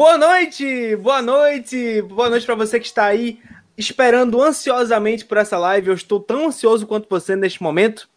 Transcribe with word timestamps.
Boa 0.00 0.16
noite, 0.16 0.96
boa 0.96 1.20
noite, 1.20 2.00
boa 2.00 2.30
noite 2.30 2.46
para 2.46 2.54
você 2.54 2.80
que 2.80 2.86
está 2.86 3.04
aí 3.04 3.38
esperando 3.76 4.40
ansiosamente 4.40 5.26
por 5.26 5.36
essa 5.36 5.58
live. 5.58 5.88
Eu 5.88 5.94
estou 5.94 6.18
tão 6.18 6.46
ansioso 6.46 6.86
quanto 6.86 7.06
você 7.06 7.36
neste 7.36 7.62
momento. 7.62 8.08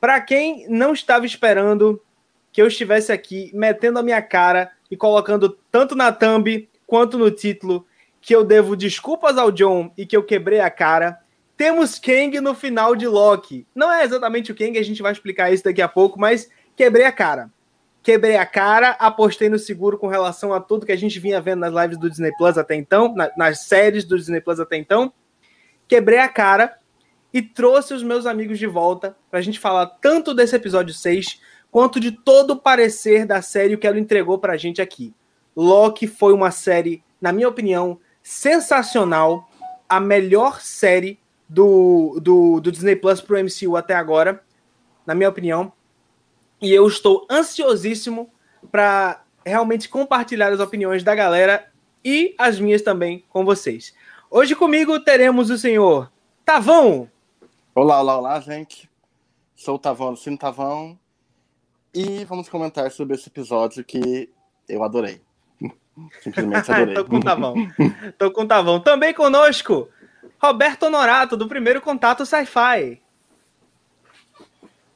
Para 0.00 0.20
quem 0.20 0.66
não 0.68 0.92
estava 0.92 1.24
esperando 1.24 2.02
que 2.50 2.60
eu 2.60 2.66
estivesse 2.66 3.12
aqui 3.12 3.52
metendo 3.54 4.00
a 4.00 4.02
minha 4.02 4.20
cara 4.20 4.72
e 4.90 4.96
colocando 4.96 5.56
tanto 5.70 5.94
na 5.94 6.10
thumb 6.10 6.68
quanto 6.88 7.16
no 7.16 7.30
título 7.30 7.86
que 8.20 8.34
eu 8.34 8.42
devo 8.42 8.74
desculpas 8.74 9.38
ao 9.38 9.52
John 9.52 9.92
e 9.96 10.04
que 10.04 10.16
eu 10.16 10.24
quebrei 10.24 10.58
a 10.58 10.70
cara, 10.70 11.20
temos 11.56 12.00
Kang 12.00 12.40
no 12.40 12.52
final 12.52 12.96
de 12.96 13.06
Loki. 13.06 13.64
Não 13.72 13.92
é 13.92 14.02
exatamente 14.02 14.50
o 14.50 14.56
Kang, 14.56 14.76
a 14.76 14.82
gente 14.82 15.00
vai 15.00 15.12
explicar 15.12 15.52
isso 15.52 15.62
daqui 15.62 15.82
a 15.82 15.86
pouco, 15.86 16.18
mas 16.18 16.50
quebrei 16.74 17.04
a 17.04 17.12
cara 17.12 17.48
quebrei 18.02 18.36
a 18.36 18.44
cara, 18.44 18.90
apostei 18.98 19.48
no 19.48 19.58
seguro 19.58 19.96
com 19.96 20.08
relação 20.08 20.52
a 20.52 20.60
tudo 20.60 20.84
que 20.84 20.92
a 20.92 20.96
gente 20.96 21.20
vinha 21.20 21.40
vendo 21.40 21.60
nas 21.60 21.72
lives 21.72 21.98
do 21.98 22.10
Disney 22.10 22.32
Plus 22.36 22.58
até 22.58 22.74
então, 22.74 23.14
na, 23.14 23.30
nas 23.36 23.60
séries 23.60 24.04
do 24.04 24.18
Disney 24.18 24.40
Plus 24.40 24.58
até 24.58 24.76
então. 24.76 25.12
Quebrei 25.86 26.18
a 26.18 26.28
cara 26.28 26.76
e 27.32 27.40
trouxe 27.40 27.94
os 27.94 28.02
meus 28.02 28.26
amigos 28.26 28.58
de 28.58 28.66
volta 28.66 29.16
para 29.30 29.38
a 29.38 29.42
gente 29.42 29.60
falar 29.60 29.86
tanto 29.86 30.34
desse 30.34 30.56
episódio 30.56 30.92
6 30.92 31.40
quanto 31.70 32.00
de 32.00 32.10
todo 32.10 32.50
o 32.50 32.60
parecer 32.60 33.24
da 33.24 33.40
série 33.40 33.76
que 33.76 33.86
ela 33.86 33.98
entregou 33.98 34.38
para 34.38 34.54
a 34.54 34.56
gente 34.56 34.82
aqui. 34.82 35.14
Loki 35.56 36.06
foi 36.06 36.32
uma 36.32 36.50
série, 36.50 37.02
na 37.20 37.32
minha 37.32 37.48
opinião, 37.48 37.98
sensacional, 38.22 39.48
a 39.88 40.00
melhor 40.00 40.60
série 40.60 41.18
do, 41.48 42.18
do, 42.20 42.60
do 42.60 42.72
Disney 42.72 42.96
Plus 42.96 43.20
pro 43.20 43.38
MCU 43.38 43.76
até 43.76 43.94
agora, 43.94 44.42
na 45.06 45.14
minha 45.14 45.28
opinião 45.28 45.72
e 46.62 46.72
eu 46.72 46.86
estou 46.86 47.26
ansiosíssimo 47.28 48.32
para 48.70 49.24
realmente 49.44 49.88
compartilhar 49.88 50.52
as 50.52 50.60
opiniões 50.60 51.02
da 51.02 51.12
galera 51.12 51.68
e 52.04 52.34
as 52.38 52.60
minhas 52.60 52.80
também 52.80 53.24
com 53.28 53.44
vocês. 53.44 53.92
Hoje 54.30 54.54
comigo 54.54 55.00
teremos 55.00 55.50
o 55.50 55.58
senhor 55.58 56.10
Tavão. 56.44 57.10
Olá, 57.74 58.00
olá, 58.00 58.16
olá, 58.16 58.40
gente. 58.40 58.88
Sou 59.56 59.74
o 59.74 59.78
Tavão, 59.78 60.10
Lucino 60.10 60.38
Tavão. 60.38 60.96
E 61.92 62.24
vamos 62.24 62.48
comentar 62.48 62.90
sobre 62.92 63.16
esse 63.16 63.28
episódio 63.28 63.84
que 63.84 64.30
eu 64.68 64.84
adorei. 64.84 65.20
Simplesmente 66.20 66.70
adorei. 66.70 66.94
Tô 66.94 67.04
com 67.04 67.16
o 67.16 67.20
Tavão. 67.20 67.54
Tô 68.16 68.30
com 68.30 68.42
o 68.42 68.46
Tavão. 68.46 68.80
Também 68.80 69.12
conosco, 69.12 69.88
Roberto 70.40 70.84
Honorato, 70.84 71.36
do 71.36 71.48
primeiro 71.48 71.82
Contato 71.82 72.24
Sci-Fi 72.24 73.01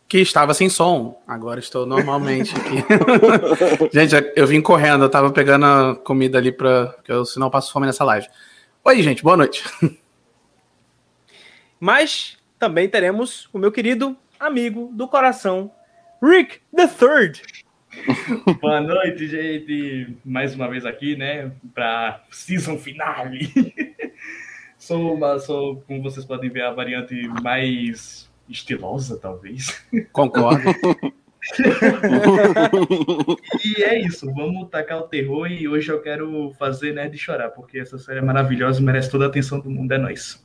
que 0.08 0.18
estava 0.18 0.54
sem 0.54 0.68
som. 0.68 1.20
Agora 1.26 1.60
estou 1.60 1.84
normalmente 1.84 2.54
aqui. 2.56 2.84
Gente, 3.92 4.32
eu 4.36 4.46
vim 4.46 4.60
correndo, 4.60 5.04
eu 5.04 5.10
tava 5.10 5.30
pegando 5.30 5.66
a 5.66 5.96
comida 5.96 6.38
ali 6.38 6.52
para 6.52 6.94
que 7.04 7.10
eu 7.10 7.24
senão 7.24 7.50
passo 7.50 7.72
fome 7.72 7.86
nessa 7.86 8.04
live. 8.04 8.28
Oi, 8.84 9.02
gente, 9.02 9.22
boa 9.22 9.36
noite. 9.36 9.64
Mas 11.80 12.38
também 12.58 12.88
teremos 12.88 13.48
o 13.52 13.58
meu 13.58 13.72
querido 13.72 14.16
amigo 14.38 14.90
do 14.92 15.08
coração, 15.08 15.72
Rick 16.22 16.60
the 16.74 16.86
Third. 16.86 17.42
boa 18.60 18.80
noite, 18.80 19.26
gente. 19.26 20.16
Mais 20.24 20.54
uma 20.54 20.68
vez 20.68 20.86
aqui, 20.86 21.16
né, 21.16 21.50
para 21.74 22.22
season 22.30 22.78
finale. 22.78 23.52
sou, 24.78 25.14
uma, 25.14 25.38
sou, 25.40 25.82
como 25.86 26.02
vocês 26.02 26.24
podem 26.24 26.48
ver, 26.48 26.62
a 26.62 26.70
variante 26.70 27.26
mais 27.42 28.30
estilosa, 28.48 29.16
talvez. 29.16 29.84
Concordo. 30.12 30.62
e 33.64 33.82
é 33.82 34.00
isso, 34.00 34.32
vamos 34.32 34.68
tacar 34.68 34.98
o 34.98 35.08
terror 35.08 35.46
e 35.46 35.68
hoje 35.68 35.90
eu 35.92 36.00
quero 36.00 36.52
fazer 36.58 36.92
Nerd 36.92 37.16
chorar, 37.16 37.50
porque 37.50 37.78
essa 37.78 37.98
série 37.98 38.18
é 38.18 38.22
maravilhosa 38.22 38.80
e 38.80 38.84
merece 38.84 39.10
toda 39.10 39.26
a 39.26 39.28
atenção 39.28 39.60
do 39.60 39.70
mundo, 39.70 39.92
é 39.92 39.98
nóis. 39.98 40.44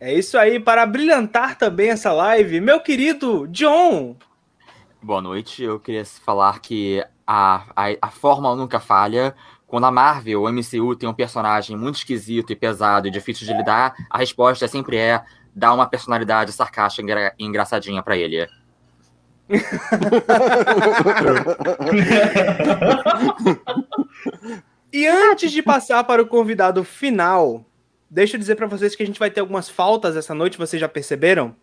É 0.00 0.14
isso 0.14 0.38
aí, 0.38 0.60
para 0.60 0.86
brilhantar 0.86 1.58
também 1.58 1.90
essa 1.90 2.12
live, 2.12 2.60
meu 2.60 2.80
querido 2.80 3.46
John. 3.48 4.16
Boa 5.02 5.20
noite, 5.20 5.62
eu 5.62 5.78
queria 5.78 6.04
falar 6.04 6.60
que 6.60 7.04
a, 7.26 7.64
a, 7.76 7.96
a 8.02 8.10
fórmula 8.10 8.56
nunca 8.56 8.80
falha. 8.80 9.34
Quando 9.66 9.84
a 9.84 9.90
Marvel, 9.90 10.42
o 10.42 10.52
MCU, 10.52 10.96
tem 10.96 11.08
um 11.08 11.14
personagem 11.14 11.76
muito 11.76 11.96
esquisito 11.96 12.52
e 12.52 12.56
pesado 12.56 13.06
e 13.06 13.10
difícil 13.10 13.46
de 13.46 13.52
lidar, 13.52 13.94
a 14.08 14.18
resposta 14.18 14.66
sempre 14.66 14.96
é 14.96 15.22
dá 15.58 15.74
uma 15.74 15.86
personalidade 15.88 16.52
sarcástica 16.52 17.02
engra 17.02 17.34
engraçadinha 17.38 18.00
para 18.02 18.16
ele. 18.16 18.48
e 24.92 25.06
antes 25.06 25.50
de 25.50 25.62
passar 25.62 26.04
para 26.04 26.22
o 26.22 26.26
convidado 26.26 26.84
final, 26.84 27.64
deixa 28.08 28.36
eu 28.36 28.40
dizer 28.40 28.54
para 28.54 28.66
vocês 28.66 28.94
que 28.94 29.02
a 29.02 29.06
gente 29.06 29.18
vai 29.18 29.30
ter 29.30 29.40
algumas 29.40 29.68
faltas 29.68 30.16
essa 30.16 30.32
noite, 30.34 30.56
vocês 30.56 30.78
já 30.80 30.88
perceberam? 30.88 31.56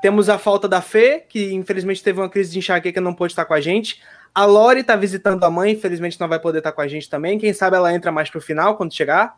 Temos 0.00 0.28
a 0.28 0.38
falta 0.38 0.68
da 0.68 0.80
Fê, 0.80 1.24
que 1.28 1.52
infelizmente 1.52 2.02
teve 2.02 2.20
uma 2.20 2.28
crise 2.28 2.52
de 2.52 2.58
enxaqueca 2.58 3.00
e 3.00 3.02
não 3.02 3.14
pôde 3.14 3.32
estar 3.32 3.44
com 3.44 3.54
a 3.54 3.60
gente. 3.60 4.00
A 4.34 4.44
Lori 4.44 4.80
está 4.80 4.96
visitando 4.96 5.42
a 5.44 5.50
mãe, 5.50 5.72
infelizmente 5.72 6.20
não 6.20 6.28
vai 6.28 6.38
poder 6.38 6.58
estar 6.58 6.72
com 6.72 6.80
a 6.80 6.88
gente 6.88 7.08
também. 7.08 7.38
Quem 7.38 7.52
sabe 7.52 7.76
ela 7.76 7.92
entra 7.92 8.12
mais 8.12 8.30
pro 8.30 8.40
final 8.40 8.76
quando 8.76 8.94
chegar. 8.94 9.36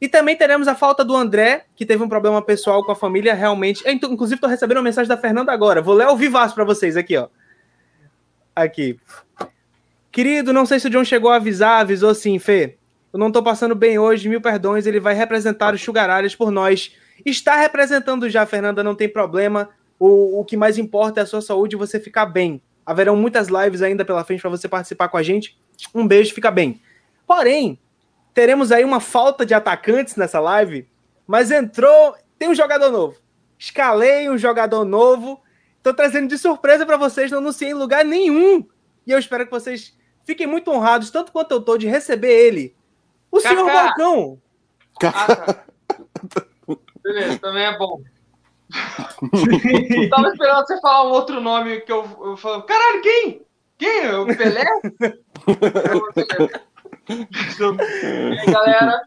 E 0.00 0.08
também 0.08 0.36
teremos 0.36 0.68
a 0.68 0.74
falta 0.74 1.04
do 1.04 1.16
André, 1.16 1.64
que 1.74 1.84
teve 1.84 2.02
um 2.02 2.08
problema 2.08 2.40
pessoal 2.40 2.84
com 2.84 2.92
a 2.92 2.96
família, 2.96 3.34
realmente. 3.34 3.82
Eu, 3.84 3.92
inclusive, 3.92 4.36
estou 4.36 4.48
recebendo 4.48 4.78
uma 4.78 4.84
mensagem 4.84 5.08
da 5.08 5.16
Fernanda 5.16 5.52
agora. 5.52 5.82
Vou 5.82 5.94
ler 5.94 6.04
ao 6.04 6.16
vivaço 6.16 6.54
para 6.54 6.64
vocês 6.64 6.96
aqui, 6.96 7.16
ó. 7.16 7.28
Aqui. 8.54 8.98
Querido, 10.12 10.52
não 10.52 10.66
sei 10.66 10.78
se 10.78 10.86
o 10.86 10.90
John 10.90 11.04
chegou 11.04 11.30
a 11.30 11.36
avisar, 11.36 11.80
avisou 11.80 12.14
sim, 12.14 12.38
Fê. 12.38 12.76
Eu 13.12 13.18
não 13.18 13.28
estou 13.28 13.42
passando 13.42 13.74
bem 13.74 13.98
hoje, 13.98 14.28
mil 14.28 14.40
perdões. 14.40 14.86
Ele 14.86 15.00
vai 15.00 15.14
representar 15.14 15.74
os 15.74 15.82
Sugaralhas 15.82 16.34
por 16.34 16.50
nós. 16.50 16.94
Está 17.24 17.56
representando 17.56 18.28
já, 18.28 18.46
Fernanda, 18.46 18.84
não 18.84 18.94
tem 18.94 19.08
problema. 19.08 19.70
O, 19.98 20.40
o 20.40 20.44
que 20.44 20.56
mais 20.56 20.78
importa 20.78 21.20
é 21.20 21.22
a 21.24 21.26
sua 21.26 21.40
saúde 21.40 21.74
e 21.74 21.78
você 21.78 21.98
ficar 21.98 22.26
bem. 22.26 22.62
Haverão 22.86 23.16
muitas 23.16 23.48
lives 23.48 23.82
ainda 23.82 24.04
pela 24.04 24.24
frente 24.24 24.40
para 24.40 24.50
você 24.50 24.68
participar 24.68 25.08
com 25.08 25.16
a 25.16 25.22
gente. 25.22 25.58
Um 25.94 26.06
beijo, 26.06 26.34
fica 26.34 26.50
bem. 26.50 26.80
Porém, 27.26 27.78
teremos 28.38 28.70
aí 28.70 28.84
uma 28.84 29.00
falta 29.00 29.44
de 29.44 29.52
atacantes 29.52 30.14
nessa 30.14 30.38
live, 30.38 30.88
mas 31.26 31.50
entrou, 31.50 32.14
tem 32.38 32.48
um 32.48 32.54
jogador 32.54 32.88
novo. 32.88 33.16
Escalei 33.58 34.30
um 34.30 34.38
jogador 34.38 34.84
novo. 34.84 35.42
Tô 35.82 35.92
trazendo 35.92 36.28
de 36.28 36.38
surpresa 36.38 36.86
para 36.86 36.96
vocês, 36.96 37.32
não 37.32 37.38
anunciei 37.38 37.70
em 37.70 37.74
lugar 37.74 38.04
nenhum. 38.04 38.64
E 39.04 39.10
eu 39.10 39.18
espero 39.18 39.44
que 39.44 39.50
vocês 39.50 39.92
fiquem 40.24 40.46
muito 40.46 40.70
honrados, 40.70 41.10
tanto 41.10 41.32
quanto 41.32 41.50
eu 41.50 41.60
tô, 41.60 41.76
de 41.76 41.88
receber 41.88 42.30
ele. 42.30 42.76
O 43.28 43.38
Cacá. 43.38 43.48
senhor 43.48 43.72
Balcão. 43.72 44.40
Ah, 45.02 45.34
tá. 45.34 45.64
Beleza, 47.02 47.40
também 47.40 47.64
é 47.64 47.76
bom. 47.76 48.00
eu 49.34 50.10
tava 50.10 50.28
esperando 50.28 50.64
você 50.64 50.80
falar 50.80 51.08
um 51.08 51.12
outro 51.12 51.40
nome 51.40 51.80
que 51.80 51.90
eu, 51.90 52.08
eu 52.20 52.36
falo, 52.36 52.62
caralho, 52.62 53.02
quem? 53.02 53.42
Quem? 53.76 54.14
O 54.14 54.26
Pelé? 54.26 54.64
e 58.32 58.38
aí, 58.38 58.52
galera, 58.52 59.00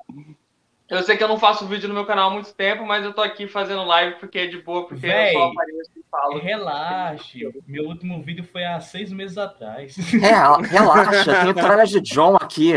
eu 0.91 1.01
sei 1.03 1.15
que 1.15 1.23
eu 1.23 1.27
não 1.29 1.39
faço 1.39 1.65
vídeo 1.67 1.87
no 1.87 1.93
meu 1.93 2.05
canal 2.05 2.29
há 2.29 2.33
muito 2.33 2.53
tempo, 2.53 2.85
mas 2.85 3.05
eu 3.05 3.13
tô 3.13 3.21
aqui 3.21 3.47
fazendo 3.47 3.85
live 3.85 4.19
porque 4.19 4.39
é 4.39 4.47
de 4.47 4.57
boa, 4.57 4.85
porque 4.85 5.07
Véi, 5.07 5.33
eu 5.33 5.39
só 5.39 5.47
apareço 5.47 5.91
e 5.95 6.03
falo. 6.11 6.37
Relaxe, 6.37 7.49
meu 7.65 7.85
último 7.85 8.21
vídeo 8.21 8.43
foi 8.43 8.65
há 8.65 8.77
seis 8.81 9.09
meses 9.11 9.37
atrás. 9.37 9.95
É, 10.15 10.67
relaxa, 10.67 11.45
tem 11.45 11.53
tralha 11.53 11.85
de 11.85 12.01
John 12.01 12.35
aqui. 12.35 12.73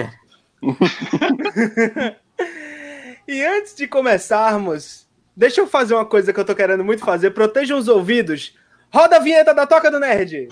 e 3.27 3.45
antes 3.45 3.75
de 3.75 3.89
começarmos, 3.89 5.09
deixa 5.37 5.61
eu 5.61 5.67
fazer 5.67 5.95
uma 5.95 6.07
coisa 6.07 6.33
que 6.33 6.39
eu 6.39 6.45
tô 6.45 6.55
querendo 6.55 6.85
muito 6.85 7.05
fazer. 7.05 7.33
Protejam 7.33 7.77
os 7.77 7.89
ouvidos. 7.89 8.57
Roda 8.93 9.17
a 9.17 9.21
vinheta 9.21 9.53
da 9.53 9.67
Toca 9.67 9.91
do 9.91 9.99
Nerd. 9.99 10.47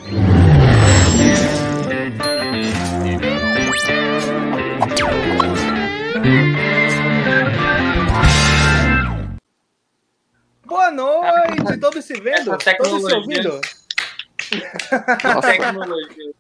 Boa 10.72 10.90
noite, 10.90 11.78
todos 11.78 12.02
se 12.02 12.14
vendo? 12.14 12.56
Todos 12.78 13.04
se 13.04 13.14
ouvindo? 13.14 13.60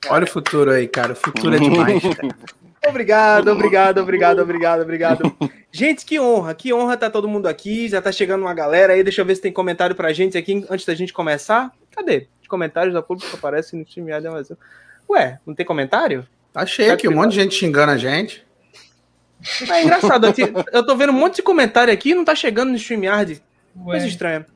Olha 0.08 0.24
o 0.24 0.26
futuro 0.26 0.70
aí, 0.70 0.88
cara. 0.88 1.12
O 1.12 1.16
futuro 1.16 1.54
é 1.54 1.58
demais. 1.58 2.02
Obrigado, 2.88 3.48
obrigado, 3.52 3.98
obrigado, 3.98 4.40
obrigado, 4.40 4.80
obrigado. 4.80 5.36
Gente, 5.70 6.04
que 6.04 6.18
honra, 6.18 6.52
que 6.52 6.72
honra 6.72 6.96
tá 6.96 7.08
todo 7.08 7.28
mundo 7.28 7.46
aqui. 7.46 7.88
Já 7.88 8.02
tá 8.02 8.10
chegando 8.10 8.40
uma 8.40 8.54
galera 8.54 8.94
aí. 8.94 9.04
Deixa 9.04 9.20
eu 9.20 9.24
ver 9.24 9.36
se 9.36 9.42
tem 9.42 9.52
comentário 9.52 9.94
pra 9.94 10.12
gente 10.12 10.36
aqui 10.36 10.66
antes 10.68 10.84
da 10.86 10.94
gente 10.94 11.12
começar. 11.12 11.70
Cadê? 11.94 12.26
Os 12.40 12.48
comentários 12.48 12.92
da 12.92 13.02
pública 13.02 13.36
aparecem 13.36 13.78
no 13.78 13.84
time 13.84 14.10
Ué, 15.08 15.38
não 15.46 15.54
tem 15.54 15.64
comentário? 15.64 16.26
Tá 16.52 16.66
cheio 16.66 16.92
aqui, 16.92 17.06
um 17.06 17.14
monte 17.14 17.32
de 17.32 17.36
gente 17.36 17.54
xingando 17.54 17.92
a 17.92 17.98
gente. 17.98 18.44
É 19.70 19.82
engraçado, 19.84 20.26
eu 20.72 20.84
tô 20.84 20.96
vendo 20.96 21.10
um 21.10 21.16
monte 21.16 21.36
de 21.36 21.42
comentário 21.42 21.92
aqui 21.92 22.10
e 22.10 22.14
não 22.14 22.24
tá 22.24 22.34
chegando 22.34 22.70
no 22.70 22.76
StreamYard. 22.76 23.40
Coisa 23.84 24.06
estranha. 24.06 24.46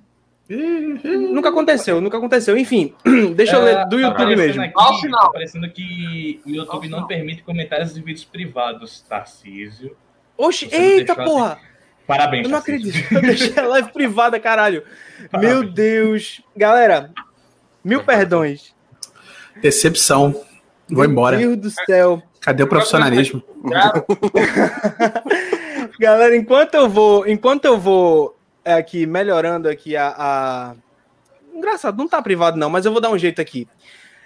Nunca 0.48 1.48
aconteceu, 1.48 2.00
nunca 2.00 2.18
aconteceu. 2.18 2.56
Enfim, 2.56 2.94
deixa 3.34 3.56
eu 3.56 3.62
ler 3.64 3.84
do 3.86 3.96
Tá 3.96 3.98
YouTube 4.02 4.06
aparecendo 4.06 4.38
mesmo. 4.38 4.62
Aqui, 4.62 4.72
Ao 4.76 5.00
final. 5.00 5.20
tá 5.20 5.26
aparecendo 5.28 5.70
que 5.70 6.40
o 6.46 6.50
YouTube 6.50 6.68
Ao 6.70 6.74
não 6.76 6.82
final. 6.82 7.06
permite 7.06 7.42
comentários 7.42 7.94
de 7.94 8.00
vídeos 8.00 8.24
privados, 8.24 9.00
Tarcísio. 9.08 9.96
Não 10.38 10.50
eita 10.50 11.14
deixou 11.14 11.24
porra! 11.24 11.58
Parabéns, 12.06 12.44
Eu 12.44 12.50
não 12.50 12.60
Tarcísio. 12.60 12.90
acredito. 12.90 13.14
Eu 13.14 13.22
deixei 13.22 13.58
a 13.58 13.66
live 13.66 13.90
privada, 13.92 14.38
caralho. 14.38 14.84
Meu 15.18 15.28
Parabéns. 15.30 15.74
Deus. 15.74 16.42
Galera, 16.56 17.10
mil 17.82 18.04
perdões. 18.04 18.72
Decepção. 19.60 20.40
Vou 20.88 21.04
embora. 21.04 21.36
Meu 21.38 21.56
Deus 21.56 21.74
do 21.74 21.84
céu. 21.86 22.22
Cadê 22.40 22.62
o 22.62 22.68
profissionalismo? 22.68 23.42
Galera, 25.98 26.36
enquanto 26.36 26.74
eu 26.74 26.88
vou, 26.88 27.26
enquanto 27.26 27.64
eu 27.64 27.78
vou 27.78 28.35
é, 28.66 28.72
aqui 28.74 29.06
melhorando 29.06 29.68
aqui 29.68 29.96
a, 29.96 30.14
a- 30.18 30.74
Engraçado, 31.54 31.96
não 31.96 32.08
tá 32.08 32.20
privado 32.20 32.58
não, 32.58 32.68
mas 32.68 32.84
eu 32.84 32.92
vou 32.92 33.00
dar 33.00 33.10
um 33.10 33.16
jeito 33.16 33.40
aqui. 33.40 33.66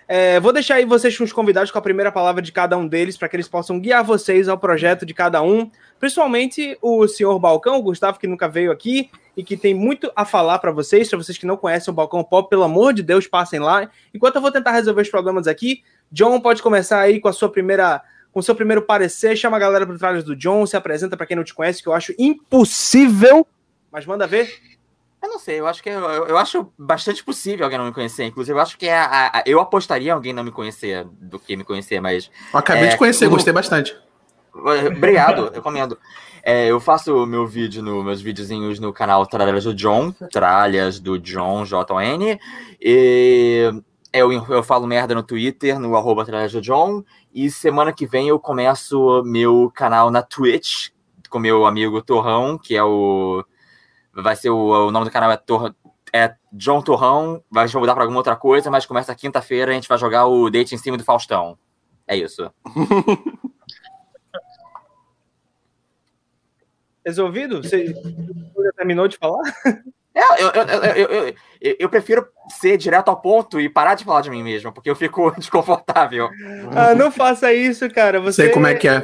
É, 0.08 0.40
vou 0.40 0.52
deixar 0.52 0.76
aí 0.76 0.84
vocês 0.84 1.16
com 1.16 1.22
os 1.22 1.32
convidados 1.32 1.70
com 1.70 1.78
a 1.78 1.82
primeira 1.82 2.10
palavra 2.10 2.42
de 2.42 2.50
cada 2.50 2.76
um 2.76 2.88
deles 2.88 3.16
para 3.16 3.28
que 3.28 3.36
eles 3.36 3.46
possam 3.46 3.78
guiar 3.78 4.02
vocês 4.02 4.48
ao 4.48 4.58
projeto 4.58 5.06
de 5.06 5.14
cada 5.14 5.40
um, 5.40 5.70
principalmente 6.00 6.76
o 6.82 7.06
senhor 7.06 7.38
Balcão, 7.38 7.76
o 7.76 7.82
Gustavo 7.82 8.18
que 8.18 8.26
nunca 8.26 8.48
veio 8.48 8.72
aqui 8.72 9.08
e 9.36 9.44
que 9.44 9.56
tem 9.56 9.72
muito 9.72 10.10
a 10.16 10.24
falar 10.24 10.58
para 10.58 10.72
vocês. 10.72 11.08
Para 11.08 11.18
vocês 11.18 11.38
que 11.38 11.46
não 11.46 11.56
conhecem 11.56 11.92
o 11.92 11.94
Balcão 11.94 12.24
Pop, 12.24 12.50
pelo 12.50 12.64
amor 12.64 12.92
de 12.92 13.04
Deus, 13.04 13.28
passem 13.28 13.60
lá. 13.60 13.88
Enquanto 14.12 14.34
eu 14.36 14.40
vou 14.42 14.50
tentar 14.50 14.72
resolver 14.72 15.02
os 15.02 15.08
problemas 15.08 15.46
aqui, 15.46 15.84
John 16.10 16.40
pode 16.40 16.60
começar 16.62 16.98
aí 16.98 17.20
com 17.20 17.28
a 17.28 17.32
sua 17.32 17.48
primeira 17.48 18.02
com 18.32 18.40
seu 18.42 18.54
primeiro 18.54 18.82
parecer, 18.82 19.36
chama 19.36 19.56
a 19.56 19.60
galera 19.60 19.86
pro 19.86 19.98
trás 19.98 20.24
do 20.24 20.34
John, 20.34 20.64
se 20.66 20.76
apresenta 20.76 21.16
para 21.16 21.26
quem 21.26 21.36
não 21.36 21.44
te 21.44 21.52
conhece, 21.54 21.82
que 21.82 21.88
eu 21.88 21.92
acho 21.92 22.14
impossível, 22.16 23.46
mas 23.92 24.06
manda 24.06 24.26
ver. 24.26 24.50
Eu 25.22 25.28
não 25.28 25.38
sei, 25.38 25.60
eu 25.60 25.66
acho 25.66 25.82
que 25.82 25.90
é, 25.90 25.94
eu, 25.94 26.26
eu 26.28 26.38
acho 26.38 26.72
bastante 26.78 27.22
possível 27.22 27.64
alguém 27.66 27.78
não 27.78 27.84
me 27.86 27.92
conhecer. 27.92 28.24
Inclusive, 28.24 28.56
eu 28.56 28.62
acho 28.62 28.78
que 28.78 28.86
é 28.86 28.96
a- 28.98 29.30
a- 29.34 29.42
eu 29.44 29.60
apostaria 29.60 30.08
em 30.08 30.12
alguém 30.14 30.32
não 30.32 30.42
me 30.42 30.50
conhecer 30.50 31.04
do 31.20 31.38
que 31.38 31.54
me 31.56 31.64
conhecer, 31.64 32.00
mas 32.00 32.30
Eu 32.52 32.58
acabei 32.58 32.84
É, 32.84 32.88
de 32.88 32.96
conhecer, 32.96 33.26
eu- 33.26 33.30
gostei 33.30 33.52
bastante. 33.52 33.94
Obrigado, 34.54 35.50
recomendo. 35.52 35.98
É, 36.42 36.66
eu 36.66 36.80
faço 36.80 37.26
meu 37.26 37.46
vídeo 37.46 37.82
no, 37.82 38.02
meus 38.02 38.20
videozinhos 38.20 38.78
no 38.80 38.92
canal 38.92 39.26
Tralhas 39.26 39.64
do 39.64 39.74
John, 39.74 40.10
Tralhas 40.32 40.98
do 40.98 41.18
John, 41.18 41.64
J-O-N. 41.66 42.38
E 42.80 43.70
eu, 44.12 44.32
eu 44.32 44.62
falo 44.62 44.86
merda 44.86 45.14
no 45.14 45.22
Twitter, 45.22 45.78
no 45.78 45.94
arroba 45.96 46.24
Tralhas 46.24 46.52
do 46.52 46.60
John. 46.60 47.04
E 47.32 47.50
semana 47.50 47.92
que 47.92 48.06
vem 48.06 48.28
eu 48.28 48.38
começo 48.40 49.22
meu 49.24 49.70
canal 49.74 50.10
na 50.10 50.22
Twitch, 50.22 50.88
com 51.28 51.38
meu 51.38 51.66
amigo 51.66 52.00
Torrão, 52.02 52.56
que 52.58 52.74
é 52.74 52.82
o. 52.82 53.44
Vai 54.22 54.36
ser 54.36 54.50
o, 54.50 54.88
o 54.88 54.90
nome 54.90 55.06
do 55.06 55.10
canal 55.10 55.30
é, 55.30 55.36
Tor, 55.36 55.74
é 56.12 56.34
John 56.52 56.82
Torrão. 56.82 57.42
Vai 57.50 57.66
mudar 57.74 57.94
pra 57.94 58.02
alguma 58.04 58.18
outra 58.20 58.36
coisa, 58.36 58.70
mas 58.70 58.86
começa 58.86 59.14
quinta-feira 59.14 59.70
a 59.70 59.74
gente 59.74 59.88
vai 59.88 59.98
jogar 59.98 60.26
o 60.26 60.50
Date 60.50 60.74
em 60.74 60.78
cima 60.78 60.96
do 60.96 61.04
Faustão. 61.04 61.58
É 62.06 62.16
isso. 62.16 62.50
Resolvido? 67.04 67.62
Você 67.62 67.86
já 67.86 68.72
terminou 68.76 69.08
de 69.08 69.16
falar? 69.16 69.42
É, 70.14 70.42
eu, 70.42 70.48
eu, 70.50 70.62
eu, 70.64 70.94
eu, 70.94 71.34
eu, 71.60 71.76
eu 71.80 71.88
prefiro 71.88 72.26
ser 72.60 72.76
direto 72.76 73.08
ao 73.08 73.20
ponto 73.20 73.60
e 73.60 73.68
parar 73.68 73.94
de 73.94 74.04
falar 74.04 74.20
de 74.20 74.30
mim 74.30 74.42
mesmo, 74.42 74.72
porque 74.72 74.90
eu 74.90 74.96
fico 74.96 75.30
desconfortável. 75.38 76.28
Ah, 76.76 76.94
não 76.94 77.10
faça 77.10 77.52
isso, 77.52 77.88
cara. 77.90 78.20
Você... 78.20 78.42
Sei 78.44 78.50
como 78.52 78.66
é 78.66 78.74
que 78.74 78.88
é. 78.88 79.02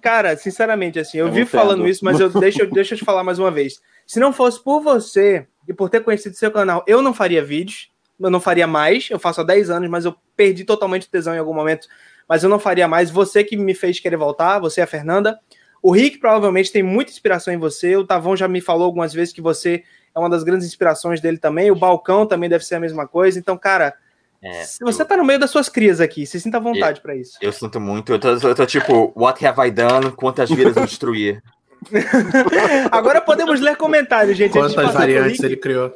Cara, 0.00 0.36
sinceramente, 0.36 0.98
assim, 0.98 1.18
eu, 1.18 1.26
Eu 1.26 1.32
vivo 1.32 1.48
entendo. 1.48 1.60
falando 1.60 1.86
isso, 1.88 2.04
mas 2.04 2.18
eu, 2.18 2.28
deixa, 2.30 2.62
eu- 2.62 2.70
deixa 2.70 2.94
eu 2.94 2.98
te 2.98 3.04
falar 3.04 3.22
mais 3.24 3.38
uma 3.38 3.50
vez. 3.50 3.80
Se 4.10 4.18
não 4.18 4.32
fosse 4.32 4.60
por 4.60 4.80
você 4.80 5.46
e 5.68 5.72
por 5.72 5.88
ter 5.88 6.02
conhecido 6.02 6.34
seu 6.34 6.50
canal, 6.50 6.82
eu 6.84 7.00
não 7.00 7.14
faria 7.14 7.44
vídeos, 7.44 7.92
eu 8.18 8.28
não 8.28 8.40
faria 8.40 8.66
mais. 8.66 9.08
Eu 9.08 9.20
faço 9.20 9.40
há 9.40 9.44
10 9.44 9.70
anos, 9.70 9.88
mas 9.88 10.04
eu 10.04 10.16
perdi 10.34 10.64
totalmente 10.64 11.06
o 11.06 11.08
tesão 11.08 11.32
em 11.32 11.38
algum 11.38 11.54
momento, 11.54 11.86
mas 12.28 12.42
eu 12.42 12.50
não 12.50 12.58
faria 12.58 12.88
mais. 12.88 13.08
Você 13.08 13.44
que 13.44 13.56
me 13.56 13.72
fez 13.72 14.00
querer 14.00 14.16
voltar, 14.16 14.58
você 14.58 14.80
e 14.80 14.82
a 14.82 14.86
Fernanda. 14.88 15.38
O 15.80 15.92
Rick 15.92 16.18
provavelmente 16.18 16.72
tem 16.72 16.82
muita 16.82 17.12
inspiração 17.12 17.54
em 17.54 17.56
você. 17.56 17.94
O 17.94 18.04
Tavão 18.04 18.36
já 18.36 18.48
me 18.48 18.60
falou 18.60 18.86
algumas 18.86 19.14
vezes 19.14 19.32
que 19.32 19.40
você 19.40 19.84
é 20.12 20.18
uma 20.18 20.28
das 20.28 20.42
grandes 20.42 20.66
inspirações 20.66 21.20
dele 21.20 21.38
também. 21.38 21.70
O 21.70 21.76
Balcão 21.76 22.26
também 22.26 22.50
deve 22.50 22.64
ser 22.64 22.74
a 22.74 22.80
mesma 22.80 23.06
coisa. 23.06 23.38
Então, 23.38 23.56
cara, 23.56 23.94
É, 24.42 24.64
se 24.64 24.82
você 24.82 25.02
eu, 25.02 25.06
tá 25.06 25.16
no 25.16 25.24
meio 25.24 25.38
das 25.38 25.52
suas 25.52 25.68
crias 25.68 26.00
aqui, 26.00 26.26
se 26.26 26.40
sinta 26.40 26.56
à 26.56 26.60
vontade 26.60 27.00
pra 27.00 27.14
isso. 27.14 27.38
eu 27.40 27.52
sinto 27.52 27.78
muito. 27.78 28.10
Eu 28.10 28.18
tô, 28.18 28.30
eu 28.30 28.54
tô 28.56 28.66
tipo, 28.66 29.12
what 29.14 29.46
have 29.46 29.68
I 29.68 29.70
done? 29.70 30.10
Quantas 30.16 30.50
vidas 30.50 30.76
eu 30.76 30.84
destruí? 30.84 31.40
Agora 32.90 33.20
podemos 33.20 33.60
ler 33.60 33.76
comentários, 33.76 34.36
gente. 34.36 34.52
Quantas 34.52 34.92
variantes 34.92 35.42
ele 35.42 35.56
criou? 35.56 35.92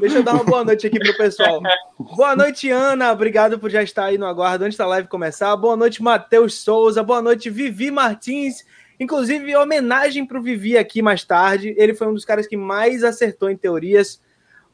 Deixa 0.00 0.18
eu 0.18 0.22
dar 0.22 0.34
uma 0.34 0.44
boa 0.44 0.64
noite 0.64 0.86
aqui 0.86 0.98
pro 0.98 1.16
pessoal. 1.16 1.60
Boa 1.98 2.36
noite, 2.36 2.70
Ana. 2.70 3.12
Obrigado 3.12 3.58
por 3.58 3.70
já 3.70 3.82
estar 3.82 4.04
aí 4.04 4.18
no 4.18 4.26
aguardo 4.26 4.64
antes 4.64 4.78
da 4.78 4.86
live 4.86 5.08
começar. 5.08 5.54
Boa 5.56 5.76
noite, 5.76 6.02
Matheus 6.02 6.54
Souza. 6.54 7.02
Boa 7.02 7.20
noite, 7.20 7.50
Vivi 7.50 7.90
Martins. 7.90 8.64
Inclusive, 9.00 9.56
homenagem 9.56 10.26
pro 10.26 10.42
Vivi 10.42 10.76
aqui 10.76 11.02
mais 11.02 11.24
tarde. 11.24 11.74
Ele 11.76 11.94
foi 11.94 12.06
um 12.06 12.14
dos 12.14 12.24
caras 12.24 12.46
que 12.46 12.56
mais 12.56 13.02
acertou 13.02 13.50
em 13.50 13.56
teorias. 13.56 14.20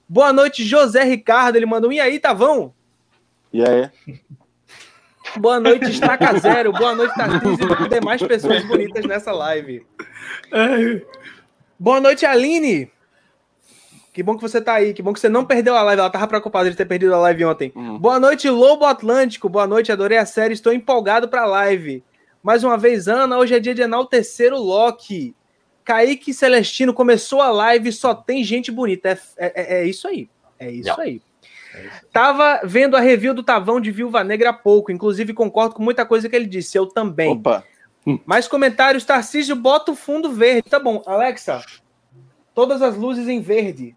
Boa 0.08 0.32
noite, 0.32 0.64
José 0.64 1.02
Ricardo. 1.04 1.56
Ele 1.56 1.66
mandou 1.66 1.90
um 1.90 1.92
e 1.92 2.00
aí, 2.00 2.18
Tavão? 2.18 2.74
E 3.52 3.62
aí? 3.62 3.90
Boa 5.38 5.58
noite, 5.60 5.90
Estaca 5.90 6.38
Zero. 6.38 6.72
Boa 6.72 6.94
noite, 6.94 7.14
Tarcísio 7.14 7.66
e 7.84 7.88
demais 7.88 8.22
pessoas 8.22 8.64
bonitas 8.64 9.04
nessa 9.04 9.32
live. 9.32 9.84
Boa 11.78 12.00
noite, 12.00 12.24
Aline. 12.24 12.90
Que 14.12 14.22
bom 14.22 14.36
que 14.36 14.42
você 14.42 14.60
tá 14.60 14.74
aí. 14.74 14.94
Que 14.94 15.02
bom 15.02 15.12
que 15.12 15.18
você 15.18 15.28
não 15.28 15.44
perdeu 15.44 15.74
a 15.76 15.82
live. 15.82 16.00
Ela 16.00 16.10
tava 16.10 16.28
preocupada 16.28 16.70
de 16.70 16.76
ter 16.76 16.84
perdido 16.84 17.14
a 17.14 17.18
live 17.18 17.44
ontem. 17.44 17.72
Hum. 17.74 17.98
Boa 17.98 18.20
noite, 18.20 18.48
Lobo 18.48 18.84
Atlântico. 18.84 19.48
Boa 19.48 19.66
noite, 19.66 19.90
adorei 19.90 20.18
a 20.18 20.26
série. 20.26 20.54
Estou 20.54 20.72
empolgado 20.72 21.28
pra 21.28 21.44
live. 21.44 22.02
Mais 22.42 22.62
uma 22.62 22.78
vez, 22.78 23.08
Ana, 23.08 23.36
hoje 23.38 23.54
é 23.54 23.58
dia 23.60 23.74
de 23.74 23.82
enaltecer 23.82 24.52
o 24.52 24.58
Loki. 24.58 25.34
Kaique 25.84 26.32
Celestino 26.32 26.94
começou 26.94 27.42
a 27.42 27.50
live 27.50 27.90
só 27.92 28.14
tem 28.14 28.44
gente 28.44 28.70
bonita. 28.70 29.18
É, 29.36 29.52
é- 29.78 29.80
é 29.80 29.84
isso 29.86 30.06
aí. 30.06 30.30
É 30.58 30.70
isso 30.70 30.88
Yeah. 30.88 31.02
aí. 31.02 31.20
Tava 32.12 32.60
vendo 32.64 32.96
a 32.96 33.00
review 33.00 33.34
do 33.34 33.42
Tavão 33.42 33.80
de 33.80 33.90
Viúva 33.90 34.22
Negra 34.22 34.50
há 34.50 34.52
pouco. 34.52 34.92
Inclusive, 34.92 35.32
concordo 35.32 35.74
com 35.74 35.82
muita 35.82 36.06
coisa 36.06 36.28
que 36.28 36.36
ele 36.36 36.46
disse. 36.46 36.78
Eu 36.78 36.86
também. 36.86 37.32
Opa, 37.32 37.64
Mais 38.24 38.46
comentários, 38.46 39.04
Tarcísio, 39.04 39.56
bota 39.56 39.92
o 39.92 39.96
fundo 39.96 40.32
verde. 40.32 40.68
Tá 40.68 40.78
bom, 40.78 41.02
Alexa, 41.06 41.64
todas 42.54 42.82
as 42.82 42.96
luzes 42.96 43.28
em 43.28 43.40
verde. 43.40 43.96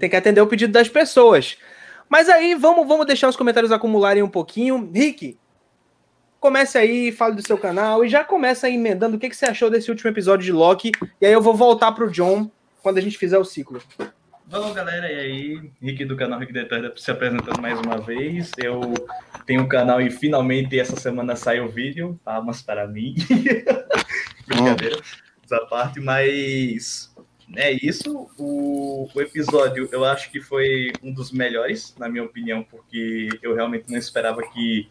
Tem 0.00 0.10
que 0.10 0.16
atender 0.16 0.40
o 0.40 0.46
pedido 0.46 0.72
das 0.72 0.88
pessoas. 0.88 1.58
Mas 2.08 2.28
aí, 2.28 2.54
vamos, 2.54 2.86
vamos 2.86 3.06
deixar 3.06 3.28
os 3.28 3.36
comentários 3.36 3.72
acumularem 3.72 4.22
um 4.22 4.28
pouquinho. 4.28 4.90
Rick, 4.92 5.38
comece 6.40 6.76
aí, 6.76 7.12
fale 7.12 7.36
do 7.36 7.46
seu 7.46 7.56
canal 7.56 8.04
e 8.04 8.08
já 8.08 8.24
começa 8.24 8.66
aí 8.66 8.74
emendando 8.74 9.16
o 9.16 9.18
que, 9.18 9.28
que 9.28 9.36
você 9.36 9.46
achou 9.46 9.70
desse 9.70 9.90
último 9.90 10.10
episódio 10.10 10.44
de 10.44 10.52
Loki. 10.52 10.92
E 11.20 11.26
aí 11.26 11.32
eu 11.32 11.40
vou 11.40 11.54
voltar 11.54 11.92
pro 11.92 12.10
John 12.10 12.50
quando 12.82 12.98
a 12.98 13.00
gente 13.00 13.16
fizer 13.16 13.38
o 13.38 13.44
ciclo. 13.44 13.80
Bom, 14.46 14.74
galera, 14.74 15.10
e 15.10 15.18
aí? 15.18 15.70
Rick 15.80 16.04
do 16.04 16.16
canal 16.16 16.38
Rick 16.38 16.52
Detalhe 16.52 16.92
se 16.96 17.10
apresentando 17.10 17.62
mais 17.62 17.80
uma 17.80 17.98
vez. 17.98 18.50
Eu 18.58 18.92
tenho 19.46 19.62
um 19.62 19.68
canal 19.68 20.02
e 20.02 20.10
finalmente 20.10 20.78
essa 20.78 20.96
semana 20.96 21.34
saiu 21.34 21.64
o 21.64 21.68
vídeo. 21.68 22.20
Palmas 22.22 22.60
para 22.60 22.86
mim. 22.86 23.14
Brincadeira, 24.46 25.00
essa 25.42 25.64
parte, 25.66 25.98
mas 25.98 27.10
é 27.56 27.72
isso. 27.72 28.28
O, 28.38 29.08
o 29.14 29.20
episódio 29.20 29.88
eu 29.90 30.04
acho 30.04 30.30
que 30.30 30.40
foi 30.40 30.92
um 31.02 31.12
dos 31.12 31.32
melhores, 31.32 31.94
na 31.98 32.06
minha 32.06 32.24
opinião, 32.24 32.62
porque 32.62 33.30
eu 33.42 33.54
realmente 33.54 33.90
não 33.90 33.98
esperava 33.98 34.42
que 34.42 34.88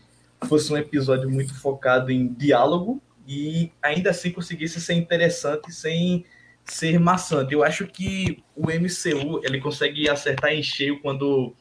fosse 0.48 0.74
um 0.74 0.78
episódio 0.78 1.30
muito 1.30 1.54
focado 1.54 2.12
em 2.12 2.28
diálogo 2.28 3.02
e 3.28 3.72
ainda 3.82 4.10
assim 4.10 4.32
conseguisse 4.32 4.82
ser 4.82 4.96
interessante 4.96 5.72
sem 5.72 6.26
ser 6.66 7.00
maçante. 7.00 7.54
Eu 7.54 7.64
acho 7.64 7.88
que 7.88 8.44
o 8.56 8.68
MCU 8.68 9.42
ele 9.44 9.60
consegue 9.60 10.10
acertar 10.10 10.54
em 10.54 10.64
cheio 10.64 11.00
quando 11.02 11.56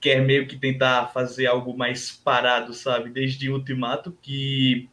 quer 0.00 0.20
meio 0.20 0.46
que 0.46 0.56
tentar 0.56 1.08
fazer 1.08 1.46
algo 1.46 1.76
mais 1.76 2.10
parado, 2.10 2.72
sabe? 2.72 3.10
Desde 3.10 3.50
Ultimato, 3.50 4.16
que 4.22 4.88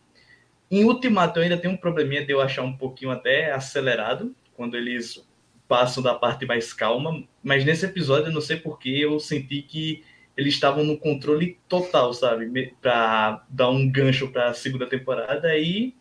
em 0.70 0.84
Ultimato 0.84 1.40
eu 1.40 1.44
ainda 1.44 1.58
tem 1.58 1.72
um 1.72 1.78
probleminha 1.78 2.26
de 2.26 2.34
eu 2.34 2.42
achar 2.42 2.64
um 2.64 2.76
pouquinho 2.76 3.12
até 3.12 3.52
acelerado, 3.52 4.36
quando 4.54 4.76
eles 4.76 5.26
passam 5.68 6.04
da 6.04 6.14
parte 6.14 6.46
mais 6.46 6.74
calma, 6.74 7.24
mas 7.44 7.64
nesse 7.66 7.86
episódio 7.86 8.28
eu 8.30 8.34
não 8.34 8.42
sei 8.42 8.58
porque 8.58 8.90
eu 8.90 9.20
senti 9.20 9.62
que 9.62 10.04
eles 10.36 10.54
estavam 10.54 10.84
no 10.84 10.98
controle 10.98 11.58
total, 11.68 12.14
sabe? 12.14 12.74
Para 12.82 13.44
dar 13.50 13.70
um 13.70 13.90
gancho 13.90 14.30
para 14.30 14.50
a 14.50 14.54
segunda 14.54 14.86
temporada 14.86 15.58
e 15.58 15.96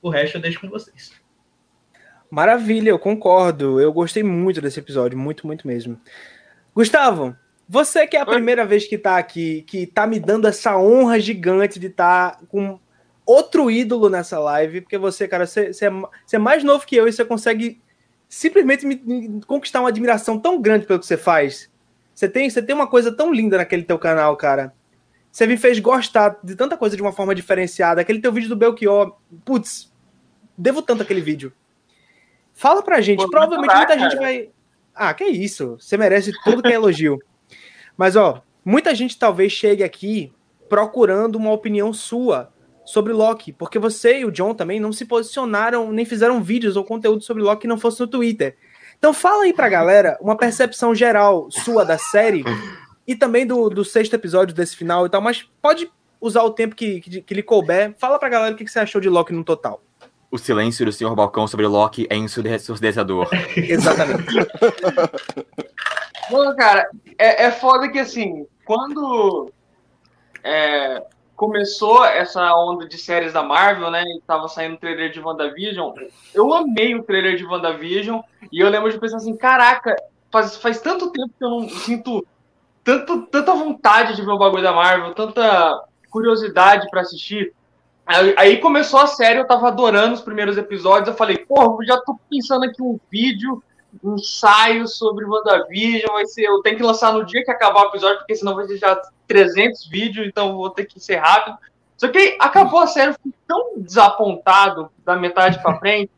o 0.00 0.08
resto 0.08 0.36
eu 0.36 0.40
deixo 0.40 0.60
com 0.60 0.68
vocês. 0.68 1.19
Maravilha, 2.30 2.90
eu 2.90 2.98
concordo. 2.98 3.80
Eu 3.80 3.92
gostei 3.92 4.22
muito 4.22 4.60
desse 4.60 4.78
episódio, 4.78 5.18
muito, 5.18 5.46
muito 5.46 5.66
mesmo. 5.66 6.00
Gustavo, 6.74 7.36
você 7.68 8.06
que 8.06 8.16
é 8.16 8.20
a 8.20 8.26
Oi. 8.26 8.34
primeira 8.34 8.64
vez 8.64 8.86
que 8.86 8.96
tá 8.96 9.16
aqui, 9.16 9.62
que 9.62 9.86
tá 9.86 10.06
me 10.06 10.20
dando 10.20 10.46
essa 10.46 10.76
honra 10.78 11.18
gigante 11.18 11.78
de 11.78 11.88
estar 11.88 12.40
com 12.48 12.78
outro 13.26 13.70
ídolo 13.70 14.08
nessa 14.08 14.38
live, 14.38 14.80
porque 14.80 14.98
você, 14.98 15.26
cara, 15.28 15.46
você, 15.46 15.72
você 15.72 15.86
é, 15.86 15.90
você 15.90 16.36
é 16.36 16.38
mais 16.38 16.64
novo 16.64 16.86
que 16.86 16.96
eu 16.96 17.08
e 17.08 17.12
você 17.12 17.24
consegue 17.24 17.80
simplesmente 18.28 18.86
me, 18.86 19.00
me 19.04 19.40
conquistar 19.44 19.80
uma 19.80 19.88
admiração 19.88 20.38
tão 20.38 20.60
grande 20.60 20.86
pelo 20.86 21.00
que 21.00 21.06
você 21.06 21.16
faz. 21.16 21.68
Você 22.14 22.28
tem, 22.28 22.48
você 22.48 22.62
tem 22.62 22.74
uma 22.74 22.86
coisa 22.86 23.10
tão 23.10 23.32
linda 23.32 23.56
naquele 23.56 23.82
teu 23.82 23.98
canal, 23.98 24.36
cara. 24.36 24.72
Você 25.32 25.46
me 25.46 25.56
fez 25.56 25.78
gostar 25.78 26.38
de 26.42 26.54
tanta 26.54 26.76
coisa 26.76 26.96
de 26.96 27.02
uma 27.02 27.12
forma 27.12 27.34
diferenciada. 27.34 28.00
Aquele 28.00 28.20
teu 28.20 28.32
vídeo 28.32 28.48
do 28.48 28.56
Belchior, 28.56 29.16
putz, 29.44 29.92
devo 30.56 30.82
tanto 30.82 31.02
aquele 31.02 31.20
vídeo. 31.20 31.52
Fala 32.60 32.82
pra 32.82 33.00
gente, 33.00 33.22
Pô, 33.22 33.30
provavelmente 33.30 33.74
muita 33.74 33.98
gente 33.98 34.16
vai. 34.16 34.50
Ah, 34.94 35.14
que 35.14 35.24
isso. 35.24 35.78
Você 35.80 35.96
merece 35.96 36.30
tudo 36.44 36.60
que 36.60 36.68
é 36.68 36.74
elogio. 36.74 37.18
Mas, 37.96 38.16
ó, 38.16 38.42
muita 38.62 38.94
gente 38.94 39.18
talvez 39.18 39.50
chegue 39.50 39.82
aqui 39.82 40.30
procurando 40.68 41.36
uma 41.36 41.52
opinião 41.52 41.90
sua 41.94 42.52
sobre 42.84 43.14
Loki, 43.14 43.50
porque 43.50 43.78
você 43.78 44.18
e 44.18 44.24
o 44.26 44.30
John 44.30 44.52
também 44.52 44.78
não 44.78 44.92
se 44.92 45.06
posicionaram, 45.06 45.90
nem 45.90 46.04
fizeram 46.04 46.42
vídeos 46.42 46.76
ou 46.76 46.84
conteúdo 46.84 47.22
sobre 47.22 47.42
Loki 47.42 47.62
que 47.62 47.66
não 47.66 47.78
fosse 47.78 47.98
no 47.98 48.06
Twitter. 48.06 48.58
Então 48.98 49.14
fala 49.14 49.44
aí 49.44 49.54
pra 49.54 49.70
galera 49.70 50.18
uma 50.20 50.36
percepção 50.36 50.94
geral 50.94 51.50
sua 51.50 51.82
da 51.82 51.96
série 51.96 52.44
e 53.06 53.16
também 53.16 53.46
do, 53.46 53.70
do 53.70 53.86
sexto 53.86 54.12
episódio 54.12 54.54
desse 54.54 54.76
final 54.76 55.06
e 55.06 55.08
tal, 55.08 55.22
mas 55.22 55.48
pode 55.62 55.90
usar 56.20 56.42
o 56.42 56.50
tempo 56.50 56.74
que, 56.74 57.00
que, 57.00 57.22
que 57.22 57.32
lhe 57.34 57.42
couber. 57.42 57.94
Fala 57.96 58.18
pra 58.18 58.28
galera 58.28 58.52
o 58.52 58.58
que, 58.58 58.66
que 58.66 58.70
você 58.70 58.80
achou 58.80 59.00
de 59.00 59.08
Loki 59.08 59.32
no 59.32 59.44
total. 59.44 59.82
O 60.30 60.38
silêncio 60.38 60.86
do 60.86 60.92
Sr. 60.92 61.14
Balcão 61.14 61.46
sobre 61.46 61.66
Loki 61.66 62.06
é 62.08 62.16
ensurdecedor. 62.16 63.28
Exatamente. 63.56 64.34
Bom, 66.30 66.54
cara, 66.54 66.88
é, 67.18 67.46
é 67.46 67.50
foda 67.50 67.90
que 67.90 67.98
assim, 67.98 68.46
quando 68.64 69.50
é, 70.44 71.02
começou 71.34 72.04
essa 72.04 72.54
onda 72.54 72.86
de 72.86 72.98
séries 72.98 73.32
da 73.32 73.42
Marvel, 73.42 73.90
né? 73.90 74.02
E 74.02 74.20
tava 74.26 74.46
saindo 74.46 74.74
o 74.74 74.78
trailer 74.78 75.10
de 75.10 75.20
WandaVision. 75.20 75.94
Eu 76.34 76.52
amei 76.52 76.94
o 76.94 77.02
trailer 77.02 77.36
de 77.36 77.46
WandaVision. 77.46 78.20
E 78.52 78.60
eu 78.60 78.68
lembro 78.68 78.92
de 78.92 79.00
pensar 79.00 79.16
assim: 79.16 79.36
caraca, 79.36 79.96
faz, 80.30 80.56
faz 80.56 80.80
tanto 80.80 81.10
tempo 81.10 81.32
que 81.36 81.44
eu 81.44 81.50
não 81.50 81.68
sinto 81.68 82.26
tanto, 82.84 83.22
tanta 83.26 83.54
vontade 83.54 84.16
de 84.16 84.22
ver 84.22 84.30
o 84.32 84.38
bagulho 84.38 84.62
da 84.62 84.72
Marvel, 84.72 85.14
tanta 85.14 85.82
curiosidade 86.10 86.88
para 86.90 87.00
assistir. 87.00 87.54
Aí, 88.36 88.58
começou 88.58 89.00
a 89.00 89.06
série, 89.06 89.38
eu 89.38 89.46
tava 89.46 89.68
adorando 89.68 90.14
os 90.14 90.20
primeiros 90.20 90.56
episódios. 90.56 91.08
Eu 91.08 91.14
falei, 91.14 91.38
porra, 91.38 91.84
já 91.84 92.00
tô 92.00 92.18
pensando 92.28 92.64
aqui 92.64 92.82
um 92.82 92.98
vídeo 93.10 93.62
um 94.02 94.14
ensaio 94.14 94.86
sobre 94.86 95.24
WandaVision. 95.24 96.12
Vai 96.12 96.26
ser, 96.26 96.42
eu 96.42 96.62
tenho 96.62 96.76
que 96.76 96.82
lançar 96.82 97.12
no 97.12 97.24
dia 97.24 97.44
que 97.44 97.50
acabar 97.50 97.84
o 97.84 97.88
episódio, 97.88 98.18
porque 98.18 98.36
senão 98.36 98.54
vai 98.54 98.66
ser 98.66 98.78
já 98.78 99.00
300 99.26 99.88
vídeos, 99.88 100.26
então 100.26 100.56
vou 100.56 100.70
ter 100.70 100.84
que 100.84 101.00
ser 101.00 101.16
rápido. 101.16 101.56
Só 101.96 102.08
que 102.08 102.36
acabou 102.40 102.80
a 102.80 102.86
série, 102.86 103.10
eu 103.10 103.14
fiquei 103.14 103.32
tão 103.46 103.74
desapontado 103.76 104.90
da 105.04 105.16
metade 105.16 105.62
para 105.62 105.78
frente, 105.78 106.10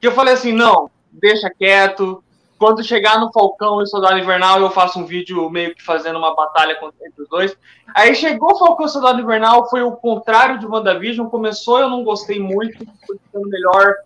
que 0.00 0.06
eu 0.06 0.12
falei 0.12 0.34
assim: 0.34 0.52
não, 0.52 0.90
deixa 1.10 1.50
quieto. 1.50 2.21
Quando 2.62 2.84
chegar 2.84 3.18
no 3.18 3.32
Falcão 3.32 3.82
e 3.82 3.88
Soldado 3.88 4.20
Invernal, 4.20 4.60
eu 4.60 4.70
faço 4.70 5.00
um 5.00 5.04
vídeo 5.04 5.50
meio 5.50 5.74
que 5.74 5.82
fazendo 5.82 6.16
uma 6.16 6.32
batalha 6.32 6.78
entre 7.04 7.20
os 7.20 7.28
dois. 7.28 7.56
Aí 7.92 8.14
chegou 8.14 8.52
o 8.52 8.56
Falcão 8.56 8.86
e 8.86 8.88
Soldado 8.88 9.20
Invernal, 9.20 9.68
foi 9.68 9.82
o 9.82 9.90
contrário 9.90 10.60
de 10.60 10.66
WandaVision. 10.68 11.26
Começou, 11.26 11.80
eu 11.80 11.90
não 11.90 12.04
gostei 12.04 12.38
muito, 12.38 12.86
foi 13.04 13.18
ficando 13.18 13.48
melhor 13.48 13.96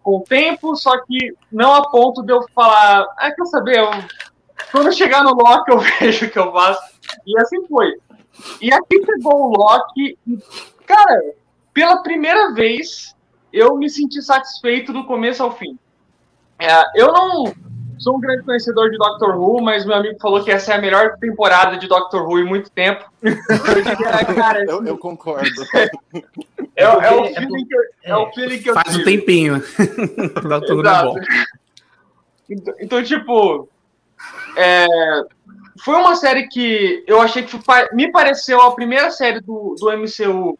com 0.00 0.18
o 0.18 0.20
tempo, 0.20 0.76
só 0.76 0.96
que 1.04 1.34
não 1.50 1.74
a 1.74 1.90
ponto 1.90 2.22
de 2.22 2.32
eu 2.32 2.40
falar, 2.54 3.04
ah, 3.18 3.32
quer 3.32 3.46
saber, 3.46 3.80
eu, 3.80 3.90
quando 4.70 4.94
chegar 4.94 5.24
no 5.24 5.34
Loki 5.34 5.72
eu 5.72 5.78
vejo 5.98 6.26
o 6.26 6.30
que 6.30 6.38
eu 6.38 6.52
faço. 6.52 6.82
E 7.26 7.36
assim 7.40 7.66
foi. 7.66 7.98
E 8.60 8.72
aqui 8.72 9.04
chegou 9.04 9.50
o 9.50 9.56
Loki, 9.56 10.16
cara, 10.86 11.20
pela 11.72 11.96
primeira 11.96 12.54
vez 12.54 13.12
eu 13.52 13.76
me 13.76 13.90
senti 13.90 14.22
satisfeito 14.22 14.92
do 14.92 15.04
começo 15.04 15.42
ao 15.42 15.50
fim. 15.50 15.76
É, 16.60 17.00
eu 17.02 17.12
não 17.12 17.52
sou 18.04 18.16
um 18.18 18.20
grande 18.20 18.42
conhecedor 18.42 18.90
de 18.90 18.98
Doctor 18.98 19.34
Who, 19.34 19.62
mas 19.62 19.86
meu 19.86 19.96
amigo 19.96 20.18
falou 20.20 20.44
que 20.44 20.50
essa 20.50 20.74
é 20.74 20.76
a 20.76 20.80
melhor 20.80 21.16
temporada 21.18 21.78
de 21.78 21.88
Doctor 21.88 22.28
Who 22.28 22.38
em 22.38 22.44
muito 22.44 22.70
tempo. 22.70 23.10
cara, 24.36 24.62
eu, 24.68 24.84
eu, 24.84 24.98
concordo. 24.98 25.48
É, 26.76 26.84
é, 26.84 27.10
o 27.10 27.24
feeling 27.24 27.66
que 27.66 27.74
eu, 27.74 27.82
é 28.02 28.16
o 28.16 28.32
feeling 28.32 28.58
que 28.58 28.68
eu 28.68 28.74
Faz 28.74 28.88
tive. 28.90 29.00
um 29.00 29.04
tempinho. 29.04 29.62
Doctor 30.46 30.76
Who 30.76 30.86
é 30.86 31.02
bom. 31.02 31.16
Então, 32.50 32.74
então, 32.78 33.02
tipo, 33.02 33.68
é, 34.54 34.86
foi 35.82 35.94
uma 35.94 36.14
série 36.14 36.46
que 36.48 37.02
eu 37.06 37.22
achei 37.22 37.42
que 37.42 37.58
me 37.94 38.12
pareceu 38.12 38.60
a 38.60 38.74
primeira 38.74 39.10
série 39.10 39.40
do, 39.40 39.74
do 39.80 39.90
MCU 39.96 40.58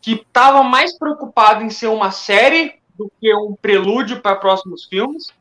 que 0.00 0.12
estava 0.12 0.62
mais 0.62 0.96
preocupado 0.96 1.64
em 1.64 1.70
ser 1.70 1.88
uma 1.88 2.12
série 2.12 2.74
do 2.96 3.10
que 3.20 3.34
um 3.34 3.56
prelúdio 3.60 4.20
para 4.20 4.36
próximos 4.36 4.84
filmes. 4.84 5.32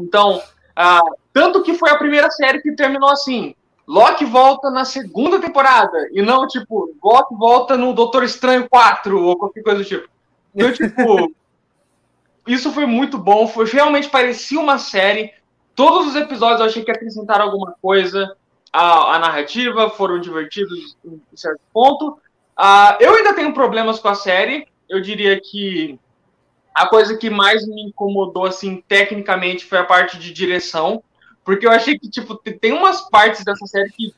Então, 0.00 0.42
ah, 0.74 1.02
tanto 1.32 1.62
que 1.62 1.74
foi 1.74 1.90
a 1.90 1.98
primeira 1.98 2.30
série 2.30 2.60
que 2.60 2.72
terminou 2.72 3.10
assim. 3.10 3.54
Loki 3.86 4.24
volta 4.24 4.70
na 4.70 4.84
segunda 4.84 5.40
temporada. 5.40 6.08
E 6.12 6.22
não, 6.22 6.46
tipo, 6.46 6.94
Loki 7.02 7.34
volta 7.34 7.76
no 7.76 7.92
Doutor 7.92 8.22
Estranho 8.24 8.68
4 8.68 9.20
ou 9.20 9.36
qualquer 9.36 9.62
coisa 9.62 9.78
do 9.78 9.84
tipo. 9.84 10.08
Então, 10.54 10.72
tipo, 10.72 11.34
isso 12.46 12.72
foi 12.72 12.86
muito 12.86 13.18
bom. 13.18 13.46
Foi, 13.46 13.66
realmente 13.66 14.08
parecia 14.08 14.60
uma 14.60 14.78
série. 14.78 15.32
Todos 15.74 16.08
os 16.08 16.16
episódios 16.16 16.60
eu 16.60 16.66
achei 16.66 16.84
que 16.84 16.90
acrescentaram 16.90 17.46
alguma 17.46 17.74
coisa 17.82 18.36
à, 18.72 19.16
à 19.16 19.18
narrativa, 19.18 19.90
foram 19.90 20.20
divertidos 20.20 20.96
em 21.04 21.20
certo 21.34 21.60
ponto. 21.72 22.18
Uh, 22.58 22.96
eu 23.00 23.14
ainda 23.14 23.34
tenho 23.34 23.52
problemas 23.52 23.98
com 23.98 24.08
a 24.08 24.14
série. 24.14 24.66
Eu 24.88 25.00
diria 25.00 25.40
que 25.40 25.98
a 26.74 26.86
coisa 26.86 27.16
que 27.16 27.28
mais 27.28 27.66
me 27.66 27.82
incomodou, 27.88 28.46
assim, 28.46 28.82
tecnicamente, 28.88 29.64
foi 29.64 29.78
a 29.78 29.84
parte 29.84 30.18
de 30.18 30.32
direção. 30.32 31.02
Porque 31.44 31.66
eu 31.66 31.70
achei 31.70 31.98
que, 31.98 32.08
tipo, 32.08 32.36
tem 32.36 32.72
umas 32.72 33.08
partes 33.10 33.44
dessa 33.44 33.66
série 33.66 33.90
que 33.90 34.14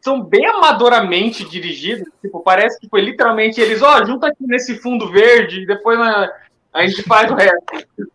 são 0.00 0.22
bem 0.22 0.46
amadoramente 0.46 1.44
dirigidas. 1.44 2.06
Tipo, 2.20 2.40
parece 2.40 2.78
que 2.80 2.88
foi 2.88 3.00
literalmente 3.00 3.60
eles, 3.60 3.82
ó, 3.82 4.00
oh, 4.00 4.06
junta 4.06 4.28
aqui 4.28 4.46
nesse 4.46 4.78
fundo 4.78 5.10
verde 5.10 5.62
e 5.62 5.66
depois 5.66 5.98
a, 6.00 6.30
a 6.72 6.86
gente 6.86 7.02
faz 7.02 7.30
o 7.30 7.34
resto. 7.34 8.10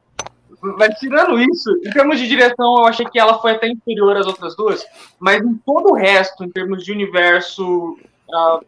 Mas 0.62 0.98
tirando 0.98 1.40
isso, 1.42 1.70
em 1.86 1.90
termos 1.92 2.18
de 2.18 2.28
direção, 2.28 2.78
eu 2.78 2.86
achei 2.86 3.06
que 3.06 3.20
ela 3.20 3.40
foi 3.42 3.52
até 3.52 3.68
inferior 3.68 4.16
às 4.16 4.26
outras 4.26 4.56
duas. 4.56 4.86
Mas 5.20 5.42
em 5.42 5.56
todo 5.66 5.90
o 5.90 5.94
resto, 5.94 6.44
em 6.44 6.50
termos 6.50 6.84
de 6.84 6.92
universo, 6.92 7.98
a 8.32 8.60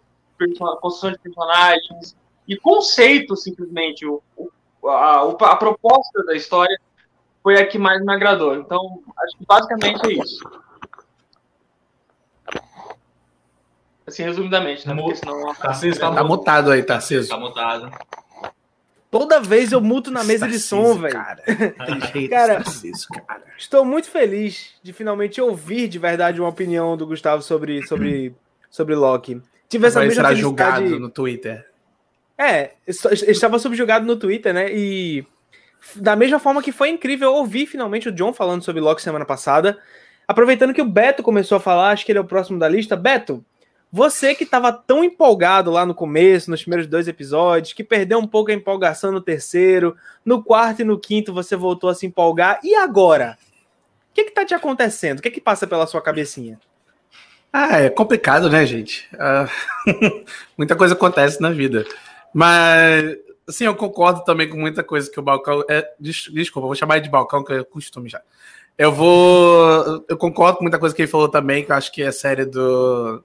construção 0.81 1.11
de 1.11 1.19
personagens 1.19 2.15
e 2.47 2.57
conceito, 2.57 3.35
simplesmente, 3.35 4.05
o, 4.05 4.21
a, 4.87 5.21
a 5.21 5.55
proposta 5.55 6.23
da 6.25 6.35
história 6.35 6.79
foi 7.41 7.59
a 7.59 7.67
que 7.67 7.77
mais 7.77 8.03
me 8.03 8.13
agradou. 8.13 8.55
Então, 8.55 9.01
acho 9.17 9.37
que 9.37 9.45
basicamente 9.45 10.05
é 10.07 10.13
isso. 10.13 10.39
Assim, 14.07 14.23
resumidamente, 14.23 14.87
né? 14.87 14.95
Porque 14.95 15.15
senão. 15.15 15.53
Tarcísio, 15.55 15.99
tá, 15.99 16.11
tá 16.11 16.23
mutado 16.23 16.71
aí, 16.71 16.83
Tarcísio. 16.83 17.29
Tá 17.29 17.37
mutado. 17.37 17.91
Toda 19.09 19.39
vez 19.39 19.71
eu 19.71 19.79
muto 19.79 20.11
na 20.11 20.23
mesa 20.23 20.47
de 20.47 20.59
som, 20.59 20.95
velho. 20.95 21.13
Cara, 21.13 21.41
cara, 22.29 22.63
cara, 23.27 23.43
estou 23.57 23.85
muito 23.85 24.09
feliz 24.09 24.75
de 24.83 24.91
finalmente 24.91 25.39
ouvir 25.39 25.87
de 25.87 25.97
verdade 25.97 26.41
uma 26.41 26.49
opinião 26.49 26.97
do 26.97 27.07
Gustavo 27.07 27.41
sobre, 27.41 27.85
sobre, 27.87 28.35
sobre 28.69 28.93
Loki. 28.93 29.41
Tive 29.69 29.87
essa 29.87 29.99
Vai 29.99 30.09
mesma 30.09 30.23
será 30.23 30.35
julgado 30.35 30.99
no 30.99 31.09
Twitter. 31.09 31.65
É, 32.37 32.71
estava 32.87 33.59
subjugado 33.59 34.05
no 34.05 34.17
Twitter, 34.17 34.53
né? 34.53 34.67
E 34.71 35.25
da 35.95 36.15
mesma 36.15 36.39
forma 36.39 36.61
que 36.61 36.71
foi 36.71 36.89
incrível 36.89 37.33
ouvir 37.33 37.65
finalmente 37.65 38.09
o 38.09 38.11
John 38.11 38.33
falando 38.33 38.63
sobre 38.63 38.81
Loki 38.81 39.01
semana 39.01 39.25
passada. 39.25 39.77
Aproveitando 40.27 40.73
que 40.73 40.81
o 40.81 40.89
Beto 40.89 41.21
começou 41.21 41.57
a 41.57 41.61
falar, 41.61 41.91
acho 41.91 42.05
que 42.05 42.11
ele 42.11 42.19
é 42.19 42.21
o 42.21 42.25
próximo 42.25 42.57
da 42.57 42.67
lista. 42.67 42.95
Beto, 42.95 43.45
você 43.91 44.35
que 44.35 44.43
estava 44.43 44.73
tão 44.73 45.03
empolgado 45.03 45.71
lá 45.71 45.85
no 45.85 45.93
começo, 45.93 46.49
nos 46.49 46.61
primeiros 46.61 46.87
dois 46.87 47.07
episódios, 47.07 47.73
que 47.73 47.83
perdeu 47.83 48.19
um 48.19 48.27
pouco 48.27 48.51
a 48.51 48.53
empolgação 48.53 49.11
no 49.11 49.21
terceiro, 49.21 49.95
no 50.25 50.43
quarto 50.43 50.81
e 50.81 50.85
no 50.85 50.99
quinto 50.99 51.33
você 51.33 51.55
voltou 51.55 51.89
a 51.89 51.95
se 51.95 52.05
empolgar. 52.05 52.59
E 52.63 52.75
agora? 52.75 53.37
O 54.11 54.13
que 54.13 54.21
está 54.21 54.43
te 54.43 54.53
acontecendo? 54.53 55.19
O 55.19 55.21
que, 55.21 55.31
que 55.31 55.41
passa 55.41 55.67
pela 55.67 55.87
sua 55.87 56.01
cabecinha? 56.01 56.59
Ah, 57.53 57.79
é 57.83 57.89
complicado, 57.89 58.49
né, 58.49 58.65
gente? 58.65 59.07
Uh, 59.13 60.25
muita 60.57 60.75
coisa 60.75 60.93
acontece 60.93 61.39
na 61.41 61.51
vida. 61.51 61.85
Mas, 62.35 63.15
assim, 63.47 63.63
eu 63.63 63.73
concordo 63.73 64.21
também 64.25 64.49
com 64.49 64.57
muita 64.57 64.83
coisa 64.83 65.09
que 65.09 65.17
o 65.17 65.23
Balcão. 65.23 65.63
É, 65.69 65.89
desculpa, 65.97 66.67
vou 66.67 66.75
chamar 66.75 66.99
de 66.99 67.09
Balcão, 67.09 67.45
que 67.45 67.53
é 67.53 67.63
costume 67.63 68.09
já. 68.09 68.21
Eu 68.77 68.91
vou. 68.91 70.03
Eu 70.09 70.17
concordo 70.17 70.57
com 70.57 70.65
muita 70.65 70.77
coisa 70.77 70.93
que 70.93 71.01
ele 71.01 71.07
falou 71.07 71.29
também, 71.29 71.63
que 71.63 71.71
eu 71.71 71.75
acho 71.77 71.93
que 71.93 72.03
a 72.03 72.11
série 72.11 72.43
do. 72.43 73.23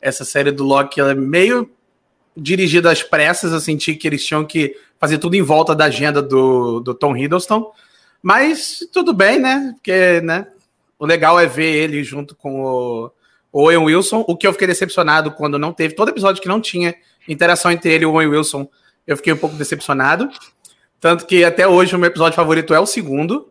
Essa 0.00 0.24
série 0.24 0.50
do 0.50 0.64
Loki 0.64 0.98
ela 0.98 1.10
é 1.10 1.14
meio 1.14 1.70
dirigida 2.34 2.90
às 2.90 3.02
pressas. 3.02 3.52
Eu 3.52 3.60
senti 3.60 3.94
que 3.94 4.08
eles 4.08 4.24
tinham 4.24 4.46
que 4.46 4.74
fazer 4.98 5.18
tudo 5.18 5.34
em 5.34 5.42
volta 5.42 5.74
da 5.74 5.84
agenda 5.84 6.22
do, 6.22 6.80
do 6.80 6.94
Tom 6.94 7.14
Hiddleston. 7.14 7.70
Mas 8.22 8.78
tudo 8.90 9.12
bem, 9.12 9.38
né? 9.38 9.72
Porque, 9.74 10.22
né? 10.22 10.46
O 10.98 11.04
legal 11.04 11.38
é 11.38 11.44
ver 11.46 11.70
ele 11.70 12.02
junto 12.02 12.34
com 12.34 12.64
o, 12.64 13.10
o 13.52 13.64
Owen 13.64 13.76
Wilson. 13.76 14.24
O 14.26 14.34
que 14.34 14.46
eu 14.46 14.52
fiquei 14.54 14.68
decepcionado 14.68 15.32
quando 15.32 15.58
não 15.58 15.70
teve 15.70 15.94
todo 15.94 16.08
episódio 16.08 16.40
que 16.40 16.48
não 16.48 16.62
tinha 16.62 16.94
interação 17.28 17.70
entre 17.70 17.92
ele 17.92 18.04
e 18.04 18.06
o 18.06 18.12
Owen 18.12 18.28
Wilson, 18.28 18.68
eu 19.06 19.16
fiquei 19.16 19.32
um 19.32 19.36
pouco 19.36 19.56
decepcionado. 19.56 20.28
Tanto 21.00 21.26
que 21.26 21.44
até 21.44 21.66
hoje 21.66 21.94
o 21.94 21.98
meu 21.98 22.08
episódio 22.08 22.34
favorito 22.34 22.74
é 22.74 22.80
o 22.80 22.86
segundo. 22.86 23.48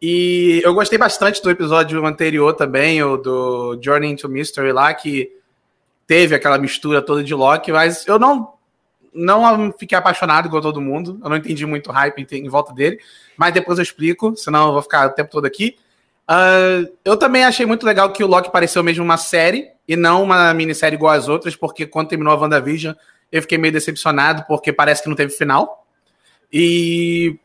E 0.00 0.60
eu 0.64 0.74
gostei 0.74 0.98
bastante 0.98 1.42
do 1.42 1.50
episódio 1.50 2.04
anterior 2.04 2.52
também, 2.52 3.02
o 3.02 3.16
do 3.16 3.78
Journey 3.82 4.10
into 4.10 4.28
Mystery 4.28 4.70
lá, 4.70 4.92
que 4.92 5.32
teve 6.06 6.34
aquela 6.34 6.58
mistura 6.58 7.02
toda 7.02 7.24
de 7.24 7.34
Loki, 7.34 7.72
mas 7.72 8.06
eu 8.06 8.18
não 8.18 8.54
não 9.12 9.72
fiquei 9.72 9.96
apaixonado 9.96 10.46
igual 10.46 10.60
todo 10.60 10.80
mundo. 10.80 11.18
Eu 11.24 11.30
não 11.30 11.36
entendi 11.36 11.64
muito 11.64 11.90
hype 11.90 12.26
em, 12.30 12.44
em 12.44 12.48
volta 12.48 12.74
dele, 12.74 13.00
mas 13.36 13.54
depois 13.54 13.78
eu 13.78 13.82
explico, 13.82 14.36
senão 14.36 14.66
eu 14.66 14.72
vou 14.74 14.82
ficar 14.82 15.06
o 15.06 15.12
tempo 15.12 15.30
todo 15.30 15.46
aqui. 15.46 15.76
Uh, 16.28 16.92
eu 17.04 17.16
também 17.16 17.44
achei 17.44 17.64
muito 17.64 17.86
legal 17.86 18.12
que 18.12 18.24
o 18.24 18.26
Loki 18.26 18.50
pareceu 18.50 18.82
mesmo 18.82 19.04
uma 19.04 19.16
série 19.16 19.70
e 19.86 19.94
não 19.94 20.22
uma 20.22 20.52
minissérie 20.52 20.96
igual 20.96 21.12
às 21.12 21.28
outras, 21.28 21.54
porque 21.54 21.86
quando 21.86 22.08
terminou 22.08 22.32
a 22.32 22.36
WandaVision 22.36 22.94
eu 23.30 23.42
fiquei 23.42 23.58
meio 23.58 23.72
decepcionado 23.72 24.44
porque 24.46 24.72
parece 24.72 25.02
que 25.02 25.08
não 25.08 25.16
teve 25.16 25.32
final. 25.32 25.86
E. 26.52 27.38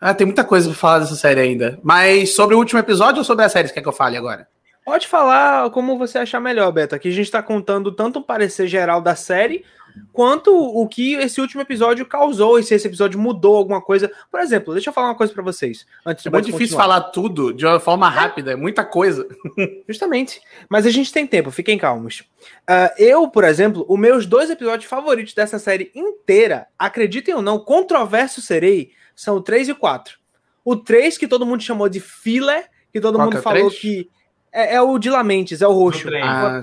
Ah, 0.00 0.14
tem 0.14 0.26
muita 0.26 0.44
coisa 0.44 0.68
pra 0.68 0.78
falar 0.78 0.98
dessa 1.00 1.16
série 1.16 1.40
ainda. 1.40 1.78
Mas 1.82 2.34
sobre 2.34 2.54
o 2.54 2.58
último 2.58 2.78
episódio 2.78 3.18
ou 3.18 3.24
sobre 3.24 3.44
a 3.44 3.48
série, 3.48 3.68
quer 3.68 3.82
que 3.82 3.88
eu 3.88 3.92
fale 3.92 4.16
agora? 4.16 4.46
Pode 4.84 5.06
falar 5.06 5.68
como 5.70 5.98
você 5.98 6.18
achar 6.18 6.40
melhor, 6.40 6.70
Beto. 6.72 6.94
Aqui 6.94 7.08
a 7.08 7.12
gente 7.12 7.30
tá 7.30 7.42
contando 7.42 7.92
tanto 7.92 8.20
um 8.20 8.22
parecer 8.22 8.68
geral 8.68 9.02
da 9.02 9.14
série, 9.14 9.64
quanto 10.12 10.54
o 10.54 10.86
que 10.88 11.14
esse 11.14 11.40
último 11.40 11.62
episódio 11.62 12.06
causou 12.06 12.58
e 12.58 12.62
se 12.62 12.74
esse 12.74 12.86
episódio 12.86 13.18
mudou 13.18 13.56
alguma 13.56 13.80
coisa. 13.80 14.10
Por 14.30 14.40
exemplo, 14.40 14.72
deixa 14.74 14.90
eu 14.90 14.94
falar 14.94 15.08
uma 15.08 15.14
coisa 15.14 15.32
para 15.32 15.42
vocês. 15.42 15.86
Antes 16.04 16.26
é 16.26 16.30
muito 16.30 16.46
difícil 16.46 16.76
continuar. 16.76 16.82
falar 16.82 17.00
tudo 17.10 17.52
de 17.52 17.66
uma 17.66 17.80
forma 17.80 18.08
rápida, 18.08 18.52
é 18.52 18.56
muita 18.56 18.84
coisa. 18.84 19.26
Justamente. 19.88 20.40
Mas 20.68 20.86
a 20.86 20.90
gente 20.90 21.12
tem 21.12 21.26
tempo, 21.26 21.50
fiquem 21.50 21.78
calmos. 21.78 22.20
Uh, 22.68 22.94
eu, 22.98 23.28
por 23.28 23.44
exemplo, 23.44 23.84
os 23.88 23.98
meus 23.98 24.26
dois 24.26 24.50
episódios 24.50 24.88
favoritos 24.88 25.34
dessa 25.34 25.58
série 25.58 25.90
inteira, 25.94 26.66
acreditem 26.78 27.34
ou 27.34 27.42
não, 27.42 27.58
controverso 27.58 28.40
serei, 28.40 28.92
são 29.14 29.36
o 29.36 29.40
3 29.40 29.68
e 29.68 29.72
o 29.72 29.76
4. 29.76 30.18
O 30.64 30.76
3 30.76 31.16
que 31.18 31.26
todo 31.26 31.46
mundo 31.46 31.62
chamou 31.62 31.88
de 31.88 32.00
filler, 32.00 32.68
que 32.92 33.00
todo 33.00 33.16
Qual 33.16 33.24
mundo 33.24 33.32
que 33.32 33.38
é 33.38 33.42
falou 33.42 33.68
3? 33.68 33.80
que 33.80 34.10
é, 34.52 34.74
é, 34.74 34.82
o 34.82 34.98
de 34.98 35.10
Lamentes, 35.10 35.62
é 35.62 35.68
o 35.68 35.72
roxo. 35.72 36.08
Ah, 36.22 36.60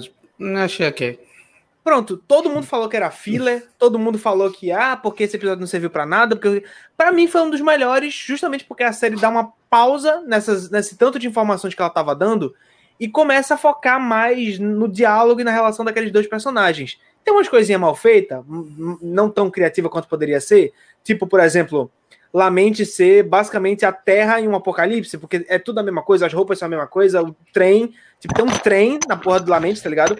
achei 0.63 0.87
ok. 0.87 1.19
Pronto, 1.85 2.17
todo 2.17 2.49
mundo 2.49 2.65
falou 2.65 2.89
que 2.89 2.97
era 2.97 3.11
filler, 3.11 3.67
todo 3.77 3.99
mundo 3.99 4.17
falou 4.17 4.49
que, 4.49 4.71
ah, 4.71 4.97
porque 4.97 5.21
esse 5.21 5.35
episódio 5.35 5.59
não 5.59 5.67
serviu 5.67 5.87
para 5.87 6.03
nada, 6.03 6.35
porque 6.35 6.63
para 6.97 7.11
mim 7.11 7.27
foi 7.27 7.41
um 7.41 7.49
dos 7.51 7.61
melhores, 7.61 8.11
justamente 8.11 8.65
porque 8.65 8.81
a 8.81 8.91
série 8.91 9.15
dá 9.15 9.29
uma 9.29 9.53
pausa 9.69 10.19
nessas, 10.21 10.71
nesse 10.71 10.97
tanto 10.97 11.19
de 11.19 11.27
informações 11.27 11.75
que 11.75 11.81
ela 11.83 11.91
tava 11.91 12.15
dando 12.15 12.55
e 12.99 13.07
começa 13.07 13.53
a 13.53 13.57
focar 13.57 13.99
mais 13.99 14.57
no 14.57 14.87
diálogo 14.87 15.41
e 15.41 15.43
na 15.43 15.51
relação 15.51 15.85
daqueles 15.85 16.11
dois 16.11 16.25
personagens. 16.25 16.99
Tem 17.23 17.31
umas 17.31 17.47
coisinhas 17.47 17.79
mal 17.79 17.95
feitas, 17.95 18.43
não 18.99 19.29
tão 19.29 19.51
criativa 19.51 19.87
quanto 19.87 20.07
poderia 20.07 20.41
ser, 20.41 20.73
tipo, 21.03 21.27
por 21.27 21.39
exemplo, 21.39 21.91
Lamente 22.33 22.85
ser 22.85 23.23
basicamente 23.23 23.85
a 23.85 23.93
Terra 23.93 24.41
em 24.41 24.47
um 24.47 24.55
apocalipse, 24.55 25.17
porque 25.17 25.45
é 25.47 25.57
tudo 25.57 25.79
a 25.79 25.83
mesma 25.83 26.03
coisa, 26.03 26.25
as 26.25 26.33
roupas 26.33 26.59
são 26.59 26.65
a 26.65 26.69
mesma 26.69 26.85
coisa, 26.85 27.21
o 27.21 27.33
trem, 27.53 27.93
tipo, 28.19 28.33
tem 28.33 28.43
um 28.43 28.59
trem 28.59 28.99
na 29.07 29.15
porra 29.15 29.39
do 29.39 29.49
Lamente, 29.49 29.81
tá 29.81 29.89
ligado? 29.89 30.17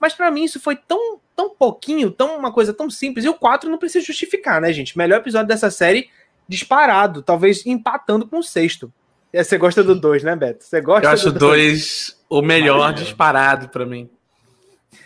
Mas 0.00 0.14
para 0.14 0.30
mim 0.30 0.44
isso 0.44 0.60
foi 0.60 0.76
tão, 0.76 1.18
tão 1.34 1.50
pouquinho, 1.50 2.10
tão 2.10 2.38
uma 2.38 2.52
coisa 2.52 2.72
tão 2.72 2.88
simples. 2.90 3.24
E 3.24 3.28
o 3.28 3.34
4 3.34 3.70
não 3.70 3.78
precisa 3.78 4.04
justificar, 4.04 4.60
né, 4.60 4.72
gente? 4.72 4.96
Melhor 4.96 5.18
episódio 5.18 5.48
dessa 5.48 5.70
série 5.70 6.10
disparado, 6.48 7.22
talvez 7.22 7.66
empatando 7.66 8.26
com 8.26 8.38
o 8.38 8.42
sexto. 8.42 8.92
É, 9.32 9.42
você 9.42 9.58
gosta 9.58 9.82
do 9.82 9.94
2, 9.94 10.22
né, 10.22 10.36
Beto? 10.36 10.64
Você 10.64 10.80
gosta 10.80 11.06
Eu 11.06 11.10
acho 11.10 11.28
o 11.28 11.32
2 11.32 12.24
o 12.28 12.42
melhor 12.42 12.92
disparado 12.92 13.68
para 13.68 13.84
mim. 13.84 14.08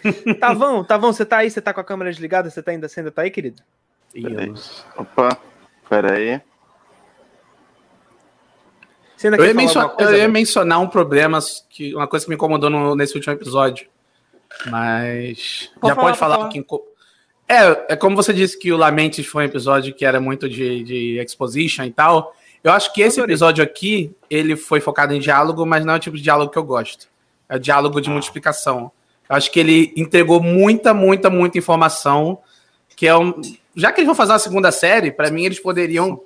Tavão, 0.38 0.85
Tavão, 0.85 1.12
você 1.12 1.25
tá 1.25 1.38
aí? 1.38 1.50
Você 1.50 1.61
tá 1.61 1.73
com 1.73 1.80
a 1.80 1.85
câmera 1.85 2.11
desligada? 2.11 2.50
Você 2.50 2.62
tá 2.62 2.70
ainda, 2.70 2.88
você 2.88 3.00
ainda 3.00 3.11
tá 3.11 3.23
aí, 3.23 3.30
querido? 3.30 3.62
Peraí. 4.12 4.52
Opa, 4.97 5.38
peraí. 5.88 6.40
Eu 9.23 9.44
ia, 9.44 9.54
mencionar, 9.54 9.88
coisa, 9.90 10.12
eu 10.12 10.18
ia 10.18 10.28
mencionar 10.28 10.80
um 10.80 10.88
problema, 10.88 11.38
que, 11.68 11.94
uma 11.94 12.09
coisa 12.09 12.25
que 12.25 12.30
me 12.30 12.37
incomodou 12.37 12.70
no, 12.70 12.97
nesse 12.97 13.14
último 13.14 13.35
episódio. 13.35 13.87
Mas. 14.66 15.71
Pode 15.80 15.90
já 15.90 15.95
falar, 15.95 16.07
pode 16.09 16.19
falar, 16.19 16.37
falar. 16.37 16.49
Que... 16.49 16.64
É, 17.49 17.95
é 17.95 17.97
como 17.97 18.14
você 18.14 18.33
disse 18.33 18.59
que 18.59 18.73
o 18.73 18.76
Lamentes 18.76 19.26
foi 19.26 19.42
um 19.42 19.47
episódio 19.47 19.95
que 19.95 20.04
era 20.04 20.21
muito 20.21 20.49
de, 20.49 20.85
de 20.85 21.19
exposition 21.19 21.85
e 21.85 21.90
tal. 21.90 22.35
Eu 22.62 22.72
acho 22.72 22.92
que 22.92 23.01
esse 23.01 23.20
episódio 23.20 23.64
aqui, 23.64 24.14
ele 24.29 24.55
foi 24.55 24.81
focado 24.81 25.14
em 25.14 25.18
diálogo, 25.18 25.64
mas 25.64 25.85
não 25.85 25.94
é 25.94 25.96
o 25.96 26.01
tipo 26.01 26.16
de 26.16 26.22
diálogo 26.22 26.53
que 26.53 26.59
eu 26.59 26.64
gosto. 26.64 27.09
É 27.48 27.57
o 27.57 27.59
diálogo 27.59 28.01
de 28.01 28.11
multiplicação. 28.11 28.92
Eu 29.29 29.37
acho 29.37 29.51
que 29.51 29.59
ele 29.59 29.92
entregou 29.96 30.42
muita, 30.42 30.92
muita, 30.92 31.31
muita 31.31 31.59
informação. 31.59 32.38
Que 32.94 33.07
é 33.07 33.16
um. 33.16 33.40
Já 33.75 33.90
que 33.90 34.01
eles 34.01 34.07
vão 34.07 34.14
fazer 34.14 34.33
uma 34.33 34.38
segunda 34.38 34.70
série, 34.70 35.11
para 35.11 35.31
mim 35.31 35.44
eles 35.44 35.59
poderiam 35.59 36.20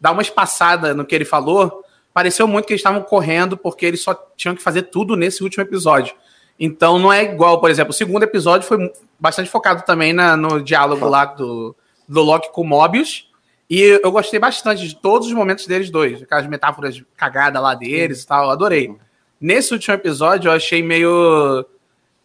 dar 0.00 0.12
uma 0.12 0.22
espaçada 0.22 0.94
no 0.94 1.04
que 1.04 1.14
ele 1.14 1.24
falou. 1.24 1.82
Pareceu 2.14 2.46
muito 2.46 2.66
que 2.66 2.72
eles 2.72 2.80
estavam 2.80 3.02
correndo 3.02 3.56
porque 3.56 3.84
eles 3.84 4.02
só 4.02 4.14
tinham 4.36 4.54
que 4.54 4.62
fazer 4.62 4.82
tudo 4.82 5.16
nesse 5.16 5.42
último 5.42 5.62
episódio. 5.62 6.14
Então 6.58 6.98
não 6.98 7.12
é 7.12 7.24
igual, 7.24 7.60
por 7.60 7.70
exemplo, 7.70 7.90
o 7.90 7.94
segundo 7.94 8.22
episódio 8.22 8.66
foi 8.66 8.92
bastante 9.20 9.50
focado 9.50 9.82
também 9.84 10.12
na, 10.12 10.36
no 10.36 10.62
diálogo 10.62 11.06
lá 11.06 11.24
do, 11.26 11.76
do 12.08 12.22
Loki 12.22 12.50
com 12.52 12.62
o 12.62 12.66
Mobius. 12.66 13.30
E 13.68 14.00
eu 14.02 14.12
gostei 14.12 14.38
bastante 14.38 14.86
de 14.86 14.94
todos 14.94 15.26
os 15.26 15.34
momentos 15.34 15.66
deles 15.66 15.90
dois, 15.90 16.22
aquelas 16.22 16.46
metáforas 16.46 17.02
cagadas 17.16 17.60
lá 17.60 17.74
deles 17.74 18.22
e 18.22 18.26
tal, 18.26 18.48
adorei. 18.48 18.94
Nesse 19.40 19.72
último 19.72 19.94
episódio 19.94 20.48
eu 20.48 20.52
achei 20.52 20.82
meio. 20.82 21.66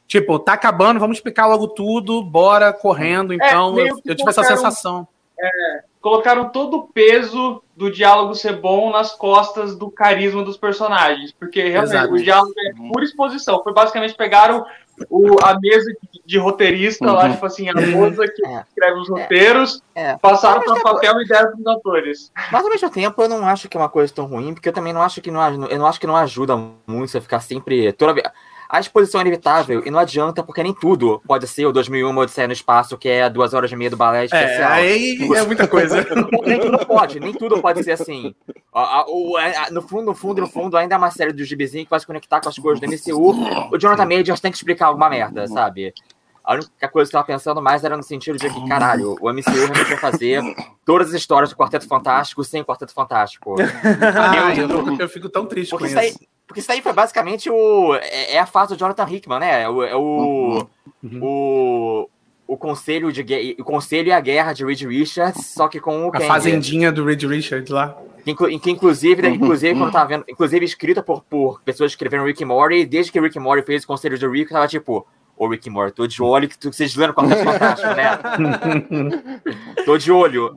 Tipo, 0.07 0.37
tá 0.37 0.53
acabando, 0.53 0.99
vamos 0.99 1.17
explicar 1.17 1.47
logo 1.47 1.69
tudo, 1.69 2.23
bora 2.23 2.71
correndo. 2.71 3.33
É, 3.33 3.35
então 3.35 3.79
é, 3.79 3.89
eu, 3.89 3.99
eu 4.05 4.15
tive 4.15 4.29
essa 4.29 4.43
sensação. 4.43 5.07
É, 5.41 5.83
colocaram 5.99 6.49
todo 6.49 6.77
o 6.77 6.87
peso 6.87 7.63
do 7.75 7.91
diálogo 7.91 8.35
ser 8.35 8.57
bom 8.57 8.91
nas 8.91 9.13
costas 9.13 9.75
do 9.75 9.89
carisma 9.89 10.43
dos 10.43 10.57
personagens. 10.57 11.31
Porque 11.31 11.61
realmente 11.61 11.95
Exato. 11.95 12.13
o 12.13 12.21
diálogo 12.21 12.53
é 12.57 12.73
pura 12.87 13.03
exposição. 13.03 13.63
Foi 13.63 13.73
basicamente 13.73 14.13
pegaram 14.13 14.65
o, 15.09 15.43
a 15.43 15.59
mesa 15.59 15.91
de, 15.91 16.21
de 16.25 16.37
roteirista 16.37 17.07
uhum. 17.07 17.13
lá, 17.13 17.29
tipo 17.29 17.45
assim, 17.45 17.69
a 17.69 17.73
moça 17.73 18.27
que 18.27 18.45
é. 18.45 18.65
escreve 18.67 18.99
os 18.99 19.09
roteiros, 19.09 19.81
é. 19.95 20.11
é. 20.11 20.17
passaram 20.17 20.61
para 20.61 20.79
papel 20.81 21.21
e 21.21 21.27
deram 21.27 21.51
para 21.51 21.59
os 21.59 21.67
atores. 21.67 22.31
Mas 22.51 22.63
ao 22.63 22.69
mesmo 22.69 22.89
tempo 22.89 23.21
eu 23.21 23.29
não 23.29 23.45
acho 23.45 23.67
que 23.67 23.77
é 23.77 23.79
uma 23.79 23.89
coisa 23.89 24.13
tão 24.13 24.25
ruim, 24.25 24.53
porque 24.53 24.69
eu 24.69 24.73
também 24.73 24.93
não 24.93 25.01
acho 25.01 25.21
que 25.21 25.31
não, 25.31 25.67
eu 25.67 25.79
não 25.79 25.87
acho 25.87 25.99
que 25.99 26.07
não 26.07 26.15
ajuda 26.15 26.55
muito 26.85 27.11
você 27.11 27.21
ficar 27.21 27.39
sempre. 27.39 27.91
Toda 27.93 28.13
vez 28.13 28.27
a 28.71 28.79
exposição 28.79 29.19
é 29.19 29.23
inevitável 29.23 29.83
e 29.85 29.91
não 29.91 29.99
adianta, 29.99 30.41
porque 30.41 30.63
nem 30.63 30.73
tudo 30.73 31.21
pode 31.27 31.45
ser 31.45 31.65
o 31.65 31.73
2001 31.73 32.17
Odisseia 32.17 32.47
no 32.47 32.53
Espaço, 32.53 32.97
que 32.97 33.09
é 33.09 33.29
duas 33.29 33.53
horas 33.53 33.69
e 33.69 33.75
meia 33.75 33.89
do 33.89 33.97
balé 33.97 34.21
é, 34.21 34.25
especial. 34.25 34.71
É, 34.71 34.73
aí 34.75 35.17
é 35.35 35.43
muita 35.43 35.67
coisa. 35.67 35.97
nem 36.47 36.57
tudo 36.57 36.85
pode, 36.85 37.19
nem 37.19 37.33
tudo 37.33 37.61
pode 37.61 37.83
ser 37.83 37.91
assim. 37.91 38.33
no 39.71 39.81
fundo, 39.81 40.05
no 40.05 40.15
fundo, 40.15 40.41
no 40.41 40.47
fundo, 40.47 40.77
ainda 40.77 40.95
é 40.95 40.97
uma 40.97 41.11
série 41.11 41.33
do 41.33 41.43
gibizinho 41.43 41.83
que 41.83 41.89
vai 41.89 41.99
se 41.99 42.07
conectar 42.07 42.39
com 42.39 42.47
as 42.47 42.55
coisas 42.55 42.79
do 42.79 42.87
MCU. 42.87 43.69
O 43.73 43.77
Jonathan 43.77 44.05
Majors 44.05 44.39
tem 44.39 44.49
que 44.49 44.57
explicar 44.57 44.85
alguma 44.85 45.09
merda, 45.09 45.45
sabe? 45.47 45.93
A 46.41 46.53
única 46.53 46.87
coisa 46.87 47.11
que 47.11 47.15
eu 47.15 47.19
tava 47.19 47.33
pensando 47.33 47.61
mais 47.61 47.83
era 47.83 47.97
no 47.97 48.03
sentido 48.03 48.37
de 48.37 48.49
que, 48.49 48.67
caralho, 48.67 49.17
o 49.21 49.33
MCU 49.33 49.51
realmente 49.51 49.83
vai 49.83 49.97
fazer 49.97 50.41
todas 50.85 51.09
as 51.09 51.13
histórias 51.13 51.49
do 51.49 51.57
Quarteto 51.57 51.87
Fantástico 51.87 52.41
sem 52.43 52.63
Quarteto 52.63 52.93
Fantástico. 52.93 53.55
ah, 53.61 54.55
eu, 54.55 54.97
eu, 54.97 55.09
fico 55.09 55.27
tão 55.27 55.45
triste 55.45 55.77
com 55.77 55.85
isso. 55.85 55.99
Aí, 55.99 56.15
porque 56.51 56.59
isso 56.59 56.71
aí 56.71 56.81
foi 56.81 56.91
basicamente 56.91 57.49
o. 57.49 57.95
É, 57.95 58.33
é 58.33 58.39
a 58.39 58.45
fase 58.45 58.73
do 58.73 58.77
Jonathan 58.77 59.09
Hickman, 59.09 59.39
né? 59.39 59.63
É 59.63 59.69
o. 59.69 59.83
É 59.83 59.95
o, 59.95 60.67
uhum. 61.01 61.19
o, 61.21 62.09
o 62.45 62.57
conselho 62.57 63.09
de 63.09 63.55
o 63.57 63.63
conselho 63.63 64.09
e 64.09 64.11
a 64.11 64.19
guerra 64.19 64.51
de 64.51 64.65
Reed 64.65 64.81
Richards, 64.81 65.47
só 65.47 65.69
que 65.69 65.79
com 65.79 66.09
o 66.09 66.11
a 66.13 66.19
fazendinha 66.19 66.91
do 66.91 67.05
Reed 67.05 67.23
Richards 67.23 67.71
lá. 67.71 67.97
Que, 68.25 68.35
que 68.59 68.69
inclusive, 68.69 69.25
uhum. 69.25 69.33
inclusive, 69.33 69.79
quando 69.79 69.93
tava 69.93 70.09
vendo, 70.09 70.25
inclusive 70.27 70.65
escrita 70.65 71.01
por, 71.01 71.23
por 71.23 71.61
pessoas 71.61 71.91
que 71.91 71.95
escreveram 71.95 72.25
Rick 72.25 72.43
Morty, 72.43 72.85
desde 72.85 73.13
que 73.13 73.19
Rick 73.19 73.39
Morty 73.39 73.65
fez 73.65 73.85
o 73.85 73.87
conselho 73.87 74.17
de 74.17 74.27
Rick, 74.27 74.51
tava 74.51 74.67
tipo, 74.67 75.07
Ô, 75.41 75.47
Rick 75.47 75.71
Morty, 75.71 75.95
tô 75.95 76.05
de 76.05 76.21
olho 76.21 76.47
que 76.47 76.55
vocês 76.67 76.95
leram 76.95 77.15
com 77.15 77.21
a 77.21 77.29
Fantástico, 77.29 77.95
né? 77.95 79.41
tô 79.85 79.97
de 79.97 80.11
olho. 80.11 80.55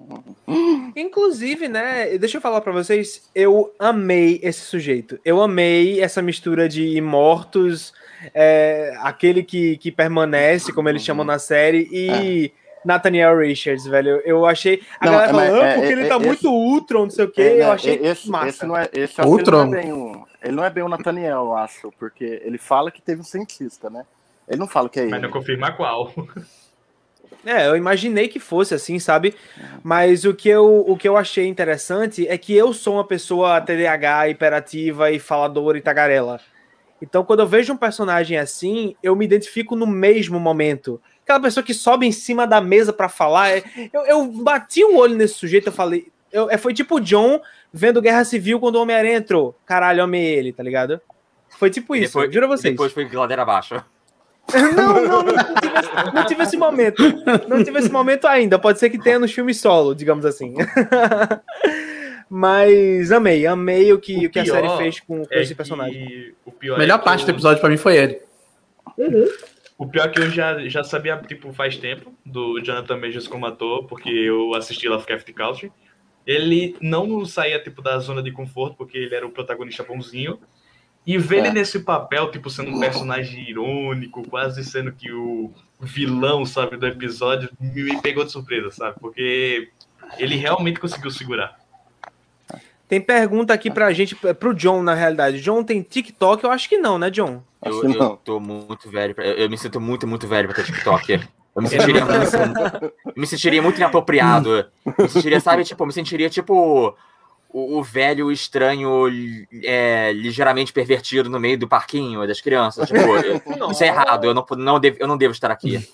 Inclusive, 0.94 1.68
né? 1.68 2.18
Deixa 2.18 2.36
eu 2.36 2.40
falar 2.42 2.60
para 2.60 2.70
vocês, 2.70 3.30
eu 3.34 3.72
amei 3.78 4.38
esse 4.42 4.60
sujeito. 4.60 5.18
Eu 5.24 5.40
amei 5.40 6.02
essa 6.02 6.20
mistura 6.20 6.68
de 6.68 7.00
mortos, 7.00 7.94
é, 8.34 8.94
aquele 9.00 9.42
que, 9.42 9.78
que 9.78 9.90
permanece, 9.90 10.70
como 10.70 10.90
eles 10.90 11.02
chamam 11.02 11.24
na 11.24 11.38
série, 11.38 11.88
e. 11.90 12.52
É. 12.60 12.64
Nathaniel 12.84 13.38
Richards, 13.38 13.86
velho. 13.86 14.20
Eu 14.26 14.44
achei. 14.44 14.82
A 15.00 15.06
não, 15.06 15.12
galera 15.14 15.32
falando, 15.32 15.62
é, 15.62 15.74
porque 15.76 15.86
é, 15.86 15.92
ele 15.92 16.04
tá 16.04 16.16
esse, 16.16 16.26
muito 16.26 16.50
Ultron, 16.50 17.04
não 17.04 17.10
sei 17.10 17.24
o 17.24 17.30
quê. 17.30 17.40
É, 17.40 17.62
eu 17.62 17.72
achei 17.72 17.94
esse, 17.94 18.28
massa. 18.28 18.48
Esse 18.48 18.66
não 18.66 18.76
é, 18.76 18.90
esse 18.92 19.22
Ultron. 19.22 19.62
Ele 19.62 19.70
não, 19.70 19.78
é 19.78 19.82
bem 19.82 19.92
o, 19.94 20.26
ele 20.42 20.52
não 20.52 20.64
é 20.64 20.68
bem 20.68 20.84
o 20.84 20.88
Nathaniel, 20.90 21.44
eu 21.44 21.56
acho, 21.56 21.90
porque 21.98 22.42
ele 22.44 22.58
fala 22.58 22.90
que 22.90 23.00
teve 23.00 23.22
um 23.22 23.24
cientista, 23.24 23.88
né? 23.88 24.04
Ele 24.48 24.58
não 24.58 24.68
fala 24.68 24.88
que 24.88 25.00
é 25.00 25.02
ele. 25.02 25.10
Mas 25.10 25.22
não 25.22 25.30
confirma 25.30 25.72
qual. 25.72 26.12
É, 27.46 27.66
eu 27.66 27.76
imaginei 27.76 28.26
que 28.26 28.40
fosse 28.40 28.74
assim, 28.74 28.98
sabe? 28.98 29.34
Mas 29.82 30.24
o 30.24 30.32
que, 30.32 30.48
eu, 30.48 30.84
o 30.86 30.96
que 30.96 31.06
eu 31.06 31.16
achei 31.16 31.46
interessante 31.46 32.26
é 32.26 32.38
que 32.38 32.54
eu 32.54 32.72
sou 32.72 32.94
uma 32.94 33.04
pessoa 33.04 33.60
TDAH, 33.60 34.30
hiperativa 34.30 35.10
e 35.10 35.18
faladora 35.18 35.76
e 35.76 35.82
tagarela. 35.82 36.40
Então, 37.02 37.22
quando 37.22 37.40
eu 37.40 37.46
vejo 37.46 37.72
um 37.72 37.76
personagem 37.76 38.38
assim, 38.38 38.96
eu 39.02 39.14
me 39.14 39.26
identifico 39.26 39.76
no 39.76 39.86
mesmo 39.86 40.40
momento. 40.40 41.00
Aquela 41.22 41.40
pessoa 41.40 41.62
que 41.62 41.74
sobe 41.74 42.06
em 42.06 42.12
cima 42.12 42.46
da 42.46 42.62
mesa 42.62 42.94
para 42.94 43.10
falar. 43.10 43.50
É, 43.50 43.62
eu, 43.92 44.06
eu 44.06 44.26
bati 44.26 44.82
o 44.82 44.96
olho 44.96 45.14
nesse 45.14 45.34
sujeito, 45.34 45.66
eu 45.66 45.72
falei, 45.72 46.10
eu, 46.32 46.50
é, 46.50 46.56
foi 46.56 46.72
tipo 46.72 46.96
o 46.96 47.00
John 47.00 47.40
vendo 47.72 48.00
Guerra 48.00 48.24
Civil 48.24 48.58
quando 48.58 48.76
o 48.76 48.82
Homem-Aranha 48.82 49.18
entrou. 49.18 49.54
Caralho, 49.66 50.00
eu 50.00 50.04
amei 50.04 50.24
ele, 50.24 50.52
tá 50.52 50.62
ligado? 50.62 51.00
Foi 51.58 51.70
tipo 51.70 51.94
isso, 51.94 52.18
depois, 52.18 52.32
juro 52.32 52.46
a 52.46 52.48
vocês. 52.48 52.72
Depois 52.72 52.92
foi 52.92 53.08
ladeira 53.12 53.42
abaixo. 53.42 53.84
Não, 54.54 54.94
não, 55.04 55.22
não, 55.22 55.34
tive, 55.60 55.78
esse- 55.78 56.14
não 56.14 56.26
tive 56.26 56.42
esse 56.42 56.56
momento. 56.56 57.02
Não 57.48 57.64
tive 57.64 57.78
esse 57.78 57.90
momento 57.90 58.26
ainda. 58.26 58.58
Pode 58.58 58.78
ser 58.78 58.88
que 58.90 58.98
tenha 58.98 59.18
nos 59.18 59.32
filmes 59.32 59.58
solo, 59.60 59.94
digamos 59.94 60.24
assim. 60.24 60.54
Mas 62.28 63.12
amei, 63.12 63.46
amei 63.46 63.92
o 63.92 63.98
que, 63.98 64.16
O 64.16 64.28
o 64.28 64.30
que 64.30 64.38
a 64.38 64.44
série 64.46 64.68
fez 64.76 65.00
com, 65.00 65.24
com 65.24 65.34
É 65.34 65.42
esse 65.42 65.54
personagem. 65.54 66.06
que 66.06 66.34
o 66.44 66.52
pior 66.52 66.76
A 66.76 66.78
melhor 66.78 66.96
é 66.96 66.98
que 66.98 67.04
parte 67.04 67.24
do 67.24 67.30
eu- 67.30 67.34
episódio 67.34 67.60
pra 67.60 67.68
mim 67.70 67.76
foi 67.76 67.96
ele. 67.96 68.20
O 69.76 69.86
pior 69.86 70.06
é 70.06 70.08
que 70.08 70.20
eu 70.20 70.30
já, 70.30 70.58
já 70.68 70.84
sabia, 70.84 71.16
tipo, 71.16 71.52
faz 71.52 71.76
tempo, 71.76 72.12
do 72.24 72.60
Jonathan 72.60 72.96
Majors 72.96 73.26
como 73.28 73.46
ator, 73.46 73.84
porque 73.86 74.08
eu 74.08 74.54
assisti 74.54 74.88
Lovecraft 74.88 75.32
Country. 75.32 75.72
Ele 76.26 76.76
não 76.80 77.24
saía, 77.26 77.58
tipo, 77.62 77.82
da 77.82 77.98
zona 77.98 78.22
de 78.22 78.30
conforto, 78.32 78.76
porque 78.76 78.96
ele 78.96 79.14
era 79.14 79.26
o 79.26 79.30
protagonista 79.30 79.82
bonzinho. 79.82 80.38
E 81.06 81.18
ver 81.18 81.38
ele 81.38 81.48
É. 81.48 81.52
nesse 81.52 81.80
papel, 81.80 82.30
tipo, 82.30 82.48
sendo 82.48 82.70
um 82.70 82.80
personagem 82.80 83.48
irônico, 83.48 84.26
quase 84.28 84.64
sendo 84.64 84.90
que 84.92 85.12
o 85.12 85.52
vilão, 85.80 86.46
sabe, 86.46 86.76
do 86.78 86.86
episódio, 86.86 87.50
me 87.60 88.00
pegou 88.00 88.24
de 88.24 88.32
surpresa, 88.32 88.70
sabe? 88.70 88.96
Porque 89.00 89.68
ele 90.18 90.36
realmente 90.36 90.80
conseguiu 90.80 91.10
segurar. 91.10 91.58
Tem 92.88 93.00
pergunta 93.00 93.52
aqui 93.52 93.70
pra 93.70 93.92
gente, 93.92 94.14
pro 94.14 94.54
John, 94.54 94.82
na 94.82 94.94
realidade. 94.94 95.40
John 95.40 95.62
tem 95.64 95.82
TikTok? 95.82 96.44
Eu 96.44 96.50
acho 96.50 96.68
que 96.68 96.78
não, 96.78 96.98
né, 96.98 97.10
John? 97.10 97.42
Acho 97.60 97.76
Eu, 97.78 97.80
que 97.80 97.86
eu 97.96 97.98
não. 97.98 98.16
tô 98.16 98.38
muito 98.40 98.90
velho. 98.90 99.14
pra- 99.14 99.24
Eu, 99.26 99.34
eu 99.34 99.50
me 99.50 99.56
sinto 99.58 99.80
muito, 99.80 100.06
muito 100.06 100.26
velho 100.28 100.48
pra 100.48 100.56
ter 100.56 100.64
TikTok. 100.64 101.20
Eu 101.56 101.62
me 101.62 101.68
sentiria 101.68 102.04
muito, 102.04 102.36
eu 103.06 103.12
me 103.16 103.26
sentiria 103.26 103.62
muito 103.62 103.76
inapropriado. 103.78 104.50
Eu 104.84 104.92
me 104.98 105.08
sentiria, 105.08 105.40
sabe, 105.40 105.64
tipo, 105.64 105.82
eu 105.82 105.86
me 105.86 105.92
sentiria 105.92 106.28
tipo 106.28 106.94
o, 107.54 107.78
o 107.78 107.82
velho 107.84 108.32
estranho 108.32 109.06
é, 109.62 110.12
ligeiramente 110.12 110.72
pervertido 110.72 111.30
no 111.30 111.38
meio 111.38 111.56
do 111.56 111.68
parquinho 111.68 112.26
das 112.26 112.40
crianças. 112.40 112.88
Tipo, 112.88 112.98
eu- 113.24 113.70
isso 113.70 113.84
é 113.84 113.86
errado, 113.86 114.24
eu 114.24 114.34
não, 114.34 114.44
não, 114.58 114.80
devo, 114.80 114.96
eu 114.98 115.06
não 115.06 115.16
devo 115.16 115.32
estar 115.32 115.52
aqui. 115.52 115.88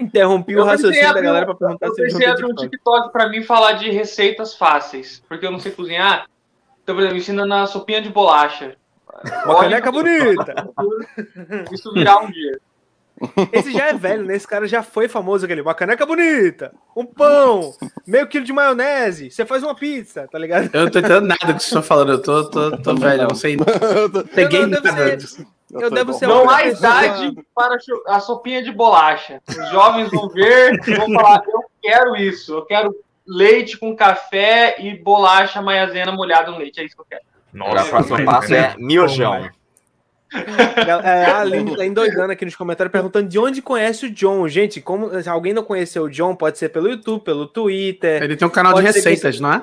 Interrompi 0.00 0.56
o 0.56 0.58
Eu 0.58 0.64
pensei 0.66 0.86
raciocínio 0.88 1.14
da 1.14 1.20
galera 1.20 1.46
pra 1.46 1.54
perguntar 1.54 1.86
Eu 1.86 1.94
se 1.94 2.02
o 2.02 2.18
tem 2.18 2.26
abrir 2.26 2.46
um 2.46 2.54
TikTok. 2.54 3.12
Pra 3.12 3.28
mim 3.28 3.44
falar 3.44 3.74
de 3.74 3.90
receitas 3.90 4.56
fáceis, 4.56 5.22
porque 5.28 5.46
eu 5.46 5.52
não 5.52 5.60
sei 5.60 5.70
cozinhar. 5.70 6.26
Então, 6.82 6.96
por 6.96 7.00
exemplo, 7.02 7.14
me 7.14 7.20
ensina 7.20 7.46
na 7.46 7.66
sopinha 7.68 8.02
de 8.02 8.08
bolacha. 8.08 8.76
Uma 9.44 9.60
caneca 9.60 9.92
bonita. 9.92 10.68
Isso 11.70 11.92
virar 11.92 12.18
um 12.18 12.30
dia. 12.30 12.58
Esse 13.52 13.72
já 13.72 13.88
é 13.88 13.92
velho, 13.94 14.24
né? 14.24 14.36
Esse 14.36 14.46
cara 14.46 14.66
já 14.66 14.82
foi 14.82 15.08
famoso 15.08 15.44
aquele. 15.44 15.60
Uma 15.62 15.74
caneca 15.74 16.04
bonita, 16.06 16.72
um 16.96 17.04
pão, 17.04 17.72
meio 18.06 18.26
quilo 18.26 18.44
de 18.44 18.52
maionese. 18.52 19.30
Você 19.30 19.44
faz 19.44 19.62
uma 19.62 19.74
pizza, 19.74 20.28
tá 20.30 20.38
ligado? 20.38 20.70
Eu 20.72 20.84
não 20.84 20.90
tô 20.90 20.98
entendendo 20.98 21.26
nada 21.26 21.46
do 21.46 21.54
que 21.54 21.60
vocês 21.60 21.64
estão 21.66 21.82
falando. 21.82 22.12
Eu 22.12 22.22
tô, 22.22 22.44
tô, 22.50 22.76
tô 22.78 22.94
velho, 22.94 23.22
eu 23.22 23.28
não 23.28 23.34
sei. 23.34 23.56
Peguei 24.34 24.62
Eu 24.62 24.68
não 24.68 24.82
ser- 24.82 25.46
Eu 25.72 25.80
tô 25.88 25.90
devo 25.90 26.10
igual. 26.10 26.18
ser 26.18 26.26
Não 26.26 26.48
há 26.50 26.64
idade 26.64 27.34
para 27.54 27.76
a 28.08 28.20
sopinha 28.20 28.62
de 28.62 28.70
bolacha. 28.70 29.40
Os 29.48 29.70
jovens 29.70 30.10
vão 30.10 30.28
ver 30.28 30.80
e 30.86 30.94
vão 30.94 31.12
falar: 31.12 31.42
eu 31.46 31.60
quero 31.82 32.16
isso, 32.16 32.54
eu 32.54 32.64
quero 32.64 32.94
leite 33.26 33.78
com 33.78 33.96
café 33.96 34.76
e 34.78 34.96
bolacha 35.02 35.60
maisena 35.62 36.12
molhada 36.12 36.50
no 36.50 36.58
leite. 36.58 36.80
É 36.80 36.84
isso 36.84 36.94
que 36.94 37.00
eu 37.02 37.06
quero. 37.08 37.22
Agora 37.54 37.84
o 37.84 37.88
próximo 37.88 38.24
passo 38.24 38.54
é 38.54 38.74
miojão. 38.78 39.48
É, 40.34 41.24
a 41.30 41.40
Aline 41.40 41.76
tá 41.76 41.84
endoidando 41.84 42.32
aqui 42.32 42.44
nos 42.44 42.56
comentários 42.56 42.90
perguntando 42.92 43.28
de 43.28 43.38
onde 43.38 43.62
conhece 43.62 44.06
o 44.06 44.10
John. 44.10 44.46
Gente, 44.48 44.80
como 44.80 45.10
se 45.22 45.28
alguém 45.28 45.52
não 45.52 45.62
conheceu 45.62 46.04
o 46.04 46.10
John, 46.10 46.34
pode 46.34 46.58
ser 46.58 46.68
pelo 46.70 46.88
YouTube, 46.88 47.22
pelo 47.22 47.46
Twitter. 47.46 48.22
Ele 48.22 48.36
tem 48.36 48.46
um 48.46 48.50
canal 48.50 48.72
de 48.74 48.80
ser 48.80 48.92
que 49.02 49.08
receitas, 49.08 49.40
não 49.40 49.52
é? 49.52 49.62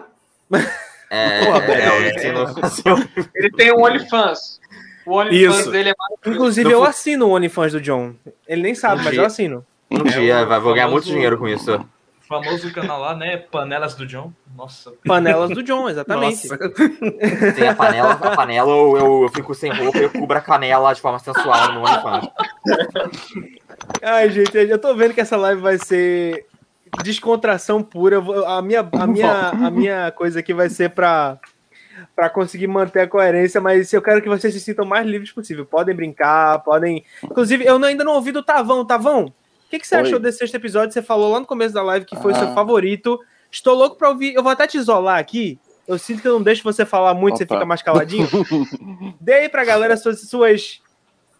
É, 1.10 1.44
Pô, 1.46 1.56
é, 1.56 2.08
é, 2.08 2.16
ensino- 2.16 3.10
Ele 3.36 3.52
tem 3.52 3.72
um 3.74 3.84
OnlyFans. 3.84 4.60
O 5.06 5.16
OnlyFans 5.16 5.60
Isso. 5.60 5.72
dele 5.72 5.90
é 5.90 5.94
mais. 5.98 6.36
Inclusive, 6.36 6.72
eu 6.72 6.84
assino 6.84 7.28
o 7.28 7.32
OnlyFans 7.36 7.74
do 7.74 7.82
John. 7.82 8.14
Ele 8.48 8.62
nem 8.62 8.76
sabe, 8.76 9.04
mas 9.04 9.14
eu 9.16 9.26
assino. 9.26 9.66
Um 9.90 10.04
dia 10.04 10.46
vai- 10.46 10.60
vou 10.60 10.74
ganhar 10.74 10.88
muito 10.88 11.06
dinheiro 11.06 11.38
com 11.38 11.48
isso. 11.48 11.84
O 12.32 12.44
famoso 12.44 12.74
canal 12.74 13.02
lá, 13.02 13.14
né? 13.14 13.36
Panelas 13.36 13.94
do 13.94 14.08
John. 14.08 14.32
Nossa. 14.56 14.94
Panelas 15.06 15.50
do 15.50 15.62
John, 15.62 15.90
exatamente. 15.90 16.48
Nossa. 16.48 16.70
Tem 17.54 17.68
a 17.68 17.76
panela, 17.76 18.14
a 18.14 18.36
panela 18.36 18.72
eu, 18.72 18.98
eu, 18.98 19.24
eu 19.24 19.30
fico 19.30 19.54
sem 19.54 19.70
roupa 19.70 19.98
e 19.98 20.04
eu 20.04 20.10
cubro 20.10 20.38
a 20.38 20.42
canela 20.42 20.94
de 20.94 21.02
forma 21.02 21.20
sensual 21.20 21.74
no 21.74 21.82
OnlyFans. 21.82 22.30
Ai, 24.02 24.30
gente, 24.30 24.56
eu 24.58 24.80
tô 24.80 24.96
vendo 24.96 25.14
que 25.14 25.20
essa 25.20 25.36
live 25.36 25.62
vai 25.62 25.78
ser 25.78 26.46
descontração 27.04 27.84
pura. 27.84 28.20
A 28.48 28.62
minha, 28.62 28.88
a 28.94 29.08
minha, 29.08 29.50
a 29.50 29.70
minha 29.70 30.12
coisa 30.12 30.40
aqui 30.40 30.54
vai 30.54 30.70
ser 30.70 30.92
pra, 30.92 31.38
pra 32.16 32.30
conseguir 32.30 32.68
manter 32.68 33.02
a 33.02 33.08
coerência, 33.08 33.60
mas 33.60 33.92
eu 33.92 34.02
quero 34.02 34.22
que 34.22 34.30
vocês 34.30 34.54
se 34.54 34.62
sintam 34.62 34.86
mais 34.86 35.06
livres 35.06 35.34
possível. 35.34 35.66
Podem 35.66 35.94
brincar, 35.94 36.60
podem. 36.60 37.04
Inclusive, 37.22 37.66
eu 37.66 37.84
ainda 37.84 38.06
não 38.06 38.14
ouvi 38.14 38.32
do 38.32 38.42
Tavão. 38.42 38.86
Tavão, 38.86 39.34
que, 39.72 39.80
que 39.80 39.88
você 39.88 39.96
Oi. 39.96 40.02
achou 40.04 40.20
desse 40.20 40.38
sexto 40.40 40.56
episódio? 40.56 40.94
Você 40.94 41.02
falou 41.02 41.32
lá 41.32 41.40
no 41.40 41.46
começo 41.48 41.74
da 41.74 41.82
live 41.82 42.06
que 42.06 42.16
foi 42.18 42.34
o 42.34 42.36
seu 42.36 42.50
Ah. 42.50 42.54
favorito. 42.54 43.20
Estou 43.50 43.76
louco 43.76 43.96
pra 43.96 44.10
ouvir. 44.10 44.34
Eu 44.34 44.44
vou 44.44 44.52
até 44.52 44.68
te 44.68 44.78
isolar 44.78 45.18
aqui. 45.20 45.60
Eu 45.88 45.98
sinto 45.98 46.22
que 46.22 46.28
eu 46.28 46.34
não 46.34 46.42
deixo 46.44 46.64
você 46.64 46.86
falar 46.86 47.14
muito, 47.14 47.38
você 47.38 47.44
Opa. 47.44 47.56
fica 47.56 47.66
mais 47.66 47.82
caladinho. 47.82 48.28
Dê 49.20 49.34
aí 49.34 49.50
pra 49.50 49.66
galera 49.66 49.98
suas, 49.98 50.22
suas 50.22 50.82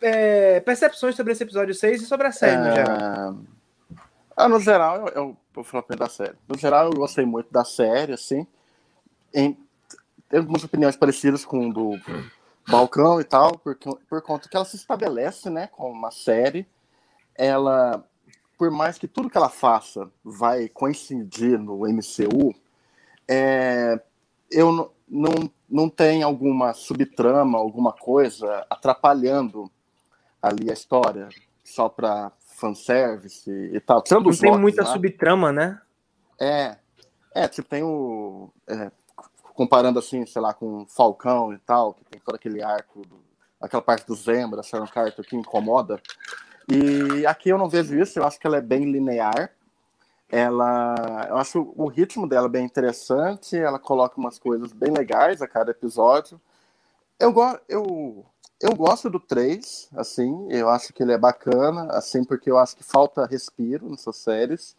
é, 0.02 0.60
percepções 0.62 1.16
sobre 1.16 1.32
esse 1.34 1.44
episódio 1.44 1.74
6 1.76 2.02
e 2.02 2.06
sobre 2.06 2.28
a 2.28 2.32
série, 2.32 2.58
no 2.58 2.74
geral. 2.74 2.98
É, 2.98 3.96
Ah, 4.36 4.50
no 4.50 4.60
geral, 4.60 4.98
eu, 4.98 5.08
eu 5.14 5.38
vou 5.54 5.64
falar 5.64 5.84
primeiro 5.84 6.04
da 6.06 6.10
série. 6.10 6.36
No 6.48 6.58
geral, 6.58 6.86
eu 6.86 6.92
gostei 6.94 7.26
muito 7.26 7.52
da 7.52 7.64
série, 7.64 8.14
assim. 8.14 8.48
Em, 9.34 9.56
tem 10.30 10.40
algumas 10.40 10.64
opiniões 10.64 10.96
parecidas 10.96 11.46
com 11.46 11.70
o 11.70 11.74
do 11.74 12.00
Balcão 12.68 13.22
e 13.22 13.24
tal, 13.24 13.58
porque, 13.60 13.90
por 14.10 14.22
conta 14.22 14.50
que 14.50 14.56
ela 14.56 14.66
se 14.66 14.76
estabelece, 14.76 15.50
né, 15.50 15.68
como 15.72 15.92
uma 15.92 16.12
série. 16.12 16.66
Ela, 17.36 18.04
por 18.62 18.70
mais 18.70 19.00
que 19.00 19.08
tudo 19.08 19.28
que 19.28 19.36
ela 19.36 19.50
faça 19.50 20.08
vai 20.24 20.70
coincidir 20.70 21.58
no 21.58 21.80
MCU, 21.88 22.54
é, 23.28 24.00
eu 24.52 24.72
não, 24.72 24.92
não, 25.10 25.52
não 25.68 25.90
tem 25.90 26.22
alguma 26.22 26.72
subtrama, 26.72 27.58
alguma 27.58 27.92
coisa 27.92 28.64
atrapalhando 28.70 29.68
ali 30.40 30.70
a 30.70 30.74
história, 30.74 31.28
só 31.64 31.90
para 31.90 32.32
fanservice 32.56 33.50
e 33.50 33.80
tal. 33.80 34.04
Tirando 34.04 34.30
Não 34.30 34.38
tem 34.38 34.52
Locks, 34.52 34.62
muita 34.62 34.84
né? 34.84 34.92
subtrama, 34.94 35.52
né? 35.52 35.82
É, 36.40 36.78
é, 37.34 37.48
tipo, 37.48 37.68
tem 37.68 37.82
o. 37.82 38.54
é, 38.70 38.92
comparando 39.56 39.98
assim, 39.98 40.24
sei 40.28 40.40
lá, 40.40 40.54
com 40.54 40.86
Falcão 40.88 41.52
e 41.52 41.58
tal, 41.58 41.96
que 41.96 42.06
tem 42.06 42.22
todo 42.22 42.36
aquele 42.36 42.62
arco, 42.62 43.02
do- 43.08 43.24
aquela 43.60 43.82
parte 43.82 44.06
do 44.06 44.14
Zembra, 44.14 44.62
Sharon 44.62 44.86
Carter 44.86 45.26
que 45.26 45.36
incomoda. 45.36 46.00
E 46.68 47.26
aqui 47.26 47.50
eu 47.50 47.58
não 47.58 47.70
vejo 47.70 47.98
isso, 48.00 48.20
eu 48.20 48.26
acho 48.26 48.40
que 48.40 48.48
ela 48.48 48.58
é 48.58 48.62
bem 48.62 48.92
linear. 48.92 49.52
Ela. 50.30 51.26
Eu 51.30 51.38
acho 51.38 51.74
o 51.76 51.88
ritmo 51.88 52.28
dela 52.28 52.48
bem 52.48 52.66
interessante, 52.66 53.58
ela 53.58 53.78
coloca 53.78 54.20
umas 54.20 54.40
coisas 54.40 54.72
bem 54.72 54.92
legais 54.92 55.42
a 55.42 55.48
cada 55.48 55.72
episódio. 55.72 56.40
Eu, 57.20 57.32
go 57.34 57.60
eu, 57.68 58.26
eu 58.62 58.76
gosto 58.76 59.10
do 59.10 59.20
3, 59.20 59.90
assim, 59.96 60.48
eu 60.50 60.70
acho 60.70 60.94
que 60.94 61.04
ele 61.04 61.12
é 61.12 61.18
bacana, 61.18 61.88
assim, 61.92 62.24
porque 62.24 62.50
eu 62.50 62.58
acho 62.58 62.76
que 62.76 62.84
falta 62.84 63.26
respiro 63.26 63.90
nessas 63.90 64.16
séries. 64.18 64.76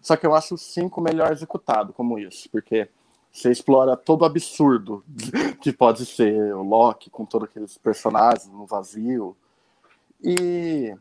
Só 0.00 0.16
que 0.16 0.26
eu 0.26 0.34
acho 0.34 0.54
o 0.54 0.58
5 0.58 1.00
melhor 1.00 1.32
executado 1.32 1.92
como 1.92 2.18
isso, 2.18 2.48
porque 2.50 2.88
você 3.32 3.50
explora 3.50 3.96
todo 3.96 4.22
o 4.22 4.24
absurdo 4.24 5.02
que 5.62 5.72
pode 5.72 6.04
ser 6.04 6.54
o 6.54 6.62
Loki 6.62 7.08
com 7.08 7.24
todos 7.24 7.48
aqueles 7.48 7.78
personagens 7.78 8.48
no 8.48 8.66
vazio. 8.66 9.36
E 10.22 10.94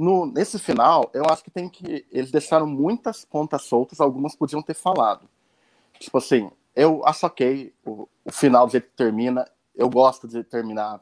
no, 0.00 0.26
nesse 0.26 0.58
final, 0.58 1.10
eu 1.12 1.24
acho 1.28 1.44
que 1.44 1.50
tem 1.50 1.68
que. 1.68 2.06
Eles 2.10 2.30
deixaram 2.30 2.66
muitas 2.66 3.24
pontas 3.24 3.62
soltas, 3.62 4.00
algumas 4.00 4.34
podiam 4.34 4.62
ter 4.62 4.74
falado. 4.74 5.28
Tipo 5.98 6.18
assim, 6.18 6.50
eu 6.74 7.02
acho 7.04 7.26
ok 7.26 7.72
o, 7.84 8.08
o 8.24 8.32
final 8.32 8.66
do 8.66 8.72
jeito 8.72 8.88
que 8.88 8.96
termina. 8.96 9.46
Eu 9.76 9.88
gosto 9.90 10.26
de 10.26 10.42
terminar 10.42 11.00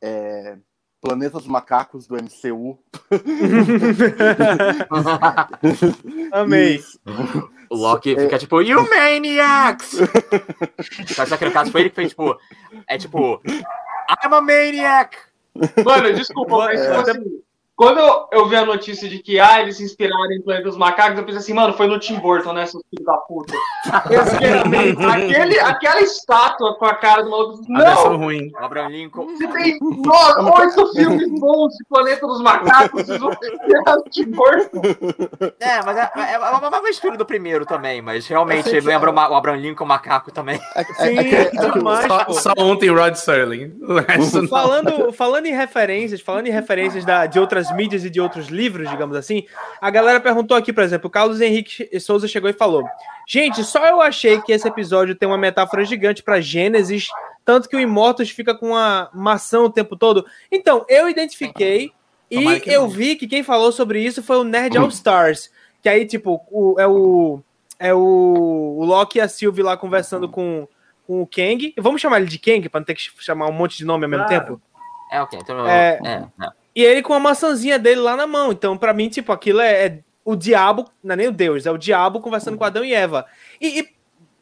é, 0.00 0.56
Planeta 1.00 1.38
dos 1.38 1.46
Macacos 1.46 2.06
do 2.06 2.16
MCU. 2.16 2.78
Amei. 6.32 6.76
Isso. 6.76 6.98
O 7.70 7.76
Loki 7.76 8.16
fica 8.16 8.38
tipo, 8.38 8.60
You 8.60 8.88
Maniacs! 8.88 9.92
Só 11.28 11.36
que 11.36 11.44
no 11.44 11.52
caso 11.52 11.70
foi 11.70 11.82
ele 11.82 11.90
que 11.90 11.96
fez, 11.96 12.10
tipo, 12.10 12.36
é 12.86 12.98
tipo, 12.98 13.40
I'm 13.46 14.34
a 14.34 14.40
Maniac! 14.40 15.16
Mano, 15.84 16.12
desculpa, 16.14 16.56
mas 16.58 16.80
É. 16.80 16.98
tipo 16.98 17.10
assim, 17.10 17.42
quando 17.76 17.98
eu, 17.98 18.28
eu 18.32 18.48
vi 18.48 18.56
a 18.56 18.64
notícia 18.64 19.08
de 19.08 19.18
que 19.18 19.40
ah, 19.40 19.60
eles 19.60 19.76
se 19.76 19.84
inspiraram 19.84 20.30
em 20.32 20.42
Planeta 20.42 20.68
dos 20.68 20.76
Macacos, 20.76 21.18
eu 21.18 21.24
pensei 21.24 21.40
assim, 21.40 21.52
mano, 21.54 21.72
foi 21.72 21.86
no 21.86 21.98
Tim 21.98 22.18
Burton, 22.18 22.52
né, 22.52 22.66
seus 22.66 22.82
filhos 22.90 23.06
da 23.06 23.16
puta. 23.18 23.54
Aquele, 25.12 25.58
aquela 25.60 26.00
estátua 26.00 26.74
com 26.76 26.84
a 26.84 26.94
cara 26.94 27.22
do 27.22 27.30
maluco. 27.30 27.62
A 27.74 27.78
versão 27.84 28.10
Não! 28.12 28.16
ruim. 28.18 28.50
Abraham 28.58 28.88
Lincoln. 28.88 29.26
Você 29.26 29.48
tem 29.48 29.78
oito 29.82 30.92
filmes 30.94 31.40
bons 31.40 31.72
de 31.74 31.84
Planeta 31.88 32.26
dos 32.26 32.40
Macacos, 32.40 33.02
vocês 33.04 33.18
vão 33.18 33.30
inspirar 33.32 33.96
no 33.96 34.04
Tim 34.10 34.30
Burton. 34.30 34.82
É, 35.60 35.82
mas 35.84 35.96
é, 35.96 36.10
é, 36.16 36.32
é 36.34 36.38
uma, 36.38 36.68
uma 36.68 36.82
mistura 36.82 37.16
do 37.16 37.24
primeiro 37.26 37.64
também, 37.66 38.00
mas 38.00 38.26
realmente 38.26 38.68
lembra 38.80 39.10
o 39.10 39.14
Ma- 39.14 39.28
o 39.30 39.34
Abraham 39.34 39.56
Lincoln 39.56 39.86
macaco 39.86 40.30
também. 40.30 40.60
É, 40.74 40.80
é- 40.80 40.84
Sim, 40.84 41.18
é 41.18 41.40
é 41.42 41.70
demais, 41.70 42.06
Só, 42.06 42.32
só 42.32 42.52
ontem 42.58 42.90
Rod 42.90 43.14
Serling. 43.14 43.72
Não. 43.78 44.48
Falando, 44.48 45.12
falando 45.12 45.46
em 45.46 45.52
referências, 45.54 46.20
falando 46.20 46.46
em 46.46 46.50
referências 46.50 47.04
da, 47.04 47.26
de 47.26 47.38
outras 47.38 47.61
mídias 47.70 48.04
e 48.04 48.10
de 48.10 48.20
outros 48.20 48.48
livros, 48.48 48.88
digamos 48.90 49.16
assim, 49.16 49.44
a 49.80 49.90
galera 49.90 50.18
perguntou 50.20 50.56
aqui, 50.56 50.72
por 50.72 50.82
exemplo, 50.82 51.06
o 51.08 51.10
Carlos 51.10 51.40
Henrique 51.40 52.00
Souza 52.00 52.26
chegou 52.26 52.48
e 52.50 52.52
falou: 52.54 52.84
Gente, 53.28 53.62
só 53.62 53.86
eu 53.86 54.00
achei 54.00 54.40
que 54.40 54.52
esse 54.52 54.66
episódio 54.66 55.14
tem 55.14 55.28
uma 55.28 55.38
metáfora 55.38 55.84
gigante 55.84 56.22
para 56.22 56.40
Gênesis, 56.40 57.08
tanto 57.44 57.68
que 57.68 57.76
o 57.76 57.80
Immortus 57.80 58.30
fica 58.30 58.54
com 58.54 58.68
uma 58.70 59.10
maçã 59.14 59.60
o 59.60 59.70
tempo 59.70 59.96
todo. 59.96 60.24
Então, 60.50 60.84
eu 60.88 61.08
identifiquei 61.08 61.92
e 62.30 62.42
eu 62.66 62.88
vi 62.88 63.14
que 63.16 63.26
quem 63.28 63.42
falou 63.42 63.70
sobre 63.72 64.02
isso 64.02 64.22
foi 64.22 64.38
o 64.38 64.44
Nerd 64.44 64.76
All 64.78 64.88
Stars, 64.88 65.50
que 65.82 65.88
aí, 65.88 66.06
tipo, 66.06 66.40
o- 66.50 66.80
é 66.80 66.86
o. 66.86 67.40
É 67.78 67.92
o, 67.92 68.76
o 68.78 68.84
Loki 68.84 69.18
e 69.18 69.20
a 69.20 69.26
Sylvie 69.26 69.60
lá 69.62 69.76
conversando 69.76 70.28
com, 70.28 70.68
com 71.04 71.20
o 71.20 71.26
Kang. 71.26 71.74
Vamos 71.76 72.00
chamar 72.00 72.20
ele 72.20 72.30
de 72.30 72.38
Kang, 72.38 72.68
pra 72.68 72.78
não 72.78 72.84
ter 72.84 72.94
que 72.94 73.02
chamar 73.18 73.48
um 73.48 73.52
monte 73.52 73.76
de 73.76 73.84
nome 73.84 74.04
ao 74.04 74.10
mesmo 74.10 74.24
Claro. 74.24 74.44
tempo? 74.44 74.62
É, 75.10 75.20
ok. 75.20 75.38
Então, 75.42 75.66
É. 75.66 75.98
é, 76.04 76.24
é. 76.44 76.48
E 76.74 76.82
ele 76.82 77.02
com 77.02 77.12
a 77.14 77.20
maçãzinha 77.20 77.78
dele 77.78 78.00
lá 78.00 78.16
na 78.16 78.26
mão. 78.26 78.50
Então, 78.52 78.76
pra 78.78 78.92
mim, 78.94 79.08
tipo, 79.08 79.30
aquilo 79.32 79.60
é, 79.60 79.86
é 79.86 79.98
o 80.24 80.34
diabo, 80.36 80.88
não 81.02 81.12
é 81.14 81.16
nem 81.16 81.28
o 81.28 81.32
Deus, 81.32 81.66
é 81.66 81.70
o 81.70 81.76
diabo 81.78 82.20
conversando 82.20 82.56
com 82.56 82.64
Adão 82.64 82.84
e 82.84 82.94
Eva. 82.94 83.26
E, 83.60 83.80
e, 83.80 83.88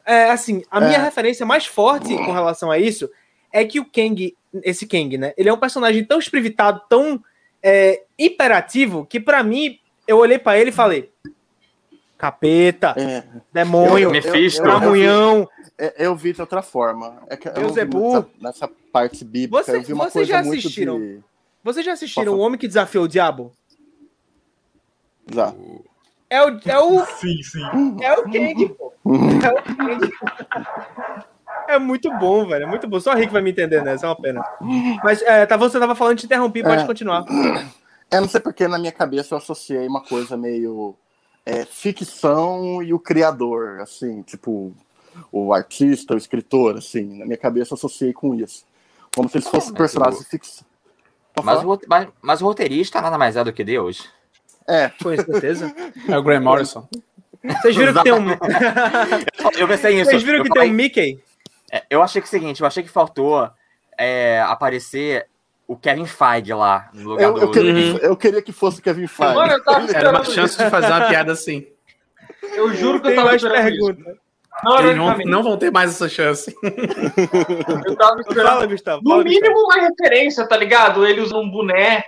é, 0.07 0.31
assim, 0.31 0.63
a 0.71 0.81
minha 0.81 0.99
É. 0.99 1.03
referência 1.03 1.45
mais 1.47 1.67
forte 1.67 2.15
com 2.17 2.33
relação 2.33 2.71
a 2.71 2.79
isso 2.79 3.11
é 3.53 3.65
que 3.65 3.81
o 3.81 3.85
Kang, 3.85 4.37
esse 4.63 4.87
Kang, 4.87 5.17
né? 5.19 5.33
Ele 5.37 5.49
é 5.49 5.53
um 5.53 5.57
personagem 5.59 6.05
tão 6.05 6.19
esprivitado, 6.19 6.83
tão 6.89 7.23
é, 7.63 8.03
hiperativo, 8.19 9.05
que 9.05 9.19
pra 9.21 9.43
mim, 9.43 9.79
eu 10.09 10.19
olhei 10.19 10.39
pra 10.39 10.57
ele 10.59 10.71
e 10.71 10.73
falei: 10.73 11.11
capeta, 12.17 12.95
é, 12.97 13.25
demônio, 13.53 13.99
eu- 13.99 14.11
Mephisto. 14.11 14.63
eu- 14.63 15.47
eu- 15.99 16.15
vi 16.17 16.33
de 16.33 16.41
outra 16.41 16.63
forma. 16.63 17.23
É 17.29 17.37
que 17.37 17.49
eu 17.49 17.53
vi 17.73 17.85
nessa, 17.85 18.27
nessa 18.41 18.71
parte 18.93 19.25
bíblica. 19.25 19.65
Você- 19.65 19.77
eu 19.77 19.83
vi 19.83 19.93
uma 19.93 20.05
vocês 20.05 20.13
coisa 20.29 20.33
já 20.33 20.43
muito 20.43 20.59
assistiram? 20.59 20.99
de. 21.01 21.21
Vocês 21.63 21.85
já 21.85 21.93
assistiram 21.93 22.35
O 22.35 22.39
Homem 22.39 22.59
que 22.59 22.67
Desafiou 22.67 23.05
o 23.05 23.09
Diabo? 23.09 23.53
Já. 25.33 25.55
É 26.29 26.43
o, 26.45 26.61
é 26.65 26.79
o 26.79 27.05
Sim, 27.19 27.43
sim. 27.43 27.97
É 28.01 28.13
o 28.15 28.23
Kang, 28.25 28.69
pô. 28.71 28.93
É 29.45 29.51
o 29.51 29.77
Kang. 29.77 30.11
É 31.69 31.79
muito 31.79 32.11
bom, 32.19 32.47
velho. 32.47 32.65
É 32.65 32.67
muito 32.67 32.89
bom. 32.89 32.99
Só 33.01 33.15
Rick 33.15 33.33
vai 33.33 33.43
me 33.43 33.51
entender, 33.51 33.83
né? 33.83 33.95
Isso 33.95 34.05
é 34.05 34.09
uma 34.09 34.17
pena. 34.21 34.43
Mas 35.05 35.23
é, 35.23 35.45
tá, 35.47 35.57
você 35.57 35.79
tava 35.79 35.95
falando, 35.95 36.19
te 36.19 36.27
interrompi, 36.27 36.63
pode 36.63 36.83
É. 36.83 36.87
continuar. 36.87 37.25
É, 38.11 38.21
não 38.21 38.29
sei 38.29 38.41
porque 38.41 38.67
na 38.67 38.79
minha 38.79 38.91
cabeça 38.93 39.35
eu 39.35 39.39
associei 39.39 39.87
uma 39.87 40.03
coisa 40.03 40.37
meio 40.37 40.97
é, 41.47 41.65
ficção 41.65 42.83
e 42.83 42.93
o 42.93 42.99
criador, 42.99 43.81
assim, 43.81 44.23
tipo, 44.23 44.73
o 45.31 45.53
artista, 45.53 46.15
o 46.15 46.19
escritor, 46.19 46.77
assim. 46.79 47.19
Na 47.19 47.25
minha 47.25 47.39
cabeça 47.39 47.73
eu 47.73 47.77
associei 47.77 48.13
com 48.13 48.35
isso. 48.35 48.65
Como 49.15 49.29
se 49.29 49.37
eles 49.37 49.49
fossem 49.49 49.71
Mas 49.71 49.79
personagens 49.79 50.23
de 50.25 50.29
ficção. 50.29 50.65
Mas, 51.43 51.65
o, 51.65 51.81
mas, 51.89 52.09
mas 52.23 52.43
o 52.43 52.45
roteirista 52.47 53.01
nada 53.01 53.17
mais 53.19 53.37
é 53.37 53.45
do 53.45 53.53
que 53.53 53.65
Deus. 53.65 54.09
É, 54.69 54.91
Com 55.03 55.15
certeza. 55.17 55.75
É 56.09 56.17
o 56.19 56.23
Graham 56.23 56.41
Morrison. 56.43 56.89
Vocês 57.63 57.75
viram 57.77 57.95
que 57.95 58.03
tem 58.03 58.13
um. 58.13 58.27
Eu 59.59 59.67
pensei 59.69 59.95
nisso. 59.95 60.11
Vocês 60.11 60.23
viram 60.23 60.39
eu, 60.39 60.43
que 60.45 60.49
falei- 60.51 60.65
tem 60.65 60.73
um 60.73 60.77
Mickey? 60.77 61.21
é, 61.73 61.83
eu 61.89 62.03
achei 62.03 62.21
que 62.21 62.27
é 62.27 62.29
o 62.29 62.31
seguinte, 62.31 62.61
eu 62.61 62.67
achei 62.67 62.83
que 62.83 62.89
faltou 62.91 63.49
é, 63.99 64.41
aparecer 64.47 65.27
o 65.67 65.77
Kevin 65.77 66.05
Feige 66.07 66.53
lá 66.53 66.91
no 66.93 67.11
lugar 67.11 67.23
eu, 67.25 67.35
do. 67.35 67.41
eu, 67.43 67.51
queria, 67.51 67.73
que- 67.99 68.07
eu 68.07 68.17
queria 68.17 68.43
que 68.43 68.53
fosse 68.53 68.83
Kevin 68.83 69.07
Feige. 69.07 69.35
Mano, 69.35 69.53
eu 69.53 69.65
tava 69.65 69.79
Era 69.79 69.87
esperando 69.87 70.15
uma 70.17 70.25
chance 70.25 70.59
de 70.63 70.69
fazer 70.71 70.87
uma 70.89 71.09
piada 71.09 71.33
assim. 71.33 71.59
isso. 72.43 72.55
Eu 72.55 72.75
juro 72.75 73.01
que 73.01 73.07
eu 73.07 73.11
Tem 73.11 73.17
tava 73.17 73.29
mais 73.29 73.43
esperando 73.43 73.75
isso. 73.75 74.17
Não, 74.65 74.73
Eles 74.79 74.85
não, 74.85 74.91
ironicamente, 75.05 75.31
não 75.31 75.43
vão 75.43 75.57
ter 75.57 75.71
mais 75.71 75.91
essa 75.91 76.09
chance. 76.09 76.55
eu 76.63 77.97
tava 77.97 78.21
esperando. 78.23 78.47
Fala, 78.49 78.67
Gustavo. 78.67 79.03
No 79.03 79.11
fala, 79.11 79.25
mínimo 79.25 79.59
uma 79.65 79.75
referência, 79.81 80.47
tá 80.47 80.57
ligado? 80.57 81.07
Ele 81.07 81.21
usa 81.21 81.37
um 81.37 81.49
boné. 81.51 82.05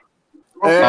É. 0.65 0.83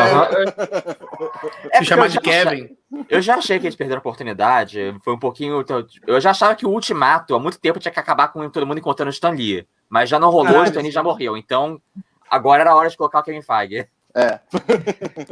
É, 1.71 1.79
Se 1.79 1.85
chamar 1.85 2.07
de 2.09 2.19
Kevin. 2.19 2.77
Eu 3.09 3.21
já 3.21 3.35
achei 3.35 3.57
que 3.59 3.65
eles 3.65 3.75
perderam 3.75 3.97
a 3.99 4.01
oportunidade. 4.01 4.95
Foi 5.03 5.13
um 5.13 5.19
pouquinho. 5.19 5.63
Eu 6.05 6.21
já 6.21 6.29
achava 6.31 6.55
que 6.55 6.65
o 6.65 6.69
Ultimato, 6.69 7.33
há 7.35 7.39
muito 7.39 7.59
tempo, 7.59 7.79
tinha 7.79 7.91
que 7.91 7.99
acabar 7.99 8.27
com 8.27 8.47
todo 8.49 8.67
mundo 8.67 8.77
encontrando 8.77 9.09
o 9.09 9.13
Stan 9.13 9.31
Lee. 9.31 9.65
Mas 9.89 10.09
já 10.09 10.19
não 10.19 10.29
rolou, 10.29 10.59
o 10.61 10.63
Stan 10.65 10.81
Lee 10.81 10.91
já 10.91 11.01
morreu. 11.01 11.35
Então, 11.37 11.81
agora 12.29 12.61
era 12.61 12.71
a 12.71 12.75
hora 12.75 12.89
de 12.89 12.95
colocar 12.97 13.19
o 13.19 13.23
Kevin 13.23 13.41
Feige. 13.41 13.87
É. 14.15 14.39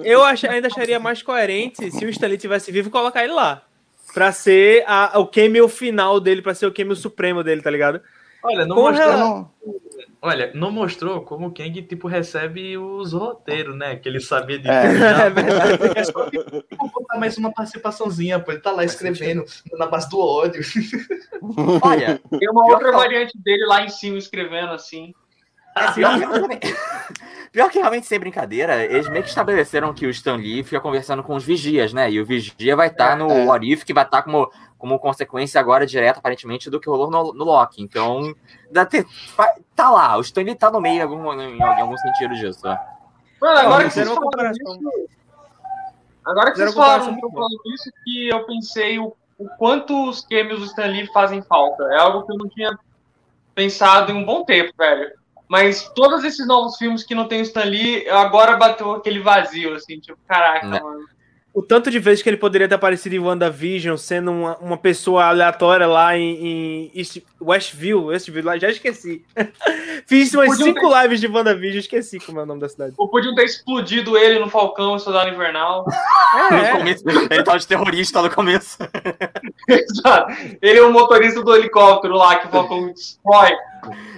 Eu 0.03 0.23
ach- 0.23 0.43
ainda 0.45 0.67
acharia 0.67 0.99
mais 0.99 1.21
coerente 1.21 1.91
se 1.91 2.03
o 2.03 2.09
Stanley 2.09 2.37
tivesse 2.39 2.71
vivo 2.71 2.89
colocar 2.89 3.23
ele 3.23 3.33
lá. 3.33 3.61
Pra 4.13 4.31
ser 4.31 4.83
a- 4.87 5.17
o 5.19 5.25
cameo 5.27 5.67
final 5.67 6.19
dele, 6.19 6.41
pra 6.41 6.53
ser 6.53 6.65
o 6.65 6.73
cameo 6.73 6.95
supremo 6.95 7.43
dele, 7.43 7.61
tá 7.61 7.69
ligado? 7.69 8.01
Olha, 8.43 8.65
não 8.65 8.75
Com 8.75 8.81
mostrou, 8.83 9.17
não- 9.17 9.51
olha, 10.21 10.51
não 10.55 10.71
mostrou 10.71 11.21
como 11.21 11.47
o 11.47 11.53
Kang 11.53 11.79
tipo 11.83 12.07
recebe 12.07 12.75
os 12.75 13.13
roteiros, 13.13 13.75
né? 13.77 13.95
Que 13.95 14.09
ele 14.09 14.19
sabia 14.19 14.57
de 14.57 14.67
É. 14.67 14.81
tudo. 14.81 15.03
É 15.03 15.29
verdade. 15.29 15.77
É 15.99 16.03
só 16.03 16.27
que 16.29 16.37
vou 16.75 16.89
botar 16.91 17.19
mais 17.19 17.37
uma 17.37 17.53
participações,inha 17.53 18.39
pô. 18.39 18.51
Ele 18.51 18.59
tá 18.61 18.71
lá 18.71 18.83
escrevendo 18.83 19.45
na 19.77 19.85
base 19.85 20.09
do 20.09 20.19
ódio. 20.19 20.61
Olha, 21.83 22.19
Tem 22.39 22.49
uma 22.49 22.65
outra 22.65 22.91
variante 22.91 23.37
dele 23.37 23.65
lá 23.65 23.83
em 23.85 23.89
cima 23.89 24.17
escrevendo 24.17 24.71
assim. 24.71 25.13
É, 25.77 25.85
pior, 27.51 27.69
que, 27.69 27.79
realmente 27.79 28.07
sem 28.07 28.19
brincadeira, 28.19 28.83
eles 28.83 29.09
meio 29.09 29.23
que 29.23 29.29
estabeleceram 29.29 29.93
que 29.93 30.05
o 30.05 30.09
Stan 30.09 30.35
Lee 30.35 30.63
fica 30.63 30.79
conversando 30.79 31.21
com 31.21 31.35
os 31.35 31.43
vigias, 31.43 31.91
né? 31.93 32.09
E 32.09 32.19
o 32.19 32.25
vigia 32.25 32.75
vai 32.75 32.87
estar 32.87 33.17
no 33.17 33.29
É. 33.29 33.45
What 33.45 33.71
If, 33.71 33.83
que 33.83 33.93
vai 33.93 34.05
estar 34.05 34.21
como, 34.21 34.51
como 34.77 34.97
consequência 34.99 35.59
agora 35.59 35.85
direta, 35.85 36.19
aparentemente, 36.19 36.69
do 36.69 36.79
que 36.79 36.89
rolou 36.89 37.11
no, 37.11 37.33
no 37.33 37.43
Loki. 37.43 37.81
Então, 37.81 38.33
dá 38.71 38.85
ter- 38.85 39.05
tá 39.75 39.89
lá, 39.89 40.17
o 40.17 40.21
Stan 40.21 40.43
Lee 40.43 40.55
tá 40.55 40.71
no 40.71 40.79
meio 40.79 40.99
em 40.99 41.01
algum, 41.01 41.41
em, 41.41 41.61
algum 41.61 41.97
sentido 41.97 42.35
disso. 42.35 42.65
Mano, 43.41 43.59
agora 43.59 43.83
que 43.85 43.89
vocês 43.91 44.07
falaram 44.07 44.51
isso, 44.51 45.09
agora 46.23 46.51
que 46.51 46.57
vocês 46.57 46.73
falaram, 46.73 47.17
isso, 47.65 47.91
que 48.03 48.29
eu 48.29 48.45
pensei 48.45 48.99
o, 48.99 49.15
o 49.37 49.49
quanto 49.57 50.09
os 50.09 50.21
cameos 50.21 50.59
do 50.59 50.65
Stan 50.65 50.85
Lee 50.85 51.11
fazem 51.11 51.41
falta. 51.41 51.83
É 51.91 51.97
algo 51.97 52.23
que 52.23 52.31
eu 52.31 52.37
não 52.37 52.47
tinha 52.47 52.77
pensado 53.55 54.11
em 54.11 54.15
um 54.15 54.23
bom 54.23 54.45
tempo, 54.45 54.71
velho. 54.77 55.20
Mas 55.51 55.91
todos 55.93 56.23
esses 56.23 56.47
novos 56.47 56.77
filmes 56.77 57.03
que 57.03 57.13
não 57.13 57.27
tem 57.27 57.39
o 57.41 57.43
Stan 57.43 57.65
Lee, 57.65 58.07
agora 58.07 58.55
bateu 58.55 58.93
aquele 58.93 59.19
vazio, 59.19 59.73
assim, 59.75 59.99
tipo, 59.99 60.17
caraca, 60.25 60.65
Né. 60.65 60.79
mano. 60.81 61.01
O 61.53 61.61
tanto 61.61 61.91
de 61.91 61.99
vezes 61.99 62.23
que 62.23 62.29
ele 62.29 62.37
poderia 62.37 62.65
ter 62.65 62.75
aparecido 62.75 63.13
em 63.13 63.19
WandaVision, 63.19 63.97
sendo 63.97 64.31
uma, 64.31 64.55
uma 64.59 64.77
pessoa 64.77 65.25
aleatória 65.25 65.85
lá 65.85 66.17
em, 66.17 66.37
em 66.87 66.91
East- 66.95 67.21
Westview, 67.41 68.05
Westview, 68.05 68.45
lá, 68.45 68.57
já 68.57 68.69
esqueci. 68.69 69.25
Fiz 70.07 70.33
umas 70.33 70.47
Podiam 70.47 70.67
cinco 70.69 71.01
lives 71.01 71.19
de 71.19 71.27
WandaVision, 71.27 71.79
esqueci 71.79 72.17
como 72.21 72.39
é 72.39 72.43
o 72.43 72.45
nome 72.45 72.61
da 72.61 72.69
cidade. 72.69 72.93
Ou 72.97 73.09
podiam 73.09 73.35
ter 73.35 73.43
explodido 73.43 74.17
ele 74.17 74.39
no 74.39 74.49
Falcão 74.49 74.95
e 74.95 74.99
Soldado 75.01 75.29
Invernal. 75.29 75.83
No 76.49 76.55
É, 76.57 76.71
começo, 76.77 77.03
ele 77.29 77.43
tava 77.43 77.59
de 77.59 77.67
terrorista 77.67 78.21
no 78.21 78.29
começo. 78.33 78.77
Exato. 79.67 80.33
ele 80.61 80.79
é 80.79 80.81
o 80.81 80.93
motorista 80.93 81.41
do 81.43 81.53
helicóptero 81.53 82.15
lá 82.15 82.37
que 82.37 82.47
o 82.47 82.49
Falcão 82.49 82.87
destrói. 82.93 83.51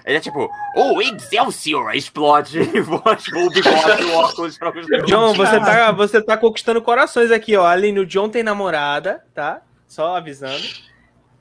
Ele 0.05 0.17
é 0.17 0.19
tipo, 0.19 0.49
o 0.75 1.01
Excelsior 1.01 1.95
explode 1.95 2.59
e 2.73 2.79
o 2.79 3.49
bigode 3.49 4.01
e 4.01 4.05
o 4.05 4.13
óculos 4.15 4.57
pra 4.57 4.71
John, 5.05 5.33
você 5.33 5.59
tá, 5.59 5.91
você 5.91 6.21
tá 6.21 6.37
conquistando 6.37 6.81
corações 6.81 7.31
aqui, 7.31 7.55
ó. 7.55 7.65
Aline, 7.65 7.99
o 7.99 8.05
John 8.05 8.29
tem 8.29 8.43
namorada, 8.43 9.23
tá? 9.33 9.61
Só 9.87 10.15
avisando. 10.15 10.63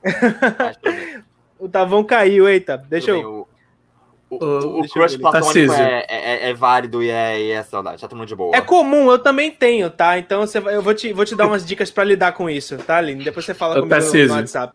O 1.63 1.69
Tavão 1.69 2.03
caiu, 2.03 2.49
eita. 2.49 2.77
Deixa 2.77 3.13
bem, 3.13 3.21
eu. 3.21 3.47
O, 4.29 4.35
o, 4.35 4.39
Deixa 4.39 4.67
o, 4.67 4.79
eu 4.79 4.89
crush 4.89 5.15
platônico 5.15 5.53
Tarcísio. 5.53 5.81
é, 5.81 6.05
é, 6.09 6.49
é 6.49 6.53
válido 6.53 7.01
e 7.01 7.09
é, 7.09 7.39
e 7.41 7.51
é 7.51 7.63
saudade. 7.63 8.01
Tá 8.01 8.07
todo 8.09 8.17
mundo 8.17 8.27
de 8.27 8.35
boa. 8.35 8.53
É 8.53 8.59
comum, 8.59 9.09
eu 9.09 9.17
também 9.17 9.49
tenho, 9.49 9.89
tá? 9.89 10.19
Então 10.19 10.41
você 10.41 10.57
eu 10.57 10.81
vou 10.81 10.93
te, 10.93 11.13
vou 11.13 11.23
te 11.23 11.37
dar 11.37 11.47
umas 11.47 11.65
dicas 11.65 11.89
pra 11.89 12.03
lidar 12.03 12.33
com 12.33 12.49
isso, 12.49 12.77
tá, 12.79 12.97
Aline? 12.97 13.23
Depois 13.23 13.45
você 13.45 13.53
fala 13.53 13.79
Ô, 13.79 13.87
comigo 13.87 14.27
no. 14.27 14.33
WhatsApp. 14.33 14.73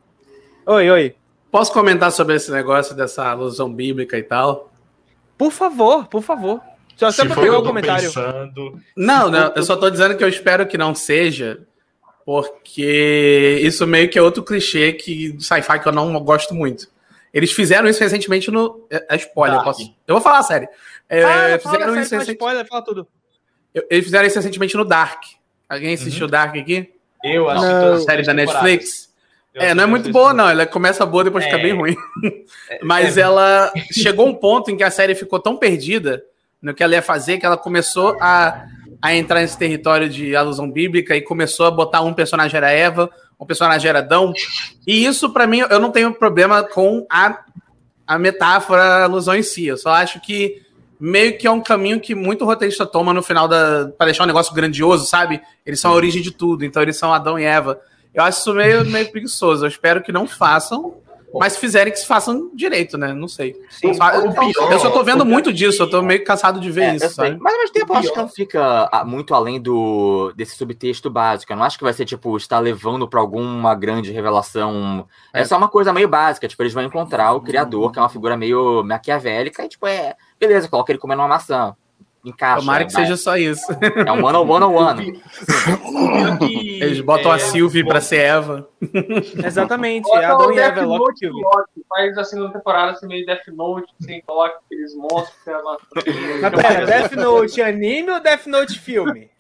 Oi, 0.65 0.91
oi. 0.91 1.15
Posso 1.51 1.73
comentar 1.73 2.13
sobre 2.13 2.35
esse 2.37 2.51
negócio 2.51 2.95
dessa 2.95 3.27
alusão 3.29 3.73
bíblica 3.73 4.19
e 4.19 4.23
tal? 4.23 4.71
Por 5.37 5.51
favor, 5.51 6.07
por 6.09 6.23
favor. 6.23 6.61
Só, 6.97 7.11
só 7.11 7.23
pegar 7.25 7.47
eu 7.47 7.59
o 7.59 7.63
comentário. 7.63 8.03
pensando. 8.05 8.81
Não, 8.97 9.31
não, 9.31 9.53
eu 9.55 9.63
só 9.63 9.77
tô 9.77 9.89
dizendo 9.89 10.17
que 10.17 10.25
eu 10.25 10.29
espero 10.29 10.67
que 10.67 10.77
não 10.77 10.95
seja, 10.95 11.61
porque 12.27 13.61
isso 13.63 13.87
meio 13.87 14.09
que 14.11 14.19
é 14.19 14.23
outro 14.23 14.43
clichê 14.43 14.93
que 14.93 15.37
sci-fi 15.41 15.79
que 15.81 15.89
eu 15.89 15.93
não 15.93 16.13
gosto 16.23 16.55
muito. 16.55 16.89
Eles 17.33 17.53
fizeram 17.53 17.89
isso 17.89 18.01
recentemente 18.01 18.51
no. 18.51 18.87
É, 18.91 19.07
é 19.15 19.17
spoiler, 19.17 19.57
Dark. 19.57 19.65
posso. 19.67 19.83
Eu 20.07 20.15
vou 20.15 20.21
falar 20.21 20.43
sério. 20.43 20.69
É, 21.09 21.23
Ah, 21.23 21.59
fala, 21.59 21.59
fizeram 21.59 22.01
isso 22.01 22.11
fala 22.11 22.21
recen- 22.23 22.35
spoiler, 22.35 22.67
fala 22.67 22.83
tudo. 22.85 23.07
Eu- 23.75 23.85
Eles 23.91 24.05
fizeram 24.05 24.27
isso 24.27 24.37
recentemente 24.37 24.77
no 24.77 24.85
Dark. 24.85 25.23
Alguém 25.69 25.95
assistiu 25.95 26.27
Dark 26.27 26.57
aqui? 26.57 26.93
Eu 27.23 27.49
acho 27.49 27.63
Não. 27.63 27.81
todas 27.83 27.99
as 28.01 28.05
Série 28.05 28.23
da. 28.23 28.35
Netflix? 28.35 29.08
Eu 29.55 29.63
É, 29.63 29.75
não 29.75 29.85
é 29.85 29.87
muito 29.87 30.07
as 30.07 30.13
boa, 30.13 30.33
não. 30.33 30.49
Ela 30.49 30.67
começa 30.67 31.05
boa, 31.07 31.25
depois 31.25 31.45
fica 31.45 31.57
É. 31.57 31.63
bem 31.63 31.75
ruim. 31.75 31.97
Mas 32.83 33.17
ela 33.17 33.73
chegou 33.93 34.27
um 34.27 34.35
ponto 34.35 34.71
em 34.71 34.77
que 34.77 34.83
a 34.85 34.91
série 34.91 35.15
ficou 35.15 35.39
tão 35.39 35.57
perdida 35.57 36.23
no 36.61 36.75
que 36.75 36.83
ela 36.83 36.95
ia 36.95 37.03
fazer 37.03 37.39
que 37.39 37.47
ela 37.47 37.57
começou 37.57 38.17
a, 38.21 38.65
a 39.01 39.15
entrar 39.15 39.41
nesse 39.41 39.57
território 39.59 40.09
de 40.09 40.35
alusão 40.35 40.71
bíblica 40.71 41.17
e 41.17 41.23
começou 41.23 41.67
a 41.67 41.71
botar 41.71 42.03
um 42.03 42.13
personagem 42.13 42.57
era 42.57 42.71
Eva, 42.71 43.09
um 43.39 43.47
personagem 43.47 43.89
era 43.89 44.01
Adão. 44.01 44.33
E 44.87 45.05
isso, 45.05 45.31
pra 45.31 45.47
mim, 45.47 45.61
eu 45.71 45.79
não 45.79 45.93
tenho 45.93 46.13
problema 46.13 46.63
com 46.65 47.07
a, 47.09 47.41
a 48.07 48.19
metáfora, 48.19 48.83
a 48.83 49.05
alusão 49.05 49.35
em 49.37 49.43
si. 49.43 49.67
Eu 49.67 49.77
só 49.77 49.91
acho 49.91 50.21
que 50.21 50.61
meio 51.01 51.39
que 51.39 51.47
é 51.47 51.51
um 51.51 51.61
caminho 51.61 52.01
que 52.01 52.13
muito 52.13 52.45
roteirista 52.45 52.85
toma 52.85 53.15
no 53.15 53.23
final 53.23 53.47
da. 53.47 53.89
para 53.97 54.07
deixar 54.07 54.25
um 54.25 54.27
negócio 54.27 54.53
grandioso, 54.53 55.07
sabe? 55.07 55.41
Eles 55.65 55.79
são 55.81 55.93
a 55.93 55.95
origem 55.95 56.21
de 56.21 56.33
tudo, 56.33 56.65
então 56.65 56.83
eles 56.83 56.97
são 56.97 57.15
Adão 57.15 57.39
e 57.39 57.45
Eva. 57.45 57.81
Eu 58.18 58.24
acho 58.24 58.40
isso 58.40 58.52
meio, 58.54 58.85
meio 58.85 59.11
preguiçoso. 59.11 59.64
Eu 59.64 59.68
espero 59.68 60.02
que 60.02 60.11
não 60.12 60.26
façam. 60.26 60.94
Mas 61.35 61.52
se 61.52 61.59
fizerem, 61.59 61.92
que 61.92 61.98
se 61.98 62.07
façam 62.07 62.50
direito, 62.54 62.96
né? 62.96 63.12
Não 63.12 63.28
sei. 63.28 63.54
Sim. 63.68 63.90
O 63.90 64.33
pior- 64.33 64.72
eu 64.72 64.78
só 64.78 64.90
tô 64.90 65.04
vendo 65.04 65.26
muito 65.26 65.52
disso, 65.52 65.83
eu 65.83 65.90
tô 65.90 66.00
meio 66.00 66.24
cansado 66.24 66.59
de 66.59 66.70
ver 66.70 66.83
É, 66.85 66.90
eu 66.92 66.94
isso? 66.96 67.20
Mas 67.20 67.52
ao 67.52 67.61
mesmo 67.61 67.72
tempo, 67.74 67.92
eu 67.92 67.96
acho 67.98 68.12
que 68.12 68.18
não 68.18 68.28
fica 68.28 68.88
ah, 68.90 69.04
muito 69.04 69.35
além 69.35 69.61
do 69.61 70.33
desse 70.35 70.57
subtexto 70.57 71.11
básico. 71.11 71.52
Eu 71.52 71.57
não 71.57 71.64
acho 71.64 71.76
que 71.76 71.85
vai 71.85 71.92
ser, 71.92 72.07
tipo, 72.07 72.35
estar 72.37 72.59
levando 72.61 73.07
pra 73.07 73.20
alguma 73.20 73.74
grande 73.74 74.11
revelação. 74.11 75.07
É. 75.33 75.42
É. 75.42 75.44
só 75.44 75.59
uma 75.59 75.68
coisa 75.68 75.92
meio 75.92 76.09
básica. 76.09 76.48
Tipo, 76.48 76.62
eles 76.62 76.72
vão 76.72 76.83
encontrar 76.83 77.33
o 77.35 77.42
criador, 77.42 77.92
que 77.92 77.98
é 77.98 78.02
uma 78.02 78.09
figura 78.09 78.35
meio 78.37 78.83
maquiavélica, 78.83 79.64
e, 79.64 79.68
tipo, 79.68 79.87
é. 79.87 80.14
Beleza, 80.40 80.66
coloca 80.66 80.90
ele 80.90 80.98
comendo 80.98 81.20
uma 81.20 81.28
maçã. 81.28 81.76
Encaixa. 82.29 82.61
Tomara 82.61 82.85
que 82.85 82.93
seja 82.93 83.17
só 83.17 83.37
isso. 83.37 83.64
É 84.07 84.12
um 84.12 84.25
one 84.25 84.37
on 84.37 84.49
one 84.49 84.64
on 84.64 84.75
one. 84.75 85.23
Que, 86.38 86.81
Eles 86.83 87.01
botam 87.01 87.33
é, 87.33 87.37
a 87.37 87.38
Sylvie 87.38 87.85
pra 87.85 88.01
ser 88.01 88.19
Eva. 88.21 88.69
Exatamente. 89.45 90.05
Bota 90.05 90.27
Adão 90.29 90.49
o 90.49 90.53
e 90.53 90.59
Eva 90.59 90.69
é 90.69 90.75
Death 90.75 90.87
Loki 90.87 90.99
Note 90.99 91.19
Sylvie. 91.19 91.43
Loki, 91.43 91.85
faz 91.88 92.19
a 92.19 92.25
segunda 92.25 92.53
temporada 92.53 92.93
assim, 92.93 93.07
meio 93.07 93.27
Death 93.27 93.47
Note, 93.49 93.93
assim, 94.01 94.21
coloca 94.27 94.59
aqueles 94.64 94.95
monstros 94.95 95.37
que 95.38 95.45
tem 95.45 95.55
a 95.55 95.62
Mas 96.51 96.62
pera, 96.62 96.87
Death 96.87 97.12
Note 97.12 97.62
anime 97.62 98.11
ou 98.11 98.21
Death 98.21 98.47
Note 98.47 98.79
filme? 98.79 99.31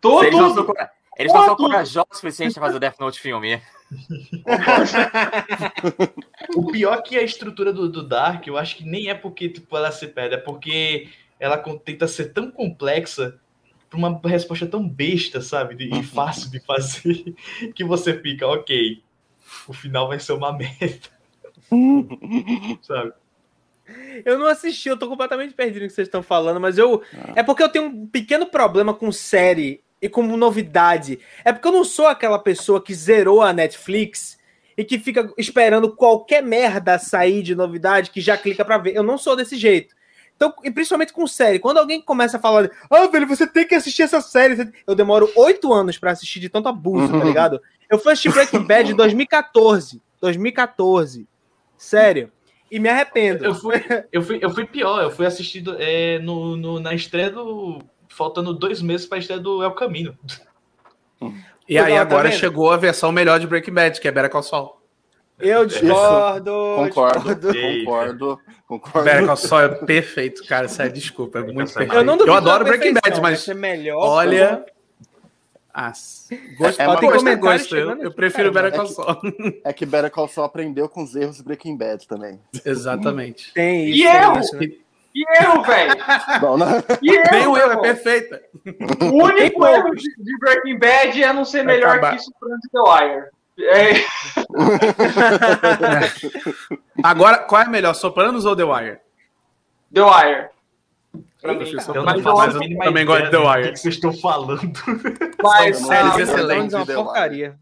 Todo 0.00 0.24
Eles 0.24 0.38
não 0.38 0.54
são, 0.54 0.64
cora- 0.64 0.90
eles 1.18 1.32
não 1.32 1.44
são 1.44 1.56
corajosos 1.56 2.06
o 2.12 2.16
suficiente 2.16 2.54
pra 2.54 2.62
fazer 2.64 2.76
o 2.76 2.80
Death 2.80 2.98
Note 3.00 3.20
filme. 3.20 3.60
O 6.56 6.70
pior 6.70 7.02
que 7.02 7.16
a 7.16 7.22
estrutura 7.22 7.72
do, 7.72 7.88
do 7.88 8.02
Dark, 8.06 8.46
eu 8.46 8.56
acho 8.56 8.76
que 8.76 8.84
nem 8.84 9.08
é 9.08 9.14
porque 9.14 9.48
tipo, 9.48 9.76
ela 9.76 9.90
se 9.90 10.06
perde, 10.06 10.34
é 10.34 10.38
porque 10.38 11.08
ela 11.38 11.56
tenta 11.84 12.06
ser 12.08 12.32
tão 12.32 12.50
complexa 12.50 13.38
pra 13.90 13.98
uma 13.98 14.20
resposta 14.24 14.66
tão 14.66 14.88
besta, 14.88 15.40
sabe? 15.40 15.74
De- 15.74 15.88
E 15.98 16.02
fácil 16.02 16.50
de 16.50 16.60
fazer, 16.60 17.34
que 17.74 17.84
você 17.84 18.18
fica, 18.20 18.46
ok, 18.46 19.02
o 19.68 19.72
final 19.72 20.08
vai 20.08 20.18
ser 20.18 20.32
uma 20.32 20.52
merda. 20.52 21.08
sabe? 22.82 23.12
Eu 24.24 24.38
não 24.38 24.46
assisti, 24.46 24.88
eu 24.88 24.96
tô 24.98 25.08
completamente 25.08 25.52
perdido 25.54 25.82
no 25.82 25.88
que 25.88 25.94
vocês 25.94 26.08
estão 26.08 26.22
falando, 26.22 26.58
mas 26.60 26.78
eu. 26.78 27.02
É 27.36 27.42
porque 27.42 27.62
eu 27.62 27.68
tenho 27.68 27.86
um 27.86 28.06
pequeno 28.06 28.46
problema 28.46 28.94
com 28.94 29.12
série 29.12 29.82
e 30.00 30.08
com 30.08 30.22
novidade. 30.22 31.18
É 31.44 31.52
porque 31.52 31.68
eu 31.68 31.72
não 31.72 31.84
sou 31.84 32.06
aquela 32.06 32.38
pessoa 32.38 32.82
que 32.82 32.94
zerou 32.94 33.42
a 33.42 33.52
Netflix 33.52 34.38
e 34.76 34.84
que 34.84 34.98
fica 34.98 35.30
esperando 35.36 35.94
qualquer 35.94 36.42
merda 36.42 36.98
sair 36.98 37.42
de 37.42 37.54
novidade 37.54 38.10
que 38.10 38.20
já 38.22 38.36
clica 38.38 38.64
pra 38.64 38.78
ver. 38.78 38.94
Eu 38.96 39.02
não 39.02 39.18
sou 39.18 39.36
desse 39.36 39.56
jeito. 39.56 39.94
Então, 40.36 40.52
e 40.64 40.70
principalmente 40.70 41.12
com 41.12 41.26
série, 41.26 41.58
quando 41.58 41.78
alguém 41.78 42.00
começa 42.02 42.36
a 42.36 42.40
falar, 42.40 42.68
ah, 42.90 43.06
velho, 43.06 43.26
você 43.26 43.46
tem 43.46 43.66
que 43.66 43.74
assistir 43.74 44.02
essa 44.02 44.20
série. 44.20 44.72
Eu 44.86 44.94
demoro 44.94 45.30
oito 45.36 45.72
anos 45.72 45.96
pra 45.96 46.10
assistir 46.10 46.40
de 46.40 46.48
tanto 46.48 46.68
abuso, 46.68 47.12
tá 47.12 47.24
ligado? 47.24 47.60
Eu 47.88 47.98
fui 47.98 48.12
assistir 48.12 48.32
Breaking 48.32 48.64
Bad 48.64 48.90
em 48.92 48.96
2014. 48.96 50.02
2014. 50.20 51.28
Sério. 51.76 52.32
E 52.70 52.80
me 52.80 52.88
arrependo. 52.88 53.44
Eu 53.44 53.54
fui, 53.54 53.74
eu 54.12 54.22
fui, 54.22 54.38
eu 54.42 54.50
fui 54.50 54.64
pior, 54.64 55.02
eu 55.02 55.10
fui 55.10 55.24
assistido 55.26 55.76
é, 55.78 56.18
no, 56.18 56.56
no- 56.56 56.80
na 56.80 56.94
estreia 56.94 57.30
do. 57.30 57.78
Faltando 58.08 58.52
dois 58.54 58.80
meses 58.82 59.06
pra 59.06 59.18
estreia 59.18 59.40
do 59.40 59.62
El 59.62 59.72
Camino. 59.72 60.16
E 61.68 61.78
aí 61.78 61.94
Tá 61.94 62.00
agora 62.00 62.28
vendo? 62.28 62.38
chegou 62.38 62.70
a 62.72 62.76
versão 62.76 63.10
melhor 63.12 63.38
de 63.40 63.46
Breaking 63.46 63.72
Bad, 63.72 64.00
que 64.00 64.08
é 64.08 64.12
Better 64.12 64.30
Call 64.30 64.42
Saul. 64.42 64.76
Eu 65.38 65.66
discordo. 65.66 66.52
Concordo, 66.76 67.34
discordo. 67.34 67.50
Ei. 67.56 67.84
concordo, 67.84 68.40
concordo. 68.78 69.04
Better 69.04 69.26
Call 69.26 69.36
Saul 69.36 69.62
é 69.62 69.68
perfeito, 69.68 70.44
cara. 70.46 70.68
Sério, 70.68 70.92
desculpa, 70.92 71.38
é 71.38 71.42
muito 71.42 71.62
é 71.62 71.64
perfeito. 71.64 71.94
Eu 71.94 72.04
não 72.04 72.16
Eu 72.18 72.34
adoro 72.34 72.64
Breaking 72.64 72.94
Bad, 72.94 73.02
perfeição, 73.02 73.22
vai 73.22 73.32
mas 73.32 73.40
ser 73.42 73.54
melhor. 73.54 73.98
olha... 73.98 74.64
Ah, 75.76 75.92
gosto, 76.56 76.80
É 76.80 77.34
gosto, 77.36 77.74
é. 77.74 77.82
Eu, 77.82 78.02
eu 78.02 78.12
prefiro 78.12 78.52
cara, 78.52 78.70
Better 78.70 78.80
é 78.80 78.84
Call 78.84 78.86
Saul. 78.86 79.16
É 79.64 79.72
que 79.72 79.84
Better 79.84 80.10
Call 80.10 80.28
Saul 80.28 80.46
aprendeu 80.46 80.88
com 80.88 81.02
os 81.02 81.16
erros 81.16 81.38
de 81.38 81.42
Breaking 81.42 81.76
Bad 81.76 82.06
também. 82.06 82.40
Exatamente. 82.64 83.52
Tem 83.52 83.90
isso. 83.90 83.98
E 83.98 84.06
tem 84.06 84.22
eu? 84.22 84.40
isso, 84.40 84.56
né? 84.56 84.66
Que 85.12 85.24
erro, 85.40 85.62
velho! 85.62 85.94
Bom, 86.40 86.58
né? 86.58 86.66
Nem 87.30 87.46
o 87.46 87.56
erro 87.56 87.72
é 87.72 87.76
perfeita. 87.82 88.42
O 89.00 89.24
único 89.24 89.66
erro 89.66 89.90
de, 89.96 90.02
de 90.16 90.38
Breaking 90.38 90.78
Bad 90.78 91.22
é 91.22 91.32
não 91.32 91.44
ser 91.44 91.64
melhor 91.64 91.98
Acabar. 91.98 92.16
que 92.16 92.22
Sopranos 92.22 92.60
e 92.64 92.70
The 92.70 92.80
Wire. 92.80 93.26
É, 93.58 93.92
Agora, 97.02 97.38
qual 97.38 97.62
é 97.62 97.68
melhor, 97.68 97.94
Sopranos 97.94 98.44
ou 98.44 98.56
The 98.56 98.64
Wire? 98.64 98.98
The 99.92 100.02
Wire. 100.02 100.48
Pra 101.40 101.52
Eu 101.52 101.58
mim. 101.60 101.70
Eu 101.70 102.04
Mas 102.04 102.54
eu 102.54 102.60
também 102.78 103.04
ideia 103.04 103.06
gosto 103.06 103.24
de 103.24 103.30
The 103.30 103.36
do 103.36 103.48
Wire. 103.48 103.72
que 103.72 103.76
vocês 103.78 103.94
estão 103.94 104.12
falando. 104.12 104.72
Mas, 105.42 105.78
São 105.78 105.88
séries 105.88 106.14
a- 106.16 106.20
excelentes. 106.22 106.74
É 106.74 106.78
uma 106.78 106.86
porcaria. 107.04 107.56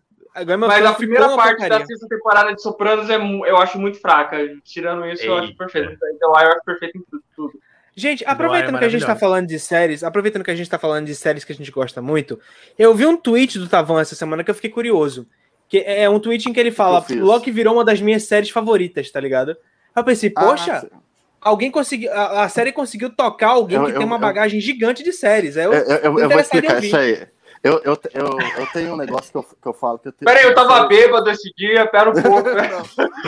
Mas 0.58 0.86
a 0.86 0.94
primeira 0.94 1.36
parte 1.36 1.68
da 1.68 1.84
sexta 1.84 2.08
temporada 2.08 2.54
de 2.54 2.62
Sopranos 2.62 3.10
é, 3.10 3.16
eu 3.16 3.56
acho 3.58 3.78
muito 3.78 4.00
fraca. 4.00 4.38
Tirando 4.64 5.04
isso, 5.06 5.24
eu 5.26 5.36
acho 5.36 5.54
perfeito. 5.56 5.90
The 5.98 6.26
Wire 6.26 6.46
eu 6.46 6.52
acho 6.52 6.64
perfeito 6.64 6.98
em 6.98 7.02
tudo. 7.02 7.22
tudo. 7.36 7.52
Gente, 7.94 8.24
aproveitando 8.24 8.76
é 8.76 8.78
que 8.78 8.84
a 8.86 8.88
gente 8.88 9.04
tá 9.04 9.14
falando 9.14 9.46
de 9.46 9.58
séries, 9.58 10.02
aproveitando 10.02 10.42
que 10.42 10.50
a 10.50 10.54
gente 10.54 10.70
tá 10.70 10.78
falando 10.78 11.04
de 11.04 11.14
séries 11.14 11.44
que 11.44 11.52
a 11.52 11.54
gente 11.54 11.70
gosta 11.70 12.00
muito, 12.00 12.40
eu 12.78 12.94
vi 12.94 13.04
um 13.04 13.18
tweet 13.18 13.58
do 13.58 13.68
Tavão 13.68 14.00
essa 14.00 14.14
semana 14.14 14.42
que 14.42 14.50
eu 14.50 14.54
fiquei 14.54 14.70
curioso. 14.70 15.26
Que 15.72 15.78
é 15.86 16.06
um 16.06 16.20
tweet 16.20 16.50
em 16.50 16.52
que 16.52 16.60
ele 16.60 16.70
fala? 16.70 17.02
Loki 17.18 17.50
virou 17.50 17.72
uma 17.72 17.82
das 17.82 17.98
minhas 17.98 18.24
séries 18.24 18.50
favoritas, 18.50 19.10
tá 19.10 19.18
ligado? 19.18 19.56
Eu 19.96 20.04
pensei, 20.04 20.28
poxa, 20.28 20.86
Ah, 20.92 20.98
alguém 21.40 21.70
conseguiu. 21.70 22.12
A, 22.12 22.42
a 22.44 22.48
série 22.50 22.72
conseguiu 22.72 23.08
tocar 23.08 23.52
alguém 23.52 23.78
Eu- 23.78 23.86
que 23.86 23.92
eu- 23.92 23.96
tem 23.96 24.04
uma 24.04 24.16
eu- 24.16 24.20
bagagem 24.20 24.60
gigante 24.60 25.02
de 25.02 25.14
séries. 25.14 25.56
Eu, 25.56 25.72
eu, 25.72 25.80
eu- 25.82 26.18
eu 26.18 26.28
vou 26.28 26.38
explicar 26.40 26.84
isso 26.84 26.94
aí. 26.94 27.26
Eu, 27.64 27.80
eu, 27.84 27.98
eu, 28.12 28.38
eu 28.58 28.66
tenho 28.74 28.92
um 28.92 28.96
negócio 28.98 29.32
que 29.32 29.38
eu, 29.38 29.42
que 29.44 29.66
eu 29.66 29.72
falo 29.72 29.98
que 29.98 30.08
eu 30.08 30.12
tenho. 30.12 30.26
Peraí, 30.26 30.44
eu 30.44 30.54
tava 30.54 30.86
bêbado 30.86 31.30
esse 31.30 31.50
dia, 31.56 31.86
pera 31.86 32.10
um 32.10 32.20
pouco. 32.20 32.50
Não, 32.52 32.60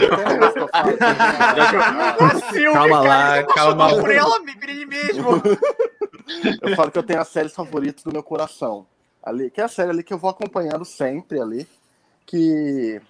eu 0.02 0.16
tenho 0.18 0.28
um 0.28 0.28
negócio 0.28 0.52
que 0.52 0.61
eu 0.61 0.68
falo 0.68 2.52
que 2.52 2.62
eu- 2.62 2.72
Calma 2.74 3.00
lá, 3.00 3.42
calma 3.44 3.90
lá. 3.90 4.00
por 4.02 4.11
ela, 4.11 4.38
mesmo. 4.40 5.42
Eu 6.61 6.76
falo 6.76 6.90
que 6.90 6.98
eu 6.98 7.02
tenho 7.02 7.20
as 7.22 7.28
séries 7.28 7.54
favoritas 7.54 8.02
do 8.04 8.12
meu 8.12 8.22
coração. 8.22 8.87
Ali, 9.22 9.50
que 9.50 9.62
é 9.62 9.64
a 9.64 9.68
série 9.68 9.88
ali 9.88 10.02
que 10.02 10.12
eu 10.12 10.18
vou 10.18 10.28
acompanhando 10.28 10.85
sempre 10.85 11.40
ali. 11.40 11.66
Que, 12.26 13.00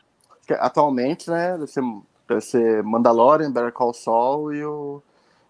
que 0.46 0.52
atualmente, 0.54 1.30
né, 1.30 1.52
deve 1.52 1.66
ser, 1.66 1.82
deve 2.28 2.40
ser 2.40 2.82
Mandalorian, 2.82 3.50
Better 3.52 3.72
Call 3.72 3.94
Saul 3.94 4.52
e 4.54 4.64
o. 4.64 5.02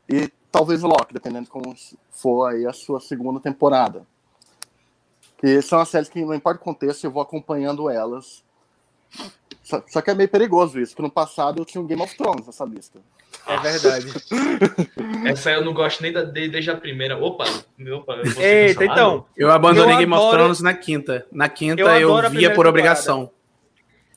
E 0.08 0.28
talvez 0.52 0.84
o 0.84 0.86
Loki, 0.86 1.14
dependendo 1.14 1.44
de 1.46 1.50
como 1.50 1.74
for 2.10 2.46
aí 2.50 2.66
a 2.66 2.72
sua 2.72 3.00
segunda 3.00 3.40
temporada. 3.40 4.06
Que 5.38 5.60
são 5.62 5.78
as 5.80 5.88
séries 5.88 6.08
que, 6.08 6.24
não 6.24 6.34
importa 6.34 6.60
o 6.60 6.64
contexto, 6.64 7.04
eu 7.04 7.10
vou 7.10 7.22
acompanhando 7.22 7.90
elas. 7.90 8.42
Só, 9.62 9.82
só 9.88 10.00
que 10.02 10.10
é 10.10 10.14
meio 10.14 10.28
perigoso 10.28 10.78
isso, 10.78 10.92
porque 10.92 11.02
no 11.02 11.10
passado 11.10 11.60
eu 11.60 11.64
tinha 11.64 11.80
um 11.82 11.86
Game 11.86 12.02
of 12.02 12.14
Thrones 12.16 12.46
nessa 12.46 12.64
lista. 12.64 12.98
É 13.46 13.56
verdade. 13.58 14.06
Essa 15.26 15.50
eu 15.52 15.64
não 15.64 15.72
gosto 15.74 16.02
nem 16.02 16.12
da, 16.12 16.22
de- 16.22 16.48
desde 16.48 16.70
a 16.70 16.76
primeira. 16.76 17.16
Opa, 17.18 17.44
opa 17.94 18.16
Eita, 18.38 18.84
então. 18.84 19.26
Eu 19.36 19.50
abandonei 19.50 19.94
Eu 19.94 19.98
Game 19.98 20.12
of 20.12 20.22
adoro- 20.22 20.36
Thrones 20.38 20.60
na 20.60 20.74
quinta. 20.74 21.26
Na 21.32 21.48
quinta 21.48 21.80
Eu 21.80 21.88
eu, 21.88 22.16
via 22.30 22.50
por 22.50 22.66
temporada. 22.66 22.68
obrigação. 22.68 23.30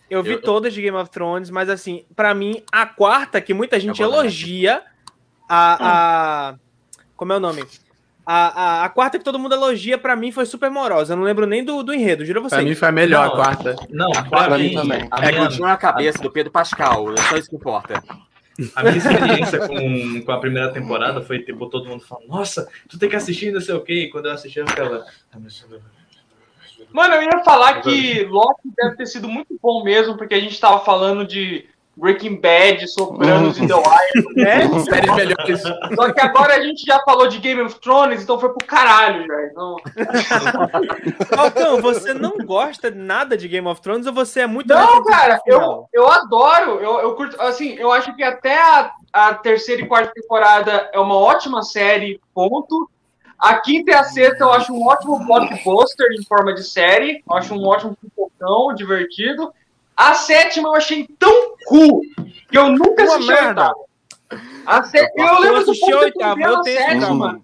Eu 0.10 0.24
vi 0.24 0.32
Eu- 0.34 0.42
todas 0.42 0.74
de 0.74 0.82
Game 0.82 0.96
of 0.98 1.10
Thrones, 1.10 1.50
mas 1.50 1.70
assim, 1.70 2.06
pra 2.16 2.34
mim, 2.34 2.64
a 2.72 2.86
quarta, 2.86 3.42
que 3.42 3.54
muita 3.54 3.80
gente 3.80 4.00
dar 4.00 4.06
elogia, 4.06 4.82
a, 5.50 6.50
a. 6.52 6.56
Como 7.16 7.34
é 7.34 7.38
o 7.38 7.40
nome? 7.40 7.64
A, 8.26 8.82
a, 8.82 8.86
a 8.86 8.90
quarta 8.90 9.18
que 9.18 9.24
todo 9.24 9.40
mundo 9.40 9.56
elogia, 9.56 9.98
pra 9.98 10.16
mim, 10.16 10.32
foi 10.34 10.46
super 10.46 10.70
morosa. 10.70 11.14
Eu 11.14 11.18
não 11.18 11.24
lembro 11.24 11.46
nem 11.46 11.64
do, 11.64 11.82
do 11.82 11.94
enredo, 11.94 12.26
juro 12.26 12.46
a 12.46 12.50
Pra 12.50 12.62
mim 12.62 12.76
foi 12.76 12.88
a 12.90 12.92
melhor, 12.92 13.26
Não. 13.28 13.34
a 13.34 13.36
quarta. 13.36 13.76
Não, 13.90 14.12
Pra 14.12 14.46
pra, 14.48 14.58
mim 14.58 14.70
mim, 14.70 14.74
também. 14.76 15.08
A 15.10 15.26
É 15.26 15.32
minha, 15.32 15.46
continua 15.48 15.70
na 15.70 15.78
cabeça 15.78 16.20
do 16.22 16.30
Pedro 16.32 16.52
Pascal, 16.52 17.14
é 17.14 17.18
só 17.22 17.38
isso 17.38 17.50
que 17.50 17.56
importa. 17.56 18.04
a 18.76 18.84
minha 18.84 18.98
experiência 18.98 19.60
com, 19.68 20.22
com 20.26 20.32
a 20.32 20.40
primeira 20.40 20.72
temporada 20.74 21.22
foi 21.22 21.40
tipo 21.40 21.70
todo 21.70 21.88
mundo 21.88 22.04
falando: 22.06 22.28
Nossa, 22.28 22.68
tu 22.90 22.98
tem 23.00 23.08
que 23.10 23.16
assistir, 23.16 23.52
não 23.52 23.62
sei 23.62 23.76
o 23.76 23.82
quê. 23.82 23.94
E 23.94 24.10
quando 24.10 24.26
eu 24.26 24.34
assisti, 24.34 24.60
eu 24.60 24.68
ficava. 24.68 25.06
"Ah, 25.32 25.38
mas- 25.42 25.66
Mano, 26.92 27.16
eu 27.16 27.24
ia 27.24 27.44
falar 27.44 27.82
que 27.82 28.24
Loki 28.26 28.72
deve 28.76 28.96
ter 28.96 29.06
sido 29.06 29.28
muito 29.28 29.58
bom 29.62 29.84
mesmo, 29.84 30.18
porque 30.18 30.36
a 30.36 30.40
gente 30.40 30.60
tava 30.60 30.80
falando 30.84 31.26
de 31.26 31.68
Breaking 31.98 32.40
Bad, 32.40 32.88
Sopranos 32.88 33.58
e 33.58 33.68
The 33.68 33.74
Wire. 33.74 34.48
É? 34.48 34.68
Séries 34.86 35.16
melhores. 35.16 35.62
Só 35.62 36.14
que 36.14 36.22
agora 36.22 36.56
a 36.56 36.62
gente 36.62 36.86
já 36.86 37.00
falou 37.04 37.28
de 37.28 37.40
Game 37.40 37.60
of 37.60 37.80
Thrones, 37.82 38.22
então 38.22 38.40
foi 38.40 38.50
pro 38.50 38.66
caralho 38.66 39.26
já. 39.26 39.44
Então, 39.46 39.76
Falcão, 41.36 41.82
você 41.82 42.14
não 42.14 42.38
gosta 42.38 42.92
nada 42.92 43.36
de 43.36 43.48
Game 43.48 43.68
of 43.68 43.82
Thrones 43.82 44.06
ou 44.06 44.14
você 44.14 44.42
é 44.42 44.48
muito 44.48 44.68
Não, 44.68 45.04
cara, 45.04 45.42
eu, 45.48 45.90
eu 45.92 46.08
adoro. 46.08 46.80
Eu, 46.80 47.00
eu 47.00 47.16
curto. 47.16 47.42
Assim, 47.42 47.74
eu 47.74 47.92
acho 47.92 48.16
que 48.16 48.24
até 48.24 48.62
a, 48.62 48.92
a 49.12 49.34
terceira 49.34 49.82
e 49.82 49.88
quarta 49.88 50.14
temporada 50.14 50.90
é 50.94 51.00
uma 51.00 51.16
ótima 51.16 51.64
série, 51.64 52.22
ponto. 52.34 52.88
A 53.40 53.56
quinta 53.62 53.92
e 53.92 53.94
a 53.94 54.04
sexta 54.04 54.44
eu 54.44 54.52
acho 54.52 54.74
um 54.74 54.86
ótimo 54.88 55.20
blockbuster 55.26 56.08
em 56.12 56.24
forma 56.26 56.54
de 56.54 56.64
série. 56.64 57.24
Eu 57.30 57.36
acho 57.36 57.54
um 57.54 57.64
ótimo 57.66 57.96
pipocão, 58.02 58.74
divertido. 58.74 59.54
A 59.96 60.14
sétima 60.16 60.70
eu 60.70 60.76
achei 60.76 61.08
tão 61.20 61.56
cool 61.68 62.02
que 62.50 62.58
eu 62.58 62.70
nunca 62.70 63.04
Uma 63.04 63.16
assisti 63.16 63.32
a 63.32 63.36
merda. 63.44 63.62
oitava. 63.62 63.76
A 64.66 64.84
sé... 64.84 65.08
Eu 65.16 65.26
Eu 65.26 65.40
lembro 65.40 65.64
do 65.66 65.72
assisti 65.72 65.92
a 65.92 65.94
ponto 65.96 66.04
oitava, 66.06 66.36
que 66.36 66.44
eu 66.44 66.56
a 66.56 66.62
tenho 66.62 66.76
esse 66.78 66.86
sétima. 66.86 67.06
trauma. 67.06 67.42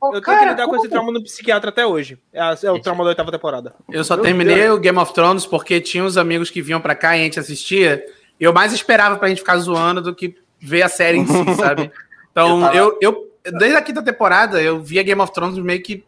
Eu 0.00 0.10
tenho 0.12 0.22
Cara, 0.22 0.38
que 0.40 0.48
lidar 0.50 0.66
com 0.66 0.76
esse 0.76 0.88
trauma 0.88 1.12
no 1.12 1.22
psiquiatra 1.22 1.70
até 1.70 1.84
hoje. 1.86 2.18
É, 2.32 2.40
a- 2.40 2.56
é 2.62 2.70
o 2.70 2.78
trauma 2.80 3.04
da 3.04 3.10
oitava 3.10 3.30
temporada. 3.32 3.74
Eu 3.90 4.04
só 4.04 4.14
Meu 4.14 4.24
terminei 4.24 4.54
Deus. 4.56 4.76
o 4.78 4.80
Game 4.80 4.98
of 4.98 5.12
Thrones 5.12 5.44
porque 5.44 5.80
tinha 5.80 6.04
uns 6.04 6.16
amigos 6.16 6.50
que 6.50 6.62
vinham 6.62 6.80
pra 6.80 6.94
cá 6.94 7.16
e 7.16 7.20
a 7.20 7.24
gente 7.24 7.38
assistia. 7.40 8.04
E 8.40 8.44
eu 8.44 8.52
mais 8.52 8.72
esperava 8.72 9.16
pra 9.16 9.28
gente 9.28 9.38
ficar 9.38 9.56
zoando 9.58 10.00
do 10.00 10.14
que 10.14 10.36
ver 10.60 10.82
a 10.82 10.88
série 10.88 11.18
em 11.18 11.26
si, 11.26 11.32
sabe? 11.56 11.90
Então, 12.30 12.56
Eu 12.56 12.60
tava- 12.60 12.76
eu, 12.76 12.98
eu, 13.00 13.27
desde 13.52 13.76
a 13.76 13.82
quinta 13.82 14.02
temporada, 14.02 14.60
eu 14.60 14.80
via 14.80 15.02
Game 15.02 15.20
of 15.20 15.32
Thrones 15.32 15.58
meio 15.58 15.82
que. 15.82 16.04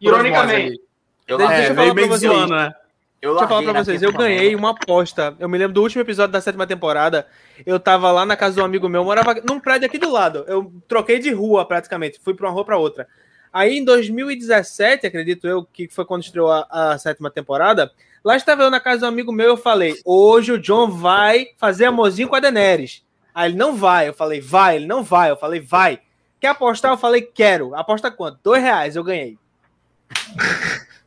Ironicamente. 0.00 0.80
Eu, 1.26 1.38
Deixa 1.38 1.52
É, 1.52 1.56
eu 1.56 1.62
meio, 1.62 1.74
falar 1.74 1.94
meio 1.94 2.08
pra 2.08 2.16
vocês. 2.18 2.32
zoando, 2.32 2.54
né? 2.54 2.74
eu 3.20 3.30
Deixa 3.32 3.44
eu 3.44 3.48
falar 3.48 3.62
pra 3.62 3.84
vocês, 3.84 4.02
eu 4.02 4.12
ganhei 4.12 4.54
uma 4.54 4.70
aposta. 4.70 5.34
Eu 5.40 5.48
me 5.48 5.58
lembro 5.58 5.74
do 5.74 5.82
último 5.82 6.02
episódio 6.02 6.32
da 6.32 6.40
sétima 6.40 6.66
temporada. 6.66 7.26
Eu 7.64 7.80
tava 7.80 8.12
lá 8.12 8.24
na 8.24 8.36
casa 8.36 8.54
de 8.56 8.60
um 8.60 8.64
amigo 8.64 8.88
meu, 8.88 9.04
morava 9.04 9.34
num 9.48 9.58
prédio 9.58 9.86
aqui 9.86 9.98
do 9.98 10.10
lado. 10.10 10.44
Eu 10.46 10.72
troquei 10.86 11.18
de 11.18 11.32
rua 11.32 11.66
praticamente, 11.66 12.20
fui 12.22 12.34
pra 12.34 12.46
uma 12.46 12.52
rua 12.52 12.64
pra 12.64 12.78
outra. 12.78 13.08
Aí 13.52 13.78
em 13.78 13.84
2017, 13.84 15.06
acredito 15.06 15.48
eu, 15.48 15.64
que 15.64 15.88
foi 15.88 16.04
quando 16.04 16.22
estreou 16.22 16.52
a, 16.52 16.66
a 16.70 16.98
sétima 16.98 17.30
temporada, 17.30 17.90
lá 18.22 18.36
estava 18.36 18.62
eu 18.62 18.70
na 18.70 18.78
casa 18.78 18.98
de 18.98 19.04
um 19.06 19.08
amigo 19.08 19.32
meu, 19.32 19.46
eu 19.46 19.56
falei: 19.56 19.98
hoje 20.04 20.52
o 20.52 20.58
John 20.58 20.90
vai 20.90 21.48
fazer 21.56 21.86
amorzinho 21.86 22.28
com 22.28 22.36
a 22.36 22.40
Daenerys. 22.40 23.02
Aí 23.34 23.50
ele 23.50 23.58
não 23.58 23.74
vai, 23.74 24.08
eu 24.08 24.14
falei, 24.14 24.40
vai, 24.40 24.76
ele 24.76 24.86
não 24.86 25.02
vai, 25.02 25.30
eu 25.30 25.36
falei, 25.36 25.60
vai. 25.60 26.00
Quer 26.46 26.50
apostar? 26.50 26.92
Eu 26.92 26.96
falei, 26.96 27.22
quero. 27.22 27.74
Aposta 27.74 28.08
quanto? 28.08 28.38
Dois 28.40 28.62
reais, 28.62 28.94
eu 28.94 29.02
ganhei. 29.02 29.36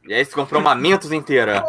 E 0.05 0.13
aí 0.13 0.25
você 0.25 0.33
comprou 0.33 0.59
uma 0.59 0.75
Mentos 0.75 1.13
inteira. 1.13 1.63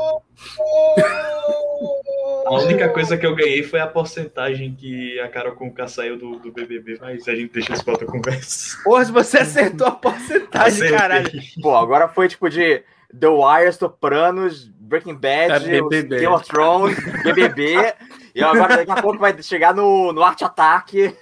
A 2.47 2.55
única 2.65 2.89
coisa 2.89 3.17
que 3.17 3.25
eu 3.25 3.37
ganhei 3.37 3.63
foi 3.63 3.79
a 3.79 3.87
porcentagem 3.87 4.75
que 4.75 5.21
a 5.21 5.29
Carol 5.29 5.53
Conká 5.55 5.87
saiu 5.87 6.19
do, 6.19 6.41
do 6.41 6.51
BBB, 6.51 6.99
mas 7.01 7.29
a 7.29 7.35
gente 7.37 7.53
deixa 7.53 7.73
isso 7.73 7.85
pra 7.85 7.93
outra 7.93 8.09
conversa. 8.09 8.77
Se 9.05 9.13
você 9.13 9.39
acertou 9.39 9.87
a 9.87 9.93
porcentagem, 9.93 10.69
Acertei. 10.79 10.99
caralho. 10.99 11.31
Pô, 11.63 11.77
agora 11.77 12.09
foi 12.09 12.27
tipo 12.27 12.51
de 12.51 12.83
The 13.17 13.29
Wire, 13.29 13.73
Sopranos, 13.73 14.65
Breaking 14.65 15.15
Bad, 15.15 15.71
É. 15.73 15.81
Game 16.03 16.27
of 16.27 16.45
Thrones, 16.45 16.99
BBB. 17.23 17.95
e 18.35 18.43
agora 18.43 18.79
daqui 18.79 18.91
a 18.91 19.01
pouco 19.01 19.21
vai 19.21 19.41
chegar 19.41 19.73
no, 19.73 20.13
no 20.13 20.25
Arte 20.25 20.43
Ataque. 20.43 21.17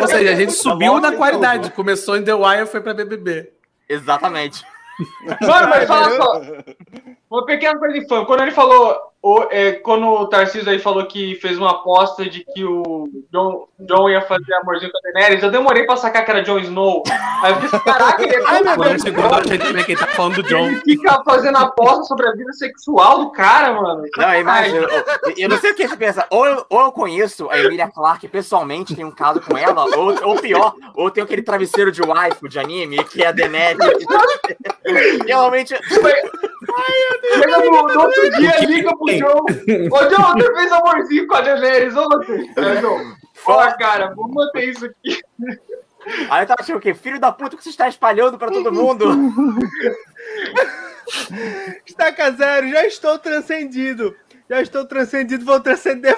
Ou 0.00 0.08
seja, 0.08 0.30
a 0.30 0.34
gente 0.34 0.48
muito 0.48 0.62
subiu 0.62 0.94
na 0.94 1.08
muito 1.08 1.16
qualidade. 1.16 1.70
Começou 1.72 2.16
em 2.16 2.24
The 2.24 2.34
Wire 2.34 2.62
e 2.62 2.66
foi 2.66 2.80
pra 2.80 2.94
BBB. 2.94 3.52
Exatamente. 3.88 4.62
Mano, 5.40 5.68
mas 5.68 5.86
fala 5.86 6.16
só. 6.16 6.42
Uma 7.30 7.46
pequena 7.46 7.78
coisa 7.78 7.98
de 7.98 8.06
fã. 8.08 8.24
Quando 8.24 8.42
ele 8.42 8.50
falou. 8.50 8.96
O- 9.22 9.46
é, 9.50 9.72
quando 9.72 10.06
o 10.06 10.26
Tarcísio 10.28 10.70
aí 10.70 10.78
falou 10.78 11.04
que 11.06 11.34
fez 11.36 11.58
uma 11.58 11.70
aposta 11.70 12.24
de 12.28 12.44
que 12.44 12.64
o 12.64 13.08
John, 13.32 13.66
John 13.80 14.08
ia 14.08 14.20
fazer 14.22 14.54
amorzinho 14.54 14.90
com 14.92 14.98
a 14.98 15.12
Daenerys, 15.12 15.42
eu 15.42 15.50
demorei 15.50 15.84
pra 15.84 15.96
sacar 15.96 16.24
que 16.24 16.30
era 16.30 16.42
Jon 16.42 16.58
Snow. 16.60 17.02
Aí 17.42 17.52
eu 17.52 17.56
pensei, 17.60 17.78
caraca, 17.80 18.22
ele 18.22 18.34
é 18.36 18.42
Ai, 18.46 18.62
meu 18.62 18.98
segundo 18.98 19.26
eu 19.26 19.34
achei 19.34 19.58
que 19.58 19.92
ele 19.92 19.96
tá 19.96 20.06
falando 20.08 20.36
do 20.36 20.42
John. 20.44 20.66
ele 20.68 20.80
fica 20.84 21.22
fazendo 21.24 21.58
aposta 21.58 22.04
sobre 22.04 22.28
a 22.28 22.32
vida 22.32 22.52
sexual 22.52 23.18
do 23.24 23.30
cara, 23.32 23.72
mano. 23.80 24.02
Não, 24.16 24.34
imagina. 24.34 24.86
Eu, 25.24 25.34
eu 25.36 25.48
não 25.48 25.58
sei 25.58 25.72
o 25.72 25.74
que 25.74 25.82
a 25.82 25.86
gente 25.88 25.98
pensa. 25.98 26.26
Ou 26.30 26.46
eu, 26.46 26.66
ou 26.70 26.80
eu 26.82 26.92
conheço 26.92 27.48
a 27.50 27.58
Emilia 27.58 27.88
Clarke 27.88 28.28
pessoalmente, 28.28 28.94
tenho 28.94 29.08
um 29.08 29.14
caso 29.14 29.40
com 29.40 29.56
ela, 29.56 29.84
ou, 29.96 30.28
ou 30.28 30.36
pior, 30.40 30.74
ou 30.94 31.10
tenho 31.10 31.24
aquele 31.24 31.42
travesseiro 31.42 31.90
de 31.92 32.02
waifu 32.02 32.48
de 32.48 32.58
anime, 32.58 33.02
que 33.04 33.22
é 33.22 33.26
a 33.28 33.32
Daenerys. 33.32 33.78
Realmente, 35.26 35.74
Chega 37.34 37.58
no, 37.58 37.82
no 37.88 38.00
outro 38.00 38.30
dia, 38.36 38.58
liga 38.60 38.96
pro 38.96 39.07
John. 39.16 39.44
Ô, 39.90 40.04
John, 40.08 40.32
você 40.34 40.54
fez 40.54 40.72
amorzinho 40.72 41.26
com 41.26 41.34
a 41.36 41.40
Daenerys, 41.40 41.96
ô 41.96 42.08
você. 42.08 42.32
É. 42.34 43.08
Ó, 43.46 43.72
cara, 43.78 44.12
vamos 44.14 44.34
manter 44.34 44.68
isso 44.68 44.84
aqui. 44.86 45.20
aí 46.30 46.42
eu 46.42 46.46
tava 46.46 46.60
achando 46.60 46.76
o 46.76 46.80
quê? 46.80 46.92
Filho 46.94 47.18
da 47.20 47.32
puta 47.32 47.56
que 47.56 47.62
você 47.62 47.70
está 47.70 47.88
espalhando 47.88 48.36
pra 48.38 48.50
todo 48.50 48.72
mundo. 48.72 49.06
Estaca 51.86 52.30
zero, 52.32 52.68
já 52.68 52.84
estou 52.86 53.18
transcendido. 53.18 54.14
Já 54.48 54.60
estou 54.62 54.84
transcendido, 54.86 55.44
vou 55.44 55.60
transcender. 55.60 56.16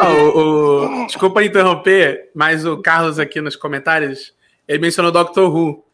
Ah, 0.00 0.12
o- 0.36 1.02
o- 1.02 1.06
Desculpa 1.06 1.44
interromper, 1.44 2.30
mas 2.34 2.66
o 2.66 2.78
Carlos 2.82 3.18
aqui 3.18 3.40
nos 3.40 3.54
comentários, 3.54 4.34
ele 4.66 4.80
mencionou 4.80 5.12
Doctor 5.12 5.54
Who. 5.54 5.84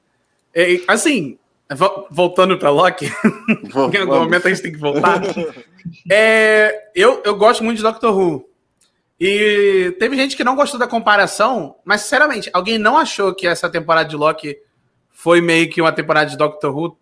E, 0.54 0.82
assim, 0.88 1.38
voltando 2.10 2.56
pra 2.58 2.70
Loki, 2.70 3.06
em 3.92 3.98
algum 4.00 4.18
momento 4.20 4.46
a 4.46 4.50
gente 4.50 4.62
tem 4.62 4.72
que 4.72 4.78
voltar. 4.78 5.20
É, 6.10 6.90
eu, 6.94 7.22
eu 7.24 7.34
gosto 7.36 7.64
muito 7.64 7.78
de 7.78 7.82
Doctor 7.82 8.16
Who. 8.16 8.48
E 9.18 9.94
teve 9.98 10.14
gente 10.16 10.36
que 10.36 10.44
não 10.44 10.54
gostou 10.54 10.78
da 10.78 10.86
comparação, 10.86 11.76
mas 11.84 12.02
sinceramente, 12.02 12.50
alguém 12.52 12.78
não 12.78 12.98
achou 12.98 13.34
que 13.34 13.46
essa 13.46 13.68
temporada 13.68 14.08
de 14.08 14.14
Loki 14.16 14.56
foi 15.10 15.40
meio 15.40 15.70
que 15.70 15.80
uma 15.80 15.92
temporada 15.92 16.28
de 16.30 16.36
Doctor 16.36 16.76
Who? 16.76 16.96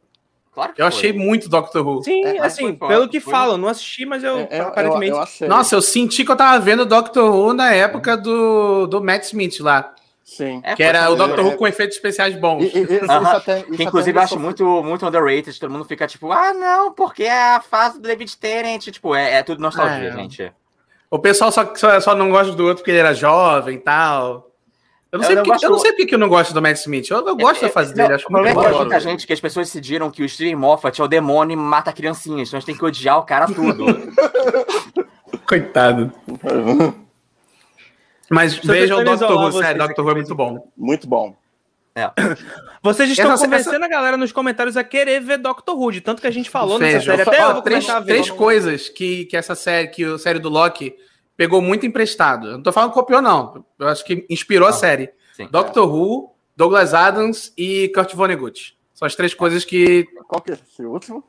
Claro 0.53 0.73
que 0.73 0.81
Eu 0.81 0.89
foi. 0.89 0.97
achei 0.99 1.13
muito 1.13 1.49
Doctor 1.49 1.85
Who. 1.85 2.05
Sim, 2.05 2.25
É, 2.25 2.39
assim, 2.41 2.77
foi- 2.77 2.89
pelo 2.89 3.09
que 3.09 3.19
foi- 3.19 3.33
falam, 3.33 3.59
não 3.59 3.69
assisti, 3.69 4.07
mas 4.07 4.23
eu, 4.23 4.39
É, 4.39 4.49
é, 4.49 4.61
eu, 4.61 4.69
aparentemente. 4.69 5.11
eu 5.13 5.19
achei. 5.21 5.49
Nossa, 5.49 5.75
eu 5.75 5.83
senti 5.83 6.25
que 6.25 6.31
eu 6.31 6.37
tava 6.37 6.61
vendo 6.61 6.87
Doctor 6.87 7.29
Who 7.35 7.53
na 7.53 7.73
época 7.75 8.17
do, 8.17 8.87
do 8.87 9.03
Matt 9.03 9.25
Smith 9.25 9.59
lá. 9.61 9.93
Sim. 10.25 10.61
É, 10.65 10.75
Que 10.75 10.83
era 10.83 11.05
o 11.11 11.17
foi- 11.17 11.27
Doctor 11.29 11.39
é. 11.41 11.43
Who 11.49 11.57
com 11.59 11.67
efeitos 11.67 11.97
especiais 11.97 12.35
bons. 12.35 12.63
E- 12.65 12.67
e- 12.79 12.83
isso- 12.83 12.95
isso 13.05 13.13
até- 13.13 13.59
isso 13.61 13.73
Que 13.73 13.83
inclusive 13.85 14.19
eu 14.19 14.23
acho 14.23 14.41
muito, 14.41 14.65
muito 14.83 15.07
underrated. 15.07 15.61
Todo 15.61 15.71
mundo 15.71 15.85
fica 15.85 16.07
tipo, 16.07 16.33
ah, 16.33 16.53
não, 16.55 16.93
porque 16.93 17.25
é 17.25 17.55
a 17.57 17.61
fase 17.61 18.01
do 18.01 18.09
David 18.09 18.35
Tennant. 18.39 18.83
Tipo, 18.85 19.15
é, 19.15 19.35
é 19.35 19.43
tudo 19.43 19.61
nostalgia, 19.61 20.09
É. 20.09 20.13
gente. 20.13 20.53
O 21.11 21.19
pessoal 21.19 21.53
só, 21.53 21.73
só, 21.77 22.01
só 22.01 22.15
não 22.15 22.31
gosta 22.31 22.55
do 22.55 22.65
outro 22.65 22.79
porque 22.79 22.91
ele 22.91 22.99
era 23.01 23.13
jovem 23.15 23.77
e 23.77 23.79
tal. 23.79 24.51
Eu 25.13 25.19
não 25.19 25.25
Eu 25.25 25.27
sei, 25.27 25.37
não 25.37 25.43
porque, 25.45 25.51
gosto- 25.53 25.65
eu 25.65 25.71
não 25.71 25.79
sei 25.79 25.91
porque 25.93 26.07
que 26.07 26.15
eu 26.15 26.19
não 26.19 26.29
gosto 26.29 26.53
do 26.55 26.61
Matt 26.63 26.77
Smith. 26.79 27.09
Eu, 27.11 27.25
eu 27.29 27.37
gosto 27.37 27.61
da 27.61 27.69
fase 27.69 27.95
dele, 27.95 28.09
Não, 28.09 28.15
acho 28.17 28.25
o 28.25 28.29
problema 28.31 28.51
é 28.51 28.55
muito 28.65 28.73
que 28.73 28.81
muita 28.81 29.01
gente, 29.01 29.27
que 29.29 29.33
as 29.33 29.39
pessoas 29.41 29.67
decidiram 29.69 30.11
que 30.11 30.25
o 30.25 30.29
Steven 30.29 30.57
Moffat 30.57 31.01
é 31.01 31.05
o 31.05 31.07
demônio 31.07 31.53
e 31.53 31.57
mata 31.57 31.93
criancinhas. 31.93 32.49
Então 32.49 32.57
a 32.57 32.61
gente 32.61 32.67
tem 32.67 32.77
que 32.77 32.85
odiar 32.85 33.19
o 33.19 33.23
cara 33.23 33.47
tudo. 33.47 33.85
Coitado. 35.47 36.11
Mas 38.35 38.55
vejam 38.57 38.99
o 39.01 39.05
Doctor 39.05 39.31
Who, 39.31 39.53
sério, 39.53 39.67
vocês 39.77 39.79
Doctor 39.89 40.05
Who 40.05 40.11
é 40.11 40.15
muito 40.15 40.35
bom. 40.35 40.69
Muito 40.77 41.09
bom. 41.09 41.37
Vocês 42.83 43.09
estão 43.11 43.33
Essa- 43.33 43.45
convencendo 43.45 43.85
a 43.85 43.89
galera 43.89 44.17
nos 44.17 44.33
comentários 44.33 44.77
a 44.77 44.83
querer 44.83 45.21
ver 45.21 45.39
Doctor 45.39 45.79
Who, 45.79 45.93
de 45.93 46.01
tanto 46.01 46.21
que 46.21 46.27
a 46.27 46.31
gente 46.31 46.51
falou 46.51 46.79
nessa 46.79 46.99
Vejam. 46.99 47.17
série. 47.17 47.29
Até 47.29 47.45
Ó, 47.45 47.49
eu 47.49 47.53
vou 47.55 47.63
três, 47.63 47.89
a 47.89 48.01
ver. 48.01 48.07
três 48.07 48.31
coisas 48.31 48.89
que, 48.89 49.25
que 49.27 49.37
essa 49.37 49.55
série, 49.55 49.89
que 49.89 50.05
a 50.05 50.19
série 50.19 50.39
do 50.41 50.49
Loki 50.49 50.95
pegou 51.37 51.63
muito 51.63 51.87
emprestado. 51.87 52.49
Eu 52.49 52.53
não 52.55 52.63
tô 52.63 52.73
falando 52.73 52.91
que 52.91 52.95
copiou, 52.95 53.23
não. 53.23 53.65
Eu 53.79 53.89
acho 53.89 54.05
que 54.05 54.27
inspirou 54.29 54.67
a 54.69 54.73
série. 54.73 55.11
Sim. 55.35 55.49
Doctor 55.51 55.89
Who, 55.89 56.33
Douglas 56.57 56.95
Adams 56.95 57.53
e 57.57 57.89
Kurt 57.95 58.13
Vonnegut. 58.15 58.77
São 58.93 59.07
as 59.07 59.15
três 59.15 59.33
coisas 59.33 59.65
que 59.65 60.05
Qual 60.29 60.41
que 60.43 60.51
é 60.51 60.55
esse 60.55 60.83
último? 60.85 61.25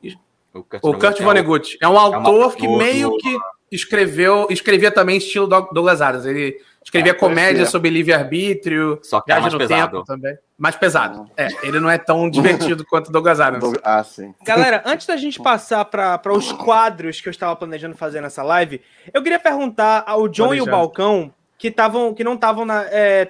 O 0.52 0.62
Kurt, 0.64 0.80
O 0.82 0.94
Kurt 0.94 1.20
é 1.20 1.22
Vonnegut 1.24 1.78
é 1.80 1.88
um 1.88 1.96
autor 1.98 2.56
que 2.56 2.66
autor 2.66 2.78
meio 2.78 3.10
do- 3.10 3.18
que 3.18 3.36
escreveu, 3.70 4.46
escrevia 4.50 4.90
também 4.90 5.16
estilo 5.18 5.46
Doug- 5.46 5.72
Douglas 5.72 6.00
Adams. 6.00 6.26
Ele 6.26 6.56
escrevia 6.86 7.12
Ah, 7.12 7.14
comédia 7.16 7.66
sobre 7.66 7.90
livre-arbítrio, 7.90 8.98
Só 9.02 9.20
que 9.20 9.30
é 9.30 9.34
viagem 9.34 9.42
mais 9.42 9.52
no 9.52 9.58
pesado. 9.58 9.92
tempo 9.96 10.04
também. 10.04 10.38
Mais 10.56 10.76
pesado. 10.76 11.30
É, 11.36 11.48
ele 11.62 11.80
não 11.80 11.90
é 11.90 11.98
tão 11.98 12.30
divertido 12.30 12.84
quanto 12.88 13.10
Douglas 13.10 13.40
Adams. 13.40 13.78
Ah, 13.82 14.02
sim. 14.04 14.32
Galera, 14.44 14.82
antes 14.86 15.06
da 15.06 15.16
gente 15.16 15.42
passar 15.42 15.84
para 15.84 16.32
os 16.32 16.52
quadros 16.52 17.20
que 17.20 17.28
eu 17.28 17.32
estava 17.32 17.54
planejando 17.56 17.96
fazer 17.96 18.20
nessa 18.20 18.42
live, 18.42 18.80
eu 19.12 19.22
queria 19.22 19.38
perguntar 19.38 20.04
ao 20.06 20.28
John 20.28 20.48
Pode 20.48 20.58
e 20.58 20.62
o. 20.62 20.66
Balcão, 20.66 21.34
que, 21.58 21.70
tavam, 21.70 22.14
que 22.14 22.22
não 22.22 22.34
estavam 22.34 22.64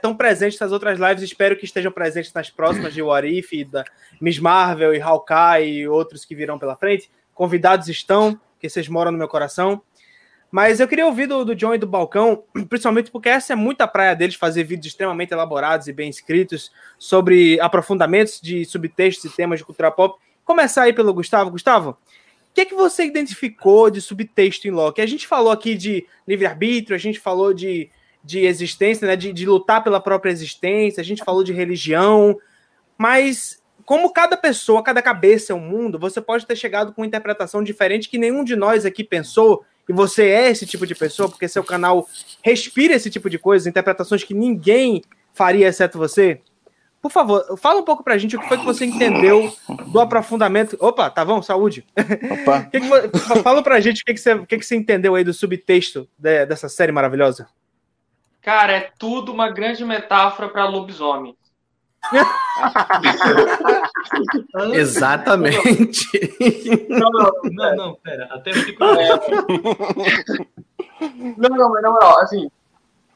tão 0.03 0.15
presentes 0.15 0.59
nas 0.61 0.71
outras 0.71 0.99
lives, 1.01 1.23
espero 1.23 1.57
que 1.57 1.65
estejam 1.65 1.91
presentes 1.91 2.33
nas 2.33 2.51
próximas 2.51 2.93
de 2.93 3.01
What 3.03 3.27
If, 3.27 3.53
e 3.53 3.65
da 3.65 3.85
Miss 4.21 4.39
Marvel 4.39 4.95
e 4.95 5.01
Hawkeye 5.01 5.79
e 5.79 5.89
outros 5.89 6.25
que 6.25 6.35
virão 6.35 6.59
pela 6.59 6.77
frente. 6.77 7.11
Convidados 7.35 7.89
estão, 7.89 8.39
que 8.61 8.69
vocês 8.69 8.89
moram 8.89 9.11
no 9.13 9.19
meu 9.19 9.29
coração. 9.29 9.81
Mas 10.57 10.81
eu 10.81 10.89
queria 10.89 11.05
ouvir 11.05 11.27
do, 11.27 11.45
do 11.45 11.55
John 11.55 11.75
e 11.75 11.79
do 11.79 11.87
Balcão, 11.87 12.43
principalmente 12.67 13.11
porque 13.11 13.29
essa 13.29 13.53
é 13.53 13.57
muita 13.57 13.87
praia 13.87 14.17
deles, 14.17 14.37
fazer 14.37 14.65
vídeos 14.65 14.87
extremamente 14.87 15.31
elaborados 15.31 15.87
e 15.87 15.93
bem 15.93 16.09
escritos 16.09 16.73
sobre 16.99 17.61
aprofundamentos 17.61 18.41
de 18.41 18.65
subtextos 18.65 19.31
e 19.31 19.37
temas 19.37 19.59
de 19.59 19.67
cultura 19.67 19.91
pop. 19.91 20.19
Começar 20.47 20.85
aí 20.85 20.95
pelo 20.95 21.13
Gustavo. 21.13 21.51
Gustavo, 21.51 21.99
que, 22.57 22.65
que 22.65 22.75
você 22.75 23.05
identificou 23.05 23.91
de 23.91 24.01
subtexto 24.01 24.67
em 24.67 24.71
Loki? 24.71 25.03
A 25.03 25.07
gente 25.07 25.27
falou 25.27 25.53
aqui 25.53 25.75
de 25.75 26.07
livre-arbítrio, 26.27 26.97
a 26.97 26.99
gente 26.99 27.21
falou 27.21 27.53
de, 27.53 27.91
de 28.25 28.47
existência, 28.47 29.07
né? 29.07 29.15
De, 29.15 29.31
de 29.35 29.45
lutar 29.45 29.85
pela 29.85 30.01
própria 30.01 30.31
existência, 30.31 31.03
a 31.03 31.05
gente 31.05 31.23
falou 31.23 31.45
de 31.45 31.53
religião, 31.53 32.35
mas 32.97 33.63
como 33.85 34.11
cada 34.11 34.39
pessoa, 34.39 34.83
cada 34.83 35.03
cabeça 35.03 35.53
é 35.53 35.55
um 35.55 35.61
mundo, 35.61 35.99
você 35.99 36.19
pode 36.19 36.47
ter 36.47 36.57
chegado 36.57 36.95
com 36.95 37.03
uma 37.03 37.07
interpretação 37.07 37.63
diferente 37.63 38.09
que 38.09 38.17
nenhum 38.17 38.43
de 38.43 38.57
nós 38.57 38.87
aqui 38.87 39.05
pensou, 39.05 39.63
e 39.89 39.93
você 39.93 40.28
é 40.28 40.51
esse 40.51 40.66
tipo 40.66 40.87
de 40.87 40.95
pessoa, 40.95 41.28
porque 41.28 41.49
seu 41.49 41.62
canal 41.62 42.09
respira 42.43 42.95
esse 42.95 43.11
tipo 43.11 43.30
de 43.30 43.39
coisa, 43.39 43.68
interpretações 43.68 44.24
que 44.24 44.34
ninguém 44.34 45.03
faria 45.32 45.68
exceto 45.68 45.99
você. 45.99 46.41
Por 47.01 47.12
favor, 47.12 47.57
fala 47.59 47.80
um 47.80 47.84
pouco 47.84 48.03
pra 48.03 48.18
gente 48.18 48.34
o 48.34 48.41
que 48.41 48.49
foi 48.49 48.59
que 48.59 48.64
você 48.64 48.84
entendeu 48.84 49.55
do 49.93 50.01
aprofundamento. 50.01 50.76
Opa, 50.80 51.09
tá 51.09 51.24
bom? 51.24 51.41
Saúde. 51.41 51.87
Opa. 51.97 52.64
que 52.72 52.80
que, 52.80 53.43
fala 53.43 53.62
pra 53.62 53.80
gente 53.80 54.03
o 54.03 54.05
que, 54.05 54.14
que, 54.14 54.20
você, 54.20 54.34
o 54.34 54.47
que, 54.47 54.59
que 54.59 54.66
você 54.66 54.74
entendeu 54.74 55.14
aí 55.14 55.22
do 55.22 55.32
subtexto 55.32 56.09
de, 56.18 56.47
dessa 56.47 56.68
série 56.68 56.91
maravilhosa. 56.91 57.47
Cara, 58.43 58.72
é 58.72 58.91
tudo 58.99 59.32
uma 59.32 59.51
grande 59.51 59.84
metáfora 59.84 60.49
para 60.49 60.66
lobisomem. 60.66 61.37
Exatamente. 64.74 66.07
Não, 66.88 67.11
não, 67.11 67.32
não, 67.44 67.76
não, 67.76 67.94
pera. 67.97 68.28
Até 68.30 68.53
fico. 68.53 68.84
É... 68.84 69.09
Não, 71.36 71.51
não, 71.51 71.68
mas 71.70 71.82
na 71.82 71.90
moral, 71.90 72.20
assim. 72.20 72.49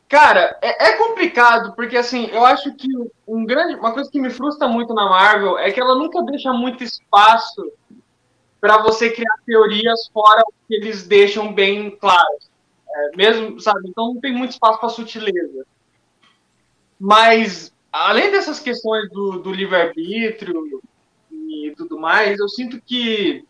Cara, 0.08 0.58
é, 0.60 0.88
é, 0.88 0.96
complicado, 0.96 1.72
porque 1.76 1.96
assim, 1.96 2.26
eu 2.32 2.44
acho 2.44 2.74
que 2.74 2.88
um 3.28 3.46
grande, 3.46 3.76
uma 3.76 3.92
coisa 3.92 4.10
que 4.10 4.20
me 4.20 4.28
frustra 4.28 4.66
muito 4.66 4.92
na 4.92 5.08
Marvel 5.08 5.56
é 5.56 5.70
que 5.70 5.80
ela 5.80 5.94
nunca 5.94 6.20
deixa 6.24 6.52
muito 6.52 6.82
espaço 6.82 7.72
para 8.60 8.82
você 8.82 9.10
criar 9.10 9.36
teorias 9.46 10.08
fora 10.12 10.42
o 10.42 10.52
que 10.66 10.74
eles 10.74 11.06
deixam 11.06 11.52
bem 11.52 11.96
claros. 11.96 12.50
É, 12.92 13.16
mesmo, 13.16 13.60
sabe? 13.60 13.88
Então 13.88 14.14
não 14.14 14.20
tem 14.20 14.32
muito 14.32 14.50
espaço 14.50 14.80
para 14.80 14.88
sutileza. 14.88 15.64
Mas 16.98 17.72
além 17.92 18.30
dessas 18.30 18.60
questões 18.60 19.08
do, 19.10 19.38
do 19.38 19.52
livre-arbítrio 19.52 20.80
e 21.30 21.74
tudo 21.76 21.98
mais, 21.98 22.38
eu 22.38 22.48
sinto 22.48 22.80
que. 22.80 23.44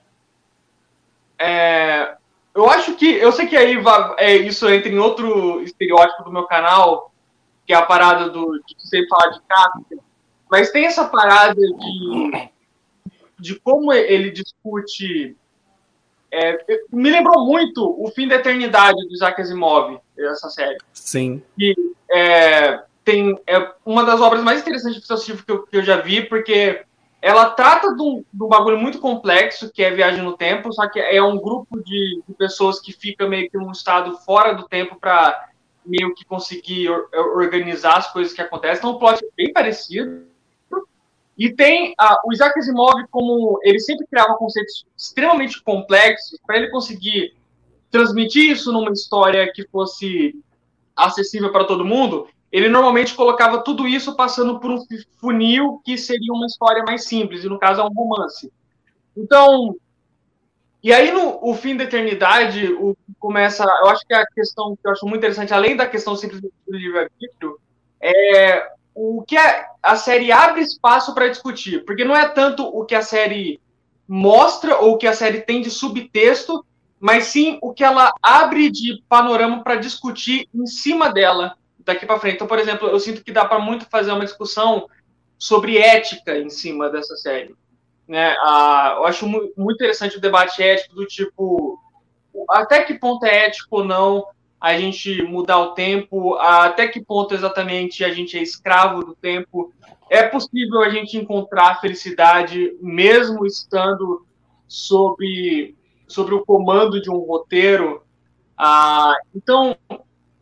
É, 1.39 2.17
eu 2.55 2.69
acho 2.69 2.95
que. 2.95 3.07
Eu 3.07 3.33
sei 3.33 3.47
que 3.47 3.57
aí 3.57 3.77
é, 4.19 4.37
isso 4.37 4.69
entra 4.69 4.89
em 4.89 4.99
outro 4.99 5.63
estereótipo 5.63 6.25
do 6.25 6.33
meu 6.33 6.45
canal, 6.45 7.13
que 7.67 7.73
é 7.73 7.77
a 7.77 7.87
parada 7.87 8.29
do, 8.29 8.59
de 8.67 8.89
sempre 8.89 9.09
falar 9.09 9.31
de 9.31 9.41
Kafka, 9.43 9.97
mas 10.51 10.71
tem 10.71 10.87
essa 10.87 11.09
parada 11.09 11.61
de, 11.61 12.51
de 13.39 13.61
como 13.61 13.93
ele 13.93 14.31
discute. 14.31 15.37
É, 16.33 16.65
me 16.93 17.11
lembrou 17.11 17.45
muito 17.45 17.85
o 18.01 18.09
fim 18.13 18.29
da 18.29 18.37
eternidade 18.37 19.05
do 19.09 19.13
Isaac 19.13 19.41
Asimov, 19.41 19.99
essa 20.17 20.49
série. 20.49 20.79
Sim. 20.93 21.43
Que, 21.59 21.75
é, 22.09 22.85
tem 23.05 23.39
é 23.47 23.73
uma 23.85 24.05
das 24.05 24.21
obras 24.21 24.43
mais 24.43 24.61
interessantes 24.61 24.95
de 24.95 25.01
ficção 25.01 25.17
científica 25.17 25.47
que 25.47 25.53
eu, 25.53 25.67
que 25.67 25.77
eu 25.79 25.83
já 25.83 25.97
vi, 26.01 26.23
porque 26.23 26.85
ela 27.23 27.51
trata 27.51 27.95
de 27.95 28.03
um, 28.03 28.25
de 28.33 28.43
um, 28.43 28.49
bagulho 28.49 28.79
muito 28.79 28.99
complexo, 28.99 29.71
que 29.71 29.83
é 29.83 29.91
viagem 29.91 30.23
no 30.23 30.37
tempo, 30.37 30.73
só 30.73 30.89
que 30.89 30.99
é 30.99 31.23
um 31.23 31.39
grupo 31.39 31.79
de, 31.83 32.23
de 32.27 32.35
pessoas 32.35 32.81
que 32.81 32.93
fica 32.93 33.29
meio 33.29 33.51
que 33.51 33.59
num 33.59 33.71
estado 33.71 34.17
fora 34.19 34.55
do 34.55 34.67
tempo 34.67 34.97
para 34.99 35.51
meio 35.85 36.15
que 36.15 36.25
conseguir 36.25 36.89
or, 36.89 37.09
organizar 37.37 37.99
as 37.99 38.13
coisas 38.13 38.33
que 38.33 38.41
acontecem. 38.41 38.79
Então, 38.79 38.93
o 38.93 38.99
plot 38.99 39.23
é 39.23 39.29
bem 39.37 39.53
parecido. 39.53 40.25
E 41.37 41.51
tem 41.51 41.95
o 42.25 42.33
Isaac 42.33 42.59
Asimov, 42.59 43.07
como 43.11 43.59
ele 43.63 43.81
sempre 43.81 44.07
criava 44.07 44.37
conceitos 44.37 44.85
extremamente 44.97 45.63
complexos, 45.63 46.39
para 46.47 46.57
ele 46.57 46.69
conseguir 46.69 47.35
transmitir 47.91 48.51
isso 48.51 48.73
numa 48.73 48.93
história 48.93 49.51
que 49.53 49.67
fosse 49.69 50.35
acessível 50.95 51.51
para 51.51 51.65
todo 51.65 51.85
mundo, 51.85 52.29
ele 52.51 52.69
normalmente 52.69 53.15
colocava 53.15 53.63
tudo 53.63 53.87
isso 53.87 54.17
passando 54.17 54.59
por 54.59 54.71
um 54.71 54.85
funil 55.19 55.81
que 55.85 55.97
seria 55.97 56.33
uma 56.33 56.47
história 56.47 56.83
mais 56.83 57.05
simples, 57.05 57.45
e 57.45 57.49
no 57.49 57.59
caso 57.59 57.81
é 57.81 57.85
um 57.85 57.93
romance. 57.93 58.53
Então, 59.17 59.77
e 60.83 60.93
aí 60.93 61.13
no 61.13 61.39
o 61.43 61.55
fim 61.55 61.77
da 61.77 61.85
eternidade, 61.85 62.67
o 62.73 62.97
começa, 63.19 63.65
eu 63.83 63.89
acho 63.91 64.05
que 64.07 64.15
a 64.15 64.27
questão 64.27 64.75
que 64.75 64.87
eu 64.87 64.93
acho 64.93 65.07
muito 65.07 65.19
interessante, 65.19 65.55
além 65.55 65.77
da 65.77 65.87
questão 65.87 66.17
simples 66.17 66.41
do 66.41 66.51
livro-arbítrio, 66.69 67.61
é 68.01 68.67
o 68.95 69.23
que 69.23 69.37
a, 69.37 69.67
a 69.83 69.97
série 69.97 70.33
abre 70.33 70.63
espaço 70.63 71.15
para 71.15 71.29
discutir, 71.29 71.85
porque 71.85 72.05
não 72.05 72.17
é 72.17 72.29
tanto 72.29 72.65
o 72.65 72.85
que 72.85 72.95
a 72.95 73.03
série 73.03 73.61
mostra 74.09 74.79
ou 74.79 74.95
o 74.95 74.99
que 74.99 75.07
a 75.07 75.13
série 75.13 75.43
tem 75.43 75.61
de 75.61 75.71
subtexto, 75.71 76.65
mas 76.99 77.25
sim 77.25 77.59
o 77.63 77.73
que 77.73 77.85
ela 77.85 78.11
abre 78.21 78.71
de 78.71 79.03
panorama 79.09 79.63
para 79.63 79.77
discutir 79.77 80.49
em 80.53 80.67
cima 80.67 81.13
dela 81.13 81.57
daqui 81.93 82.07
para 82.07 82.19
frente. 82.19 82.37
Então, 82.37 82.47
por 82.47 82.59
exemplo, 82.59 82.89
eu 82.89 82.99
sinto 82.99 83.23
que 83.23 83.33
dá 83.33 83.45
para 83.45 83.59
muito 83.59 83.87
fazer 83.87 84.13
uma 84.13 84.25
discussão 84.25 84.89
sobre 85.39 85.79
ética 85.79 86.39
em 86.39 86.51
cima 86.51 86.91
dessa 86.91 87.17
série. 87.17 87.55
Né? 88.07 88.37
Ah, 88.41 88.95
eu 88.97 89.07
acho 89.07 89.27
muito 89.27 89.75
interessante 89.75 90.17
o 90.17 90.21
debate 90.21 90.63
ético 90.63 90.95
do 90.95 91.07
tipo 91.07 91.79
até 92.49 92.83
que 92.83 92.95
ponto 92.95 93.25
é 93.25 93.47
ético 93.47 93.79
ou 93.79 93.85
não 93.85 94.27
a 94.61 94.77
gente 94.77 95.23
mudar 95.23 95.59
o 95.59 95.73
tempo, 95.73 96.35
até 96.35 96.87
que 96.87 97.01
ponto 97.03 97.35
exatamente 97.35 98.05
a 98.05 98.13
gente 98.13 98.37
é 98.37 98.43
escravo 98.43 99.03
do 99.03 99.15
tempo. 99.15 99.73
É 100.11 100.23
possível 100.23 100.83
a 100.83 100.91
gente 100.91 101.17
encontrar 101.17 101.81
felicidade 101.81 102.77
mesmo 102.81 103.47
estando 103.47 104.27
sob, 104.69 105.75
sobre 106.07 106.35
o 106.35 106.45
comando 106.45 107.01
de 107.01 107.11
um 107.11 107.19
roteiro? 107.19 108.03
Ah, 108.57 109.15
então, 109.35 109.77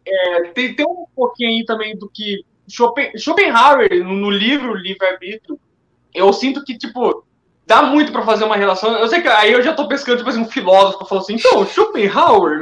é, 0.08 0.48
tem, 0.52 0.74
tem 0.74 0.86
um 0.86 1.06
pouquinho 1.14 1.50
aí 1.50 1.64
também 1.64 1.96
do 1.96 2.08
que 2.08 2.44
Schopen, 2.68 3.16
Schopenhauer, 3.16 4.04
no, 4.04 4.30
livro 4.30 4.74
Livre-Arbítrio, 4.74 5.58
eu 6.14 6.32
sinto 6.32 6.64
que, 6.64 6.76
tipo, 6.76 7.24
dá 7.66 7.82
muito 7.82 8.12
para 8.12 8.22
fazer 8.22 8.44
uma 8.44 8.56
relação. 8.56 8.96
Eu 8.96 9.08
sei 9.08 9.20
que 9.20 9.28
aí 9.28 9.52
eu 9.52 9.62
já 9.62 9.74
tô 9.74 9.88
pescando, 9.88 10.18
tipo 10.18 10.28
assim, 10.28 10.40
um 10.40 10.50
filósofo 10.50 11.04
falando 11.06 11.24
assim, 11.24 11.34
então, 11.34 11.64
Schopenhauer, 11.66 12.60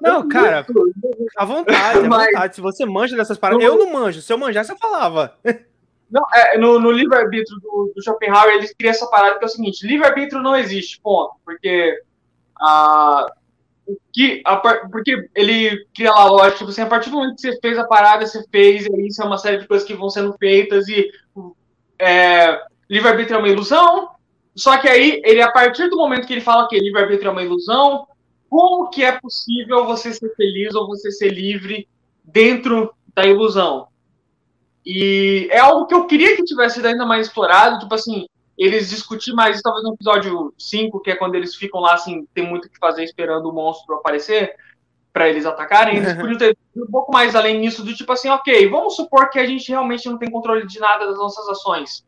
não, 0.00 0.26
cara, 0.28 0.64
à 1.36 1.44
vontade, 1.44 1.98
à 1.98 2.08
Mas... 2.08 2.26
vontade. 2.26 2.54
Se 2.54 2.60
você 2.60 2.86
manja 2.86 3.14
dessas 3.14 3.36
paradas. 3.36 3.62
Eu 3.62 3.76
não 3.76 3.92
manjo. 3.92 4.22
Se 4.22 4.32
eu 4.32 4.38
manjasse, 4.38 4.72
eu 4.72 4.78
falava. 4.78 5.36
Não, 6.10 6.26
é, 6.34 6.58
no, 6.58 6.80
no 6.80 6.90
livre-arbítrio 6.90 7.60
do, 7.60 7.92
do, 7.94 8.02
Schopenhauer, 8.02 8.54
eles 8.54 8.74
criam 8.76 8.90
essa 8.90 9.06
parada 9.06 9.38
que 9.38 9.44
é 9.44 9.46
o 9.46 9.48
seguinte: 9.48 9.86
livre-arbítrio 9.86 10.42
não 10.42 10.56
existe, 10.56 11.00
ponto. 11.00 11.36
Porque 11.44 12.02
a, 12.60 13.32
que 14.12 14.42
a, 14.44 14.56
porque 14.56 15.28
ele 15.34 15.86
cria 15.94 16.10
lá 16.10 16.24
lógica, 16.26 16.58
tipo 16.58 16.70
assim, 16.70 16.82
a 16.82 16.86
partir 16.86 17.10
do 17.10 17.16
momento 17.16 17.36
que 17.36 17.42
você 17.42 17.58
fez 17.60 17.78
a 17.78 17.84
parada, 17.84 18.26
você 18.26 18.44
fez, 18.50 18.86
e 18.86 19.06
isso 19.06 19.22
é 19.22 19.26
uma 19.26 19.38
série 19.38 19.58
de 19.58 19.66
coisas 19.66 19.86
que 19.86 19.94
vão 19.94 20.10
sendo 20.10 20.34
feitas, 20.38 20.88
e 20.88 21.10
é, 21.98 22.60
livre-arbítrio 22.88 23.36
é 23.36 23.38
uma 23.38 23.48
ilusão, 23.48 24.10
só 24.54 24.76
que 24.78 24.88
aí, 24.88 25.20
ele, 25.24 25.40
a 25.40 25.50
partir 25.50 25.88
do 25.88 25.96
momento 25.96 26.26
que 26.26 26.34
ele 26.34 26.40
fala 26.40 26.68
que 26.68 26.78
livre-arbítrio 26.78 27.28
é 27.28 27.32
uma 27.32 27.42
ilusão, 27.42 28.06
como 28.48 28.90
que 28.90 29.04
é 29.04 29.12
possível 29.12 29.86
você 29.86 30.12
ser 30.12 30.34
feliz 30.34 30.74
ou 30.74 30.86
você 30.86 31.10
ser 31.10 31.30
livre 31.30 31.88
dentro 32.24 32.92
da 33.14 33.24
ilusão? 33.24 33.86
E 34.84 35.48
é 35.50 35.58
algo 35.58 35.86
que 35.86 35.94
eu 35.94 36.06
queria 36.06 36.36
que 36.36 36.42
tivesse 36.42 36.84
ainda 36.84 37.06
mais 37.06 37.26
explorado, 37.26 37.78
tipo 37.78 37.94
assim, 37.94 38.26
eles 38.60 38.90
discutir 38.90 39.32
mais, 39.32 39.62
talvez 39.62 39.82
no 39.82 39.94
episódio 39.94 40.52
5, 40.58 41.00
que 41.00 41.10
é 41.10 41.16
quando 41.16 41.34
eles 41.34 41.54
ficam 41.54 41.80
lá, 41.80 41.94
assim, 41.94 42.28
tem 42.34 42.46
muito 42.46 42.66
o 42.66 42.70
que 42.70 42.78
fazer 42.78 43.02
esperando 43.02 43.48
o 43.48 43.52
monstro 43.54 43.94
aparecer 43.94 44.54
para 45.14 45.30
eles 45.30 45.46
atacarem, 45.46 45.96
eles 45.96 46.12
podiam 46.12 46.36
ter 46.36 46.54
um 46.76 46.84
pouco 46.86 47.10
mais 47.10 47.34
além 47.34 47.58
nisso, 47.58 47.82
do 47.82 47.94
tipo 47.94 48.12
assim, 48.12 48.28
ok, 48.28 48.68
vamos 48.68 48.96
supor 48.96 49.30
que 49.30 49.38
a 49.38 49.46
gente 49.46 49.66
realmente 49.70 50.06
não 50.10 50.18
tem 50.18 50.30
controle 50.30 50.66
de 50.66 50.78
nada 50.78 51.06
das 51.06 51.16
nossas 51.16 51.48
ações. 51.48 52.04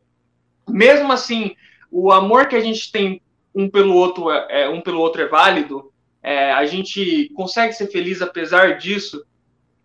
Mesmo 0.69 1.11
assim, 1.11 1.55
o 1.91 2.11
amor 2.11 2.45
que 2.45 2.55
a 2.55 2.61
gente 2.61 2.91
tem 2.91 3.19
um 3.55 3.67
pelo 3.67 3.95
outro 3.95 4.29
é, 4.29 4.61
é 4.61 4.69
um 4.69 4.79
pelo 4.79 4.99
outro 4.99 5.23
é 5.23 5.27
válido, 5.27 5.91
é, 6.21 6.51
a 6.53 6.65
gente 6.67 7.31
consegue 7.35 7.73
ser 7.73 7.87
feliz 7.87 8.21
apesar 8.21 8.77
disso. 8.77 9.25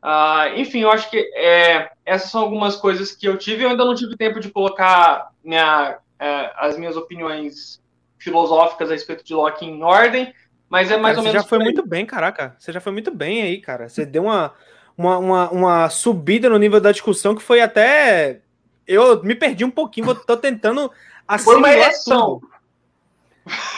Uh, 0.04 0.54
enfim, 0.58 0.80
eu 0.80 0.90
acho 0.90 1.10
que 1.10 1.16
é, 1.34 1.90
essas 2.04 2.30
são 2.30 2.42
algumas 2.42 2.76
coisas 2.76 3.10
que 3.12 3.26
eu 3.26 3.38
tive. 3.38 3.64
Eu 3.64 3.70
ainda 3.70 3.86
não 3.86 3.94
tive 3.94 4.18
tempo 4.18 4.38
de 4.38 4.50
colocar 4.50 5.30
minha 5.42 5.98
é, 6.18 6.52
as 6.56 6.76
minhas 6.76 6.96
opiniões 6.96 7.80
filosóficas 8.18 8.90
a 8.90 8.94
respeito 8.94 9.24
de 9.24 9.34
Locke 9.34 9.64
em 9.64 9.82
ordem, 9.82 10.34
mas 10.68 10.90
é 10.90 10.96
mais 10.96 11.16
cara, 11.16 11.18
ou 11.18 11.24
menos. 11.24 11.40
Você 11.40 11.44
já 11.44 11.48
foi 11.48 11.58
muito 11.58 11.86
bem, 11.86 12.04
caraca. 12.04 12.56
Você 12.58 12.72
já 12.72 12.80
foi 12.80 12.92
muito 12.92 13.10
bem 13.10 13.42
aí, 13.42 13.60
cara. 13.60 13.88
Você 13.88 14.04
deu 14.04 14.24
uma, 14.24 14.52
uma, 14.96 15.18
uma, 15.18 15.50
uma 15.50 15.90
subida 15.90 16.48
no 16.48 16.58
nível 16.58 16.80
da 16.80 16.92
discussão 16.92 17.34
que 17.34 17.42
foi 17.42 17.60
até. 17.60 18.40
Eu 18.86 19.22
me 19.22 19.34
perdi 19.34 19.64
um 19.64 19.70
pouquinho, 19.70 20.14
tô 20.14 20.36
tentando 20.36 20.90
assimilar 21.26 21.44
Foi 21.44 21.56
uma 21.56 21.72
ereção. 21.72 22.40
Tudo. 22.40 22.58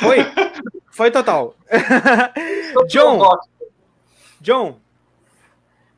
Foi? 0.00 0.18
Foi 0.90 1.10
total. 1.10 1.54
John. 2.88 3.38
John. 4.40 4.80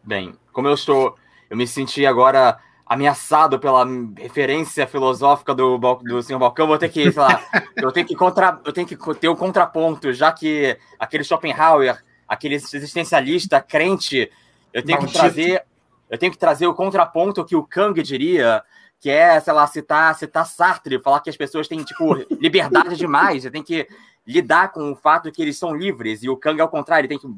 Bem, 0.02 0.34
como 0.52 0.68
eu 0.68 0.74
estou. 0.74 1.16
Eu 1.48 1.56
me 1.56 1.66
senti 1.66 2.04
agora 2.06 2.58
ameaçado 2.92 3.58
pela 3.58 3.86
referência 4.18 4.86
filosófica 4.86 5.54
do, 5.54 5.78
do 5.78 6.22
Senhor 6.22 6.38
Balcão, 6.38 6.66
vou 6.66 6.78
ter 6.78 6.90
que, 6.90 7.10
sei 7.10 7.22
lá, 7.22 7.42
eu 7.76 7.90
tenho 7.90 8.06
que, 8.06 8.14
contra, 8.14 8.60
eu 8.64 8.72
tenho 8.72 8.86
que 8.86 8.96
ter 9.14 9.28
o 9.28 9.32
um 9.32 9.36
contraponto, 9.36 10.12
já 10.12 10.30
que 10.30 10.76
aquele 10.98 11.24
Schopenhauer, 11.24 12.02
aquele 12.28 12.56
existencialista 12.56 13.60
crente, 13.60 14.30
eu 14.72 14.82
tenho 14.84 14.98
Maldito. 14.98 15.12
que 15.12 15.18
trazer 15.18 15.64
eu 16.10 16.18
tenho 16.18 16.30
que 16.30 16.38
trazer 16.38 16.66
o 16.66 16.74
contraponto 16.74 17.42
que 17.42 17.56
o 17.56 17.62
Kang 17.62 18.02
diria, 18.02 18.62
que 19.00 19.08
é, 19.08 19.40
sei 19.40 19.52
lá, 19.54 19.66
citar, 19.66 20.14
citar 20.14 20.44
Sartre, 20.44 21.00
falar 21.00 21.20
que 21.20 21.30
as 21.30 21.36
pessoas 21.38 21.66
têm, 21.66 21.82
tipo, 21.82 22.14
liberdade 22.38 22.96
demais, 22.96 23.44
você 23.44 23.50
tem 23.50 23.62
que 23.62 23.88
lidar 24.26 24.72
com 24.72 24.92
o 24.92 24.94
fato 24.94 25.24
de 25.24 25.32
que 25.32 25.40
eles 25.40 25.56
são 25.56 25.74
livres, 25.74 26.22
e 26.22 26.28
o 26.28 26.36
Kang, 26.36 26.60
ao 26.60 26.68
contrário, 26.68 27.06
ele 27.06 27.08
tem 27.08 27.18
que 27.18 27.34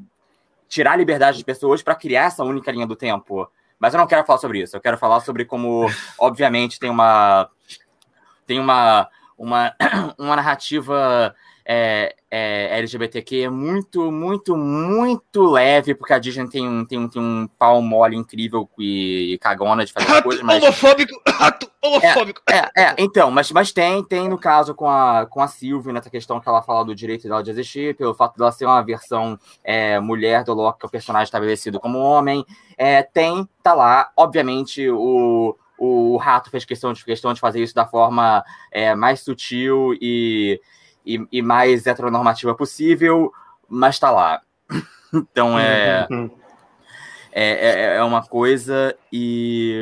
tirar 0.69 0.95
a 0.95 0.97
liberdade 0.97 1.37
das 1.37 1.45
pessoas 1.45 1.85
para 1.85 1.95
criar 1.95 2.25
essa 2.25 2.43
única 2.43 2.73
linha 2.73 2.85
do 2.85 2.97
tempo. 2.97 3.49
Mas 3.85 3.93
eu 3.93 3.99
não 3.99 4.07
quero 4.07 4.25
falar 4.25 4.39
sobre 4.39 4.63
isso, 4.63 4.75
eu 4.75 4.81
quero 4.81 4.97
falar 4.97 5.21
sobre 5.21 5.45
como, 5.45 5.85
obviamente, 6.19 6.81
tem 6.81 6.89
uma. 6.89 7.51
Tem 8.47 8.59
uma, 8.59 9.11
uma, 9.37 9.75
uma 10.19 10.37
narrativa 10.37 11.37
é, 11.67 12.15
é, 12.31 12.79
LGBTQ 12.79 13.43
é 13.43 13.49
muito, 13.49 14.11
muito, 14.13 14.57
muito 14.57 15.45
leve, 15.45 15.95
porque 15.95 16.13
a 16.13 16.19
Disney 16.19 16.49
tem 16.49 16.69
um, 16.69 16.85
tem 16.85 16.99
um, 16.99 17.09
tem 17.09 17.23
um 17.23 17.49
pau 17.59 17.81
mole 17.81 18.17
incrível 18.17 18.69
e, 18.79 19.33
e 19.33 19.39
cagona 19.39 19.85
de 19.85 19.93
fazer 19.93 20.07
rato 20.07 20.25
coisas, 20.25 20.45
mas... 20.45 20.63
homofóbico! 20.63 21.23
Rato 21.27 21.71
homofóbico! 21.83 22.43
É, 22.51 22.59
é, 22.59 22.83
é, 22.83 22.95
então, 22.99 23.31
mas, 23.31 23.51
mas 23.51 23.73
tem, 23.73 24.05
tem 24.05 24.29
no 24.29 24.37
caso 24.37 24.75
com 24.75 24.87
a, 24.87 25.27
com 25.27 25.41
a 25.41 25.49
Sylvie, 25.49 25.93
nessa 25.93 26.11
questão 26.11 26.39
que 26.39 26.49
ela 26.49 26.61
fala 26.61 26.85
do 26.85 26.95
direito 26.95 27.27
dela 27.27 27.43
de 27.43 27.51
existir, 27.51 27.97
pelo 27.97 28.15
fato 28.15 28.37
dela 28.37 28.53
ser 28.53 28.67
uma 28.67 28.83
versão 28.83 29.39
é, 29.63 29.99
mulher 29.99 30.45
do 30.45 30.53
Loki, 30.53 30.81
que 30.81 30.87
é 30.87 30.89
o 30.89 30.91
personagem 30.91 31.25
estabelecido 31.25 31.81
como 31.81 31.99
homem. 31.99 32.45
É, 32.77 33.03
tem, 33.03 33.49
tá 33.63 33.73
lá, 33.73 34.11
obviamente, 34.17 34.87
o, 34.91 35.57
o 35.79 36.17
Rato 36.19 36.51
fez 36.51 36.65
questão 36.65 36.93
de, 36.93 37.03
questão 37.05 37.33
de 37.33 37.41
fazer 37.41 37.63
isso 37.63 37.75
da 37.75 37.87
forma 37.87 38.45
é, 38.71 38.95
mais 38.95 39.21
sutil 39.21 39.97
e 40.01 40.61
e, 41.05 41.27
e 41.31 41.43
mais 41.43 41.87
heteronormativa 41.87 42.55
possível, 42.55 43.33
mas 43.69 43.99
tá 43.99 44.11
lá. 44.11 44.41
Então 45.17 45.57
é, 45.57 46.09
uhum. 46.11 46.29
é, 47.31 47.53
é, 47.53 47.97
é, 47.99 48.03
uma 48.03 48.27
coisa 48.27 48.97
e. 49.13 49.73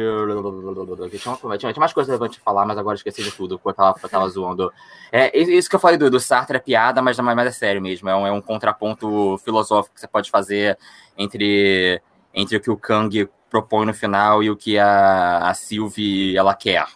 Tinha, 1.18 1.38
uma, 1.42 1.56
tinha, 1.56 1.72
mais 1.78 1.90
coisas 1.94 2.10
relevantes 2.10 2.36
de 2.36 2.44
falar, 2.44 2.66
mas 2.66 2.76
agora 2.76 2.96
esqueci 2.96 3.22
de 3.22 3.32
tudo, 3.32 3.58
eu 3.64 3.72
tava, 3.72 4.28
zoando. 4.28 4.70
É, 5.10 5.34
isso 5.34 5.70
que 5.70 5.76
eu 5.76 5.80
falei 5.80 5.96
do, 5.96 6.10
do 6.10 6.20
Sartre 6.20 6.58
é 6.58 6.60
piada, 6.60 7.00
mas, 7.00 7.18
mas 7.18 7.46
é 7.46 7.50
sério 7.50 7.80
mesmo. 7.80 8.10
É 8.10 8.14
um, 8.14 8.26
é 8.26 8.30
um 8.30 8.42
contraponto 8.42 9.38
filosófico 9.38 9.94
que 9.94 10.02
você 10.02 10.06
pode 10.06 10.30
fazer 10.30 10.76
entre, 11.16 12.02
entre 12.34 12.58
o 12.58 12.60
que 12.60 12.70
o 12.70 12.76
Kang 12.76 13.26
propõe 13.48 13.86
no 13.86 13.94
final 13.94 14.42
e 14.42 14.50
o 14.50 14.56
que 14.56 14.78
a, 14.78 15.48
a 15.48 15.54
Sylvie 15.54 16.36
ela 16.36 16.54
quer. 16.54 16.86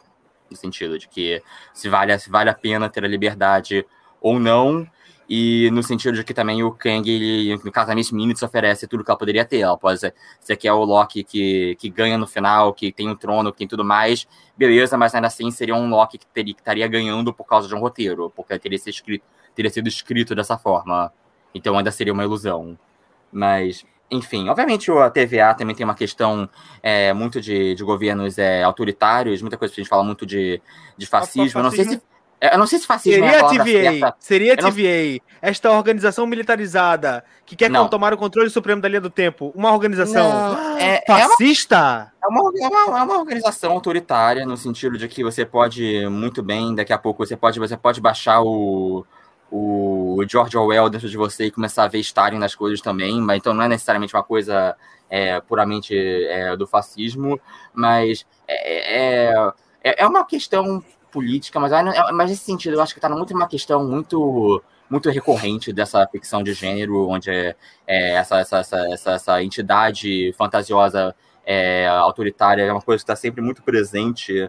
No 0.50 0.56
sentido 0.58 0.98
de 0.98 1.08
que 1.08 1.42
se 1.72 1.88
vale, 1.88 2.18
se 2.18 2.28
vale 2.28 2.50
a 2.50 2.54
pena 2.54 2.90
ter 2.90 3.02
a 3.02 3.08
liberdade 3.08 3.86
ou 4.26 4.40
não, 4.40 4.84
e 5.28 5.70
no 5.72 5.82
sentido 5.84 6.16
de 6.16 6.24
que 6.24 6.34
também 6.34 6.64
o 6.64 6.72
Kang, 6.72 7.08
ele, 7.08 7.56
no 7.64 7.70
caso, 7.70 7.92
a 7.92 7.94
Miss 7.94 8.10
Minutes 8.10 8.42
oferece 8.42 8.88
tudo 8.88 9.04
que 9.04 9.10
ela 9.10 9.18
poderia 9.18 9.44
ter. 9.44 9.60
Ela 9.60 9.76
pode 9.76 10.00
ser, 10.00 10.14
você 10.40 10.56
quer 10.56 10.72
o 10.72 10.84
Loki 10.84 11.22
que, 11.22 11.76
que 11.76 11.88
ganha 11.88 12.18
no 12.18 12.26
final, 12.26 12.72
que 12.72 12.90
tem 12.90 13.08
um 13.08 13.14
trono, 13.14 13.52
que 13.52 13.58
tem 13.58 13.68
tudo 13.68 13.84
mais, 13.84 14.26
beleza, 14.56 14.96
mas 14.96 15.14
ainda 15.14 15.28
assim 15.28 15.50
seria 15.52 15.74
um 15.76 15.88
Loki 15.88 16.18
que, 16.18 16.26
teria, 16.26 16.54
que 16.54 16.60
estaria 16.60 16.86
ganhando 16.88 17.32
por 17.32 17.44
causa 17.44 17.68
de 17.68 17.74
um 17.74 17.78
roteiro, 17.78 18.32
porque 18.34 18.58
teria 18.58 18.78
sido, 18.78 18.90
escrito, 18.90 19.24
teria 19.54 19.70
sido 19.70 19.88
escrito 19.88 20.34
dessa 20.34 20.58
forma. 20.58 21.12
Então 21.54 21.78
ainda 21.78 21.92
seria 21.92 22.12
uma 22.12 22.24
ilusão. 22.24 22.76
Mas, 23.32 23.84
enfim, 24.10 24.48
obviamente 24.48 24.90
a 24.90 25.10
TVA 25.10 25.54
também 25.54 25.74
tem 25.74 25.84
uma 25.84 25.94
questão 25.94 26.48
é, 26.82 27.12
muito 27.12 27.40
de, 27.40 27.74
de 27.74 27.84
governos 27.84 28.38
é, 28.38 28.62
autoritários, 28.64 29.40
muita 29.40 29.56
coisa 29.56 29.72
que 29.72 29.80
a 29.80 29.82
gente 29.82 29.90
fala 29.90 30.02
muito 30.04 30.26
de, 30.26 30.60
de 30.96 31.06
fascismo. 31.06 31.62
Não 31.62 31.70
sei 31.70 31.84
se 31.84 31.94
é, 31.96 32.00
eu 32.40 32.58
não 32.58 32.66
sei 32.66 32.78
se 32.78 32.86
fascismo 32.86 33.24
Seria 33.24 33.36
é 33.36 33.40
a 33.40 33.48
TVA, 33.48 33.64
certa. 33.64 34.16
seria 34.18 34.52
a 34.52 34.56
TVA, 34.56 35.20
não... 35.22 35.38
esta 35.40 35.70
organização 35.70 36.26
militarizada 36.26 37.24
que 37.46 37.56
quer 37.56 37.70
não. 37.70 37.88
tomar 37.88 38.12
o 38.12 38.16
controle 38.18 38.50
supremo 38.50 38.82
da 38.82 38.88
linha 38.88 39.00
do 39.00 39.08
tempo. 39.08 39.52
Uma 39.54 39.72
organização 39.72 40.54
não, 40.54 40.78
é, 40.78 41.02
fascista? 41.06 42.12
É 42.22 42.26
uma, 42.26 42.52
é, 42.58 42.68
uma, 42.68 42.98
é 42.98 43.02
uma, 43.02 43.18
organização 43.18 43.72
autoritária, 43.72 44.44
no 44.44 44.56
sentido 44.56 44.98
de 44.98 45.08
que 45.08 45.24
você 45.24 45.46
pode, 45.46 46.06
muito 46.08 46.42
bem, 46.42 46.74
daqui 46.74 46.92
a 46.92 46.98
pouco 46.98 47.24
você 47.24 47.36
pode, 47.36 47.58
você 47.58 47.76
pode 47.76 48.00
baixar 48.00 48.42
o, 48.42 49.06
o 49.50 50.22
George 50.28 50.56
Orwell 50.58 50.90
dentro 50.90 51.08
de 51.08 51.16
você 51.16 51.46
e 51.46 51.50
começar 51.50 51.84
a 51.84 51.88
ver 51.88 52.00
Stalin 52.00 52.38
nas 52.38 52.54
coisas 52.54 52.80
também, 52.80 53.18
mas 53.20 53.38
então 53.38 53.54
não 53.54 53.62
é 53.62 53.68
necessariamente 53.68 54.14
uma 54.14 54.22
coisa 54.22 54.76
é, 55.08 55.40
puramente 55.40 55.94
é, 55.96 56.56
do 56.56 56.66
fascismo, 56.66 57.40
mas 57.72 58.26
é, 58.46 59.30
é, 59.82 60.02
é 60.02 60.06
uma 60.06 60.24
questão 60.24 60.84
política, 61.10 61.58
mas, 61.60 61.72
mas 62.12 62.30
nesse 62.30 62.44
sentido 62.44 62.74
eu 62.74 62.82
acho 62.82 62.92
que 62.92 62.98
está 62.98 63.08
muito 63.08 63.34
uma 63.34 63.48
questão 63.48 63.84
muito 63.84 64.62
muito 64.88 65.10
recorrente 65.10 65.72
dessa 65.72 66.06
ficção 66.06 66.42
de 66.42 66.52
gênero, 66.54 67.08
onde 67.08 67.28
é, 67.28 67.56
é 67.86 68.12
essa, 68.12 68.38
essa, 68.38 68.58
essa, 68.60 69.10
essa, 69.10 69.42
entidade 69.42 70.32
fantasiosa 70.38 71.14
é, 71.44 71.88
autoritária 71.88 72.62
é 72.62 72.72
uma 72.72 72.80
coisa 72.80 73.00
que 73.00 73.04
está 73.04 73.16
sempre 73.16 73.40
muito 73.42 73.62
presente 73.62 74.48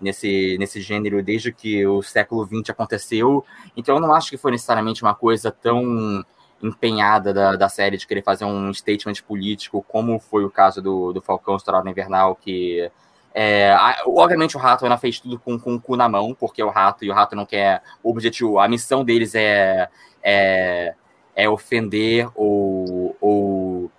nesse, 0.00 0.56
nesse 0.58 0.80
gênero 0.80 1.22
desde 1.22 1.52
que 1.52 1.86
o 1.86 2.02
século 2.02 2.46
XX 2.46 2.70
aconteceu. 2.70 3.44
Então 3.76 3.96
eu 3.96 4.00
não 4.00 4.14
acho 4.14 4.30
que 4.30 4.36
foi 4.36 4.52
necessariamente 4.52 5.02
uma 5.02 5.14
coisa 5.14 5.50
tão 5.50 6.24
empenhada 6.62 7.32
da, 7.32 7.56
da 7.56 7.68
série 7.68 7.96
de 7.96 8.06
querer 8.06 8.22
fazer 8.22 8.44
um 8.44 8.72
statement 8.72 9.22
político, 9.26 9.84
como 9.86 10.18
foi 10.18 10.44
o 10.44 10.50
caso 10.50 10.80
do, 10.80 11.12
do 11.12 11.20
Falcão 11.20 11.56
Estourado 11.56 11.88
Invernal, 11.88 12.34
que 12.36 12.90
é, 13.36 13.76
obviamente 14.06 14.56
o 14.56 14.60
rato 14.60 14.84
ainda 14.84 14.96
fez 14.96 15.18
tudo 15.18 15.40
com, 15.40 15.58
com 15.58 15.74
o 15.74 15.80
cu 15.80 15.96
na 15.96 16.08
mão, 16.08 16.32
porque 16.38 16.62
o 16.62 16.70
rato 16.70 17.04
e 17.04 17.10
o 17.10 17.14
rato 17.14 17.34
não 17.34 17.44
quer. 17.44 17.82
O 18.00 18.10
objetivo, 18.10 18.60
a 18.60 18.68
missão 18.68 19.04
deles 19.04 19.34
é, 19.34 19.88
é, 20.22 20.94
é 21.34 21.48
ofender 21.48 22.28
ou, 22.36 23.16
ou, 23.20 23.90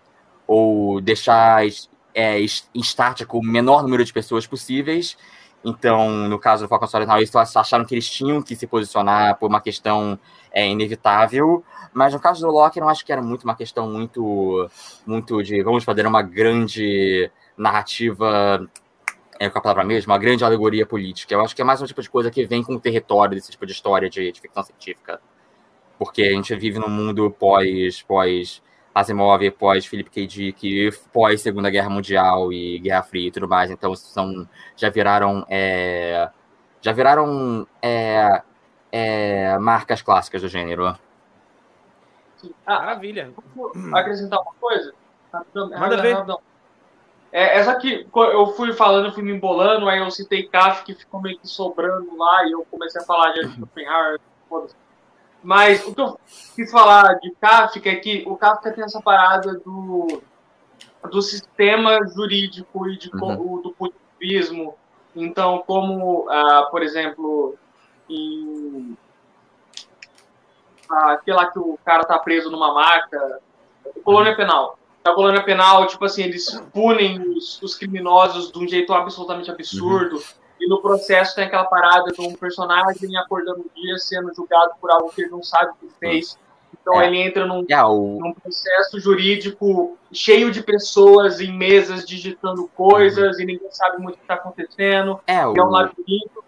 ou 0.48 1.02
deixar 1.02 1.66
é, 2.14 2.40
estático 2.74 3.38
o 3.38 3.44
menor 3.44 3.84
número 3.84 4.06
de 4.06 4.14
pessoas 4.14 4.48
possíveis. 4.48 5.18
Então, 5.66 6.30
no 6.30 6.40
caso 6.40 6.64
do 6.64 6.70
Falcon 6.70 6.88
Solid 6.88 7.12
eles 7.12 7.36
acharam 7.36 7.84
que 7.84 7.94
eles 7.94 8.10
tinham 8.10 8.42
que 8.42 8.56
se 8.56 8.68
posicionar 8.68 9.38
por 9.38 9.50
uma 9.50 9.60
questão 9.60 10.18
é, 10.54 10.66
inevitável. 10.66 11.62
Mas 11.92 12.14
no 12.14 12.20
caso 12.20 12.46
do 12.46 12.54
Loki, 12.54 12.80
eu 12.80 12.88
acho 12.88 13.06
que 13.06 13.12
era 13.12 13.22
muito 13.22 13.44
uma 13.44 13.56
questão 13.56 13.92
muito, 13.92 14.70
muito 15.06 15.44
de 15.44 15.62
vamos 15.62 15.84
fazer 15.84 16.06
uma 16.06 16.22
grande 16.22 17.30
narrativa 17.58 18.66
é 19.40 19.50
com 19.50 19.58
a 19.58 19.62
palavra 19.62 19.84
mesmo, 19.84 20.12
uma 20.12 20.20
grande 20.20 20.44
alegoria 20.44 20.86
política. 20.86 21.34
Eu 21.34 21.42
acho 21.42 21.56
que 21.56 21.62
é 21.62 21.66
mais 21.66 21.82
um 21.82 21.86
tipo 21.86 22.02
de 22.02 22.10
coisa 22.10 22.32
que 22.32 22.46
vem 22.46 22.64
com 22.64 22.76
o 22.76 22.80
território 22.80 23.36
desse 23.36 23.52
tipo 23.52 23.66
de 23.66 23.72
história 23.72 24.10
de, 24.10 24.32
de 24.32 24.42
ficção 24.42 24.64
científica. 24.64 25.20
Porque 25.98 26.24
a 26.24 26.32
gente 26.32 26.56
vive 26.56 26.80
num 26.80 26.90
mundo 26.90 27.32
pós, 27.32 28.02
pós 28.02 28.62
Asimov, 28.94 29.50
pós 29.52 29.86
Philip 29.86 30.10
K. 30.10 30.28
Dick, 30.28 30.92
pós 31.12 31.42
Segunda 31.42 31.70
Guerra 31.70 31.90
Mundial 31.90 32.52
e 32.52 32.80
Guerra 32.80 33.04
Fria 33.04 33.28
e 33.28 33.32
tudo 33.32 33.48
mais. 33.48 33.72
Então 33.72 33.96
são 33.96 34.48
já 34.76 34.90
viraram 34.90 35.46
é, 35.50 36.30
já 36.82 36.92
viraram 36.92 37.68
é, 37.82 38.42
é, 38.92 39.58
marcas 39.58 40.02
clássicas 40.02 40.42
do 40.42 40.48
gênero. 40.48 40.98
Ah, 42.66 42.80
Maravilha. 42.80 43.34
Acrescentar 43.94 44.40
uma 44.42 44.54
coisa? 44.60 44.94
Manda 45.78 46.02
ver. 46.02 46.16
É, 47.36 47.58
essa 47.58 47.76
que 47.76 48.08
eu 48.16 48.48
fui 48.54 48.72
falando, 48.72 49.12
fui 49.12 49.22
me 49.22 49.34
embolando, 49.34 49.90
aí 49.90 50.00
eu 50.00 50.10
citei 50.10 50.48
Kafka 50.48 50.86
que 50.86 50.96
ficou 50.96 51.22
meio 51.22 51.38
que 51.38 51.46
sobrando 51.50 52.16
lá 52.16 52.46
e 52.46 52.54
eu 52.54 52.66
comecei 52.72 53.02
a 53.02 53.04
falar 53.04 53.34
de 53.34 53.46
Schopenhauer. 53.50 54.22
Mas 55.44 55.86
o 55.86 55.94
que 55.94 56.00
eu 56.00 56.18
quis 56.56 56.72
falar 56.72 57.16
de 57.16 57.32
Kafka 57.32 57.90
é 57.90 57.96
que 57.98 58.24
o 58.26 58.38
Kafka 58.38 58.72
tem 58.72 58.86
essa 58.86 59.02
parada 59.02 59.56
do, 59.56 60.22
do 61.12 61.22
sistema 61.22 62.08
jurídico 62.08 62.88
e 62.88 62.98
de, 62.98 63.12
uhum. 63.14 63.62
do 63.62 63.74
positivismo. 63.74 64.74
Então, 65.14 65.62
como, 65.68 66.30
ah, 66.30 66.70
por 66.72 66.82
exemplo, 66.82 67.58
em 68.10 68.98
ah, 70.90 71.12
aquela 71.12 71.52
que 71.52 71.60
o 71.60 71.78
cara 71.84 72.06
tá 72.06 72.18
preso 72.18 72.50
numa 72.50 72.74
maca, 72.74 73.42
colônia 74.06 74.38
penal 74.38 74.80
da 75.06 75.14
colônia 75.14 75.44
penal, 75.44 75.86
tipo 75.86 76.04
assim, 76.04 76.24
eles 76.24 76.60
punem 76.74 77.22
os, 77.22 77.62
os 77.62 77.76
criminosos 77.76 78.52
de 78.52 78.58
um 78.58 78.68
jeito 78.68 78.92
absolutamente 78.92 79.52
absurdo. 79.52 80.16
Uhum. 80.16 80.24
E 80.60 80.68
no 80.68 80.82
processo 80.82 81.36
tem 81.36 81.44
aquela 81.46 81.66
parada 81.66 82.12
de 82.12 82.20
um 82.20 82.34
personagem 82.34 83.16
acordando 83.16 83.60
um 83.60 83.82
dia 83.82 84.00
sendo 84.00 84.34
julgado 84.34 84.72
por 84.82 84.90
algo 84.90 85.10
que 85.10 85.22
ele 85.22 85.30
não 85.30 85.44
sabe 85.44 85.72
o 85.72 85.76
que 85.76 85.94
fez. 86.00 86.40
Então 86.74 87.00
é. 87.00 87.06
ele 87.06 87.20
entra 87.20 87.46
num, 87.46 87.64
é, 87.70 87.84
o... 87.84 88.18
num, 88.20 88.34
processo 88.34 89.00
jurídico 89.00 89.96
cheio 90.12 90.50
de 90.50 90.64
pessoas 90.64 91.40
em 91.40 91.56
mesas 91.56 92.04
digitando 92.04 92.68
coisas 92.76 93.36
uhum. 93.36 93.44
e 93.44 93.46
ninguém 93.46 93.72
sabe 93.72 94.02
muito 94.02 94.16
o 94.16 94.18
que 94.18 94.24
está 94.24 94.34
acontecendo. 94.34 95.20
É, 95.28 95.46
o... 95.46 95.56
é 95.56 95.64
um 95.64 95.70
labirinto. 95.70 96.44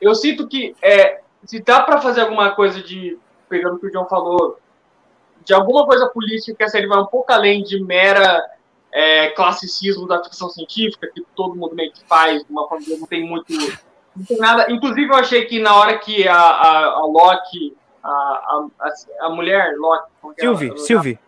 Eu 0.00 0.14
sinto 0.14 0.48
que 0.48 0.74
é, 0.80 1.20
se 1.44 1.60
dá 1.60 1.82
para 1.82 2.00
fazer 2.00 2.22
alguma 2.22 2.52
coisa 2.52 2.82
de, 2.82 3.18
pegando 3.50 3.76
o 3.76 3.78
que 3.78 3.88
o 3.88 3.92
John 3.92 4.06
falou, 4.06 4.58
de 5.48 5.54
alguma 5.54 5.86
coisa 5.86 6.06
política 6.08 6.54
que 6.54 6.62
a 6.62 6.68
série 6.68 6.86
vai 6.86 6.98
um 6.98 7.06
pouco 7.06 7.32
além 7.32 7.62
de 7.62 7.82
mera 7.82 8.38
é, 8.92 9.30
classicismo 9.30 10.06
da 10.06 10.22
ficção 10.22 10.50
científica, 10.50 11.10
que 11.12 11.24
todo 11.34 11.56
mundo 11.56 11.74
meio 11.74 11.90
que 11.90 12.04
faz, 12.04 12.44
de 12.44 12.52
uma 12.52 12.68
forma 12.68 12.84
que 12.84 12.94
não 12.94 13.06
tem 13.06 13.26
muito. 13.26 13.50
Não 14.14 14.24
tem 14.26 14.36
nada. 14.36 14.70
Inclusive, 14.70 15.10
eu 15.10 15.14
achei 15.14 15.46
que 15.46 15.58
na 15.58 15.74
hora 15.74 15.96
que 15.96 16.28
a, 16.28 16.36
a, 16.36 16.84
a 16.96 17.06
Loki, 17.06 17.74
a, 18.04 18.10
a, 18.10 18.92
a 19.22 19.30
mulher 19.30 19.74
Loki. 19.78 20.10
Sylvie, 20.38 20.78
Sylvie. 20.78 21.18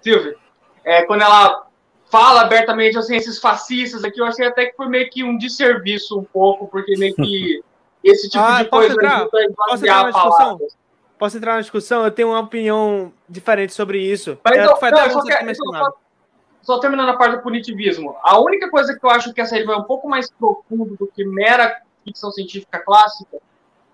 Sylvie. 0.00 0.36
É, 0.84 1.02
quando 1.02 1.22
ela 1.22 1.64
fala 2.10 2.40
abertamente 2.40 2.98
assim, 2.98 3.14
esses 3.14 3.38
fascistas 3.38 4.02
aqui, 4.02 4.20
eu 4.20 4.26
achei 4.26 4.44
até 4.44 4.66
que 4.66 4.76
foi 4.76 4.88
meio 4.88 5.08
que 5.08 5.22
um 5.22 5.38
desserviço 5.38 6.18
um 6.18 6.24
pouco, 6.24 6.66
porque 6.66 6.96
meio 6.98 7.14
que 7.14 7.62
esse 8.02 8.28
tipo 8.28 8.42
ah, 8.42 8.60
de 8.60 8.68
coisa 8.68 8.92
entrar? 8.92 9.20
ajuda 9.20 9.38
a 9.38 9.44
esvaziar 9.44 10.06
a 10.06 10.12
palavra. 10.12 10.66
Posso 11.22 11.36
entrar 11.36 11.54
na 11.54 11.60
discussão? 11.60 12.04
Eu 12.04 12.10
tenho 12.10 12.30
uma 12.30 12.40
opinião 12.40 13.12
diferente 13.28 13.72
sobre 13.72 14.00
isso. 14.00 14.36
Mas 14.42 14.56
eu, 14.56 14.76
foi 14.76 14.88
até 14.88 15.06
não, 15.06 15.14
você 15.14 15.32
quer, 15.32 15.54
só, 15.54 15.92
só 16.62 16.78
terminando 16.80 17.10
a 17.10 17.16
parte 17.16 17.36
do 17.36 17.42
punitivismo. 17.42 18.16
A 18.24 18.40
única 18.40 18.68
coisa 18.68 18.98
que 18.98 19.06
eu 19.06 19.08
acho 19.08 19.32
que 19.32 19.40
essa 19.40 19.50
série 19.50 19.64
vai 19.64 19.76
um 19.76 19.84
pouco 19.84 20.08
mais 20.08 20.28
profundo 20.28 20.96
do 20.96 21.06
que 21.06 21.24
mera 21.24 21.80
ficção 22.04 22.32
científica 22.32 22.80
clássica 22.80 23.38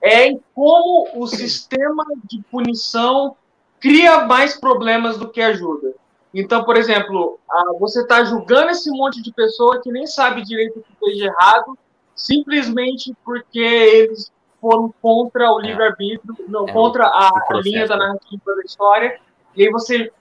é 0.00 0.28
em 0.28 0.40
como 0.54 1.10
o 1.16 1.26
sistema 1.26 2.02
de 2.24 2.40
punição 2.50 3.36
cria 3.78 4.24
mais 4.24 4.58
problemas 4.58 5.18
do 5.18 5.28
que 5.28 5.42
ajuda. 5.42 5.92
Então, 6.32 6.64
por 6.64 6.78
exemplo, 6.78 7.38
você 7.78 8.00
está 8.00 8.24
julgando 8.24 8.70
esse 8.70 8.90
monte 8.90 9.20
de 9.20 9.34
pessoa 9.34 9.82
que 9.82 9.92
nem 9.92 10.06
sabe 10.06 10.42
direito 10.42 10.78
o 10.78 10.82
que 10.82 10.96
fez 10.98 11.18
de 11.18 11.24
errado, 11.24 11.76
simplesmente 12.14 13.14
porque 13.22 13.58
eles 13.58 14.32
foram 14.60 14.92
contra 15.00 15.50
o 15.52 15.60
é. 15.60 15.66
livre-arbítrio, 15.66 16.36
é, 16.68 16.72
contra 16.72 17.06
a, 17.06 17.28
a 17.28 17.60
linha 17.60 17.86
da 17.86 17.96
narrativa 17.96 18.54
da 18.54 18.62
história, 18.62 19.20
e 19.54 19.64
aí 19.64 19.70
você 19.70 20.12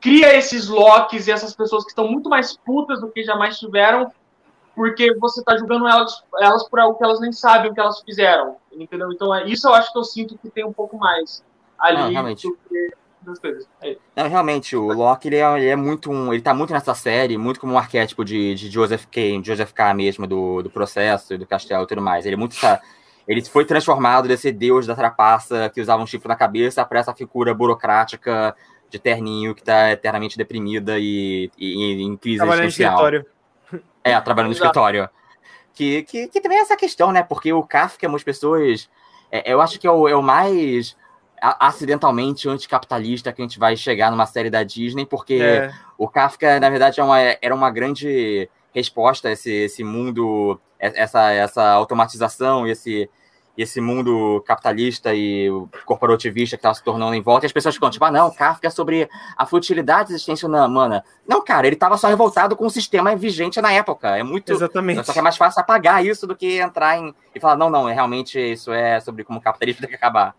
cria 0.00 0.36
esses 0.36 0.68
locks 0.68 1.26
e 1.26 1.32
essas 1.32 1.54
pessoas 1.54 1.84
que 1.84 1.90
estão 1.90 2.08
muito 2.08 2.28
mais 2.28 2.56
putas 2.56 3.00
do 3.00 3.10
que 3.10 3.22
jamais 3.22 3.58
tiveram, 3.58 4.10
porque 4.74 5.12
você 5.14 5.40
está 5.40 5.56
julgando 5.56 5.88
elas, 5.88 6.22
elas 6.40 6.68
por 6.68 6.78
algo 6.78 6.96
que 6.96 7.04
elas 7.04 7.20
nem 7.20 7.32
sabem 7.32 7.70
o 7.70 7.74
que 7.74 7.80
elas 7.80 8.00
fizeram, 8.02 8.56
entendeu? 8.72 9.10
Então, 9.12 9.34
é, 9.34 9.44
isso 9.46 9.68
eu 9.68 9.74
acho 9.74 9.92
que 9.92 9.98
eu 9.98 10.04
sinto 10.04 10.38
que 10.38 10.48
tem 10.48 10.64
um 10.64 10.72
pouco 10.72 10.96
mais 10.96 11.44
ali 11.78 12.14
Não, 12.14 12.24
do 12.24 12.36
que 12.36 12.90
das 13.22 13.38
coisas. 13.38 13.68
É 13.82 13.96
Não, 14.16 14.28
realmente, 14.28 14.76
o 14.76 14.86
Locke, 14.92 15.28
ele 15.28 15.36
é, 15.36 15.56
ele 15.56 15.68
é, 15.68 15.76
muito 15.76 16.10
um. 16.10 16.32
Ele 16.32 16.42
tá 16.42 16.54
muito 16.54 16.72
nessa 16.72 16.94
série, 16.94 17.36
muito 17.36 17.60
como 17.60 17.74
um 17.74 17.78
arquétipo 17.78 18.24
de, 18.24 18.54
de 18.54 18.70
Joseph 18.70 19.06
K, 19.06 19.40
Joseph 19.42 19.72
K 19.72 19.94
mesmo, 19.94 20.26
do, 20.26 20.62
do 20.62 20.70
processo 20.70 21.34
e 21.34 21.38
do 21.38 21.46
castelo 21.46 21.84
e 21.84 21.86
tudo 21.86 22.00
mais. 22.02 22.24
Ele 22.24 22.34
é 22.34 22.38
muito. 22.38 22.56
Ele 23.28 23.44
foi 23.44 23.66
transformado 23.66 24.26
desse 24.26 24.50
deus 24.50 24.86
da 24.86 24.96
trapaça 24.96 25.68
que 25.68 25.82
usava 25.82 26.02
um 26.02 26.06
chifre 26.06 26.28
na 26.28 26.34
cabeça 26.34 26.82
para 26.84 26.98
essa 26.98 27.14
figura 27.14 27.52
burocrática 27.52 28.56
de 28.88 28.98
terninho 28.98 29.54
que 29.54 29.62
tá 29.62 29.92
eternamente 29.92 30.38
deprimida 30.38 30.98
e, 30.98 31.50
e, 31.58 31.92
e 31.92 32.02
em 32.02 32.16
crise 32.16 32.38
trabalhando 32.38 32.64
existencial. 32.64 32.92
No 32.92 32.96
escritório. 32.96 33.26
É, 34.02 34.18
trabalhando 34.20 34.48
no 34.48 34.54
escritório. 34.54 35.10
Que, 35.74 36.02
que, 36.04 36.28
que 36.28 36.40
também 36.40 36.58
é 36.58 36.62
essa 36.62 36.76
questão, 36.76 37.12
né? 37.12 37.22
Porque 37.22 37.52
o 37.52 37.62
Kafka, 37.62 38.08
muitas 38.08 38.24
pessoas. 38.24 38.88
É, 39.30 39.52
eu 39.52 39.60
acho 39.60 39.78
que 39.78 39.86
é 39.86 39.90
o, 39.90 40.08
é 40.08 40.16
o 40.16 40.22
mais 40.22 40.96
acidentalmente 41.40 42.48
anticapitalista 42.48 43.32
que 43.32 43.42
a 43.42 43.44
gente 43.44 43.58
vai 43.58 43.76
chegar 43.76 44.10
numa 44.10 44.26
série 44.26 44.50
da 44.50 44.62
Disney, 44.62 45.06
porque 45.06 45.34
é. 45.34 45.70
o 45.96 46.08
Kafka, 46.08 46.58
na 46.58 46.70
verdade, 46.70 46.98
é 46.98 47.04
uma, 47.04 47.20
era 47.20 47.54
uma 47.54 47.70
grande 47.70 48.48
resposta 48.78 49.28
a 49.28 49.32
esse, 49.32 49.52
esse 49.52 49.84
mundo, 49.84 50.58
essa, 50.78 51.30
essa 51.30 51.70
automatização, 51.72 52.66
esse, 52.66 53.10
esse 53.56 53.80
mundo 53.80 54.40
capitalista 54.46 55.12
e 55.12 55.48
corporativista 55.84 56.56
que 56.56 56.60
estava 56.60 56.74
se 56.74 56.82
tornando 56.82 57.14
em 57.14 57.20
volta, 57.20 57.44
e 57.44 57.48
as 57.48 57.52
pessoas 57.52 57.74
ficam 57.74 57.90
tipo, 57.90 58.04
ah, 58.04 58.10
não, 58.10 58.30
Kafka 58.30 58.68
é 58.68 58.70
sobre 58.70 59.08
a 59.36 59.44
futilidade 59.44 60.10
da 60.10 60.14
existência 60.14 60.46
humana. 60.46 61.04
Não, 61.26 61.44
cara, 61.44 61.66
ele 61.66 61.74
estava 61.74 61.98
só 61.98 62.06
revoltado 62.06 62.54
com 62.54 62.66
o 62.66 62.70
sistema 62.70 63.14
vigente 63.16 63.60
na 63.60 63.72
época. 63.72 64.16
É 64.16 64.22
muito. 64.22 64.52
Exatamente. 64.52 65.04
Só 65.04 65.12
que 65.12 65.18
é 65.18 65.22
mais 65.22 65.36
fácil 65.36 65.60
apagar 65.60 66.06
isso 66.06 66.24
do 66.24 66.36
que 66.36 66.60
entrar 66.60 66.98
em. 66.98 67.12
e 67.34 67.40
falar, 67.40 67.56
não, 67.56 67.68
não, 67.68 67.86
realmente 67.86 68.38
isso 68.38 68.72
é 68.72 69.00
sobre 69.00 69.24
como 69.24 69.40
o 69.40 69.42
capitalismo 69.42 69.80
tem 69.82 69.90
que 69.90 69.96
acabar. 69.96 70.36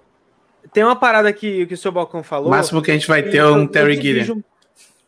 Tem 0.71 0.83
uma 0.83 0.95
parada 0.95 1.31
que, 1.33 1.65
que 1.65 1.73
o 1.73 1.77
seu 1.77 1.91
Balcão 1.91 2.23
falou. 2.23 2.47
O 2.47 2.51
máximo 2.51 2.81
que 2.81 2.91
a 2.91 2.93
gente 2.93 3.07
vai 3.07 3.23
ter 3.23 3.37
é 3.37 3.45
um 3.45 3.67
Terry 3.67 3.99
Gilliam. 3.99 4.41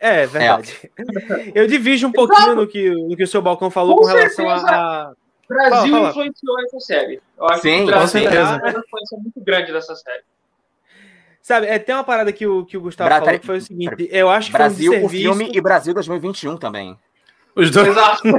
É, 0.02 0.26
verdade. 0.26 0.92
É. 0.98 1.52
Eu 1.54 1.68
divido 1.68 2.08
um 2.08 2.12
pouquinho 2.12 2.56
no 2.56 2.68
que, 2.68 2.90
no 2.90 3.16
que 3.16 3.24
o 3.24 3.28
seu 3.28 3.40
Balcão 3.40 3.70
falou 3.70 3.96
com, 3.96 4.02
com 4.02 4.08
relação 4.08 4.50
a. 4.50 5.14
O 5.48 5.54
Brasil 5.54 5.72
fala, 5.72 5.92
fala. 5.92 6.10
influenciou 6.10 6.60
essa 6.62 6.80
série. 6.80 7.22
Eu 7.38 7.46
acho 7.46 7.62
Sim, 7.62 7.76
que 7.76 7.84
o 7.84 7.86
Brasil 7.86 8.30
tem 8.30 8.40
uma 8.40 8.70
influência 8.70 9.18
muito 9.18 9.42
grande 9.42 9.72
dessa 9.72 9.96
série. 9.96 10.24
Sabe, 11.42 11.68
é, 11.68 11.78
tem 11.78 11.94
uma 11.94 12.04
parada 12.04 12.32
que 12.32 12.48
o, 12.48 12.66
que 12.66 12.78
o 12.78 12.82
Gustavo 12.82 13.10
Bra 13.10 13.20
falou 13.20 13.40
que 13.40 13.46
foi 13.46 13.58
o 13.58 13.62
seguinte: 13.62 14.10
eu 14.12 14.30
acho 14.30 14.48
que 14.48 14.54
Brasil, 14.54 14.94
um 14.94 15.06
o 15.06 15.10
filme 15.10 15.52
e 15.54 15.62
Brasil 15.62 15.94
2021 15.94 16.58
também. 16.58 16.98
Os 17.56 17.70
dois. 17.70 17.90
Exato. 17.90 18.24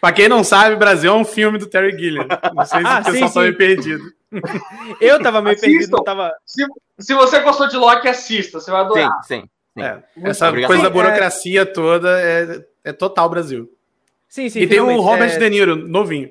pra 0.00 0.12
quem 0.12 0.28
não 0.28 0.44
sabe, 0.44 0.76
Brasil 0.76 1.10
é 1.10 1.16
um 1.16 1.24
filme 1.24 1.58
do 1.58 1.66
Terry 1.66 1.98
Gilliam. 1.98 2.28
Não 2.54 2.64
sei 2.64 2.80
se 2.80 2.86
ah, 2.86 3.00
o 3.00 3.04
pessoal 3.04 3.32
tá 3.32 3.40
meio 3.40 3.56
perdido. 3.56 4.04
Eu 5.00 5.22
tava 5.22 5.40
meio 5.40 5.56
Assistam. 5.56 5.78
perdido, 5.78 6.04
tava. 6.04 6.32
Se, 6.44 6.64
se 6.98 7.14
você 7.14 7.40
gostou 7.40 7.66
de 7.66 7.76
Loki, 7.76 8.06
assista, 8.06 8.60
você 8.60 8.70
vai 8.70 8.82
adorar. 8.82 9.22
Sim, 9.24 9.40
sim. 9.40 9.48
É, 9.76 9.98
essa 10.22 10.52
coisa 10.52 10.84
da 10.84 10.90
burocracia 10.90 11.62
é... 11.62 11.64
toda 11.64 12.20
é, 12.20 12.64
é 12.84 12.92
total 12.92 13.28
Brasil. 13.28 13.70
Sim, 14.28 14.48
sim. 14.48 14.60
E 14.60 14.66
tem 14.66 14.80
o 14.80 15.00
Robert 15.00 15.30
é... 15.30 15.38
De 15.38 15.50
Niro, 15.50 15.76
novinho. 15.76 16.30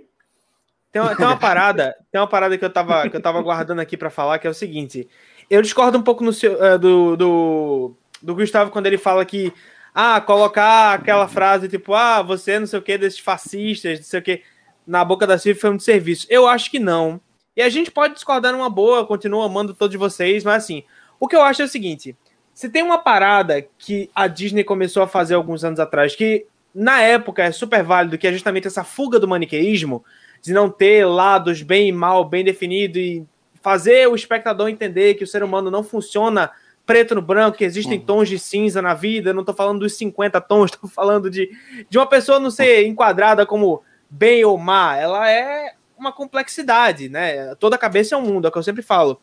Tem 0.91 1.02
uma, 1.02 1.16
tem 1.16 1.26
uma 1.26 1.38
parada, 1.38 1.96
tem 2.12 2.22
uma 2.22 2.28
parada 2.28 2.58
que 2.58 2.64
eu 2.64 2.70
tava, 2.70 3.10
que 3.10 3.18
eu 3.18 3.22
tava 3.22 3.41
guardando 3.41 3.80
aqui 3.80 3.98
para 3.98 4.10
falar, 4.10 4.39
que 4.39 4.48
é 4.48 4.50
o 4.50 4.54
seguinte. 4.54 5.08
Eu 5.50 5.62
discordo 5.62 5.98
um 5.98 6.04
pouco 6.04 6.24
no 6.24 6.32
seu, 6.32 6.54
uh, 6.54 6.78
do, 6.78 7.16
do, 7.18 7.98
do 8.22 8.36
Gustavo 8.36 8.72
quando 8.72 8.86
ele 8.86 8.98
fala 8.98 9.26
que 9.26 9.52
ah, 9.94 10.22
colocar 10.22 10.94
aquela 10.94 11.28
frase 11.28 11.68
tipo, 11.68 11.94
ah, 11.94 12.22
você 12.22 12.60
não 12.60 12.68
sei 12.68 12.80
o 12.80 12.82
que 12.82 12.98
desses 12.98 13.20
fascistas, 13.20 14.00
não 14.00 14.06
sei 14.06 14.20
o 14.20 14.24
que, 14.24 14.41
na 14.86 15.04
boca 15.04 15.28
da 15.28 15.38
Silvia 15.38 15.62
foi 15.62 15.70
um 15.72 15.80
serviço. 15.80 16.28
Eu 16.30 16.48
acho 16.48 16.70
que 16.72 16.80
não. 16.80 17.20
E 17.56 17.62
a 17.62 17.70
gente 17.70 17.91
pode 17.91 18.16
discordar 18.16 18.52
numa 18.52 18.70
boa, 18.70 19.06
continuo 19.06 19.41
amando 19.41 19.74
todos 19.74 19.96
vocês, 19.96 20.44
mas 20.44 20.64
assim, 20.64 20.84
o 21.20 21.28
que 21.28 21.36
eu 21.36 21.41
acho 21.41 21.62
é 21.62 21.66
o 21.66 21.70
seguinte: 21.70 22.18
se 22.54 22.70
tem 22.70 22.84
uma 22.84 22.97
parada 22.97 23.66
que 23.78 24.10
a 24.14 24.28
Disney 24.28 24.64
começou 24.64 25.01
a 25.04 25.08
fazer 25.08 25.34
alguns 25.34 25.64
anos 25.64 25.80
atrás, 25.80 26.16
que 26.16 26.45
na 26.74 27.01
época 27.01 27.43
é 27.43 27.51
super 27.51 27.84
válido, 27.84 28.18
que 28.18 28.28
é 28.28 28.32
justamente 28.32 28.68
essa 28.68 28.84
fuga 28.84 29.20
do 29.20 29.28
maniqueísmo, 29.28 30.04
de 30.41 30.54
não 30.54 30.70
ter 30.70 31.06
lados 31.06 31.62
bem 31.62 31.88
e 31.88 31.91
mal, 31.91 32.26
bem 32.26 32.43
definido, 32.43 32.99
e 32.99 33.26
fazer 33.62 34.08
o 34.08 34.16
espectador 34.16 34.70
entender 34.70 35.14
que 35.16 35.24
o 35.24 35.28
ser 35.28 35.43
humano 35.43 35.72
não 35.72 35.84
funciona 35.84 36.51
preto 36.86 37.16
no 37.16 37.22
branco, 37.22 37.58
que 37.58 37.64
existem 37.64 37.97
uhum. 37.97 38.06
tons 38.06 38.30
de 38.30 38.38
cinza 38.38 38.82
na 38.82 38.93
vida, 38.93 39.30
eu 39.30 39.34
não 39.34 39.43
tô 39.43 39.54
falando 39.54 39.80
dos 39.80 39.95
50 39.95 40.41
tons, 40.41 40.72
tô 40.76 40.88
falando 40.88 41.30
de, 41.30 41.49
de 41.89 41.97
uma 41.97 42.06
pessoa 42.06 42.39
não 42.39 42.51
ser 42.51 42.86
enquadrada 42.86 43.45
como 43.45 43.82
bem 44.10 44.43
ou 44.43 44.58
má, 44.58 44.97
ela 44.97 45.30
é 45.30 45.74
uma 45.97 46.12
complexidade, 46.12 47.08
né? 47.08 47.56
Toda 47.56 47.78
cabeça 47.78 48.16
é 48.16 48.18
um 48.18 48.22
mundo, 48.22 48.45
é 48.45 48.49
o 48.49 48.51
que 48.51 48.58
eu 48.58 48.64
sempre 48.64 48.82
falo. 48.82 49.20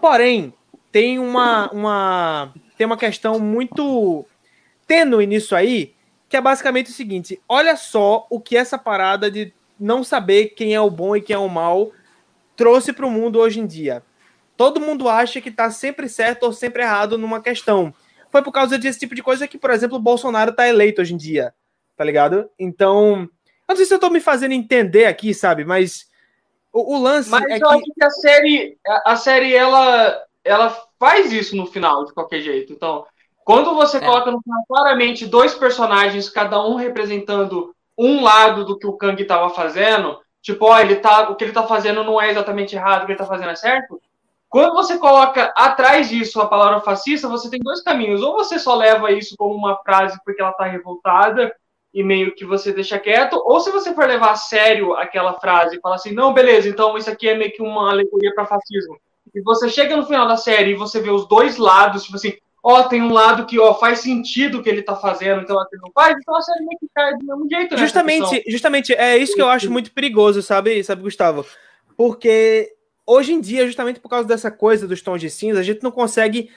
Porém, 0.00 0.54
tem 0.92 1.18
uma, 1.18 1.68
uma, 1.72 2.54
tem 2.80 2.86
uma 2.86 2.96
questão 2.96 3.38
muito 3.38 4.24
tênue 4.86 5.26
nisso 5.26 5.54
aí, 5.54 5.94
que 6.30 6.34
é 6.34 6.40
basicamente 6.40 6.90
o 6.90 6.94
seguinte: 6.94 7.38
olha 7.46 7.76
só 7.76 8.26
o 8.30 8.40
que 8.40 8.56
essa 8.56 8.78
parada 8.78 9.30
de 9.30 9.52
não 9.78 10.02
saber 10.02 10.54
quem 10.56 10.74
é 10.74 10.80
o 10.80 10.88
bom 10.88 11.14
e 11.14 11.20
quem 11.20 11.34
é 11.34 11.38
o 11.38 11.46
mal 11.46 11.92
trouxe 12.56 12.90
para 12.90 13.04
o 13.04 13.10
mundo 13.10 13.38
hoje 13.38 13.60
em 13.60 13.66
dia. 13.66 14.02
Todo 14.56 14.80
mundo 14.80 15.10
acha 15.10 15.42
que 15.42 15.50
está 15.50 15.70
sempre 15.70 16.08
certo 16.08 16.44
ou 16.44 16.54
sempre 16.54 16.82
errado 16.82 17.18
numa 17.18 17.42
questão. 17.42 17.92
Foi 18.30 18.42
por 18.42 18.50
causa 18.50 18.78
desse 18.78 18.98
tipo 18.98 19.14
de 19.14 19.22
coisa 19.22 19.46
que, 19.46 19.58
por 19.58 19.70
exemplo, 19.70 19.98
o 19.98 20.02
Bolsonaro 20.02 20.50
está 20.50 20.66
eleito 20.66 21.02
hoje 21.02 21.12
em 21.12 21.18
dia, 21.18 21.52
tá 21.98 22.02
ligado? 22.02 22.48
Então, 22.58 23.24
eu 23.24 23.28
não 23.68 23.76
sei 23.76 23.84
se 23.84 23.92
eu 23.92 23.96
estou 23.96 24.10
me 24.10 24.20
fazendo 24.20 24.52
entender 24.52 25.04
aqui, 25.04 25.34
sabe? 25.34 25.66
Mas 25.66 26.08
o, 26.72 26.96
o 26.96 27.02
lance 27.02 27.28
Mas 27.28 27.44
é 27.44 27.56
eu 27.56 27.58
que... 27.58 27.74
acho 27.74 27.84
que 27.94 28.04
a 28.04 28.10
série, 28.10 28.78
a, 28.86 29.12
a, 29.12 29.16
série 29.16 29.54
ela, 29.54 30.24
ela 30.42 30.89
faz 31.00 31.32
isso 31.32 31.56
no 31.56 31.66
final, 31.66 32.04
de 32.04 32.12
qualquer 32.12 32.40
jeito. 32.42 32.72
Então, 32.72 33.06
quando 33.42 33.74
você 33.74 33.96
é. 33.96 34.00
coloca 34.00 34.30
no 34.30 34.40
final 34.42 34.62
claramente 34.68 35.26
dois 35.26 35.54
personagens, 35.54 36.28
cada 36.28 36.62
um 36.64 36.76
representando 36.76 37.74
um 37.98 38.22
lado 38.22 38.64
do 38.64 38.78
que 38.78 38.86
o 38.86 38.92
Kang 38.92 39.20
estava 39.20 39.48
fazendo, 39.50 40.18
tipo, 40.42 40.66
ó, 40.66 40.78
ele 40.78 40.96
tá, 40.96 41.30
o 41.30 41.36
que 41.36 41.44
ele 41.44 41.52
tá 41.52 41.66
fazendo 41.66 42.04
não 42.04 42.20
é 42.20 42.30
exatamente 42.30 42.76
errado, 42.76 43.02
o 43.02 43.06
que 43.06 43.12
ele 43.12 43.18
tá 43.18 43.26
fazendo 43.26 43.50
é 43.50 43.56
certo. 43.56 44.00
Quando 44.48 44.74
você 44.74 44.98
coloca 44.98 45.52
atrás 45.56 46.08
disso 46.08 46.40
a 46.40 46.46
palavra 46.46 46.80
fascista, 46.80 47.28
você 47.28 47.48
tem 47.48 47.60
dois 47.60 47.80
caminhos. 47.82 48.20
Ou 48.20 48.34
você 48.34 48.58
só 48.58 48.74
leva 48.74 49.10
isso 49.12 49.36
como 49.38 49.54
uma 49.54 49.76
frase 49.78 50.18
porque 50.24 50.42
ela 50.42 50.52
tá 50.52 50.64
revoltada 50.64 51.54
e 51.94 52.02
meio 52.02 52.34
que 52.34 52.44
você 52.44 52.72
deixa 52.72 52.98
quieto, 52.98 53.34
ou 53.44 53.60
se 53.60 53.70
você 53.70 53.92
for 53.92 54.06
levar 54.06 54.30
a 54.30 54.36
sério 54.36 54.94
aquela 54.94 55.34
frase 55.34 55.76
e 55.76 55.80
falar 55.80 55.96
assim, 55.96 56.12
não, 56.12 56.32
beleza, 56.32 56.68
então 56.68 56.96
isso 56.96 57.10
aqui 57.10 57.28
é 57.28 57.36
meio 57.36 57.52
que 57.52 57.62
uma 57.62 57.90
alegoria 57.90 58.32
para 58.32 58.46
fascismo. 58.46 58.96
E 59.34 59.40
você 59.42 59.68
chega 59.68 59.96
no 59.96 60.06
final 60.06 60.26
da 60.26 60.36
série 60.36 60.70
e 60.70 60.76
você 60.76 61.00
vê 61.00 61.10
os 61.10 61.28
dois 61.28 61.56
lados, 61.56 62.04
tipo 62.04 62.16
assim, 62.16 62.34
ó, 62.62 62.82
tem 62.84 63.00
um 63.00 63.12
lado 63.12 63.46
que 63.46 63.58
ó, 63.58 63.74
faz 63.74 64.00
sentido 64.00 64.58
o 64.58 64.62
que 64.62 64.68
ele 64.68 64.82
tá 64.82 64.96
fazendo, 64.96 65.42
então 65.42 65.56
ele 65.72 65.82
não 65.82 65.92
faz, 65.92 66.16
então 66.20 66.36
a 66.36 66.42
série 66.42 66.64
meio 66.64 66.78
que 66.78 66.88
cai 66.94 67.16
do 67.16 67.24
mesmo 67.24 67.48
jeito, 67.48 67.74
né? 67.74 67.80
Justamente, 67.80 68.44
justamente, 68.48 68.92
é 68.94 69.16
isso 69.16 69.34
que 69.34 69.42
eu 69.42 69.48
acho 69.48 69.70
muito 69.70 69.92
perigoso, 69.92 70.42
sabe, 70.42 70.82
sabe, 70.82 71.02
Gustavo? 71.02 71.46
Porque 71.96 72.74
hoje 73.06 73.32
em 73.32 73.40
dia, 73.40 73.66
justamente 73.66 74.00
por 74.00 74.08
causa 74.08 74.26
dessa 74.26 74.50
coisa 74.50 74.86
dos 74.88 75.00
tons 75.00 75.20
de 75.20 75.30
cinza, 75.30 75.60
a 75.60 75.62
gente 75.62 75.82
não 75.82 75.90
consegue 75.90 76.50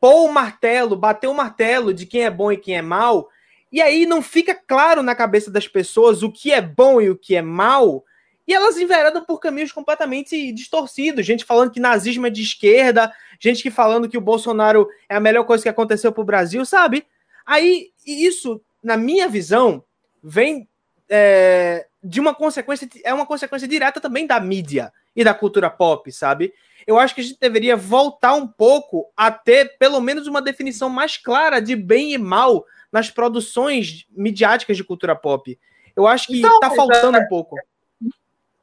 pôr 0.00 0.28
o 0.28 0.32
martelo, 0.32 0.96
bater 0.96 1.26
o 1.26 1.34
martelo 1.34 1.92
de 1.92 2.06
quem 2.06 2.24
é 2.24 2.30
bom 2.30 2.52
e 2.52 2.56
quem 2.56 2.76
é 2.76 2.82
mal, 2.82 3.28
E 3.72 3.80
aí 3.80 4.04
não 4.04 4.20
fica 4.20 4.54
claro 4.54 5.02
na 5.02 5.14
cabeça 5.14 5.50
das 5.50 5.68
pessoas 5.68 6.22
o 6.22 6.32
que 6.32 6.50
é 6.52 6.60
bom 6.60 7.00
e 7.00 7.08
o 7.08 7.16
que 7.16 7.36
é 7.36 7.42
mal, 7.42 8.04
e 8.50 8.52
elas 8.52 8.76
enveredam 8.76 9.24
por 9.24 9.38
caminhos 9.38 9.70
completamente 9.70 10.50
distorcidos. 10.50 11.24
Gente 11.24 11.44
falando 11.44 11.70
que 11.70 11.78
nazismo 11.78 12.26
é 12.26 12.30
de 12.30 12.42
esquerda, 12.42 13.14
gente 13.38 13.62
que 13.62 13.70
falando 13.70 14.08
que 14.08 14.18
o 14.18 14.20
Bolsonaro 14.20 14.88
é 15.08 15.14
a 15.14 15.20
melhor 15.20 15.44
coisa 15.44 15.62
que 15.62 15.68
aconteceu 15.68 16.10
pro 16.10 16.24
Brasil, 16.24 16.66
sabe? 16.66 17.06
Aí 17.46 17.92
isso, 18.04 18.60
na 18.82 18.96
minha 18.96 19.28
visão, 19.28 19.84
vem 20.20 20.68
é, 21.08 21.86
de 22.02 22.18
uma 22.18 22.34
consequência, 22.34 22.88
é 23.04 23.14
uma 23.14 23.24
consequência 23.24 23.68
direta 23.68 24.00
também 24.00 24.26
da 24.26 24.40
mídia 24.40 24.92
e 25.14 25.22
da 25.22 25.32
cultura 25.32 25.70
pop, 25.70 26.10
sabe? 26.10 26.52
Eu 26.84 26.98
acho 26.98 27.14
que 27.14 27.20
a 27.20 27.24
gente 27.24 27.38
deveria 27.38 27.76
voltar 27.76 28.34
um 28.34 28.48
pouco 28.48 29.12
a 29.16 29.30
ter 29.30 29.78
pelo 29.78 30.00
menos 30.00 30.26
uma 30.26 30.42
definição 30.42 30.90
mais 30.90 31.16
clara 31.16 31.60
de 31.60 31.76
bem 31.76 32.14
e 32.14 32.18
mal 32.18 32.64
nas 32.90 33.12
produções 33.12 34.06
midiáticas 34.10 34.76
de 34.76 34.82
cultura 34.82 35.14
pop. 35.14 35.56
Eu 35.94 36.08
acho 36.08 36.26
que 36.26 36.38
então, 36.38 36.58
tá 36.58 36.70
faltando 36.70 37.16
é... 37.16 37.20
um 37.20 37.28
pouco. 37.28 37.54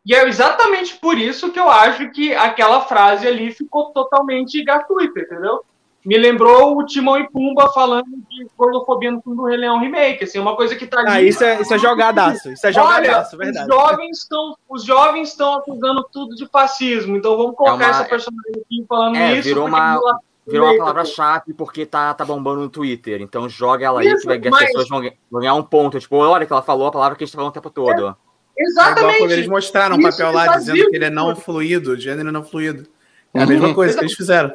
E 0.08 0.16
é 0.16 0.26
exatamente 0.26 0.96
por 0.96 1.18
isso 1.18 1.52
que 1.52 1.60
eu 1.60 1.70
acho 1.70 2.10
que 2.12 2.34
aquela 2.34 2.80
frase 2.80 3.28
ali 3.28 3.52
ficou 3.52 3.92
totalmente 3.92 4.64
gratuita, 4.64 5.20
entendeu? 5.20 5.66
Me 6.06 6.18
lembrou 6.18 6.78
o 6.78 6.86
Timão 6.86 7.20
e 7.20 7.30
Pumba 7.30 7.70
falando 7.74 8.06
de 8.30 8.48
gordofobia 8.58 9.12
no 9.12 9.22
filme 9.22 9.38
do 9.38 9.44
Rei 9.44 9.58
Leão 9.58 9.82
Remake, 9.82 10.24
assim, 10.24 10.40
uma 10.40 10.56
coisa 10.56 10.78
que 10.78 10.88
tá 10.88 11.02
ali. 11.02 11.10
Ah, 11.10 11.22
isso 11.22 11.44
é, 11.44 11.62
isso 11.62 11.74
é 11.74 11.78
jogadaço, 11.78 12.50
isso 12.50 12.66
é 12.66 12.72
jogadaço, 12.72 13.36
Olha, 13.36 13.44
verdade. 13.44 13.70
Os 13.70 13.76
jovens 13.76 14.18
estão 14.18 14.56
os 14.70 14.84
jovens 14.86 15.30
estão 15.30 15.54
acusando 15.56 16.08
tudo 16.10 16.36
de 16.38 16.48
fascismo, 16.48 17.18
então 17.18 17.36
vamos 17.36 17.58
colocar 17.58 17.74
é 17.84 17.88
uma... 17.88 17.90
essa 17.90 18.06
personagem 18.06 18.52
aqui 18.56 18.86
falando 18.88 19.18
é, 19.18 19.34
isso. 19.34 19.50
Virou 19.50 19.68
uma, 19.68 20.00
virou 20.48 20.70
uma 20.70 20.78
palavra-chave 20.78 21.54
porque 21.54 21.86
tá, 21.86 22.14
tá 22.14 22.24
bombando 22.24 22.62
no 22.62 22.70
Twitter. 22.70 23.22
Então 23.22 23.50
joga 23.50 23.86
ela 23.86 24.00
aí, 24.00 24.16
que, 24.16 24.26
vai, 24.26 24.40
mas... 24.40 24.54
as 24.54 24.68
pessoas 24.68 24.88
vão, 24.88 25.02
vão, 25.30 25.42
ganhar 25.42 25.56
um 25.56 25.64
ponto. 25.64 26.00
Tipo, 26.00 26.16
olha 26.16 26.46
que 26.46 26.54
ela 26.54 26.62
falou 26.62 26.88
a 26.88 26.92
palavra 26.94 27.18
que 27.18 27.26
a 27.26 27.28
gente 27.28 27.34
tá 27.34 27.38
falando 27.38 27.52
o 27.52 27.54
tempo 27.54 27.70
todo. 27.70 28.08
É. 28.08 28.27
Exatamente. 28.58 29.16
É 29.16 29.20
quando 29.20 29.32
eles 29.32 29.48
mostraram 29.48 29.96
um 29.96 30.02
papel 30.02 30.32
lá 30.32 30.58
dizendo 30.58 30.90
que 30.90 30.96
ele 30.96 31.06
é 31.06 31.10
não 31.10 31.36
fluido, 31.36 32.00
gênero 32.00 32.32
não 32.32 32.44
fluido. 32.44 32.88
É 33.34 33.40
a 33.40 33.44
uhum. 33.44 33.50
mesma 33.50 33.74
coisa 33.74 33.98
que 33.98 34.04
eles 34.04 34.14
fizeram. 34.14 34.54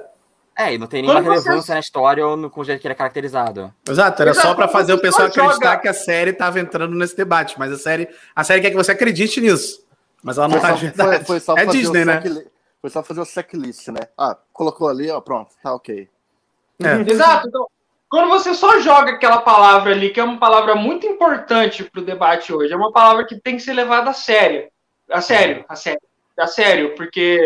É, 0.56 0.74
e 0.74 0.78
não 0.78 0.86
tem 0.86 1.00
nenhuma 1.00 1.20
Quando 1.20 1.30
relevância 1.30 1.62
você... 1.62 1.74
na 1.74 1.80
história 1.80 2.26
ou 2.26 2.36
no 2.36 2.50
com 2.50 2.60
o 2.60 2.64
jeito 2.64 2.80
que 2.80 2.86
ele 2.86 2.92
é 2.92 2.96
caracterizado. 2.96 3.72
Exato, 3.88 4.20
era 4.20 4.32
Exato, 4.32 4.48
só 4.48 4.54
para 4.54 4.68
fazer 4.68 4.92
o 4.92 4.98
pessoal 4.98 5.28
acreditar 5.28 5.54
joga... 5.54 5.78
que 5.78 5.88
a 5.88 5.94
série 5.94 6.30
estava 6.30 6.60
entrando 6.60 6.94
nesse 6.94 7.16
debate, 7.16 7.58
mas 7.58 7.72
a 7.72 7.78
série, 7.78 8.08
a 8.36 8.44
série 8.44 8.60
quer 8.60 8.70
que 8.70 8.76
você 8.76 8.92
acredite 8.92 9.40
nisso. 9.40 9.82
Mas 10.22 10.36
ela 10.36 10.48
não 10.48 10.56
está 10.56 10.72
de 10.72 10.86
verdade. 10.86 11.24
Foi, 11.24 11.40
foi 11.40 11.54
é 11.60 11.66
Disney, 11.66 12.04
né? 12.04 12.22
Foi 12.80 12.90
só 12.90 13.02
fazer 13.02 13.20
o 13.20 13.24
checklist, 13.24 13.88
né? 13.88 14.00
Ah, 14.18 14.36
colocou 14.52 14.88
ali, 14.88 15.10
ó, 15.10 15.20
pronto, 15.20 15.54
tá 15.62 15.72
ok. 15.74 16.08
É. 16.82 17.10
Exato, 17.10 17.48
então 17.48 17.66
quando 18.12 18.28
você 18.28 18.52
só 18.52 18.78
joga 18.78 19.12
aquela 19.12 19.40
palavra 19.40 19.92
ali, 19.92 20.10
que 20.10 20.20
é 20.20 20.22
uma 20.22 20.36
palavra 20.36 20.74
muito 20.74 21.06
importante 21.06 21.82
para 21.82 22.02
o 22.02 22.04
debate 22.04 22.52
hoje, 22.52 22.70
é 22.70 22.76
uma 22.76 22.92
palavra 22.92 23.24
que 23.24 23.40
tem 23.40 23.56
que 23.56 23.62
ser 23.62 23.72
levada 23.72 24.10
a 24.10 24.12
sério. 24.12 24.68
A 25.10 25.22
sério, 25.22 25.64
a 25.66 25.74
sério. 25.74 26.02
A 26.38 26.46
sério, 26.46 26.94
porque 26.94 27.42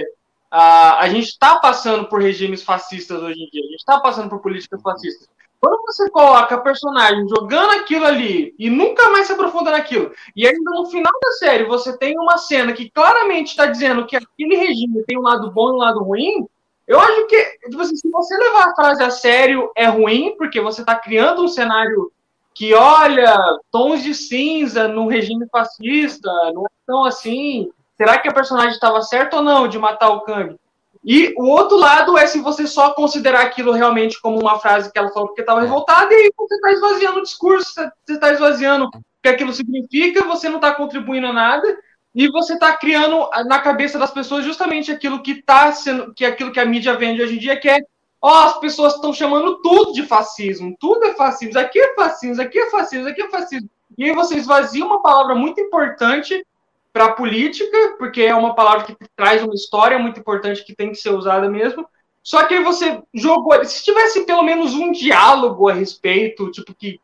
uh, 0.53 0.99
a 0.99 1.09
gente 1.09 1.29
está 1.29 1.61
passando 1.61 2.09
por 2.09 2.21
regimes 2.21 2.65
fascistas 2.65 3.23
hoje 3.23 3.45
em 3.45 3.49
dia, 3.49 3.63
a 3.63 3.67
gente 3.67 3.79
está 3.79 4.01
passando 4.01 4.29
por 4.29 4.41
políticas 4.41 4.83
fascistas. 4.83 5.29
Quando 5.61 5.81
você 5.87 6.11
coloca 6.11 6.57
a 6.57 6.61
personagem 6.61 7.29
jogando 7.29 7.71
aquilo 7.71 8.05
ali 8.05 8.53
e 8.59 8.69
nunca 8.69 9.09
mais 9.11 9.29
se 9.29 9.35
aprofunda 9.35 9.71
naquilo, 9.71 10.11
e 10.35 10.49
ainda 10.49 10.71
no 10.73 10.87
final 10.87 11.13
da 11.23 11.31
série 11.35 11.63
você 11.63 11.97
tem 11.97 12.19
uma 12.19 12.39
cena 12.39 12.73
que 12.73 12.91
claramente 12.91 13.51
está 13.51 13.67
dizendo 13.67 14.05
que 14.05 14.17
aquele 14.17 14.57
regime 14.57 15.05
tem 15.05 15.17
um 15.17 15.23
lado 15.23 15.49
bom 15.53 15.69
e 15.69 15.73
um 15.75 15.79
lado 15.79 16.03
ruim, 16.03 16.45
eu 16.87 17.01
acho 17.01 17.27
que, 17.27 17.43
tipo 17.69 17.81
assim, 17.81 17.97
se 17.97 18.09
você 18.11 18.37
levar 18.37 18.69
a 18.69 18.75
frase 18.75 19.03
a 19.03 19.11
sério, 19.11 19.71
é 19.77 19.87
ruim, 19.87 20.35
porque 20.37 20.61
você 20.61 20.83
está 20.83 20.95
criando 20.95 21.43
um 21.43 21.49
cenário 21.49 22.13
que, 22.55 22.73
olha, 22.73 23.37
tons 23.71 24.03
de 24.03 24.15
cinza 24.15 24.89
no 24.89 25.09
regime 25.09 25.47
fascista, 25.51 26.31
não 26.55 26.65
é 26.65 26.71
tão 26.87 27.05
assim. 27.05 27.71
Será 27.97 28.19
que 28.19 28.29
a 28.29 28.33
personagem 28.33 28.73
estava 28.73 29.03
certa 29.03 29.37
ou 29.37 29.43
não 29.43 29.67
de 29.67 29.79
matar 29.79 30.11
o 30.11 30.21
Kami? 30.21 30.57
E 31.05 31.35
o 31.37 31.47
outro 31.47 31.77
lado 31.77 32.17
é 32.17 32.27
se 32.27 32.41
você 32.41 32.67
só 32.67 32.93
considerar 32.93 33.43
aquilo 33.43 33.73
realmente 33.73 34.21
como 34.21 34.41
uma 34.41 34.59
frase 34.59 34.91
que 34.91 34.99
ela 34.99 35.11
falou 35.11 35.29
porque 35.29 35.43
estava 35.43 35.61
revoltada, 35.61 36.13
e 36.13 36.17
aí 36.17 36.33
você 36.37 36.55
está 36.55 36.73
esvaziando 36.73 37.19
o 37.19 37.23
discurso, 37.23 37.73
você 37.75 38.13
está 38.13 38.33
esvaziando 38.33 38.87
o 38.87 38.91
que 39.23 39.29
aquilo 39.29 39.53
significa, 39.53 40.25
você 40.25 40.49
não 40.49 40.57
está 40.57 40.75
contribuindo 40.75 41.27
a 41.27 41.33
nada, 41.33 41.79
e 42.17 42.31
você 42.31 42.55
está 42.55 42.75
criando 42.75 43.29
na 43.45 43.59
cabeça 43.59 43.99
das 43.99 44.11
pessoas 44.11 44.43
justamente 44.43 44.91
aquilo 44.91 45.23
que 45.23 45.33
está 45.33 45.71
sendo, 45.71 46.15
que 46.15 46.25
é 46.25 46.29
aquilo 46.29 46.51
que 46.51 46.59
a 46.59 46.65
mídia 46.65 46.97
vende 46.97 47.21
hoje 47.21 47.37
em 47.37 47.39
dia, 47.39 47.61
que 47.61 47.69
é 47.69 47.79
ó, 48.23 48.47
as 48.47 48.59
pessoas 48.59 48.95
estão 48.95 49.13
chamando 49.13 49.61
tudo 49.61 49.93
de 49.93 50.03
fascismo, 50.03 50.75
tudo 50.81 51.05
é 51.05 51.15
fascismo, 51.15 51.61
aqui 51.61 51.79
é 51.79 51.95
fascismo, 51.95 52.43
aqui 52.43 52.59
é 52.59 52.71
fascismo, 52.71 53.09
aqui 53.09 53.21
é 53.21 53.29
fascismo. 53.29 53.69
E 53.99 54.05
aí 54.05 54.15
você 54.15 54.37
esvazia 54.37 54.83
uma 54.83 55.03
palavra 55.03 55.35
muito 55.35 55.61
importante 55.61 56.43
para 56.91 57.05
a 57.05 57.13
política, 57.13 57.97
porque 57.99 58.23
é 58.23 58.35
uma 58.35 58.55
palavra 58.55 58.87
que 58.87 58.97
traz 59.15 59.43
uma 59.43 59.55
história 59.55 59.99
muito 59.99 60.19
importante 60.19 60.65
que 60.65 60.75
tem 60.75 60.93
que 60.93 60.97
ser 60.97 61.11
usada 61.11 61.51
mesmo. 61.51 61.87
Só 62.23 62.45
que 62.47 62.55
aí 62.55 62.65
você 62.65 62.99
jogou, 63.13 63.63
se 63.63 63.85
tivesse 63.85 64.25
pelo 64.25 64.43
menos 64.43 64.73
um 64.73 64.91
diálogo 64.91 65.69
a 65.69 65.75
respeito, 65.75 66.51
tipo 66.51 66.75
que 66.75 66.99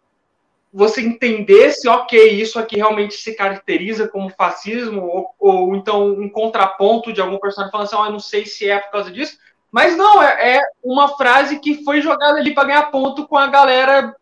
você 0.72 1.02
entendesse, 1.02 1.86
ok, 1.86 2.30
isso 2.30 2.58
aqui 2.58 2.76
realmente 2.76 3.14
se 3.14 3.34
caracteriza 3.34 4.08
como 4.08 4.30
fascismo, 4.30 5.02
ou, 5.02 5.34
ou 5.38 5.76
então 5.76 6.08
um 6.08 6.28
contraponto 6.28 7.12
de 7.12 7.20
algum 7.20 7.38
personagem 7.38 7.70
falando 7.70 7.86
assim, 7.86 7.96
oh, 7.96 8.06
eu 8.06 8.12
não 8.12 8.20
sei 8.20 8.46
se 8.46 8.68
é 8.68 8.78
por 8.78 8.90
causa 8.90 9.10
disso, 9.10 9.36
mas 9.70 9.96
não, 9.96 10.22
é, 10.22 10.56
é 10.56 10.62
uma 10.82 11.08
frase 11.16 11.58
que 11.58 11.84
foi 11.84 12.00
jogada 12.00 12.38
ali 12.38 12.54
para 12.54 12.68
ganhar 12.68 12.90
ponto 12.90 13.26
com 13.26 13.36
a 13.36 13.46
galera 13.46 14.14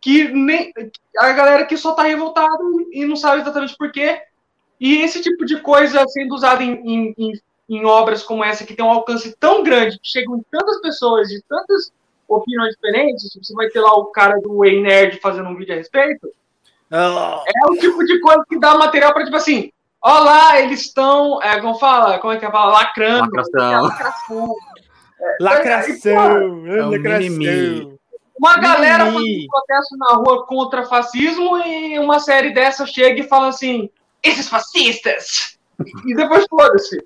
que 0.00 0.28
nem 0.28 0.70
a 1.18 1.32
galera 1.32 1.64
que 1.64 1.78
só 1.78 1.94
tá 1.94 2.02
revoltada 2.02 2.62
e 2.92 3.06
não 3.06 3.16
sabe 3.16 3.40
exatamente 3.40 3.74
por 3.74 3.90
quê. 3.90 4.20
E 4.78 4.98
esse 4.98 5.22
tipo 5.22 5.46
de 5.46 5.60
coisa 5.60 6.06
sendo 6.08 6.34
usada 6.34 6.62
em, 6.62 7.14
em, 7.16 7.40
em 7.68 7.84
obras 7.86 8.22
como 8.22 8.44
essa, 8.44 8.66
que 8.66 8.74
tem 8.74 8.84
um 8.84 8.90
alcance 8.90 9.34
tão 9.38 9.62
grande, 9.62 9.98
que 9.98 10.06
chegam 10.06 10.36
em 10.36 10.44
tantas 10.50 10.80
pessoas, 10.82 11.28
de 11.28 11.42
tantas 11.48 11.90
opiniões 12.28 12.74
diferentes, 12.74 13.28
tipo, 13.30 13.44
você 13.44 13.54
vai 13.54 13.68
ter 13.68 13.80
lá 13.80 13.94
o 13.94 14.06
cara 14.06 14.38
do 14.40 14.64
Ei 14.64 14.80
Nerd 14.80 15.18
fazendo 15.20 15.48
um 15.48 15.56
vídeo 15.56 15.74
a 15.74 15.78
respeito. 15.78 16.28
Oh. 16.90 17.42
É 17.46 17.70
o 17.70 17.76
tipo 17.76 18.04
de 18.04 18.20
coisa 18.20 18.44
que 18.48 18.58
dá 18.58 18.76
material 18.76 19.12
para 19.12 19.24
tipo 19.24 19.36
assim, 19.36 19.72
ó 20.00 20.20
lá, 20.20 20.60
eles 20.60 20.82
estão, 20.82 21.42
é, 21.42 21.60
como 21.60 21.74
fala, 21.74 22.18
como 22.18 22.32
é 22.32 22.36
que 22.36 22.44
é 22.44 22.50
fala, 22.50 22.72
lacrando. 22.72 23.30
Lacração. 23.34 24.54
É, 25.20 25.36
lacração. 25.40 26.66
É, 26.68 26.82
lacração. 26.82 27.98
Uma 28.36 28.58
galera 28.58 29.06
fazendo 29.06 29.46
protesto 29.48 29.96
na 29.96 30.14
rua 30.14 30.46
contra 30.46 30.84
fascismo 30.84 31.56
e 31.58 31.98
uma 31.98 32.18
série 32.18 32.52
dessa 32.52 32.84
chega 32.84 33.20
e 33.20 33.28
fala 33.28 33.48
assim, 33.48 33.88
esses 34.22 34.48
fascistas! 34.48 35.56
E 36.04 36.14
depois 36.14 36.46
foda-se. 36.48 37.04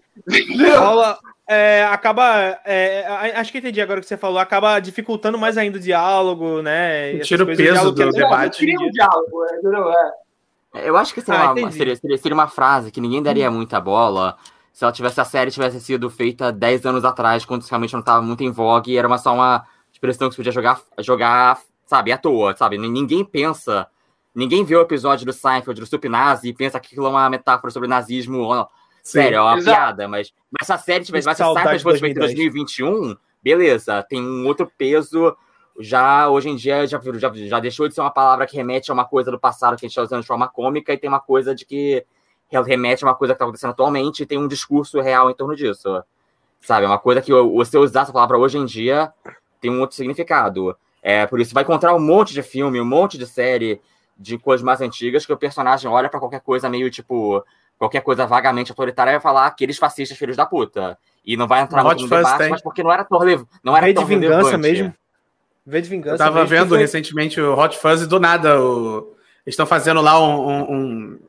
Rola, 0.79 1.19
é, 1.49 1.85
acaba. 1.91 2.61
É, 2.65 3.07
acho 3.37 3.51
que 3.51 3.59
entendi 3.59 3.81
agora 3.81 4.01
o 4.01 4.03
que 4.03 4.09
você 4.09 4.19
falou, 4.19 4.39
acaba 4.39 4.79
dificultando 4.81 5.39
mais 5.39 5.57
ainda 5.57 5.79
o 5.79 5.81
diálogo, 5.81 6.61
né? 6.61 7.19
Tira 7.21 7.43
o 7.43 7.47
peso 7.47 7.91
do, 7.91 8.11
debate. 8.13 8.59
Cria 8.59 8.79
um 8.79 8.91
diálogo, 8.91 9.45
é, 9.45 10.83
é. 10.83 10.89
Eu 10.89 10.97
acho 10.99 11.15
que 11.15 11.23
ah, 11.31 11.53
uma, 11.53 11.71
seria, 11.73 11.97
seria, 11.97 12.19
seria, 12.19 12.35
uma 12.35 12.49
frase 12.49 12.91
que 12.91 13.01
ninguém 13.01 13.23
daria 13.23 13.51
muita 13.51 13.81
bola 13.81 14.37
se 14.79 14.85
ela 14.85 14.93
tivesse 14.93 15.21
a 15.21 15.25
série 15.25 15.51
tivesse 15.51 15.81
sido 15.81 16.09
feita 16.09 16.53
10 16.53 16.87
anos 16.87 17.05
atrás, 17.05 17.45
quando 17.45 17.65
realmente 17.65 17.95
não 17.95 18.01
estava 18.01 18.23
muito 18.23 18.45
em 18.45 18.51
vogue, 18.53 18.93
e 18.93 18.97
era 18.97 19.09
uma, 19.09 19.19
só 19.19 19.35
uma 19.35 19.67
expressão 19.91 20.29
que 20.29 20.37
você 20.37 20.41
podia 20.41 20.53
jogar, 20.53 20.81
jogar, 21.01 21.59
sabe, 21.85 22.13
à 22.13 22.17
toa, 22.17 22.55
sabe? 22.55 22.79
Ninguém 22.79 23.25
pensa, 23.25 23.89
ninguém 24.33 24.65
vê 24.65 24.77
o 24.77 24.83
episódio 24.83 25.27
do 25.27 25.33
Seinfeld, 25.33 25.81
do 25.81 25.87
Supnazi, 25.87 26.51
e 26.51 26.55
pensa 26.55 26.79
que 26.79 26.89
aquilo 26.89 27.07
é 27.07 27.11
uma 27.11 27.29
metáfora 27.29 27.73
sobre 27.73 27.89
nazismo 27.89 28.45
Sério, 29.09 29.37
é 29.37 29.41
uma 29.41 29.57
Exato. 29.57 29.77
piada, 29.77 30.09
mas, 30.09 30.35
mas 30.51 30.67
se 30.67 30.73
a 30.73 30.77
série 30.77 31.05
tivesse, 31.05 31.27
fosse 31.83 31.99
feita 31.99 32.21
em 32.21 32.23
2021, 32.23 33.17
beleza, 33.43 34.03
tem 34.03 34.23
um 34.23 34.47
outro 34.47 34.71
peso. 34.77 35.35
Já 35.81 36.29
hoje 36.29 36.51
em 36.51 36.57
dia 36.57 36.87
já, 36.87 37.01
já, 37.01 37.33
já 37.35 37.61
deixou 37.61 37.89
de 37.89 37.95
ser 37.95 38.01
uma 38.03 38.11
palavra 38.11 38.47
que 38.47 38.57
remete 38.57 38.91
a 38.91 38.95
uma 38.95 39.07
coisa 39.07 39.31
do 39.31 39.39
passado 39.39 39.79
que 39.79 39.87
a 39.87 39.89
gente 39.89 39.93
está 39.93 40.03
usando 40.03 40.21
de 40.21 40.27
forma 40.27 40.49
cômica 40.49 40.93
e 40.93 40.99
tem 40.99 41.09
uma 41.09 41.21
coisa 41.21 41.55
de 41.55 41.65
que 41.65 42.05
remete 42.51 43.05
a 43.05 43.07
uma 43.07 43.15
coisa 43.15 43.33
que 43.33 43.37
está 43.37 43.45
acontecendo 43.45 43.71
atualmente 43.71 44.23
e 44.23 44.27
tem 44.27 44.37
um 44.37 44.49
discurso 44.49 45.01
real 45.01 45.31
em 45.31 45.35
torno 45.35 45.57
disso. 45.57 46.03
Sabe? 46.61 46.85
É 46.85 46.89
uma 46.89 46.99
coisa 46.99 47.23
que 47.23 47.33
você 47.33 47.79
usar 47.79 48.03
essa 48.03 48.13
palavra 48.13 48.37
hoje 48.37 48.59
em 48.59 48.67
dia 48.67 49.13
tem 49.61 49.71
um 49.71 49.81
outro 49.81 49.97
significado. 49.97 50.77
É, 51.03 51.27
por 51.27 51.41
isso 51.41 51.55
vai 51.55 51.63
encontrar 51.63 51.95
um 51.95 52.01
monte 52.01 52.35
de 52.35 52.43
filme, 52.43 52.81
um 52.81 52.85
monte 52.85 53.17
de 53.17 53.27
série 53.27 53.81
de 54.19 54.37
coisas 54.37 54.65
mais 54.65 54.81
antigas 54.81 55.25
que 55.25 55.33
o 55.33 55.37
personagem 55.37 55.89
olha 55.89 56.09
para 56.09 56.21
qualquer 56.21 56.41
coisa 56.41 56.69
meio 56.69 56.91
tipo 56.91 57.43
qualquer 57.79 58.01
coisa 58.03 58.27
vagamente 58.27 58.73
autoritária 58.73 59.13
vai 59.13 59.21
falar 59.21 59.47
aqueles 59.47 59.79
fascistas 59.79 60.19
filhos 60.19 60.37
da 60.37 60.45
puta. 60.45 60.99
E 61.25 61.37
não 61.37 61.47
vai 61.47 61.61
entrar 61.61 61.85
no 61.85 61.95
debate, 61.95 62.39
tem. 62.39 62.51
mas 62.51 62.63
porque 62.63 62.83
não 62.83 62.93
era 62.93 63.05
tão, 63.05 63.19
não 63.63 63.77
era 63.77 63.93
tão 63.95 64.05
de 64.05 64.09
vingança 64.15 64.51
relevante. 64.51 64.59
mesmo. 64.59 64.95
V 65.67 65.81
de 65.83 65.89
vingança. 65.89 66.15
Eu 66.15 66.19
tava 66.19 66.41
mesmo, 66.41 66.49
vendo 66.57 66.69
foi... 66.71 66.79
recentemente 66.79 67.41
o 67.41 67.55
Hot 67.59 67.77
Fuzz 67.79 68.03
e 68.03 68.07
do 68.07 68.19
nada 68.19 68.61
o... 68.61 69.15
eles 69.47 69.53
estão 69.53 69.67
fazendo 69.67 70.01
lá 70.01 70.19
um, 70.19 70.49
um, 70.49 70.73
um... 70.73 71.21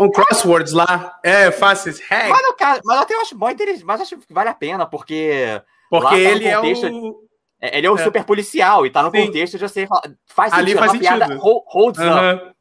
um 0.00 0.10
crosswords 0.10 0.72
lá. 0.72 1.18
É, 1.22 1.50
fáceis. 1.52 2.00
Hey. 2.10 2.28
Mas, 2.28 2.54
cara, 2.56 2.80
mas 2.84 3.08
eu 3.10 3.20
acho 3.20 3.36
bom 3.36 3.48
interessante, 3.48 3.84
mas 3.84 4.00
acho 4.00 4.16
que 4.18 4.32
vale 4.34 4.48
a 4.48 4.54
pena, 4.54 4.84
porque. 4.86 5.62
Porque 5.88 6.14
ele 6.16 6.46
é 6.46 6.58
o. 6.60 7.26
É, 7.60 7.78
Ele 7.78 7.86
é 7.86 7.90
o 7.90 7.96
É. 7.98 8.04
super 8.04 8.22
policial 8.24 8.84
e 8.84 8.90
tá 8.90 9.02
no 9.02 9.10
Sim. 9.10 9.26
contexto 9.26 9.56
de 9.58 9.66
você 9.68 9.86
falar. 9.86 10.02
Faz 10.26 10.52
Ali 10.52 10.72
sentido, 10.72 10.76
é 10.76 10.80
faz 10.80 10.92
uma 10.92 10.98
piada 11.00 11.24
sentido. 11.26 11.40
hold- 11.42 11.62
holds 11.66 12.00
up. 12.00 12.08
Aham. 12.08 12.52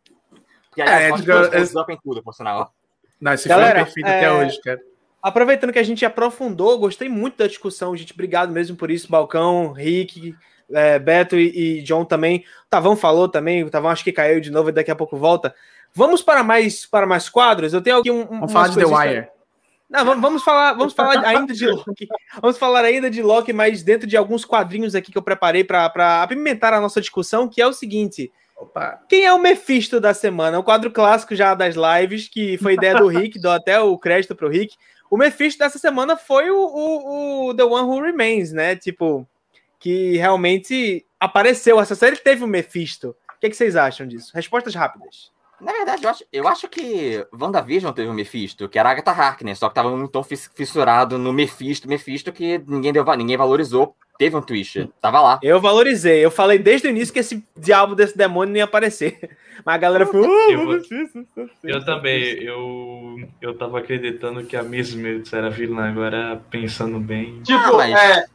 Porque, 0.70 0.82
aliás, 0.82 1.02
É, 1.02 1.10
Edgar, 1.10 1.52
holds 1.52 1.76
up 1.76 1.93
em 1.93 1.98
tudo, 2.02 2.24
por 2.24 2.34
sinal. 2.34 2.74
Não, 3.20 3.34
esse 3.34 3.47
Galera, 3.47 3.68
filme 3.68 3.82
é 3.82 3.86
perfeito 3.86 4.07
é- 4.07 4.18
até 4.18 4.32
hoje, 4.34 4.61
cara. 4.61 4.80
Aproveitando 5.22 5.74
que 5.74 5.80
a 5.80 5.84
gente 5.84 6.05
aprofundou, 6.05 6.78
gostei 6.78 7.09
muito 7.09 7.38
da 7.38 7.47
discussão, 7.47 7.95
gente. 7.95 8.13
Obrigado 8.13 8.51
mesmo 8.51 8.76
por 8.78 8.91
isso, 8.91 9.09
Balcão, 9.09 9.72
Rick, 9.72 10.36
é, 10.72 10.99
Beto 10.99 11.36
e, 11.36 11.80
e 11.80 11.82
John 11.82 12.05
também. 12.05 12.39
O 12.66 12.70
Tavão 12.70 12.95
falou 12.95 13.28
também, 13.28 13.63
o 13.63 13.70
Tavão 13.70 13.89
acho 13.89 14.03
que 14.03 14.11
caiu 14.11 14.39
de 14.39 14.51
novo 14.51 14.70
e 14.70 14.72
daqui 14.72 14.91
a 14.91 14.95
pouco 14.95 15.18
volta. 15.18 15.55
Vamos 15.93 16.22
para 16.22 16.43
mais 16.43 16.86
para 16.86 17.07
mais 17.07 17.28
quadros. 17.30 17.74
Eu 17.74 17.82
tenho 17.82 17.97
aqui 17.97 18.11
um. 18.11 18.22
um- 18.22 18.39
Vamos 18.41 18.51
falar 18.51 18.68
de 18.68 18.76
The 18.78 18.86
Wire. 18.86 19.28
Não, 19.89 20.03
vamos, 20.03 20.22
vamos 20.22 20.43
falar, 20.43 20.74
vamos 20.74 20.93
falar 20.93 21.24
ainda 21.26 21.53
de 21.53 21.68
Loki. 21.68 22.07
Vamos 22.41 22.57
falar 22.57 22.84
ainda 22.84 23.09
de 23.09 23.22
Loki, 23.22 23.53
mas 23.53 23.82
dentro 23.82 24.07
de 24.07 24.18
alguns 24.18 24.43
quadrinhos 24.43 24.93
aqui 24.95 25.11
que 25.11 25.18
eu 25.18 25.22
preparei 25.24 25.63
para 25.63 26.22
apimentar 26.22 26.74
a 26.74 26.82
nossa 26.82 26.99
discussão, 26.99 27.47
que 27.47 27.61
é 27.61 27.68
o 27.68 27.74
seguinte: 27.74 28.32
Opa. 28.56 29.01
quem 29.10 29.26
é 29.26 29.34
o 29.34 29.39
Mephisto 29.39 29.99
da 29.99 30.14
semana? 30.14 30.58
É 30.58 30.60
um 30.60 30.64
quadro 30.64 30.89
clássico 30.89 31.36
já 31.36 31.53
das 31.53 31.76
lives, 31.76 32.28
que 32.30 32.58
foi 32.58 32.74
ideia 32.74 32.95
do 32.95 33.08
Rick, 33.10 33.39
dou 33.39 33.51
até 33.51 33.80
o 33.80 33.97
crédito 33.97 34.36
pro 34.36 34.49
Rick. 34.49 34.76
O 35.10 35.18
Mephisto 35.18 35.60
dessa 35.60 35.78
semana 35.78 36.18
foi 36.18 36.49
o, 36.49 36.58
o, 36.58 37.47
o 37.49 37.53
The 37.53 37.64
One 37.64 37.88
Who 37.88 38.01
Remains, 38.01 38.51
né? 38.51 38.76
Tipo, 38.76 39.28
que 39.80 40.18
realmente 40.18 41.06
apareceu. 41.20 41.80
Essa 41.80 41.95
série 41.95 42.16
teve 42.18 42.43
o 42.43 42.47
Mephisto. 42.47 43.16
O 43.36 43.39
que, 43.39 43.47
é 43.47 43.49
que 43.49 43.56
vocês 43.56 43.76
acham 43.76 44.08
disso? 44.08 44.32
Respostas 44.34 44.74
rápidas. 44.74 45.32
Na 45.62 45.72
verdade, 45.72 46.03
eu 46.03 46.10
acho, 46.10 46.24
eu 46.34 46.47
acho 46.47 46.68
que 46.68 47.26
WandaVision 47.34 47.93
teve 47.93 48.10
o 48.10 48.14
Mephisto, 48.14 48.68
que 48.68 48.78
era 48.78 48.89
a 48.89 48.91
Agatha 48.91 49.12
Harkness, 49.12 49.60
só 49.60 49.70
que 49.70 49.76
tava 49.76 49.89
um 49.89 50.08
tom 50.08 50.22
fis- 50.24 50.49
fissurado 50.53 51.18
no 51.18 51.32
Mephisto, 51.32 51.88
Mephisto, 51.88 52.32
que 52.32 52.58
ninguém, 52.68 52.91
deu, 52.91 53.03
ninguém 53.16 53.38
valorizou. 53.38 53.95
Teve 54.18 54.36
um 54.38 54.41
twist, 54.41 54.89
tava 55.01 55.20
lá. 55.20 55.39
Eu 55.43 55.60
valorizei. 55.60 56.24
Eu 56.24 56.32
falei 56.32 56.58
desde 56.58 56.88
o 56.88 56.89
início 56.89 57.14
que 57.14 57.20
esse 57.20 57.45
diabo 57.58 57.95
desse 57.95 58.18
demônio 58.18 58.51
não 58.53 58.58
ia 58.60 58.64
aparecer. 58.64 59.18
Mas 59.66 59.76
a 59.76 59.78
galera 59.78 60.06
falou, 60.06 60.26
"Ah, 60.26 60.51
Eu 60.51 60.66
Mephisto. 60.68 61.28
Eu 61.64 61.84
também, 61.86 62.22
eu, 62.41 63.16
eu 63.41 63.58
tava 63.58 63.80
acreditando 63.80 64.45
que 64.45 64.56
a 64.56 64.64
Miss 64.64 64.93
Minutes 64.93 65.34
era 65.34 65.49
vilã, 65.49 65.89
agora 65.89 66.41
pensando 66.49 66.97
bem. 66.99 67.41
Tipo, 67.43 67.60
Ah, 67.60 67.72
mas- 67.74 67.93
é. 67.93 68.26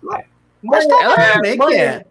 Mas 0.62 0.86
Mãe, 0.86 1.02
Ela 1.02 1.14
é, 1.14 1.32
também 1.32 1.56
mãe, 1.56 1.68
que 1.68 1.74
é. 1.76 2.04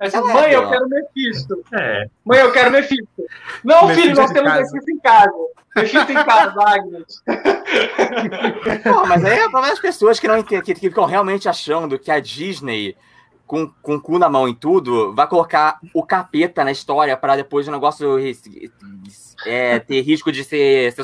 É 0.00 0.06
assim, 0.06 0.16
Ela 0.16 0.30
é 0.30 0.34
mãe, 0.34 0.52
eu 0.52 0.68
quero 0.68 0.88
Mephisto. 0.88 1.64
É, 1.72 2.06
Mãe, 2.24 2.38
eu 2.40 2.52
quero 2.52 2.70
Mephisto. 2.70 3.24
Não, 3.64 3.86
Mephisto 3.88 4.02
filho, 4.08 4.16
nós 4.16 4.30
temos. 4.30 4.52
Mephisto 4.52 4.90
em 4.90 4.98
casa. 4.98 5.32
Mephisto 5.76 6.12
em 6.12 6.14
casa, 6.14 6.54
Agnes. 6.66 7.22
Pô, 8.82 9.06
mas 9.06 9.24
aí 9.24 9.38
é 9.38 9.48
pra 9.50 9.60
as 9.72 9.78
pessoas 9.78 10.18
que 10.20 10.28
não 10.28 10.36
entendem, 10.38 10.62
que, 10.64 10.74
que 10.74 10.80
ficam 10.80 11.04
realmente 11.04 11.48
achando 11.48 11.98
que 11.98 12.10
a 12.10 12.20
Disney, 12.20 12.96
com, 13.46 13.68
com 13.82 13.94
o 13.96 14.00
cu 14.00 14.18
na 14.18 14.28
mão 14.28 14.48
em 14.48 14.54
tudo, 14.54 15.14
vai 15.14 15.26
colocar 15.26 15.78
o 15.94 16.02
capeta 16.02 16.64
na 16.64 16.72
história 16.72 17.16
para 17.16 17.36
depois 17.36 17.66
o 17.68 17.72
negócio 17.72 18.16
é, 19.44 19.78
ter 19.78 20.00
risco 20.02 20.32
de 20.32 20.44
ser, 20.44 20.94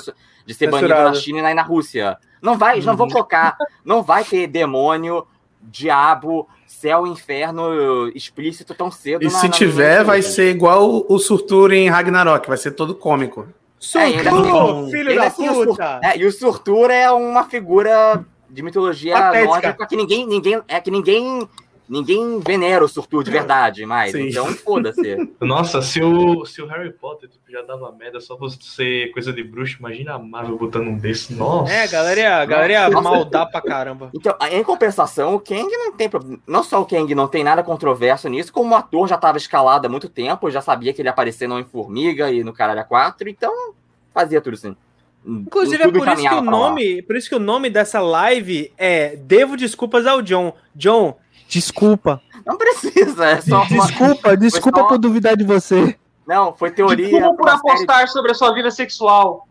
de 0.46 0.54
ser 0.54 0.70
banido 0.70 0.94
na 0.94 1.14
China 1.14 1.50
e 1.50 1.54
na- 1.54 1.62
Rússia. 1.62 2.16
Não 2.40 2.58
vai, 2.58 2.74
eles 2.74 2.84
não 2.86 2.96
vão 2.96 3.08
colocar, 3.08 3.56
não 3.84 4.02
vai 4.02 4.24
ter 4.24 4.48
demônio, 4.48 5.24
diabo, 5.60 6.48
céu 6.80 7.06
e 7.06 7.10
inferno 7.10 8.08
explícito 8.14 8.74
tão 8.74 8.90
cedo. 8.90 9.22
E 9.22 9.26
na- 9.26 9.30
se 9.30 9.46
na- 9.46 9.52
tiver, 9.52 10.02
vai 10.02 10.22
ser 10.22 10.50
igual 10.50 11.04
o- 11.08 11.18
Surtur 11.18 11.72
em 11.72 11.88
Ragnarok, 11.88 12.48
vai 12.48 12.56
ser 12.56 12.72
todo 12.72 12.94
cômico. 12.94 13.46
É, 13.94 14.04
assim, 14.04 14.18
Surtou, 14.28 14.88
filho 14.90 15.14
da 15.16 15.24
assim, 15.24 15.48
o 15.48 15.66
puta. 15.66 16.00
É, 16.02 16.16
e 16.16 16.24
o 16.24 16.32
Surtur 16.32 16.90
é 16.90 17.10
uma 17.10 17.44
figura 17.44 18.24
de 18.48 18.62
mitologia 18.62 19.14
Patética. 19.14 19.46
nórdica 19.48 19.86
que 19.86 19.96
ninguém, 19.96 20.26
ninguém, 20.26 20.60
é 20.68 20.80
que 20.80 20.90
ninguém, 20.90 21.48
ninguém 21.88 22.40
venera 22.40 22.84
o 22.84 22.88
Surtur 22.88 23.22
de 23.22 23.30
verdade, 23.30 23.84
mais. 23.84 24.12
Sim. 24.12 24.28
Então, 24.28 24.46
foda-se. 24.48 25.16
nossa, 25.40 25.82
se 25.82 26.02
o, 26.02 26.44
se 26.44 26.62
o 26.62 26.66
Harry 26.66 26.92
Potter 26.92 27.28
tipo, 27.28 27.50
já 27.50 27.62
dava 27.62 27.90
merda 27.92 28.20
só 28.20 28.36
por 28.36 28.50
ser 28.50 29.10
coisa 29.12 29.32
de 29.32 29.42
bruxo, 29.42 29.76
imagina 29.78 30.14
a 30.14 30.18
Marvel 30.18 30.56
botando 30.58 30.88
um 30.88 30.96
desse. 30.96 31.34
Nossa. 31.34 31.72
É, 31.72 31.86
galera 31.88 32.20
ia, 32.20 32.44
galera 32.44 32.72
ia 32.72 32.90
maldar 32.90 33.50
pra 33.50 33.60
caramba. 33.60 34.10
Então, 34.14 34.34
em 34.50 34.62
compensação, 34.62 35.34
o 35.34 35.40
Kang 35.40 35.70
não 35.70 35.92
tem 35.92 36.08
problema. 36.08 36.38
Não 36.46 36.62
só 36.62 36.80
o 36.80 36.86
Kang 36.86 37.14
não 37.14 37.28
tem 37.28 37.44
nada 37.44 37.62
controverso 37.62 38.28
nisso, 38.28 38.52
como 38.52 38.74
o 38.74 38.76
ator 38.76 39.08
já 39.08 39.16
estava 39.16 39.38
escalado 39.38 39.86
há 39.86 39.90
muito 39.90 40.08
tempo, 40.08 40.50
já 40.50 40.60
sabia 40.60 40.92
que 40.92 41.00
ele 41.00 41.08
ia 41.08 41.12
aparecer 41.12 41.48
no 41.48 41.54
Homem-Formiga 41.54 42.30
e 42.30 42.42
no 42.42 42.52
Caralho 42.52 42.84
4, 42.84 43.28
então 43.28 43.74
fazia 44.12 44.40
tudo 44.40 44.54
assim. 44.54 44.76
Inclusive, 45.24 45.82
é 45.82 45.88
por 45.88 46.08
isso 46.08 46.28
que 46.28 46.34
o 46.34 46.34
lá. 46.34 46.42
nome, 46.42 47.02
por 47.02 47.16
isso 47.16 47.28
que 47.28 47.34
o 47.34 47.40
nome 47.40 47.70
dessa 47.70 48.00
live 48.00 48.72
é 48.76 49.16
Devo 49.16 49.56
Desculpas 49.56 50.06
ao 50.06 50.20
John. 50.20 50.52
John, 50.74 51.16
desculpa. 51.52 52.20
Não 52.46 52.56
precisa, 52.56 53.26
é 53.26 53.40
só 53.40 53.62
uma... 53.62 53.86
Desculpa, 53.86 54.36
desculpa 54.36 54.80
só- 54.80 54.88
por 54.88 54.98
duvidar 54.98 55.36
de 55.36 55.44
você. 55.44 55.96
Não, 56.26 56.54
foi 56.54 56.70
teoria. 56.70 57.08
Desculpa 57.08 57.36
por 57.36 57.44
pra 57.44 57.58
série 57.58 57.72
apostar 57.74 58.08
sobre 58.08 58.32
a 58.32 58.34
sua 58.34 58.52
vida 58.54 58.70
sexual. 58.70 59.46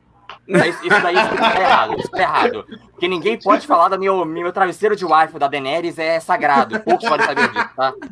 Não, 0.48 0.66
Isso, 0.66 0.80
isso 0.86 1.02
daí 1.02 1.16
isso 1.16 1.36
tá 1.36 1.62
errado, 1.62 2.00
isso 2.00 2.10
tá 2.10 2.22
errado. 2.22 2.66
Porque 2.92 3.08
ninguém 3.08 3.38
pode 3.40 3.68
falar 3.68 3.90
do 3.90 4.00
meu, 4.00 4.26
meu 4.26 4.52
travesseiro 4.52 4.96
de 4.96 5.06
wife 5.06 5.38
da 5.38 5.48
Daenerys 5.48 6.00
é 6.00 6.20
sagrado. 6.20 6.80
Poucos 6.80 7.08
podem 7.08 7.26
saber 7.26 7.50
disso, 7.52 7.70
tá? 7.76 7.94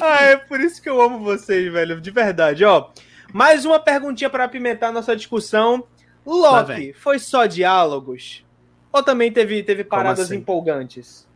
Ah, 0.00 0.22
é 0.24 0.36
por 0.36 0.60
isso 0.60 0.82
que 0.82 0.88
eu 0.88 1.00
amo 1.00 1.18
vocês, 1.20 1.72
velho, 1.72 1.98
de 2.00 2.10
verdade, 2.10 2.62
ó. 2.64 2.90
Mais 3.32 3.64
uma 3.64 3.80
perguntinha 3.80 4.28
para 4.28 4.44
apimentar 4.44 4.92
nossa 4.92 5.16
discussão. 5.16 5.84
Loki, 6.26 6.92
foi 6.92 7.18
só 7.18 7.46
diálogos? 7.46 8.44
Ou 8.92 9.02
também 9.02 9.32
teve, 9.32 9.62
teve 9.62 9.82
paradas 9.82 10.26
assim? 10.26 10.36
empolgantes? 10.36 11.26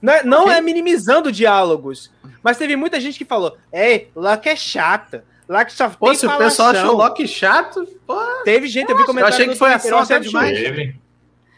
Não, 0.00 0.12
é, 0.12 0.24
não 0.24 0.50
é 0.50 0.60
minimizando 0.60 1.30
diálogos, 1.30 2.10
mas 2.42 2.56
teve 2.56 2.76
muita 2.76 3.00
gente 3.00 3.18
que 3.18 3.24
falou: 3.24 3.56
Ei, 3.72 4.10
Loki 4.14 4.48
é 4.48 4.56
chata. 4.56 5.24
Loki 5.48 5.72
só 5.72 5.90
Pô, 5.90 6.06
tem 6.06 6.14
se 6.14 6.26
o 6.26 6.30
pessoal 6.30 6.72
falação." 6.72 6.82
achou 6.82 6.94
o 6.94 6.98
Loki 6.98 7.26
chato, 7.26 7.84
pô, 8.06 8.16
Teve 8.44 8.68
gente, 8.68 8.90
eu 8.90 8.96
vi 8.96 9.02
eu 9.02 9.06
comentário 9.06 9.34
achei 9.34 9.48
que 9.48 9.56
foi 9.56 9.72
ação 9.72 9.98
eu 9.98 10.04
até 10.04 10.18
demais. 10.20 10.58
Teve. 10.58 10.96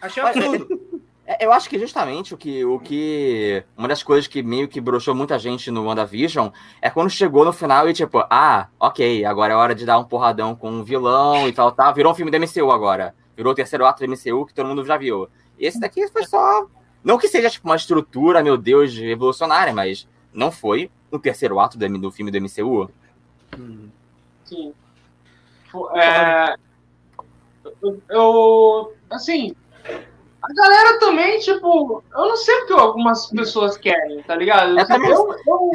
Achei 0.01 0.22
absurdo. 0.22 0.80
É, 1.24 1.45
Eu 1.45 1.53
acho 1.53 1.70
que 1.70 1.78
justamente 1.78 2.34
o 2.34 2.36
que, 2.36 2.64
o 2.64 2.80
que. 2.80 3.62
Uma 3.76 3.86
das 3.88 4.03
coisas 4.03 4.26
que 4.26 4.43
meio 4.43 4.66
que 4.66 4.80
broxou 4.80 5.14
muita 5.14 5.38
gente 5.38 5.70
no 5.70 5.84
WandaVision 5.84 6.49
é 6.80 6.90
quando 6.90 7.11
chegou 7.11 7.45
no 7.45 7.53
final 7.53 7.88
e 7.88 7.93
tipo, 7.93 8.24
ah, 8.28 8.68
ok, 8.78 9.24
agora 9.24 9.53
é 9.53 9.57
hora 9.57 9.74
de 9.74 9.86
dar 9.86 9.99
um 9.99 10.05
porradão 10.05 10.57
com 10.57 10.68
um 10.68 10.82
vilão 10.82 11.49
e 11.49 11.53
tal, 11.53 11.70
tal. 11.70 11.95
Virou 11.95 12.12
um 12.12 12.14
filme 12.14 12.30
da 12.30 12.38
MCU 12.38 12.70
agora. 12.72 13.14
Virou 13.36 13.53
o 13.53 13.55
terceiro 13.55 13.86
ato 13.86 14.05
da 14.05 14.12
MCU 14.12 14.47
que 14.47 14.53
todo 14.53 14.66
mundo 14.66 14.84
já 14.84 14.97
viu. 14.97 15.28
Esse 15.59 15.78
daqui 15.78 16.07
foi 16.09 16.24
só. 16.24 16.66
Não 17.05 17.19
que 17.19 17.29
seja 17.29 17.51
tipo 17.51 17.69
uma 17.69 17.77
estrutura, 17.77 18.43
meu 18.43 18.57
Deus, 18.57 18.95
revolucionária, 18.95 19.73
mas 19.73 20.07
não 20.33 20.51
foi 20.53 20.91
um 21.11 21.19
terceiro 21.19 21.59
ato 21.61 21.77
do, 21.79 21.99
do 21.99 22.11
filme 22.13 22.31
do 22.31 22.39
MCU. 22.39 22.91
Sim. 24.45 24.73
É, 25.95 26.55
eu, 27.83 28.03
eu- 28.11 28.93
assim, 29.11 29.55
a 30.43 30.53
galera 30.55 30.99
também, 30.99 31.39
tipo, 31.39 32.03
eu 32.13 32.21
não 32.29 32.37
sei 32.37 32.55
o 32.63 32.67
que 32.67 32.73
algumas 32.73 33.27
pessoas 33.27 33.77
querem, 33.77 34.23
tá 34.23 34.35
ligado? 34.37 34.75
Também- 34.87 35.11
eu, 35.11 35.35
eu, 35.47 35.73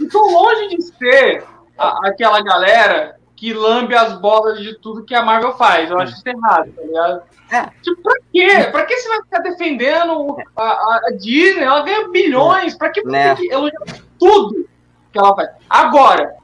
eu 0.00 0.08
tô 0.10 0.20
longe 0.30 0.76
de 0.76 0.82
ser 0.82 1.44
a- 1.78 2.08
aquela 2.08 2.42
galera 2.42 3.13
que 3.36 3.52
lambe 3.52 3.94
as 3.94 4.14
bolas 4.20 4.60
de 4.60 4.74
tudo 4.78 5.04
que 5.04 5.14
a 5.14 5.22
Marvel 5.22 5.54
faz. 5.56 5.90
Eu 5.90 5.98
acho 5.98 6.12
isso 6.14 6.22
errado, 6.26 6.72
tá 6.72 6.82
ligado? 6.82 7.22
É. 7.50 7.62
Tipo, 7.82 8.02
pra 8.02 8.14
quê? 8.32 8.68
Pra 8.70 8.84
que 8.84 8.96
você 8.96 9.08
vai 9.08 9.22
ficar 9.22 9.38
defendendo 9.40 10.36
a, 10.56 10.62
a- 10.62 11.00
a 11.08 11.10
Disney? 11.12 11.62
Ela 11.62 11.82
ganha 11.82 12.08
bilhões. 12.08 12.74
Pra 12.76 12.88
que 12.90 13.02
você 13.02 13.10
tem 13.10 13.48
que 13.48 13.52
elogiar 13.52 13.82
tudo 14.18 14.68
que 15.12 15.18
ela 15.18 15.34
faz? 15.34 15.50
Agora, 15.68 16.34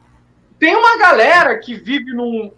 tem 0.58 0.74
uma 0.76 0.98
galera 0.98 1.58
que 1.58 1.74
vive 1.74 2.12
num, 2.12 2.52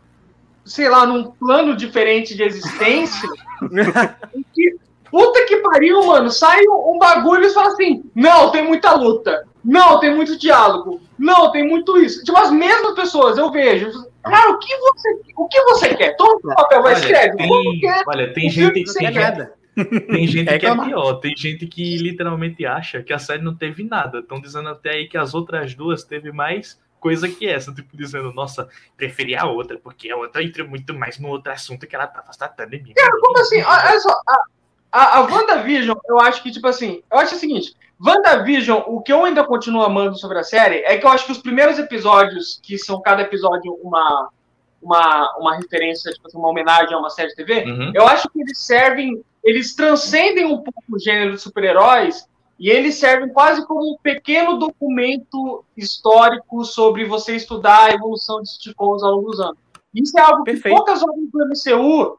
sei 0.65 0.89
lá, 0.89 1.07
num 1.07 1.31
plano 1.31 1.77
diferente 1.77 2.35
de 2.35 2.43
existência. 2.43 3.29
que, 4.53 4.77
puta 5.13 5.45
que 5.45 5.59
pariu, 5.59 6.07
mano. 6.07 6.31
Sai 6.31 6.63
um, 6.67 6.95
um 6.95 6.99
bagulho 6.99 7.45
e 7.45 7.51
fala 7.51 7.69
assim: 7.69 8.03
não, 8.15 8.51
tem 8.51 8.67
muita 8.67 8.95
luta. 8.95 9.47
Não, 9.63 10.01
tem 10.01 10.13
muito 10.13 10.37
diálogo. 10.37 11.01
Não, 11.17 11.53
tem 11.53 11.69
muito 11.69 11.97
isso. 11.99 12.25
Tipo, 12.25 12.39
as 12.39 12.51
mesmas 12.51 12.95
pessoas, 12.95 13.39
eu 13.39 13.53
vejo. 13.53 13.93
Cara, 14.25 14.51
o 14.51 14.59
que 14.59 14.77
você, 14.77 15.21
o 15.37 15.47
que 15.47 15.61
você 15.65 15.95
quer? 15.95 16.17
Toma 16.17 16.39
o 16.43 16.55
papel, 16.55 16.83
vai, 16.83 16.95
escreve. 16.95 17.37
Tem, 17.37 17.81
quer? 17.81 18.03
olha, 18.07 18.33
tem 18.33 18.51
gente, 18.51 18.85
que 18.85 18.95
tem, 18.95 19.13
quer. 19.13 19.37
gente, 19.77 20.07
tem 20.07 20.27
gente 20.27 20.49
É 20.49 20.59
que 20.59 20.67
é 20.67 20.75
pior. 20.75 21.15
Tem 21.15 21.37
gente 21.37 21.67
que 21.67 21.97
literalmente 21.99 22.65
acha 22.65 23.03
que 23.03 23.13
a 23.13 23.19
série 23.19 23.43
não 23.43 23.55
teve 23.55 23.85
nada. 23.85 24.19
Estão 24.21 24.41
dizendo 24.41 24.69
até 24.69 24.91
aí 24.91 25.09
que 25.09 25.19
as 25.19 25.35
outras 25.35 25.75
duas 25.75 26.03
teve 26.03 26.33
mais 26.33 26.81
coisa 26.99 27.29
que 27.29 27.47
essa. 27.47 27.73
Tipo, 27.73 27.97
dizendo, 27.97 28.33
nossa, 28.33 28.69
preferi 28.97 29.37
a 29.37 29.47
outra, 29.47 29.79
porque 29.79 30.11
a 30.11 30.17
outra 30.17 30.43
entra 30.43 30.65
muito 30.65 30.95
mais 30.95 31.19
no 31.19 31.29
outro 31.29 31.53
assunto 31.53 31.87
que 31.87 31.95
ela 31.95 32.07
tava 32.07 32.31
tratando 32.37 32.75
em 32.75 32.83
mim. 32.83 32.95
Como 32.95 33.39
assim? 33.39 33.63
Olha 33.63 34.01
só, 34.01 34.11
a, 34.11 34.45
a, 34.93 35.19
a 35.19 35.21
WandaVision, 35.23 35.97
eu 36.09 36.21
acho 36.21 36.43
que, 36.43 36.51
tipo 36.53 36.67
assim, 36.69 37.03
eu 37.11 37.19
acho 37.19 37.35
o 37.35 37.39
seguinte, 37.39 37.75
WandaVision, 38.05 38.83
o 38.87 39.01
que 39.01 39.13
eu 39.13 39.25
ainda 39.25 39.43
continuo 39.45 39.83
amando 39.83 40.19
sobre 40.19 40.39
a 40.39 40.43
série 40.45 40.77
é 40.85 40.99
que 40.99 41.07
eu 41.07 41.11
acho 41.11 41.25
que 41.27 41.33
os 41.33 41.39
primeiros 41.39 41.79
episódios, 41.79 42.61
que 42.63 42.77
são 42.79 43.01
cada 43.01 43.23
episódio 43.23 43.73
uma, 43.83 44.29
uma, 44.83 45.37
uma 45.39 45.57
referência, 45.57 46.13
tipo 46.13 46.27
assim, 46.29 46.37
uma 46.39 46.49
homenagem 46.51 46.93
a 46.95 46.99
uma 46.99 47.11
série 47.11 47.29
de 47.31 47.37
TV, 47.37 47.65
Uhum. 47.65 47.93
eu 47.95 48.07
acho 48.07 48.29
que 48.31 48.41
eles 48.41 48.59
servem, 48.59 49.23
eles 49.43 49.75
transcendem 49.75 50.45
um 50.45 50.59
pouco 50.59 50.83
o 50.93 50.99
gênero 50.99 51.33
de 51.33 51.39
super-heróis 51.41 52.27
E 52.59 52.69
eles 52.71 52.95
servem 52.97 53.29
quase 53.33 53.67
como 53.67 53.81
um 53.95 53.97
pequeno 54.01 54.57
documento 54.59 55.65
histórico 55.77 56.65
sobre 56.65 57.05
você 57.05 57.35
estudar 57.35 57.87
a 57.87 57.95
evolução 57.95 58.41
de 58.41 58.51
sitcoms 58.53 59.03
ao 59.03 59.17
longo 59.17 59.31
dos 59.31 59.41
anos. 59.41 59.57
Isso 59.93 60.17
é 60.17 60.23
algo 60.23 60.45
Perfeito. 60.45 60.69
que 60.69 60.77
poucas 60.77 61.03
obras 61.03 61.29
do 61.33 61.47
MCU 61.49 62.19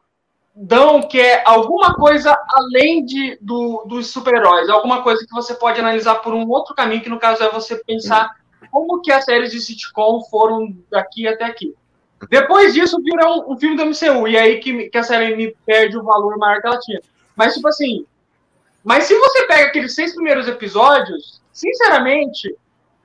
dão, 0.54 1.02
que 1.02 1.18
é 1.18 1.42
alguma 1.44 1.94
coisa 1.94 2.36
além 2.54 3.04
de, 3.04 3.36
do, 3.40 3.84
dos 3.86 4.08
super-heróis, 4.08 4.68
alguma 4.68 5.02
coisa 5.02 5.26
que 5.26 5.34
você 5.34 5.54
pode 5.54 5.80
analisar 5.80 6.16
por 6.16 6.32
um 6.32 6.48
outro 6.48 6.74
caminho, 6.74 7.02
que 7.02 7.08
no 7.08 7.18
caso 7.18 7.42
é 7.42 7.50
você 7.50 7.76
pensar 7.84 8.30
como 8.70 9.00
que 9.02 9.10
as 9.10 9.24
séries 9.24 9.50
de 9.50 9.60
sitcom 9.60 10.22
foram 10.30 10.74
daqui 10.90 11.26
até 11.26 11.44
aqui. 11.44 11.74
Depois 12.30 12.72
disso, 12.72 13.02
vira 13.02 13.28
um, 13.28 13.52
um 13.52 13.58
filme 13.58 13.76
do 13.76 13.84
MCU, 13.84 14.28
e 14.28 14.36
é 14.36 14.42
aí 14.42 14.60
que, 14.60 14.88
que 14.88 14.98
a 14.98 15.02
série 15.02 15.36
me 15.36 15.54
perde 15.66 15.98
o 15.98 16.04
valor 16.04 16.38
maior 16.38 16.60
que 16.60 16.66
ela 16.66 16.78
tinha. 16.78 17.00
Mas, 17.36 17.54
tipo 17.54 17.68
assim, 17.68 18.06
mas 18.82 19.04
se 19.04 19.18
você 19.18 19.46
pega 19.46 19.66
aqueles 19.66 19.94
seis 19.94 20.14
primeiros 20.14 20.46
episódios, 20.46 21.40
sinceramente, 21.52 22.54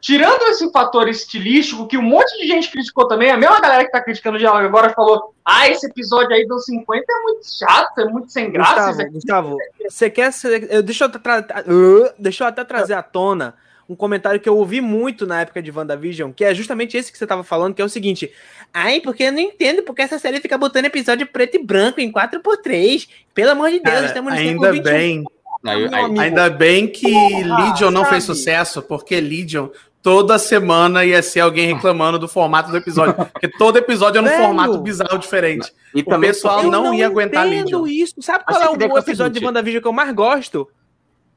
tirando 0.01 0.41
esse 0.49 0.71
fator 0.71 1.07
estilístico, 1.09 1.87
que 1.87 1.97
um 1.97 2.01
monte 2.01 2.37
de 2.39 2.47
gente 2.47 2.71
criticou 2.71 3.07
também, 3.07 3.29
a 3.31 3.37
mesma 3.37 3.59
galera 3.59 3.85
que 3.85 3.91
tá 3.91 4.01
criticando 4.01 4.35
o 4.37 4.39
diálogo 4.39 4.65
agora 4.65 4.91
falou: 4.93 5.33
ah, 5.43 5.67
esse 5.69 5.85
episódio 5.87 6.31
aí 6.35 6.45
dos 6.47 6.65
50 6.65 7.05
é 7.09 7.21
muito 7.23 7.45
chato, 7.47 7.99
é 7.99 8.05
muito 8.05 8.31
sem 8.31 8.51
graça. 8.51 8.75
Gustavo, 8.87 9.01
aqui." 9.01 9.11
Gustavo, 9.13 9.57
você 9.89 10.09
quer. 10.09 10.31
ser- 10.33 10.71
eu- 10.71 10.83
Deixa 10.83 11.05
eu, 11.05 11.09
tra- 11.09 11.45
uh, 11.67 12.13
deixa 12.17 12.43
eu 12.43 12.47
até 12.47 12.63
trazer 12.63 12.93
à 12.93 13.03
tona 13.03 13.55
um 13.87 13.95
comentário 13.95 14.39
que 14.39 14.47
eu 14.47 14.55
ouvi 14.55 14.81
muito 14.81 15.25
na 15.25 15.41
época 15.41 15.61
de 15.63 15.71
WandaVision, 15.71 16.31
que 16.31 16.45
é 16.45 16.53
justamente 16.53 16.95
esse 16.95 17.11
que 17.11 17.17
você 17.17 17.25
tava 17.25 17.43
falando, 17.43 17.73
que 17.73 17.81
é 17.81 17.85
o 17.85 17.89
seguinte. 17.89 18.31
Ai, 18.71 19.01
porque 19.01 19.23
eu 19.23 19.31
não 19.31 19.39
entendo 19.39 19.81
porque 19.81 20.03
essa 20.03 20.19
série 20.19 20.39
fica 20.39 20.59
botando 20.59 20.85
episódio 20.85 21.25
preto 21.25 21.55
e 21.57 21.63
branco 21.63 21.99
em 21.99 22.11
4x3. 22.11 23.09
Pelo 23.33 23.49
amor 23.51 23.71
de 23.71 23.79
Deus, 23.79 23.95
Cara, 23.95 24.05
estamos 24.05 24.31
no 24.31 24.39
ainda 24.39 24.73
bem, 24.83 25.23
Não, 25.63 25.73
eu- 25.73 25.89
ainda 26.21 26.49
bem 26.51 26.87
que 26.87 27.11
Porra, 27.11 27.63
Legion 27.71 27.89
não 27.89 28.05
fez 28.05 28.23
sabe? 28.25 28.37
sucesso, 28.37 28.81
porque 28.83 29.19
Legion 29.19 29.69
toda 30.01 30.37
semana 30.39 31.03
ia 31.05 31.21
ser 31.21 31.41
alguém 31.41 31.73
reclamando 31.73 32.17
do 32.19 32.27
formato 32.27 32.71
do 32.71 32.77
episódio, 32.77 33.13
porque 33.15 33.47
todo 33.47 33.77
episódio 33.77 34.19
é 34.19 34.21
num 34.21 34.29
Velho. 34.29 34.43
formato 34.43 34.77
bizarro 34.79 35.17
diferente. 35.17 35.71
e 35.93 36.01
O 36.01 36.05
também 36.05 36.29
pessoal 36.29 36.63
Eu 36.63 36.71
não 36.71 36.93
ia 36.93 37.07
aguentar 37.07 37.45
entendo 37.47 37.83
Legion. 37.83 37.87
isso. 37.87 38.15
Sabe 38.21 38.45
qual 38.45 38.61
é 38.61 38.69
o 38.69 38.73
episódio 38.73 39.13
de 39.13 39.19
seguinte. 39.39 39.45
WandaVision 39.45 39.81
que 39.81 39.87
eu 39.87 39.93
mais 39.93 40.13
gosto? 40.13 40.67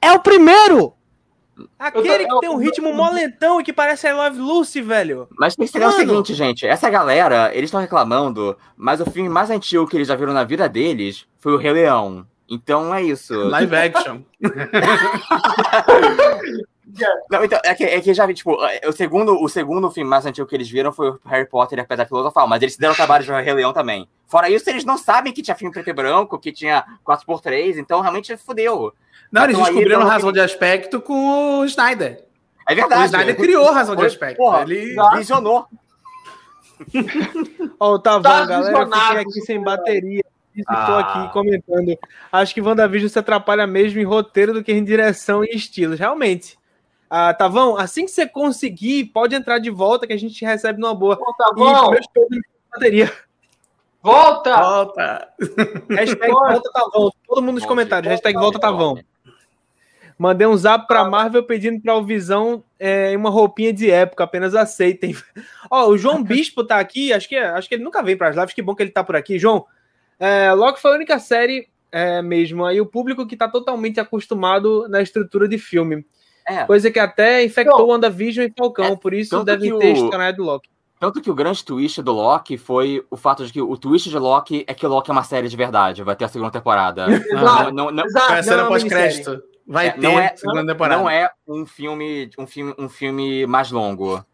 É 0.01 0.13
o 0.13 0.21
primeiro! 0.21 0.95
Aquele 1.79 2.09
Eu- 2.25 2.29
que 2.29 2.41
tem 2.41 2.49
um 2.51 2.57
ritmo 2.57 2.93
molentão 2.95 3.61
e 3.61 3.65
que 3.65 3.73
parece 3.73 4.09
I 4.09 4.13
Love 4.13 4.39
Lucy, 4.39 4.81
velho. 4.81 5.29
Mas 5.39 5.55
tem 5.55 5.67
que 5.67 5.77
entender 5.77 5.95
o 5.95 5.97
seguinte, 5.97 6.35
gente. 6.35 6.67
Essa 6.67 6.89
galera, 6.89 7.51
eles 7.55 7.69
estão 7.69 7.81
reclamando, 7.81 8.57
mas 8.77 9.01
o 9.01 9.05
filme 9.11 9.29
mais 9.29 9.51
antigo 9.51 9.87
que 9.87 9.97
eles 9.97 10.09
já 10.09 10.17
viram 10.17 10.33
na 10.33 10.45
vida 10.45 10.69
deles 10.69 11.27
foi 11.39 11.53
o 11.53 11.57
Rei 11.59 11.73
Leão. 11.73 12.27
Então 12.49 12.95
é 12.95 13.03
isso. 13.03 13.35
Live 13.49 13.77
action. 13.77 14.21
Não, 17.31 17.45
então, 17.45 17.59
é 17.65 17.75
que, 17.75 17.85
é 17.85 18.01
que 18.01 18.13
já 18.13 18.27
vi, 18.27 18.35
tipo, 18.35 18.63
é, 18.65 18.81
o 18.87 18.93
segundo, 18.93 19.43
o 19.43 19.49
segundo 19.49 19.91
filme 19.91 20.09
mais 20.11 20.27
antigo 20.27 20.47
que 20.47 20.55
eles 20.55 20.69
viram 20.69 20.93
foi 20.93 21.11
o 21.11 21.21
Harry 21.25 21.49
Potter 21.49 21.79
e 21.79 21.81
a 21.81 21.85
Pedra 21.85 22.05
Filosofal, 22.07 22.47
mas 22.47 22.61
eles 22.61 22.75
se 22.75 22.81
deram 22.81 22.93
o 22.93 22.97
trabalho 22.97 23.25
de 23.25 23.33
o 23.33 23.37
Rei 23.37 23.55
Leão 23.55 23.73
também. 23.73 24.07
Fora 24.27 24.51
isso, 24.51 24.69
eles 24.69 24.85
não 24.85 24.99
sabem 24.99 25.33
que 25.33 25.43
tinha 25.43 25.55
filme 25.57 25.73
preto 25.73 25.89
e 25.89 25.93
branco, 25.93 26.39
que 26.39 26.53
tinha 26.53 26.85
4x3, 27.07 27.79
então 27.79 28.01
realmente 28.01 28.37
fudeu. 28.37 28.93
Não, 29.31 29.45
eles 29.45 29.55
Então 29.55 29.67
aí, 29.67 29.73
descobriram 29.73 30.01
então, 30.01 30.11
razão 30.11 30.33
de 30.33 30.41
aspecto 30.41 31.01
com 31.01 31.61
o 31.61 31.65
Snyder. 31.65 32.25
É 32.69 32.73
O 32.73 32.77
verdade. 32.77 33.05
Snyder 33.07 33.37
criou 33.37 33.73
razão 33.73 33.97
de 33.97 34.05
aspecto. 34.05 34.37
porra, 34.37 34.63
Ele... 34.63 34.95
Visionou. 35.17 35.67
Ó, 37.79 37.95
o 37.95 37.99
Tavão, 37.99 38.23
Tá 38.23 38.45
galera, 38.47 38.79
eu 38.79 38.87
fiquei 38.87 39.19
aqui 39.21 39.41
sem 39.43 39.63
bateria. 39.63 40.23
Isso, 40.55 40.71
Estou 40.71 40.95
Ah. 40.97 41.01
aqui 41.01 41.33
comentando. 41.33 41.99
Acho 42.31 42.53
que 42.53 42.61
WandaVision 42.61 43.09
se 43.11 43.19
atrapalha 43.19 43.67
mesmo 43.67 43.99
em 44.01 44.05
roteiro 44.05 44.53
do 44.53 44.63
que 44.63 44.73
em 44.73 44.85
direção 44.85 45.43
e 45.43 45.49
estilos. 45.55 45.99
Realmente. 45.99 46.59
Ah, 47.15 47.35
Tavão, 47.35 47.77
assim 47.77 48.07
que 48.07 48.11
você 48.11 48.27
conseguir, 48.27 49.05
pode 49.13 49.35
entrar 49.35 49.59
de 49.59 49.69
volta 49.69 50.07
que 50.07 50.15
a 50.15 50.19
gente 50.19 50.43
recebe 50.47 50.81
numa 50.81 50.95
boa. 50.95 51.15
Tá 51.15 51.51
E 51.53 51.55
bom, 51.59 51.93
sem 51.93 52.41
bateria. 52.73 53.13
volta! 54.03 54.57
Volta. 54.57 55.29
Hashtag 55.91 56.33
volta 56.33 56.71
Tavão. 56.73 57.13
Todo 57.29 57.43
mundo 57.43 57.57
nos 57.57 57.67
comentários. 57.67 58.09
volta, 58.09 58.15
Hashtag 58.29 58.39
volta 58.39 58.59
Tavão. 58.59 58.95
Tavão. 58.95 59.05
Mandei 60.19 60.47
um 60.47 60.57
zap 60.57 60.87
pra 60.87 61.05
Marvel 61.05 61.43
pedindo 61.43 61.83
pra 61.83 61.95
o 61.97 62.03
Visão 62.03 62.65
é, 62.81 63.13
em 63.13 63.17
uma 63.17 63.29
roupinha 63.29 63.75
de 63.75 63.91
época, 63.91 64.25
apenas 64.25 64.55
aceitem. 64.55 65.15
Ó, 65.71 65.89
o 65.89 65.99
João 65.99 66.23
Bispo 66.25 66.65
tá 66.65 66.79
aqui, 66.79 67.13
acho 67.13 67.29
que, 67.29 67.37
acho 67.37 67.69
que 67.69 67.75
ele 67.75 67.85
nunca 67.85 68.03
vem 68.03 68.17
pras 68.17 68.35
lives, 68.35 68.55
que 68.55 68.63
bom 68.63 68.75
que 68.75 68.83
ele 68.83 68.91
tá 68.91 69.05
por 69.05 69.17
aqui. 69.17 69.39
João, 69.39 69.67
é, 70.19 70.51
Loki 70.55 70.81
foi 70.81 70.93
a 70.93 70.95
única 70.95 71.19
série 71.19 71.69
é, 71.91 72.23
mesmo, 72.23 72.65
aí 72.65 72.81
o 72.81 72.87
público 72.87 73.27
que 73.27 73.37
tá 73.37 73.49
totalmente 73.49 74.01
acostumado 74.01 74.89
na 74.89 75.03
estrutura 75.03 75.47
de 75.47 75.59
filme. 75.59 76.07
É. 76.47 76.65
Coisa 76.65 76.91
que 76.91 76.99
até 76.99 77.45
infectou 77.45 77.79
Não. 77.79 77.89
WandaVision 77.89 78.47
e 78.47 78.53
Falcão, 78.57 78.85
É, 78.87 78.97
por 78.97 79.15
isso 79.15 79.39
que 79.45 79.57
ter 79.57 79.73
o- 79.73 79.83
estranhado 79.83 80.43
Loki. 80.43 80.69
Tanto 80.99 81.21
que 81.21 81.31
o 81.31 81.35
grande 81.35 81.65
twist 81.65 82.01
do 82.01 82.13
Loki 82.13 82.57
foi 82.57 83.05
o 83.11 83.17
fato 83.17 83.45
de 83.45 83.53
que 83.53 83.61
o 83.61 83.77
twist 83.77 84.09
de 84.09 84.17
Loki 84.19 84.65
é 84.69 84.73
que 84.75 84.87
o 84.87 84.89
Loki 84.89 85.11
é 85.11 85.13
uma 85.13 85.25
série 85.25 85.49
de 85.49 85.57
verdade, 85.57 86.03
vai 86.05 86.15
ter 86.15 86.25
a 86.27 86.29
segunda 86.29 86.51
temporada. 86.53 87.07
Exato. 87.11 87.73
não, 87.73 87.87
não, 87.87 87.91
não, 87.91 88.05
Exato. 88.05 88.47
Não 88.47 88.53
é 88.53 88.57
uma 88.63 88.69
pós-crédito. 88.69 89.43
Vai 89.67 89.89
É, 89.89 89.91
ter 89.93 90.01
não 90.01 90.19
é- 90.19 90.37
segunda 90.37 90.65
temporada. 90.67 91.01
não 91.01 91.11
é 91.11 91.29
um 91.49 91.67
filme, 91.67 92.31
um 92.39 92.47
filme, 92.47 92.75
um 92.79 92.89
filme 92.89 93.47
mais 93.47 93.71
longo. 93.73 94.25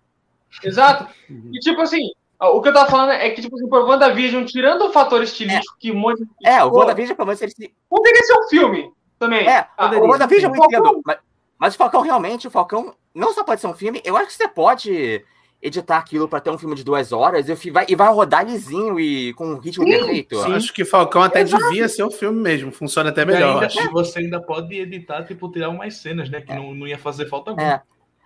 Exato. 0.62 1.06
E 1.52 1.58
tipo 1.58 1.80
assim, 1.80 2.02
o 2.40 2.60
que 2.60 2.68
eu 2.68 2.72
tava 2.74 2.90
falando 2.90 3.12
é 3.12 3.30
que, 3.30 3.40
tipo 3.42 3.56
assim, 3.56 3.68
por 3.68 3.84
WandaVision, 3.88 4.44
tirando 4.44 4.82
o 4.86 4.92
fator 4.92 5.22
estilístico 5.22 5.76
que 5.78 5.92
um 5.92 5.96
monte 5.98 6.24
de 6.24 6.48
É, 6.48 6.62
o 6.64 6.70
WandaVision, 6.72 7.16
pelo 7.16 7.26
menos, 7.26 7.40
ele 7.42 7.50
se... 7.52 7.72
poderia 7.88 8.22
ser 8.24 8.34
um 8.38 8.48
filme 8.48 8.90
também. 9.18 9.46
É, 9.48 9.66
Ah, 9.76 9.90
o 9.96 10.06
WandaVision 10.08 10.52
eu 10.52 10.56
Falcão- 10.56 10.80
entendo. 10.80 11.00
Mas, 11.04 11.18
mas 11.58 11.74
o 11.74 11.78
Falcão, 11.78 12.00
realmente, 12.02 12.46
o 12.46 12.50
Falcão 12.50 12.94
não 13.14 13.32
só 13.34 13.42
pode 13.44 13.60
ser 13.60 13.66
um 13.66 13.74
filme, 13.74 14.00
eu 14.04 14.16
acho 14.16 14.28
que 14.28 14.34
você 14.34 14.48
pode 14.48 15.24
editar 15.60 15.98
aquilo 15.98 16.28
pra 16.28 16.38
ter 16.40 16.50
um 16.50 16.58
filme 16.58 16.76
de 16.76 16.84
duas 16.84 17.10
horas 17.10 17.48
e 17.48 17.70
vai, 17.70 17.84
e 17.88 17.96
vai 17.96 18.08
rodar 18.12 18.46
lisinho 18.46 18.98
e 19.00 19.34
com 19.34 19.44
um 19.54 19.58
ritmo 19.58 19.84
Sim, 19.84 19.90
perfeito. 19.90 20.34
Eu 20.36 20.54
Acho 20.54 20.72
que 20.72 20.84
Falcão 20.84 21.20
até 21.20 21.42
devia 21.42 21.88
ser 21.88 22.04
um 22.04 22.10
filme 22.12 22.40
mesmo. 22.40 22.70
Funciona 22.70 23.10
até 23.10 23.22
E 23.22 23.26
melhor. 23.26 23.60
eu 23.64 23.68
ainda, 23.68 23.82
e 23.82 23.88
você 23.88 24.20
ainda 24.20 24.40
pode 24.40 24.72
editar, 24.78 25.24
tipo, 25.24 25.50
tirar 25.50 25.70
umas 25.70 25.96
cenas, 25.96 26.30
né? 26.30 26.40
Que 26.40 26.54
não, 26.54 26.72
não 26.74 26.86
ia 26.86 26.96
fazer 26.96 27.26
falta 27.28 27.50
alguma. 27.50 27.66
É. 27.66 27.82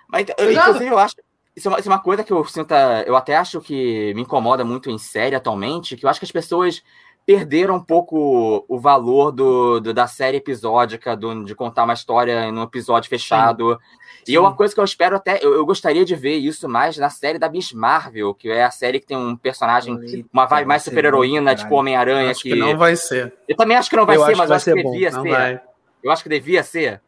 Mas, 0.08 0.26
eu- 0.36 0.50
Exato. 0.50 0.68
inclusive, 0.68 0.90
eu 0.94 0.98
acho. 0.98 1.14
Isso 1.56 1.68
é, 1.68 1.70
uma, 1.70 1.78
isso 1.80 1.88
é 1.88 1.92
uma 1.92 2.02
coisa 2.02 2.22
que 2.24 2.32
eu 2.32 2.44
sinto. 2.44 2.74
Eu 3.06 3.16
até 3.16 3.34
acho 3.36 3.60
que 3.62 4.12
me 4.14 4.20
incomoda 4.22 4.62
muito 4.62 4.90
em 4.90 4.98
série 4.98 5.34
atualmente, 5.34 5.96
que 5.96 6.04
eu 6.04 6.10
acho 6.10 6.20
que 6.20 6.26
as 6.26 6.32
pessoas 6.32 6.82
perderam 7.26 7.76
um 7.76 7.80
pouco 7.84 8.64
o 8.68 8.78
valor 8.78 9.30
do, 9.30 9.80
do- 9.80 9.94
da 9.94 10.06
série 10.06 10.38
episódica, 10.38 11.16
do- 11.16 11.44
de 11.44 11.54
contar 11.54 11.84
uma 11.84 11.92
história 11.94 12.50
num 12.50 12.62
episódio 12.62 13.08
fechado. 13.08 13.78
E 14.26 14.34
é 14.36 14.40
uma 14.40 14.54
coisa 14.54 14.72
que 14.74 14.78
eu 14.80 14.84
espero 14.84 15.16
até. 15.16 15.38
Eu, 15.42 15.54
eu 15.54 15.66
gostaria 15.66 16.04
de 16.04 16.14
ver 16.14 16.36
isso 16.36 16.68
mais 16.68 16.96
na 16.96 17.10
série 17.10 17.38
da 17.38 17.48
Miss 17.48 17.72
Marvel, 17.72 18.32
que 18.34 18.48
é 18.48 18.62
a 18.64 18.70
série 18.70 19.00
que 19.00 19.06
tem 19.06 19.16
um 19.16 19.36
personagem, 19.36 20.26
uma 20.32 20.46
vibe 20.46 20.66
mais 20.68 20.82
super-heroína, 20.82 21.52
bom, 21.54 21.56
tipo. 21.62 21.74
Homem-Aranha. 21.74 22.30
Acho 22.30 22.42
que 22.42 22.54
não 22.54 22.76
vai 22.76 22.94
ser. 22.96 23.32
Eu 23.48 23.56
também 23.56 23.76
acho 23.76 23.90
que 23.90 23.96
não 23.96 24.06
vai 24.06 24.16
Eu 24.16 24.24
ser, 24.24 24.30
acho 24.32 24.38
mas 24.38 24.46
que 24.46 24.52
eu 24.52 24.56
acho 24.56 24.64
vai 24.66 24.74
que 24.74 24.80
ser 24.80 24.84
bom. 24.84 24.92
devia 24.92 25.10
Não 25.10 25.22
ser. 25.22 25.28
vai. 25.30 25.60
Eu 26.04 26.10
acho 26.12 26.22
que 26.22 26.28
devia 26.28 26.62
ser. 26.62 27.00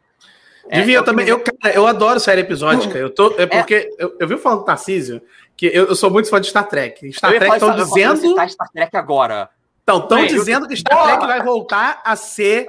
É, 0.69 0.81
Devia 0.81 0.97
é 0.97 1.01
que 1.01 1.05
também. 1.07 1.29
Eu, 1.29 1.41
cara, 1.41 1.75
eu 1.75 1.87
adoro 1.87 2.19
série 2.19 2.41
episódica. 2.41 2.97
Eu 2.99 3.11
tô, 3.11 3.35
é 3.37 3.47
porque 3.47 3.91
eu, 3.99 4.17
eu 4.19 4.27
vi 4.27 4.37
falando 4.39 4.61
do 4.61 4.65
Tarcísio 4.65 5.21
que 5.57 5.67
eu, 5.67 5.85
eu 5.87 5.95
sou 5.95 6.11
muito 6.11 6.29
fã 6.31 6.41
de 6.41 6.49
Star 6.49 6.67
Trek. 6.67 7.13
Star 7.13 7.33
eu 7.33 7.39
Trek 7.39 7.53
estão 7.55 7.69
eu 7.69 7.85
dizendo. 7.85 8.17
citar 8.17 8.49
Star 8.51 8.69
Trek 8.73 8.97
agora. 8.97 9.51
Então, 9.85 9.99
estão 9.99 10.25
dizendo 10.27 10.67
que 10.67 10.75
Star 10.75 11.05
Trek 11.05 11.27
vai 11.27 11.43
voltar 11.43 12.01
a 12.03 12.17
ser 12.17 12.67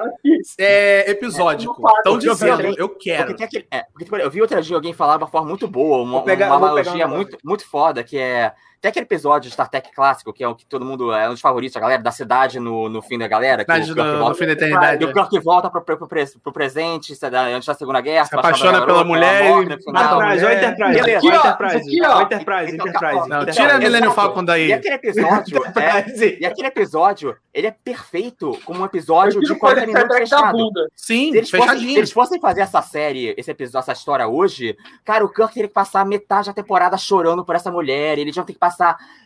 é, 0.60 1.10
episódico. 1.10 1.74
Estão 1.98 2.14
Eu 2.14 2.20
dizendo, 2.20 2.62
eu 2.78 2.90
Porque 2.90 3.10
quero. 3.10 3.32
aquele, 3.32 3.66
é, 3.72 3.84
porque, 3.84 4.04
tipo, 4.04 4.18
eu 4.18 4.30
vi 4.30 4.42
outro 4.42 4.62
dia 4.62 4.76
alguém 4.76 4.92
falar 4.94 5.16
de 5.16 5.24
uma 5.24 5.30
forma 5.30 5.48
muito 5.48 5.66
boa, 5.66 6.04
uma, 6.04 6.24
pegar- 6.24 6.48
uma 6.48 6.58
analogia 6.58 7.08
muito, 7.08 7.38
muito 7.44 7.66
foda, 7.66 8.04
que 8.04 8.18
é. 8.18 8.52
Tem 8.86 8.92
aquele 8.92 9.06
episódio 9.08 9.50
de 9.50 9.54
Star 9.56 9.68
Trek 9.68 9.92
clássico, 9.96 10.32
que 10.32 10.44
é 10.44 10.48
o 10.48 10.54
que 10.54 10.64
todo 10.64 10.86
mundo 10.86 11.12
é 11.12 11.28
um 11.28 11.32
dos 11.32 11.42
favoritos, 11.42 11.74
da 11.74 11.80
galera, 11.80 12.04
da 12.04 12.12
cidade 12.12 12.60
no, 12.60 12.88
no 12.88 13.02
fim 13.02 13.18
da 13.18 13.28
galera. 13.28 13.66
Que 13.66 13.72
Cidade 13.74 13.92
o 13.92 13.96
Kirk 13.96 14.08
no, 14.08 14.14
no 14.14 14.20
volta, 14.20 14.36
fim 14.38 14.46
da 14.46 14.52
eternidade. 14.52 14.98
que 15.00 15.06
o 15.06 15.12
Kirk 15.12 15.40
volta 15.40 15.70
pro, 15.72 15.82
pro, 15.82 15.98
pro, 15.98 16.08
pres- 16.08 16.38
pro 16.38 16.52
presente, 16.54 17.12
antes 17.56 17.66
da 17.66 17.74
Segunda 17.74 18.00
Guerra, 18.00 18.26
Se 18.26 18.36
apaixona 18.36 18.86
pela 18.86 19.04
mulher 19.04 19.42
ela 19.44 19.50
morre 19.56 19.66
e 19.66 19.70
no 19.70 19.98
a 19.98 20.54
Enterprise, 20.54 21.02
Beleza. 21.02 21.18
Aqui, 21.18 21.30
ó, 21.32 21.40
Enterprise, 21.40 21.78
aqui, 21.78 22.02
ó. 22.06 22.22
Enterprise, 22.22 22.76
Então, 22.76 22.88
Enterprise. 22.88 23.28
Não, 23.30 23.46
tira 23.48 23.76
a. 23.76 23.80
Millennium 23.80 24.12
Falcon 24.12 24.46
daí. 24.46 24.68
E 24.68 24.74
aquele 24.74 24.94
episódio, 24.96 25.62
é, 25.66 26.40
e 26.40 26.46
aquele 26.46 26.68
episódio, 26.68 27.36
ele 27.52 27.66
é 27.66 27.72
perfeito 27.72 28.56
como 28.66 28.82
um 28.82 28.86
episódio 28.86 29.40
de 29.40 29.48
tiro 29.48 29.58
40 29.58 29.82
Star 29.90 29.96
minutos 29.96 30.18
fechado. 30.20 30.58
Sim, 30.96 31.32
Se 31.32 31.38
eles, 31.38 31.50
fossem, 31.50 31.80
se 31.80 31.98
eles 31.98 32.12
fossem 32.12 32.40
fazer 32.40 32.62
essa 32.62 32.84
série, 32.84 33.34
esse 33.36 33.50
episódio, 33.50 33.80
essa 33.80 33.94
história 33.94 34.28
hoje, 34.28 34.78
cara, 35.04 35.26
o 35.26 35.30
Kirk 35.30 35.56
teria 35.56 35.68
que 35.70 35.74
passar 35.74 36.06
metade 36.06 36.50
da 36.50 36.54
temporada 36.54 36.96
chorando 37.00 37.44
por 37.44 37.56
essa 37.56 37.72
mulher. 37.72 38.20
Eles 38.20 38.36
vão 38.36 38.46
ter 38.46 38.54
que 38.54 38.60
passar, 38.60 38.75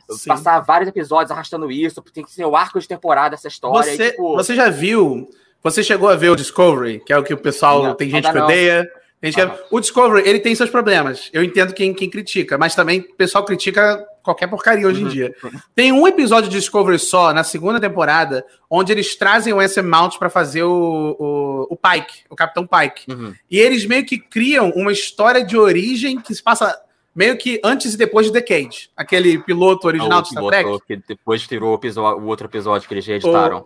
Sim. 0.09 0.29
passar 0.29 0.59
vários 0.61 0.89
episódios 0.89 1.31
arrastando 1.31 1.71
isso. 1.71 2.01
Tem 2.13 2.23
que 2.23 2.31
ser 2.31 2.45
o 2.45 2.55
arco 2.55 2.79
de 2.79 2.87
temporada 2.87 3.35
essa 3.35 3.47
história. 3.47 3.91
Você, 3.95 4.07
e, 4.07 4.11
tipo, 4.11 4.35
você 4.35 4.55
já 4.55 4.69
viu? 4.69 5.29
Você 5.61 5.83
chegou 5.83 6.09
a 6.09 6.15
ver 6.15 6.29
o 6.29 6.35
Discovery, 6.35 7.01
que 7.05 7.11
é 7.13 7.17
o 7.17 7.23
que 7.23 7.33
o 7.33 7.37
pessoal 7.37 7.83
Não, 7.83 7.93
tem 7.95 8.09
gente 8.09 8.27
que 8.27 8.33
não. 8.37 8.45
odeia. 8.45 8.89
Tem 9.21 9.31
gente 9.31 9.45
que- 9.45 9.51
Aham. 9.51 9.59
O 9.69 9.79
Discovery, 9.81 10.27
ele 10.27 10.39
tem 10.39 10.55
seus 10.55 10.69
problemas. 10.69 11.29
Eu 11.33 11.43
entendo 11.43 11.73
quem, 11.73 11.93
quem 11.93 12.09
critica, 12.09 12.57
mas 12.57 12.73
também 12.73 13.01
o 13.01 13.15
pessoal 13.15 13.43
critica 13.43 14.01
qualquer 14.23 14.47
porcaria 14.47 14.87
hoje 14.87 15.03
em 15.03 15.07
dia. 15.09 15.35
Tem 15.75 15.91
um 15.91 16.07
episódio 16.07 16.49
de 16.49 16.55
Discovery 16.57 16.97
só, 16.97 17.33
na 17.33 17.43
segunda 17.43 17.79
temporada, 17.81 18.45
onde 18.69 18.93
eles 18.93 19.15
trazem 19.17 19.51
o 19.51 19.59
Anson 19.59 19.83
Mount 19.83 20.17
para 20.17 20.29
fazer 20.29 20.63
o, 20.63 21.15
o, 21.19 21.67
o, 21.73 21.75
Pike, 21.75 22.23
o 22.29 22.35
Capitão 22.35 22.65
Pike. 22.65 23.11
Uhum. 23.11 23.33
E 23.51 23.59
eles 23.59 23.85
meio 23.85 24.05
que 24.05 24.17
criam 24.17 24.69
uma 24.71 24.91
história 24.93 25.43
de 25.43 25.57
origem 25.57 26.19
que 26.21 26.33
se 26.33 26.41
passa 26.41 26.79
meio 27.15 27.37
que 27.37 27.59
antes 27.63 27.93
e 27.93 27.97
depois 27.97 28.27
de 28.27 28.31
Decade. 28.33 28.89
Aquele 28.95 29.39
piloto 29.39 29.87
original 29.87 30.19
O 30.19 30.21
de 30.21 30.29
Star 30.29 30.45
Trek. 30.45 30.63
piloto 30.63 30.85
que 30.85 30.95
depois 31.07 31.41
tirou 31.47 31.71
o, 31.71 31.75
episódio- 31.75 32.23
o 32.23 32.27
outro 32.27 32.47
episódio 32.47 32.87
que 32.87 32.93
eles 32.93 33.05
reeditaram. 33.05 33.65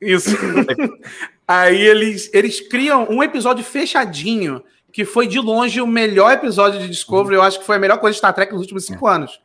Isso. 0.00 0.30
Aí 1.46 1.80
eles, 1.80 2.30
eles 2.32 2.60
criam 2.60 3.06
um 3.10 3.22
episódio 3.22 3.64
fechadinho, 3.64 4.62
que 4.92 5.04
foi 5.04 5.26
de 5.26 5.38
longe 5.38 5.80
o 5.80 5.86
melhor 5.86 6.32
episódio 6.32 6.80
de 6.80 6.88
Discovery. 6.88 7.36
Eu 7.36 7.42
acho 7.42 7.58
que 7.60 7.66
foi 7.66 7.76
a 7.76 7.78
melhor 7.78 7.98
coisa 7.98 8.12
de 8.14 8.18
Star 8.18 8.34
Trek 8.34 8.52
nos 8.52 8.62
últimos 8.62 8.84
cinco 8.86 9.06
anos. 9.06 9.40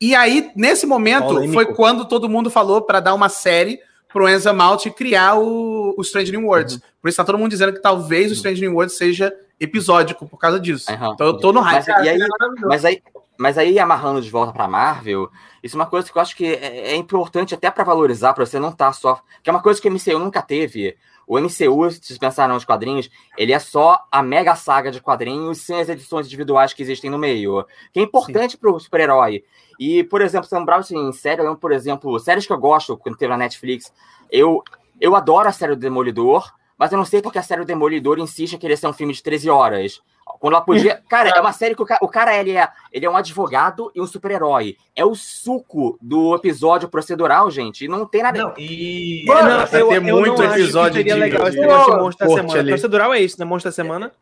E 0.00 0.14
aí, 0.14 0.50
nesse 0.54 0.86
momento, 0.86 1.26
Polêmico. 1.28 1.54
foi 1.54 1.66
quando 1.74 2.04
todo 2.04 2.28
mundo 2.28 2.50
falou 2.50 2.82
para 2.82 3.00
dar 3.00 3.14
uma 3.14 3.28
série 3.28 3.80
pro 4.12 4.28
Enza 4.28 4.52
Malt 4.52 4.86
e 4.86 4.90
criar 4.90 5.34
o, 5.36 5.94
o 5.96 6.02
Strange 6.02 6.30
New 6.32 6.46
Worlds. 6.46 6.80
Por 7.02 7.08
isso 7.08 7.16
tá 7.16 7.24
todo 7.24 7.36
mundo 7.38 7.50
dizendo 7.50 7.72
que 7.72 7.80
talvez 7.82 8.30
o 8.30 8.34
Strange 8.34 8.60
New 8.60 8.72
Worlds 8.74 8.96
seja 8.96 9.34
episódico 9.60 10.28
por 10.28 10.38
causa 10.38 10.58
disso. 10.58 10.90
Aham. 10.92 11.12
Então 11.14 11.26
eu 11.26 11.38
tô 11.38 11.52
no 11.52 11.60
hype. 11.60 11.86
Mas, 11.86 12.06
e 12.06 12.08
aí, 12.08 12.18
mas 12.60 12.84
aí, 12.84 13.02
mas 13.38 13.58
aí 13.58 13.78
amarrando 13.78 14.20
de 14.20 14.30
volta 14.30 14.52
pra 14.52 14.68
Marvel, 14.68 15.30
isso 15.62 15.76
é 15.76 15.78
uma 15.78 15.86
coisa 15.86 16.10
que 16.10 16.16
eu 16.16 16.22
acho 16.22 16.36
que 16.36 16.46
é, 16.46 16.92
é 16.92 16.96
importante 16.96 17.54
até 17.54 17.70
pra 17.70 17.84
valorizar, 17.84 18.34
pra 18.34 18.44
você 18.44 18.58
não 18.58 18.70
estar 18.70 18.92
só. 18.92 19.20
Que 19.42 19.50
é 19.50 19.52
uma 19.52 19.62
coisa 19.62 19.80
que 19.80 19.88
o 19.88 19.92
MCU 19.92 20.18
nunca 20.18 20.42
teve. 20.42 20.96
O 21.26 21.38
MCU, 21.38 21.90
se 21.90 22.00
vocês 22.00 22.18
pensarem 22.18 22.54
nos 22.54 22.64
quadrinhos, 22.64 23.10
ele 23.36 23.52
é 23.52 23.58
só 23.58 24.02
a 24.10 24.22
mega 24.22 24.56
saga 24.56 24.90
de 24.90 24.98
quadrinhos 24.98 25.58
sem 25.58 25.78
as 25.78 25.88
edições 25.88 26.26
individuais 26.26 26.72
que 26.72 26.82
existem 26.82 27.10
no 27.10 27.18
meio. 27.18 27.66
Que 27.92 28.00
é 28.00 28.02
importante 28.02 28.56
pro 28.56 28.80
super-herói. 28.80 29.44
E, 29.78 30.02
por 30.04 30.22
exemplo, 30.22 30.48
se 30.48 30.54
eu 30.54 30.58
lembrar 30.58 30.78
assim, 30.78 30.96
em 30.96 31.12
série, 31.12 31.40
eu 31.42 31.44
lembro, 31.44 31.60
por 31.60 31.70
exemplo, 31.70 32.18
séries 32.18 32.46
que 32.46 32.52
eu 32.52 32.58
gosto, 32.58 32.96
quando 32.96 33.18
teve 33.18 33.30
na 33.30 33.36
Netflix, 33.36 33.92
eu, 34.30 34.62
eu 34.98 35.14
adoro 35.14 35.48
a 35.48 35.52
série 35.52 35.74
do 35.74 35.80
Demolidor, 35.80 36.50
mas 36.78 36.92
eu 36.92 36.98
não 36.98 37.04
sei 37.04 37.20
porque 37.20 37.38
a 37.38 37.42
série 37.42 37.62
do 37.62 37.66
Demolidor 37.66 38.18
insiste 38.18 38.52
em 38.52 38.58
querer 38.58 38.76
ser 38.76 38.86
um 38.86 38.92
filme 38.92 39.12
de 39.12 39.22
13 39.22 39.50
horas. 39.50 40.00
Quando 40.38 40.54
ela 40.54 40.62
podia. 40.62 41.02
Cara, 41.08 41.30
é 41.30 41.40
uma 41.40 41.52
série 41.52 41.74
que 41.74 41.82
o 41.82 41.86
cara, 41.86 41.98
o 42.02 42.08
cara 42.08 42.36
ele, 42.36 42.52
é, 42.56 42.68
ele 42.92 43.04
é 43.04 43.10
um 43.10 43.16
advogado 43.16 43.90
e 43.94 44.00
um 44.00 44.06
super-herói. 44.06 44.76
É 44.94 45.04
o 45.04 45.14
suco 45.14 45.98
do 46.00 46.34
episódio 46.34 46.88
procedural, 46.88 47.50
gente. 47.50 47.86
E 47.86 47.88
não 47.88 48.06
tem 48.06 48.22
nada. 48.22 48.38
Não, 48.38 48.54
e. 48.56 49.24
É, 49.28 49.42
não, 49.42 49.66
vai 49.66 49.82
eu, 49.82 49.88
ter 49.88 49.96
eu 49.96 50.02
muito 50.02 50.40
não 50.40 50.46
acho 50.46 50.54
que 50.54 50.62
episódio 50.62 50.96
seria 50.98 51.14
de- 51.14 51.20
legal 51.20 51.48
esse 51.48 51.58
negócio 51.58 51.92
de 51.92 51.98
monstro 51.98 52.26
da 52.26 52.26
corte 52.26 52.40
semana. 52.42 52.60
ali. 52.60 52.70
Procedural 52.70 53.14
é 53.14 53.20
isso, 53.20 53.38
né? 53.38 53.44
Monstro 53.44 53.70
da 53.70 53.74
semana. 53.74 54.12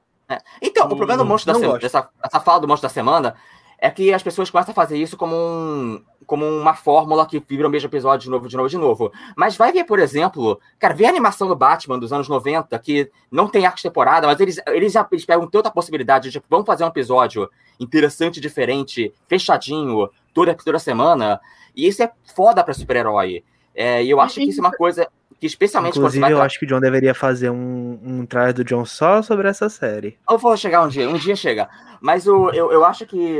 Então, 0.60 0.86
o 0.86 0.96
problema 0.96 1.22
do 1.22 1.28
monstro 1.28 1.52
da 1.52 1.58
semana, 1.58 1.78
dessa 1.78 2.08
essa 2.22 2.40
fala 2.40 2.60
do 2.60 2.66
monstro 2.68 2.88
da 2.88 2.92
semana, 2.92 3.36
é 3.78 3.90
que 3.90 4.12
as 4.12 4.22
pessoas 4.22 4.50
começam 4.50 4.72
a 4.72 4.74
fazer 4.74 4.96
isso 4.96 5.16
como, 5.16 5.34
um, 5.36 6.02
como 6.26 6.44
uma 6.44 6.74
fórmula 6.74 7.26
que 7.26 7.38
vibra 7.38 7.68
o 7.68 7.70
mesmo 7.70 7.88
episódio 7.88 8.24
de 8.24 8.30
novo, 8.30 8.48
de 8.48 8.56
novo, 8.56 8.68
de 8.68 8.76
novo. 8.76 9.12
Mas 9.36 9.56
vai 9.56 9.72
ver, 9.72 9.84
por 9.84 9.98
exemplo, 9.98 10.60
cara, 10.78 10.94
vê 10.94 11.06
a 11.06 11.08
animação 11.08 11.48
do 11.48 11.54
Batman 11.54 11.98
dos 11.98 12.12
anos 12.12 12.28
90, 12.28 12.78
que 12.80 13.10
não 13.30 13.48
tem 13.48 13.64
arcos 13.64 13.82
de 13.82 13.88
temporada, 13.88 14.26
mas 14.26 14.40
eles, 14.40 14.60
eles 14.68 14.92
já 14.92 15.06
eles 15.10 15.24
pegam 15.24 15.46
tanta 15.46 15.70
possibilidade 15.70 16.24
de, 16.24 16.32
tipo, 16.32 16.46
vamos 16.50 16.66
fazer 16.66 16.84
um 16.84 16.88
episódio 16.88 17.48
interessante, 17.78 18.40
diferente, 18.40 19.12
fechadinho, 19.28 20.08
toda, 20.34 20.54
toda 20.54 20.78
semana. 20.78 21.40
E 21.74 21.86
isso 21.86 22.02
é 22.02 22.10
foda 22.34 22.64
pra 22.64 22.74
super-herói. 22.74 23.44
É, 23.74 24.02
e 24.02 24.10
eu 24.10 24.20
acho 24.20 24.36
que 24.36 24.44
isso 24.44 24.60
é 24.60 24.64
uma 24.64 24.72
coisa 24.72 25.06
que, 25.38 25.46
especialmente 25.46 25.94
quando 25.94 26.10
você 26.10 26.16
Inclusive, 26.16 26.22
vai 26.22 26.32
eu 26.32 26.42
acho 26.42 26.58
que 26.58 26.64
o 26.64 26.68
John 26.68 26.80
deveria 26.80 27.14
fazer 27.14 27.50
um, 27.50 27.98
um 28.02 28.26
trailer 28.26 28.54
do 28.54 28.64
John 28.64 28.84
só 28.84 29.20
sobre 29.20 29.48
essa 29.48 29.68
série. 29.68 30.18
Eu 30.28 30.38
vou 30.38 30.56
chegar 30.56 30.82
um 30.82 30.88
dia, 30.88 31.08
um 31.08 31.18
dia 31.18 31.36
chega. 31.36 31.68
Mas 32.00 32.26
o, 32.26 32.50
eu, 32.50 32.72
eu 32.72 32.84
acho 32.84 33.06
que, 33.06 33.38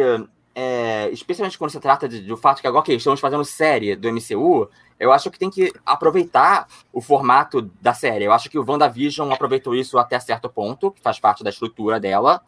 é, 0.59 1.11
especialmente 1.13 1.59
quando 1.59 1.71
se 1.71 1.79
trata 1.79 2.09
de- 2.09 2.23
do 2.23 2.35
fato 2.35 2.63
que 2.63 2.67
agora 2.67 2.83
que 2.83 2.95
estamos 2.95 3.21
fazendo 3.21 3.45
série 3.45 3.95
do 3.95 4.09
MCU, 4.09 4.67
eu 4.99 5.13
acho 5.13 5.31
que 5.31 5.39
tem 5.39 5.51
que 5.51 5.71
aproveitar 5.85 6.67
o 6.91 7.03
formato 7.03 7.71
da 7.79 7.93
série. 7.93 8.25
Eu 8.25 8.33
acho 8.33 8.49
que 8.49 8.59
o 8.59 8.65
WandaVision 8.67 9.31
aproveitou 9.31 9.75
isso 9.75 9.99
até 9.99 10.19
certo 10.19 10.49
ponto, 10.49 10.91
que 10.91 11.03
faz 11.03 11.21
parte 11.21 11.45
da 11.45 11.51
estrutura 11.51 12.01
dela. 12.01 12.41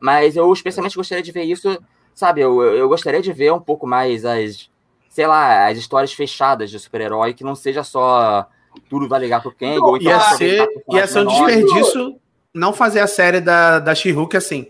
Mas 0.00 0.34
eu 0.34 0.52
especialmente 0.52 0.96
gostaria 0.96 1.22
de 1.22 1.30
ver 1.30 1.44
isso, 1.44 1.78
sabe? 2.12 2.40
Eu, 2.40 2.60
eu 2.62 2.88
gostaria 2.88 3.22
de 3.22 3.32
ver 3.32 3.52
um 3.52 3.60
pouco 3.60 3.86
mais 3.86 4.24
as, 4.24 4.68
sei 5.08 5.28
lá, 5.28 5.68
as 5.68 5.78
histórias 5.78 6.12
fechadas 6.12 6.68
de 6.68 6.80
super-herói, 6.80 7.32
que 7.32 7.44
não 7.44 7.54
seja 7.54 7.84
só 7.84 8.44
tudo 8.90 9.06
vai 9.06 9.20
ligar 9.20 9.40
pro 9.40 9.52
Kang, 9.54 9.78
ou 9.78 9.96
então 9.96 10.10
Ia 10.10 10.20
ser, 10.36 10.66
ia 10.90 11.06
ser 11.06 11.20
um 11.20 11.26
desperdício 11.26 12.18
não 12.52 12.72
fazer 12.72 12.98
a 12.98 13.06
série 13.06 13.40
da, 13.40 13.78
da 13.78 13.94
She-Hulk 13.94 14.36
assim. 14.36 14.66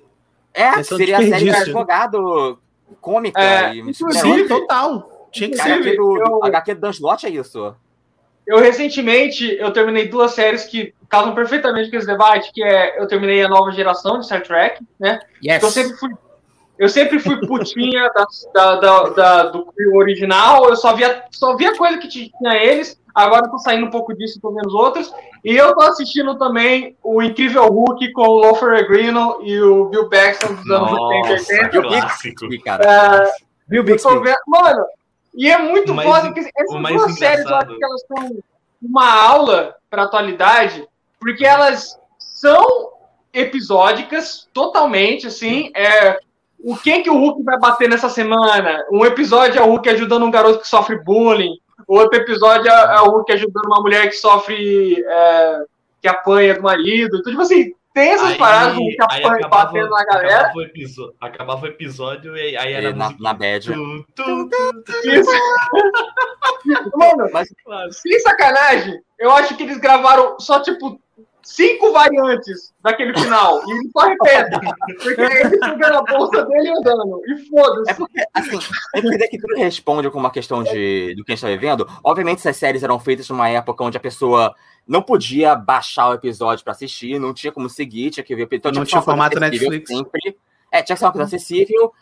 É, 0.52 0.64
é 0.64 0.82
seria 0.82 1.16
a 1.16 1.20
série 1.20 1.30
de 1.30 1.44
desperdício. 1.44 1.62
advogado 1.62 2.58
cômica 3.00 3.40
É, 3.40 3.74
e 3.74 3.78
inclusive, 3.80 3.94
super-herói. 4.12 4.38
Sim, 4.42 4.48
total. 4.48 5.28
Tinha 5.30 5.50
que 5.50 5.56
ser. 5.56 5.72
HQ 5.72 5.96
do, 5.96 6.16
eu- 6.18 6.24
do, 6.40 6.44
HQ 6.44 6.74
do 6.74 6.80
Dan 6.80 6.90
Slott 6.90 7.26
é 7.26 7.30
isso. 7.30 7.74
Eu 8.46 8.58
recentemente 8.58 9.56
eu 9.58 9.72
terminei 9.72 10.08
duas 10.08 10.32
séries 10.32 10.64
que 10.64 10.92
casam 11.08 11.34
perfeitamente 11.34 11.90
com 11.90 11.96
esse 11.96 12.06
debate, 12.06 12.50
que 12.52 12.62
é 12.62 13.00
eu 13.00 13.06
terminei 13.06 13.42
a 13.42 13.48
nova 13.48 13.70
geração 13.70 14.18
de 14.18 14.26
Star 14.26 14.42
Trek, 14.42 14.84
né? 14.98 15.20
Yes. 15.44 15.62
Eu 15.62 15.70
sempre 15.70 15.96
fui, 15.96 16.10
eu 16.82 16.88
sempre 16.88 17.18
fui 17.20 17.36
putinha 17.46 18.10
da, 18.14 18.26
da, 18.52 18.76
da- 18.76 19.08
da- 19.10 19.42
do 19.50 19.66
crew 19.66 19.94
original, 19.96 20.68
eu 20.68 20.76
só 20.76 20.94
via, 20.94 21.24
só 21.30 21.54
via 21.56 21.76
coisa 21.76 21.98
que 21.98 22.08
tinha 22.08 22.54
eles, 22.56 23.00
agora 23.14 23.46
eu 23.46 23.50
tô 23.50 23.58
saindo 23.58 23.86
um 23.86 23.90
pouco 23.90 24.12
disso 24.14 24.38
e 24.38 24.40
tô 24.40 24.50
vendo 24.52 24.66
os 24.66 24.74
outros, 24.74 25.12
e 25.44 25.56
eu 25.56 25.74
tô 25.74 25.82
assistindo 25.82 26.36
também 26.38 26.96
o 27.02 27.22
Incrível 27.22 27.66
Hulk 27.68 28.12
com 28.12 28.22
o 28.22 28.38
Lofer 28.40 28.70
Regrino 28.70 29.38
e 29.42 29.60
o 29.60 29.86
Bill 29.86 30.08
Paxton 30.08 30.54
dos 30.54 30.70
anos 30.70 30.90
80 30.92 31.28
e 31.28 31.30
Nossa, 31.32 31.52
80. 31.52 31.82
clássico. 31.82 32.62
Cara, 32.64 33.30
Eu 33.70 33.82
Bixby? 33.84 34.14
vendo- 34.18 34.36
Mano, 34.46 34.84
e 35.34 35.50
é 35.50 35.58
muito 35.58 35.94
mais 35.94 36.08
foda 36.08 36.28
en- 36.28 36.32
que 36.34 36.40
essas 36.40 36.82
duas 36.94 37.14
séries 37.18 37.44
eu 37.46 37.54
acho 37.56 37.76
que 37.76 37.84
elas 37.84 38.02
são 38.06 38.38
uma 38.82 39.12
aula 39.28 39.74
pra 39.88 40.02
atualidade, 40.02 40.84
porque 41.20 41.44
elas 41.46 41.96
são 42.18 42.90
episódicas, 43.32 44.48
totalmente, 44.52 45.26
assim, 45.26 45.70
é, 45.74 46.18
o 46.64 46.76
que 46.76 47.02
que 47.02 47.10
o 47.10 47.18
Hulk 47.18 47.42
vai 47.42 47.58
bater 47.58 47.88
nessa 47.88 48.08
semana? 48.08 48.84
Um 48.90 49.04
episódio 49.04 49.58
é 49.58 49.62
o 49.62 49.66
Hulk 49.66 49.88
ajudando 49.88 50.24
um 50.24 50.30
garoto 50.30 50.60
que 50.60 50.68
sofre 50.68 51.02
bullying, 51.02 51.58
outro 51.86 52.18
episódio 52.18 52.70
é 52.70 52.96
é 52.96 53.00
o 53.00 53.10
Hulk 53.10 53.32
ajudando 53.32 53.66
uma 53.66 53.80
mulher 53.80 54.08
que 54.08 54.16
sofre, 54.16 55.04
é, 55.04 55.64
que 56.00 56.08
apanha 56.08 56.54
do 56.54 56.62
marido, 56.62 57.16
então, 57.18 57.30
tipo 57.30 57.42
assim, 57.42 57.72
tem 57.94 58.10
essas 58.10 58.36
paradas 58.36 58.74
do 58.74 58.80
Hulk 58.80 58.96
aí 59.10 59.24
apanha, 59.24 59.48
batendo 59.48 59.90
na 59.90 60.04
galera, 60.04 60.34
Acabava 60.34 60.58
o, 60.58 60.62
episódio, 60.62 61.14
acabava 61.20 61.62
o 61.62 61.68
episódio 61.68 62.36
e 62.36 62.56
aí 62.56 62.72
era 62.72 62.90
e 62.90 62.94
na, 62.94 63.14
na 63.18 63.34
bad. 63.34 63.66
Tu, 63.66 64.06
tu, 64.14 64.48
tu, 64.48 64.82
tu. 64.82 65.08
isso. 65.10 65.30
Mano, 66.96 67.28
Mas, 67.32 67.48
sem 67.96 68.18
sacanagem, 68.20 68.98
eu 69.18 69.30
acho 69.32 69.56
que 69.56 69.62
eles 69.64 69.78
gravaram 69.78 70.38
só, 70.38 70.60
tipo, 70.60 70.98
cinco 71.42 71.92
variantes 71.92 72.72
daquele 72.82 73.16
final. 73.18 73.60
E 73.66 73.72
eles 73.72 73.92
só 73.92 74.00
repetem. 74.08 74.60
Porque 75.02 75.20
é 75.20 75.40
ele 75.42 75.58
pegando 75.58 75.96
a 75.98 76.02
bolsa 76.02 76.44
dele 76.44 76.70
andando. 76.70 77.20
E 77.26 77.32
é 77.32 77.36
foda-se. 77.46 77.94
porque, 77.94 78.24
assim, 78.34 78.58
é 78.94 78.98
entender 78.98 79.28
que 79.28 79.38
tudo 79.38 79.54
responde 79.56 80.10
com 80.10 80.18
uma 80.18 80.30
questão 80.30 80.62
de, 80.62 81.14
do 81.16 81.24
que 81.24 81.32
a 81.32 81.34
gente 81.34 81.42
tá 81.42 81.48
vivendo. 81.48 81.88
Obviamente, 82.04 82.38
essas 82.38 82.56
séries 82.56 82.82
eram 82.82 82.98
feitas 82.98 83.28
numa 83.28 83.48
época 83.48 83.84
onde 83.84 83.96
a 83.96 84.00
pessoa 84.00 84.54
não 84.86 85.02
podia 85.02 85.54
baixar 85.54 86.10
o 86.10 86.14
episódio 86.14 86.64
pra 86.64 86.72
assistir, 86.72 87.18
não 87.18 87.32
tinha 87.32 87.52
como 87.52 87.68
seguir, 87.68 88.10
tinha 88.10 88.24
que 88.24 88.34
ver. 88.34 88.48
Então, 88.50 88.70
Não 88.72 88.84
tinha 88.84 88.98
uma 88.98 89.04
coisa 89.04 89.04
formato 89.04 89.40
Netflix. 89.40 89.88
Sempre. 89.88 90.36
É, 90.70 90.82
tinha 90.82 90.96
que 90.96 90.98
ser 90.98 91.04
uma 91.04 91.12
coisa 91.12 91.26
acessível, 91.26 91.92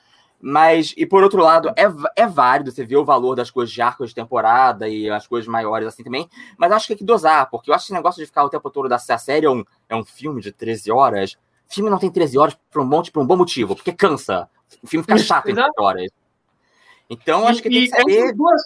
mas, 0.40 0.94
e 0.96 1.04
por 1.04 1.22
outro 1.22 1.42
lado, 1.42 1.68
é, 1.76 1.84
é 2.16 2.26
válido 2.26 2.70
você 2.70 2.84
ver 2.84 2.96
o 2.96 3.04
valor 3.04 3.34
das 3.34 3.50
coisas 3.50 3.72
de 3.72 3.82
arcos 3.82 4.08
de 4.08 4.14
temporada 4.14 4.88
e 4.88 5.10
as 5.10 5.26
coisas 5.26 5.46
maiores 5.46 5.86
assim 5.88 6.02
também, 6.02 6.28
mas 6.56 6.72
acho 6.72 6.86
que 6.86 6.94
tem 6.94 6.98
que 6.98 7.04
dosar, 7.04 7.50
porque 7.50 7.70
eu 7.70 7.74
acho 7.74 7.84
que 7.84 7.92
esse 7.92 7.96
negócio 7.96 8.20
de 8.20 8.26
ficar 8.26 8.44
o 8.44 8.48
tempo 8.48 8.70
todo 8.70 8.88
da 8.88 8.98
se 8.98 9.12
a 9.12 9.18
série 9.18 9.46
é 9.46 9.50
um, 9.50 9.64
é 9.88 9.94
um 9.94 10.04
filme 10.04 10.40
de 10.40 10.50
13 10.52 10.90
horas. 10.90 11.36
Filme 11.68 11.90
não 11.90 11.98
tem 11.98 12.10
13 12.10 12.38
horas 12.38 12.58
por 12.70 12.82
um, 12.82 12.86
monte, 12.86 13.12
por 13.12 13.22
um 13.22 13.26
bom 13.26 13.36
motivo, 13.36 13.76
porque 13.76 13.92
cansa. 13.92 14.48
O 14.82 14.86
filme 14.86 15.04
fica 15.04 15.18
chato 15.18 15.48
em 15.48 15.54
13 15.54 15.60
Exato. 15.60 15.82
horas. 15.82 16.10
Então, 17.08 17.46
acho 17.46 17.62
que 17.62 17.68
tem 17.68 17.84
e 17.84 17.90
que 17.90 17.96
saber. 17.96 18.32
duas 18.34 18.62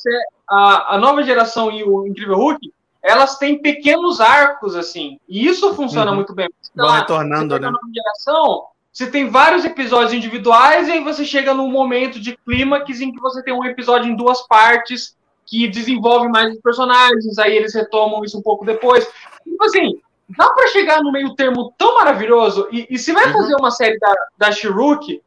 a, 0.49 0.95
a 0.95 0.99
nova 0.99 1.23
geração 1.23 1.71
e 1.71 1.83
o 1.83 2.07
Incrível 2.07 2.37
Hulk, 2.37 2.73
elas 3.03 3.39
têm 3.39 3.61
pequenos 3.61 4.21
arcos, 4.21 4.77
assim. 4.77 5.19
E 5.29 5.47
isso 5.47 5.75
funciona 5.75 6.11
Uhum. 6.11 6.17
muito 6.17 6.35
bem. 6.35 6.49
Vão 6.75 6.91
retornando, 6.91 7.59
né? 7.59 7.69
a 7.69 7.71
nova 7.71 7.87
geração, 7.95 8.67
você 8.95 9.11
tem 9.11 9.29
vários 9.29 9.65
episódios 9.65 10.13
individuais 10.13 10.87
e 10.87 10.93
aí 10.93 11.03
você 11.03 11.25
chega 11.25 11.53
num 11.53 11.69
momento 11.69 12.21
de 12.21 12.37
clímax 12.47 13.01
em 13.01 13.11
que 13.11 13.21
você 13.21 13.43
tem 13.43 13.53
um 13.53 13.65
episódio 13.65 14.09
em 14.09 14.15
duas 14.15 14.47
partes 14.47 15.17
que 15.45 15.67
desenvolve 15.67 16.29
mais 16.29 16.55
os 16.55 16.61
personagens, 16.61 17.37
aí 17.39 17.57
eles 17.57 17.75
retomam 17.75 18.25
isso 18.25 18.39
um 18.39 18.43
pouco 18.43 18.65
depois. 18.65 19.05
Tipo 19.43 19.65
assim, 19.65 20.01
dá 20.39 20.49
pra 20.51 20.69
chegar 20.69 21.03
no 21.03 21.11
meio 21.11 21.35
termo 21.35 21.75
tão 21.77 21.97
maravilhoso 21.97 22.69
e, 22.71 22.87
e 22.89 22.97
se 22.97 23.11
vai 23.13 23.27
Uhum. 23.27 23.33
fazer 23.33 23.57
uma 23.57 23.73
série 23.73 23.99
da, 23.99 24.15
da 24.39 24.53
She-Hulk, 24.53 25.21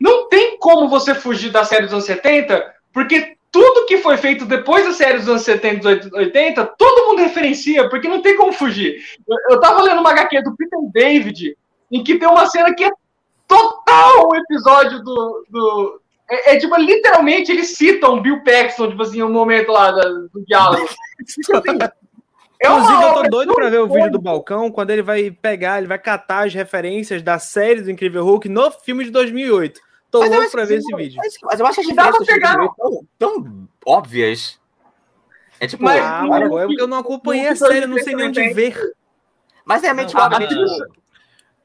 não 0.00 0.28
tem 0.28 0.58
como 0.58 0.88
você 0.88 1.14
fugir 1.14 1.50
da 1.50 1.64
série 1.64 1.84
dos 1.84 1.92
anos 1.92 2.04
70, 2.04 2.74
porque 2.92 3.36
tudo 3.52 3.86
que 3.86 3.98
foi 3.98 4.16
feito 4.16 4.44
depois 4.44 4.84
da 4.84 4.92
série 4.92 5.18
dos 5.18 5.28
anos 5.28 5.42
70 5.42 5.92
e 5.92 6.10
80, 6.12 6.66
todo 6.76 7.06
mundo 7.06 7.22
referencia, 7.22 7.88
porque 7.88 8.08
não 8.08 8.20
tem 8.20 8.36
como 8.36 8.52
fugir. 8.52 8.96
Eu, 9.28 9.36
eu 9.50 9.60
tava 9.60 9.80
lendo 9.82 10.00
uma 10.00 10.10
HQ 10.10 10.42
do 10.42 10.56
Peter 10.56 10.78
David, 10.92 11.56
em 11.90 12.02
que 12.02 12.18
tem 12.18 12.26
uma 12.26 12.46
cena 12.46 12.74
que 12.74 12.82
é 12.82 12.90
total 13.52 14.28
o 14.28 14.36
episódio 14.36 15.02
do, 15.02 15.46
do 15.48 16.00
É, 16.30 16.54
é, 16.54 16.58
tipo, 16.58 16.74
literalmente 16.76 17.52
eles 17.52 17.76
citam 17.76 18.22
Bill 18.22 18.42
Paxton, 18.42 18.90
tipo 18.90 19.02
assim, 19.02 19.22
um 19.22 19.30
momento 19.30 19.70
lá 19.70 19.90
do, 19.90 20.28
do 20.28 20.44
diálogo. 20.46 20.88
É 22.64 22.68
Inclusive, 22.68 23.02
eu 23.02 23.14
tô 23.14 23.22
doido 23.24 23.54
pra 23.56 23.68
ver 23.68 23.80
o 23.80 23.88
vídeo 23.88 24.12
do 24.12 24.20
balcão 24.20 24.70
quando 24.70 24.90
ele 24.90 25.02
vai 25.02 25.32
pegar, 25.32 25.78
ele 25.78 25.88
vai 25.88 25.98
catar 25.98 26.46
as 26.46 26.54
referências 26.54 27.20
da 27.20 27.36
série 27.36 27.80
do 27.80 27.90
Incrível 27.90 28.24
Hulk 28.24 28.48
no 28.48 28.70
filme 28.70 29.04
de 29.04 29.10
2008. 29.10 29.80
Tô 30.12 30.20
mas 30.20 30.30
louco 30.30 30.50
pra 30.52 30.64
ver 30.64 30.78
esse 30.78 30.94
vídeo. 30.94 31.20
Mas 31.42 31.58
eu 31.58 31.66
acho 31.66 31.80
as 31.80 31.86
diferenças 31.86 32.24
pegar, 32.24 32.54
tão, 32.54 33.04
tão 33.18 33.68
óbvias. 33.84 34.60
É 35.58 35.66
tipo, 35.66 35.82
mas, 35.82 36.00
ah, 36.00 36.24
é 36.40 36.66
porque 36.66 36.82
eu 36.82 36.86
não 36.86 36.98
acompanhei 36.98 37.48
a 37.48 37.56
série, 37.56 37.82
eu 37.82 37.88
não 37.88 37.98
sei 37.98 38.14
nem 38.14 38.28
onde 38.28 38.54
ver. 38.54 38.76
Mas 39.64 39.82
é 39.82 39.92
tipo, 40.04 40.20
a, 40.20 40.30
tipo, 40.38 40.54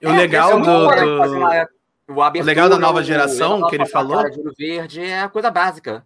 o 0.03 0.11
legal 0.11 0.59
do, 0.59 0.65
do... 0.65 1.76
O, 2.07 2.13
o 2.13 2.43
legal 2.43 2.69
da 2.69 2.79
nova 2.79 3.03
geração 3.03 3.67
que 3.67 3.75
ele 3.75 3.85
falou. 3.85 4.23
Verde 4.57 5.01
é 5.01 5.21
a 5.21 5.29
coisa 5.29 5.51
básica. 5.51 6.05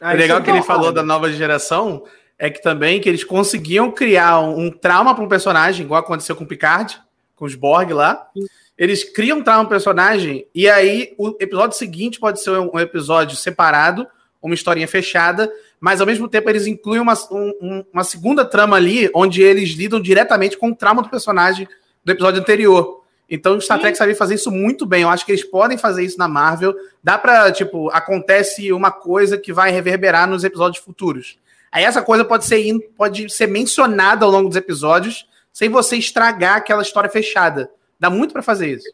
Ah, 0.00 0.12
o 0.12 0.16
legal 0.16 0.42
que 0.42 0.50
ele 0.50 0.62
falou 0.62 0.92
da 0.92 1.02
nova 1.02 1.30
geração 1.32 2.04
é 2.38 2.48
que 2.48 2.62
também 2.62 3.00
que 3.00 3.08
eles 3.08 3.24
conseguiam 3.24 3.90
criar 3.90 4.40
um, 4.40 4.66
um 4.66 4.70
trauma 4.70 5.14
para 5.14 5.24
um 5.24 5.28
personagem, 5.28 5.84
igual 5.84 6.00
aconteceu 6.00 6.36
com 6.36 6.44
o 6.44 6.46
Picard, 6.46 7.00
com 7.34 7.44
os 7.44 7.54
Borg 7.54 7.92
lá. 7.92 8.28
Eles 8.76 9.02
criam 9.02 9.38
um 9.38 9.42
trauma 9.42 9.64
para 9.64 9.68
um 9.68 9.78
personagem 9.78 10.46
e 10.54 10.68
aí 10.68 11.14
o 11.18 11.36
episódio 11.40 11.76
seguinte 11.76 12.20
pode 12.20 12.40
ser 12.40 12.50
um 12.50 12.78
episódio 12.78 13.36
separado, 13.36 14.06
uma 14.40 14.54
historinha 14.54 14.86
fechada, 14.86 15.50
mas 15.80 16.00
ao 16.00 16.06
mesmo 16.06 16.28
tempo 16.28 16.48
eles 16.48 16.66
incluem 16.66 17.00
uma, 17.00 17.14
um, 17.30 17.84
uma 17.92 18.04
segunda 18.04 18.44
trama 18.44 18.76
ali, 18.76 19.10
onde 19.14 19.42
eles 19.42 19.70
lidam 19.70 20.00
diretamente 20.00 20.56
com 20.56 20.70
o 20.70 20.76
trauma 20.76 21.02
do 21.02 21.08
personagem 21.08 21.66
do 22.04 22.12
episódio 22.12 22.40
anterior. 22.40 22.97
Então 23.28 23.56
o 23.56 23.60
Star 23.60 23.78
Trek 23.78 23.96
sabe 23.96 24.14
fazer 24.14 24.36
isso 24.36 24.50
muito 24.50 24.86
bem. 24.86 25.02
Eu 25.02 25.10
acho 25.10 25.26
que 25.26 25.32
eles 25.32 25.44
podem 25.44 25.76
fazer 25.76 26.04
isso 26.04 26.18
na 26.18 26.26
Marvel. 26.26 26.74
Dá 27.02 27.18
pra, 27.18 27.52
tipo, 27.52 27.90
acontece 27.90 28.72
uma 28.72 28.90
coisa 28.90 29.36
que 29.36 29.52
vai 29.52 29.70
reverberar 29.70 30.28
nos 30.28 30.44
episódios 30.44 30.82
futuros. 30.82 31.38
Aí 31.70 31.84
essa 31.84 32.00
coisa 32.00 32.24
pode 32.24 32.46
ser, 32.46 32.64
pode 32.96 33.28
ser 33.28 33.46
mencionada 33.46 34.24
ao 34.24 34.30
longo 34.30 34.48
dos 34.48 34.56
episódios, 34.56 35.28
sem 35.52 35.68
você 35.68 35.96
estragar 35.96 36.56
aquela 36.56 36.82
história 36.82 37.10
fechada. 37.10 37.70
Dá 38.00 38.08
muito 38.08 38.32
para 38.32 38.42
fazer 38.42 38.76
isso. 38.76 38.88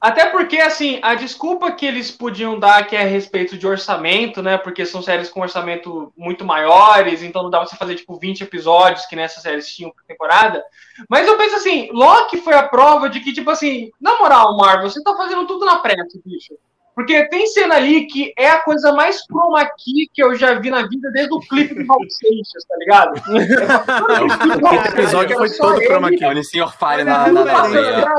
Até 0.00 0.26
porque, 0.26 0.58
assim, 0.58 1.00
a 1.02 1.16
desculpa 1.16 1.72
que 1.72 1.84
eles 1.84 2.08
podiam 2.08 2.56
dar 2.56 2.86
que 2.86 2.94
é 2.94 3.02
a 3.02 3.06
respeito 3.06 3.58
de 3.58 3.66
orçamento, 3.66 4.40
né? 4.40 4.56
Porque 4.56 4.86
são 4.86 5.02
séries 5.02 5.28
com 5.28 5.40
orçamento 5.40 6.12
muito 6.16 6.44
maiores, 6.44 7.20
então 7.20 7.42
não 7.42 7.50
dá 7.50 7.58
pra 7.58 7.66
você 7.66 7.76
fazer, 7.76 7.96
tipo, 7.96 8.16
20 8.16 8.42
episódios 8.42 9.06
que 9.06 9.16
nessas 9.16 9.42
séries 9.42 9.74
tinham 9.74 9.90
por 9.90 10.04
temporada. 10.04 10.62
Mas 11.08 11.26
eu 11.26 11.36
penso 11.36 11.56
assim, 11.56 11.88
Loki 11.92 12.36
foi 12.38 12.54
a 12.54 12.68
prova 12.68 13.08
de 13.08 13.18
que, 13.18 13.32
tipo 13.32 13.50
assim, 13.50 13.90
na 14.00 14.16
moral, 14.18 14.56
Marvel, 14.56 14.88
você 14.88 15.02
tá 15.02 15.16
fazendo 15.16 15.46
tudo 15.48 15.66
na 15.66 15.80
pressa, 15.80 16.20
bicho. 16.24 16.54
Porque 16.94 17.28
tem 17.28 17.46
cena 17.48 17.76
ali 17.76 18.06
que 18.06 18.32
é 18.36 18.50
a 18.50 18.60
coisa 18.60 18.92
mais 18.92 19.24
chroma 19.24 19.64
key 19.64 20.08
que 20.12 20.22
eu 20.22 20.36
já 20.36 20.54
vi 20.54 20.70
na 20.70 20.86
vida 20.86 21.10
desde 21.12 21.32
o 21.34 21.40
clipe 21.40 21.74
do 21.74 21.86
Raul 21.86 22.08
Seixas, 22.08 22.64
tá 22.68 22.76
ligado? 22.76 23.20
É, 24.68 24.76
Esse 24.76 24.88
episódio 24.88 25.36
foi 25.36 25.50
todo 25.50 25.80
chroma 25.80 26.10
key. 26.10 26.24
Olha 26.24 26.40
o 26.40 26.44
Sr. 26.44 26.72
Fire 26.72 27.04
na, 27.04 27.28
na, 27.28 27.44
na, 27.44 27.68
na 27.68 28.14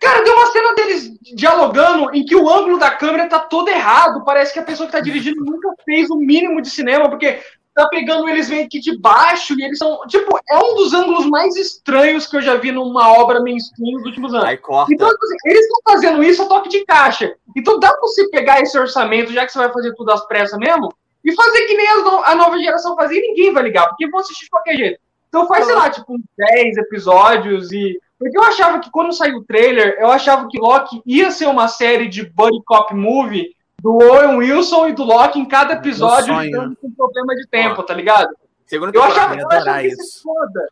Cara, 0.00 0.22
tem 0.22 0.32
uma 0.32 0.46
cena 0.46 0.74
deles 0.74 1.10
dialogando 1.34 2.14
em 2.14 2.24
que 2.24 2.36
o 2.36 2.48
ângulo 2.48 2.78
da 2.78 2.90
câmera 2.90 3.28
tá 3.28 3.38
todo 3.38 3.68
errado. 3.68 4.24
Parece 4.24 4.52
que 4.52 4.58
a 4.58 4.64
pessoa 4.64 4.86
que 4.86 4.92
tá 4.92 5.00
dirigindo 5.00 5.44
nunca 5.44 5.70
fez 5.84 6.10
o 6.10 6.16
mínimo 6.16 6.60
de 6.60 6.70
cinema, 6.70 7.08
porque 7.08 7.40
tá 7.74 7.86
pegando 7.88 8.28
eles 8.28 8.48
vem 8.48 8.64
aqui 8.64 8.80
de 8.80 8.98
baixo 8.98 9.54
e 9.58 9.62
eles 9.62 9.78
são. 9.78 10.00
Tipo, 10.06 10.38
é 10.48 10.58
um 10.58 10.74
dos 10.74 10.94
ângulos 10.94 11.26
mais 11.26 11.56
estranhos 11.56 12.26
que 12.26 12.36
eu 12.36 12.42
já 12.42 12.56
vi 12.56 12.72
numa 12.72 13.12
obra 13.12 13.40
mainstream 13.40 13.92
nos 13.92 14.06
últimos 14.06 14.34
anos. 14.34 14.58
Corta. 14.60 14.92
Então, 14.92 15.08
tipo 15.08 15.24
assim, 15.24 15.36
eles 15.44 15.60
estão 15.60 15.80
fazendo 15.86 16.22
isso 16.22 16.42
a 16.42 16.46
toque 16.46 16.68
de 16.68 16.84
caixa. 16.84 17.34
Então 17.54 17.78
dá 17.78 17.90
pra 17.90 18.00
você 18.00 18.28
pegar 18.30 18.60
esse 18.60 18.78
orçamento, 18.78 19.32
já 19.32 19.44
que 19.44 19.52
você 19.52 19.58
vai 19.58 19.72
fazer 19.72 19.94
tudo 19.94 20.10
às 20.10 20.26
pressas 20.26 20.58
mesmo, 20.58 20.92
e 21.24 21.34
fazer 21.34 21.66
que 21.66 21.76
nem 21.76 21.88
a 21.88 22.34
nova 22.34 22.58
geração 22.58 22.96
fazia 22.96 23.18
e 23.18 23.28
ninguém 23.28 23.52
vai 23.52 23.62
ligar, 23.62 23.88
porque 23.88 24.08
vão 24.08 24.20
assistir 24.20 24.44
de 24.44 24.50
qualquer 24.50 24.76
jeito. 24.76 25.00
Então 25.28 25.46
faz, 25.46 25.66
sei 25.66 25.74
lá, 25.74 25.90
tipo, 25.90 26.16
10 26.38 26.78
episódios 26.78 27.72
e 27.72 27.98
porque 28.18 28.38
eu 28.38 28.42
achava 28.42 28.80
que 28.80 28.90
quando 28.90 29.12
saiu 29.12 29.38
o 29.38 29.44
trailer, 29.44 29.96
eu 30.00 30.10
achava 30.10 30.48
que 30.48 30.58
Loki 30.58 31.02
ia 31.04 31.30
ser 31.30 31.46
uma 31.46 31.68
série 31.68 32.08
de 32.08 32.24
buddy 32.24 32.62
cop 32.64 32.94
movie 32.94 33.54
do 33.82 33.94
Owen 33.94 34.36
Wilson 34.36 34.88
e 34.88 34.92
do 34.92 35.04
Loki 35.04 35.38
em 35.38 35.44
cada 35.44 35.74
episódio 35.74 36.34
com 36.80 36.90
problema 36.92 37.34
de 37.34 37.46
tempo, 37.46 37.82
tá 37.82 37.94
ligado? 37.94 38.34
Segundo 38.64 38.94
eu 38.94 39.02
achava, 39.02 39.36
eu 39.36 39.48
achava 39.48 39.80
que 39.80 39.88
isso 39.88 40.22
foda. 40.22 40.68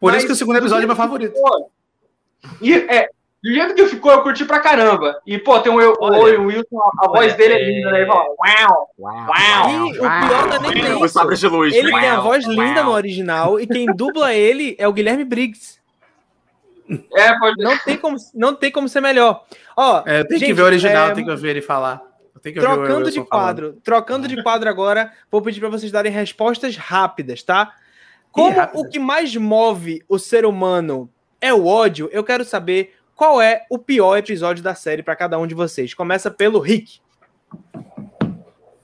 Por 0.00 0.14
isso 0.14 0.26
que 0.26 0.32
o 0.32 0.36
segundo 0.36 0.56
episódio 0.56 0.84
é 0.84 0.86
meu 0.86 0.96
favorito. 0.96 1.34
E, 2.62 2.72
é, 2.72 3.08
do 3.42 3.52
jeito 3.52 3.74
que 3.74 3.86
ficou, 3.86 4.12
eu 4.12 4.22
curti 4.22 4.44
pra 4.44 4.58
caramba. 4.60 5.20
E, 5.26 5.38
pô, 5.38 5.60
tem 5.60 5.70
o, 5.70 5.96
Owen 6.00 6.38
Wilson, 6.46 6.78
a, 6.78 7.06
a 7.06 7.08
voz 7.08 7.34
dele 7.34 7.54
é 7.54 7.64
linda, 7.64 7.90
né? 7.90 8.06
Uau, 8.06 8.36
uau, 8.38 8.88
uau. 8.98 9.70
E 9.70 9.90
o 9.90 10.00
pior 10.00 10.46
não 10.48 10.56
é 10.56 10.58
nem 10.58 11.04
isso. 11.04 11.18
Ele 11.74 11.92
tem 11.92 12.08
a 12.08 12.20
voz 12.20 12.46
linda 12.46 12.82
no 12.82 12.92
original 12.92 13.60
e 13.60 13.66
quem 13.66 13.86
dubla 13.86 14.34
ele 14.34 14.74
é 14.78 14.88
o 14.88 14.92
Guilherme 14.92 15.24
Briggs. 15.24 15.79
É, 17.14 17.38
pode... 17.38 17.62
não, 17.62 17.78
tem 17.78 17.96
como, 17.96 18.16
não 18.34 18.54
tem 18.54 18.70
como 18.70 18.88
ser 18.88 19.00
melhor. 19.00 19.44
Ó, 19.76 20.02
é, 20.06 20.24
tem 20.24 20.38
gente, 20.38 20.48
que 20.48 20.54
ver 20.54 20.62
o 20.62 20.66
original, 20.66 21.10
é... 21.10 21.14
tem 21.14 21.24
que 21.24 21.36
ver 21.36 21.50
ele 21.50 21.62
falar. 21.62 22.02
trocando 22.42 23.10
de 23.10 23.22
quadro, 23.22 23.66
falando. 23.66 23.80
trocando 23.82 24.28
de 24.28 24.42
quadro 24.42 24.68
agora, 24.68 25.12
vou 25.30 25.40
pedir 25.42 25.60
para 25.60 25.68
vocês 25.68 25.92
darem 25.92 26.10
respostas 26.10 26.76
rápidas, 26.76 27.42
tá? 27.42 27.74
Como 28.32 28.60
o 28.74 28.88
que 28.88 28.98
mais 28.98 29.34
move 29.34 30.02
o 30.08 30.18
ser 30.18 30.44
humano 30.46 31.10
é 31.40 31.52
o 31.52 31.66
ódio, 31.66 32.08
eu 32.12 32.22
quero 32.22 32.44
saber 32.44 32.94
qual 33.14 33.40
é 33.40 33.66
o 33.68 33.78
pior 33.78 34.16
episódio 34.16 34.62
da 34.62 34.74
série 34.74 35.02
para 35.02 35.16
cada 35.16 35.38
um 35.38 35.46
de 35.46 35.54
vocês. 35.54 35.94
Começa 35.94 36.30
pelo 36.30 36.58
Rick. 36.58 37.00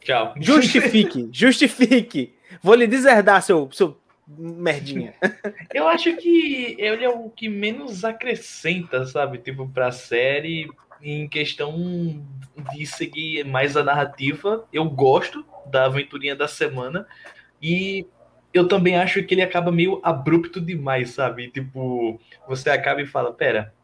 Tchau. 0.00 0.34
Justifique, 0.38 1.28
justifique. 1.32 2.34
Vou 2.62 2.74
lhe 2.74 2.86
deserdar, 2.86 3.42
seu, 3.42 3.68
seu 3.72 3.98
merdinha. 4.26 5.14
Eu 5.72 5.86
acho 5.88 6.16
que 6.16 6.76
ele 6.78 7.04
é 7.04 7.08
o 7.08 7.30
que 7.30 7.48
menos 7.48 8.04
acrescenta, 8.04 9.04
sabe? 9.04 9.38
Tipo, 9.38 9.68
pra 9.68 9.92
série, 9.92 10.68
em 11.00 11.28
questão 11.28 12.24
de 12.72 12.86
seguir 12.86 13.44
mais 13.44 13.76
a 13.76 13.84
narrativa. 13.84 14.66
Eu 14.72 14.84
gosto 14.88 15.44
da 15.66 15.84
aventurinha 15.84 16.34
da 16.34 16.48
semana. 16.48 17.06
E 17.62 18.06
eu 18.52 18.66
também 18.66 18.96
acho 18.96 19.22
que 19.22 19.34
ele 19.34 19.42
acaba 19.42 19.70
meio 19.70 20.00
abrupto 20.02 20.60
demais, 20.60 21.10
sabe? 21.10 21.48
Tipo, 21.50 22.20
você 22.48 22.70
acaba 22.70 23.02
e 23.02 23.06
fala, 23.06 23.32
pera, 23.32 23.74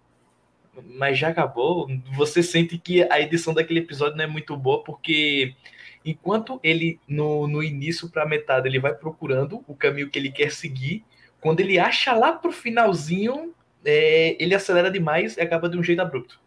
mas 0.84 1.18
já 1.18 1.28
acabou? 1.28 1.86
Você 2.14 2.42
sente 2.42 2.78
que 2.78 3.02
a 3.10 3.20
edição 3.20 3.52
daquele 3.52 3.80
episódio 3.80 4.16
não 4.16 4.24
é 4.24 4.26
muito 4.26 4.56
boa 4.56 4.82
porque 4.82 5.54
Enquanto 6.04 6.58
ele, 6.62 6.98
no, 7.06 7.46
no 7.46 7.62
início 7.62 8.08
para 8.08 8.26
metade, 8.26 8.68
ele 8.68 8.78
vai 8.78 8.94
procurando 8.94 9.62
o 9.66 9.74
caminho 9.74 10.10
que 10.10 10.18
ele 10.18 10.30
quer 10.30 10.50
seguir, 10.50 11.04
quando 11.40 11.60
ele 11.60 11.78
acha 11.78 12.12
lá 12.12 12.32
pro 12.32 12.52
finalzinho, 12.52 13.52
é, 13.84 14.36
ele 14.38 14.54
acelera 14.54 14.90
demais 14.90 15.36
e 15.36 15.40
acaba 15.40 15.68
de 15.68 15.76
um 15.76 15.82
jeito 15.82 16.00
abrupto. 16.00 16.40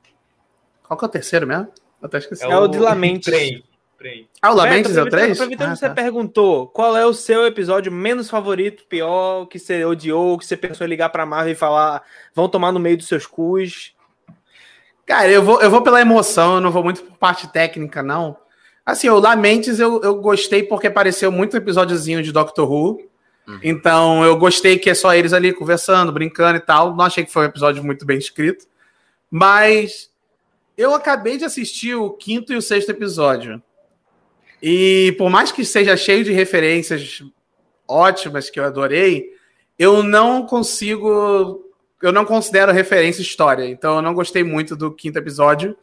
Qual 0.84 0.98
que 0.98 1.06
é 1.06 1.08
o 1.08 1.12
terceiro 1.12 1.46
mesmo? 1.46 1.68
Eu 2.02 2.08
até 2.08 2.18
esqueci. 2.18 2.46
É, 2.46 2.52
é 2.52 2.58
o, 2.58 2.68
de 2.68 2.80
Lamentes. 2.80 3.26
Trem. 3.26 3.64
Trem. 3.98 4.30
Ah, 4.42 4.52
o 4.52 4.56
Lamentes 4.56 4.96
é 4.96 5.02
o 5.02 5.10
3? 5.10 5.32
Aproveitando 5.32 5.70
ah, 5.70 5.74
que 5.74 5.80
você 5.80 5.90
tá. 5.90 5.96
perguntou, 5.96 6.68
qual 6.68 6.96
é 6.96 7.06
o 7.06 7.14
seu 7.14 7.46
episódio 7.46 7.92
menos 7.92 8.30
favorito, 8.30 8.86
pior, 8.86 9.46
que 9.48 9.58
você 9.58 9.84
odiou, 9.84 10.38
que 10.38 10.46
você 10.46 10.56
pensou 10.56 10.86
em 10.86 10.90
ligar 10.90 11.10
pra 11.10 11.26
Marvel 11.26 11.54
e 11.54 11.56
falar, 11.56 12.04
vão 12.34 12.48
tomar 12.48 12.72
no 12.72 12.80
meio 12.80 12.98
dos 12.98 13.08
seus 13.08 13.26
cus? 13.26 13.96
Cara, 15.06 15.30
eu 15.30 15.44
vou, 15.44 15.62
eu 15.62 15.70
vou 15.70 15.82
pela 15.82 16.02
emoção, 16.02 16.56
eu 16.56 16.62
não 16.62 16.72
vou 16.72 16.84
muito 16.84 17.04
por 17.04 17.18
parte 17.18 17.48
técnica, 17.48 18.04
não. 18.04 18.38
Assim, 18.86 19.10
o 19.10 19.18
Lamentes 19.18 19.80
eu, 19.80 20.00
eu 20.04 20.16
gostei 20.18 20.62
porque 20.62 20.88
apareceu 20.88 21.32
muito 21.32 21.58
episódiozinho 21.58 22.22
de 22.22 22.32
Doctor 22.32 22.72
Who. 22.72 23.02
Uhum. 23.48 23.60
Então 23.64 24.24
eu 24.24 24.38
gostei 24.38 24.78
que 24.78 24.90
é 24.90 24.94
só 24.94 25.14
eles 25.14 25.34
ali 25.34 25.52
conversando, 25.52 26.12
brincando 26.12 26.58
e 26.58 26.62
tal. 26.62 26.96
Não 26.96 27.04
achei 27.04 27.26
que 27.26 27.32
foi 27.32 27.44
um 27.44 27.50
episódio 27.50 27.84
muito 27.84 28.06
bem 28.06 28.18
escrito. 28.18 28.68
Mas 29.32 30.12
eu 30.78 30.94
acabei 30.94 31.38
de 31.38 31.46
assistir 31.46 31.96
o 31.96 32.12
quinto 32.12 32.54
e 32.54 32.56
o 32.56 32.62
sexto 32.62 32.90
episódio. 32.90 33.62
E 34.62 35.16
por 35.18 35.30
mais 35.32 35.52
que 35.52 35.66
seja 35.66 35.98
cheio 35.98 36.24
de 36.24 36.32
referências 36.32 37.24
ótimas 37.88 38.50
que 38.52 38.60
eu 38.60 38.64
adorei, 38.64 39.32
eu 39.80 40.04
não 40.04 40.46
consigo. 40.46 41.64
Eu 42.04 42.12
não 42.12 42.24
considero 42.24 42.72
referência 42.72 43.24
história. 43.24 43.66
Então 43.66 43.96
eu 43.96 44.02
não 44.04 44.14
gostei 44.14 44.44
muito 44.44 44.76
do 44.76 44.92
quinto 44.92 45.18
episódio 45.18 45.76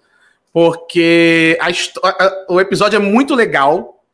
porque 0.52 1.58
a, 1.60 2.52
o 2.52 2.60
episódio 2.60 2.96
é 2.96 3.00
muito 3.00 3.34
legal, 3.34 4.04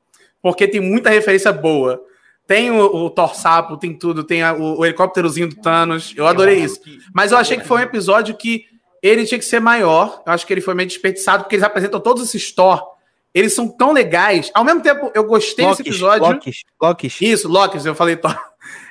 porque 0.40 0.68
tem 0.68 0.80
muita 0.80 1.10
referência 1.10 1.52
boa. 1.52 2.00
Tem 2.46 2.70
o, 2.70 2.80
o 2.80 3.10
Thor 3.10 3.34
Sapo, 3.34 3.76
tem 3.76 3.92
tudo, 3.92 4.24
tem 4.24 4.42
a, 4.42 4.54
o, 4.54 4.78
o, 4.78 4.86
helicópterozinho 4.86 5.48
do 5.48 5.56
Thanos. 5.56 6.14
Eu 6.16 6.26
adorei 6.26 6.60
isso. 6.60 6.80
Mas 7.12 7.32
eu 7.32 7.38
achei 7.38 7.58
que 7.58 7.66
foi 7.66 7.80
um 7.80 7.84
episódio 7.84 8.34
que 8.34 8.64
ele 9.02 9.26
tinha 9.26 9.38
que 9.38 9.44
ser 9.44 9.60
maior. 9.60 10.22
Eu 10.26 10.32
acho 10.32 10.46
que 10.46 10.52
ele 10.54 10.60
foi 10.60 10.74
meio 10.74 10.88
desperdiçado, 10.88 11.42
porque 11.42 11.56
eles 11.56 11.64
apresentam 11.64 12.00
todos 12.00 12.22
esses 12.22 12.50
Thor. 12.52 12.82
Eles 13.34 13.52
são 13.52 13.68
tão 13.68 13.92
legais. 13.92 14.50
Ao 14.54 14.64
mesmo 14.64 14.80
tempo, 14.80 15.10
eu 15.14 15.24
gostei 15.24 15.64
Lokis, 15.64 15.78
desse 15.78 15.90
episódio. 15.90 16.26
Lokis, 16.26 16.62
Lokis. 16.80 17.20
Isso, 17.20 17.48
Lokis, 17.48 17.84
eu 17.84 17.94
falei 17.94 18.16
Thor. 18.16 18.34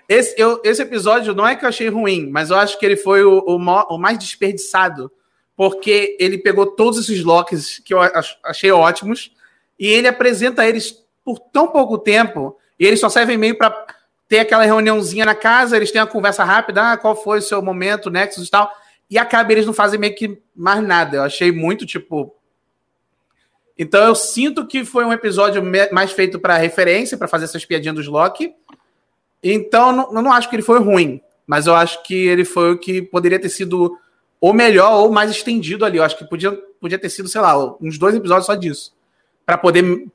Esse, 0.09 0.39
eu, 0.41 0.61
esse 0.63 0.81
episódio 0.81 1.35
não 1.35 1.45
é 1.45 1.53
que 1.53 1.65
eu 1.65 1.67
achei 1.67 1.89
ruim, 1.89 2.29
mas 2.31 2.49
eu 2.49 2.55
acho 2.55 2.79
que 2.79 2.85
ele 2.85 2.95
foi 2.95 3.25
o, 3.25 3.43
o, 3.45 3.57
o 3.57 3.97
mais 3.97 4.17
desperdiçado 4.17 5.11
porque 5.57 6.15
ele 6.19 6.37
pegou 6.37 6.67
todos 6.67 6.99
esses 6.99 7.23
locks 7.23 7.81
que 7.83 7.91
eu 7.91 7.99
achei 8.43 8.71
ótimos 8.71 9.31
e 9.77 9.87
ele 9.87 10.07
apresenta 10.07 10.65
eles 10.65 11.03
por 11.25 11.39
tão 11.39 11.67
pouco 11.67 11.97
tempo, 11.97 12.57
e 12.79 12.85
eles 12.85 13.01
só 13.01 13.09
servem 13.09 13.37
meio 13.37 13.57
para 13.57 13.85
ter 14.29 14.39
aquela 14.39 14.63
reuniãozinha 14.63 15.25
na 15.25 15.35
casa, 15.35 15.75
eles 15.75 15.91
têm 15.91 15.99
uma 15.99 16.07
conversa 16.07 16.43
rápida, 16.43 16.93
ah, 16.93 16.97
qual 16.97 17.15
foi 17.15 17.39
o 17.39 17.41
seu 17.41 17.61
momento, 17.61 18.09
Nexus 18.09 18.47
e 18.47 18.51
tal, 18.51 18.71
e 19.09 19.17
acaba 19.17 19.51
eles 19.51 19.65
não 19.65 19.73
fazem 19.73 19.99
meio 19.99 20.15
que 20.15 20.39
mais 20.55 20.81
nada. 20.81 21.17
Eu 21.17 21.23
achei 21.23 21.51
muito, 21.51 21.85
tipo... 21.85 22.33
Então 23.77 24.03
eu 24.05 24.15
sinto 24.15 24.65
que 24.65 24.85
foi 24.85 25.05
um 25.05 25.13
episódio 25.13 25.61
mais 25.91 26.11
feito 26.11 26.39
para 26.39 26.57
referência, 26.57 27.17
para 27.17 27.27
fazer 27.27 27.45
essas 27.45 27.65
piadinhas 27.65 27.95
dos 27.95 28.07
Loki. 28.07 28.53
Então 29.43 29.91
não, 29.91 30.15
eu 30.15 30.21
não 30.21 30.31
acho 30.31 30.49
que 30.49 30.55
ele 30.55 30.63
foi 30.63 30.79
ruim, 30.79 31.21
mas 31.45 31.67
eu 31.67 31.75
acho 31.75 32.03
que 32.03 32.15
ele 32.27 32.43
foi 32.43 32.71
o 32.71 32.77
que 32.77 33.01
poderia 33.01 33.39
ter 33.39 33.49
sido 33.49 33.97
ou 34.39 34.53
melhor 34.53 34.93
ou 34.93 35.11
mais 35.11 35.31
estendido 35.31 35.85
ali. 35.85 35.97
Eu 35.97 36.03
acho 36.03 36.17
que 36.17 36.25
podia, 36.25 36.51
podia 36.79 36.99
ter 36.99 37.09
sido, 37.09 37.27
sei 37.27 37.41
lá, 37.41 37.57
uns 37.81 37.97
dois 37.97 38.15
episódios 38.15 38.45
só 38.45 38.55
disso. 38.55 38.93
para 39.45 39.57
poder 39.57 40.07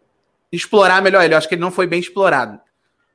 explorar 0.51 1.03
melhor 1.03 1.25
ele. 1.25 1.35
Eu 1.35 1.39
acho 1.39 1.49
que 1.49 1.55
ele 1.55 1.63
não 1.63 1.71
foi 1.71 1.87
bem 1.87 2.01
explorado. 2.01 2.61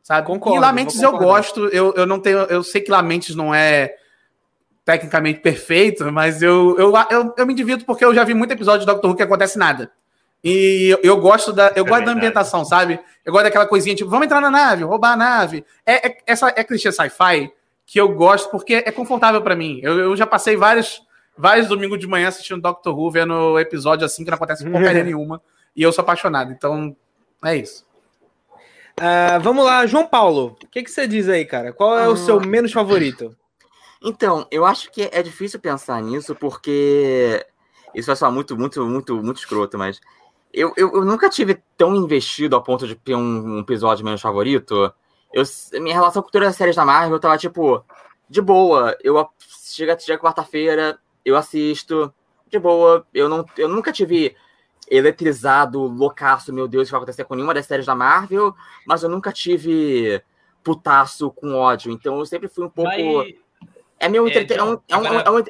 Sabe? 0.03 0.25
Concordo, 0.25 0.57
e 0.57 0.61
Lamentes 0.61 1.01
eu 1.01 1.11
gosto. 1.17 1.67
Eu, 1.67 1.93
eu 1.95 2.05
não 2.05 2.19
tenho. 2.19 2.39
Eu 2.43 2.63
sei 2.63 2.81
que 2.81 2.89
Lamentes 2.89 3.35
não 3.35 3.53
é 3.53 3.93
tecnicamente 4.85 5.41
perfeito, 5.41 6.09
mas 6.13 6.41
eu, 6.41 6.77
eu, 6.79 6.93
eu, 7.11 7.33
eu 7.37 7.45
me 7.45 7.53
divido 7.53 7.83
porque 7.83 8.05
eu 8.05 8.15
já 8.15 8.23
vi 8.23 8.33
muito 8.33 8.53
episódio 8.53 8.79
de 8.79 8.85
Doctor 8.85 9.09
Who 9.09 9.17
que 9.17 9.23
acontece 9.23 9.57
nada. 9.57 9.91
E 10.41 10.87
eu, 10.93 10.99
eu 11.03 11.17
gosto 11.17 11.51
da 11.51 11.73
eu 11.75 11.85
é 11.85 11.89
gosto 11.89 12.05
da 12.05 12.13
ambientação, 12.13 12.63
sabe? 12.63 12.97
Eu 13.25 13.33
gosto 13.33 13.43
daquela 13.43 13.65
coisinha 13.65 13.95
tipo, 13.95 14.09
vamos 14.09 14.25
entrar 14.25 14.39
na 14.39 14.49
nave, 14.49 14.85
roubar 14.85 15.11
a 15.11 15.17
nave. 15.17 15.65
É, 15.85 16.07
é 16.07 16.17
essa 16.25 16.53
é 16.55 16.63
clichê 16.63 16.89
sci-fi 16.89 17.51
que 17.87 17.99
eu 17.99 18.09
gosto 18.13 18.51
porque 18.51 18.75
é 18.75 18.91
confortável 18.91 19.41
para 19.41 19.55
mim. 19.55 19.79
Eu, 19.81 19.97
eu 19.97 20.15
já 20.15 20.27
passei 20.27 20.57
vários 20.57 21.01
vários 21.37 21.67
domingos 21.67 21.99
de 21.99 22.05
manhã 22.05 22.27
assistindo 22.27 22.61
Doctor 22.61 22.97
Who, 22.97 23.09
vendo 23.09 23.57
episódio 23.57 24.05
assim 24.05 24.23
que 24.23 24.29
não 24.29 24.35
acontece 24.35 24.65
porcaria 24.69 25.03
nenhuma, 25.03 25.41
e 25.75 25.81
eu 25.81 25.91
sou 25.93 26.01
apaixonado. 26.01 26.51
Então, 26.51 26.95
é 27.45 27.55
isso. 27.55 27.85
Uh, 28.99 29.39
vamos 29.41 29.63
lá, 29.63 29.85
João 29.85 30.07
Paulo. 30.07 30.57
O 30.63 30.67
que, 30.67 30.83
que, 30.83 30.91
você 30.91 31.07
diz 31.07 31.29
aí, 31.29 31.45
cara? 31.45 31.71
Qual 31.71 31.97
é 31.97 32.07
o 32.07 32.17
seu 32.17 32.41
menos 32.41 32.73
favorito? 32.73 33.35
Então, 34.03 34.47
eu 34.51 34.65
acho 34.65 34.91
que 34.91 35.09
é 35.11 35.21
difícil 35.21 35.59
pensar 35.59 36.01
nisso, 36.01 36.35
porque 36.35 37.45
isso 37.93 38.07
vai 38.07 38.15
soar 38.15 38.31
muito, 38.31 38.57
muito, 38.57 38.83
muito, 38.85 39.23
muito 39.23 39.37
escroto, 39.37 39.77
mas 39.77 40.01
eu, 40.51 40.73
eu, 40.75 40.91
eu 40.93 41.05
nunca 41.05 41.29
tive 41.29 41.61
tão 41.77 41.95
investido 41.95 42.55
ao 42.55 42.63
ponto 42.63 42.87
de 42.87 42.95
ter 42.95 43.15
um, 43.15 43.57
um 43.57 43.59
episódio 43.59 44.03
menos 44.03 44.21
favorito. 44.21 44.91
Eu, 45.33 45.43
minha 45.81 45.95
relação 45.95 46.21
com 46.21 46.29
todas 46.29 46.49
as 46.49 46.55
séries 46.55 46.75
da 46.75 46.85
Marvel 46.85 47.19
tava 47.19 47.37
tipo, 47.37 47.83
de 48.29 48.41
boa. 48.41 48.97
Eu 49.03 49.27
chega, 49.39 49.97
chega 49.99 50.21
quarta-feira, 50.21 50.97
eu 51.23 51.35
assisto, 51.35 52.13
de 52.47 52.59
boa. 52.59 53.05
Eu, 53.13 53.29
não, 53.29 53.45
eu 53.57 53.67
nunca 53.67 53.91
tive 53.91 54.35
eletrizado, 54.89 55.81
loucaço, 55.81 56.53
meu 56.53 56.67
Deus, 56.67 56.83
o 56.83 56.85
que 56.85 56.91
vai 56.91 56.99
acontecer 56.99 57.25
com 57.25 57.35
nenhuma 57.35 57.53
das 57.53 57.65
séries 57.65 57.85
da 57.85 57.93
Marvel, 57.93 58.55
mas 58.85 59.03
eu 59.03 59.09
nunca 59.09 59.31
tive 59.31 60.23
putaço 60.63 61.29
com 61.31 61.55
ódio, 61.55 61.91
então 61.91 62.17
eu 62.19 62.25
sempre 62.25 62.47
fui 62.47 62.65
um 62.65 62.69
pouco. 62.69 62.89
Mas... 62.89 63.35
É 63.99 64.07
meu 64.07 64.25
é, 64.25 64.29
entretenimento. 64.29 64.83
É, 64.87 64.97
um, 64.97 65.05
é, 65.05 65.11
um, 65.11 65.19
é 65.19 65.31
um, 65.31 65.43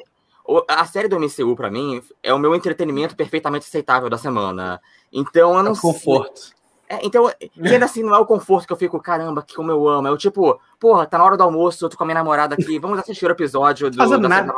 a 0.66 0.84
série 0.86 1.08
do 1.08 1.20
MCU, 1.20 1.54
para 1.54 1.70
mim, 1.70 2.02
é 2.22 2.32
o 2.32 2.38
meu 2.38 2.54
entretenimento 2.54 3.14
perfeitamente 3.14 3.66
aceitável 3.66 4.08
da 4.08 4.16
semana. 4.16 4.80
Então 5.12 5.56
eu 5.56 5.62
não 5.62 5.72
é 5.72 5.76
conforto. 5.78 6.52
É, 6.88 7.04
então, 7.04 7.30
e 7.40 7.68
ainda 7.68 7.84
assim, 7.84 8.02
não 8.02 8.14
é 8.14 8.18
o 8.18 8.24
conforto 8.24 8.66
que 8.66 8.72
eu 8.72 8.76
fico, 8.76 8.98
caramba, 8.98 9.42
que 9.42 9.54
como 9.54 9.70
eu 9.70 9.86
amo. 9.86 10.08
É 10.08 10.10
o 10.10 10.16
tipo, 10.16 10.58
porra, 10.80 11.06
tá 11.06 11.18
na 11.18 11.24
hora 11.24 11.36
do 11.36 11.42
almoço, 11.42 11.84
eu 11.84 11.88
tô 11.90 11.96
com 11.96 12.04
a 12.04 12.06
minha 12.06 12.14
namorada 12.14 12.54
aqui, 12.54 12.78
vamos 12.78 12.98
assistir 12.98 13.26
o 13.26 13.30
episódio 13.30 13.90
do. 13.90 13.96
Fazendo 13.98 14.26
nada. 14.26 14.54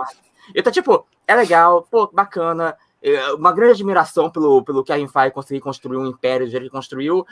Eu 0.54 0.62
tô 0.62 0.70
tipo, 0.70 1.04
é 1.26 1.34
legal, 1.34 1.86
pô, 1.90 2.08
bacana. 2.12 2.76
É, 3.02 3.32
uma 3.32 3.50
grande 3.50 3.72
admiração 3.72 4.30
pelo, 4.30 4.62
pelo 4.62 4.84
Kevin 4.84 5.08
Feige 5.08 5.32
conseguir 5.32 5.60
construir 5.60 5.96
um 5.96 6.06
império 6.06 6.46
do 6.46 6.50
jeito 6.50 6.64
que 6.64 6.70
construiu. 6.70 7.26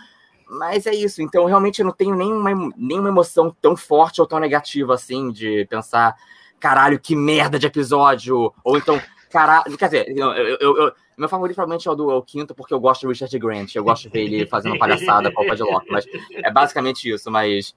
Mas 0.48 0.86
é 0.86 0.94
isso, 0.94 1.20
então 1.20 1.44
realmente 1.44 1.80
eu 1.80 1.86
não 1.86 1.92
tenho 1.92 2.16
nenhuma, 2.16 2.72
nenhuma 2.76 3.10
emoção 3.10 3.54
tão 3.60 3.76
forte 3.76 4.20
ou 4.20 4.26
tão 4.26 4.40
negativa 4.40 4.94
assim 4.94 5.30
de 5.30 5.66
pensar, 5.66 6.16
caralho, 6.58 6.98
que 6.98 7.14
merda 7.14 7.58
de 7.58 7.66
episódio! 7.66 8.52
Ou 8.64 8.78
então, 8.78 9.00
caralho. 9.30 9.76
Quer 9.76 9.86
dizer, 9.86 10.16
eu, 10.16 10.32
eu, 10.32 10.76
eu, 10.76 10.92
meu 11.16 11.28
favorito 11.28 11.56
provavelmente 11.56 11.88
é 11.88 11.90
o 11.90 11.94
do 11.94 12.10
é 12.10 12.14
o 12.14 12.22
quinto, 12.22 12.54
porque 12.54 12.72
eu 12.72 12.80
gosto 12.80 13.02
do 13.02 13.08
Richard 13.08 13.38
Grant. 13.38 13.74
Eu 13.74 13.84
gosto 13.84 14.04
de 14.04 14.08
ver 14.10 14.24
ele 14.24 14.46
fazendo 14.46 14.78
palhaçada 14.78 15.32
com 15.32 15.50
a 15.50 15.54
de 15.54 15.62
Loki, 15.62 15.90
mas 15.90 16.04
é 16.32 16.50
basicamente 16.50 17.10
isso, 17.10 17.30
mas. 17.30 17.74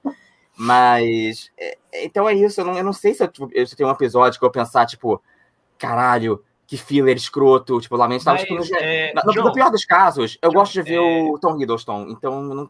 Mas. 0.57 1.49
É, 1.57 1.77
então 2.05 2.27
é 2.27 2.33
isso, 2.33 2.61
eu 2.61 2.65
não, 2.65 2.77
eu 2.77 2.83
não 2.83 2.93
sei 2.93 3.13
se 3.13 3.23
eu, 3.23 3.27
tipo, 3.27 3.49
se 3.65 3.75
tenho 3.75 3.89
um 3.89 3.93
episódio 3.93 4.39
que 4.39 4.45
eu 4.45 4.51
pensar, 4.51 4.85
tipo, 4.85 5.21
caralho, 5.77 6.43
que 6.67 6.77
filler 6.77 7.17
escroto, 7.17 7.81
tipo, 7.81 7.95
lamentável. 7.95 8.41
Tipo, 8.41 8.55
no, 8.55 8.77
é, 8.77 9.13
no, 9.13 9.43
no, 9.43 9.53
pior 9.53 9.69
dos 9.69 9.85
casos, 9.85 10.37
eu 10.41 10.51
gosto 10.51 10.73
de 10.73 10.83
ver 10.83 10.95
é... 10.95 11.23
o 11.23 11.37
Tom 11.39 11.59
Hiddleston, 11.59 12.07
então 12.09 12.41
não, 12.41 12.69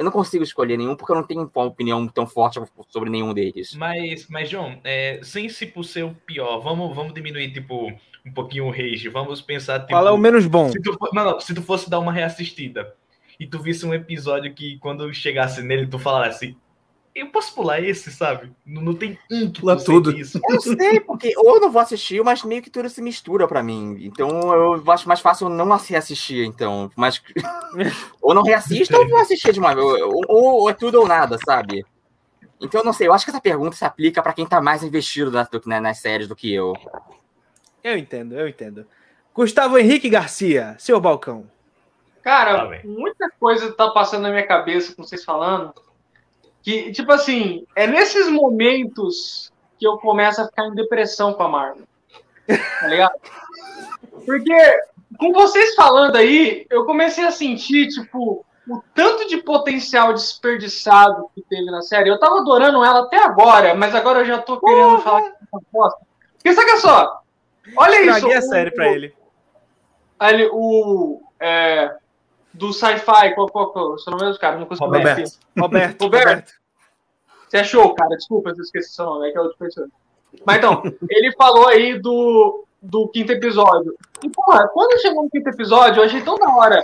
eu 0.00 0.04
não 0.04 0.10
consigo 0.10 0.42
escolher 0.42 0.78
nenhum, 0.78 0.96
porque 0.96 1.12
eu 1.12 1.16
não 1.16 1.22
tenho 1.22 1.50
uma 1.54 1.64
opinião 1.66 2.08
tão 2.08 2.26
forte 2.26 2.58
sobre 2.88 3.10
nenhum 3.10 3.34
deles. 3.34 3.74
Mas, 3.74 4.26
mas 4.30 4.48
John, 4.48 4.80
é, 4.82 5.20
sem 5.22 5.46
se 5.50 5.66
por 5.66 5.84
ser 5.84 6.04
o 6.04 6.14
pior, 6.24 6.58
vamos, 6.60 6.96
vamos 6.96 7.12
diminuir, 7.12 7.52
tipo, 7.52 7.92
um 8.24 8.32
pouquinho 8.32 8.64
o 8.64 8.70
rage, 8.70 9.10
vamos 9.10 9.42
pensar, 9.42 9.80
tipo... 9.80 9.92
Fala 9.92 10.10
o 10.10 10.16
menos 10.16 10.46
bom. 10.46 10.70
Se 10.70 10.80
tu, 10.80 10.96
não, 11.12 11.24
não, 11.24 11.38
se 11.38 11.54
tu 11.54 11.60
fosse 11.60 11.90
dar 11.90 11.98
uma 11.98 12.14
reassistida, 12.14 12.94
e 13.38 13.46
tu 13.46 13.58
visse 13.58 13.84
um 13.84 13.92
episódio 13.92 14.54
que, 14.54 14.78
quando 14.78 15.12
chegasse 15.12 15.60
nele, 15.60 15.86
tu 15.86 15.98
falasse, 15.98 16.56
eu 17.20 17.30
posso 17.30 17.54
pular 17.54 17.80
esse, 17.80 18.10
sabe? 18.10 18.50
Não, 18.64 18.82
não 18.82 18.94
tem 18.94 19.18
um 19.30 19.50
que 19.50 19.60
pula 19.60 19.76
tudo. 19.76 20.10
Isso. 20.16 20.40
Eu 20.48 20.60
sei, 20.60 21.00
porque 21.00 21.32
ou 21.36 21.56
eu 21.56 21.60
não 21.60 21.70
vou 21.70 21.80
assistir, 21.80 22.22
mas 22.24 22.42
meio 22.42 22.62
que 22.62 22.70
tudo 22.70 22.88
se 22.88 23.02
mistura 23.02 23.46
para 23.46 23.62
mim. 23.62 23.98
Então 24.00 24.28
eu 24.54 24.90
acho 24.90 25.08
mais 25.08 25.20
fácil 25.20 25.48
não 25.48 25.76
reassistir, 25.76 26.46
então. 26.46 26.90
Mas 26.96 27.22
ou 28.20 28.34
não 28.34 28.42
reassisto 28.42 28.96
ou 28.96 29.08
vou 29.08 29.18
assistir 29.18 29.52
de 29.52 29.60
uma 29.60 29.74
vez. 29.74 29.86
Ou, 29.86 30.22
ou, 30.28 30.70
é 30.70 30.72
tudo 30.72 31.00
ou 31.00 31.06
nada, 31.06 31.38
sabe? 31.44 31.84
Então 32.60 32.80
eu 32.80 32.84
não 32.84 32.92
sei, 32.92 33.08
eu 33.08 33.12
acho 33.12 33.24
que 33.24 33.30
essa 33.30 33.40
pergunta 33.40 33.76
se 33.76 33.84
aplica 33.84 34.22
para 34.22 34.32
quem 34.32 34.46
tá 34.46 34.60
mais 34.60 34.82
investido 34.82 35.30
nas, 35.30 35.48
né, 35.66 35.80
nas 35.80 35.98
séries 35.98 36.28
do 36.28 36.36
que 36.36 36.52
eu. 36.52 36.74
Eu 37.82 37.96
entendo, 37.96 38.34
eu 38.34 38.48
entendo. 38.48 38.86
Gustavo 39.34 39.78
Henrique 39.78 40.10
Garcia, 40.10 40.76
seu 40.78 41.00
balcão. 41.00 41.50
Cara, 42.22 42.66
tá 42.66 42.80
muita 42.84 43.30
coisa 43.38 43.72
tá 43.72 43.90
passando 43.90 44.22
na 44.22 44.30
minha 44.30 44.46
cabeça 44.46 44.94
com 44.94 45.02
vocês 45.02 45.24
falando. 45.24 45.72
Que, 46.62 46.92
tipo 46.92 47.10
assim, 47.12 47.66
é 47.74 47.86
nesses 47.86 48.28
momentos 48.28 49.50
que 49.78 49.86
eu 49.86 49.96
começo 49.98 50.40
a 50.40 50.46
ficar 50.46 50.66
em 50.66 50.74
depressão 50.74 51.32
com 51.32 51.42
a 51.42 51.48
Marvel. 51.48 51.84
Tá 52.46 52.86
ligado? 52.86 53.14
Porque, 54.26 54.80
com 55.18 55.32
vocês 55.32 55.74
falando 55.74 56.16
aí, 56.16 56.66
eu 56.68 56.84
comecei 56.84 57.24
a 57.24 57.30
sentir, 57.30 57.88
tipo, 57.88 58.44
o 58.68 58.82
tanto 58.94 59.26
de 59.26 59.38
potencial 59.38 60.12
desperdiçado 60.12 61.30
que 61.34 61.42
teve 61.42 61.70
na 61.70 61.82
série. 61.82 62.10
Eu 62.10 62.20
tava 62.20 62.40
adorando 62.40 62.84
ela 62.84 63.00
até 63.00 63.16
agora, 63.16 63.74
mas 63.74 63.94
agora 63.94 64.20
eu 64.20 64.24
já 64.26 64.38
tô 64.38 64.60
querendo 64.60 64.94
uhum. 64.94 65.00
falar 65.00 65.22
que 65.22 65.28
é 65.28 65.32
uma 65.52 65.62
bosta. 65.72 66.00
Porque 66.34 66.54
saca 66.54 66.76
só, 66.78 67.22
olha 67.76 68.00
Estraguei 68.00 68.36
isso. 68.36 68.38
a 68.38 68.42
série 68.42 68.70
o, 68.70 68.74
pra 68.74 68.88
ele. 68.88 69.14
Ali, 70.18 70.48
o. 70.52 71.20
É, 71.40 71.96
do 72.52 72.72
sci-fi, 72.72 73.34
qual, 73.34 73.48
qual, 73.48 73.72
qual, 73.72 73.98
seu 73.98 74.12
nome 74.12 74.30
é 74.30 74.38
cara? 74.38 74.58
Não 74.58 74.66
consigo 74.66 74.86
Roberto. 74.86 75.06
Roberto. 75.06 75.38
Roberto. 75.58 76.02
Roberto. 76.02 76.52
Você 77.48 77.56
achou, 77.58 77.94
cara? 77.94 78.16
Desculpa 78.16 78.54
se 78.54 78.60
eu 78.60 78.64
esqueci 78.64 78.94
seu 78.94 79.04
nome, 79.04 79.28
é 79.28 79.32
que 79.32 79.38
é 79.38 79.40
outra 79.40 79.56
pessoa. 79.58 79.88
Mas 80.46 80.58
então, 80.58 80.82
ele 81.08 81.32
falou 81.32 81.66
aí 81.66 81.98
do, 81.98 82.64
do 82.80 83.08
quinto 83.08 83.32
episódio. 83.32 83.94
E, 84.22 84.30
porra, 84.30 84.68
quando 84.68 85.00
chegou 85.00 85.24
no 85.24 85.30
quinto 85.30 85.48
episódio, 85.48 86.00
eu 86.00 86.04
achei 86.04 86.22
tão 86.22 86.36
da 86.36 86.48
hora. 86.54 86.82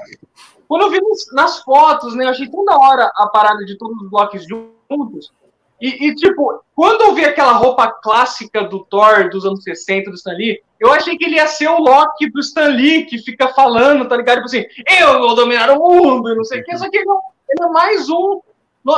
Quando 0.67 0.83
eu 0.83 0.91
vi 0.91 1.01
nas, 1.01 1.33
nas 1.33 1.63
fotos, 1.63 2.15
né, 2.17 2.25
eu 2.25 2.31
achei 2.31 2.49
tão 2.49 2.65
da 2.65 2.77
hora 2.77 3.11
a 3.15 3.29
parada 3.29 3.65
de 3.65 3.79
todos 3.79 4.01
os 4.03 4.11
blocos 4.11 4.45
juntos. 4.45 5.33
E, 5.81 6.09
e, 6.09 6.15
tipo, 6.15 6.63
quando 6.75 7.03
eu 7.03 7.15
vi 7.15 7.25
aquela 7.25 7.53
roupa 7.53 7.89
clássica 8.03 8.65
do 8.65 8.85
Thor 8.85 9.29
dos 9.31 9.45
anos 9.45 9.63
60 9.63 10.11
do 10.11 10.17
Stan 10.17 10.33
Lee, 10.33 10.63
eu 10.81 10.93
achei 10.93 11.17
que 11.17 11.25
ele 11.25 11.37
ia 11.37 11.47
ser 11.47 11.69
o 11.69 11.79
Loki 11.79 12.31
do 12.31 12.41
Stan 12.41 12.69
Lee, 12.69 13.05
que 13.05 13.19
fica 13.19 13.49
falando, 13.49 14.09
tá 14.09 14.17
ligado? 14.17 14.37
Tipo 14.37 14.47
assim, 14.47 14.65
eu 15.01 15.19
vou 15.19 15.35
dominar 15.35 15.71
o 15.71 15.79
mundo, 15.79 16.31
e 16.31 16.35
não 16.35 16.45
sei 16.45 16.61
o 16.61 16.65
que, 16.65 16.77
só 16.79 16.89
que 16.89 16.97
ele, 16.97 17.11
ele 17.11 17.65
é 17.65 17.69
mais 17.69 18.09
um. 18.09 18.41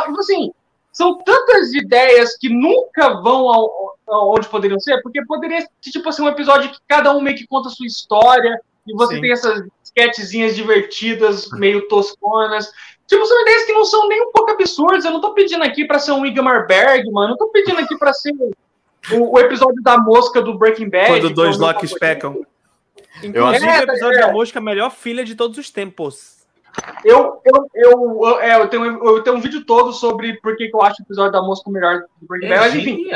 Tipo 0.06 0.20
assim, 0.20 0.52
são 0.92 1.18
tantas 1.18 1.72
ideias 1.74 2.36
que 2.36 2.48
nunca 2.48 3.20
vão 3.22 3.48
ao, 3.48 3.96
aonde 4.09 4.48
poderiam 4.48 4.78
ser, 4.78 5.02
porque 5.02 5.24
poderia 5.24 5.60
ser, 5.60 5.90
tipo 5.90 6.09
assim, 6.09 6.22
um 6.22 6.28
episódio 6.28 6.70
que 6.70 6.78
cada 6.86 7.14
um 7.16 7.20
meio 7.20 7.36
que 7.36 7.46
conta 7.46 7.68
a 7.68 7.72
sua 7.72 7.86
história, 7.86 8.60
e 8.86 8.92
você 8.94 9.16
Sim. 9.16 9.20
tem 9.20 9.32
essas 9.32 9.64
sketchzinhas 9.84 10.56
divertidas, 10.56 11.48
meio 11.50 11.86
tosconas. 11.88 12.70
Tipo, 13.09 13.24
são 13.24 13.40
ideias 13.40 13.64
que 13.64 13.72
não 13.72 13.86
são 13.86 14.06
nem 14.06 14.20
um 14.20 14.30
pouco 14.30 14.51
absurdas. 14.51 15.05
Eu 15.05 15.12
não 15.12 15.20
tô 15.20 15.32
pedindo 15.32 15.64
aqui 15.64 15.86
para 15.86 15.98
ser 15.98 16.12
um 16.12 16.26
Igmar 16.26 16.66
Bergman, 16.66 17.24
eu 17.24 17.30
não 17.30 17.36
tô 17.39 17.48
pedindo 17.48 17.80
aqui 17.80 17.97
para 17.97 18.12
ser 18.12 18.35
o, 18.35 19.35
o, 19.35 19.40
episódio 19.40 19.82
da 19.82 19.97
mosca 19.97 20.43
do 20.43 20.59
Breaking 20.59 20.90
Bad. 20.90 21.09
Quando 21.09 21.30
dois 21.30 21.56
Locks 21.56 21.98
pecam. 21.98 22.44
Inclusive, 23.24 23.66
é, 23.66 23.80
o 23.80 23.82
episódio 23.82 24.18
é. 24.18 24.20
da 24.20 24.32
mosca 24.32 24.59
é 24.59 24.60
a 24.60 24.64
melhor 24.64 24.90
filha 24.90 25.24
de 25.24 25.35
todos 25.35 25.56
os 25.56 25.70
tempos. 25.70 26.39
Eu, 27.02 27.40
eu, 27.44 27.68
eu, 27.74 28.20
eu, 28.22 28.40
é, 28.40 28.60
eu, 28.60 28.68
tenho, 28.68 28.85
eu 28.85 29.22
tenho 29.22 29.36
um 29.36 29.40
vídeo 29.40 29.64
todo 29.64 29.93
sobre 29.93 30.35
por 30.40 30.55
que 30.56 30.70
eu 30.72 30.82
acho 30.82 31.01
o 31.01 31.05
episódio 31.05 31.32
da 31.32 31.43
mosca 31.43 31.68
o 31.68 31.72
melhor 31.72 32.02
do 32.20 32.28
Breaking 32.28 32.48
Bad. 32.48 32.60
É 32.60 32.68
mas 32.68 32.74
enfim. 32.74 33.09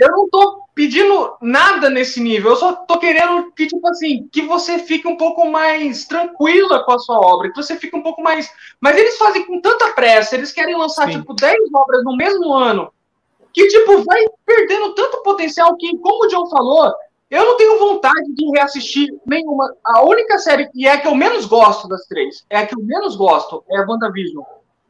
Eu 0.00 0.10
não 0.10 0.28
tô 0.30 0.62
pedindo 0.74 1.36
nada 1.42 1.90
nesse 1.90 2.20
nível. 2.20 2.52
Eu 2.52 2.56
só 2.56 2.72
tô 2.72 2.98
querendo 2.98 3.52
que, 3.52 3.66
tipo 3.66 3.86
assim, 3.86 4.26
que 4.32 4.40
você 4.42 4.78
fique 4.78 5.06
um 5.06 5.16
pouco 5.16 5.46
mais 5.46 6.06
tranquila 6.06 6.82
com 6.84 6.92
a 6.92 6.98
sua 6.98 7.20
obra, 7.20 7.50
que 7.50 7.62
você 7.62 7.76
fique 7.76 7.94
um 7.94 8.02
pouco 8.02 8.22
mais. 8.22 8.50
Mas 8.80 8.96
eles 8.96 9.18
fazem 9.18 9.44
com 9.44 9.60
tanta 9.60 9.92
pressa, 9.92 10.34
eles 10.34 10.52
querem 10.52 10.74
lançar, 10.74 11.06
Sim. 11.06 11.20
tipo, 11.20 11.34
10 11.34 11.54
obras 11.74 12.02
no 12.02 12.16
mesmo 12.16 12.50
ano, 12.52 12.90
que, 13.52 13.68
tipo, 13.68 14.02
vai 14.02 14.24
perdendo 14.46 14.94
tanto 14.94 15.22
potencial 15.22 15.76
que, 15.76 15.98
como 15.98 16.24
o 16.24 16.28
John 16.28 16.48
falou, 16.48 16.94
eu 17.30 17.44
não 17.44 17.56
tenho 17.58 17.78
vontade 17.78 18.32
de 18.34 18.50
reassistir 18.50 19.08
nenhuma. 19.26 19.76
A 19.84 20.02
única 20.02 20.38
série 20.38 20.66
que 20.70 20.86
é 20.86 20.92
a 20.92 21.00
que 21.00 21.06
eu 21.06 21.14
menos 21.14 21.44
gosto 21.44 21.86
das 21.86 22.06
três, 22.06 22.44
é 22.48 22.56
a 22.56 22.66
que 22.66 22.74
eu 22.74 22.82
menos 22.82 23.16
gosto, 23.16 23.62
é 23.70 23.76
a 23.76 23.86
WandaVision. 23.86 24.44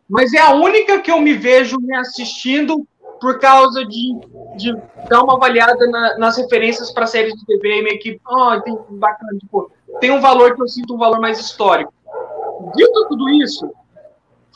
Mas 0.09 0.33
é 0.33 0.39
a 0.39 0.55
única 0.55 1.01
que 1.01 1.11
eu 1.11 1.21
me 1.21 1.35
vejo 1.35 1.79
reassistindo 1.87 2.87
por 3.21 3.39
causa 3.39 3.85
de, 3.85 4.19
de 4.57 4.75
dar 5.09 5.23
uma 5.23 5.35
avaliada 5.35 5.87
na- 5.87 6.19
nas 6.19 6.37
referências 6.37 6.91
para 6.91 7.07
séries 7.07 7.35
de 7.35 7.45
TV 7.47 7.83
meio 7.83 7.99
que, 7.99 8.21
ó, 8.27 8.59
tem 8.61 8.77
bacana, 8.91 9.33
tipo, 9.39 9.71
tem 10.01 10.11
um 10.11 10.21
valor 10.21 10.55
que 10.55 10.63
eu 10.63 10.69
sinto 10.69 10.95
um 10.95 10.99
valor 10.99 11.21
mais 11.21 11.39
histórico. 11.39 11.93
Dito 12.75 13.09
tudo 13.09 13.29
isso, 13.31 13.71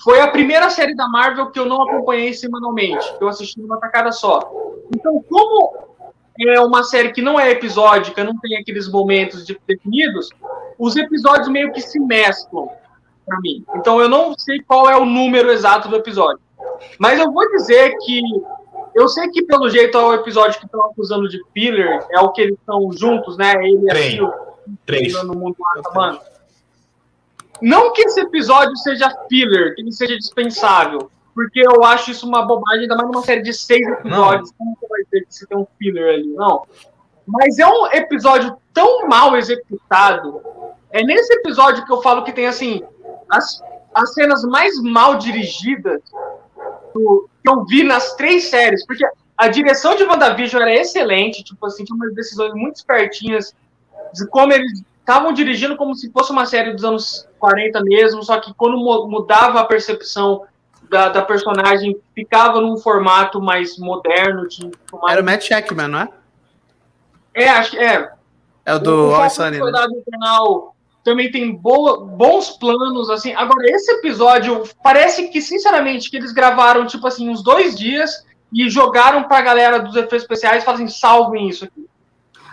foi 0.02 0.20
a 0.20 0.28
primeira 0.28 0.68
série 0.70 0.94
da 0.94 1.08
Marvel 1.08 1.50
que 1.50 1.58
eu 1.58 1.66
não 1.66 1.82
acompanhei 1.82 2.32
semanalmente, 2.34 3.16
que 3.16 3.22
eu 3.24 3.28
assisti 3.28 3.60
numa 3.60 3.78
tacada 3.78 4.12
só. 4.12 4.40
Então, 4.94 5.22
como 5.28 5.72
é 6.40 6.60
uma 6.60 6.82
série 6.82 7.12
que 7.12 7.22
não 7.22 7.38
é 7.38 7.50
episódica, 7.50 8.24
não 8.24 8.36
tem 8.38 8.56
aqueles 8.56 8.88
momentos 8.90 9.46
de- 9.46 9.58
definidos, 9.66 10.30
os 10.78 10.96
episódios 10.96 11.48
meio 11.48 11.72
que 11.72 11.80
se 11.80 12.00
mesclam 12.00 12.68
para 13.24 13.38
mim. 13.40 13.64
Então 13.76 14.00
eu 14.00 14.08
não 14.08 14.34
sei 14.36 14.60
qual 14.60 14.90
é 14.90 14.96
o 14.96 15.04
número 15.04 15.50
exato 15.50 15.88
do 15.88 15.96
episódio. 15.96 16.40
Mas 16.98 17.18
eu 17.18 17.30
vou 17.32 17.48
dizer 17.50 17.96
que 17.98 18.20
eu 18.94 19.08
sei 19.08 19.28
que 19.28 19.42
pelo 19.44 19.68
jeito 19.68 19.98
é 19.98 20.04
o 20.04 20.14
episódio 20.14 20.58
que 20.58 20.66
estão 20.66 20.82
acusando 20.84 21.28
de 21.28 21.40
filler, 21.52 22.06
é 22.10 22.20
o 22.20 22.30
que 22.30 22.42
eles 22.42 22.58
estão 22.58 22.90
juntos, 22.92 23.36
né? 23.36 23.54
Ele 23.56 23.90
e. 23.90 24.10
Sil, 24.14 24.30
Três. 24.86 25.12
no 25.24 25.34
mundo 25.34 25.56
mano. 25.94 26.20
Não 27.60 27.92
que 27.92 28.02
esse 28.02 28.20
episódio 28.20 28.76
seja 28.76 29.10
filler, 29.28 29.74
que 29.74 29.82
ele 29.82 29.92
seja 29.92 30.16
dispensável, 30.16 31.10
porque 31.34 31.60
eu 31.60 31.82
acho 31.84 32.10
isso 32.10 32.26
uma 32.26 32.46
bobagem, 32.46 32.82
ainda 32.82 32.96
mais 32.96 33.08
numa 33.08 33.22
série 33.22 33.42
de 33.42 33.52
seis 33.52 33.86
episódios. 33.86 34.52
Como 34.56 34.76
você 34.78 34.86
vai 34.88 35.02
dizer 35.04 35.26
que 35.26 35.34
você 35.34 35.46
tem 35.46 35.58
um 35.58 35.66
filler 35.78 36.14
ali? 36.14 36.28
Não. 36.28 36.64
Mas 37.26 37.58
é 37.58 37.66
um 37.66 37.86
episódio 37.86 38.56
tão 38.72 39.08
mal 39.08 39.36
executado. 39.36 40.40
É 40.90 41.02
nesse 41.02 41.32
episódio 41.34 41.84
que 41.84 41.92
eu 41.92 42.02
falo 42.02 42.22
que 42.22 42.32
tem, 42.32 42.46
assim, 42.46 42.82
as, 43.30 43.62
as 43.94 44.14
cenas 44.14 44.44
mais 44.44 44.80
mal 44.80 45.16
dirigidas 45.16 46.02
do- 46.94 47.28
que 47.42 47.50
eu 47.50 47.64
vi 47.64 47.82
nas 47.82 48.14
três 48.14 48.44
séries. 48.44 48.86
Porque 48.86 49.04
a 49.36 49.48
direção 49.48 49.94
de 49.96 50.04
WandaVision 50.04 50.62
era 50.62 50.74
excelente, 50.74 51.42
tipo 51.42 51.66
assim, 51.66 51.84
tinha 51.84 51.96
umas 51.96 52.14
decisões 52.14 52.52
muito 52.54 52.76
espertinhas 52.76 53.54
de 54.12 54.26
como 54.28 54.52
eles 54.52 54.82
estavam 55.00 55.32
dirigindo 55.32 55.76
como 55.76 55.94
se 55.94 56.10
fosse 56.10 56.30
uma 56.32 56.46
série 56.46 56.72
dos 56.72 56.84
anos 56.84 57.28
40 57.38 57.82
mesmo, 57.82 58.22
só 58.22 58.40
que 58.40 58.54
quando 58.54 58.76
mu- 58.78 59.06
mudava 59.08 59.60
a 59.60 59.64
percepção 59.64 60.44
da, 60.88 61.08
da 61.08 61.20
personagem, 61.22 61.96
ficava 62.14 62.60
num 62.60 62.76
formato 62.78 63.40
mais 63.40 63.76
moderno. 63.78 64.46
De, 64.48 64.70
mais... 64.92 65.12
Era 65.12 65.20
o 65.20 65.24
Matt 65.24 65.42
Shackman, 65.42 65.88
não 65.88 65.98
é? 66.00 66.08
É, 67.34 67.48
acho 67.48 67.72
que 67.72 67.78
é. 67.78 68.12
É 68.64 68.74
o 68.74 68.78
do 68.78 69.08
o 69.08 69.10
Falcão 69.10 69.30
Sunny, 69.30 69.58
né? 69.58 69.72
Também 71.04 71.30
tem 71.30 71.54
boa, 71.54 72.04
bons 72.04 72.50
planos, 72.58 73.10
assim. 73.10 73.32
Agora, 73.34 73.66
esse 73.70 73.92
episódio, 73.92 74.64
parece 74.82 75.28
que, 75.28 75.40
sinceramente, 75.42 76.10
que 76.10 76.16
eles 76.16 76.32
gravaram, 76.32 76.86
tipo 76.86 77.06
assim, 77.06 77.28
uns 77.28 77.42
dois 77.44 77.76
dias 77.78 78.24
e 78.52 78.68
jogaram 78.70 79.24
pra 79.24 79.42
galera 79.42 79.78
dos 79.80 79.94
efeitos 79.94 80.22
especiais 80.22 80.62
e 80.62 80.66
falaram 80.66 80.84
assim, 80.84 80.94
salvem 80.98 81.48
isso 81.48 81.66
aqui. 81.66 81.86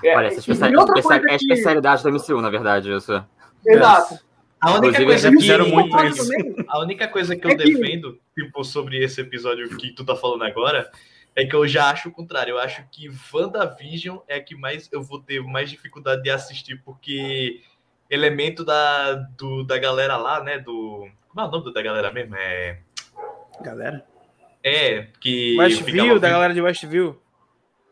É, 0.03 0.15
Olha, 0.17 0.27
essa 0.27 0.39
especial- 0.39 0.69
outra 0.71 0.99
especial- 0.99 1.19
coisa 1.19 1.27
é 1.29 1.33
a 1.33 1.35
especialidade 1.35 2.03
da 2.03 2.09
MCU, 2.11 2.41
na 2.41 2.49
verdade, 2.49 2.91
isso. 2.91 3.23
Exato. 3.65 4.19
A 4.59 4.73
única 4.75 5.03
coisa 5.05 5.27
eles 5.29 5.43
que 5.45 6.65
A 6.67 6.79
única 6.79 7.07
coisa 7.07 7.35
que 7.35 7.47
É 7.47 7.53
eu 7.53 7.57
que- 7.57 7.63
defendo, 7.63 8.19
tipo, 8.37 8.63
sobre 8.63 9.03
esse 9.03 9.21
episódio 9.21 9.69
que 9.77 9.91
tu 9.91 10.03
tá 10.05 10.15
falando 10.15 10.43
agora, 10.43 10.89
é 11.35 11.45
que 11.45 11.55
eu 11.55 11.65
já 11.67 11.89
acho 11.89 12.09
o 12.09 12.11
contrário. 12.11 12.51
Eu 12.51 12.59
acho 12.59 12.83
que 12.91 13.09
WandaVision 13.33 14.17
é 14.27 14.35
a 14.35 14.43
que 14.43 14.55
mais 14.55 14.89
eu 14.91 15.01
vou 15.01 15.19
ter 15.19 15.41
mais 15.41 15.69
dificuldade 15.69 16.21
de 16.23 16.29
assistir, 16.29 16.81
porque 16.83 17.61
elemento 18.11 18.65
da, 18.65 19.13
do, 19.37 19.63
da 19.63 19.77
galera 19.77 20.17
lá, 20.17 20.43
né? 20.43 20.59
Do. 20.59 21.07
Como 21.29 21.39
é 21.39 21.43
o 21.45 21.51
nome 21.51 21.73
da 21.73 21.81
galera 21.81 22.11
mesmo? 22.11 22.35
É. 22.35 22.79
Galera. 23.61 24.05
É, 24.63 25.07
que. 25.19 25.57
Westview, 25.57 26.03
ficava 26.03 26.19
da 26.19 26.29
galera 26.29 26.53
de 26.53 26.61
Westview. 26.61 27.19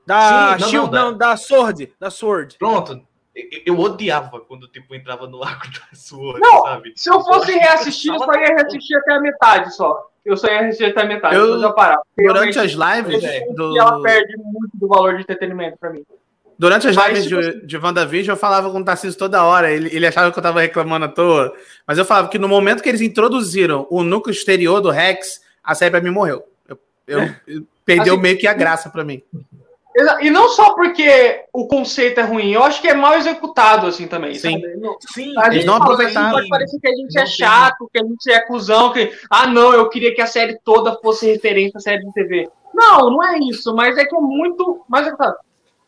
Da 0.05 0.57
Sim, 0.57 0.61
não, 0.61 0.69
Shield, 0.69 0.91
não, 0.91 1.11
não, 1.11 1.17
da 1.17 1.37
Sword. 1.37 1.93
Da 1.99 2.09
Sword. 2.09 2.57
Pronto. 2.57 3.01
Eu, 3.35 3.61
eu 3.67 3.79
odiava 3.79 4.41
quando, 4.41 4.67
tipo, 4.67 4.93
entrava 4.93 5.27
no 5.27 5.41
arco 5.43 5.67
da 5.67 5.95
Sword, 5.95 6.39
Não, 6.41 6.63
sabe? 6.63 6.93
Se 6.95 7.09
eu 7.09 7.21
fosse 7.21 7.51
reassistir, 7.53 8.11
eu 8.11 8.19
só 8.19 8.33
ia 8.33 8.55
reassistir 8.55 8.97
até 8.97 9.13
a 9.13 9.21
metade 9.21 9.73
só. 9.73 10.09
Eu 10.25 10.35
só 10.35 10.47
ia 10.47 10.61
assistir 10.61 10.85
até 10.85 11.03
a 11.03 11.05
metade, 11.05 11.35
Eu- 11.35 11.53
eu 11.53 11.61
já 11.61 11.71
parar. 11.71 12.01
Durante 12.17 12.59
as 12.59 12.71
lives 12.71 13.23
é. 13.23 13.45
do... 13.53 13.75
E 13.75 13.79
ela 13.79 14.01
perde 14.01 14.35
muito 14.37 14.71
do 14.73 14.87
valor 14.87 15.15
de 15.15 15.21
entretenimento 15.21 15.77
pra 15.77 15.91
mim. 15.91 16.03
Durante 16.59 16.89
as 16.89 16.95
Mas, 16.95 17.07
lives 17.25 17.25
tipo 17.29 17.41
de, 17.61 17.65
de 17.65 17.77
WandaVision, 17.77 18.35
eu 18.35 18.39
falava 18.39 18.69
com 18.69 18.79
o 18.79 18.83
Tarcísio 18.83 19.17
toda 19.17 19.43
hora. 19.45 19.71
Ele, 19.71 19.89
ele 19.95 20.05
achava 20.05 20.29
que 20.29 20.37
eu 20.37 20.43
tava 20.43 20.59
reclamando 20.59 21.05
à 21.05 21.07
toa. 21.07 21.53
Mas 21.87 21.97
eu 21.97 22.03
falava 22.03 22.27
que 22.27 22.37
no 22.37 22.49
momento 22.49 22.83
que 22.83 22.89
eles 22.89 22.99
introduziram 22.99 23.87
o 23.89 24.03
núcleo 24.03 24.33
exterior 24.33 24.81
do 24.81 24.89
Rex, 24.89 25.41
a 25.63 25.73
série 25.73 25.89
pra 25.91 26.01
mim 26.01 26.09
morreu. 26.09 26.43
Eu, 26.67 26.77
eu- 27.07 27.29
eu- 27.47 27.63
perdeu 27.85 28.13
Assim, 28.15 28.21
meio 28.21 28.37
que 28.37 28.45
a 28.45 28.53
graça 28.53 28.89
pra 28.89 29.05
mim. 29.05 29.23
E 30.21 30.29
não 30.29 30.47
só 30.49 30.75
porque 30.75 31.41
o 31.51 31.65
conceito 31.67 32.19
é 32.19 32.23
ruim, 32.23 32.51
eu 32.51 32.63
acho 32.63 32.79
que 32.81 32.87
é 32.87 32.93
mal 32.93 33.15
executado 33.17 33.87
assim 33.87 34.05
também. 34.07 34.35
Sim. 34.35 34.59
sabe? 34.61 34.75
Não- 34.77 34.97
Sim, 35.13 35.33
a 35.37 35.45
gente 35.45 35.53
Eles 35.55 35.65
não 35.65 35.75
aproveitaram. 35.75 36.31
Pode 36.31 36.47
parecer 36.49 36.79
que 36.79 36.87
a 36.87 36.95
gente 36.95 37.13
Não 37.15 37.21
é 37.21 37.25
tem- 37.25 37.33
chato, 37.33 37.89
que 37.91 37.99
a 37.99 38.03
gente 38.05 38.31
é 38.31 38.39
cuzão, 38.45 38.91
que. 38.93 39.11
Ah, 39.31 39.47
não, 39.47 39.73
eu 39.73 39.89
queria 39.89 40.13
que 40.13 40.21
a 40.21 40.27
série 40.27 40.59
toda 40.63 40.95
fosse 41.01 41.25
referência 41.25 41.77
à 41.77 41.81
série 41.81 42.05
de 42.05 42.13
TV. 42.13 42.47
Não, 42.73 43.09
não 43.09 43.23
é 43.23 43.39
isso, 43.39 43.73
mas 43.75 43.97
é 43.97 44.05
que 44.05 44.15
é 44.15 44.19
muito. 44.19 44.81
Mas, 44.87 45.07
é 45.07 45.11
claro. 45.11 45.35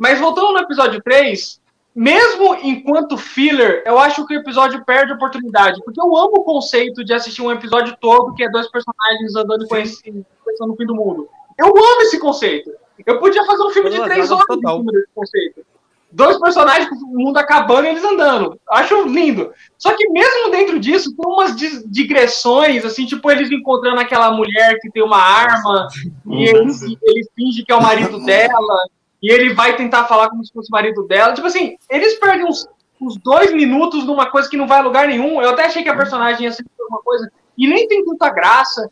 Mas 0.01 0.19
voltando 0.19 0.53
no 0.53 0.57
episódio 0.57 0.99
3, 0.99 1.61
mesmo 1.95 2.55
enquanto 2.63 3.19
filler, 3.19 3.83
eu 3.85 3.99
acho 3.99 4.25
que 4.25 4.35
o 4.35 4.39
episódio 4.39 4.83
perde 4.83 5.11
a 5.11 5.15
oportunidade. 5.15 5.79
Porque 5.85 6.01
eu 6.01 6.17
amo 6.17 6.37
o 6.37 6.43
conceito 6.43 7.03
de 7.05 7.13
assistir 7.13 7.43
um 7.43 7.51
episódio 7.51 7.95
todo 8.01 8.33
que 8.33 8.43
é 8.43 8.49
dois 8.49 8.67
personagens 8.71 9.35
andando 9.35 9.67
conhecendo, 9.67 10.25
no 10.61 10.75
fim 10.75 10.87
do 10.87 10.95
mundo. 10.95 11.29
Eu 11.55 11.67
amo 11.67 12.01
esse 12.01 12.17
conceito. 12.17 12.71
Eu 13.05 13.19
podia 13.19 13.45
fazer 13.45 13.61
um 13.61 13.69
filme 13.69 13.91
de 13.91 13.97
Todas 13.97 14.11
três 14.11 14.31
as 14.31 14.39
horas 14.39 14.57
em 14.57 14.67
cima 14.67 14.91
desse 14.91 15.07
conceito. 15.13 15.65
Dois 16.11 16.39
personagens 16.39 16.89
com 16.89 16.95
o 16.95 17.19
mundo 17.19 17.37
acabando 17.37 17.85
e 17.85 17.89
eles 17.89 18.03
andando. 18.03 18.59
Acho 18.71 19.03
lindo. 19.03 19.53
Só 19.77 19.95
que 19.95 20.09
mesmo 20.09 20.49
dentro 20.49 20.79
disso, 20.79 21.15
tem 21.15 21.31
umas 21.31 21.55
digressões, 21.85 22.83
assim, 22.83 23.05
tipo 23.05 23.29
eles 23.29 23.51
encontrando 23.51 24.01
aquela 24.01 24.31
mulher 24.31 24.79
que 24.81 24.89
tem 24.89 25.03
uma 25.03 25.21
arma 25.21 25.87
e 26.25 26.49
ele, 26.49 26.71
ele 27.03 27.21
finge 27.35 27.63
que 27.63 27.71
é 27.71 27.75
o 27.75 27.83
marido 27.83 28.17
dela 28.25 28.87
e 29.21 29.31
ele 29.31 29.53
vai 29.53 29.75
tentar 29.75 30.05
falar 30.05 30.29
como 30.29 30.43
se 30.43 30.51
fosse 30.51 30.69
o 30.69 30.71
marido 30.71 31.03
dela. 31.07 31.33
Tipo 31.33 31.47
assim, 31.47 31.77
eles 31.89 32.15
perdem 32.19 32.45
uns, 32.45 32.67
uns 32.99 33.17
dois 33.17 33.53
minutos 33.53 34.05
numa 34.05 34.29
coisa 34.29 34.49
que 34.49 34.57
não 34.57 34.67
vai 34.67 34.79
a 34.79 34.83
lugar 34.83 35.07
nenhum. 35.07 35.41
Eu 35.41 35.49
até 35.51 35.65
achei 35.65 35.83
que 35.83 35.89
a 35.89 35.95
personagem 35.95 36.43
ia 36.45 36.51
ser 36.51 36.65
alguma 36.79 37.01
coisa 37.01 37.31
e 37.57 37.67
nem 37.67 37.87
tem 37.87 38.03
tanta 38.05 38.29
graça. 38.29 38.89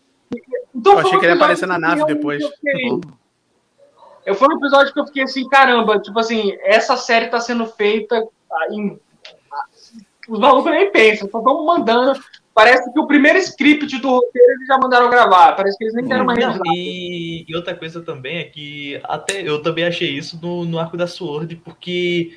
Então, 0.76 0.94
Eu 0.94 1.00
achei 1.00 1.18
um 1.18 1.20
que 1.20 1.26
ele 1.26 1.34
aparecer 1.34 1.66
na 1.68 1.80
nave 1.80 2.06
depois. 2.06 2.42
eu 2.42 2.50
fiquei- 2.52 3.00
eu 4.26 4.36
foi 4.36 4.48
um 4.54 4.58
episódio 4.58 4.94
que 4.94 5.00
eu 5.00 5.08
fiquei 5.08 5.24
assim, 5.24 5.48
caramba, 5.50 6.00
tipo 6.00 6.20
assim, 6.20 6.56
essa 6.62 6.96
série 6.96 7.28
tá 7.30 7.40
sendo 7.40 7.66
feita 7.66 8.24
em. 8.72 9.00
Os 10.28 10.40
malucos 10.40 10.72
nem 10.72 10.92
pensam, 10.92 11.28
só 11.32 11.40
estão 11.40 11.66
mandando. 11.66 12.14
Parece 12.54 12.92
que 12.92 13.00
o 13.00 13.08
primeiro 13.08 13.38
script 13.40 13.98
do 14.00 14.10
roteiro 14.10 14.52
eles 14.54 14.68
já 14.68 14.78
mandaram 14.78 15.10
gravar. 15.10 15.54
Parece 15.56 15.78
que 15.78 15.86
eles 15.86 15.94
nem 15.94 16.06
deram 16.06 16.24
uma 16.24 16.34
revisada. 16.34 16.60
e, 16.76 17.46
e 17.48 17.56
outra 17.56 17.74
coisa 17.74 18.02
também 18.02 18.40
é 18.40 18.44
que 18.44 19.00
até 19.04 19.42
eu 19.42 19.62
também 19.62 19.86
achei 19.86 20.10
isso 20.10 20.38
no, 20.42 20.66
no 20.66 20.78
arco 20.78 20.98
da 20.98 21.08
Sword, 21.08 21.56
porque 21.58 22.32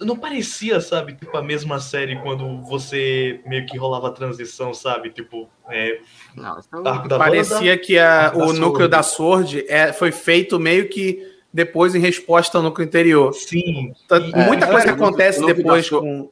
não 0.00 0.16
parecia, 0.16 0.80
sabe, 0.80 1.14
tipo 1.14 1.36
a 1.36 1.42
mesma 1.42 1.78
série 1.80 2.16
quando 2.22 2.60
você 2.62 3.40
meio 3.46 3.66
que 3.66 3.76
rolava 3.76 4.08
a 4.08 4.12
transição, 4.12 4.72
sabe? 4.74 5.10
Tipo, 5.10 5.48
é, 5.68 5.98
Não, 6.36 6.58
isso 6.58 6.68
não- 6.72 6.86
arco 6.86 7.08
da 7.08 7.18
Parecia 7.18 7.76
que 7.78 7.98
a- 7.98 8.26
Arco 8.26 8.38
da 8.38 8.46
o 8.46 8.52
núcleo 8.52 8.88
da 8.88 9.02
Sword 9.02 9.64
é, 9.68 9.92
foi 9.92 10.10
feito 10.10 10.58
meio 10.58 10.88
que 10.88 11.20
depois 11.52 11.94
em 11.94 11.98
resposta 12.00 12.58
ao 12.58 12.64
núcleo 12.64 12.84
interior. 12.86 13.32
Sim. 13.34 13.92
Tá- 14.08 14.18
E- 14.18 14.34
Muita 14.46 14.66
é, 14.66 14.70
coisa 14.72 14.90
o 14.90 14.94
acontece 14.94 15.38
o 15.38 15.42
núcleo 15.42 15.56
depois 15.64 15.88
com. 15.90 16.30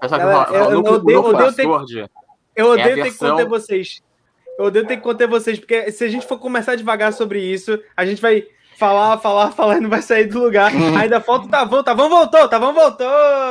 Mas 0.00 0.10
sabe, 0.10 0.24
Galera, 0.24 0.50
o 0.50 0.54
eu- 0.54 0.62
eu 0.64 0.70
núcleo- 0.76 0.94
odeio- 0.96 1.20
o 1.20 2.21
odeio 2.54 2.56
ter- 2.56 2.62
Eu 2.62 2.66
É 2.66 2.70
odeio 2.72 2.88
ter 2.88 2.94
que 2.94 3.02
versão- 3.02 3.30
conter 3.30 3.46
vocês. 3.48 4.02
Eu 4.58 4.64
odeio 4.66 4.86
ter 4.86 4.96
que 4.96 5.02
conter 5.02 5.26
vocês, 5.26 5.58
porque 5.58 5.90
se 5.90 6.04
a 6.04 6.08
gente 6.08 6.26
for 6.26 6.38
começar 6.38 6.74
devagar 6.76 7.12
sobre 7.12 7.40
isso, 7.40 7.78
a 7.96 8.04
gente 8.04 8.20
vai 8.20 8.44
falar, 8.78 9.16
falar, 9.18 9.50
falar 9.52 9.76
e 9.78 9.80
não 9.80 9.88
vai 9.88 10.02
sair 10.02 10.26
do 10.26 10.40
lugar. 10.42 10.70
Ainda 11.00 11.20
falta 11.20 11.46
o 11.46 11.48
Tavão. 11.48 11.82
Tavão 11.82 12.08
voltou, 12.08 12.48
Tavão 12.48 12.74
voltou. 12.74 13.06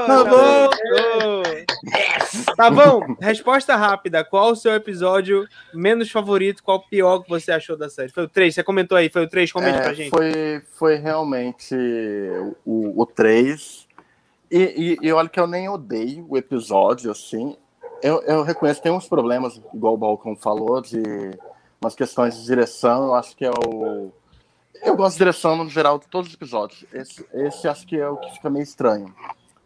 Tavão. 0.07 0.69
voltou. 0.69 2.56
Tavão, 2.56 3.18
resposta 3.19 3.76
rápida. 3.76 4.23
Qual 4.23 4.52
o 4.52 4.56
seu 4.56 4.73
episódio 4.73 5.48
menos 5.73 6.11
favorito? 6.11 6.64
Qual 6.64 6.78
o 6.78 6.88
pior 6.88 7.19
que 7.23 7.30
você 7.30 7.52
achou 7.52 7.76
da 7.76 7.90
série? 7.90 8.11
Foi 8.11 8.23
o 8.26 8.30
3, 8.30 8.53
você 8.53 8.64
comentou 8.64 8.98
aí, 8.98 9.10
foi 9.10 9.23
o 9.23 9.28
3, 9.30 9.52
comente 9.52 9.78
É, 9.78 9.82
pra 9.82 9.94
gente. 9.94 10.10
Foi, 10.10 10.61
foi 10.78 10.95
realmente 10.98 11.76
o, 12.65 13.02
o 13.02 13.06
3. 13.06 13.88
E, 14.52 14.98
e, 15.02 15.07
e 15.07 15.11
olha 15.11 15.30
que 15.30 15.40
eu 15.40 15.48
nem 15.48 15.69
odeio 15.69 16.26
o 16.30 16.38
episódio, 16.38 17.10
assim. 17.10 17.56
Eu, 18.02 18.22
eu 18.23 18.44
reconheço 18.44 18.80
que 18.80 18.84
tem 18.84 18.91
uns 18.91 19.07
problemas, 19.07 19.61
igual 19.73 19.94
o 19.94 19.98
Balcão 19.98 20.36
falou, 20.36 20.82
de 20.82 21.02
umas 21.82 21.95
questões 21.95 22.36
de 22.36 22.45
direção. 22.45 23.06
Eu 23.06 23.15
acho 23.15 23.36
que 23.36 23.45
é 23.45 23.52
o. 23.52 24.11
Eu 24.84 24.95
gosto 24.95 25.14
de 25.14 25.19
direção 25.19 25.56
no 25.56 25.69
geral 25.69 25.99
de 25.99 26.07
todos 26.07 26.30
os 26.30 26.34
episódios. 26.34 26.86
Esse, 26.91 27.26
esse 27.34 27.68
acho 27.68 27.86
que 27.86 27.98
é 27.98 28.07
o 28.07 28.18
que 28.18 28.32
fica 28.34 28.49
meio 28.49 28.64
estranho. 28.64 29.14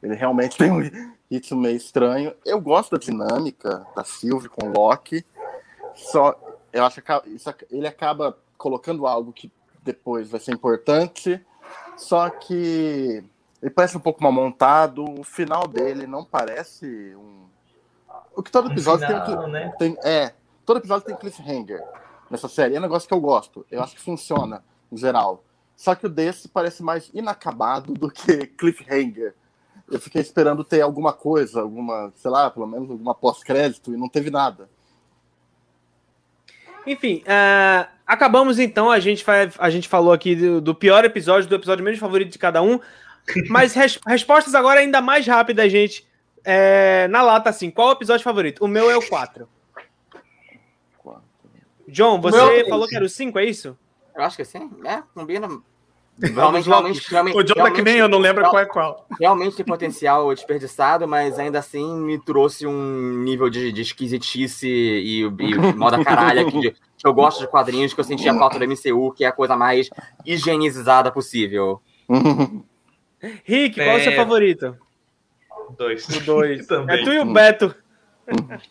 Ele 0.04 0.16
realmente 0.16 0.58
tem 0.58 0.72
um 0.72 0.82
ritmo 1.32 1.62
meio 1.62 1.78
estranho. 1.78 2.34
Eu 2.46 2.60
gosto 2.60 2.92
da 2.92 2.98
dinâmica 2.98 3.86
da 3.96 4.04
Sylvie 4.04 4.50
com 4.50 4.68
o 4.68 4.74
Loki. 4.74 5.26
Só 5.94 6.38
eu 6.76 6.84
acho 6.84 7.02
que 7.02 7.30
isso 7.30 7.54
ele 7.72 7.88
acaba 7.88 8.38
colocando 8.58 9.08
algo 9.08 9.32
que 9.32 9.50
depois 9.82 10.30
vai 10.30 10.42
ser 10.42 10.54
importante. 10.54 11.40
Só 11.96 12.30
que 12.30 13.24
ele 13.62 13.72
parece 13.72 13.96
um 13.96 14.02
pouco 14.02 14.22
mal 14.22 14.32
montado. 14.32 15.06
O 15.20 15.24
final 15.24 15.68
dele 15.68 16.06
não 16.06 16.26
parece 16.26 17.16
um. 17.16 17.46
O 18.36 18.44
que 18.44 18.52
todo 18.52 18.72
episódio 18.72 19.08
tem, 19.08 19.24
final, 19.24 19.46
que- 19.46 19.52
né? 19.52 19.74
tem. 19.80 19.98
É, 20.04 20.34
todo 20.66 20.78
episódio 20.78 21.06
tem 21.06 21.16
cliffhanger 21.16 21.82
nessa 22.30 22.48
série. 22.48 22.76
É 22.76 22.80
um 22.80 22.82
negócio 22.82 23.08
que 23.08 23.14
eu 23.14 23.20
gosto. 23.20 23.66
Eu 23.72 23.82
acho 23.82 23.96
que 23.96 24.02
funciona, 24.02 24.64
em 24.92 24.98
geral. 24.98 25.44
Só 25.76 25.94
que 25.96 26.06
o 26.06 26.10
desse 26.10 26.48
parece 26.48 26.82
mais 26.84 27.10
inacabado 27.14 27.94
do 27.94 28.10
que 28.10 28.48
cliffhanger. 28.58 29.34
Eu 29.92 30.00
fiquei 30.00 30.22
esperando 30.22 30.64
ter 30.64 30.82
alguma 30.82 31.14
coisa, 31.14 31.62
alguma, 31.62 32.12
sei 32.16 32.32
lá, 32.32 32.50
pelo 32.50 32.66
menos 32.66 32.90
alguma 32.90 33.14
pós-crédito, 33.14 33.94
e 33.94 33.98
não 33.98 34.10
teve 34.10 34.32
nada. 34.32 34.68
Enfim, 36.88 37.24
é, 37.26 37.88
acabamos 38.06 38.60
então. 38.60 38.90
A 38.92 39.00
gente, 39.00 39.24
vai, 39.24 39.52
a 39.58 39.70
gente 39.70 39.88
falou 39.88 40.14
aqui 40.14 40.36
do, 40.36 40.62
do 40.62 40.76
pior 40.76 41.04
episódio, 41.04 41.50
do 41.50 41.56
episódio 41.56 41.84
menos 41.84 42.00
favorito 42.00 42.32
de 42.32 42.40
cada 42.40 42.62
um. 42.62 42.80
Mas 43.50 43.74
res- 43.74 44.00
respostas 44.06 44.54
agora 44.54 44.80
ainda 44.80 45.02
mais 45.02 45.26
rápidas, 45.26 45.72
gente. 45.72 46.08
É, 46.46 47.08
na 47.10 47.22
lata, 47.22 47.50
assim, 47.50 47.72
qual 47.72 47.90
o 47.90 47.92
episódio 47.94 48.24
favorito? 48.24 48.64
O 48.64 48.68
meu 48.68 48.90
é 48.90 48.96
o 48.96 49.08
4. 49.08 49.48
John, 51.88 52.18
é 52.18 52.22
você 52.22 52.66
falou 52.70 52.88
que 52.88 52.96
era 52.96 53.06
o 53.06 53.10
5, 53.10 53.38
é 53.40 53.46
isso? 53.46 53.78
Eu 54.16 54.24
acho 54.24 54.38
que 54.38 54.46
sim. 54.46 54.70
É, 54.86 55.04
combina. 55.14 55.48
Realmente, 56.18 56.66
realmente, 56.70 57.12
realmente, 57.12 57.38
O 57.38 57.44
John 57.44 57.56
tá 57.56 57.72
que 57.72 57.82
nem 57.82 57.98
eu, 57.98 58.08
não 58.08 58.20
lembra 58.20 58.50
qual 58.50 58.62
é 58.62 58.66
qual. 58.66 59.06
realmente 59.20 59.58
tem 59.58 59.66
potencial 59.66 60.34
desperdiçado, 60.34 61.06
mas 61.06 61.38
ainda 61.38 61.60
assim 61.60 62.00
me 62.00 62.18
trouxe 62.18 62.66
um 62.66 63.22
nível 63.22 63.50
de, 63.50 63.70
de 63.74 63.82
esquisitice 63.82 64.66
e, 64.66 65.24
e 65.24 65.74
moda 65.76 66.02
caralha 66.02 66.46
que, 66.50 66.72
que 66.72 67.06
eu 67.06 67.14
gosto 67.14 67.42
de 67.42 67.48
quadrinhos 67.50 67.94
que 67.94 68.00
eu 68.00 68.04
sentia 68.06 68.34
falta 68.34 68.58
do 68.58 68.66
MCU, 68.66 69.12
que 69.12 69.26
é 69.26 69.28
a 69.28 69.32
coisa 69.34 69.58
mais 69.58 69.90
higienizada 70.26 71.12
possível. 71.12 71.82
Rick, 73.44 73.76
qual 73.76 73.88
é 73.88 73.98
o 73.98 74.04
seu 74.04 74.14
É. 74.14 74.16
favorito? 74.16 74.78
Dois. 75.78 76.08
O 76.10 76.20
2. 76.26 76.66
Também. 76.68 77.02
É 77.02 77.04
tu 77.04 77.12
e 77.14 77.20
o 77.20 77.26
Beto. 77.26 77.76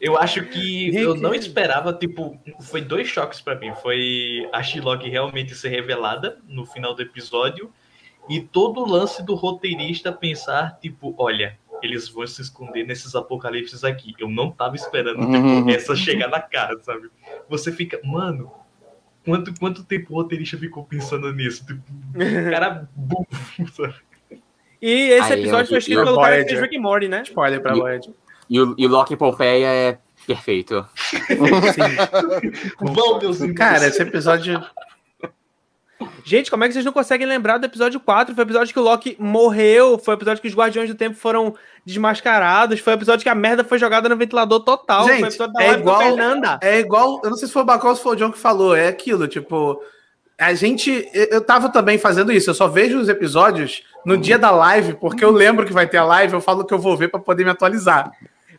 Eu 0.01 0.19
acho 0.19 0.45
que 0.47 0.91
Rick- 0.91 0.97
eu 0.99 1.15
não 1.15 1.33
esperava, 1.33 1.93
tipo, 1.93 2.37
foi 2.63 2.81
dois 2.81 3.07
choques 3.07 3.41
pra 3.41 3.55
mim. 3.55 3.73
Foi 3.81 4.49
a 4.53 4.61
Shylock 4.63 5.09
realmente 5.09 5.55
ser 5.55 5.69
revelada 5.69 6.39
no 6.49 6.67
final 6.67 6.93
do 6.93 7.03
episódio 7.03 7.73
e 8.29 8.41
todo 8.41 8.81
o 8.81 8.89
lance 8.89 9.23
do 9.25 9.35
roteirista 9.37 10.11
pensar, 10.13 10.77
tipo, 10.81 11.15
olha, 11.17 11.57
eles 11.83 12.09
vão 12.09 12.27
se 12.27 12.43
esconder 12.43 12.85
nesses 12.85 13.15
apocalipses 13.15 13.85
aqui. 13.85 14.13
Eu 14.19 14.29
não 14.29 14.51
tava 14.51 14.75
esperando 14.75 15.21
Uhum. 15.23 15.59
tipo, 15.67 15.71
essa 15.71 15.95
chegar 15.95 16.29
na 16.29 16.41
cara, 16.41 16.77
sabe? 16.81 17.09
Você 17.49 17.71
fica, 17.71 18.01
mano, 18.03 18.51
quanto, 19.25 19.55
quanto 19.61 19.85
tempo 19.85 20.15
o 20.15 20.17
roteirista 20.17 20.59
ficou 20.59 20.83
pensando 20.85 21.33
nisso? 21.33 21.65
Tipo, 21.65 21.81
o 22.15 22.51
cara 22.51 22.89
burro, 22.97 23.27
sabe? 23.73 23.95
E 24.87 25.11
esse 25.13 25.33
Aí, 25.33 25.41
episódio 25.41 25.63
eu- 25.65 25.69
foi 25.69 25.79
escrito 25.79 26.05
pelo 26.05 26.21
cara 26.21 26.43
que 26.45 26.51
fez 26.51 26.61
Rick 26.61 26.77
and 26.77 26.83
Morty, 26.83 27.09
né? 27.09 27.23
Spoiler 27.25 27.59
pra 27.63 27.73
Lloyd. 27.73 28.11
E 28.51 28.61
o, 28.61 28.75
e 28.77 28.85
o 28.85 28.89
Loki 28.91 29.17
Pompeia 29.17 29.67
é 29.67 29.99
perfeito. 30.27 30.87
Vão, 32.79 33.19
meus. 33.19 33.39
Cara, 33.57 33.87
esse 33.87 34.03
episódio. 34.03 34.63
Gente, 36.23 36.51
como 36.51 36.65
é 36.65 36.67
que 36.67 36.75
vocês 36.75 36.85
não 36.85 36.93
conseguem 36.93 37.27
lembrar 37.27 37.57
do 37.57 37.65
episódio 37.65 37.99
4? 37.99 38.35
Foi 38.35 38.45
o 38.45 38.47
episódio 38.47 38.75
que 38.75 38.79
o 38.79 38.83
Loki 38.83 39.17
morreu, 39.19 39.99
foi 39.99 40.15
o 40.15 40.19
episódio 40.19 40.43
que 40.43 40.49
os 40.49 40.55
Guardiões 40.55 40.89
do 40.91 40.95
Tempo 40.95 41.17
foram 41.17 41.55
desmascarados, 41.87 42.81
foi 42.81 42.93
o 42.93 42.97
episódio 42.97 43.23
que 43.23 43.29
a 43.31 43.35
merda 43.35 43.65
foi 43.65 43.79
jogada 43.79 44.07
no 44.09 44.17
ventilador 44.17 44.61
total, 44.61 45.05
foi 45.05 45.13
o 45.13 45.17
Gente, 45.17 45.27
episódio 45.29 45.55
da 45.55 45.63
é 45.63 45.67
live 45.69 45.81
igual-. 45.83 46.59
É 46.61 46.79
igual. 46.79 47.21
Eu 47.25 47.31
não 47.31 47.37
sei 47.39 47.47
se 47.49 47.55
foi 47.55 47.63
o 47.63 47.65
Bacol 47.65 47.91
ou 47.91 47.97
se 47.97 48.03
foi 48.03 48.13
o 48.13 48.17
John 48.17 48.31
que 48.33 48.39
falou. 48.39 48.77
É 48.77 48.89
aquilo, 48.89 49.27
tipo. 49.27 49.81
A 50.39 50.53
gente. 50.55 51.09
eu- 51.13 51.29
Eu 51.33 51.41
tava 51.41 51.69
também 51.69 51.97
fazendo 51.99 52.33
isso. 52.33 52.51
Eu 52.51 52.55
só 52.55 52.67
vejo 52.69 52.99
os 52.99 53.09
episódios 53.09 53.83
no 54.05 54.17
dia 54.17 54.39
da 54.39 54.51
live, 54.51 54.95
porque 54.95 55.25
eu 55.25 55.31
lembro 55.31 55.65
que 55.67 55.73
vai 55.73 55.87
ter 55.87 55.97
a 55.99 56.05
live, 56.05 56.35
eu 56.35 56.41
falo 56.41 56.65
que 56.65 56.75
eu 56.75 56.79
vou 56.79 56.97
ver 56.97 57.09
pra 57.09 57.21
poder 57.21 57.45
me 57.45 57.51
atualizar. 57.51 58.11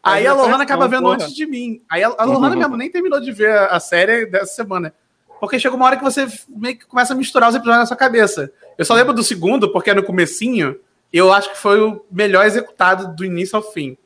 Aí 0.01 0.25
a 0.27 0.35
Faz 0.35 0.45
Lohana 0.47 0.63
acaba 0.63 0.87
vendo 0.87 1.01
porra. 1.03 1.15
antes 1.15 1.33
de 1.35 1.45
mim. 1.47 1.81
Aí 1.89 2.03
a, 2.03 2.13
a 2.17 2.23
Lohana 2.25 2.55
mesmo 2.55 2.77
nem 2.77 2.89
terminou 2.91 3.19
de 3.19 3.31
ver 3.31 3.51
a, 3.51 3.67
a 3.67 3.79
série 3.79 4.25
dessa 4.27 4.53
semana. 4.53 4.93
Porque 5.39 5.59
chega 5.59 5.75
uma 5.75 5.85
hora 5.85 5.97
que 5.97 6.03
você 6.03 6.27
meio 6.47 6.77
que 6.77 6.85
começa 6.85 7.13
a 7.13 7.15
misturar 7.17 7.49
os 7.49 7.55
episódios 7.55 7.79
na 7.81 7.85
sua 7.87 7.97
cabeça. 7.97 8.51
Eu 8.77 8.85
só 8.85 8.93
lembro 8.93 9.13
do 9.13 9.23
segundo, 9.23 9.71
porque 9.71 9.89
é 9.89 9.93
no 9.93 10.03
comecinho. 10.03 10.77
Eu 11.11 11.31
acho 11.33 11.49
que 11.51 11.57
foi 11.57 11.81
o 11.81 12.03
melhor 12.11 12.45
executado 12.45 13.15
do 13.15 13.25
início 13.25 13.55
ao 13.55 13.61
fim. 13.63 13.97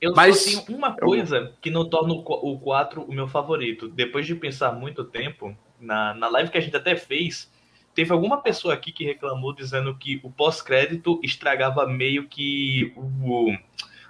Eu 0.00 0.12
Mas- 0.14 0.40
só 0.42 0.60
tenho 0.60 0.78
uma 0.78 0.94
coisa 0.94 1.52
que 1.60 1.70
não 1.70 1.88
torna 1.88 2.12
o 2.14 2.58
4 2.60 3.02
o 3.02 3.12
meu 3.12 3.26
favorito. 3.26 3.88
Depois 3.88 4.26
de 4.26 4.34
pensar 4.34 4.72
muito 4.72 5.04
tempo, 5.04 5.56
na, 5.80 6.14
na 6.14 6.28
live 6.28 6.50
que 6.50 6.58
a 6.58 6.60
gente 6.60 6.76
até 6.76 6.96
fez, 6.96 7.50
teve 7.94 8.12
alguma 8.12 8.38
pessoa 8.42 8.74
aqui 8.74 8.92
que 8.92 9.04
reclamou 9.04 9.52
dizendo 9.54 9.94
que 9.94 10.20
o 10.22 10.30
pós-crédito 10.30 11.20
estragava 11.22 11.86
meio 11.86 12.26
que 12.28 12.92
o, 12.96 13.54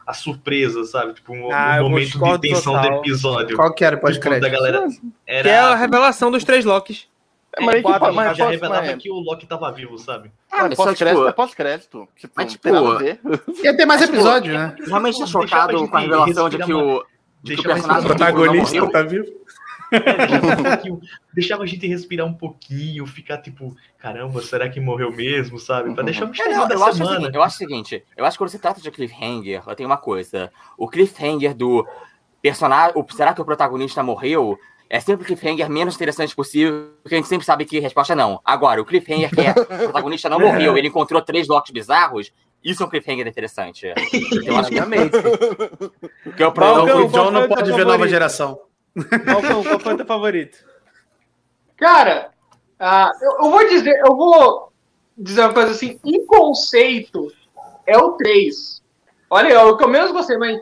a 0.06 0.12
surpresa, 0.14 0.84
sabe? 0.84 1.14
Tipo, 1.14 1.32
um, 1.34 1.52
Ah, 1.52 1.78
um 1.80 1.88
momento 1.90 2.18
de 2.18 2.38
tensão 2.48 2.74
total. 2.74 2.90
do 2.90 2.96
episódio. 2.98 3.56
Qual 3.56 3.72
que 3.74 3.84
era 3.84 3.96
o 3.96 3.98
Tipo, 3.98 4.06
da 4.08 4.12
pós-crédito? 4.14 4.50
galera 4.52 4.86
Que 4.88 5.48
é 5.48 5.58
a 5.58 5.66
era. 5.68 5.74
revelação 5.76 6.30
dos 6.30 6.44
três 6.44 6.64
Locks. 6.64 7.08
Mas 7.58 7.68
aí 7.76 7.82
que 7.82 7.88
mas 7.88 8.36
já 8.36 8.44
pós- 8.44 8.50
revelava 8.54 8.86
mas- 8.86 8.96
que 9.02 9.10
o 9.10 9.14
Loki 9.14 9.46
tava 9.46 9.72
vivo, 9.72 9.96
sabe? 9.96 10.30
Ah, 10.52 10.64
mas 10.68 10.74
pós-crédito 10.76 11.16
tipo, 11.20 11.28
é 11.28 11.32
pós-crédito. 11.32 12.08
Tipo, 12.14 12.34
mas, 12.36 12.52
tipo. 12.52 12.68
Ia 13.64 13.74
ter 13.74 13.86
mais 13.86 14.00
Mas, 14.02 14.10
pô, 14.10 14.16
episódio, 14.16 14.52
né? 14.52 14.76
realmente 14.86 15.22
a 15.22 15.26
chocado 15.26 15.88
com 15.88 15.96
a 15.96 16.00
revelação 16.00 16.48
de 16.50 16.58
que 16.58 16.74
o, 16.74 17.02
de 17.42 17.54
que 17.54 17.60
o 17.60 17.64
personagem 17.64 18.02
Não 18.02 18.16
protagonista 18.16 18.90
tá 18.90 19.02
vivo. 19.02 19.26
É, 19.92 20.26
deixava, 20.26 20.90
um 20.90 21.00
deixava 21.32 21.62
a 21.62 21.66
gente 21.66 21.86
respirar 21.86 22.26
um 22.26 22.34
pouquinho, 22.34 23.06
ficar 23.06 23.38
tipo, 23.38 23.76
caramba, 23.98 24.42
será 24.42 24.68
que 24.68 24.80
morreu 24.80 25.12
mesmo, 25.12 25.58
sabe? 25.58 25.94
Pra 25.94 26.02
deixar 26.02 26.24
o 26.24 26.26
É, 26.26 26.30
mistério 26.30 26.56
não, 26.56 26.68
da 26.68 26.74
eu, 26.74 26.84
acho 26.84 26.92
o 26.92 26.96
semana. 26.96 27.16
seguinte, 27.16 27.34
eu 27.34 27.42
acho 27.42 27.54
o 27.54 27.58
seguinte, 27.58 28.04
eu 28.16 28.24
acho 28.24 28.36
que 28.36 28.38
quando 28.38 28.50
se 28.50 28.58
trata 28.58 28.80
de 28.80 28.90
cliffhanger, 28.90 29.62
eu 29.66 29.74
tenho 29.76 29.88
uma 29.88 29.96
coisa. 29.96 30.50
O 30.76 30.88
cliffhanger 30.88 31.54
do 31.54 31.86
personagem. 32.42 32.92
O, 32.96 33.06
será 33.12 33.32
que 33.34 33.40
o 33.40 33.44
protagonista 33.44 34.02
morreu? 34.02 34.58
É 34.88 35.00
sempre 35.00 35.24
o 35.24 35.26
cliffhanger 35.26 35.68
menos 35.68 35.96
interessante 35.96 36.34
possível, 36.34 36.90
porque 37.02 37.16
a 37.16 37.18
gente 37.18 37.28
sempre 37.28 37.44
sabe 37.44 37.64
que 37.64 37.78
a 37.78 37.80
resposta 37.80 38.12
é 38.12 38.16
não. 38.16 38.40
Agora, 38.44 38.80
o 38.80 38.84
cliffhanger 38.84 39.30
que 39.34 39.40
é 39.40 39.50
o 39.50 39.54
protagonista 39.64 40.28
não 40.28 40.38
morreu, 40.40 40.78
ele 40.78 40.86
encontrou 40.88 41.20
três 41.20 41.48
locks 41.48 41.72
bizarros, 41.72 42.32
isso 42.62 42.82
é 42.82 42.86
um 42.86 42.88
cliffhanger 42.88 43.26
interessante. 43.26 43.86
Eu 43.86 44.56
acho 44.56 44.70
que, 44.70 44.80
Obviamente. 44.80 45.12
que 46.36 46.42
é 46.42 46.46
o 46.46 47.08
John 47.08 47.30
não 47.30 47.48
pode 47.48 47.72
ver 47.72 47.84
nova 47.84 48.08
geração. 48.08 48.58
Qual 49.24 49.80
foi 49.80 49.92
o 49.92 49.96
teu 49.96 50.06
favorito? 50.06 50.58
Cara, 51.76 52.30
ah, 52.78 53.10
eu, 53.20 53.44
eu 53.44 53.50
vou 53.50 53.68
dizer, 53.68 54.00
eu 54.04 54.16
vou 54.16 54.72
dizer 55.16 55.42
uma 55.42 55.54
coisa 55.54 55.72
assim, 55.72 55.98
em 56.04 56.26
conceito, 56.26 57.28
é 57.86 57.96
o 57.98 58.12
3. 58.12 58.82
Olha, 59.30 59.48
é 59.48 59.62
o 59.62 59.76
que 59.76 59.84
eu 59.84 59.88
menos 59.88 60.12
gostei, 60.12 60.38
mas 60.38 60.60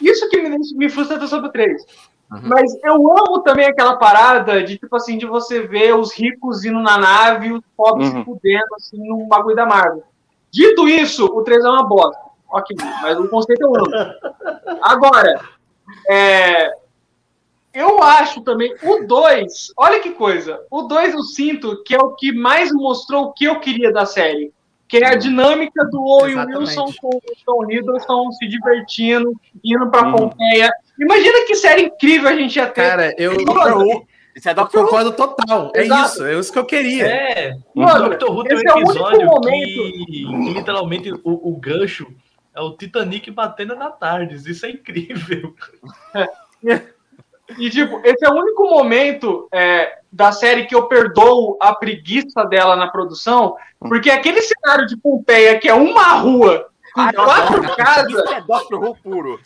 isso 0.00 0.28
que 0.28 0.40
me, 0.40 0.58
me 0.74 0.88
frustra 0.88 1.26
sobre 1.26 1.48
o 1.48 1.52
3. 1.52 1.82
Uhum. 2.30 2.40
Mas 2.44 2.74
eu 2.82 2.94
amo 2.94 3.40
também 3.42 3.66
aquela 3.66 3.96
parada 3.96 4.62
de, 4.62 4.78
tipo 4.78 4.94
assim, 4.96 5.18
de 5.18 5.26
você 5.26 5.66
ver 5.66 5.94
os 5.94 6.14
ricos 6.14 6.64
indo 6.64 6.80
na 6.80 6.98
nave 6.98 7.48
e 7.48 7.52
os 7.52 7.62
pobres 7.76 8.08
Uhum. 8.10 8.18
se 8.18 8.24
fudendo, 8.24 8.74
assim, 8.76 8.98
num 8.98 9.28
bagulho 9.28 9.56
da 9.56 9.66
Marvel. 9.66 10.04
Dito 10.50 10.88
isso, 10.88 11.26
o 11.26 11.42
3 11.42 11.64
é 11.64 11.68
uma 11.68 11.84
bosta. 11.84 12.20
Ok, 12.50 12.76
mas 13.02 13.18
o 13.18 13.28
conceito 13.28 13.62
eu 13.62 13.74
amo. 13.74 13.86
Agora, 14.82 15.40
é, 16.08 16.70
eu 17.74 18.02
acho 18.02 18.40
também 18.42 18.74
o 18.82 19.06
2, 19.06 19.72
olha 19.76 20.00
que 20.00 20.10
coisa, 20.10 20.60
o 20.70 20.82
2 20.82 21.14
eu 21.14 21.22
sinto 21.22 21.82
que 21.84 21.94
é 21.94 21.98
o 21.98 22.14
que 22.14 22.32
mais 22.32 22.72
mostrou 22.72 23.24
o 23.24 23.32
que 23.32 23.44
eu 23.44 23.58
queria 23.60 23.92
da 23.92 24.04
série. 24.06 24.52
Que 24.88 24.98
é 24.98 25.06
a 25.06 25.14
dinâmica 25.14 25.86
do 25.86 26.02
Owen. 26.04 26.36
Wilson 26.54 26.92
com 27.00 27.16
o 27.16 27.20
Tom 27.46 27.70
Hiddleston 27.70 28.30
se 28.32 28.46
divertindo, 28.46 29.32
indo 29.64 29.90
pra 29.90 30.04
Uhum. 30.06 30.12
Pompeia. 30.28 30.70
Imagina 31.00 31.46
que 31.46 31.54
série 31.54 31.84
incrível 31.84 32.28
a 32.28 32.34
gente 32.36 32.56
ia 32.56 32.66
ter. 32.66 32.88
Cara, 32.90 33.14
eu. 33.16 33.32
Nossa, 33.42 34.02
Isso 34.36 34.48
é 34.48 34.52
Eu 34.52 34.54
Doctor 34.56 34.80
Who. 34.80 34.84
concordo 34.86 35.12
total. 35.12 35.72
É 35.74 35.82
Exato. 35.84 36.08
isso, 36.10 36.24
é 36.26 36.38
isso 36.38 36.52
que 36.52 36.58
eu 36.58 36.66
queria. 36.66 37.06
É, 37.06 37.54
o 37.74 37.80
Mano, 37.80 38.10
Doctor 38.10 38.36
Who 38.36 38.44
tem 38.44 38.56
um 38.56 38.60
é 38.60 38.72
o 38.72 38.76
único 38.76 38.90
episódio 38.92 39.26
momento- 39.26 39.66
que, 39.66 40.04
que 40.04 40.52
literalmente 40.58 41.12
o, 41.12 41.20
o 41.24 41.56
gancho 41.58 42.06
é 42.54 42.60
o 42.60 42.76
Titanic 42.76 43.30
batendo 43.30 43.74
na 43.74 43.90
Tardes. 43.90 44.44
Isso 44.44 44.66
é 44.66 44.70
incrível. 44.72 45.54
E, 47.58 47.70
tipo, 47.70 48.00
esse 48.04 48.24
é 48.24 48.28
o 48.28 48.34
único 48.34 48.64
momento 48.68 49.48
é, 49.52 49.98
da 50.12 50.32
série 50.32 50.66
que 50.66 50.74
eu 50.74 50.84
perdoo 50.88 51.56
a 51.60 51.74
preguiça 51.74 52.44
dela 52.44 52.76
na 52.76 52.88
produção, 52.88 53.56
porque 53.80 54.10
aquele 54.10 54.40
cenário 54.42 54.86
de 54.86 54.96
Pompeia, 54.96 55.58
que 55.58 55.68
é 55.68 55.74
uma 55.74 56.14
rua 56.14 56.66
com 56.94 57.00
Ah, 57.00 57.10
não, 57.14 57.24
quatro 57.24 57.76
casas, 57.76 58.10
Isso 58.12 58.32
é 58.34 58.40
Doctor 58.42 58.82
Who 58.84 58.96
puro. 59.02 59.40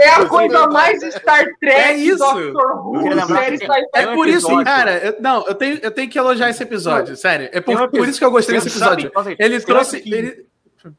é 0.00 0.08
a 0.10 0.26
coisa 0.26 0.68
mais 0.68 1.02
Star 1.02 1.44
Trek, 1.58 1.80
É 1.80 1.92
isso. 1.96 2.18
Doctor 2.18 2.86
Who, 2.86 3.26
série 3.26 3.58
que 3.58 3.66
sci-fi. 3.66 3.86
É 3.94 4.06
por 4.14 4.28
isso, 4.28 4.64
cara. 4.64 4.98
eu- 4.98 5.16
não, 5.20 5.44
eu 5.46 5.54
tenho, 5.56 5.78
eu 5.82 5.90
tenho 5.90 6.08
que 6.08 6.16
elogiar 6.18 6.50
esse 6.50 6.62
episódio, 6.62 7.16
sério. 7.16 7.48
É 7.52 7.60
por, 7.60 7.88
por 7.90 8.06
isso 8.08 8.18
que 8.18 8.24
eu 8.24 8.30
gostei 8.30 8.54
desse 8.60 8.70
sabe- 8.78 9.06
episódio. 9.06 9.36
Ele 9.40 9.60
trouxe. 9.60 10.02
ele- 10.06 10.46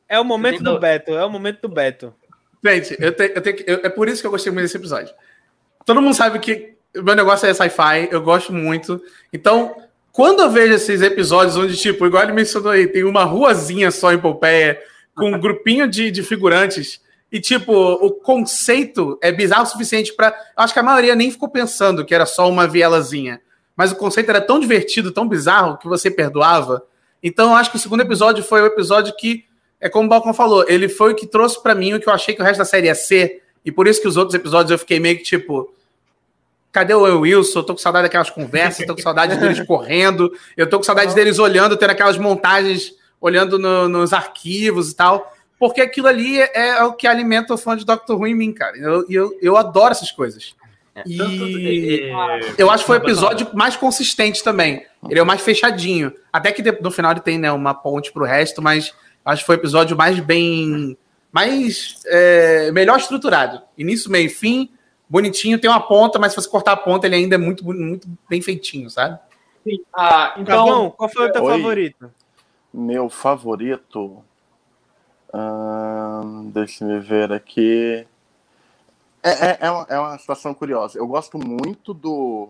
É 0.10 0.20
o 0.20 0.24
momento 0.26 0.62
do 0.64 0.78
Beto, 0.80 1.12
é 1.14 1.24
o 1.24 1.30
momento 1.30 1.62
do 1.62 1.70
Beto. 1.70 2.14
Gente, 2.66 2.98
eu 3.00 3.12
tenho, 3.16 3.32
eu 3.34 3.42
tenho 3.42 3.56
que- 3.56 3.64
eu- 3.68 3.80
é 3.84 3.90
por 3.90 4.10
isso 4.10 4.20
que 4.20 4.28
eu 4.28 4.32
gostei 4.32 4.52
muito 4.52 4.64
desse 4.64 4.76
episódio. 4.76 5.14
Todo 5.86 6.02
mundo 6.02 6.16
sabe 6.16 6.40
que 6.40 6.76
meu 6.96 7.16
negócio 7.16 7.48
é 7.48 7.54
sci-fi, 7.54 8.10
eu 8.12 8.22
gosto 8.22 8.52
muito. 8.52 9.02
Então, 9.32 9.76
quando 10.12 10.42
eu 10.42 10.50
vejo 10.50 10.74
esses 10.74 11.02
episódios 11.02 11.56
onde, 11.56 11.78
tipo, 11.78 12.06
igual 12.06 12.24
ele 12.24 12.34
mencionou 12.34 12.72
aí, 12.72 12.88
tem 12.88 13.04
uma 13.04 13.24
ruazinha 13.24 13.92
só 13.92 14.12
em 14.12 14.18
Pompeia, 14.18 14.80
com 15.16 15.32
um 15.32 15.40
grupinho 15.40 15.88
de, 15.88 16.10
de 16.10 16.24
figurantes, 16.24 17.00
e, 17.32 17.40
tipo, 17.40 17.74
o 17.74 18.12
conceito 18.12 19.18
é 19.22 19.32
bizarro 19.32 19.64
o 19.64 19.68
suficiente 19.68 20.14
para. 20.14 20.34
Acho 20.56 20.74
que 20.74 20.80
a 20.80 20.84
maioria 20.84 21.16
nem 21.16 21.32
ficou 21.32 21.50
pensando 21.50 22.06
que 22.06 22.16
era 22.16 22.26
só 22.26 22.50
uma 22.50 22.68
vielazinha. 22.68 23.42
Mas 23.76 23.92
o 23.92 23.96
conceito 23.96 24.30
era 24.30 24.40
tão 24.40 24.60
divertido, 24.60 25.12
tão 25.12 25.28
bizarro, 25.28 25.78
que 25.78 25.88
você 25.88 26.10
perdoava. 26.10 26.84
Então, 27.22 27.50
eu 27.50 27.56
acho 27.56 27.72
que 27.72 27.78
o 27.78 27.80
segundo 27.80 28.02
episódio 28.02 28.44
foi 28.44 28.62
o 28.62 28.66
episódio 28.66 29.14
que 29.18 29.46
é 29.80 29.90
como 29.90 30.06
o 30.06 30.10
Balcão 30.10 30.34
falou, 30.34 30.66
ele 30.68 30.88
foi 30.88 31.12
o 31.12 31.16
que 31.16 31.28
trouxe 31.28 31.62
pra 31.62 31.76
mim 31.76 31.94
o 31.94 32.00
que 32.00 32.08
eu 32.08 32.14
achei 32.14 32.34
que 32.34 32.42
o 32.42 32.46
resto 32.46 32.60
da 32.60 32.66
série 32.66 32.88
ia 32.88 32.96
ser, 32.96 33.44
e 33.66 33.72
por 33.72 33.88
isso 33.88 34.02
que 34.02 34.08
os 34.08 34.16
outros 34.18 34.34
episódios 34.36 34.72
eu 34.72 34.78
fiquei 34.80 35.00
meio 35.00 35.18
que 35.18 35.24
tipo, 35.24 35.74
cadê 36.72 36.94
o 36.94 37.20
Wilson? 37.22 37.60
Eu 37.60 37.64
tô 37.64 37.74
com 37.74 37.80
saudade 37.80 38.04
daquelas 38.04 38.30
conversas, 38.30 38.86
tô 38.86 38.96
com 38.96 39.02
saudade 39.02 39.38
deles 39.40 39.66
correndo, 39.66 40.32
eu 40.56 40.70
tô 40.70 40.78
com 40.78 40.84
saudade 40.84 41.16
deles 41.16 41.40
olhando, 41.40 41.76
tendo 41.78 41.90
aquelas 41.92 42.18
montagens, 42.18 42.94
olhando 43.20 43.58
no- 43.58 43.88
nos 43.90 44.14
arquivos 44.14 44.92
e 44.92 44.96
tal, 44.96 45.34
porque 45.58 45.82
aquilo 45.82 46.08
ali 46.08 46.40
é, 46.40 46.52
é 46.78 46.84
o 46.84 46.94
que 46.94 47.08
alimenta 47.08 47.54
o 47.54 47.58
fã 47.58 47.76
de 47.76 47.86
Doctor 47.86 48.18
Who 48.20 48.28
em 48.28 48.36
mim, 48.36 48.52
cara. 48.52 48.78
E 48.78 48.82
eu, 48.82 49.06
eu, 49.10 49.40
eu 49.42 49.58
adoro 49.58 49.92
essas 49.92 50.12
coisas. 50.12 50.54
E 51.06 52.10
é, 52.10 52.54
eu 52.58 52.70
acho 52.70 52.84
que 52.84 52.88
foi 52.88 52.98
o 52.98 53.02
episódio 53.02 53.48
mais 53.54 53.76
consistente 53.76 54.42
também. 54.44 54.86
Ele 55.10 55.20
é 55.20 55.24
o 55.24 55.26
mais 55.26 55.42
fechadinho. 55.42 56.14
Até 56.32 56.52
que 56.52 56.62
no 56.82 56.90
final 56.92 57.12
ele 57.12 57.20
tem 57.20 57.38
né, 57.38 57.52
uma 57.52 57.74
ponte 57.74 58.12
pro 58.14 58.24
resto, 58.26 58.62
mas 58.62 58.94
acho 59.26 59.42
que 59.42 59.46
foi 59.46 59.56
o 59.56 59.60
episódio 59.60 59.98
mais 59.98 60.20
bem. 60.20 60.98
Mais. 61.36 62.02
é, 62.06 62.72
melhor 62.72 62.98
estruturado. 62.98 63.62
Início, 63.78 64.10
meio 64.10 64.28
e 64.28 64.30
fim, 64.30 64.70
bonitinho, 65.10 65.60
tem 65.60 65.70
uma 65.70 65.86
ponta, 65.86 66.18
mas 66.18 66.32
se 66.34 66.42
você 66.42 66.50
cortar 66.50 66.72
a 66.72 66.78
ponta, 66.78 67.06
ele 67.06 67.16
ainda 67.16 67.36
é 67.36 67.38
muito, 67.38 67.64
muito 67.66 68.08
bem 68.30 68.42
feitinho, 68.42 68.90
sabe? 68.90 69.20
Ah, 69.94 70.30
Tá 70.30 70.36
então? 70.38 70.92
Qual 70.92 71.10
foi 71.10 71.28
o 71.28 71.32
teu 71.32 71.44
Oi. 71.44 71.52
favorito? 71.54 72.12
Meu 72.74 73.10
favorito. 73.10 74.24
Ahn, 75.34 76.50
deixa 76.52 76.86
eu 76.86 77.02
ver 77.02 77.32
aqui. 77.34 78.06
É, 79.24 79.30
é, 79.30 79.58
é, 79.62 79.72
uma, 79.72 79.86
é 79.90 80.00
uma 80.00 80.18
situação 80.18 80.54
curiosa. 80.54 80.98
Eu 80.98 81.08
gosto 81.08 81.38
muito 81.38 81.94
do. 81.94 82.50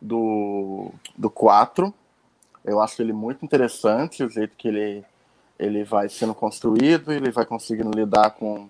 do. 0.00 0.90
do 1.16 1.30
4. 1.30 1.94
Eu 2.64 2.80
acho 2.80 3.00
ele 3.00 3.12
muito 3.12 3.44
interessante, 3.44 4.24
o 4.24 4.30
jeito 4.30 4.56
que 4.56 4.68
ele, 4.68 5.04
ele 5.58 5.84
vai 5.84 6.08
sendo 6.08 6.34
construído, 6.34 7.12
ele 7.12 7.30
vai 7.30 7.46
conseguindo 7.46 7.90
lidar 7.90 8.30
com 8.30 8.68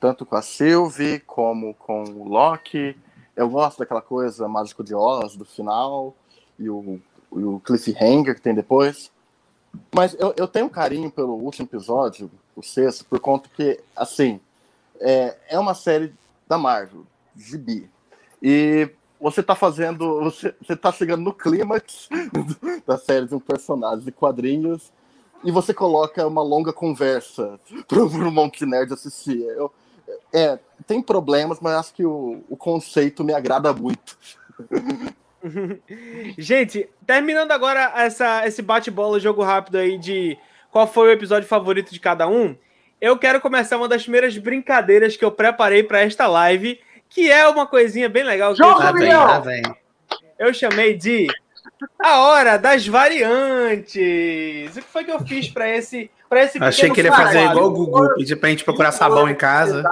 tanto 0.00 0.26
com 0.26 0.36
a 0.36 0.42
Sylvie 0.42 1.20
como 1.20 1.74
com 1.74 2.04
o 2.04 2.28
Loki. 2.28 2.96
Eu 3.34 3.48
gosto 3.48 3.78
daquela 3.78 4.02
coisa 4.02 4.46
mágico 4.48 4.84
de 4.84 4.94
Oz 4.94 5.36
do 5.36 5.44
final 5.44 6.14
e 6.58 6.68
o, 6.68 7.00
e 7.32 7.44
o 7.44 7.60
cliffhanger 7.60 8.34
que 8.34 8.40
tem 8.40 8.54
depois. 8.54 9.10
Mas 9.94 10.14
eu, 10.18 10.34
eu 10.36 10.46
tenho 10.46 10.66
um 10.66 10.70
carinho 10.70 11.10
pelo 11.10 11.34
último 11.34 11.66
episódio, 11.66 12.30
o 12.54 12.62
sexto, 12.62 13.04
por 13.04 13.18
conta 13.18 13.48
que, 13.56 13.80
assim, 13.96 14.40
é, 15.00 15.36
é 15.48 15.58
uma 15.58 15.74
série 15.74 16.14
da 16.46 16.58
Marvel, 16.58 17.04
gibi. 17.36 17.90
E 18.42 18.90
você 19.20 19.42
tá 19.42 19.54
fazendo. 19.54 20.20
Você, 20.24 20.54
você 20.60 20.76
tá 20.76 20.92
chegando 20.92 21.22
no 21.22 21.32
clímax 21.32 22.08
da 22.86 22.98
série 22.98 23.26
de 23.26 23.34
um 23.34 23.40
personagem 23.40 24.04
de 24.04 24.12
quadrinhos 24.12 24.92
e 25.44 25.50
você 25.50 25.74
coloca 25.74 26.26
uma 26.26 26.42
longa 26.42 26.72
conversa 26.72 27.60
pro, 27.86 28.08
pro 28.10 28.32
Monte 28.32 28.64
Nerd 28.64 28.92
assistir. 28.92 29.40
Eu, 29.40 29.72
é, 30.32 30.58
tem 30.86 31.00
problemas, 31.00 31.60
mas 31.60 31.74
acho 31.74 31.94
que 31.94 32.04
o, 32.04 32.42
o 32.48 32.56
conceito 32.56 33.22
me 33.22 33.32
agrada 33.32 33.72
muito. 33.72 34.16
Gente, 36.38 36.88
terminando 37.06 37.52
agora 37.52 37.92
essa, 37.96 38.46
esse 38.46 38.62
bate-bola, 38.62 39.20
jogo 39.20 39.42
rápido 39.42 39.76
aí 39.76 39.98
de 39.98 40.38
qual 40.70 40.86
foi 40.86 41.08
o 41.08 41.12
episódio 41.12 41.46
favorito 41.46 41.92
de 41.92 42.00
cada 42.00 42.26
um, 42.26 42.56
eu 43.00 43.18
quero 43.18 43.40
começar 43.40 43.76
uma 43.76 43.86
das 43.86 44.02
primeiras 44.02 44.36
brincadeiras 44.38 45.16
que 45.16 45.24
eu 45.24 45.30
preparei 45.30 45.82
para 45.82 46.00
esta 46.00 46.26
live, 46.26 46.80
que 47.08 47.30
é 47.30 47.46
uma 47.46 47.66
coisinha 47.66 48.08
bem 48.08 48.24
legal 48.24 48.54
que 48.54 48.62
eu 48.62 48.66
Jogo 48.66 48.78
Lá 48.78 48.86
chamei, 48.86 49.08
vem, 49.08 49.16
lá 49.16 49.38
vem. 49.38 49.62
eu 50.38 50.54
chamei 50.54 50.96
de 50.96 51.28
a 52.02 52.20
hora 52.20 52.58
das 52.58 52.86
variantes. 52.86 54.76
O 54.76 54.80
que 54.80 54.88
foi 54.88 55.04
que 55.04 55.10
eu 55.10 55.20
fiz 55.20 55.48
para 55.48 55.68
esse 55.68 56.10
para 56.28 56.44
esse 56.44 56.62
Achei 56.62 56.90
que 56.90 57.00
ele 57.00 57.08
ia 57.08 57.14
fazer 57.14 57.44
igual 57.44 57.66
o 57.66 57.70
Gugu, 57.70 58.14
pedir 58.14 58.36
pra 58.36 58.50
gente 58.50 58.64
procurar 58.64 58.92
sabão 58.92 59.28
em 59.28 59.34
casa. 59.34 59.82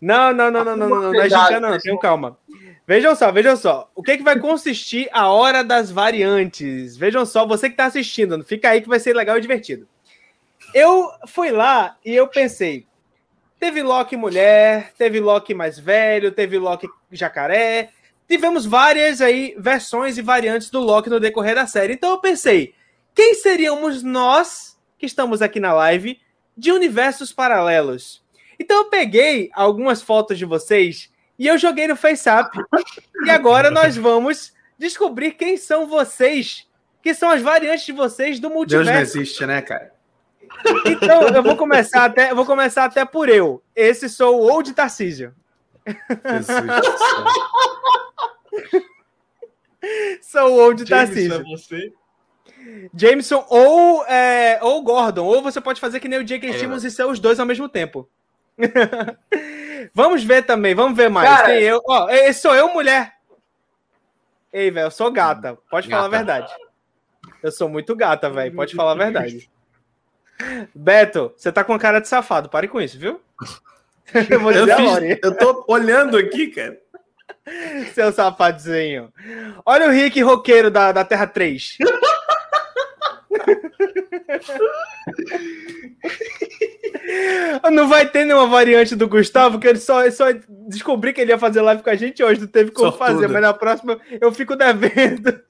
Não, 0.00 0.32
não, 0.32 0.50
não, 0.50 0.64
não, 0.64 0.76
não, 0.76 0.88
não, 0.88 1.00
não, 1.02 1.12
não 1.12 1.20
é 1.20 1.28
gincana, 1.28 1.70
não, 1.70 1.78
tenham 1.78 1.98
calma. 1.98 2.38
Vejam 2.86 3.14
só, 3.14 3.30
vejam 3.30 3.56
só. 3.56 3.90
O 3.94 4.02
que, 4.02 4.16
que 4.16 4.22
vai 4.22 4.38
consistir 4.38 5.08
a 5.12 5.28
hora 5.28 5.62
das 5.62 5.90
variantes? 5.90 6.96
Vejam 6.96 7.24
só, 7.24 7.46
você 7.46 7.68
que 7.68 7.74
está 7.74 7.86
assistindo, 7.86 8.42
fica 8.42 8.70
aí 8.70 8.80
que 8.80 8.88
vai 8.88 8.98
ser 8.98 9.14
legal 9.14 9.38
e 9.38 9.40
divertido. 9.40 9.86
Eu 10.74 11.08
fui 11.26 11.50
lá 11.50 11.96
e 12.04 12.14
eu 12.14 12.26
pensei: 12.26 12.86
teve 13.58 13.82
Loki 13.82 14.16
mulher, 14.16 14.92
teve 14.96 15.20
Loki 15.20 15.54
mais 15.54 15.78
velho, 15.78 16.32
teve 16.32 16.58
Loki 16.58 16.88
jacaré. 17.12 17.90
Tivemos 18.30 18.64
várias 18.64 19.20
aí 19.20 19.56
versões 19.58 20.16
e 20.16 20.22
variantes 20.22 20.70
do 20.70 20.78
Loki 20.78 21.10
no 21.10 21.18
decorrer 21.18 21.56
da 21.56 21.66
série. 21.66 21.94
Então 21.94 22.10
eu 22.10 22.18
pensei: 22.18 22.76
quem 23.12 23.34
seríamos 23.34 24.04
nós 24.04 24.78
que 24.96 25.04
estamos 25.04 25.42
aqui 25.42 25.58
na 25.58 25.72
live 25.72 26.16
de 26.56 26.70
universos 26.70 27.32
paralelos? 27.32 28.22
Então 28.56 28.76
eu 28.76 28.84
peguei 28.84 29.50
algumas 29.52 30.00
fotos 30.00 30.38
de 30.38 30.44
vocês 30.44 31.10
e 31.36 31.48
eu 31.48 31.58
joguei 31.58 31.88
no 31.88 31.96
FaceApp. 31.96 32.56
E 33.26 33.30
agora 33.30 33.68
nós 33.72 33.96
vamos 33.96 34.52
descobrir 34.78 35.32
quem 35.32 35.56
são 35.56 35.88
vocês, 35.88 36.68
que 37.02 37.12
são 37.12 37.30
as 37.30 37.42
variantes 37.42 37.84
de 37.84 37.92
vocês 37.92 38.38
do 38.38 38.42
Deus 38.42 38.52
não 38.52 38.56
multiverso. 38.58 39.18
existe, 39.18 39.44
né, 39.44 39.60
cara? 39.60 39.92
Então 40.86 41.22
eu 41.34 41.42
vou 41.42 41.56
começar 41.56 42.04
até, 42.04 42.30
eu 42.30 42.36
vou 42.36 42.46
começar 42.46 42.84
até 42.84 43.04
por 43.04 43.28
eu. 43.28 43.60
Esse 43.74 44.08
sou 44.08 44.40
o 44.40 44.52
Old 44.52 44.72
Tarcísio. 44.72 45.34
Jesus 46.28 46.46
do 46.46 46.98
céu. 46.98 47.24
Sou 50.22 50.50
o 50.52 50.60
Old 50.64 50.84
Jameson, 50.86 51.34
é 51.34 51.42
você? 51.42 51.92
Jameson 52.94 53.44
ou, 53.48 54.04
é, 54.06 54.58
ou 54.62 54.82
Gordon. 54.82 55.24
Ou 55.24 55.42
você 55.42 55.60
pode 55.60 55.80
fazer 55.80 55.98
que 56.00 56.08
nem 56.08 56.18
o 56.18 56.24
J.K. 56.24 56.50
É, 56.50 56.52
Simmons 56.58 56.84
e 56.84 56.90
ser 56.90 57.04
os 57.04 57.18
dois 57.18 57.40
ao 57.40 57.46
mesmo 57.46 57.68
tempo. 57.68 58.08
vamos 59.94 60.22
ver 60.22 60.42
também, 60.44 60.74
vamos 60.74 60.96
ver 60.96 61.08
mais. 61.08 61.28
Cara- 61.28 61.46
Quem 61.48 61.62
eu? 61.62 61.80
Ó, 61.86 62.08
sou 62.34 62.54
eu, 62.54 62.68
mulher. 62.72 63.14
Ei, 64.52 64.70
velho, 64.70 64.86
eu 64.86 64.90
sou 64.90 65.10
gata. 65.10 65.56
Pode 65.70 65.88
falar 65.88 66.06
a 66.06 66.08
Gata. 66.08 66.16
verdade. 66.24 66.54
Eu 67.42 67.50
sou 67.52 67.68
muito 67.68 67.96
gata, 67.96 68.28
velho. 68.28 68.54
Pode 68.54 68.74
falar 68.74 68.92
a 68.92 68.96
verdade. 68.96 69.50
Beto, 70.74 71.32
você 71.36 71.50
tá 71.52 71.62
com 71.64 71.78
cara 71.78 72.00
de 72.00 72.08
safado. 72.08 72.48
Pare 72.50 72.68
com 72.68 72.80
isso, 72.80 72.98
viu? 72.98 73.20
Eu 74.30 74.40
vou 74.40 74.50
Eu, 74.52 74.66
fiz- 74.66 75.18
eu 75.22 75.36
tô 75.36 75.64
olhando 75.68 76.16
aqui, 76.16 76.48
cara. 76.48 76.78
Seu 77.94 78.12
safadinho. 78.12 79.12
Olha 79.64 79.86
o 79.88 79.90
Rick 79.90 80.20
roqueiro 80.22 80.70
da, 80.70 80.92
da 80.92 81.04
Terra 81.04 81.26
3. 81.26 81.78
Não 87.72 87.88
vai 87.88 88.08
ter 88.08 88.24
nenhuma 88.24 88.46
variante 88.46 88.94
do 88.96 89.08
Gustavo, 89.08 89.58
que 89.58 89.66
ele 89.66 89.78
só, 89.78 90.08
só 90.10 90.26
descobri 90.68 91.12
que 91.12 91.20
ele 91.20 91.32
ia 91.32 91.38
fazer 91.38 91.60
live 91.62 91.82
com 91.82 91.90
a 91.90 91.94
gente 91.96 92.22
hoje, 92.22 92.40
não 92.40 92.46
teve 92.48 92.70
como 92.70 92.90
Sortudo. 92.90 93.06
fazer, 93.14 93.28
mas 93.28 93.42
na 93.42 93.54
próxima 93.54 94.00
eu 94.20 94.32
fico 94.32 94.56
devendo. 94.56 95.40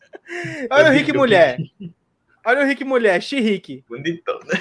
Olha 0.71 0.91
o 0.91 0.93
Rick 0.93 1.13
mulher. 1.13 1.59
Olha 2.45 2.63
o 2.63 2.67
Rick 2.67 2.85
mulher, 2.85 3.21
Xirique. 3.23 3.85
Bonitão, 3.89 4.39
né? 4.47 4.61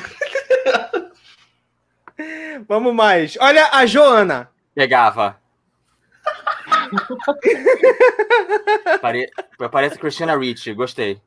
Vamos 2.67 2.93
mais. 2.93 3.37
Olha 3.39 3.69
a 3.71 3.85
Joana. 3.85 4.49
Pegava. 4.75 5.39
Pare... 9.01 9.29
Parece 9.71 9.97
Christina 9.97 10.37
Ricci, 10.37 10.73
gostei. 10.73 11.21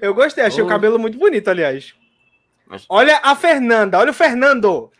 Eu 0.00 0.14
gostei, 0.14 0.44
achei 0.44 0.62
Oh. 0.62 0.66
o 0.66 0.68
cabelo 0.68 0.98
muito 0.98 1.18
bonito, 1.18 1.48
aliás. 1.48 1.94
Mas- 2.66 2.84
Olha 2.88 3.20
a 3.22 3.34
Fernanda, 3.36 3.98
olha 3.98 4.10
o 4.10 4.14
Fernando. 4.14 4.90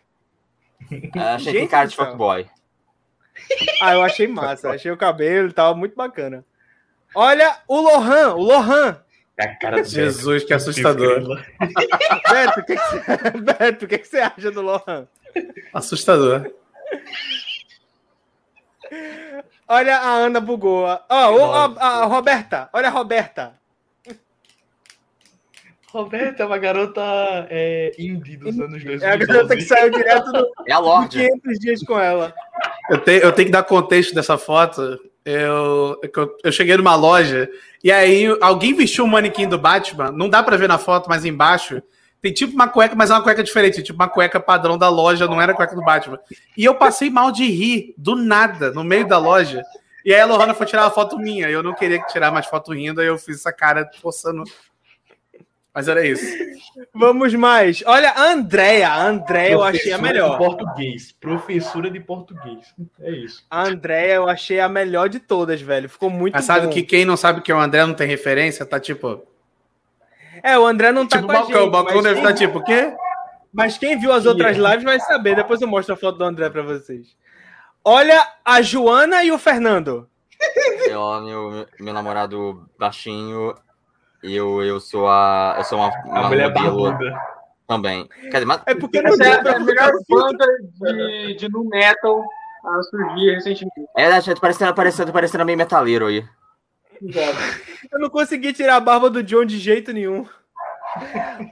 Ah, 1.16 1.34
achei 1.34 1.52
que 1.52 1.58
Gente 1.60 1.70
cara 1.70 1.86
do 1.86 1.90
de 1.90 1.96
fuckboy. 1.96 2.46
Ah, 3.82 3.94
eu 3.94 4.02
achei 4.02 4.26
massa, 4.26 4.70
achei 4.70 4.90
o 4.90 4.96
cabelo 4.96 5.48
e 5.48 5.52
tal, 5.52 5.74
muito 5.76 5.94
bacana. 5.96 6.44
Olha 7.14 7.58
o 7.66 7.80
Lohan, 7.80 8.34
o 8.34 8.42
Lohan. 8.42 9.02
É 9.38 9.44
a 9.44 9.54
cara 9.56 9.82
do 9.82 9.88
Jesus, 9.88 10.44
que 10.44 10.54
assustador. 10.54 11.22
Beto, 12.30 12.60
o 12.60 12.64
que, 12.64 12.76
que 12.76 12.82
você... 12.82 13.30
Beto, 13.40 13.84
o 13.84 13.88
que, 13.88 13.98
que 13.98 14.08
você 14.08 14.18
acha 14.18 14.50
do 14.50 14.62
Lohan? 14.62 15.06
Assustador. 15.74 16.50
Olha 19.68 19.96
a 19.96 20.14
Ana 20.14 20.40
bugou. 20.40 20.84
Ó, 20.84 20.96
a 21.78 22.04
Roberta, 22.04 22.70
olha 22.72 22.88
a 22.88 22.90
Roberta. 22.90 23.54
Roberta 25.88 26.42
é 26.42 26.46
uma 26.46 26.58
garota 26.58 27.02
é, 27.48 27.92
indie 27.98 28.36
dos 28.36 28.58
anos 28.58 28.82
2012. 28.84 29.04
É 29.04 29.10
a 29.10 29.16
garota 29.16 29.56
que 29.56 29.62
saiu 29.62 29.90
direto 29.90 30.30
do 30.30 30.52
É 30.66 30.72
a 30.72 30.78
Lorde. 30.78 31.18
500 31.18 31.58
dias 31.58 31.82
com 31.82 31.98
ela. 31.98 32.34
Eu 32.90 32.98
tenho, 32.98 33.22
eu 33.22 33.32
tenho 33.32 33.46
que 33.46 33.52
dar 33.52 33.62
contexto 33.62 34.14
dessa 34.14 34.36
foto. 34.36 34.98
Eu, 35.26 36.00
eu, 36.02 36.36
eu 36.44 36.52
cheguei 36.52 36.76
numa 36.76 36.94
loja 36.94 37.50
e 37.82 37.90
aí 37.90 38.26
alguém 38.40 38.72
vestiu 38.72 39.04
um 39.04 39.08
manequim 39.08 39.48
do 39.48 39.58
Batman. 39.58 40.12
Não 40.12 40.28
dá 40.28 40.40
pra 40.40 40.56
ver 40.56 40.68
na 40.68 40.78
foto, 40.78 41.08
mas 41.08 41.24
embaixo 41.24 41.82
tem 42.22 42.32
tipo 42.32 42.54
uma 42.54 42.68
cueca, 42.68 42.94
mas 42.94 43.10
é 43.10 43.14
uma 43.14 43.22
cueca 43.22 43.42
diferente. 43.42 43.82
Tipo 43.82 44.00
uma 44.00 44.08
cueca 44.08 44.38
padrão 44.38 44.78
da 44.78 44.88
loja, 44.88 45.26
não 45.26 45.42
era 45.42 45.52
cueca 45.52 45.74
do 45.74 45.82
Batman. 45.82 46.18
E 46.56 46.64
eu 46.64 46.76
passei 46.76 47.10
mal 47.10 47.32
de 47.32 47.44
rir, 47.44 47.92
do 47.98 48.14
nada, 48.14 48.70
no 48.70 48.84
meio 48.84 49.06
da 49.06 49.18
loja. 49.18 49.62
E 50.04 50.14
aí 50.14 50.20
a 50.20 50.26
Lohana 50.26 50.54
foi 50.54 50.64
tirar 50.64 50.84
uma 50.84 50.90
foto 50.92 51.18
minha. 51.18 51.50
Eu 51.50 51.60
não 51.60 51.74
queria 51.74 51.98
tirar 52.04 52.30
mais 52.30 52.46
foto 52.46 52.72
rindo, 52.72 53.00
aí 53.00 53.08
eu 53.08 53.18
fiz 53.18 53.38
essa 53.38 53.52
cara 53.52 53.90
forçando. 54.00 54.44
Mas 55.76 55.88
era 55.88 56.06
isso. 56.06 56.24
Vamos 56.94 57.34
mais. 57.34 57.82
Olha 57.86 58.10
a 58.10 58.32
Andrea. 58.32 58.88
A 58.88 59.06
Andrea 59.06 59.50
eu 59.50 59.62
achei 59.62 59.92
a 59.92 59.96
De 59.98 60.02
melhor. 60.02 60.38
português. 60.38 61.12
Professora 61.20 61.90
de 61.90 62.00
português. 62.00 62.74
É 63.00 63.10
isso. 63.10 63.44
A 63.50 63.64
Andrea 63.64 64.14
eu 64.14 64.26
achei 64.28 64.58
a 64.58 64.70
melhor 64.70 65.10
de 65.10 65.20
todas, 65.20 65.60
velho. 65.60 65.86
Ficou 65.90 66.08
muito 66.08 66.32
Mas 66.32 66.46
sabe 66.46 66.66
bom. 66.66 66.72
que 66.72 66.82
quem 66.82 67.04
não 67.04 67.14
sabe 67.16 67.42
que 67.42 67.52
é 67.52 67.54
o 67.54 67.60
André 67.60 67.84
não 67.84 67.92
tem 67.92 68.08
referência, 68.08 68.64
tá 68.64 68.80
tipo. 68.80 69.22
É, 70.42 70.58
o 70.58 70.66
André 70.66 70.92
não 70.92 71.06
tá 71.06 71.18
tipo 71.18 71.26
com 71.28 71.32
a 71.36 71.40
balcão. 71.40 71.56
gente. 71.60 71.68
O 71.68 71.70
balcão 71.70 72.02
deve 72.02 72.14
quem- 72.20 72.24
estar 72.24 72.34
tipo, 72.34 72.58
o 72.58 72.64
quê? 72.64 72.96
Mas 73.52 73.76
quem 73.76 73.98
viu 73.98 74.12
as 74.12 74.24
outras 74.24 74.56
lives 74.56 74.82
vai 74.84 74.98
saber. 75.00 75.36
Depois 75.36 75.60
eu 75.60 75.68
mostro 75.68 75.92
a 75.94 75.96
foto 75.98 76.16
do 76.16 76.24
André 76.24 76.48
pra 76.48 76.62
vocês. 76.62 77.14
Olha 77.84 78.26
a 78.42 78.62
Joana 78.62 79.22
e 79.24 79.30
o 79.30 79.38
Fernando. 79.38 80.08
Eu, 80.88 81.20
meu, 81.22 81.66
meu 81.80 81.92
namorado 81.94 82.66
baixinho. 82.78 83.54
Eu, 84.28 84.62
eu 84.64 84.80
sou 84.80 85.08
a. 85.08 85.54
Eu 85.58 85.64
sou 85.64 85.78
uma, 85.78 85.88
A 85.88 86.20
uma 86.20 86.28
mulher 86.28 86.48
modelo 86.52 86.82
barbuda. 86.84 87.20
também. 87.66 88.08
Quer 88.22 88.32
dizer, 88.32 88.44
mas 88.44 88.62
É 88.66 88.74
porque 88.74 89.00
não 89.02 89.12
é 89.14 89.42
pra 89.42 89.56
a 89.56 89.60
melhor 89.60 89.92
banda 90.08 90.46
de, 90.80 91.34
de 91.36 91.48
nu 91.48 91.64
metal 91.68 92.24
a 92.64 92.82
surgir 92.82 93.34
recentemente. 93.34 93.88
é, 93.96 94.08
né, 94.08 94.20
tá 94.20 94.34
parecendo, 94.40 94.74
parecendo, 94.74 95.12
parecendo 95.12 95.44
meio 95.44 95.58
metaleiro 95.58 96.06
aí. 96.06 96.24
Eu 97.92 97.98
não 98.00 98.08
consegui 98.10 98.52
tirar 98.52 98.76
a 98.76 98.80
barba 98.80 99.10
do 99.10 99.22
John 99.22 99.44
de 99.44 99.58
jeito 99.58 99.92
nenhum. 99.92 100.26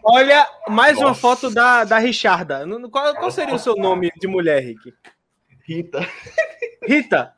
Olha, 0.02 0.46
mais 0.68 0.96
uma 0.96 1.08
Nossa. 1.08 1.20
foto 1.20 1.50
da, 1.50 1.84
da 1.84 1.98
Richarda. 1.98 2.64
Qual, 2.90 3.14
qual 3.14 3.30
seria 3.30 3.54
o 3.54 3.58
seu 3.58 3.76
nome 3.76 4.10
de 4.16 4.26
mulher, 4.26 4.60
Rick? 4.62 4.94
Rita. 5.66 6.08
Rita. 6.82 7.34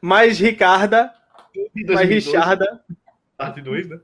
Mais 0.00 0.38
Ricarda, 0.38 1.12
mais 1.54 1.86
2012, 1.86 2.04
Richarda. 2.14 2.80
Parte 3.36 3.60
2, 3.60 3.88
né? 3.88 3.98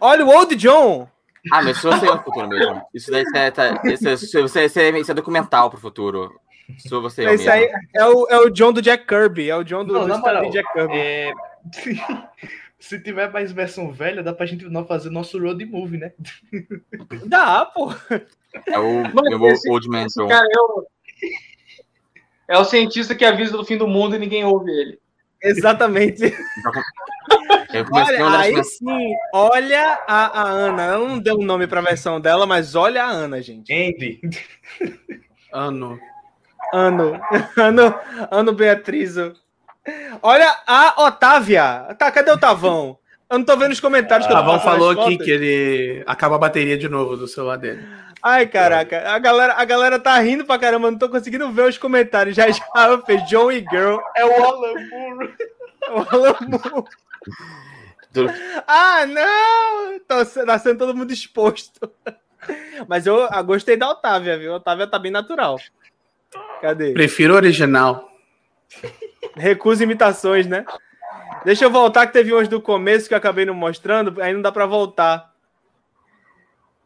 Olha 0.00 0.24
o 0.24 0.28
Old 0.28 0.54
John. 0.56 1.08
Ah, 1.50 1.62
mas 1.62 1.76
isso 1.76 1.90
você 1.90 2.06
é 2.06 2.10
o 2.12 2.22
futuro 2.22 2.48
mesmo. 2.48 2.82
Isso 2.94 3.10
daí 3.10 3.24
é, 3.34 3.50
tá, 3.50 3.80
isso, 3.84 4.08
é- 4.08 4.12
isso, 4.14 4.38
é- 4.38 4.64
isso, 4.64 4.78
é, 4.78 4.98
isso 5.00 5.10
é 5.10 5.14
documental 5.14 5.70
pro 5.70 5.80
futuro. 5.80 6.38
Isso 6.76 7.00
você 7.02 7.24
é 7.24 7.30
o 7.30 7.34
Esse 7.34 7.44
mesmo. 7.46 7.52
aí 7.52 7.70
é 7.94 8.06
o, 8.06 8.26
é 8.28 8.38
o 8.38 8.50
John 8.50 8.72
do 8.72 8.80
Jack 8.80 9.06
Kirby. 9.06 9.50
É 9.50 9.56
o 9.56 9.64
John 9.64 9.84
do, 9.84 9.92
Não, 9.94 10.06
do 10.06 10.18
moral, 10.18 10.48
Jack 10.50 10.72
Kirby. 10.72 10.94
É... 10.96 11.32
Se 12.78 13.00
tiver 13.00 13.30
mais 13.32 13.52
versão 13.52 13.92
velha, 13.92 14.22
dá 14.24 14.32
pra 14.32 14.44
gente 14.46 14.64
não 14.68 14.84
fazer 14.84 15.08
nosso 15.08 15.38
road 15.40 15.64
movie, 15.64 15.98
né? 15.98 16.12
Dá, 17.26 17.64
pô. 17.64 17.92
É 18.66 18.76
o 18.78 19.02
Mano, 19.14 19.48
esse- 19.48 19.70
Old 19.70 19.88
Man 19.88 20.06
cara 20.28 20.46
é 20.50 20.58
o, 20.60 20.86
é 22.48 22.58
o 22.58 22.64
cientista 22.64 23.14
que 23.14 23.24
avisa 23.24 23.56
do 23.56 23.64
fim 23.64 23.76
do 23.76 23.86
mundo 23.86 24.16
e 24.16 24.18
ninguém 24.18 24.44
ouve 24.44 24.70
ele. 24.70 24.98
Exatamente. 25.42 26.32
Eu 27.72 27.86
Olha, 27.90 28.26
a 28.26 28.40
aí 28.40 28.52
olhar 28.52 28.64
sim, 28.64 29.14
olha 29.32 29.98
a, 30.06 30.42
a 30.42 30.42
Ana. 30.42 30.82
Ela 30.82 31.08
não 31.08 31.18
deu 31.18 31.36
o 31.36 31.44
nome 31.44 31.66
pra 31.66 31.80
versão 31.80 32.20
dela, 32.20 32.44
mas 32.44 32.74
olha 32.74 33.02
a 33.02 33.08
Ana, 33.08 33.40
gente. 33.40 33.72
Andy. 33.72 34.20
Ano. 35.52 35.98
Ano. 36.72 37.18
Ano, 37.56 37.94
ano 38.30 38.52
Beatriz. 38.52 39.14
Olha 40.22 40.54
a 40.66 41.02
Otávia. 41.06 41.94
Tá, 41.98 42.10
cadê 42.10 42.30
o 42.30 42.38
Tavão? 42.38 42.98
Eu 43.32 43.38
não 43.38 43.46
tô 43.46 43.56
vendo 43.56 43.72
os 43.72 43.80
comentários 43.80 44.26
que 44.26 44.32
eu 44.32 44.36
tô 44.36 44.42
Tavão 44.42 44.58
passando 44.58 44.72
falou 44.72 44.90
aqui 44.90 45.16
que 45.16 45.30
ele 45.30 46.02
acaba 46.06 46.36
a 46.36 46.38
bateria 46.38 46.76
de 46.76 46.86
novo 46.86 47.16
do 47.16 47.26
celular 47.26 47.56
dele. 47.56 47.82
Ai, 48.22 48.46
caraca. 48.46 49.10
A 49.10 49.18
galera, 49.18 49.54
a 49.54 49.64
galera 49.64 49.98
tá 49.98 50.18
rindo 50.18 50.44
pra 50.44 50.58
caramba. 50.58 50.90
Não 50.90 50.98
tô 50.98 51.08
conseguindo 51.08 51.50
ver 51.50 51.66
os 51.66 51.78
comentários. 51.78 52.36
Já 52.36 52.50
já 52.50 53.02
fez 53.06 53.26
John 53.30 53.50
e 53.50 53.60
Girl. 53.60 53.96
É 54.14 54.26
o 54.26 54.44
Alan 54.44 54.74
Moore. 54.90 55.34
O 55.92 56.14
Alan 56.14 56.36
Moore. 56.42 58.34
Ah, 58.66 59.06
não! 59.06 59.98
Tô, 60.00 60.44
tá 60.44 60.58
sendo 60.58 60.76
todo 60.76 60.94
mundo 60.94 61.10
exposto. 61.10 61.90
Mas 62.86 63.06
eu, 63.06 63.16
eu 63.16 63.44
gostei 63.44 63.78
da 63.78 63.88
Otávia, 63.88 64.36
viu? 64.36 64.52
A 64.52 64.56
Otávia 64.56 64.86
tá 64.86 64.98
bem 64.98 65.10
natural. 65.10 65.58
Cadê? 66.60 66.92
Prefiro 66.92 67.32
o 67.32 67.36
original. 67.36 68.12
Recusa 69.34 69.84
imitações, 69.84 70.46
né? 70.46 70.66
Deixa 71.44 71.64
eu 71.64 71.70
voltar, 71.70 72.06
que 72.06 72.12
teve 72.12 72.32
umas 72.32 72.48
do 72.48 72.60
começo 72.60 73.08
que 73.08 73.14
eu 73.14 73.18
acabei 73.18 73.44
não 73.44 73.54
mostrando, 73.54 74.20
aí 74.22 74.32
não 74.32 74.42
dá 74.42 74.52
pra 74.52 74.66
voltar. 74.66 75.32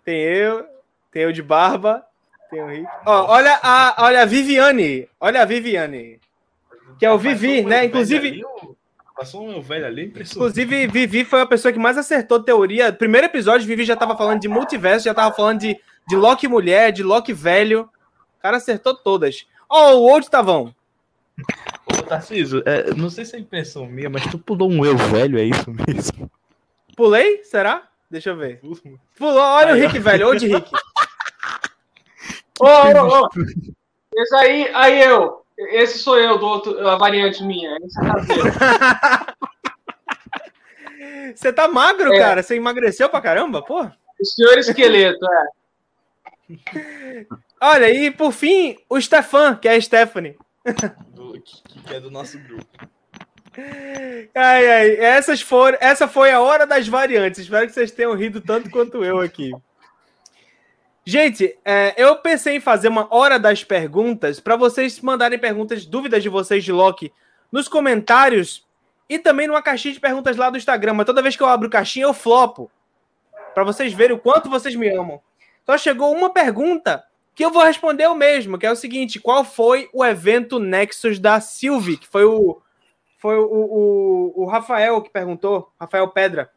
Tem 0.05 0.21
eu, 0.21 0.65
tem 1.11 1.23
eu 1.23 1.33
de 1.33 1.43
barba, 1.43 2.05
tem 2.51 2.63
o 2.63 2.69
Rick. 2.69 2.87
Ó, 3.05 3.33
olha 3.33 3.59
a, 3.63 3.97
olha 3.99 4.23
a 4.23 4.25
Viviane, 4.25 5.09
olha 5.21 5.43
a 5.43 5.45
Viviane. 5.45 6.21
Que 6.99 7.05
é 7.05 7.11
o 7.11 7.19
Vivi, 7.19 7.63
né? 7.63 7.85
Inclusive, 7.85 8.43
Passou 9.17 9.49
um 9.49 9.63
velho 9.63 9.87
ali, 9.87 10.05
impressionante. 10.05 10.37
inclusive 10.61 10.87
Vivi 10.89 11.25
foi 11.25 11.41
a 11.41 11.47
pessoa 11.47 11.73
que 11.73 11.79
mais 11.79 11.97
acertou 11.97 12.43
teoria. 12.43 12.93
Primeiro 12.93 13.27
episódio, 13.27 13.67
Vivi 13.67 13.83
já 13.83 13.97
tava 13.97 14.15
falando 14.15 14.41
de 14.41 14.49
multiverso, 14.49 15.07
já 15.07 15.15
tava 15.15 15.35
falando 15.35 15.61
de, 15.61 15.81
de 16.07 16.15
Loki 16.15 16.47
mulher, 16.47 16.93
de 16.93 17.03
Loki 17.03 17.33
velho. 17.33 17.89
O 18.39 18.43
cara 18.43 18.59
acertou 18.59 18.95
todas. 18.95 19.47
Ó, 19.71 19.95
o 19.95 20.03
outro 20.03 20.31
Tavão. 20.31 20.75
Tarcísio, 22.07 22.63
é, 22.65 22.95
não 22.95 23.11
sei 23.11 23.25
se 23.25 23.37
é 23.37 23.39
impressão 23.39 23.87
minha, 23.87 24.09
mas 24.09 24.27
tu 24.31 24.39
pulou 24.39 24.71
um 24.71 24.85
eu 24.85 24.97
velho, 24.97 25.39
é 25.39 25.45
isso 25.45 25.71
mesmo? 25.71 26.31
Pulei? 26.97 27.43
Será? 27.45 27.89
Deixa 28.11 28.31
eu 28.31 28.37
ver. 28.37 28.61
Pulou, 29.19 29.39
olha 29.39 29.75
o 29.75 29.77
Rick, 29.77 29.99
velho. 29.99 30.29
Old 30.29 30.47
Rick. 30.47 30.71
Ô, 32.59 32.65
ô, 32.65 33.25
ô! 33.25 33.29
Esse 34.17 34.35
aí, 34.37 34.71
aí 34.75 35.03
eu. 35.03 35.43
Esse 35.59 35.99
sou 35.99 36.19
eu, 36.19 36.39
do 36.39 36.47
outro, 36.47 36.89
a 36.89 36.97
variante 36.97 37.43
minha. 37.43 37.77
Esse 37.85 38.01
tá 38.01 38.15
vendo. 38.17 39.37
Você 41.35 41.53
tá 41.53 41.69
magro, 41.69 42.13
É. 42.15 42.19
cara? 42.19 42.43
Você 42.43 42.55
emagreceu 42.57 43.11
pra 43.11 43.21
caramba, 43.21 43.61
pô? 43.63 43.83
O 43.83 44.25
senhor 44.25 44.57
esqueleto, 44.57 45.19
é. 45.31 45.47
Olha, 47.61 47.91
e 47.91 48.11
por 48.11 48.33
fim, 48.33 48.79
o 48.89 48.99
Stefan, 49.01 49.57
que 49.57 49.69
é 49.69 49.75
a 49.75 49.81
Stephanie. 49.81 50.37
Que 51.87 51.95
é 51.95 52.01
do 52.01 52.11
nosso 52.11 52.39
grupo. 52.39 52.67
Ai, 54.35 54.71
ai, 54.71 54.97
essas 54.97 55.41
foram, 55.41 55.79
essa 55.81 56.07
foi 56.07 56.31
a 56.31 56.41
hora 56.41 56.67
das 56.67 56.87
variantes. 56.87 57.41
Espero 57.41 57.67
que 57.67 57.73
vocês 57.73 57.91
tenham 57.91 58.15
rido 58.15 58.41
tanto 58.41 58.69
quanto 58.71 59.03
eu 59.05 59.19
aqui. 59.21 59.53
Gente, 61.05 61.57
é, 61.65 61.95
eu 61.97 62.17
pensei 62.17 62.57
em 62.57 62.61
fazer 62.61 62.89
uma 62.89 63.07
hora 63.15 63.39
das 63.39 63.63
perguntas 63.63 64.41
para 64.41 64.57
vocês 64.57 65.01
mandarem 65.01 65.39
perguntas, 65.39 65.87
dúvidas 65.87 66.23
de 66.23 66.29
vocês 66.29 66.65
de 66.65 66.73
Loki 66.73 67.13
nos 67.51 67.69
comentários 67.69 68.67
e 69.09 69.19
também 69.19 69.47
numa 69.47 69.63
caixinha 69.63 69.95
de 69.95 70.01
perguntas 70.01 70.37
lá 70.37 70.51
do 70.51 70.59
Instagram. 70.59 70.95
Mas 70.95 71.07
toda 71.07 71.23
vez 71.23 71.37
que 71.37 71.43
eu 71.43 71.47
abro 71.47 71.71
caixinha, 71.71 72.07
eu 72.07 72.13
flopo. 72.13 72.71
Para 73.55 73.63
vocês 73.65 73.93
verem 73.93 74.17
o 74.17 74.19
quanto 74.19 74.51
vocês 74.51 74.75
me 74.75 74.89
amam. 74.89 75.21
Só 75.65 75.79
chegou 75.79 76.13
uma 76.13 76.31
pergunta 76.31 77.05
que 77.37 77.45
eu 77.45 77.51
vou 77.53 77.63
responder 77.63 78.05
eu 78.07 78.15
mesmo, 78.15 78.59
que 78.59 78.67
é 78.67 78.73
o 78.73 78.77
seguinte: 78.77 79.21
qual 79.21 79.45
foi 79.45 79.91
o 79.93 80.03
evento 80.03 80.59
Nexus 80.59 81.19
da 81.19 81.39
Sylvie? 81.39 81.99
Que 81.99 82.09
foi 82.09 82.25
o, 82.25 82.63
foi 83.19 83.37
o, 83.37 83.45
o, 83.45 84.43
o 84.43 84.47
Rafael 84.47 85.03
que 85.03 85.11
perguntou, 85.11 85.71
Rafael 85.79 86.09
Pedra. 86.09 86.51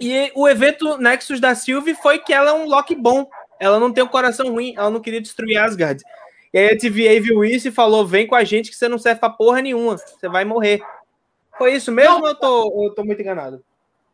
E 0.00 0.32
o 0.34 0.48
evento 0.48 0.96
Nexus 0.96 1.38
da 1.38 1.54
Sylvie 1.54 1.94
foi 1.94 2.18
que 2.18 2.32
ela 2.32 2.50
é 2.50 2.54
um 2.54 2.64
Loki 2.64 2.94
bom. 2.94 3.28
Ela 3.60 3.78
não 3.78 3.92
tem 3.92 4.02
um 4.02 4.08
coração 4.08 4.50
ruim, 4.50 4.72
ela 4.74 4.88
não 4.88 5.00
queria 5.00 5.20
destruir 5.20 5.58
Asgard. 5.58 6.02
E 6.54 6.58
aí 6.58 6.72
a 6.72 6.78
TVA 6.78 7.20
viu 7.22 7.44
isso 7.44 7.68
e 7.68 7.70
falou: 7.70 8.06
vem 8.06 8.26
com 8.26 8.34
a 8.34 8.42
gente 8.42 8.70
que 8.70 8.76
você 8.76 8.88
não 8.88 8.98
serve 8.98 9.20
pra 9.20 9.28
porra 9.28 9.60
nenhuma, 9.60 9.98
você 9.98 10.30
vai 10.30 10.46
morrer. 10.46 10.80
Foi 11.58 11.74
isso 11.74 11.92
mesmo 11.92 12.20
ou 12.20 12.26
eu 12.26 12.34
tô, 12.34 12.86
eu 12.86 12.94
tô 12.94 13.04
muito 13.04 13.20
enganado? 13.20 13.62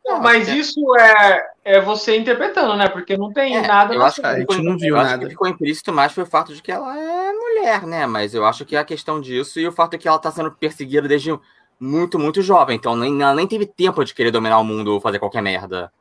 Não, 0.07 0.19
mas 0.21 0.47
isso 0.47 0.79
é, 0.97 1.45
é 1.65 1.81
você 1.81 2.17
interpretando, 2.17 2.75
né? 2.77 2.87
Porque 2.87 3.17
não 3.17 3.31
tem 3.33 3.57
É, 3.57 3.67
nada 3.67 3.93
eu 3.93 4.03
acho 4.03 4.21
que 4.21 4.27
A 4.27 4.39
gente 4.39 4.61
não 4.61 4.77
viu 4.77 4.95
Eu 4.95 4.97
acho 4.99 5.11
nada. 5.11 5.23
que 5.25 5.31
ficou 5.31 5.47
implícito 5.47 5.91
mais 5.91 6.13
foi 6.13 6.23
o 6.23 6.27
fato 6.27 6.53
de 6.55 6.61
que 6.61 6.71
ela 6.71 6.97
é 6.97 7.33
mulher, 7.33 7.85
né? 7.85 8.05
Mas 8.07 8.33
eu 8.33 8.45
acho 8.45 8.65
que 8.65 8.75
é 8.75 8.79
a 8.79 8.85
questão 8.85 9.19
disso 9.19 9.59
e 9.59 9.67
o 9.67 9.71
fato 9.71 9.91
de 9.91 9.97
que 9.97 10.07
ela 10.07 10.17
tá 10.17 10.31
sendo 10.31 10.51
perseguida 10.51 11.07
desde 11.07 11.37
muito, 11.79 12.17
muito 12.17 12.41
jovem. 12.41 12.77
Então 12.77 12.95
nem, 12.95 13.21
ela 13.21 13.35
nem 13.35 13.47
teve 13.47 13.65
tempo 13.65 14.03
de 14.03 14.13
querer 14.13 14.31
dominar 14.31 14.59
o 14.59 14.63
mundo 14.63 14.93
ou 14.93 15.01
fazer 15.01 15.19
qualquer 15.19 15.41
merda. 15.41 15.91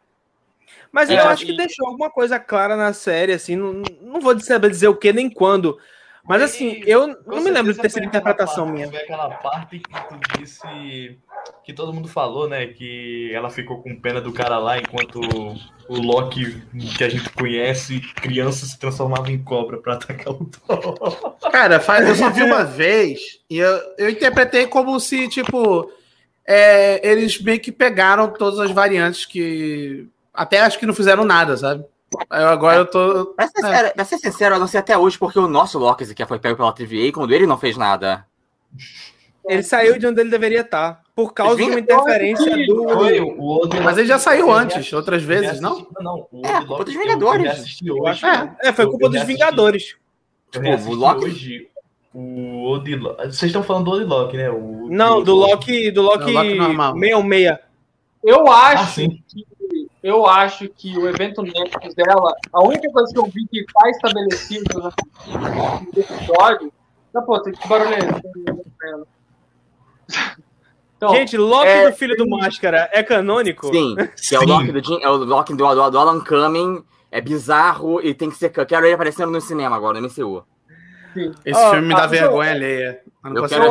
Mas 0.93 1.11
É, 1.11 1.21
eu 1.21 1.29
acho 1.29 1.45
que 1.45 1.53
e- 1.53 1.57
deixou 1.57 1.87
alguma 1.87 2.11
coisa 2.11 2.39
clara 2.39 2.77
na 2.77 2.93
série, 2.93 3.33
assim, 3.33 3.57
não, 3.57 3.73
não 3.73 4.21
vou 4.21 4.39
saber 4.41 4.71
dizer 4.71 4.89
o 4.89 4.97
que 4.97 5.13
nem 5.13 5.29
quando. 5.29 5.77
Mas 6.29 6.43
assim, 6.43 6.83
eu 6.87 7.07
não 7.27 7.41
me 7.43 7.51
lembro 7.51 7.73
de 7.73 7.81
ter 7.81 7.91
sido 7.91 8.05
interpretação 8.07 8.67
minha. 8.67 8.89
Foi 8.89 8.99
aquela 8.99 9.31
parte 9.31 9.79
que 9.79 9.91
tu 10.09 10.39
disse 10.39 11.17
que 11.65 11.73
todo 11.73 11.93
mundo 11.93 12.09
falou, 12.09 12.49
né? 12.49 12.67
Que 12.67 13.31
ela 13.33 13.49
ficou 13.51 13.83
com 13.83 13.95
pena 14.01 14.21
do 14.21 14.33
cara 14.33 14.59
lá 14.59 14.79
enquanto 14.79 15.21
o 15.89 15.95
Loki 15.95 16.61
que 16.97 17.05
a 17.05 17.09
gente 17.09 17.31
conhece, 17.31 18.01
criança 18.17 18.67
se 18.67 18.79
transformava 18.79 19.31
em 19.31 19.43
cobra 19.43 19.77
pra 19.79 19.95
atacar 19.95 20.33
o 20.33 20.45
Thor. 20.45 21.37
Cara, 21.51 21.79
fa- 21.79 22.01
eu 22.03 22.15
só 22.17 22.29
vi 22.31 22.43
uma 22.43 22.65
vez 22.67 23.39
e 23.49 23.59
eu, 23.59 23.81
eu 23.99 24.11
interpretei 24.11 24.67
como 24.67 24.99
se, 24.99 25.29
tipo, 25.29 25.91
é, 26.45 27.09
eles 27.09 27.41
meio 27.41 27.61
que 27.61 27.71
pegaram 27.71 28.29
todas 28.33 28.59
as 28.59 28.71
variantes 28.73 29.25
que. 29.25 30.09
Até 30.35 30.61
acho 30.61 30.79
que 30.79 30.87
não 30.87 30.93
fizeram 30.95 31.25
nada, 31.25 31.57
sabe? 31.57 31.85
Eu- 32.31 32.49
agora 32.49 32.79
eu 32.79 32.87
tô. 32.87 33.27
Pra 33.27 33.47
ser, 33.49 33.59
É. 33.59 33.63
sincero, 33.63 33.95
pra 33.95 34.05
ser 34.05 34.19
sincero, 34.19 34.55
eu 34.55 34.59
não 34.61 34.67
sei 34.67 34.81
até 34.81 34.97
hoje 34.97 35.19
porque 35.19 35.39
o 35.39 35.49
nosso 35.49 35.79
Loki 35.79 36.15
que 36.15 36.27
foi 36.27 36.39
pego 36.39 36.57
pela 36.57 36.73
TVA 36.73 37.13
quando 37.13 37.33
ele 37.33 37.47
não 37.47 37.59
fez 37.59 37.77
nada. 37.77 38.25
Ele 39.49 39.63
saiu 39.63 39.99
de 39.99 40.07
onde 40.07 40.21
ele 40.21 40.31
deveria 40.31 40.61
estar. 40.63 41.03
Por 41.15 41.33
causa 41.33 41.57
de 41.57 41.63
uma 41.63 41.77
Vingadores 41.77 42.41
interferência 42.41 42.67
do. 42.67 42.89
Foi, 42.91 43.21
o 43.21 43.63
Odin- 43.63 43.81
Mas 43.81 43.97
ele 43.97 44.07
já 44.09 44.19
saiu 44.19 44.49
eu 44.49 44.53
antes, 44.53 44.75
reassisti- 44.75 44.95
outras 44.97 45.23
eu 45.23 45.29
vezes, 45.29 45.61
não? 45.61 45.87
Não, 46.01 46.29
o 46.31 46.43
É, 46.45 46.65
culpa 46.65 46.85
dos 46.85 46.95
eu- 46.95 47.01
eu 47.01 47.07
Vingadores. 47.07 47.43
reassisti 47.45 47.91
hoje. 47.91 48.23
É, 48.63 48.73
foi 48.73 48.87
culpa 48.87 49.07
Eu 49.07 49.11
dos 49.11 49.23
Vingadores. 49.23 49.95
Eu 49.95 50.51
Tipo, 50.51 50.65
reassisti 50.65 50.93
o 50.93 50.97
Loki- 50.99 51.25
hoje 51.25 51.69
o 52.13 52.71
Odilok. 52.73 53.17
Vocês 53.19 53.43
estão 53.45 53.63
falando 53.63 53.85
do 53.85 53.91
Odilok, 53.93 54.37
né? 54.37 54.51
O, 54.51 54.89
Não, 54.91 55.23
do 55.23 55.35
Loki, 55.35 55.91
do 55.91 56.03
Loki, 56.03 56.31
É 56.31 56.33
Loki 56.33 56.55
normal. 56.55 56.95
66. 56.95 57.59
Eu 58.25 58.49
Ah, 58.49 58.69
acho 58.71 58.93
sim. 58.95 59.23
que 59.29 59.47
eu 60.07 60.25
acho 60.27 60.69
que 60.69 60.97
o 60.97 61.09
evento 61.09 61.43
Nexus 61.43 61.95
dela, 61.95 62.33
a 62.53 62.63
única 62.63 62.89
coisa 62.93 63.13
que 63.13 63.19
eu 63.19 63.25
vi 63.25 63.45
que 63.49 63.61
está 63.61 63.91
estabelecido 63.91 64.93
no 65.35 66.01
episódio. 66.01 66.73
Ah, 67.15 67.23
pô, 67.23 67.41
tem 67.43 67.53
que 67.53 67.67
barulho. 67.69 67.97
Então, 70.97 71.11
Gente, 71.11 71.37
Loki 71.37 71.69
é, 71.69 71.91
do 71.91 71.97
filho 71.97 72.17
do 72.17 72.29
Máscara 72.29 72.89
é 72.93 73.03
canônico? 73.03 73.67
Sim, 73.73 73.97
que 73.97 74.35
é 74.35 74.39
o 74.39 74.43
Sim. 74.43 74.47
Loki 74.47 74.73
do, 74.73 74.85
Jim- 74.85 75.03
é 75.03 75.09
o 75.11 75.17
Loki 75.17 75.55
do, 75.55 75.75
do, 75.75 75.91
do 75.91 75.99
Alan 75.99 76.21
Cumming. 76.21 76.85
É 77.11 77.21
bizarro 77.21 78.01
e 78.01 78.15
tem 78.15 78.31
que 78.31 78.37
ser. 78.37 78.53
Eu 78.57 78.67
quero 78.67 78.85
ele 78.87 78.95
aparecendo 78.95 79.31
no 79.31 79.41
cinema 79.41 79.77
agora, 79.77 80.01
no 80.01 80.07
MCU. 80.09 80.45
Esse 81.45 81.59
Ó, 81.59 81.71
filme 81.71 81.89
me 81.89 81.95
dá 81.95 82.07
vergonha 82.07 82.51
alheia. 82.51 83.01
Eu 83.25 83.49
quero 83.49 83.65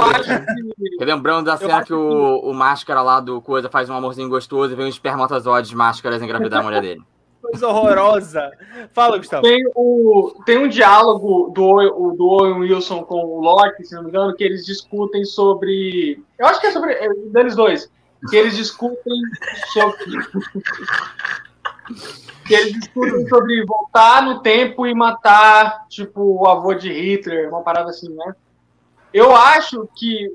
que 0.98 1.06
Lembrando 1.06 1.46
da 1.46 1.56
cena 1.58 1.78
acho 1.78 1.86
que 1.88 1.94
o, 1.94 2.40
o 2.40 2.54
Máscara 2.54 3.02
lá 3.02 3.20
do 3.22 3.42
Coisa 3.42 3.70
faz 3.70 3.90
um 3.90 3.94
amorzinho 3.94 4.28
gostoso 4.28 4.74
e 4.74 4.76
vem 4.76 4.88
os 4.88 4.96
espermatozoides 4.96 5.72
máscaras 5.74 6.22
engravidar 6.22 6.60
a 6.60 6.64
mulher 6.64 6.82
dele. 6.82 7.02
Coisa 7.42 7.68
horrorosa. 7.68 8.52
Fala, 8.92 9.18
Gustavo. 9.20 9.44
tem, 9.44 9.64
o, 9.76 10.34
tem 10.48 10.58
um 10.58 10.68
diálogo 10.68 11.52
do, 11.54 11.64
o- 11.64 12.16
do 12.18 12.26
Owen 12.28 12.60
Wilson 12.62 13.04
com 13.04 13.24
o 13.24 13.40
Loki, 13.40 13.86
se 13.86 13.94
não 13.96 14.02
me 14.04 14.10
engano, 14.10 14.34
que 14.36 14.44
eles 14.44 14.66
discutem 14.66 15.24
sobre. 15.24 16.20
Eu 16.40 16.48
acho 16.48 16.60
que 16.60 16.66
é 16.68 16.72
sobre. 16.72 16.94
É, 16.94 17.08
deles 17.32 17.56
dois. 17.56 17.90
Que 18.32 18.36
eles 18.36 18.56
discutem 18.58 19.14
sobre. 19.72 19.96
que 22.48 22.54
eles 22.56 22.74
discutem 22.74 23.28
sobre 23.28 23.64
voltar 23.66 24.24
no 24.24 24.40
tempo 24.42 24.88
e 24.88 24.96
matar, 24.96 25.86
tipo, 25.88 26.42
o 26.42 26.48
avô 26.48 26.74
de 26.74 26.92
Hitler, 26.92 27.50
uma 27.50 27.62
parada 27.62 27.92
assim, 27.92 28.10
né? 28.14 28.36
Eu 29.16 29.34
acho 29.34 29.88
que 29.96 30.30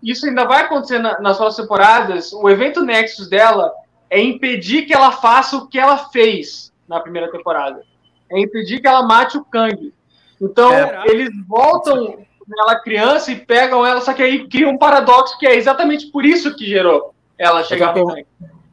isso 0.00 0.26
ainda 0.26 0.44
vai 0.44 0.62
acontecer 0.62 1.00
na- 1.00 1.18
nas 1.20 1.36
próximas 1.36 1.56
temporadas. 1.56 2.32
O 2.32 2.48
evento 2.48 2.80
Nexus 2.84 3.28
dela 3.28 3.72
é 4.08 4.22
impedir 4.22 4.82
que 4.86 4.94
ela 4.94 5.10
faça 5.10 5.56
o 5.56 5.66
que 5.66 5.76
ela 5.76 5.98
fez 6.10 6.72
na 6.88 7.00
primeira 7.00 7.30
temporada. 7.32 7.82
É 8.30 8.38
impedir 8.40 8.80
que 8.80 8.86
ela 8.86 9.02
mate 9.02 9.36
o 9.36 9.44
Kang. 9.44 9.92
Então, 10.40 10.70
Caraca. 10.70 11.10
eles 11.10 11.30
voltam 11.48 12.18
nela 12.46 12.80
criança 12.80 13.32
e 13.32 13.36
pegam 13.36 13.84
ela, 13.84 14.00
só 14.00 14.12
que 14.12 14.22
aí 14.22 14.46
cria 14.48 14.68
um 14.68 14.78
paradoxo 14.78 15.36
que 15.38 15.46
é 15.46 15.56
exatamente 15.56 16.06
por 16.06 16.24
isso 16.24 16.54
que 16.54 16.64
gerou 16.64 17.12
ela 17.36 17.64
chegar 17.64 17.92
tenho 17.92 18.06
no 18.06 18.14
Kang. 18.14 18.26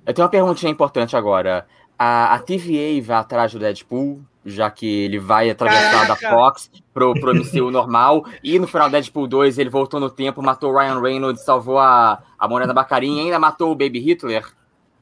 Eu 0.05 0.13
tenho 0.13 0.25
uma 0.25 0.31
perguntinha 0.31 0.71
importante 0.71 1.15
agora. 1.17 1.65
A, 1.97 2.35
a 2.35 2.39
TVA 2.39 3.01
vai 3.03 3.17
atrás 3.17 3.51
do 3.51 3.59
Deadpool, 3.59 4.21
já 4.45 4.69
que 4.71 4.85
ele 5.03 5.19
vai 5.19 5.49
atravessar 5.49 6.07
da 6.07 6.15
Caraca. 6.15 6.29
Fox 6.29 6.71
pro, 6.93 7.13
pro 7.13 7.33
MCU 7.35 7.69
normal. 7.71 8.25
E 8.43 8.57
no 8.57 8.67
final 8.67 8.87
do 8.89 8.93
Deadpool 8.93 9.27
2 9.27 9.57
ele 9.59 9.69
voltou 9.69 9.99
no 9.99 10.09
tempo, 10.09 10.41
matou 10.41 10.71
o 10.73 10.77
Ryan 10.79 10.99
Reynolds, 11.01 11.43
salvou 11.43 11.77
a, 11.79 12.21
a 12.37 12.47
Morena 12.47 12.73
Bacarinha 12.73 13.21
e 13.21 13.25
ainda 13.25 13.39
matou 13.39 13.71
o 13.71 13.75
Baby 13.75 13.99
Hitler. 13.99 14.45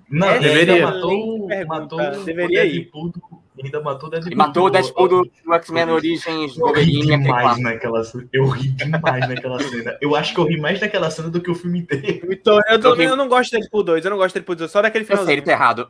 Não, 0.09 0.27
ele 0.31 0.39
Deveria. 0.39 0.73
ainda 0.75 0.91
matou, 0.91 1.47
matou 1.67 1.99
o 1.99 2.23
deveria 2.25 2.65
ir. 2.65 2.71
Deadpool. 2.83 3.13
Ainda 3.63 3.81
matou 3.81 4.07
o 4.07 4.11
Deadpool. 4.11 4.31
E 4.31 4.35
matou 4.35 4.65
o 4.65 4.69
Deadpool 4.69 5.07
do, 5.07 5.29
do 5.45 5.53
X-Men 5.55 5.89
Origins 5.89 6.25
Eu 6.27 6.43
ri 6.45 6.59
Wolverine. 6.59 7.05
demais 7.23 7.59
naquela 7.59 8.03
cena. 8.03 8.27
Eu 8.31 8.47
ri 8.47 8.67
demais 8.69 9.27
naquela 9.27 9.59
cena. 9.59 9.97
Eu 9.99 10.15
acho 10.15 10.33
que 10.33 10.39
eu 10.39 10.45
ri 10.45 10.59
mais 10.61 10.79
naquela 10.79 11.09
cena 11.11 11.29
do 11.29 11.41
que 11.41 11.49
o 11.51 11.55
filme 11.55 11.79
inteiro. 11.79 12.31
Então, 12.31 12.59
eu, 12.69 12.79
também, 12.79 13.05
Eu- 13.05 13.11
eu 13.11 13.17
não 13.17 13.27
gosto 13.27 13.51
dele 13.51 13.67
por 13.69 13.83
dois, 13.83 14.05
eu 14.05 14.11
não 14.11 14.17
gosto 14.17 14.33
dele 14.35 14.45
por 14.45 14.55
dois, 14.55 14.71
só 14.71 14.81
daquele 14.81 15.05
Eu 15.09 15.17
sei, 15.17 15.33
ele 15.35 15.41
tá 15.41 15.51
errado. 15.51 15.89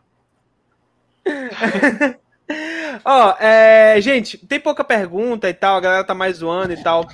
Ó, 3.04 3.36
é, 3.40 4.00
gente, 4.02 4.38
tem 4.38 4.60
pouca 4.60 4.84
pergunta 4.84 5.50
e 5.50 5.54
tal, 5.54 5.78
a 5.78 5.82
galera 5.82 6.04
tá 6.04 6.14
mais 6.14 6.38
zoando 6.38 6.74
e 6.74 6.84
tal. 6.84 7.08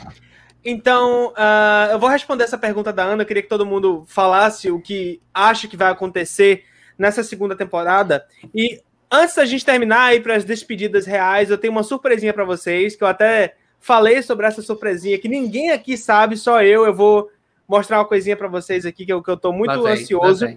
Então, 0.65 1.33
ah, 1.35 1.89
eu 1.91 1.99
vou 1.99 2.09
responder 2.09 2.45
essa 2.45 2.57
pergunta 2.57 2.93
da 2.93 3.03
Ana. 3.03 3.23
Eu 3.23 3.27
queria 3.27 3.43
que 3.43 3.49
todo 3.49 3.65
mundo 3.65 4.05
falasse 4.07 4.71
o 4.71 4.79
que 4.79 5.21
acha 5.33 5.67
que 5.67 5.75
vai 5.75 5.91
acontecer 5.91 6.63
nessa 6.97 7.23
segunda 7.23 7.55
temporada. 7.55 8.25
E 8.55 8.81
antes 9.11 9.35
da 9.35 9.45
gente 9.45 9.65
terminar 9.65 10.05
aí 10.05 10.21
para 10.21 10.35
as 10.35 10.45
despedidas 10.45 11.05
reais, 11.05 11.49
eu 11.49 11.57
tenho 11.57 11.73
uma 11.73 11.83
surpresinha 11.83 12.33
para 12.33 12.45
vocês, 12.45 12.95
que 12.95 13.03
eu 13.03 13.07
até 13.07 13.55
falei 13.79 14.21
sobre 14.21 14.45
essa 14.45 14.61
surpresinha 14.61 15.19
que 15.19 15.27
ninguém 15.27 15.71
aqui 15.71 15.97
sabe, 15.97 16.37
só 16.37 16.61
eu. 16.61 16.85
Eu 16.85 16.93
vou 16.93 17.29
mostrar 17.67 17.99
uma 17.99 18.05
coisinha 18.05 18.37
para 18.37 18.47
vocês 18.47 18.85
aqui 18.85 19.05
que 19.05 19.11
eu, 19.11 19.21
que 19.21 19.29
eu 19.29 19.37
tô 19.37 19.51
muito 19.51 19.83
vem, 19.83 19.93
ansioso 19.93 20.47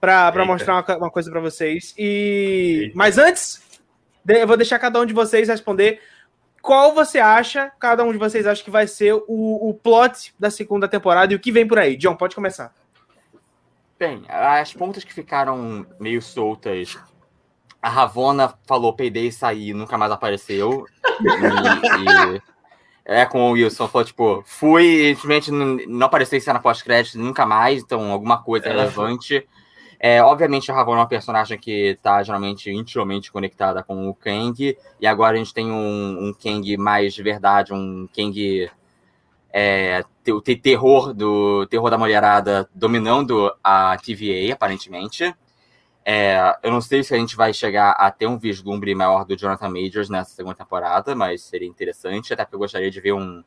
para 0.00 0.44
mostrar 0.44 0.74
uma, 0.74 0.96
uma 0.96 1.10
coisa 1.10 1.30
para 1.30 1.40
vocês. 1.40 1.94
E 1.96 2.80
Eita. 2.82 2.92
mas 2.96 3.18
antes, 3.18 3.62
eu 4.26 4.46
vou 4.46 4.56
deixar 4.56 4.78
cada 4.78 5.00
um 5.00 5.06
de 5.06 5.12
vocês 5.12 5.48
responder 5.48 6.00
qual 6.60 6.94
você 6.94 7.18
acha, 7.18 7.70
cada 7.78 8.04
um 8.04 8.12
de 8.12 8.18
vocês 8.18 8.46
acha 8.46 8.62
que 8.62 8.70
vai 8.70 8.86
ser 8.86 9.14
o, 9.14 9.68
o 9.68 9.74
plot 9.74 10.34
da 10.38 10.50
segunda 10.50 10.88
temporada 10.88 11.32
e 11.32 11.36
o 11.36 11.40
que 11.40 11.52
vem 11.52 11.66
por 11.66 11.78
aí. 11.78 11.96
John, 11.96 12.16
pode 12.16 12.34
começar. 12.34 12.74
Bem, 13.98 14.22
as 14.28 14.72
pontas 14.72 15.02
que 15.02 15.12
ficaram 15.12 15.86
meio 15.98 16.22
soltas. 16.22 16.96
A 17.80 17.88
Ravona 17.88 18.54
falou 18.66 18.92
peidei 18.92 19.28
e 19.28 19.32
saí, 19.32 19.72
nunca 19.72 19.96
mais 19.96 20.10
apareceu. 20.12 20.84
E, 21.20 22.34
e- 22.36 22.42
é 23.04 23.24
com 23.24 23.48
o 23.48 23.52
Wilson, 23.52 23.88
falou 23.88 24.04
tipo, 24.04 24.42
fui 24.44 24.84
e 24.84 25.14
simplesmente 25.14 25.50
não 25.50 25.76
não 25.86 26.06
apareceu 26.06 26.36
em 26.36 26.42
cena 26.42 26.60
pós-crédito 26.60 27.18
nunca 27.18 27.46
mais, 27.46 27.82
então 27.82 28.12
alguma 28.12 28.42
coisa 28.42 28.66
Ela 28.68 28.82
relevante. 28.82 29.48
É, 30.00 30.22
obviamente 30.22 30.70
a 30.70 30.74
Ravonna 30.74 30.98
é 30.98 31.00
uma 31.00 31.08
personagem 31.08 31.58
que 31.58 31.98
tá 32.00 32.22
geralmente 32.22 32.70
intimamente 32.70 33.32
conectada 33.32 33.82
com 33.82 34.08
o 34.08 34.14
Kang, 34.14 34.76
e 35.00 35.06
agora 35.06 35.34
a 35.34 35.38
gente 35.38 35.52
tem 35.52 35.70
um, 35.70 36.28
um 36.28 36.32
Kang 36.32 36.76
mais 36.76 37.12
de 37.14 37.22
verdade, 37.22 37.72
um 37.72 38.08
Kang 38.14 38.70
é, 39.52 40.04
terror 40.62 41.12
do 41.12 41.66
terror 41.66 41.90
da 41.90 41.98
mulherada 41.98 42.68
dominando 42.72 43.52
a 43.62 43.96
TVA, 43.96 44.52
aparentemente. 44.52 45.34
É, 46.04 46.56
eu 46.62 46.70
não 46.70 46.80
sei 46.80 47.02
se 47.02 47.14
a 47.14 47.18
gente 47.18 47.36
vai 47.36 47.52
chegar 47.52 47.90
a 47.90 48.10
ter 48.10 48.26
um 48.26 48.38
vislumbre 48.38 48.94
maior 48.94 49.24
do 49.24 49.36
Jonathan 49.36 49.68
Majors 49.68 50.08
nessa 50.08 50.30
segunda 50.30 50.54
temporada, 50.54 51.14
mas 51.14 51.42
seria 51.42 51.68
interessante, 51.68 52.32
até 52.32 52.44
porque 52.44 52.54
eu 52.54 52.60
gostaria 52.60 52.90
de 52.90 53.00
ver 53.00 53.12
um, 53.12 53.42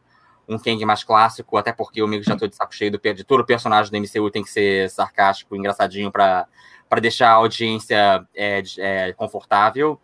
um 0.47 0.57
Kang 0.57 0.83
mais 0.85 1.03
clássico, 1.03 1.57
até 1.57 1.71
porque 1.71 2.05
meio 2.05 2.21
que 2.21 2.27
já 2.27 2.35
tô 2.35 2.47
de 2.47 2.55
saco 2.55 2.73
cheio 2.75 2.91
do, 2.91 2.99
de 2.99 3.23
todo 3.23 3.45
personagem 3.45 3.91
do 3.91 3.97
MCU 3.97 4.29
tem 4.31 4.43
que 4.43 4.49
ser 4.49 4.89
sarcástico, 4.89 5.55
engraçadinho 5.55 6.11
para 6.11 6.47
para 6.89 6.99
deixar 6.99 7.29
a 7.29 7.35
audiência 7.35 8.25
é, 8.35 8.61
é, 8.77 9.13
confortável. 9.13 9.97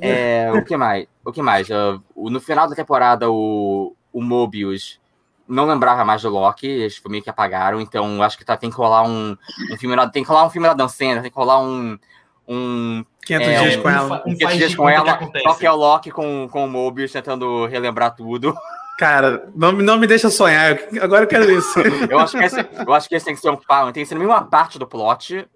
É, 0.00 0.52
o 0.54 0.64
que 0.64 0.76
mais? 0.76 1.08
O 1.24 1.32
que 1.32 1.42
mais? 1.42 1.68
O- 2.14 2.30
no 2.30 2.40
final 2.40 2.68
da 2.68 2.76
temporada, 2.76 3.28
o, 3.28 3.96
o 4.12 4.22
Mobius 4.22 5.00
não 5.48 5.64
lembrava 5.66 6.04
mais 6.04 6.22
do 6.22 6.28
Loki, 6.28 6.66
eles 6.66 7.00
meio 7.08 7.24
que 7.24 7.30
apagaram, 7.30 7.80
então 7.80 8.22
acho 8.22 8.38
que 8.38 8.44
tá, 8.44 8.56
tem 8.56 8.70
que 8.70 8.76
rolar 8.76 9.02
um, 9.02 9.36
um 9.72 9.76
filme, 9.76 9.96
tem 10.10 10.22
que 10.22 10.28
rolar 10.28 10.46
um 10.46 10.50
filme 10.50 10.68
da 10.68 10.74
Dan 10.74 10.86
Sandler, 10.88 11.22
tem 11.22 11.30
que 11.30 11.36
rolar 11.36 11.60
um, 11.60 11.98
um 12.46 13.04
500 13.24 13.48
É, 13.48 13.58
dias 13.60 13.76
um 13.76 13.82
com 13.82 13.88
ela. 13.90 14.18
um 14.20 14.22
500 14.22 14.42
faz 14.44 14.56
dias 14.58 14.74
com 14.76 14.88
ela, 14.88 15.18
só 15.42 15.54
que 15.54 15.66
é 15.66 15.72
o 15.72 15.76
Loki 15.76 16.10
com, 16.12 16.48
com 16.50 16.64
o 16.66 16.68
Mobius 16.68 17.10
tentando 17.10 17.66
relembrar 17.66 18.14
tudo. 18.14 18.56
Cara, 18.98 19.50
não, 19.54 19.72
não 19.72 19.98
me 19.98 20.06
deixa 20.06 20.30
sonhar. 20.30 20.78
Agora 21.00 21.24
eu 21.24 21.28
quero 21.28 21.50
isso. 21.50 21.78
Eu 22.10 22.18
acho 22.18 22.36
que 22.36 22.44
esse, 22.44 22.60
eu 22.86 22.94
acho 22.94 23.08
que 23.08 23.14
esse 23.14 23.26
tem 23.26 23.34
que 23.34 23.40
ser 23.40 23.50
um 23.50 23.56
tem 23.92 24.02
que 24.02 24.06
ser 24.06 24.14
nenhuma 24.14 24.42
parte 24.44 24.78
do 24.78 24.86
plot. 24.86 25.46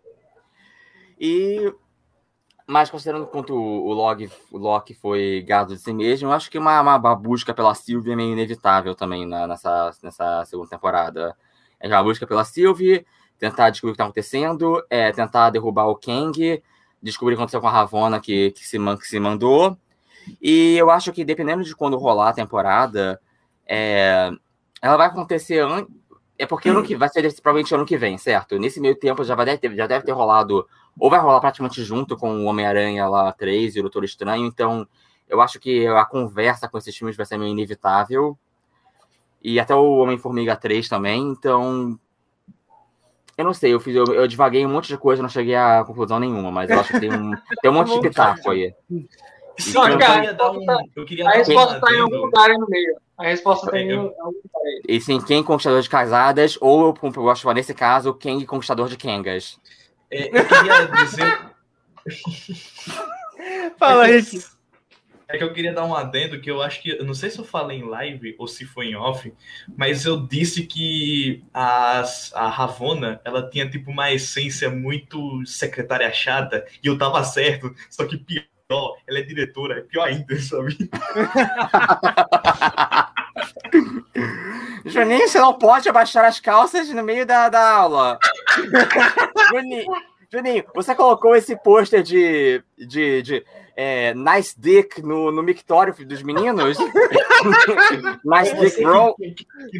E. 1.18 1.72
Mas 2.66 2.88
considerando 2.88 3.26
quanto 3.26 3.52
o 3.52 3.92
Log, 3.92 4.30
o 4.52 4.56
Loki 4.56 4.94
foi 4.94 5.44
gado 5.44 5.74
de 5.74 5.80
si 5.82 5.92
mesmo, 5.92 6.28
eu 6.28 6.32
acho 6.32 6.48
que 6.48 6.56
uma, 6.56 6.80
uma 6.80 7.16
busca 7.16 7.52
pela 7.52 7.74
Sylvie 7.74 8.12
é 8.12 8.16
meio 8.16 8.30
inevitável 8.32 8.94
também 8.94 9.26
na- 9.26 9.44
nessa, 9.44 9.90
nessa 10.04 10.44
segunda 10.44 10.68
temporada. 10.70 11.36
É 11.80 11.88
uma 11.88 12.02
busca 12.04 12.28
pela 12.28 12.44
Sylvie, 12.44 13.04
tentar 13.40 13.70
descobrir 13.70 13.90
o 13.90 13.94
que 13.94 13.98
tá 13.98 14.04
acontecendo, 14.04 14.80
é, 14.88 15.10
tentar 15.10 15.50
derrubar 15.50 15.86
o 15.88 15.96
Kang, 15.96 16.62
descobrir 17.02 17.34
o 17.34 17.36
que 17.38 17.42
aconteceu 17.42 17.60
com 17.60 17.66
a 17.66 17.72
Ravonna 17.72 18.20
que, 18.20 18.52
que, 18.52 18.64
se, 18.64 18.78
que 18.78 19.06
se 19.06 19.18
mandou. 19.18 19.76
E 20.40 20.76
eu 20.76 20.90
acho 20.90 21.12
que 21.12 21.24
dependendo 21.24 21.64
de 21.64 21.74
quando 21.74 21.98
rolar 21.98 22.28
a 22.28 22.34
temporada, 22.34 23.20
é, 23.72 24.32
ela 24.82 24.96
vai 24.96 25.06
acontecer 25.06 25.60
antes. 25.60 25.94
É 26.36 26.46
porque 26.46 26.70
ano 26.70 26.82
que 26.82 26.96
vai 26.96 27.08
ser 27.08 27.22
provavelmente 27.42 27.74
ano 27.74 27.84
que 27.84 27.98
vem, 27.98 28.16
certo? 28.16 28.58
Nesse 28.58 28.80
meio 28.80 28.96
tempo 28.96 29.22
já, 29.22 29.34
vai 29.34 29.44
deve 29.44 29.58
ter, 29.58 29.76
já 29.76 29.86
deve 29.86 30.06
ter 30.06 30.12
rolado, 30.12 30.66
ou 30.98 31.10
vai 31.10 31.20
rolar 31.20 31.38
praticamente 31.38 31.84
junto 31.84 32.16
com 32.16 32.38
o 32.38 32.44
Homem-Aranha 32.46 33.06
lá 33.06 33.30
3 33.30 33.76
e 33.76 33.78
o 33.78 33.82
Doutor 33.82 34.04
Estranho, 34.04 34.46
então 34.46 34.88
eu 35.28 35.40
acho 35.40 35.60
que 35.60 35.86
a 35.86 36.04
conversa 36.04 36.66
com 36.66 36.78
esses 36.78 36.96
filmes 36.96 37.14
vai 37.14 37.26
ser 37.26 37.36
meio 37.36 37.52
inevitável. 37.52 38.36
E 39.42 39.60
até 39.60 39.74
o 39.74 39.98
Homem-Formiga 39.98 40.56
3 40.56 40.88
também, 40.88 41.22
então. 41.22 41.98
Eu 43.36 43.44
não 43.44 43.54
sei, 43.54 43.72
eu, 43.72 43.80
fiz, 43.80 43.94
eu, 43.94 44.04
eu 44.06 44.26
divaguei 44.26 44.66
um 44.66 44.70
monte 44.70 44.88
de 44.88 44.98
coisa, 44.98 45.22
não 45.22 45.28
cheguei 45.28 45.54
a 45.54 45.84
conclusão 45.84 46.18
nenhuma, 46.18 46.50
mas 46.50 46.68
eu 46.68 46.80
acho 46.80 46.92
que 46.92 47.00
tem 47.00 47.12
um, 47.12 47.32
tem 47.62 47.70
um 47.70 47.74
monte 47.74 47.92
de 47.92 48.00
pitaco 48.00 48.50
aí. 48.50 48.74
Não, 49.74 49.88
eu 49.88 49.98
cara, 49.98 50.14
queria 50.14 50.34
dar 50.34 50.50
um. 50.52 50.64
Eu 50.96 51.04
queria 51.04 51.28
A 51.28 51.32
resposta 51.32 51.80
tá 51.80 51.92
em 51.92 52.00
algum 52.00 52.16
lugar 52.16 52.50
aí 52.50 52.56
no 52.58 52.66
meio. 52.68 52.96
A 53.18 53.24
resposta 53.24 53.70
tá 53.70 53.78
em 53.78 53.90
Eu- 53.90 54.00
algum 54.00 54.24
lugar 54.26 54.62
aí. 54.64 54.82
E 54.88 55.00
sim, 55.00 55.20
quem 55.20 55.42
conquistador 55.42 55.82
de 55.82 55.88
casadas, 55.90 56.56
ou 56.60 56.86
eu, 56.86 56.94
como 56.94 57.12
eu 57.14 57.22
gosto 57.22 57.36
de 57.38 57.42
falar 57.42 57.54
nesse 57.54 57.74
caso, 57.74 58.14
quem 58.14 58.44
conquistador 58.46 58.88
de 58.88 58.96
Kengas. 58.96 59.58
É, 60.10 60.28
eu 60.28 60.44
queria 60.46 60.86
dizer. 61.04 61.40
Fala, 63.78 64.08
é 64.08 64.22
que, 64.22 64.40
é 65.28 65.38
que 65.38 65.44
eu 65.44 65.52
queria 65.52 65.72
dar 65.72 65.84
um 65.84 65.94
adendo 65.94 66.40
que 66.40 66.50
eu 66.50 66.60
acho 66.62 66.82
que. 66.82 66.90
Eu 66.90 67.04
não 67.04 67.14
sei 67.14 67.30
se 67.30 67.38
eu 67.38 67.44
falei 67.44 67.78
em 67.78 67.88
live 67.88 68.34
ou 68.38 68.46
se 68.48 68.64
foi 68.64 68.86
em 68.88 68.96
off, 68.96 69.32
mas 69.76 70.04
eu 70.04 70.26
disse 70.26 70.66
que 70.66 71.42
as, 71.52 72.32
a 72.34 72.48
Ravona 72.48 73.20
ela 73.24 73.48
tinha 73.48 73.68
tipo 73.68 73.90
uma 73.90 74.10
essência 74.12 74.70
muito 74.70 75.44
secretária 75.46 76.12
chata, 76.12 76.66
e 76.82 76.86
eu 76.88 76.98
tava 76.98 77.22
certo, 77.24 77.74
só 77.88 78.04
que 78.06 78.16
pior, 78.18 78.44
ela 79.08 79.18
é 79.18 79.22
diretora, 79.22 79.78
é 79.78 79.82
pior 79.82 80.06
ainda, 80.06 80.38
sabe? 80.40 80.76
Juninho, 84.84 85.28
você 85.28 85.38
não 85.38 85.54
pode 85.54 85.88
abaixar 85.88 86.24
as 86.24 86.40
calças 86.40 86.88
no 86.90 87.02
meio 87.02 87.26
da, 87.26 87.48
da 87.48 87.70
aula. 87.70 88.18
Juninho, 89.52 89.84
Juninho, 90.32 90.64
você 90.74 90.94
colocou 90.94 91.34
esse 91.34 91.56
pôster 91.56 92.02
de, 92.02 92.62
de, 92.78 93.22
de 93.22 93.44
é, 93.76 94.14
Nice 94.14 94.54
Dick 94.58 95.02
no, 95.02 95.30
no 95.30 95.42
mictório 95.42 95.94
dos 96.04 96.22
meninos? 96.22 96.78
nice 98.24 98.54
Dick 98.56 98.82
Bro? 98.82 99.16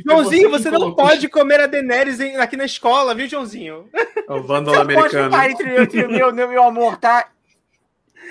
Joãozinho, 0.07 0.51
você 0.51 0.71
não 0.71 0.95
pode 0.95 1.29
comer 1.29 1.61
a 1.61 1.67
Daenerys 1.67 2.21
aqui 2.39 2.57
na 2.57 2.65
escola, 2.65 3.15
viu, 3.15 3.27
Joãozinho? 3.29 3.89
É 3.95 4.33
o 4.33 4.43
vândalo 4.43 4.77
Você 4.77 4.95
pode 4.95 5.17
americano. 5.17 5.31
ficar 5.31 5.51
entre, 5.51 5.83
entre 5.83 6.05
o 6.05 6.11
meu, 6.11 6.33
meu 6.33 6.63
amor, 6.63 6.97
tá? 6.97 7.29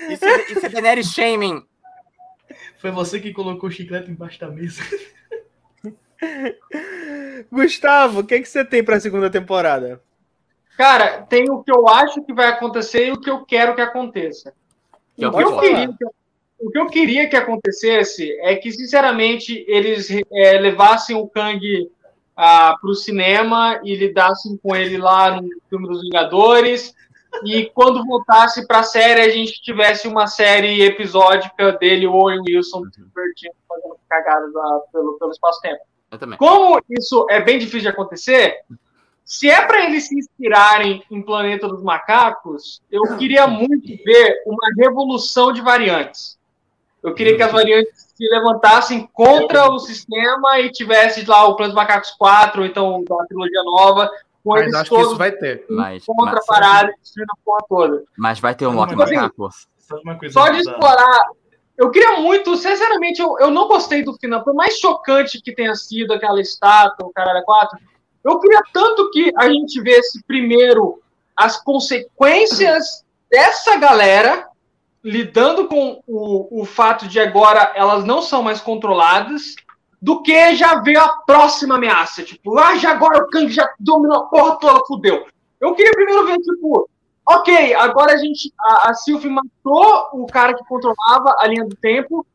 Isso 0.08 0.24
é, 0.24 0.52
isso 0.52 0.66
é 0.66 0.68
Daenerys 0.68 1.12
shaming. 1.12 1.64
Foi 2.78 2.90
você 2.90 3.20
que 3.20 3.32
colocou 3.32 3.68
o 3.68 3.72
chiclete 3.72 4.10
embaixo 4.10 4.40
da 4.40 4.48
mesa. 4.48 4.82
Gustavo, 7.50 8.20
o 8.20 8.24
que, 8.24 8.40
que 8.40 8.48
você 8.48 8.64
tem 8.64 8.82
pra 8.82 9.00
segunda 9.00 9.30
temporada? 9.30 10.02
Cara, 10.76 11.22
tem 11.22 11.50
o 11.50 11.62
que 11.62 11.70
eu 11.70 11.86
acho 11.88 12.22
que 12.22 12.32
vai 12.32 12.48
acontecer 12.48 13.08
e 13.08 13.12
o 13.12 13.20
que 13.20 13.28
eu 13.28 13.44
quero 13.44 13.74
que 13.74 13.82
aconteça. 13.82 14.54
Que 15.16 15.24
é 15.24 15.28
o 15.28 15.32
que 15.32 15.42
eu 15.42 15.58
queria 15.58 15.88
que, 15.88 16.04
o 16.58 16.70
que, 16.70 16.78
eu 16.78 16.86
queria 16.86 17.28
que 17.28 17.36
acontecesse 17.36 18.32
é 18.40 18.54
que, 18.56 18.72
sinceramente, 18.72 19.64
eles 19.68 20.08
é, 20.32 20.58
levassem 20.58 21.16
o 21.16 21.28
Kang 21.28 21.90
para 22.34 22.78
o 22.84 22.94
cinema 22.94 23.78
e 23.84 23.94
lidassem 23.94 24.58
com 24.62 24.74
ele 24.74 24.96
lá 24.96 25.38
no 25.38 25.48
filme 25.68 25.86
dos 25.86 26.00
Vingadores. 26.00 26.94
E 27.44 27.66
quando 27.74 28.04
voltasse 28.04 28.66
para 28.66 28.80
a 28.80 28.82
série, 28.82 29.20
a 29.20 29.28
gente 29.28 29.62
tivesse 29.62 30.08
uma 30.08 30.26
série 30.26 30.82
episódica 30.82 31.72
dele, 31.72 32.06
o 32.06 32.12
Owen 32.12 32.40
Wilson, 32.46 32.82
se 32.92 33.02
divertindo, 33.02 33.54
fazendo 33.68 33.96
cagadas 34.08 34.52
pelo, 34.92 35.18
pelo 35.18 35.30
espaço-tempo. 35.30 35.80
Como 36.38 36.80
isso 36.90 37.26
é 37.30 37.40
bem 37.40 37.58
difícil 37.58 37.82
de 37.82 37.88
acontecer, 37.88 38.64
se 39.24 39.48
é 39.48 39.64
para 39.64 39.84
eles 39.84 40.08
se 40.08 40.18
inspirarem 40.18 41.04
em 41.08 41.22
Planeta 41.22 41.68
dos 41.68 41.82
Macacos, 41.82 42.82
eu 42.90 43.16
queria 43.16 43.46
muito 43.46 43.86
ver 44.04 44.42
uma 44.44 44.68
revolução 44.76 45.52
de 45.52 45.60
variantes. 45.60 46.36
Eu 47.00 47.14
queria 47.14 47.36
que 47.36 47.42
as 47.42 47.52
variantes 47.52 48.08
se 48.12 48.28
levantassem 48.28 49.08
contra 49.12 49.70
o 49.70 49.78
sistema 49.78 50.58
e 50.58 50.72
tivesse 50.72 51.24
lá 51.24 51.44
o 51.44 51.54
Planeta 51.54 51.74
dos 51.74 51.86
Macacos 51.86 52.10
4, 52.10 52.60
ou 52.60 52.66
então 52.66 53.04
da 53.04 53.24
trilogia 53.26 53.62
nova, 53.62 54.10
com 54.42 54.50
Mas 54.50 54.62
eles 54.62 54.74
acho 54.74 54.90
que 54.90 55.00
isso 55.00 55.16
vai 55.16 55.32
ter. 55.32 55.64
Mas, 55.68 56.04
contra 56.04 56.30
a 56.30 56.34
mas, 56.34 56.46
parada 56.46 56.94
destruindo 57.00 57.32
a 57.32 57.44
porra 57.44 57.64
toda. 57.68 58.04
mas 58.16 58.40
vai 58.40 58.54
ter 58.54 58.66
um 58.66 58.74
Loki 58.74 58.90
Tipo 58.90 59.02
assim, 59.02 59.16
uma 60.04 60.18
coisa 60.18 60.32
Só 60.32 60.48
de 60.48 60.58
bizarra? 60.58 60.76
explorar. 60.76 61.22
Eu 61.76 61.90
queria 61.90 62.20
muito, 62.20 62.56
sinceramente, 62.56 63.20
eu, 63.22 63.36
eu 63.38 63.50
não 63.50 63.66
gostei 63.66 64.02
do 64.02 64.12
final. 64.14 64.44
Por 64.44 64.54
mais 64.54 64.78
chocante 64.78 65.40
que 65.40 65.54
tenha 65.54 65.74
sido 65.74 66.12
aquela 66.12 66.40
estátua, 66.40 67.06
o 67.06 67.12
caralho 67.12 67.42
4, 67.44 67.78
eu 68.22 68.38
queria 68.38 68.62
tanto 68.72 69.10
que 69.10 69.32
a 69.36 69.48
gente 69.48 69.80
vesse 69.80 70.22
primeiro 70.24 71.00
as 71.34 71.62
consequências 71.62 73.04
dessa 73.30 73.76
galera 73.76 74.46
lidando 75.02 75.66
com 75.68 76.02
o, 76.06 76.60
o 76.60 76.64
fato 76.66 77.08
de 77.08 77.18
agora 77.18 77.72
elas 77.74 78.04
não 78.04 78.20
são 78.20 78.42
mais 78.42 78.60
controladas, 78.60 79.54
do 80.00 80.22
que 80.22 80.54
já 80.54 80.80
ver 80.80 80.96
a 80.96 81.08
próxima 81.08 81.74
ameaça. 81.74 82.22
Tipo, 82.22 82.58
ah, 82.58 82.76
já 82.76 82.92
agora 82.92 83.22
o 83.22 83.28
Kang 83.28 83.48
já 83.48 83.68
dominou 83.78 84.18
a 84.18 84.26
porra 84.26 84.58
toda, 84.58 84.84
fudeu. 84.86 85.26
Eu 85.60 85.74
queria 85.74 85.92
primeiro 85.92 86.26
ver, 86.26 86.38
tipo, 86.38 86.88
ok, 87.28 87.74
agora 87.74 88.14
a 88.14 88.16
gente, 88.16 88.52
a, 88.58 88.90
a 88.90 88.94
Sylvie 88.94 89.28
matou 89.28 90.08
o 90.14 90.26
cara 90.26 90.54
que 90.54 90.64
controlava 90.64 91.36
a 91.38 91.46
linha 91.46 91.66
do 91.66 91.76
tempo, 91.76 92.26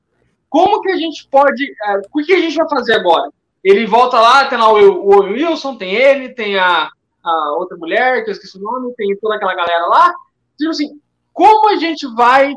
como 0.47 0.81
que 0.81 0.91
a 0.91 0.95
gente 0.95 1.27
pode, 1.29 1.65
é, 1.65 2.01
o 2.13 2.23
que 2.23 2.33
a 2.33 2.39
gente 2.39 2.55
vai 2.55 2.69
fazer 2.69 2.93
agora? 2.93 3.29
Ele 3.63 3.85
volta 3.87 4.21
lá, 4.21 4.45
tem 4.45 4.59
lá 4.59 4.71
o, 4.71 4.77
o 4.77 5.19
Wilson, 5.23 5.75
tem 5.75 5.95
ele, 5.95 6.29
tem 6.29 6.57
a, 6.57 6.89
a 7.23 7.55
outra 7.57 7.75
mulher, 7.77 8.23
que 8.23 8.29
eu 8.29 8.31
esqueci 8.31 8.57
o 8.57 8.61
nome, 8.61 8.93
tem 8.95 9.17
toda 9.17 9.35
aquela 9.35 9.55
galera 9.55 9.87
lá. 9.87 10.13
Tipo 10.57 10.69
assim, 10.69 10.99
como 11.33 11.69
a 11.69 11.75
gente 11.77 12.07
vai, 12.13 12.55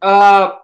ah, 0.00 0.61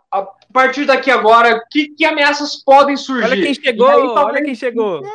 a 0.48 0.52
partir 0.52 0.84
daqui 0.86 1.10
agora, 1.10 1.62
que, 1.70 1.88
que 1.90 2.04
ameaças 2.04 2.56
podem 2.56 2.96
surgir? 2.96 3.24
Olha 3.24 3.42
quem 3.42 3.54
chegou, 3.54 3.86
aí, 3.86 3.96
olha 3.96 4.14
talvez- 4.14 4.44
quem 4.44 4.54
chegou. 4.54 5.02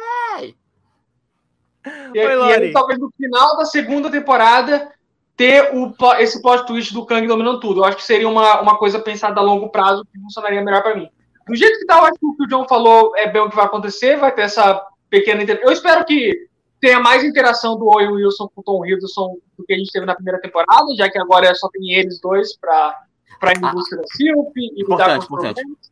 e, 2.13 2.19
Oi, 2.19 2.49
e 2.49 2.53
aí, 2.53 2.71
talvez 2.71 2.99
no 2.99 3.11
final 3.17 3.57
da 3.57 3.65
segunda 3.65 4.09
temporada, 4.09 4.91
ter 5.35 5.75
o, 5.75 5.93
esse 6.19 6.41
plot 6.41 6.65
twist 6.65 6.93
do 6.93 7.05
Kang 7.05 7.27
dominando 7.27 7.59
tudo. 7.59 7.81
Eu 7.81 7.85
acho 7.85 7.97
que 7.97 8.03
seria 8.03 8.29
uma, 8.29 8.61
uma 8.61 8.77
coisa 8.77 8.99
pensada 8.99 9.39
a 9.39 9.43
longo 9.43 9.69
prazo 9.69 10.05
que 10.05 10.19
funcionaria 10.19 10.61
melhor 10.61 10.83
pra 10.83 10.95
mim. 10.95 11.09
Do 11.47 11.55
jeito 11.55 11.79
que 11.79 11.85
tá, 11.85 11.97
eu 11.97 12.05
acho 12.05 12.19
que 12.19 12.25
o 12.25 12.35
que 12.35 12.43
o 12.43 12.47
John 12.47 12.67
falou 12.67 13.15
é 13.17 13.29
bem 13.29 13.41
o 13.41 13.49
que 13.49 13.55
vai 13.55 13.65
acontecer, 13.65 14.15
vai 14.17 14.31
ter 14.31 14.43
essa 14.43 14.85
pequena 15.09 15.43
inter... 15.43 15.59
Eu 15.61 15.71
espero 15.71 16.05
que 16.05 16.47
tenha 16.79 16.99
mais 16.99 17.23
interação 17.23 17.77
do 17.77 17.87
Owen 17.87 18.11
Wilson 18.11 18.49
com 18.53 18.61
o 18.61 18.63
Tom 18.63 18.85
Hiddleston 18.85 19.37
do 19.57 19.65
que 19.65 19.73
a 19.73 19.77
gente 19.77 19.91
teve 19.91 20.05
na 20.05 20.15
primeira 20.15 20.39
temporada, 20.39 20.85
já 20.95 21.09
que 21.09 21.19
agora 21.19 21.53
só 21.55 21.67
tem 21.69 21.91
eles 21.93 22.21
dois 22.21 22.55
pra, 22.57 22.97
pra 23.43 23.53
ir 23.53 23.57
em 23.57 23.65
Ah, 23.65 23.73
Sylvie 24.15 24.71
e 24.75 24.81
importante, 24.83 25.25
importante. 25.25 25.55
problemas. 25.55 25.91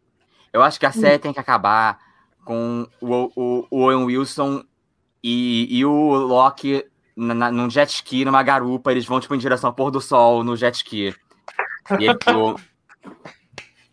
Eu 0.54 0.62
acho 0.62 0.80
que 0.80 0.86
a 0.86 0.92
série 0.92 1.20
tem 1.20 1.34
que 1.34 1.40
acabar 1.40 2.00
com 2.46 2.88
o, 3.00 3.32
o, 3.36 3.68
o 3.70 3.82
Owen 3.84 4.06
Wilson 4.06 4.64
e, 5.24 5.68
e 5.78 5.86
o 5.86 6.14
Loki 6.14 6.86
na, 7.16 7.34
na- 7.34 7.52
num 7.52 7.70
jet 7.70 7.90
ski, 7.94 8.26
numa 8.26 8.44
garupa. 8.44 8.92
Eles 8.92 9.06
vão, 9.06 9.20
tipo, 9.20 9.34
em 9.36 9.38
direção 9.38 9.70
ao 9.70 9.74
pôr 9.74 9.92
do 9.92 10.02
sol 10.02 10.44
no 10.44 10.56
jet 10.56 10.76
ski. 10.76 11.16
E 12.00 12.06
ele, 12.06 12.18
o- 12.36 12.56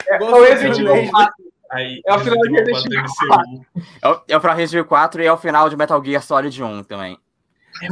É, 0.08 0.18
Gosto 0.18 0.34
o 0.36 0.42
Resident 0.42 0.76
do 0.76 0.80
Evil 0.82 0.92
Resident 0.94 1.10
4. 1.12 1.34
Aí, 1.70 2.00
É 2.06 2.14
o 2.14 2.18
final 2.18 2.38
de 2.38 2.48
Resident 2.48 2.74
Resident 2.74 2.92
Evil 2.92 3.28
4 3.28 3.50
MCU. 3.50 3.66
é 4.02 4.08
o, 4.08 4.20
é 4.28 4.36
o 4.36 4.40
final 4.40 4.56
Resident 4.56 4.72
Evil 4.80 4.88
4 4.88 5.22
e 5.22 5.26
é 5.26 5.32
o 5.32 5.36
final 5.36 5.68
de 5.68 5.76
Metal 5.76 6.04
Gear 6.04 6.22
Solid 6.22 6.62
1 6.62 6.82
também. 6.84 7.18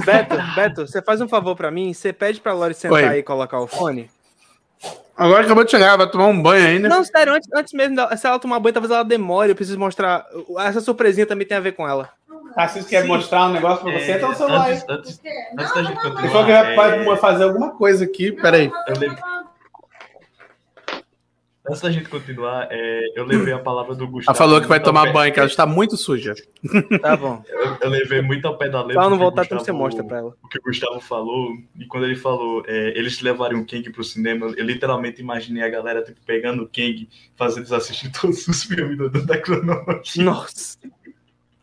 Beto, 0.04 0.34
Beto, 0.56 0.86
você 0.86 1.00
faz 1.02 1.20
um 1.20 1.28
favor 1.28 1.54
pra 1.54 1.70
mim? 1.70 1.92
Você 1.92 2.12
pede 2.12 2.40
pra 2.40 2.52
Lori 2.54 2.74
sentar 2.74 2.94
Oi. 2.96 3.04
aí 3.08 3.18
e 3.18 3.22
colocar 3.22 3.60
o 3.60 3.66
fone? 3.68 4.10
Agora 5.16 5.44
acabou 5.44 5.64
de 5.64 5.70
chegar, 5.70 5.96
vai 5.96 6.08
tomar 6.10 6.26
um 6.26 6.42
banho 6.42 6.66
ainda. 6.66 6.88
Não, 6.88 7.02
sério, 7.02 7.32
antes, 7.32 7.48
antes 7.54 7.72
mesmo, 7.72 7.96
dela- 7.96 8.14
se 8.16 8.26
ela 8.26 8.38
tomar 8.38 8.60
banho, 8.60 8.74
talvez 8.74 8.92
ela 8.92 9.02
demore. 9.02 9.50
Eu 9.50 9.56
preciso 9.56 9.78
mostrar. 9.78 10.26
Essa 10.58 10.80
surpresinha 10.82 11.26
também 11.26 11.46
tem 11.46 11.56
a 11.56 11.60
ver 11.60 11.72
com 11.72 11.88
ela. 11.88 12.10
Ah, 12.54 12.66
querem 12.68 13.02
Sim. 13.02 13.08
mostrar 13.08 13.46
um 13.48 13.52
negócio 13.52 13.82
pra 13.82 13.92
você? 13.92 14.12
É, 14.12 14.16
então 14.16 14.30
o 14.30 14.34
celular. 14.34 14.70
antes, 14.70 14.84
antes, 14.88 15.20
antes 15.58 15.74
da 15.74 15.82
gente 15.82 15.90
Ele 15.98 16.10
continuar, 16.10 16.30
falou 16.30 16.46
que 16.46 16.52
vai 16.52 17.00
é, 17.00 17.04
vai 17.04 17.16
fazer 17.16 17.44
alguma 17.44 17.70
coisa 17.70 18.04
aqui. 18.04 18.32
Peraí. 18.32 18.70
eu 18.88 18.98
lembro- 18.98 19.18
Antes 21.68 21.80
da 21.80 21.90
gente 21.90 22.08
continuar, 22.08 22.68
é, 22.70 23.00
eu 23.16 23.24
levei 23.24 23.52
a 23.52 23.58
palavra 23.58 23.94
do 23.94 24.04
Ela 24.04 24.12
Gustavo. 24.12 24.38
falou 24.38 24.60
que 24.60 24.68
vai 24.68 24.78
tomar 24.80 25.12
banho, 25.12 25.32
que 25.32 25.38
ela 25.40 25.48
está 25.48 25.66
muito 25.66 25.96
suja. 25.96 26.34
Tá 27.00 27.16
bom. 27.16 27.42
Eu, 27.48 27.76
eu 27.80 27.88
levei 27.90 28.22
muito 28.22 28.46
ao 28.46 28.56
pé 28.56 28.68
da 28.68 28.82
letra. 28.82 29.02
Ela 29.02 29.10
não 29.10 29.16
o 29.16 29.18
que 29.18 29.22
o 29.22 29.26
voltar, 29.26 29.44
então 29.44 29.58
você 29.58 29.72
Gustavo- 29.72 29.78
mostra 29.78 30.04
pra 30.04 30.18
ela. 30.18 30.34
O 30.42 30.48
que 30.48 30.58
o 30.58 30.62
Gustavo 30.62 31.00
falou, 31.00 31.50
e 31.78 31.84
quando 31.86 32.04
ele 32.04 32.16
falou, 32.16 32.62
é, 32.66 32.88
eles 32.96 33.20
levarem 33.20 33.58
o 33.58 33.66
Kang 33.66 33.90
pro 33.90 34.04
cinema, 34.04 34.46
eu 34.56 34.64
literalmente 34.64 35.20
imaginei 35.20 35.62
a 35.64 35.68
galera 35.68 36.02
tipo, 36.02 36.20
pegando 36.24 36.62
o 36.62 36.66
Kang, 36.66 37.08
fazendo 37.36 37.60
eles 37.62 37.72
assistir 37.72 38.10
todos 38.18 38.46
os 38.46 38.62
filmes 38.64 38.96
do, 38.96 39.10
da 39.26 39.36
cronologia. 39.38 40.22
Nossa. 40.22 40.78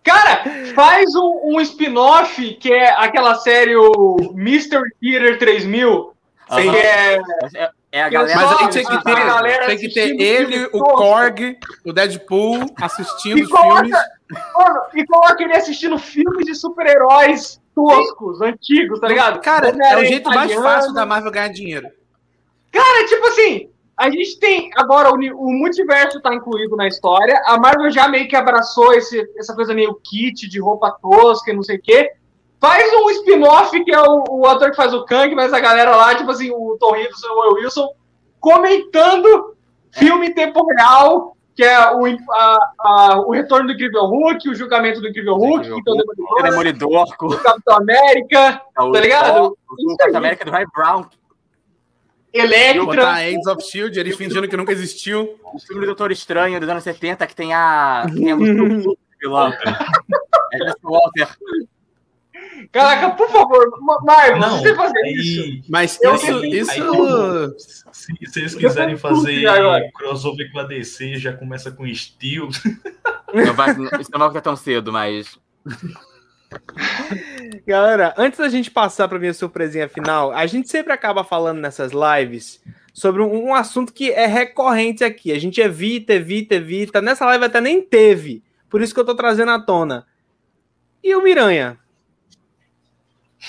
Cara, 0.04 0.44
faz 0.76 1.16
um, 1.16 1.40
um 1.56 1.62
spin-off 1.62 2.56
que 2.56 2.72
é 2.74 2.92
aquela 2.92 3.36
série 3.36 3.76
o 3.76 4.34
Mystery 4.36 4.90
Theater 5.02 5.40
3000. 5.40 6.14
Sim. 6.52 6.72
Que 6.72 6.78
é, 6.78 7.20
É, 7.56 7.70
é 7.94 8.02
a 8.02 8.10
galera. 8.10 8.36
Mas 8.36 8.52
aí 8.62 8.70
tinha 8.70 8.86
que 8.86 8.92
a 8.94 9.02
ter, 9.02 9.66
tem 9.68 9.78
que 9.78 9.90
ter 9.94 10.20
ele, 10.20 10.66
o. 10.74 10.80
Korg, 10.80 11.58
o 11.86 11.94
Deadpool 11.94 12.66
assistindo 12.82 13.38
E 13.38 13.44
os 13.44 13.50
coloca- 13.50 13.76
filmes. 13.84 13.92
mano, 14.58 14.80
e 14.96 15.06
coloca 15.06 15.44
ele 15.44 15.56
assistindo 15.56 15.98
filmes 16.00 16.46
de 16.46 16.56
super-heróis 16.56 17.62
toscos, 17.76 18.42
antigos, 18.42 19.00
tá 19.00 19.08
ligado? 19.08 19.40
Cara, 19.42 19.70
é 19.70 19.98
o 19.98 20.06
jeito 20.06 20.28
mais 20.30 20.52
fácil 20.56 20.92
da 20.94 21.06
Marvel 21.06 21.32
ganhar 21.32 21.50
dinheiro. 21.50 21.88
Cara, 22.72 23.06
tipo 23.08 23.28
assim, 23.28 23.70
a 23.96 24.10
gente 24.10 24.40
tem. 24.40 24.72
Agora, 24.76 25.12
o, 25.12 25.14
o 25.16 25.54
multiverso 25.54 26.20
tá 26.20 26.34
incluído 26.34 26.76
na 26.76 26.88
história. 26.88 27.40
A 27.46 27.60
Marvel 27.60 27.92
já 27.92 28.08
meio 28.08 28.28
que 28.28 28.36
abraçou 28.36 28.92
esse, 28.94 29.24
essa 29.38 29.54
coisa 29.54 29.72
meio 29.74 29.94
kit 30.04 30.50
de 30.50 30.60
roupa 30.60 30.98
tosca 31.00 31.52
e 31.52 31.56
não 31.56 31.62
sei 31.62 31.78
o 31.78 31.82
quê. 31.82 32.12
Faz 32.64 32.94
um 32.94 33.10
spin-off 33.10 33.84
que 33.84 33.94
é 33.94 34.02
o, 34.02 34.24
o 34.30 34.48
ator 34.48 34.70
que 34.70 34.78
faz 34.78 34.94
o 34.94 35.04
Kang, 35.04 35.36
mas 35.36 35.52
a 35.52 35.60
galera 35.60 35.96
lá, 35.98 36.16
tipo 36.16 36.32
assim, 36.32 36.50
o 36.50 36.78
Tom 36.80 36.96
Hiddleston 36.96 37.28
e 37.28 37.30
o 37.30 37.40
Will 37.56 37.64
Wilson, 37.66 37.90
comentando 38.40 39.56
filme 39.92 40.28
em 40.28 40.34
tempo 40.34 40.66
real, 40.78 41.36
que 41.56 41.62
é 41.64 41.92
o, 41.92 42.06
a- 42.32 42.60
a- 42.80 43.20
o 43.20 43.32
retorno 43.32 43.68
do 43.68 43.74
Incrível 43.74 44.06
Hulk, 44.06 44.50
o 44.50 44.56
julgamento 44.56 45.02
do 45.02 45.10
Incrível 45.10 45.34
Hulk, 45.36 45.68
Incrível 45.68 45.78
que 45.78 45.84
tem 45.84 45.94
o 45.94 45.98
O 45.98 45.98
Demolidor, 46.42 46.44
Demolidor, 46.50 47.18
com 47.18 47.26
o 47.28 47.38
Capitão 47.38 47.76
América, 47.76 48.62
o, 48.80 48.92
Tá 48.94 49.00
ligado? 49.02 49.44
o, 49.44 49.48
o 49.92 49.98
Capitão 49.98 50.18
América 50.20 50.46
do 50.46 50.52
Ray 50.52 50.66
Brown, 50.74 51.06
Electra. 52.34 52.86
Botar 52.86 53.14
Agents 53.18 53.46
of 53.48 53.62
Shield, 53.64 54.00
eles 54.00 54.16
fingindo 54.16 54.48
que 54.48 54.58
nunca 54.58 54.72
existiu. 54.72 55.36
o 55.54 55.60
filme 55.60 55.82
do 55.82 55.88
Doutor 55.88 56.12
Estranho 56.12 56.60
dos 56.60 56.68
anos 56.70 56.84
70, 56.84 57.28
que 57.28 57.36
tem 57.36 57.54
a. 57.54 58.06
Que 58.08 58.16
tem 58.16 58.32
a 58.32 58.36
vilão. 59.20 59.52
É 60.54 60.58
Jesse 60.58 60.78
Walter. 60.84 61.28
Caraca, 62.72 63.12
por 63.12 63.30
favor, 63.30 63.80
Ma- 63.82 64.02
Marvel, 64.04 64.40
Não, 64.40 64.60
você 64.60 64.76
fazer 64.76 65.00
isso. 65.08 65.42
aí, 65.42 65.62
Mas 65.70 66.00
Eu 66.02 66.16
isso, 66.16 66.46
isso, 66.46 66.72
Aí, 66.72 66.80
se, 67.94 68.14
se 68.32 68.40
eles 68.40 68.56
quiserem 68.56 68.98
fazer 68.98 69.44
crossover 69.94 70.52
com 70.52 70.60
a 70.60 70.64
DC, 70.64 71.16
já 71.16 71.34
começa 71.34 71.72
com 71.72 71.86
Steel. 71.94 72.50
Não 73.34 73.54
vai, 73.54 73.72
isso 74.00 74.12
não 74.12 74.32
vai 74.32 74.42
tão 74.42 74.56
cedo, 74.56 74.92
mas. 74.92 75.38
Galera, 77.66 78.14
antes 78.18 78.40
da 78.40 78.50
gente 78.50 78.70
passar 78.70 79.08
para 79.08 79.20
minha 79.20 79.34
surpresinha 79.34 79.88
final, 79.90 80.32
a 80.32 80.46
gente 80.46 80.70
sempre 80.70 80.94
acaba 80.94 81.24
falando 81.24 81.60
nessas 81.60 81.92
lives 81.92 82.62
sobre 82.94 83.22
um, 83.22 83.46
um 83.48 83.56
assunto 83.56 83.92
que 83.94 84.12
é 84.12 84.26
recorrente 84.26 85.04
aqui. 85.04 85.32
A 85.32 85.40
gente 85.40 85.60
evita, 85.62 86.14
evita, 86.14 86.56
evita. 86.56 87.02
Nessa 87.02 87.26
live 87.26 87.46
até 87.46 87.60
nem 87.60 87.82
teve. 87.82 88.44
Por 88.70 88.82
isso 88.82 88.94
que 88.94 89.00
eu 89.00 89.06
tô 89.06 89.16
trazendo 89.16 89.52
à 89.52 89.60
tona. 89.60 90.06
E 91.04 91.16
o 91.16 91.24
Miranha? 91.24 91.78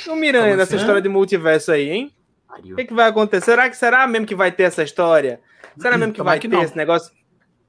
E 0.07 0.11
o 0.11 0.17
Miranha 0.17 0.57
nessa 0.57 0.75
assim? 0.75 0.77
história 0.77 1.01
de 1.01 1.09
multiverso 1.09 1.73
aí, 1.73 1.91
hein? 1.91 2.13
O 2.73 2.77
que, 2.77 2.85
que 2.85 2.95
vai 2.95 3.09
acontecer? 3.09 3.45
Será 3.47 3.69
que 3.69 3.77
será 3.77 4.07
mesmo 4.07 4.27
que 4.27 4.35
vai 4.35 4.53
ter 4.53 4.65
essa 4.65 4.83
história? 4.83 5.41
Será 5.79 5.97
mesmo 5.99 6.13
que 6.13 6.19
Tomara 6.19 6.35
vai 6.35 6.41
que 6.41 6.49
ter 6.49 6.57
não. 6.57 6.63
esse 6.63 6.77
negócio? 6.77 7.13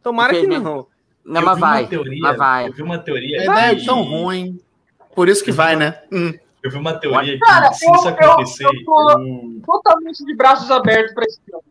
Tomara 0.04 0.34
que 0.34 0.46
não. 0.48 0.88
Não, 1.26 1.42
Eu 1.42 1.46
mas 1.48 1.60
vai. 1.60 1.88
teoria- 1.88 2.20
Mas 2.22 2.38
vai. 2.38 2.68
Eu 2.68 2.74
vi 2.74 2.82
uma 2.84 3.00
teoria. 3.00 3.42
a 3.42 3.44
ideia 3.46 3.82
é 3.82 3.86
tão 3.86 4.04
ruim. 4.04 4.60
Por 5.16 5.28
isso 5.28 5.44
que 5.44 5.52
vai, 5.52 5.76
né? 5.76 6.02
Hum. 6.12 6.32
Eu 6.62 6.70
vi 6.72 6.78
uma 6.78 6.94
teoria 7.00 7.40
Cara, 7.40 7.70
que 7.70 7.76
se 7.76 7.88
eu- 7.88 7.94
isso 7.96 8.08
eu- 8.08 8.12
acontecer, 8.14 8.66
eu 8.66 8.86
tô- 8.86 9.18
o- 9.18 9.62
Totalmente 9.66 10.24
de 10.24 10.36
braços 10.36 10.70
abertos 10.70 11.14
pra 11.16 11.24
esse 11.26 11.40
filme. 11.44 11.64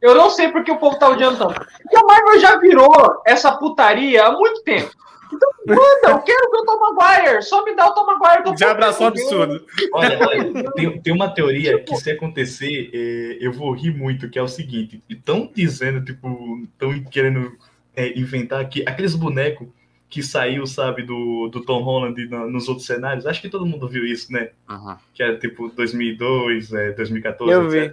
Eu 0.00 0.14
não 0.14 0.30
sei 0.30 0.48
porque 0.48 0.70
o 0.70 0.76
povo 0.78 0.96
tá 0.98 1.08
odiando 1.08 1.38
tanto. 1.38 1.54
Porque 1.54 1.96
a 1.96 2.04
Marvel 2.04 2.38
já 2.40 2.56
virou 2.58 2.92
essa 3.26 3.52
putaria 3.52 4.26
há 4.26 4.32
muito 4.32 4.62
tempo. 4.62 4.90
Então, 5.32 5.50
manda, 5.66 6.10
eu 6.10 6.18
quero 6.22 6.50
ver 6.50 6.56
o 6.58 6.64
Tom 6.64 6.78
Maguire. 6.94 7.42
Só 7.42 7.64
me 7.64 7.74
dá 7.74 7.88
o 7.88 7.94
Tom 7.94 8.06
Maguire. 8.06 8.42
eu 8.46 8.56
Já 8.56 8.70
abraçou 8.72 9.06
absurdo. 9.06 9.64
Olha, 9.92 10.18
olha, 10.26 10.72
tem, 10.72 11.00
tem 11.00 11.12
uma 11.14 11.28
teoria 11.32 11.78
que 11.82 11.94
se 11.96 12.10
acontecer, 12.10 12.90
é, 12.92 13.38
eu 13.40 13.52
vou 13.52 13.72
rir 13.72 13.94
muito, 13.96 14.28
que 14.28 14.38
é 14.38 14.42
o 14.42 14.48
seguinte, 14.48 15.02
estão 15.08 15.50
dizendo, 15.54 16.04
tipo, 16.04 16.60
estão 16.64 17.02
querendo 17.04 17.52
é, 17.94 18.18
inventar 18.18 18.60
aqui 18.60 18.82
aqueles 18.86 19.14
bonecos 19.14 19.68
que 20.08 20.22
saiu, 20.24 20.66
sabe, 20.66 21.02
do, 21.04 21.48
do 21.48 21.60
Tom 21.64 21.82
Holland 21.82 22.28
na- 22.28 22.44
nos 22.46 22.68
outros 22.68 22.84
cenários, 22.84 23.26
acho 23.26 23.40
que 23.40 23.48
todo 23.48 23.64
mundo 23.64 23.86
viu 23.88 24.04
isso, 24.04 24.32
né? 24.32 24.50
Uhum. 24.68 24.96
Que 25.14 25.22
era 25.22 25.38
tipo 25.38 25.68
2002, 25.68 26.72
é, 26.72 26.90
2014, 26.92 27.52
Eu 27.52 27.68
vi. 27.68 27.92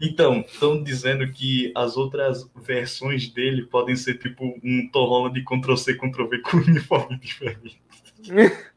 Então, 0.00 0.40
estão 0.40 0.82
dizendo 0.82 1.26
que 1.32 1.72
as 1.74 1.96
outras 1.96 2.48
versões 2.54 3.28
dele 3.30 3.62
podem 3.66 3.96
ser 3.96 4.18
tipo 4.18 4.44
um 4.62 4.88
Tom 4.92 5.06
Holland 5.06 5.42
Ctrl-C, 5.42 5.94
Ctrl-V 5.94 6.38
com 6.42 6.56
uniforme 6.68 7.18
diferente. 7.18 7.80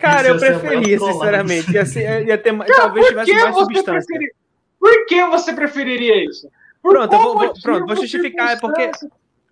Cara, 0.00 0.28
eu 0.28 0.38
preferia, 0.38 0.98
sinceramente. 0.98 1.70
Ia, 1.72 1.86
ser- 1.86 2.26
ia 2.26 2.36
ter, 2.38 2.52
Cara, 2.58 2.74
talvez 2.74 3.06
tivesse 3.08 3.32
mais 3.32 3.54
substância. 3.54 4.06
preferi- 4.06 4.32
Por 4.78 5.06
que 5.06 5.24
você 5.26 5.52
preferiria 5.52 6.24
isso? 6.24 6.48
Por 6.82 6.94
Pronto, 6.94 7.12
eu 7.12 7.18
vou- 7.20 7.34
vou- 7.34 7.46
motivo, 7.46 7.62
pronto, 7.62 7.86
vou 7.86 7.96
justificar, 7.96 8.52
é 8.52 8.56
porque-? 8.56 8.90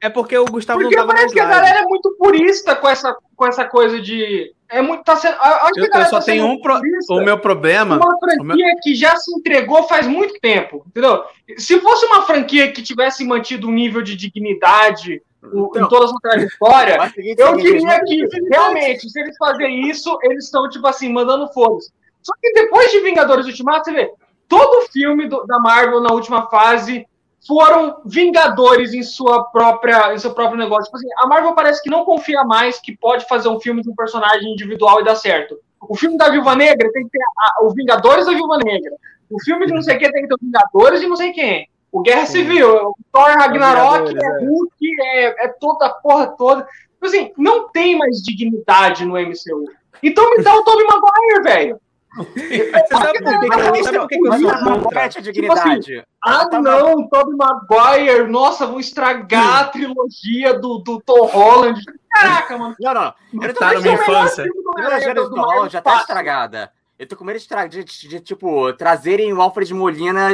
É 0.00 0.10
porque 0.10 0.36
o 0.36 0.44
Gustavo 0.44 0.80
Porque 0.80 0.94
não 0.96 1.02
tava 1.06 1.14
parece 1.14 1.32
que 1.32 1.40
a 1.40 1.46
galera 1.48 1.78
é 1.80 1.82
muito 1.84 2.14
purista 2.18 2.76
com 2.76 2.88
essa, 2.88 3.16
com 3.34 3.46
essa 3.46 3.64
coisa 3.64 4.00
de. 4.02 4.52
É 4.78 4.82
muito. 4.82 5.04
Tá 5.04 5.16
sendo, 5.16 5.34
eu 5.34 5.84
Eu, 5.84 6.04
só 6.06 6.18
tá 6.18 6.24
tenho 6.24 6.46
um 6.46 6.60
pro... 6.60 6.74
O 7.10 7.20
meu 7.24 7.38
problema. 7.38 7.96
uma 7.96 8.18
franquia 8.18 8.74
que 8.82 8.94
já 8.94 9.16
se 9.16 9.32
entregou 9.34 9.82
faz 9.84 10.06
muito 10.06 10.38
tempo, 10.40 10.84
entendeu? 10.88 11.24
Se 11.56 11.78
fosse 11.80 12.06
uma 12.06 12.22
franquia 12.22 12.70
que 12.72 12.82
tivesse 12.82 13.24
mantido 13.24 13.68
um 13.68 13.72
nível 13.72 14.02
de 14.02 14.16
dignidade 14.16 15.22
o- 15.42 15.66
em 15.66 15.78
Então, 15.78 15.88
toda 15.88 16.06
a 16.06 16.08
sua 16.08 16.18
trajetória, 16.20 16.96
eu 17.38 17.56
queria 17.56 18.00
que, 18.04 18.26
realmente, 18.50 19.08
se 19.10 19.20
eles 19.20 19.36
fazerem 19.36 19.88
isso, 19.88 20.18
eles 20.22 20.44
estão, 20.46 20.68
tipo 20.68 20.86
assim, 20.86 21.12
mandando 21.12 21.46
foda-se. 21.52 21.90
Só 22.22 22.32
que 22.40 22.52
depois 22.54 22.90
de 22.90 23.00
Vingadores 23.00 23.46
Ultimato, 23.46 23.84
você 23.84 23.92
vê, 23.92 24.10
todo 24.48 24.88
filme 24.90 25.28
do- 25.28 25.44
da 25.46 25.58
Marvel 25.58 26.00
na 26.00 26.12
última 26.12 26.48
fase 26.48 27.06
foram 27.46 28.00
Vingadores 28.04 28.94
em 28.94 29.02
sua 29.02 29.44
própria, 29.44 30.14
em 30.14 30.18
seu 30.18 30.32
próprio 30.34 30.58
negócio. 30.58 30.84
Tipo 30.84 30.96
assim, 30.96 31.08
a 31.18 31.26
Marvel 31.26 31.54
parece 31.54 31.82
que 31.82 31.90
não 31.90 32.04
confia 32.04 32.42
mais 32.44 32.80
que 32.80 32.96
pode 32.96 33.26
fazer 33.26 33.48
um 33.48 33.60
filme 33.60 33.82
de 33.82 33.90
um 33.90 33.94
personagem 33.94 34.52
individual 34.52 35.00
e 35.00 35.04
dar 35.04 35.14
certo. 35.16 35.58
O 35.80 35.94
filme 35.96 36.16
da 36.16 36.30
Viúva 36.30 36.54
Negra 36.56 36.90
tem 36.92 37.04
que 37.04 37.10
ter 37.10 37.20
a- 37.22 37.64
o 37.64 37.70
Vingadores 37.70 38.24
da 38.26 38.32
Viúva 38.32 38.56
Negra. 38.64 38.92
O 39.30 39.38
filme 39.42 39.66
de 39.66 39.74
não 39.74 39.82
sei 39.82 39.96
quem 39.98 40.10
tem 40.10 40.22
que 40.22 40.28
ter 40.28 40.34
os 40.34 40.40
Vingadores 40.40 41.02
e 41.02 41.06
não 41.06 41.16
sei 41.16 41.32
quem. 41.32 41.68
O 41.92 42.00
Guerra 42.02 42.26
Civil, 42.26 42.68
o 42.88 42.94
Thor 43.12 43.28
Ragnarok, 43.38 44.16
é 44.16 44.26
é. 44.26 44.46
Hulk, 44.46 44.72
é, 45.02 45.44
é 45.44 45.48
toda 45.60 45.86
a 45.86 45.90
porra 45.90 46.26
toda. 46.36 46.62
Tipo 46.94 47.06
assim, 47.06 47.32
não 47.36 47.68
tem 47.68 47.96
mais 47.98 48.16
dignidade 48.22 49.04
no 49.04 49.16
MCU. 49.18 49.66
Então 50.02 50.28
me 50.30 50.36
dá 50.42 50.54
o 50.54 50.64
Tobey 50.64 50.84
Maguire, 50.86 51.42
velho. 51.42 51.80
Você 52.16 52.86
sabe 52.88 53.18
por 53.22 53.40
que, 53.40 53.48
que 53.48 53.78
eu, 53.78 53.84
sabe 53.84 53.98
por 53.98 54.08
que 54.08 54.18
que 54.18 54.28
eu 54.28 54.32
sou 54.38 54.50
tá 54.50 54.64
contra? 54.64 55.00
é 55.04 55.08
dignidade. 55.08 56.06
Ah, 56.24 56.46
Tá 56.48 56.60
não, 56.60 57.08
Tobey 57.08 57.36
Maguire. 57.36 58.28
Nossa, 58.28 58.66
vão 58.66 58.78
estragar 58.78 59.60
a 59.60 59.64
trilogia 59.64 60.58
do, 60.58 60.78
do 60.78 61.00
Tom 61.00 61.26
Holland. 61.26 61.80
Caraca, 62.10 62.56
mano. 62.56 62.76
Não, 62.80 62.94
não. 62.94 63.14
Não 63.32 63.48
tô 63.48 63.54
Tá 63.54 63.72
na 63.72 63.80
minha 63.80 63.94
infância. 63.94 64.44
A 64.44 64.74
trilogia 64.74 65.14
do 65.14 65.30
Tom 65.30 65.40
Holland 65.40 65.72
já 65.72 65.80
tá 65.80 65.96
estragada. 65.98 66.72
Eu 67.04 67.08
tô 67.08 67.16
com 67.16 67.24
medo 67.24 67.38
de, 67.38 67.68
de, 67.68 67.84
de, 67.84 68.08
de, 68.08 68.20
tipo, 68.20 68.72
trazerem 68.72 69.30
o 69.30 69.42
Alfred 69.42 69.74
Molina 69.74 70.28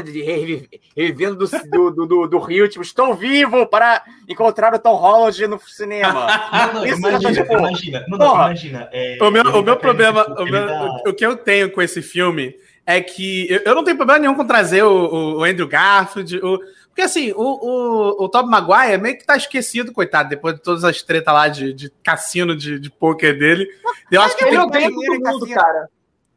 revivendo 0.97 1.35
do, 1.35 1.47
do, 1.69 1.91
do, 1.91 2.07
do, 2.07 2.27
do 2.29 2.39
Rio, 2.39 2.69
tipo, 2.69 2.81
estou 2.83 3.13
vivo 3.13 3.67
para 3.67 4.05
encontrar 4.29 4.73
o 4.73 4.79
Tom 4.79 4.95
Holland 4.95 5.47
no 5.49 5.59
cinema. 5.59 6.27
Não, 6.53 6.75
não, 6.75 6.87
Isso 6.87 6.99
imagina, 6.99 7.35
tá, 7.35 7.43
tipo, 7.43 7.59
imagina. 7.59 8.05
Não, 8.09 8.19
não, 8.19 8.35
imagina. 8.37 8.89
é, 8.93 9.19
O 9.21 9.31
meu, 9.33 9.43
o 9.43 9.63
meu 9.63 9.75
tá 9.75 9.81
problema, 9.81 10.25
o, 10.39 10.45
meu- 10.45 10.67
tá- 10.67 11.03
o- 11.09 11.13
que 11.13 11.27
eu 11.27 11.37
tenho 11.37 11.73
com 11.73 11.83
esse 11.83 12.01
filme 12.03 12.55
é 12.87 13.01
que 13.01 13.51
eu, 13.51 13.63
eu 13.65 13.75
não 13.75 13.83
tenho 13.83 13.97
problema 13.97 14.21
nenhum 14.21 14.35
com 14.37 14.47
trazer 14.47 14.85
o, 14.85 15.39
o- 15.39 15.43
Andrew 15.45 15.67
Garfield. 15.67 16.39
o- 16.39 16.61
porque 16.87 17.03
assim, 17.03 17.33
o, 17.33 17.43
o, 17.43 18.25
o 18.25 18.29
Tobey 18.29 18.49
Maguire 18.51 18.99
meio 19.03 19.19
que 19.19 19.25
tá 19.27 19.37
esquecido, 19.37 19.93
coitado, 19.93 20.29
depois 20.29 20.55
de 20.55 20.63
todas 20.63 20.85
as 20.85 21.03
tretas 21.03 21.35
lá 21.35 21.49
de, 21.49 21.73
de 21.73 21.91
cassino 22.03 22.55
de, 22.57 22.79
de 22.79 22.91
poker 22.91 23.37
dele. 23.37 23.67
Eu 24.11 24.21
acho 24.23 24.37
que 24.37 24.45
Ele 24.45 24.51
tem, 24.53 24.61
odeia 24.61 24.89
todo 24.89 24.95
mundo, 24.97 25.23
cassino. 25.23 25.55
cara. 25.55 25.89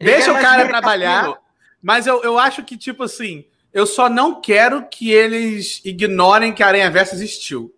Deixa 0.04 0.32
quer 0.34 0.40
o 0.40 0.42
cara 0.42 0.68
trabalhar. 0.68 1.34
Mas 1.82 2.08
eu, 2.08 2.22
eu 2.24 2.40
acho 2.40 2.64
que, 2.64 2.78
tipo 2.78 3.04
assim, 3.04 3.46
eu 3.74 3.86
só 3.86 4.08
não 4.10 4.40
quero 4.40 4.86
que 4.90 5.12
eles 5.12 5.82
ignorem 5.84 6.54
que 6.54 6.64
a 6.64 6.68
Aranha 6.68 6.90
Versa 6.92 7.16
existiu. 7.16 7.74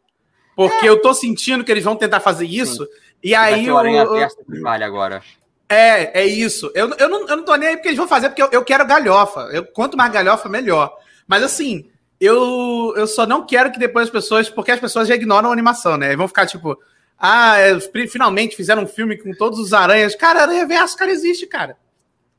Porque 0.55 0.87
eu 0.87 1.01
tô 1.01 1.13
sentindo 1.13 1.63
que 1.63 1.71
eles 1.71 1.83
vão 1.83 1.95
tentar 1.95 2.19
fazer 2.19 2.45
isso. 2.45 2.87
E 3.23 3.31
Vai 3.31 3.53
aí 3.55 3.71
o, 3.71 3.77
Aranha 3.77 4.03
o- 4.03 4.13
Versa 4.13 4.37
que 4.43 4.59
vale 4.61 4.83
agora. 4.83 5.21
É, 5.67 6.21
é 6.21 6.25
isso. 6.25 6.71
Eu, 6.75 6.93
eu, 6.97 7.09
não, 7.09 7.27
eu 7.27 7.37
não 7.37 7.43
tô 7.43 7.55
nem 7.55 7.69
aí 7.69 7.75
porque 7.75 7.87
eles 7.89 7.97
vão 7.97 8.07
fazer, 8.07 8.29
porque 8.29 8.43
eu, 8.43 8.49
eu 8.51 8.63
quero 8.63 8.85
galhofa. 8.85 9.49
Eu, 9.51 9.65
quanto 9.65 9.97
mais 9.97 10.11
galhofa, 10.13 10.47
melhor. 10.47 10.95
Mas 11.27 11.41
assim, 11.41 11.89
eu, 12.19 12.93
eu 12.95 13.07
só 13.07 13.25
não 13.25 13.45
quero 13.45 13.71
que 13.71 13.79
depois 13.79 14.05
as 14.05 14.11
pessoas. 14.11 14.49
Porque 14.49 14.71
as 14.71 14.79
pessoas 14.79 15.07
já 15.07 15.15
ignoram 15.15 15.49
a 15.49 15.53
animação, 15.53 15.97
né? 15.97 16.13
E 16.13 16.15
vão 16.15 16.27
ficar 16.27 16.45
tipo. 16.45 16.77
Ah, 17.17 17.57
é, 17.57 17.79
finalmente 18.07 18.55
fizeram 18.55 18.83
um 18.83 18.87
filme 18.87 19.17
com 19.17 19.31
todos 19.33 19.57
os 19.57 19.73
aranhas. 19.73 20.15
Cara, 20.15 20.43
Aranha 20.43 20.67
Verso, 20.67 20.97
cara, 20.97 21.11
existe, 21.11 21.47
cara. 21.47 21.77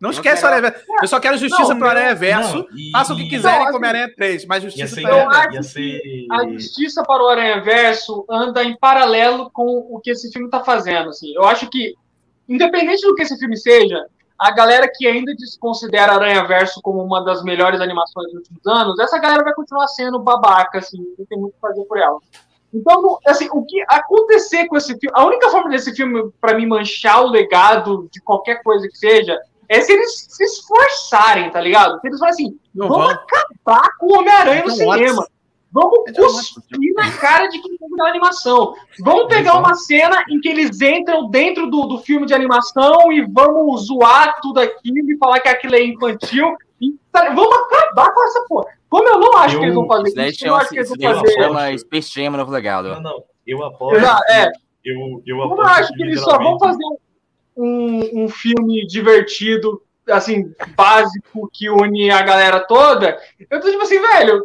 Não 0.00 0.10
esquece 0.10 0.44
o 0.44 0.46
Aranha 0.46 0.62
Verso. 0.62 0.84
Eu 1.00 1.08
só 1.08 1.18
quero 1.20 1.38
justiça 1.38 1.70
Não, 1.70 1.78
pro 1.78 1.88
Aranha 1.88 2.14
Verso. 2.14 2.66
Façam 2.92 3.16
o 3.16 3.18
que 3.18 3.28
quiserem 3.28 3.70
com 3.70 3.76
Homem-Aranha 3.76 4.12
3, 4.14 4.46
mas 4.46 4.62
justiça 4.62 4.94
ser, 4.94 5.06
Aranha 5.06 5.28
Verso. 5.28 5.40
acho 5.40 5.54
ia 5.54 5.62
ser... 5.62 6.26
a 6.30 6.48
justiça 6.48 7.02
para 7.02 7.22
o 7.22 7.28
Aranha 7.28 7.60
Verso 7.62 8.26
anda 8.30 8.62
em 8.62 8.76
paralelo 8.76 9.50
com 9.50 9.64
o 9.90 10.00
que 10.00 10.10
esse 10.10 10.30
filme 10.30 10.48
está 10.48 10.62
fazendo. 10.62 11.08
Assim. 11.08 11.34
Eu 11.34 11.44
acho 11.44 11.68
que, 11.70 11.94
independente 12.48 13.06
do 13.06 13.14
que 13.14 13.22
esse 13.22 13.38
filme 13.38 13.56
seja, 13.56 14.04
a 14.38 14.50
galera 14.50 14.90
que 14.92 15.06
ainda 15.06 15.34
desconsidera 15.34 16.12
Aranha 16.12 16.44
Verso 16.46 16.80
como 16.82 17.02
uma 17.02 17.24
das 17.24 17.42
melhores 17.42 17.80
animações 17.80 18.26
dos 18.26 18.36
últimos 18.40 18.66
anos, 18.66 18.98
essa 18.98 19.18
galera 19.18 19.42
vai 19.42 19.54
continuar 19.54 19.88
sendo 19.88 20.18
babaca, 20.18 20.78
assim, 20.78 20.98
não 21.18 21.24
tem 21.24 21.38
muito 21.38 21.52
o 21.52 21.54
que 21.54 21.60
fazer 21.60 21.84
por 21.84 21.98
ela. 21.98 22.18
Então, 22.74 23.18
assim, 23.26 23.48
o 23.50 23.64
que 23.64 23.82
acontecer 23.88 24.66
com 24.66 24.76
esse 24.76 24.98
filme, 24.98 25.12
a 25.14 25.24
única 25.24 25.48
forma 25.48 25.70
desse 25.70 25.94
filme, 25.94 26.30
para 26.38 26.54
mim, 26.54 26.66
manchar 26.66 27.22
o 27.22 27.30
legado 27.30 28.08
de 28.12 28.20
qualquer 28.20 28.62
coisa 28.62 28.86
que 28.86 28.98
seja, 28.98 29.40
é 29.68 29.80
se 29.80 29.92
eles 29.92 30.26
se 30.28 30.44
esforçarem, 30.44 31.50
tá 31.50 31.60
ligado? 31.60 32.00
Se 32.00 32.06
eles 32.08 32.18
falam 32.18 32.32
assim, 32.32 32.58
Não 32.74 32.88
vamos 32.88 33.06
vão. 33.06 33.14
acabar 33.14 33.88
com 33.98 34.06
o 34.06 34.18
Homem-Aranha 34.18 34.64
no 34.64 34.72
Então, 34.72 34.92
cinema. 34.92 35.16
Watts. 35.16 35.36
Vamos 35.72 35.98
Então, 36.08 36.24
cuspir 36.26 36.94
na 36.94 37.10
cara 37.18 37.48
de 37.48 37.60
quem 37.60 37.76
fez 37.76 38.00
a 38.00 38.08
animação. 38.08 38.74
Vamos 39.00 39.26
pegar 39.26 39.58
uma 39.58 39.74
cena 39.74 40.24
em 40.30 40.40
que 40.40 40.48
eles 40.48 40.80
entram 40.80 41.28
dentro 41.28 41.66
do, 41.68 41.84
do 41.86 41.98
filme 41.98 42.24
de 42.26 42.32
animação 42.32 43.12
e 43.12 43.20
vamos 43.26 43.86
zoar 43.86 44.36
tudo 44.40 44.60
aquilo 44.60 45.10
e 45.10 45.18
falar 45.18 45.40
que 45.40 45.48
aquilo 45.48 45.74
é 45.74 45.84
infantil. 45.84 46.56
E, 46.80 46.94
tá, 47.12 47.28
vamos 47.34 47.54
acabar 47.58 48.10
com 48.14 48.24
essa 48.24 48.44
porra. 48.48 48.66
Como 48.88 49.06
eu 49.08 49.18
não 49.18 49.36
acho 49.36 49.56
Eu- 49.56 49.58
que 49.58 49.64
eles 49.66 49.74
vão 49.74 49.86
fazer 49.86 50.28
Isso 50.28 50.46
eu 50.46 50.50
não 50.52 50.56
acho 50.56 50.68
chama, 50.68 50.68
que 50.68 50.76
eles 50.78 50.88
vão 50.88 51.20
fazer. 51.20 51.34
chama 51.42 51.78
Space 51.78 52.14
Jam 52.14 52.30
Novo 52.30 52.44
Não, 52.50 52.56
Legado. 52.56 53.00
não. 53.02 53.22
Eu 53.46 53.64
aposto. 53.64 53.96
Exato, 53.96 54.22
é. 54.32 54.50
Eu, 54.84 55.22
eu 55.26 55.38
Eu 55.40 55.48
não 55.48 55.60
acho 55.60 55.92
que 55.92 56.02
eles 56.02 56.20
só 56.22 56.38
vão 56.38 56.58
fazer 56.58 56.84
um, 56.84 56.96
um 57.56 58.28
filme 58.28 58.86
divertido, 58.86 59.82
assim, 60.08 60.52
básico, 60.76 61.48
que 61.52 61.70
une 61.70 62.10
a 62.10 62.22
galera 62.22 62.60
toda. 62.60 63.18
Eu 63.50 63.60
tô 63.60 63.70
tipo 63.70 63.82
assim, 63.82 64.00
velho, 64.00 64.44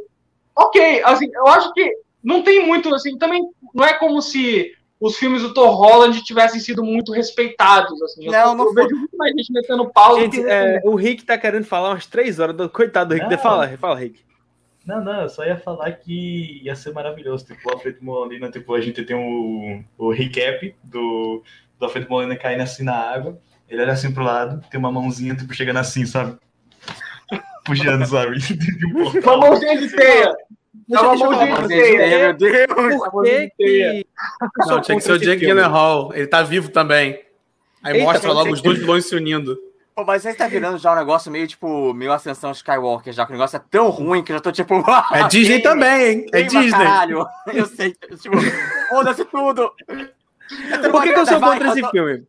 ok, 0.56 1.04
assim, 1.04 1.30
eu 1.34 1.48
acho 1.48 1.74
que 1.74 1.94
não 2.24 2.44
tem 2.44 2.66
muito, 2.66 2.94
assim, 2.94 3.18
também 3.18 3.42
não 3.74 3.86
é 3.86 3.94
como 3.94 4.22
se 4.22 4.72
os 5.00 5.18
filmes 5.18 5.42
do 5.42 5.52
Tom 5.54 5.70
Holland 5.70 6.24
tivessem 6.24 6.60
sido 6.60 6.84
muito 6.84 7.12
respeitados, 7.12 8.00
assim. 8.04 8.26
Eu, 8.26 8.32
Não, 8.32 8.56
não 8.56 8.66
eu 8.66 8.74
vejo 8.74 8.96
muito 8.96 9.18
mais 9.18 9.34
gente 9.36 9.52
metendo 9.52 9.90
pau 9.92 10.20
Gente, 10.20 10.40
que... 10.40 10.48
é, 10.48 10.80
o 10.84 10.94
Rick 10.94 11.26
tá 11.26 11.40
querendo 11.40 11.66
falar 11.66 11.90
umas 11.90 12.06
três 12.06 12.40
horas. 12.40 12.56
Do... 12.56 12.70
Coitado 12.70 13.10
do 13.10 13.16
Rick. 13.16 13.28
Não. 13.28 13.38
Fala, 13.40 13.68
fala, 13.80 13.96
Rick. 13.96 14.24
Não, 14.86 15.04
não, 15.04 15.22
eu 15.22 15.30
só 15.30 15.44
ia 15.44 15.58
falar 15.58 15.92
que 15.94 16.62
ia 16.64 16.76
ser 16.76 16.94
maravilhoso. 16.94 17.46
Tipo, 17.46 17.70
o 17.70 17.74
Alfredo 17.74 17.98
Molina, 18.02 18.52
tipo, 18.52 18.76
a 18.76 18.82
gente 18.82 19.04
tem 19.04 19.16
o, 19.16 19.84
o 19.98 20.12
recap 20.12 20.76
do, 20.84 21.44
do 21.82 21.86
Alfredo 21.86 22.08
Molina 22.08 22.36
caindo 22.36 22.62
assim 22.62 22.84
na 22.84 22.94
água. 22.94 23.42
Ele 23.68 23.82
olha 23.82 23.94
assim 23.94 24.14
pro 24.14 24.24
lado, 24.24 24.64
tem 24.70 24.80
uma 24.80 24.92
mãozinha, 24.92 25.36
tipo, 25.36 25.52
chegando 25.54 25.80
assim, 25.80 26.06
sabe? 26.06 26.38
Puxando, 27.66 28.06
sabe? 28.06 28.38
Um 28.96 29.20
Uma 29.20 29.38
mãozinha 29.38 29.78
de 29.78 29.90
teia. 29.90 30.28
Uma 30.28 30.36
deixa 30.88 31.06
eu 31.06 31.18
mãozinha 31.18 31.30
falar 31.30 31.46
de 31.46 31.52
uma 31.52 31.68
teia. 31.68 32.20
Meu 32.20 32.34
Deus! 32.38 33.10
Por 33.10 33.24
que 33.24 33.52
que... 33.58 34.06
Não, 34.68 34.82
tinha 34.82 34.98
que 34.98 35.04
ser 35.04 35.14
o 35.14 35.18
Jake 35.18 35.46
Gyllenhaal. 35.46 36.14
Ele 36.14 36.28
tá 36.28 36.44
vivo 36.44 36.70
também. 36.70 37.20
Aí 37.82 37.94
Eita, 37.94 38.06
mostra 38.06 38.32
logo 38.32 38.52
os 38.52 38.62
dois 38.62 38.78
vilões 38.78 39.06
se 39.06 39.16
unindo. 39.16 39.58
Pô, 39.96 40.06
mas 40.06 40.26
aí 40.26 40.36
tá 40.36 40.48
virando 40.48 40.78
já 40.78 40.94
um 40.94 40.96
negócio 40.96 41.32
meio, 41.32 41.48
tipo, 41.48 41.94
meio 41.94 42.14
Ascensão 42.14 42.52
Skywalker, 42.52 43.12
já 43.12 43.26
que 43.26 43.32
o 43.32 43.36
negócio 43.36 43.58
é 43.58 43.62
tão 43.72 43.90
ruim 43.90 44.24
que 44.24 44.32
eu 44.32 44.36
já 44.36 44.42
tô, 44.42 44.52
tipo... 44.52 44.84
É 45.12 45.28
Disney 45.28 45.60
também, 45.64 46.08
hein? 46.08 46.26
É 46.32 46.44
Disney. 46.44 46.72
Caralho. 46.72 47.26
Eu 47.52 47.66
sei, 47.66 47.92
tipo, 48.22 48.38
foda-se 48.90 49.26
tudo. 49.26 49.72
Por 50.92 51.04
que, 51.04 51.14
que 51.14 51.20
eu 51.20 51.26
sou 51.26 51.40
contra 51.40 51.68
esse 51.70 51.90
filme? 51.90 52.24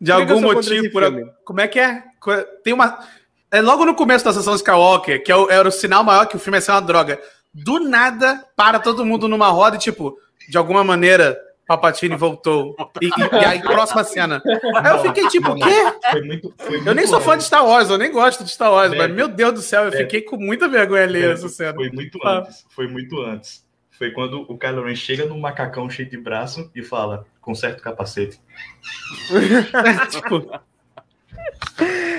De 0.00 0.10
algum 0.12 0.40
motivo. 0.40 0.90
Por... 0.90 1.02
Como 1.44 1.60
é 1.60 1.68
que 1.68 1.78
é? 1.78 2.02
Tem 2.64 2.72
uma. 2.72 2.98
É 3.50 3.60
logo 3.60 3.84
no 3.84 3.94
começo 3.94 4.24
da 4.24 4.32
sessão 4.32 4.54
Skywalker, 4.54 5.22
que 5.22 5.30
é 5.32 5.36
o- 5.36 5.50
era 5.50 5.68
o 5.68 5.72
sinal 5.72 6.04
maior 6.04 6.26
que 6.26 6.36
o 6.36 6.38
filme 6.38 6.56
ia 6.56 6.62
ser 6.62 6.70
uma 6.72 6.80
droga. 6.80 7.20
Do 7.52 7.80
nada, 7.80 8.44
para 8.56 8.78
todo 8.78 9.04
mundo 9.04 9.26
numa 9.28 9.48
roda 9.48 9.74
e, 9.76 9.78
tipo, 9.80 10.16
de 10.48 10.56
alguma 10.56 10.84
maneira, 10.84 11.36
Papatini 11.66 12.14
voltou. 12.16 12.76
E, 13.02 13.06
e- 13.06 13.10
e 13.42 13.44
aí, 13.44 13.60
próxima 13.60 14.04
cena. 14.04 14.40
Aí 14.76 14.92
eu 14.92 15.02
fiquei 15.02 15.26
tipo, 15.28 15.50
o 15.50 15.54
quê? 15.56 15.92
Foi 16.12 16.22
muito, 16.22 16.54
foi 16.58 16.76
Eu 16.76 16.82
nem 16.84 16.94
muito 16.94 17.08
sou 17.08 17.20
fã 17.20 17.36
de 17.36 17.42
Star 17.44 17.66
Wars, 17.66 17.90
eu 17.90 17.98
nem 17.98 18.10
gosto 18.12 18.44
de 18.44 18.50
Star 18.50 18.72
Wars, 18.72 18.92
É. 18.92 18.96
mas 18.96 19.10
meu 19.12 19.26
Deus 19.28 19.52
do 19.52 19.60
céu, 19.62 19.82
eu 19.82 19.88
É. 19.92 19.96
fiquei 19.96 20.22
com 20.22 20.36
muita 20.36 20.68
vergonha 20.68 21.02
alheia 21.02 21.26
É, 21.26 21.32
essa 21.32 21.48
cena. 21.48 21.74
Foi 21.74 21.90
muito 21.90 22.18
Ah. 22.24 22.38
antes. 22.38 22.64
Foi 22.70 22.86
muito 22.86 23.20
antes. 23.20 23.64
Foi 24.00 24.10
quando 24.12 24.46
o 24.48 24.56
Kylo 24.56 24.82
Ren 24.82 24.94
chega 24.94 25.26
num 25.26 25.38
macacão 25.38 25.90
cheio 25.90 26.08
de 26.08 26.16
braço 26.16 26.70
e 26.74 26.82
fala: 26.82 27.26
conserta 27.38 27.80
o 27.80 27.82
capacete. 27.82 28.40
tipo, 30.10 30.50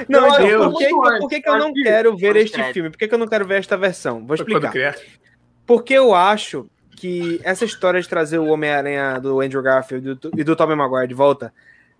Não, 0.07 0.21
Não, 0.21 0.27
então, 0.35 0.47
eu- 0.47 0.69
por 0.71 0.77
que, 0.77 0.89
por 0.89 1.29
que, 1.29 1.41
que 1.41 1.49
eu 1.49 1.57
não 1.57 1.73
quero 1.73 2.15
ver 2.15 2.35
este 2.35 2.53
crédito. 2.53 2.73
filme? 2.75 2.89
Por 2.91 2.97
que, 2.99 3.07
que 3.07 3.13
eu 3.15 3.17
não 3.17 3.27
quero 3.27 3.47
ver 3.47 3.57
esta 3.57 3.75
versão? 3.75 4.23
Vou 4.23 4.35
explicar. 4.35 4.71
Porque 5.65 5.95
eu 5.95 6.13
acho 6.13 6.67
que 6.97 7.41
essa 7.43 7.65
história 7.65 7.99
de 7.99 8.07
trazer 8.07 8.37
o 8.37 8.45
Homem-Aranha 8.45 9.19
do 9.19 9.41
Andrew 9.41 9.63
Garfield 9.63 10.07
e 10.11 10.13
do- 10.13 10.31
e 10.37 10.43
do 10.43 10.55
Tobey 10.55 10.75
Maguire 10.75 11.07
de 11.07 11.15
volta 11.15 11.51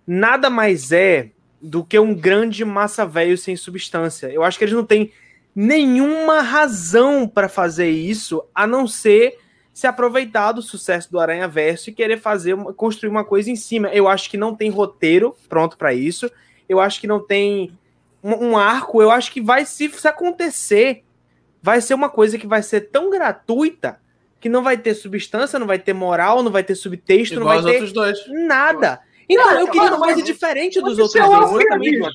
nada 0.06 0.48
mais 0.48 0.92
é 0.92 1.30
do 1.60 1.82
que 1.82 1.98
um 1.98 2.14
grande 2.14 2.64
massa 2.64 3.04
velho 3.04 3.36
sem 3.36 3.56
substância. 3.56 4.28
Eu 4.28 4.44
acho 4.44 4.56
que 4.58 4.64
eles 4.64 4.74
não 4.76 4.84
têm 4.86 5.12
nenhuma 5.56 6.40
razão 6.40 7.26
para 7.26 7.48
fazer 7.48 7.90
isso 7.90 8.44
a 8.54 8.64
não 8.64 8.86
ser 8.86 9.38
se 9.72 9.86
aproveitar 9.86 10.52
do 10.52 10.60
sucesso 10.62 11.10
do 11.10 11.18
Aranha 11.18 11.48
Verso 11.48 11.90
e 11.90 11.92
querer 11.94 12.18
fazer 12.18 12.54
uma- 12.54 12.72
construir 12.72 13.08
uma 13.10 13.24
coisa 13.24 13.50
em 13.50 13.56
cima. 13.56 13.88
Eu 13.88 14.06
acho 14.08 14.28
que 14.30 14.36
não 14.36 14.54
tem 14.54 14.70
roteiro 14.70 15.34
pronto 15.48 15.76
para 15.78 15.94
isso. 15.94 16.30
Eu 16.68 16.78
acho 16.80 17.00
que 17.00 17.06
não 17.06 17.20
tem 17.20 17.76
um, 18.22 18.50
um 18.50 18.56
arco. 18.56 19.00
Eu 19.00 19.10
acho 19.10 19.32
que 19.32 19.40
vai 19.40 19.64
se, 19.64 19.88
se 19.88 20.06
acontecer 20.08 21.04
vai 21.62 21.80
ser 21.80 21.94
uma 21.94 22.10
coisa 22.10 22.36
que 22.36 22.46
vai 22.46 22.62
ser 22.62 22.82
tão 22.90 23.08
gratuita 23.08 24.00
que 24.40 24.48
não 24.48 24.62
vai 24.64 24.76
ter 24.76 24.94
substância, 24.94 25.58
não 25.58 25.66
vai 25.68 25.78
ter 25.78 25.92
moral, 25.92 26.42
não 26.42 26.50
vai 26.50 26.64
ter 26.64 26.74
subtexto, 26.74 27.36
Igual 27.36 27.56
não 27.56 27.62
vai 27.62 27.78
ter 27.78 27.92
dois. 27.92 28.18
nada. 28.28 29.00
Então, 29.28 29.44
Cara, 29.46 29.60
eu 29.60 29.68
queria 29.68 29.88
uma 29.88 29.98
coisa 30.00 30.20
diferente 30.22 30.80
dos 30.80 30.98
outros 30.98 31.14
é 31.14 31.20
dois. 31.24 32.14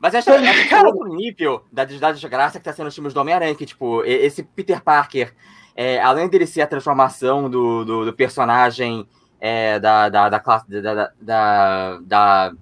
Mas 0.00 0.14
acho, 0.14 0.30
que 0.68 0.74
é 0.74 0.80
outro 0.82 1.08
nível 1.14 1.62
da, 1.70 1.84
da 1.84 2.12
desgraça 2.12 2.58
que 2.58 2.64
tá 2.64 2.72
sendo 2.72 2.86
os 2.86 2.94
filmes 2.94 3.12
do 3.12 3.20
Homem-Aranha, 3.20 3.54
que, 3.54 3.66
tipo, 3.66 4.02
esse 4.04 4.42
Peter 4.42 4.80
Parker, 4.82 5.34
é, 5.82 5.98
além 5.98 6.28
dele 6.28 6.46
ser 6.46 6.60
a 6.60 6.66
transformação 6.66 7.48
do, 7.48 7.86
do, 7.86 8.04
do 8.04 8.12
personagem 8.12 9.08
é, 9.40 9.78
da, 9.78 10.10
da, 10.10 10.28
da 10.28 10.38
classe 10.38 10.66
da, 10.68 11.10
da, 11.18 12.52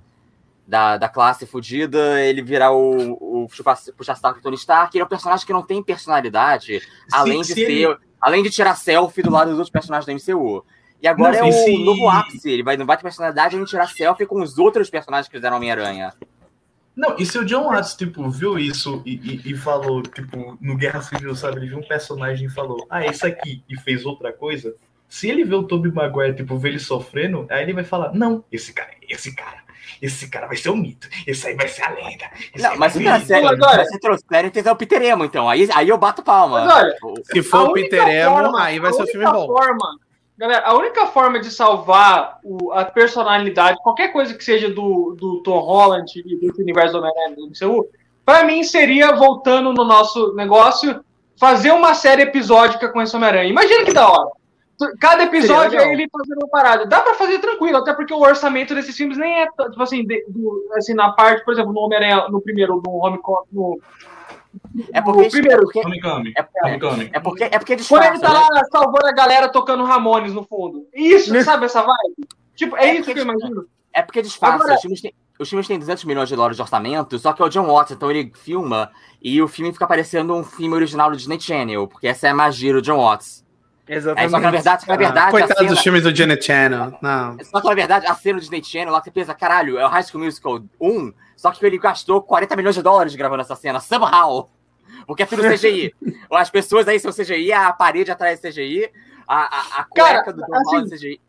da, 0.65 0.97
da, 0.99 1.09
classe 1.09 1.45
fudida, 1.45 2.23
ele 2.23 2.43
virar 2.43 2.70
o, 2.70 3.43
o 3.45 3.49
puxa-saco 3.97 4.40
Tony 4.40 4.55
Stark, 4.55 4.97
ele 4.97 5.03
é 5.03 5.05
um 5.05 5.09
personagem 5.09 5.45
que 5.45 5.53
não 5.53 5.65
tem 5.65 5.82
personalidade, 5.82 6.81
além 7.12 7.40
de 7.40 7.49
se 7.49 7.55
ser, 7.55 7.99
além 8.20 8.40
de 8.40 8.51
tirar 8.51 8.77
selfie 8.77 9.20
do 9.20 9.32
lado 9.32 9.49
dos 9.49 9.59
outros 9.59 9.73
personagens 9.73 10.07
da 10.07 10.15
MCU. 10.15 10.65
E 11.03 11.09
agora 11.09 11.40
Não, 11.40 11.47
é 11.47 11.49
o 11.49 11.53
se- 11.53 11.85
novo 11.85 12.09
ápice, 12.09 12.49
ele 12.49 12.62
vai, 12.62 12.77
não 12.77 12.86
vai 12.86 12.97
ter 12.97 13.03
personalidade, 13.03 13.57
ele 13.57 13.65
tirar 13.65 13.89
selfie 13.89 14.27
com 14.27 14.40
os 14.40 14.59
outros 14.59 14.89
personagens 14.90 15.27
que 15.27 15.36
fizeram 15.36 15.57
Homem-Aranha. 15.57 16.15
Não, 16.99 17.15
e 17.16 17.25
se 17.25 17.39
o 17.39 17.45
John 17.45 17.69
Watts, 17.69 17.95
tipo, 17.95 18.29
viu 18.29 18.59
isso 18.59 19.01
e, 19.07 19.12
e, 19.47 19.53
e 19.53 19.57
falou, 19.57 20.03
tipo, 20.03 20.59
no 20.61 20.77
Guerra 20.77 21.01
Civil, 21.01 21.33
sabe? 21.37 21.59
Ele 21.59 21.69
viu 21.69 21.79
um 21.79 21.87
personagem 21.87 22.49
e 22.49 22.51
falou, 22.51 22.85
ah, 22.91 23.07
esse 23.07 23.25
aqui, 23.25 23.62
e 23.69 23.77
fez 23.77 24.05
outra 24.05 24.33
coisa. 24.33 24.75
Se 25.09 25.29
ele 25.31 25.45
vê 25.45 25.55
o 25.55 25.62
Tobey 25.62 25.93
Maguire, 25.93 26.35
tipo, 26.35 26.59
ver 26.59 26.70
ele 26.70 26.81
sofrendo, 26.81 27.47
aí 27.51 27.62
ele 27.62 27.73
vai 27.73 27.85
falar, 27.85 28.12
não, 28.12 28.45
esse 28.51 28.73
cara, 28.73 28.91
esse 29.09 29.33
cara, 29.33 29.59
esse 30.03 30.29
cara 30.29 30.49
vai 30.49 30.57
ser 30.57 30.70
o 30.70 30.77
mito, 30.77 31.09
esse 31.25 31.47
aí 31.47 31.55
vai 31.55 31.69
ser 31.69 31.83
a 31.85 31.91
lenda. 31.91 32.25
Não, 32.57 32.77
mas 32.77 32.93
se 32.95 33.27
sério, 33.27 33.45
Mas 33.57 33.61
olha- 33.61 33.85
se 33.87 34.01
trouxerem, 34.01 34.51
tem 34.51 34.61
que 34.62 34.69
ser 34.69 34.73
o 34.73 34.77
Peter 34.77 35.01
Emo, 35.01 35.25
então. 35.25 35.49
Aí, 35.49 35.69
aí 35.75 35.89
eu 35.89 35.97
bato 35.97 36.20
palma. 36.23 36.65
Mas 36.65 36.75
olha, 36.75 36.97
O- 37.05 37.15
Se 37.25 37.43
for 37.45 37.69
o 37.69 37.73
Peter 37.75 38.07
Emo, 38.09 38.57
aí 38.57 38.81
vai 38.81 38.93
ser 38.93 39.05
o 39.05 39.07
filme 39.07 39.25
bom. 39.25 39.47
Forma, 39.47 39.99
galera, 40.39 40.65
a 40.66 40.74
única 40.77 41.06
forma 41.06 41.39
de 41.40 41.51
salvar 41.51 42.39
o- 42.44 42.73
a 42.73 42.85
personalidade, 42.85 43.82
qualquer 43.82 44.12
coisa 44.12 44.35
que 44.35 44.44
seja 44.44 44.70
do, 44.70 45.15
do 45.19 45.43
Tom 45.43 45.59
Holland 45.59 46.10
e 46.24 46.36
desse 46.36 46.62
universo 46.62 46.93
do 46.93 46.98
Homem-Aranha 47.01 47.36
do 47.36 47.47
MCU, 47.48 47.86
pra 48.24 48.44
mim 48.44 48.62
seria, 48.62 49.12
voltando 49.16 49.73
no 49.73 49.85
nosso 49.85 50.35
negócio, 50.35 51.05
fazer 51.39 51.73
uma 51.73 51.94
série 51.94 52.23
episódica 52.23 52.89
com 52.89 53.02
esse 53.02 53.15
Homem-Aranha. 53.16 53.51
Imagina 53.51 53.85
que 53.85 53.93
da 53.93 54.09
hora. 54.09 54.31
Cada 55.01 55.24
episódio 55.24 55.77
é 55.81 55.93
ele 55.93 56.09
fazendo 56.12 56.39
uma 56.39 56.48
parada. 56.48 56.86
Dá 56.86 57.01
pra 57.01 57.15
fazer 57.15 57.40
tranquilo, 57.40 57.78
até 57.78 57.93
porque 57.93 58.15
o 58.15 58.20
orçamento 58.20 58.77
desses 58.77 58.97
filmes 58.97 59.19
nem 59.19 59.40
é, 59.43 59.47
tipo 59.48 59.82
assim, 59.82 60.06
de- 60.06 60.24
do- 60.28 60.69
assim 60.77 60.94
na 60.94 61.10
parte, 61.10 61.44
por 61.44 61.52
exemplo, 61.52 61.73
no 61.73 61.81
Homem-Aranha, 61.81 62.28
no 62.28 62.40
primeiro, 62.40 62.81
no 62.86 63.05
Homecoming, 63.05 63.47
no, 63.51 63.81
É 64.93 65.01
porque, 65.03 65.27
o 65.27 65.31
primeiro. 65.31 65.61
é 65.62 65.62
porque, 65.62 65.79
é, 65.79 67.11
é 67.12 67.20
porque, 67.20 67.45
é 67.45 67.59
porque 67.59 67.77
Quando 67.77 68.03
ele 68.05 68.12
disfarça, 68.12 68.20
tá 68.20 68.33
né? 68.33 68.47
lá 68.51 68.65
salvando 68.70 69.07
a 69.07 69.12
galera 69.12 69.49
tocando 69.49 69.85
Ramones 69.85 70.33
no 70.33 70.45
fundo. 70.45 70.87
Isso, 70.95 71.43
sabe 71.43 71.66
essa 71.66 71.83
vibe? 71.83 72.29
Tipo, 72.55 72.77
é, 72.77 72.89
É 72.89 72.95
isso 72.97 73.12
que 73.12 73.19
eu 73.19 73.23
imagino. 73.25 73.66
É 73.93 74.03
porque 74.03 74.23
disfarça. 74.23 74.57
Agora- 74.57 74.75
Os 74.75 74.81
filmes 74.81 75.01
têm- 75.01 75.15
os 75.39 75.49
filmes 75.49 75.66
têm 75.69 75.79
200 75.79 76.05
milhões 76.05 76.29
de 76.29 76.35
dólares 76.37 76.57
de 76.57 76.62
orçamento, 76.62 77.19
só 77.19 77.33
que 77.33 77.41
é 77.43 77.45
o 77.45 77.49
John 77.49 77.66
Watts, 77.66 77.93
então 77.93 78.11
ele 78.11 78.33
filma 78.35 78.91
e 79.23 79.41
o 79.41 79.47
filme 79.49 79.73
fica 79.73 79.87
parecendo 79.87 80.35
um 80.35 80.43
filme 80.43 80.75
original 80.75 81.11
do 81.11 81.16
Disney 81.16 81.39
Channel, 81.41 81.87
porque 81.87 82.09
essa 82.09 82.27
é 82.27 82.31
a 82.31 82.35
magia 82.35 82.73
do 82.73 82.83
John 82.83 82.99
Watts. 82.99 83.45
Exatamente. 83.87 84.27
É, 84.27 84.29
só 84.29 84.37
que 84.37 84.43
na 84.43 84.51
verdade, 84.51 84.81
só 84.81 84.85
que 84.87 84.91
na 84.93 84.97
verdade 84.99 85.29
a 85.29 85.31
Coitado 85.31 85.59
cena, 85.59 85.70
dos 85.70 85.81
filmes 85.81 86.03
do 86.03 86.15
Janet 86.15 86.45
Channel. 86.45 86.99
Não. 87.01 87.37
só 87.45 87.61
que 87.61 87.69
na 87.69 87.75
verdade 87.75 88.07
a 88.07 88.15
cena 88.15 88.35
do 88.35 88.41
Disney 88.41 88.62
Channel 88.62 88.93
lá 88.93 89.01
que 89.01 89.05
você 89.07 89.11
pensa, 89.12 89.35
caralho, 89.35 89.79
é 89.79 89.85
o 89.87 89.89
High 89.89 90.03
School 90.03 90.25
Musical 90.25 90.61
1, 90.81 91.12
só 91.39 91.52
que 91.52 91.65
ele 91.65 91.78
gastou 91.78 92.20
40 92.20 92.56
milhões 92.56 92.74
de 92.74 92.82
dólares 92.82 93.15
gravando 93.15 93.43
essa 93.43 93.55
cena, 93.55 93.78
somehow. 93.78 94.51
Porque 95.06 95.23
é 95.23 95.27
tudo 95.27 95.43
CGI. 95.48 95.94
As 96.32 96.51
pessoas 96.51 96.89
aí 96.89 96.98
são 96.98 97.12
CGI, 97.12 97.52
a 97.52 97.73
parede 97.73 98.10
atrás 98.10 98.43
é 98.43 98.51
CGI, 98.51 98.90
a, 99.27 99.36
a, 99.36 99.81
a 99.81 99.85
cueca 99.85 100.24
Cara, 100.24 100.32
do 100.32 100.44
John 100.44 100.55
assim, 100.56 100.77
Watts 100.77 100.93
é 100.93 100.97
CGI. 100.97 101.20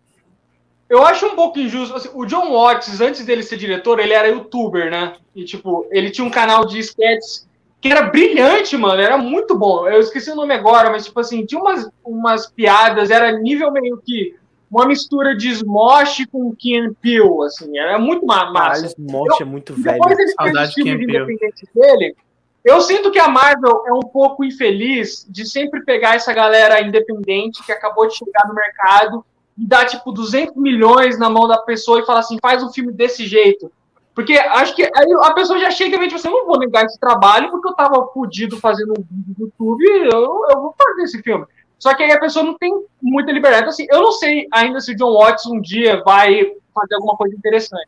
Eu 0.90 1.06
acho 1.06 1.28
um 1.28 1.36
pouco 1.36 1.60
injusto. 1.60 1.96
assim, 1.96 2.10
o 2.16 2.26
John 2.26 2.52
Watts, 2.52 3.00
antes 3.00 3.24
dele 3.24 3.44
ser 3.44 3.58
diretor, 3.58 4.00
ele 4.00 4.12
era 4.12 4.28
youtuber, 4.30 4.90
né? 4.90 5.14
E, 5.36 5.46
tipo, 5.46 5.88
ele 5.92 6.10
tinha 6.10 6.26
um 6.26 6.32
canal 6.32 6.66
de 6.66 6.80
sketches 6.80 7.48
que 7.80 7.90
era 7.90 8.02
brilhante, 8.02 8.76
mano. 8.76 9.00
Era 9.00 9.16
muito 9.16 9.56
bom. 9.56 9.88
Eu 9.88 10.00
esqueci 10.00 10.32
o 10.32 10.36
nome 10.36 10.56
agora, 10.56 10.90
mas, 10.90 11.06
tipo 11.06 11.20
assim, 11.20 11.46
tinha 11.46 11.62
umas, 11.62 11.88
umas 12.04 12.48
piadas, 12.48 13.12
era 13.12 13.32
nível 13.32 13.72
meio 13.72 14.02
que 14.04 14.39
uma 14.72 14.86
mistura 14.86 15.36
de 15.36 15.50
Smosh 15.50 16.26
com 16.32 16.54
Key 16.56 16.78
and 16.78 16.94
Peele, 17.02 17.44
assim. 17.46 17.78
Era 17.78 17.98
muito 17.98 18.26
ma- 18.26 18.52
massa. 18.52 18.82
Caralho, 18.82 19.12
Morte 19.12 19.42
é 19.42 19.46
muito 19.46 19.74
velho. 19.74 19.98
Depois 20.00 20.20
ele 20.20 20.28
fez 20.28 20.36
Saudade 20.36 20.74
de 20.76 20.90
independentes 20.90 21.70
dele. 21.74 22.16
Eu 22.64 22.82
sinto 22.82 23.10
que 23.10 23.20
a 23.20 23.28
Marvel 23.28 23.84
é 23.88 23.94
um 23.94 24.02
pouco 24.02 24.44
infeliz 24.44 25.26
de 25.30 25.46
sempre 25.46 25.84
pegar 25.84 26.16
essa 26.16 26.34
galera 26.34 26.82
independente 26.82 27.64
que 27.66 27.72
acabou 27.72 28.08
de 28.08 28.16
chegar 28.16 28.48
no 28.48 28.54
mercado 28.54 29.26
e 29.58 29.66
dar, 29.66 29.86
tipo, 29.86 30.12
200 30.12 30.56
milhões 30.56 31.18
na 31.18 31.30
mão 31.30 31.48
da 31.48 31.58
pessoa 31.58 32.00
e 32.00 32.06
falar 32.06 32.20
assim, 32.20 32.38
faz 32.42 32.62
um 32.62 32.70
filme 32.72 32.92
desse 32.92 33.26
jeito. 33.26 33.72
Porque 34.14 34.34
acho 34.34 34.76
que 34.76 34.84
aí 34.84 35.14
a 35.24 35.34
pessoa 35.34 35.58
já 35.60 35.72
chega 35.72 35.96
e 35.96 36.00
vê, 36.00 36.06
tipo 36.08 36.20
assim, 36.20 36.28
eu 36.28 36.34
não 36.34 36.46
vou 36.46 36.60
negar 36.60 36.84
esse 36.86 37.00
trabalho 37.00 37.50
porque 37.50 37.70
eu 37.70 37.74
tava 37.74 38.06
fudido 38.08 38.58
fazendo 38.58 38.92
um 38.92 39.04
vídeo 39.10 39.36
no 39.38 39.46
YouTube, 39.46 39.86
eu, 40.14 40.46
eu 40.50 40.62
vou 40.62 40.76
fazer 40.78 41.04
esse 41.04 41.22
filme. 41.24 41.46
Só 41.80 41.96
que 41.96 42.04
aí 42.04 42.12
a 42.12 42.20
pessoa 42.20 42.44
não 42.46 42.58
tem 42.58 42.72
muita 43.02 43.32
liberdade. 43.32 43.62
Então, 43.62 43.70
assim, 43.70 43.88
eu 43.90 44.02
não 44.02 44.12
sei 44.12 44.48
ainda 44.54 44.82
se 44.82 44.92
o 44.92 44.96
John 44.96 45.14
Watts 45.18 45.46
um 45.46 45.62
dia 45.62 46.04
vai 46.04 46.52
fazer 46.76 46.96
alguma 46.96 47.16
coisa 47.16 47.34
interessante. 47.36 47.88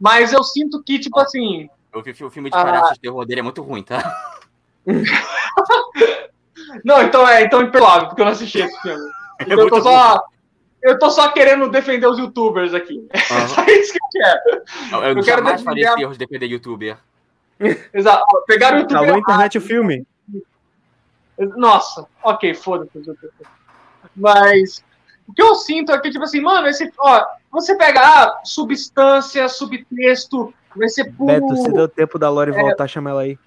Mas 0.00 0.32
eu 0.32 0.42
sinto 0.42 0.82
que, 0.82 0.98
tipo 0.98 1.20
assim, 1.20 1.68
Eu 1.92 2.02
vi 2.02 2.10
o 2.24 2.30
filme 2.30 2.50
de 2.50 2.56
Ah. 2.56 2.64
palhaço 2.64 2.94
de 2.94 3.00
terror 3.00 3.24
dele, 3.24 3.40
é 3.40 3.42
muito 3.42 3.62
ruim, 3.62 3.82
tá? 3.82 4.02
Não, 6.84 7.02
então 7.02 7.26
é, 7.28 7.42
então 7.42 7.60
é 7.60 7.64
imperdoável, 7.64 8.08
porque 8.08 8.20
eu 8.20 8.24
não 8.24 8.32
assisti 8.32 8.58
esse 8.60 8.80
filme. 8.82 9.02
É 9.40 9.44
Então 9.44 9.58
eu 9.58 9.68
tô 9.68 9.82
só. 9.82 10.22
Eu 10.80 10.98
tô 10.98 11.10
só 11.10 11.32
querendo 11.32 11.68
defender 11.68 12.06
os 12.06 12.18
youtubers 12.18 12.72
aqui. 12.72 13.06
É 13.12 13.46
só 13.48 13.64
isso 13.64 13.92
que 13.92 13.98
eu 13.98 14.08
quero. 14.12 14.62
Eu, 14.92 15.02
eu 15.02 15.18
Eu 15.18 15.24
quero 15.24 15.38
jamais 15.38 15.60
defender 15.60 15.64
faria 15.64 15.88
esse 15.88 16.02
erro 16.02 16.12
de 16.12 16.18
defender 16.18 16.46
youtuber. 16.46 16.96
Exato. 17.92 18.24
Pegaram 18.46 18.78
o 18.78 18.80
youtuber. 18.82 19.08
Alô, 19.08 19.18
internet, 19.18 19.58
o 19.58 19.60
filme. 19.60 20.06
Nossa, 21.38 22.06
ok, 22.22 22.54
foda-se. 22.54 23.02
Mas 24.14 24.84
o 25.26 25.32
que 25.32 25.42
eu 25.42 25.54
sinto 25.54 25.92
é 25.92 26.00
que, 26.00 26.10
tipo 26.10 26.24
assim, 26.24 26.40
mano, 26.40 26.66
esse, 26.68 26.92
ó, 26.98 27.24
você 27.50 27.76
pega 27.76 28.00
ah, 28.00 28.40
substância, 28.44 29.48
subtexto, 29.48 30.52
vai 30.76 30.88
ser 30.88 31.12
puro. 31.12 31.26
Beto, 31.26 31.56
se 31.56 31.72
deu 31.72 31.88
tempo 31.88 32.18
da 32.18 32.28
Lore 32.28 32.52
voltar, 32.52 32.86
chama 32.86 33.10
ela 33.10 33.22
aí. 33.22 33.38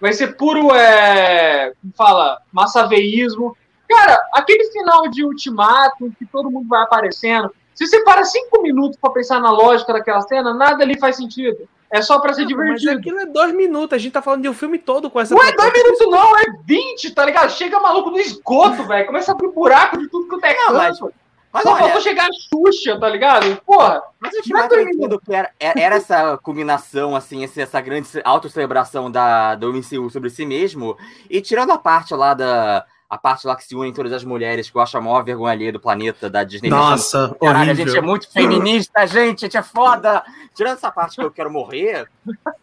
vai 0.00 0.12
ser 0.12 0.36
puro, 0.36 0.74
é, 0.74 1.72
como 1.80 1.92
fala, 1.94 2.40
massaveísmo. 2.52 3.56
Cara, 3.88 4.18
aquele 4.32 4.64
final 4.72 5.08
de 5.08 5.24
Ultimato, 5.24 6.12
que 6.18 6.26
todo 6.26 6.50
mundo 6.50 6.68
vai 6.68 6.82
aparecendo, 6.82 7.54
se 7.74 7.86
você 7.86 8.02
para 8.04 8.24
cinco 8.24 8.62
minutos 8.62 8.98
pra 9.00 9.10
pensar 9.10 9.40
na 9.40 9.50
lógica 9.50 9.92
daquela 9.92 10.20
cena, 10.22 10.52
nada 10.52 10.82
ali 10.82 10.98
faz 10.98 11.16
sentido. 11.16 11.68
É 11.92 12.00
só 12.00 12.18
pra 12.18 12.32
ser 12.32 12.46
Não, 12.46 12.56
mas 12.56 12.80
divertido. 12.80 12.98
aquilo 12.98 13.20
é 13.20 13.26
dois 13.26 13.54
minutos. 13.54 13.92
A 13.94 13.98
gente 13.98 14.12
tá 14.12 14.22
falando 14.22 14.42
de 14.42 14.48
um 14.48 14.54
filme 14.54 14.78
todo 14.78 15.10
com 15.10 15.20
essa. 15.20 15.34
Não 15.34 15.42
é 15.42 15.52
dois 15.52 15.72
minutos, 15.72 16.10
não, 16.10 16.38
é 16.38 16.44
20, 16.64 17.10
tá 17.14 17.24
ligado? 17.24 17.50
Chega 17.50 17.78
maluco 17.78 18.10
no 18.10 18.18
esgoto, 18.18 18.82
velho. 18.84 19.06
Começa 19.06 19.30
a 19.30 19.34
abrir 19.34 19.48
buraco 19.48 19.98
de 19.98 20.08
tudo 20.08 20.40
que 20.40 20.46
é 20.46 20.56
Não, 20.56 20.72
mas- 20.74 20.98
canto. 20.98 21.12
Mas 21.52 21.64
Só 21.64 21.72
olha, 21.72 21.80
faltou 21.80 22.00
chegar 22.00 22.24
a 22.24 22.28
Xuxa, 22.32 22.98
tá 22.98 23.06
ligado? 23.10 23.60
Porra, 23.66 24.02
Mas 24.18 24.32
o 24.32 24.36
Ultimato 24.38 24.74
Não 24.74 24.80
é 24.80 24.84
eu 24.84 24.88
entendo 24.88 25.20
que 25.20 25.34
era, 25.34 25.50
era 25.60 25.78
era 25.78 25.96
essa 25.96 26.38
combinação, 26.38 27.14
assim, 27.14 27.44
essa 27.44 27.78
grande 27.78 28.08
autocelebração 28.24 29.10
da, 29.10 29.54
do 29.54 29.70
MCU 29.70 30.08
sobre 30.08 30.30
si 30.30 30.46
mesmo. 30.46 30.96
E 31.28 31.42
tirando 31.42 31.70
a 31.72 31.76
parte 31.76 32.14
lá 32.14 32.32
da. 32.32 32.86
A 33.12 33.18
parte 33.18 33.46
lá 33.46 33.54
que 33.54 33.62
se 33.62 33.76
une 33.76 33.92
todas 33.92 34.10
as 34.10 34.24
mulheres, 34.24 34.70
que 34.70 34.74
eu 34.74 34.80
acho 34.80 34.96
a 34.96 35.00
maior 35.02 35.22
vergonha 35.22 35.52
ali 35.52 35.70
do 35.70 35.78
planeta 35.78 36.30
da 36.30 36.42
Disney. 36.44 36.70
Nossa, 36.70 37.36
Caralho, 37.38 37.72
a 37.72 37.74
gente 37.74 37.80
é 37.80 37.90
horrível. 37.90 38.02
muito 38.04 38.32
feminista, 38.32 39.06
gente, 39.06 39.44
a 39.44 39.48
gente 39.48 39.56
é 39.58 39.62
foda. 39.62 40.24
Tirando 40.54 40.78
essa 40.78 40.90
parte 40.90 41.16
que 41.16 41.22
eu 41.22 41.30
quero 41.30 41.50
morrer, 41.52 42.08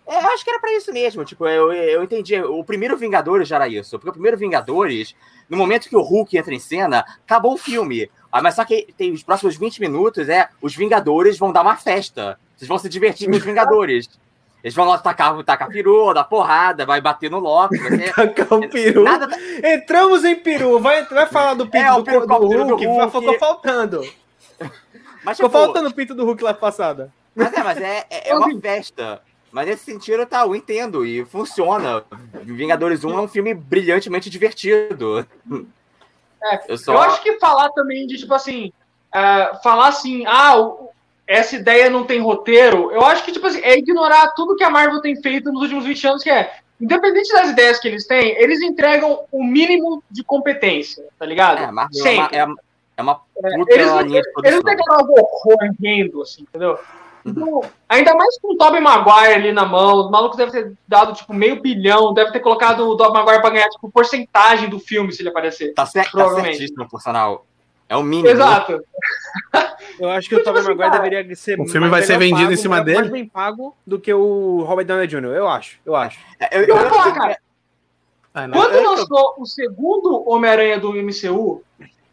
é, 0.08 0.16
eu 0.16 0.28
acho 0.32 0.44
que 0.44 0.50
era 0.50 0.60
pra 0.60 0.76
isso 0.76 0.92
mesmo. 0.92 1.24
Tipo, 1.24 1.48
eu, 1.48 1.72
eu 1.72 2.04
entendi. 2.04 2.36
O 2.42 2.64
primeiro 2.64 2.98
Vingadores 2.98 3.48
já 3.48 3.58
era 3.58 3.68
isso. 3.68 4.00
Porque 4.00 4.10
o 4.10 4.14
primeiro 4.14 4.40
Vingadores, 4.40 5.16
no 5.48 5.56
momento 5.56 5.88
que 5.88 5.96
o 5.96 6.02
Hulk 6.02 6.36
entra 6.36 6.56
em 6.56 6.60
cena, 6.60 7.06
acabou 7.24 7.54
o 7.54 7.58
filme. 7.58 8.10
Ah, 8.32 8.42
mas 8.42 8.56
só 8.56 8.66
que 8.66 8.92
tem 8.98 9.12
os 9.12 9.22
próximos 9.22 9.56
20 9.56 9.80
minutos, 9.80 10.30
é, 10.30 10.50
os 10.64 10.76
Vingadores 10.76 11.38
vão 11.38 11.52
dar 11.52 11.62
uma 11.62 11.78
festa. 11.78 12.40
Vocês 12.58 12.68
vão 12.68 12.80
se 12.80 12.90
divertir 12.90 13.30
com 13.30 13.36
os 13.36 13.46
Vingadores. 13.46 14.10
Eles 14.64 14.76
vão 14.76 14.86
lá 14.86 14.98
tacar, 14.98 15.41
tacar 15.44 15.69
peru, 15.69 16.14
dar 16.14 16.26
porrada, 16.26 16.86
vai 16.86 16.99
bater 16.99 17.31
no 17.31 17.40
Loki. 17.40 17.77
Vai 17.77 17.91
ser... 17.98 18.14
Tacar 18.14 18.60
o 18.60 18.69
peru. 18.69 19.03
Nada, 19.03 19.30
Entramos 19.64 20.23
em 20.26 20.36
peru. 20.36 20.80
Vai, 20.80 21.06
vai 21.06 21.26
falar 21.27 21.53
do 21.53 21.65
pinto 21.65 21.77
É, 21.77 21.91
o 21.94 21.98
do, 21.98 22.03
peru- 22.03 22.27
do, 22.27 22.34
o 22.34 22.49
peru 22.49 22.65
do 22.65 22.69
Hulk. 22.76 22.86
Hulk. 22.86 23.11
Ficou 23.19 23.40
faltando. 23.40 24.02
mas, 25.23 25.38
Ficou 25.38 25.49
tipo, 25.49 25.52
faltando 25.52 25.90
o 25.90 25.94
pinto 25.94 26.14
do 26.14 26.26
Hulk 26.26 26.44
lá 26.44 26.53
passada. 26.53 27.11
Mas 27.34 27.53
é, 27.53 27.64
mas 27.64 27.77
é, 27.77 28.06
é, 28.10 28.30
é 28.31 28.36
uma 28.36 28.49
festa. 28.60 29.22
Mas 29.52 29.65
nesse 29.68 29.86
sentido, 29.86 30.26
tá, 30.26 30.41
eu 30.41 30.53
entendo 30.56 31.06
e 31.06 31.23
funciona. 31.26 32.03
Vingadores 32.44 33.03
1 33.03 33.18
é 33.18 33.22
um 33.22 33.27
filme 33.27 33.53
brilhantemente 33.53 34.30
divertido. 34.30 35.26
É, 36.44 36.72
eu 36.72 36.77
só. 36.77 36.94
eu 36.94 36.99
acho 36.99 37.22
que 37.23 37.40
falar 37.40 37.69
também 37.69 38.06
de, 38.06 38.18
tipo 38.18 38.34
assim, 38.34 38.72
é, 39.14 39.52
falar 39.64 39.88
assim, 39.88 40.26
ah, 40.27 40.57
o- 40.60 40.90
essa 41.30 41.56
ideia 41.56 41.91
não 41.91 42.03
tem 42.03 42.19
roteiro, 42.19 42.91
eu 42.91 43.06
acho 43.06 43.23
que, 43.23 43.31
tipo 43.31 43.45
assim, 43.45 43.61
é 43.61 43.77
ignorar 43.77 44.30
tudo 44.35 44.56
que 44.56 44.64
a 44.64 44.69
Marvel 44.69 44.99
tem 44.99 45.15
feito 45.22 45.51
nos 45.51 45.61
últimos 45.61 45.85
20 45.85 46.07
anos, 46.07 46.23
que 46.23 46.30
é, 46.31 46.51
independente 46.81 47.31
das 47.31 47.51
ideias 47.51 47.80
que 47.80 47.88
eles 47.88 48.07
têm, 48.07 48.35
eles 48.41 48.61
entregam 48.61 49.19
o 49.31 49.43
mínimo 49.43 50.03
de 50.10 50.23
competência, 50.23 51.06
tá 51.19 51.26
ligado? 51.27 51.60
É, 51.60 51.65
a 51.65 51.72
Marvel 51.72 52.03
é 52.03 52.10
uma, 52.10 52.23
Sempre. 52.23 52.38
é, 52.38 52.45
é 52.97 53.01
uma 53.03 53.22
É, 53.43 53.57
puta 53.57 53.73
eles 53.76 53.85
não- 53.88 54.01
linha 54.01 54.22
de 54.22 54.27
Eles 54.27 54.34
produção. 54.34 54.56
não 54.57 54.64
pegaram 54.64 54.95
algo 54.99 55.14
correndo, 55.43 56.22
assim, 56.23 56.41
entendeu? 56.41 56.80
Então, 57.26 57.61
ainda 57.88 58.15
mais 58.15 58.39
com 58.39 58.53
o 58.53 58.57
Tobey 58.57 58.80
Maguire 58.81 59.34
ali 59.34 59.51
na 59.51 59.65
mão, 59.65 60.06
os 60.06 60.10
malucos 60.10 60.38
devem 60.38 60.51
ter 60.53 60.73
dado, 60.88 61.14
tipo, 61.14 61.31
meio 61.34 61.61
bilhão, 61.61 62.11
deve 62.14 62.31
ter 62.31 62.39
colocado 62.39 62.88
o 62.88 62.97
Tobey 62.97 63.14
Maguire 63.14 63.41
pra 63.41 63.49
ganhar, 63.51 63.69
tipo, 63.69 63.91
porcentagem 63.91 64.68
do 64.69 64.80
filme, 64.80 65.11
se 65.11 65.22
ele 65.22 65.30
aparecer. 65.30 65.73
Tá, 65.76 65.85
cer 65.85 66.06
tá 66.06 66.11
Provavelmente. 66.11 66.57
certíssimo, 66.57 66.88
por 66.89 67.01
sinal. 67.01 67.45
É 67.90 67.95
o 67.98 68.03
mínimo. 68.03 68.30
Exato. 68.30 68.80
Eu 69.99 70.10
acho 70.10 70.30
que 70.30 70.36
o 70.36 70.44
Tobey 70.44 70.61
assim, 70.61 70.74
Maguire 70.76 70.91
deveria 70.91 71.36
ser. 71.36 71.60
o 71.60 71.66
filme 71.66 71.90
mais 71.90 71.91
vai 71.91 72.03
ser 72.03 72.18
vendido 72.20 72.41
pago, 72.41 72.53
em 72.53 72.56
cima 72.56 72.76
mais- 72.76 72.86
dele? 72.86 72.98
Mais 72.99 73.10
bem 73.11 73.28
pago 73.28 73.76
do 73.86 73.99
que 73.99 74.14
o 74.14 74.64
Robert 74.64 74.86
Downey 74.86 75.07
Jr. 75.07 75.26
Eu 75.36 75.48
acho, 75.48 75.80
eu 75.86 75.95
acho. 75.95 76.20
Eu, 76.52 76.61
Eu 76.64 76.78
vou 76.78 76.90
falar, 76.90 77.11
cara, 77.14 77.38
Ah, 78.34 78.48
não. 78.48 78.53
Quando 78.53 78.82
lançou 78.84 79.34
o 79.40 79.45
segundo 79.45 80.24
Homem-Aranha 80.30 80.80
do 80.80 80.94
MCU, 80.94 81.64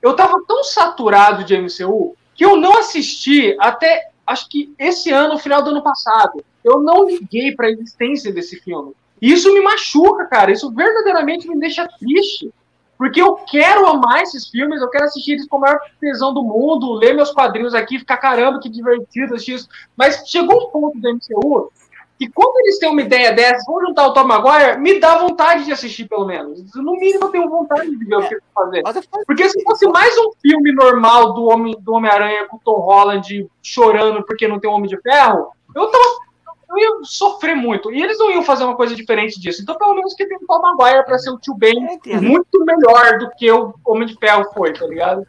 eu 0.00 0.14
tava 0.16 0.42
tão 0.48 0.64
saturado 0.64 1.44
de 1.44 1.54
MCU 1.54 2.16
que 2.34 2.44
eu 2.44 2.56
não 2.56 2.78
assisti 2.78 3.54
até 3.60 4.08
acho 4.26 4.48
que 4.48 4.74
esse 4.78 5.10
ano, 5.12 5.34
no 5.34 5.38
final 5.38 5.62
do 5.62 5.70
ano 5.70 5.82
passado. 5.82 6.42
Eu 6.64 6.80
não 6.80 7.06
liguei 7.06 7.54
pra 7.54 7.70
existência 7.70 8.32
desse 8.32 8.56
filme. 8.60 8.92
E 9.22 9.32
isso 9.32 9.52
me 9.54 9.60
machuca, 9.60 10.24
cara. 10.26 10.50
Isso 10.50 10.68
verdadeiramente 10.72 11.46
me 11.46 11.60
deixa 11.60 11.86
triste. 11.86 12.50
Porque 12.98 13.20
eu 13.20 13.34
quero 13.50 13.86
amar 13.86 14.22
esses 14.22 14.48
filmes, 14.48 14.80
eu 14.80 14.88
quero 14.88 15.04
assistir 15.04 15.32
eles 15.32 15.46
com 15.48 15.56
a 15.56 15.60
maior 15.60 15.80
tesão 16.00 16.32
do 16.32 16.42
mundo, 16.42 16.92
ler 16.94 17.14
meus 17.14 17.30
quadrinhos 17.30 17.74
aqui, 17.74 17.98
ficar 17.98 18.16
caramba, 18.16 18.58
que 18.60 18.68
divertido 18.68 19.34
assistir 19.34 19.54
isso. 19.54 19.68
Mas 19.96 20.22
chegou 20.26 20.68
um 20.68 20.70
ponto 20.70 20.98
do 20.98 21.08
MCU 21.08 21.70
que 22.18 22.30
quando 22.30 22.58
eles 22.60 22.78
têm 22.78 22.88
uma 22.88 23.02
ideia 23.02 23.30
dessa, 23.32 23.70
vão 23.70 23.78
juntar 23.82 24.06
o 24.06 24.14
Tom 24.14 24.24
Maguire, 24.24 24.78
me 24.80 24.98
dá 24.98 25.18
vontade 25.18 25.66
de 25.66 25.72
assistir, 25.72 26.08
pelo 26.08 26.24
menos. 26.24 26.74
No 26.74 26.92
mínimo, 26.92 27.26
eu 27.26 27.28
tenho 27.28 27.50
vontade 27.50 27.90
de 27.94 28.04
ver 28.06 28.16
o 28.16 28.26
que 28.26 28.32
eles 28.34 28.44
fazer. 28.54 28.82
Porque 29.26 29.46
se 29.50 29.62
fosse 29.62 29.86
mais 29.88 30.16
um 30.16 30.30
filme 30.40 30.72
normal 30.72 31.34
do 31.34 31.44
Homem- 31.44 31.76
do 31.78 31.92
Homem-Aranha 31.92 32.46
com 32.48 32.56
o 32.56 32.60
Tom 32.64 32.80
Holland 32.80 33.46
chorando 33.62 34.24
porque 34.24 34.48
não 34.48 34.58
tem 34.58 34.70
um 34.70 34.72
Homem 34.72 34.88
de 34.88 34.98
Ferro, 35.02 35.48
eu, 35.74 35.90
tava, 35.90 36.04
eu 36.68 36.78
ia 36.78 36.90
sofrer 37.04 37.54
muito. 37.54 37.92
E 37.92 38.02
eles 38.02 38.18
não 38.18 38.30
iam 38.30 38.42
fazer 38.42 38.64
uma 38.64 38.76
coisa 38.76 38.94
diferente 38.94 39.38
disso. 39.40 39.62
Então, 39.62 39.76
pelo 39.78 39.94
menos 39.94 40.14
que 40.14 40.26
tem 40.26 40.36
o 40.36 40.46
Tom 40.46 40.60
Maguire 40.60 41.04
pra 41.04 41.18
ser 41.18 41.30
o 41.30 41.38
tio 41.38 41.54
Ben 41.54 41.74
muito 42.20 42.64
melhor 42.64 43.18
do 43.18 43.30
que 43.36 43.50
o 43.50 43.74
Homem 43.84 44.06
de 44.06 44.14
Ferro 44.18 44.44
foi, 44.52 44.72
tá 44.72 44.86
ligado? 44.86 45.22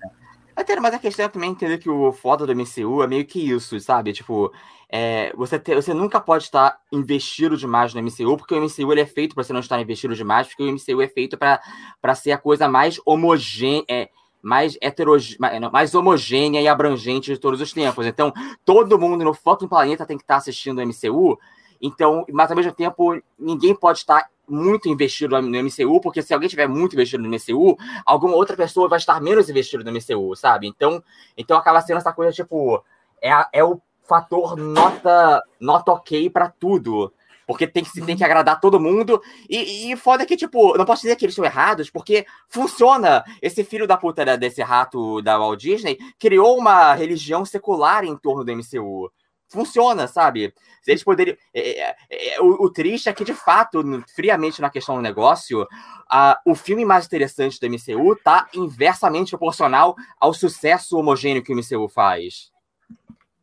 Entendo, 0.60 0.82
mas 0.82 0.94
a 0.96 1.00
questão 1.00 1.26
é 1.26 1.30
também 1.30 1.52
entender 1.52 1.78
que 1.78 1.90
o 1.90 2.12
foda 2.12 2.46
do 2.46 2.52
MCU 2.56 3.04
é 3.04 3.08
meio 3.08 3.24
que 3.26 3.40
isso, 3.52 3.80
sabe? 3.80 4.12
Tipo, 4.12 4.52
é, 4.90 5.32
você, 5.36 5.60
te- 5.60 5.76
você 5.76 5.94
nunca 5.94 6.20
pode 6.20 6.46
estar 6.46 6.80
investido 6.92 7.56
demais 7.56 7.94
no 7.94 8.02
MCU, 8.02 8.36
porque 8.38 8.56
o 8.56 8.58
MCU 8.64 8.92
ele 8.92 9.02
é 9.02 9.06
feito 9.06 9.36
para 9.36 9.44
você 9.44 9.54
não 9.54 9.60
estar 9.60 9.80
investido 9.80 10.16
demais, 10.16 10.48
porque 10.48 10.64
o 10.64 10.68
MCU 10.74 11.00
é 11.04 11.08
feito 11.08 11.38
para 11.38 12.16
ser 12.16 12.32
a 12.32 12.40
coisa 12.40 12.68
mais 12.68 13.00
homogênea, 13.06 13.86
é, 13.88 14.10
mais 14.48 14.78
heterogê... 14.82 15.38
mais 15.72 15.94
homogênea 15.94 16.62
e 16.62 16.70
abrangente 16.70 17.34
de 17.34 17.38
todos 17.38 17.60
os 17.60 17.74
tempos. 17.74 18.06
Então, 18.06 18.32
todo 18.64 18.98
mundo 18.98 19.26
no 19.26 19.34
fucking 19.34 19.68
planeta 19.68 20.06
tem 20.06 20.18
que 20.18 20.24
estar 20.24 20.38
assistindo 20.38 20.80
o 20.80 20.88
MCU. 20.88 21.38
Então, 21.82 22.26
mas 22.32 22.50
ao 22.50 22.56
mesmo 22.56 22.72
tempo, 22.72 23.22
ninguém 23.38 23.76
pode 23.76 24.00
estar 24.00 24.26
muito 24.48 24.88
investido 24.88 25.42
no 25.42 25.64
MCU, 25.64 26.00
porque 26.00 26.22
se 26.22 26.34
alguém 26.34 26.48
tiver 26.48 26.68
muito 26.68 26.94
investido 26.94 27.22
no 27.22 27.30
MCU, 27.30 27.78
alguma 28.06 28.36
outra 28.36 28.56
pessoa 28.56 28.88
vai 28.88 28.98
estar 28.98 29.20
menos 29.20 29.50
investido 29.50 29.84
no 29.84 29.92
MCU, 29.92 30.34
sabe? 30.38 30.66
Então, 30.66 31.04
então 31.38 31.58
acaba 31.58 31.82
sendo 31.82 31.98
essa 31.98 32.14
coisa 32.14 32.32
tipo 32.32 32.82
é, 33.22 33.32
é 33.52 33.64
o 33.64 33.82
fator 34.04 34.56
nota 34.56 35.44
nota 35.60 35.92
ok 35.92 36.30
para 36.30 36.50
tudo. 36.50 37.12
Porque 37.48 37.66
tem 37.66 37.84
que, 37.84 38.02
tem 38.02 38.18
que 38.18 38.24
agradar 38.24 38.60
todo 38.60 38.80
mundo. 38.80 39.22
E, 39.50 39.92
e 39.92 39.96
foda 39.96 40.26
que, 40.26 40.36
tipo, 40.36 40.78
não 40.78 40.86
posso 40.86 41.02
dizer 41.02 41.16
que 41.16 41.26
eles 41.26 41.34
estão 41.34 41.46
errados, 41.46 41.90
porque 41.90 42.26
funciona. 42.50 43.24
Esse 43.42 43.64
filho 43.64 43.88
da 43.88 43.98
puta 43.98 44.38
desse 44.38 44.62
rato 44.62 45.22
da 45.22 45.38
Walt 45.38 45.60
Disney 45.60 45.98
criou 46.20 46.58
uma 46.58 46.94
religião 46.94 47.46
secular 47.46 48.04
em 48.04 48.18
torno 48.18 48.44
do 48.44 48.52
MCU 48.52 49.10
funciona, 49.50 50.08
sabe? 50.08 50.54
Eles 50.86 51.04
poderiam. 51.04 51.38
É, 51.54 51.82
é, 51.82 51.96
é, 52.10 52.42
o, 52.42 52.66
o, 52.66 52.70
triste 52.70 53.10
é 53.10 53.14
que, 53.14 53.24
de 53.24 53.34
fato, 53.34 53.84
friamente 54.16 54.62
na 54.62 54.70
questão 54.70 54.96
do 54.96 55.02
negócio, 55.02 55.68
a, 56.10 56.40
o 56.46 56.56
filme 56.56 56.86
mais 56.86 57.06
interessante 57.06 57.60
do 57.60 57.68
MCU 57.68 58.16
tá 58.24 58.48
inversamente 58.54 59.32
proporcional 59.32 59.96
ao 60.20 60.34
sucesso 60.34 60.98
homogêneo 60.98 61.44
que 61.44 61.54
o 61.54 61.56
MCU 61.56 61.88
faz. 61.90 62.52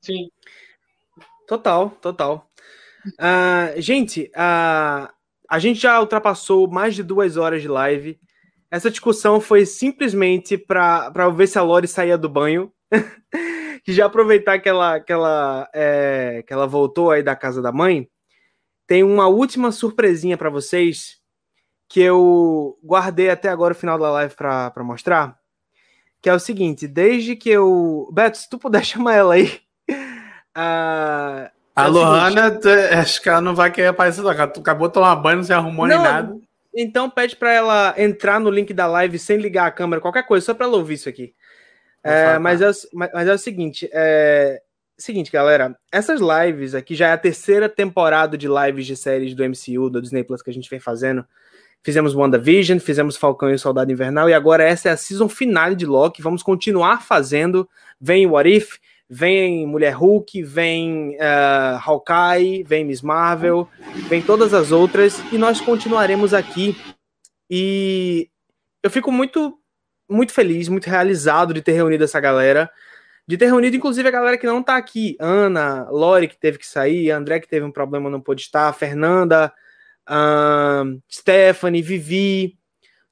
Sim. 0.01 0.31
Total, 1.47 1.90
total. 2.01 2.47
Uh, 3.06 3.81
gente, 3.81 4.31
uh, 4.35 5.09
a 5.48 5.59
gente 5.59 5.81
já 5.81 6.01
ultrapassou 6.01 6.68
mais 6.70 6.94
de 6.94 7.02
duas 7.02 7.36
horas 7.36 7.62
de 7.62 7.68
live. 7.68 8.18
Essa 8.70 8.90
discussão 8.90 9.40
foi 9.40 9.66
simplesmente 9.66 10.59
para 10.59 11.28
ver 11.31 11.47
se 11.47 11.59
a 11.59 11.62
Lori 11.62 11.86
saía 11.86 12.18
do 12.18 12.28
banho. 12.28 12.72
que 13.85 13.93
já 13.93 14.06
aproveitar 14.06 14.59
que 14.59 14.68
ela, 14.68 14.98
que, 14.98 15.12
ela, 15.12 15.68
é, 15.74 16.43
que 16.47 16.52
ela 16.52 16.66
voltou 16.66 17.10
aí 17.10 17.22
da 17.22 17.36
casa 17.36 17.60
da 17.60 17.70
mãe, 17.70 18.09
tem 18.86 19.02
uma 19.02 19.28
última 19.28 19.70
surpresinha 19.70 20.39
para 20.39 20.48
vocês 20.48 21.18
que 21.89 22.01
eu 22.01 22.78
guardei 22.82 23.28
até 23.31 23.48
agora 23.48 23.74
o 23.74 23.76
final 23.76 23.98
da 23.98 24.10
live 24.10 24.35
para 24.35 24.72
mostrar. 24.82 25.39
Que 26.20 26.31
é 26.31 26.35
o 26.35 26.40
seguinte: 26.40 26.89
desde 26.89 27.36
que 27.36 27.51
eu. 27.51 28.09
Beto, 28.12 28.39
se 28.39 28.48
tu 28.48 28.59
puder 28.59 28.85
chamar 28.85 29.14
ela 29.14 29.35
aí. 29.35 29.60
Uh, 30.56 31.51
a 31.74 31.86
é 31.86 31.88
Lohana, 31.88 32.60
acho 33.01 33.20
que 33.20 33.28
ela 33.28 33.40
não 33.40 33.55
vai 33.55 33.70
querer 33.70 33.88
aparecer, 33.88 34.22
não. 34.22 34.32
Tu 34.48 34.60
acabou 34.60 34.88
de 34.88 34.94
tomar 34.94 35.16
banho, 35.16 35.38
não 35.38 35.44
se 35.44 35.52
arrumou 35.52 35.86
não, 35.86 35.96
nem 35.96 36.05
nada. 36.05 36.36
Então 36.74 37.10
pede 37.10 37.36
para 37.36 37.52
ela 37.52 37.94
entrar 37.96 38.38
no 38.38 38.51
link 38.51 38.72
da 38.72 38.86
live 38.86 39.18
sem 39.18 39.38
ligar 39.38 39.66
a 39.66 39.70
câmera, 39.70 40.01
qualquer 40.01 40.24
coisa, 40.24 40.46
só 40.46 40.55
para 40.55 40.66
ela 40.66 40.76
ouvir 40.76 40.94
isso 40.94 41.09
aqui. 41.09 41.34
É, 42.02 42.38
mas, 42.38 42.60
é, 42.60 42.70
mas 42.92 43.28
é 43.28 43.32
o 43.32 43.38
seguinte, 43.38 43.88
é, 43.92 44.60
seguinte, 44.96 45.32
galera, 45.32 45.76
essas 45.90 46.20
lives 46.20 46.74
aqui 46.74 46.94
já 46.94 47.09
é 47.09 47.12
a 47.12 47.18
terceira 47.18 47.68
temporada 47.68 48.36
de 48.36 48.46
lives 48.46 48.86
de 48.86 48.96
séries 48.96 49.34
do 49.34 49.42
MCU, 49.42 49.88
do 49.88 50.02
Disney 50.02 50.22
Plus 50.22 50.42
que 50.42 50.51
a 50.51 50.55
gente 50.55 50.68
vem 50.68 50.80
fazendo. 50.80 51.24
Fizemos 51.82 52.14
WandaVision, 52.14 52.78
fizemos 52.78 53.16
Falcão 53.16 53.51
e 53.51 53.55
o 53.55 53.59
Soldado 53.59 53.92
Invernal, 53.92 54.28
e 54.28 54.34
agora 54.34 54.64
essa 54.64 54.88
é 54.88 54.92
a 54.92 54.96
season 54.96 55.28
finale 55.28 55.74
de 55.74 55.84
Loki. 55.84 56.22
Vamos 56.22 56.42
continuar 56.42 57.02
fazendo. 57.02 57.68
Vem 58.01 58.26
What 58.26 58.48
If, 58.48 58.78
vem 59.15 59.65
Mulher 59.65 59.93
Hulk, 59.93 60.43
vem 60.43 61.16
uh, 61.16 61.78
Hawkeye, 61.81 62.65
vem 62.65 62.85
Miss 62.85 63.01
Marvel, 63.01 63.69
vem 64.09 64.20
todas 64.20 64.53
as 64.53 64.73
outras, 64.73 65.20
e 65.32 65.39
nós 65.39 65.61
continuaremos 65.61 66.35
aqui. 66.35 66.77
E 67.49 68.28
eu 68.82 68.91
fico 68.91 69.12
muito 69.12 69.57
muito 70.11 70.32
feliz, 70.32 70.69
muito 70.69 70.91
realizado 70.91 71.55
de 71.55 71.62
ter 71.62 71.73
reunido 71.73 72.03
essa 72.03 72.19
galera. 72.19 72.69
De 73.27 73.39
ter 73.39 73.47
reunido, 73.47 73.77
inclusive, 73.77 74.07
a 74.07 74.11
galera 74.11 74.36
que 74.36 74.47
não 74.47 74.62
tá 74.62 74.77
aqui. 74.77 75.16
Ana, 75.19 75.89
Lori, 75.91 76.28
que 76.28 76.36
teve 76.36 76.59
que 76.59 76.66
sair, 76.66 77.11
André, 77.11 77.41
que 77.41 77.49
teve 77.49 77.65
um 77.65 77.73
problema, 77.73 78.11
não 78.11 78.20
pôde 78.20 78.43
estar, 78.43 78.70
Fernanda, 78.74 79.51
Stephanie, 81.11 81.81
Vivi, 81.81 82.59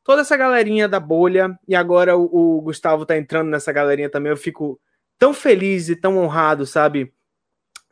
toda 0.05 0.21
essa 0.23 0.37
galerinha 0.37 0.89
da 0.89 1.01
bolha. 1.01 1.57
E 1.67 1.75
agora 1.75 2.17
o, 2.17 2.59
o 2.59 2.61
Gustavo 2.61 3.07
tá 3.07 3.17
entrando 3.17 3.49
nessa 3.49 3.73
galerinha 3.73 4.11
também. 4.11 4.31
Eu 4.31 4.37
fico 4.37 4.79
tão 5.23 5.33
feliz 5.33 5.89
e 5.89 5.95
tão 5.95 6.19
honrado, 6.19 6.67
sabe? 6.67 7.15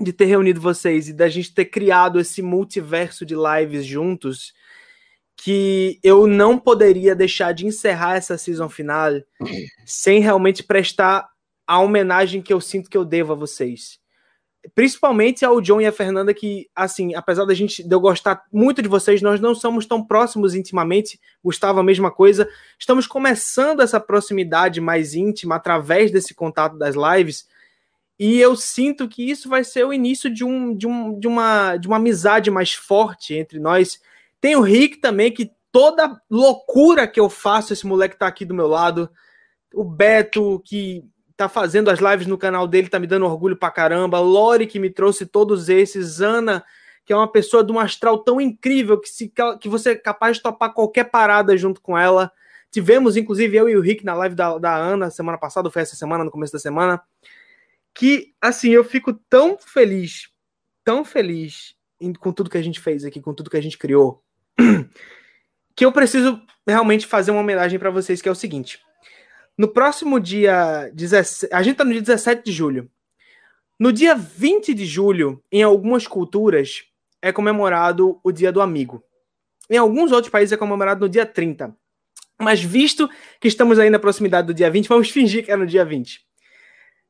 De 0.00 0.12
ter 0.12 0.24
reunido 0.24 0.60
vocês 0.60 1.08
e 1.08 1.12
da 1.12 1.28
gente 1.28 1.54
ter 1.54 1.66
criado 1.66 2.18
esse 2.18 2.42
multiverso 2.42 3.24
de 3.24 3.36
lives 3.36 3.86
juntos 3.86 4.52
que 5.36 6.00
eu 6.02 6.26
não 6.26 6.58
poderia 6.58 7.14
deixar 7.14 7.52
de 7.52 7.64
encerrar 7.66 8.16
essa 8.16 8.36
season 8.36 8.68
final 8.68 9.12
sem 9.86 10.18
realmente 10.18 10.64
prestar 10.64 11.28
a 11.64 11.78
homenagem 11.78 12.42
que 12.42 12.52
eu 12.52 12.60
sinto 12.60 12.90
que 12.90 12.96
eu 12.96 13.04
devo 13.04 13.32
a 13.32 13.36
vocês. 13.36 13.99
Principalmente 14.74 15.44
ao 15.44 15.60
John 15.60 15.80
e 15.80 15.86
a 15.86 15.92
Fernanda, 15.92 16.34
que, 16.34 16.68
assim, 16.74 17.14
apesar 17.14 17.44
da 17.44 17.54
gente 17.54 17.82
de 17.82 17.94
eu 17.94 18.00
gostar 18.00 18.44
muito 18.52 18.82
de 18.82 18.88
vocês, 18.88 19.22
nós 19.22 19.40
não 19.40 19.54
somos 19.54 19.86
tão 19.86 20.04
próximos 20.04 20.54
intimamente. 20.54 21.18
Gustavo, 21.42 21.80
a 21.80 21.84
mesma 21.84 22.10
coisa. 22.10 22.48
Estamos 22.78 23.06
começando 23.06 23.80
essa 23.80 23.98
proximidade 23.98 24.80
mais 24.80 25.14
íntima 25.14 25.56
através 25.56 26.10
desse 26.10 26.34
contato 26.34 26.76
das 26.76 26.94
lives. 26.94 27.48
E 28.18 28.38
eu 28.38 28.54
sinto 28.54 29.08
que 29.08 29.30
isso 29.30 29.48
vai 29.48 29.64
ser 29.64 29.86
o 29.86 29.94
início 29.94 30.28
de, 30.32 30.44
um, 30.44 30.76
de, 30.76 30.86
um, 30.86 31.18
de, 31.18 31.26
uma, 31.26 31.76
de 31.76 31.88
uma 31.88 31.96
amizade 31.96 32.50
mais 32.50 32.74
forte 32.74 33.34
entre 33.34 33.58
nós 33.58 33.98
tem 34.40 34.56
o 34.56 34.62
Rick 34.62 34.96
também, 34.96 35.30
que 35.30 35.52
toda 35.70 36.20
loucura 36.30 37.06
que 37.06 37.20
eu 37.20 37.28
faço, 37.28 37.72
esse 37.72 37.86
moleque 37.86 38.18
tá 38.18 38.26
aqui 38.26 38.44
do 38.44 38.54
meu 38.54 38.66
lado. 38.66 39.10
O 39.74 39.84
Beto, 39.84 40.60
que 40.64 41.04
tá 41.40 41.48
fazendo 41.48 41.88
as 41.88 42.00
lives 42.00 42.26
no 42.26 42.36
canal 42.36 42.68
dele, 42.68 42.90
tá 42.90 42.98
me 42.98 43.06
dando 43.06 43.24
orgulho 43.24 43.56
pra 43.56 43.70
caramba. 43.70 44.20
Lori, 44.20 44.66
que 44.66 44.78
me 44.78 44.90
trouxe 44.90 45.24
todos 45.24 45.70
esses. 45.70 46.20
Ana, 46.20 46.62
que 47.02 47.14
é 47.14 47.16
uma 47.16 47.32
pessoa 47.32 47.64
de 47.64 47.72
um 47.72 47.78
astral 47.78 48.18
tão 48.18 48.38
incrível 48.38 49.00
que, 49.00 49.08
se, 49.08 49.32
que 49.58 49.68
você 49.68 49.92
é 49.92 49.94
capaz 49.94 50.36
de 50.36 50.42
topar 50.42 50.74
qualquer 50.74 51.04
parada 51.04 51.56
junto 51.56 51.80
com 51.80 51.96
ela. 51.96 52.30
Tivemos, 52.70 53.16
inclusive, 53.16 53.56
eu 53.56 53.70
e 53.70 53.76
o 53.76 53.80
Rick 53.80 54.04
na 54.04 54.12
live 54.14 54.34
da, 54.34 54.58
da 54.58 54.76
Ana 54.76 55.10
semana 55.10 55.38
passada, 55.38 55.70
foi 55.70 55.80
essa 55.80 55.96
semana, 55.96 56.24
no 56.24 56.30
começo 56.30 56.52
da 56.52 56.58
semana. 56.58 57.00
Que, 57.94 58.34
assim, 58.38 58.68
eu 58.68 58.84
fico 58.84 59.14
tão 59.30 59.56
feliz, 59.58 60.28
tão 60.84 61.06
feliz 61.06 61.74
com 62.18 62.32
tudo 62.32 62.50
que 62.50 62.58
a 62.58 62.62
gente 62.62 62.80
fez 62.80 63.02
aqui, 63.02 63.18
com 63.18 63.32
tudo 63.32 63.48
que 63.48 63.56
a 63.56 63.62
gente 63.62 63.78
criou 63.78 64.22
que 65.74 65.84
eu 65.86 65.92
preciso 65.92 66.40
realmente 66.66 67.06
fazer 67.06 67.30
uma 67.30 67.40
homenagem 67.40 67.78
para 67.78 67.90
vocês, 67.90 68.20
que 68.20 68.28
é 68.28 68.32
o 68.32 68.34
seguinte. 68.34 68.78
No 69.60 69.68
próximo 69.68 70.18
dia 70.18 70.90
17, 70.94 71.52
a 71.52 71.62
gente 71.62 71.76
tá 71.76 71.84
no 71.84 71.92
dia 71.92 72.00
17 72.00 72.42
de 72.42 72.50
julho. 72.50 72.90
No 73.78 73.92
dia 73.92 74.14
20 74.14 74.72
de 74.72 74.86
julho, 74.86 75.44
em 75.52 75.62
algumas 75.62 76.06
culturas, 76.06 76.84
é 77.20 77.30
comemorado 77.30 78.18
o 78.24 78.32
Dia 78.32 78.50
do 78.50 78.62
Amigo. 78.62 79.04
Em 79.68 79.76
alguns 79.76 80.12
outros 80.12 80.30
países 80.30 80.50
é 80.50 80.56
comemorado 80.56 81.02
no 81.02 81.10
dia 81.10 81.26
30. 81.26 81.76
Mas 82.40 82.62
visto 82.62 83.06
que 83.38 83.48
estamos 83.48 83.78
aí 83.78 83.90
na 83.90 83.98
proximidade 83.98 84.46
do 84.46 84.54
dia 84.54 84.70
20, 84.70 84.88
vamos 84.88 85.10
fingir 85.12 85.44
que 85.44 85.52
é 85.52 85.56
no 85.56 85.66
dia 85.66 85.84
20. 85.84 86.22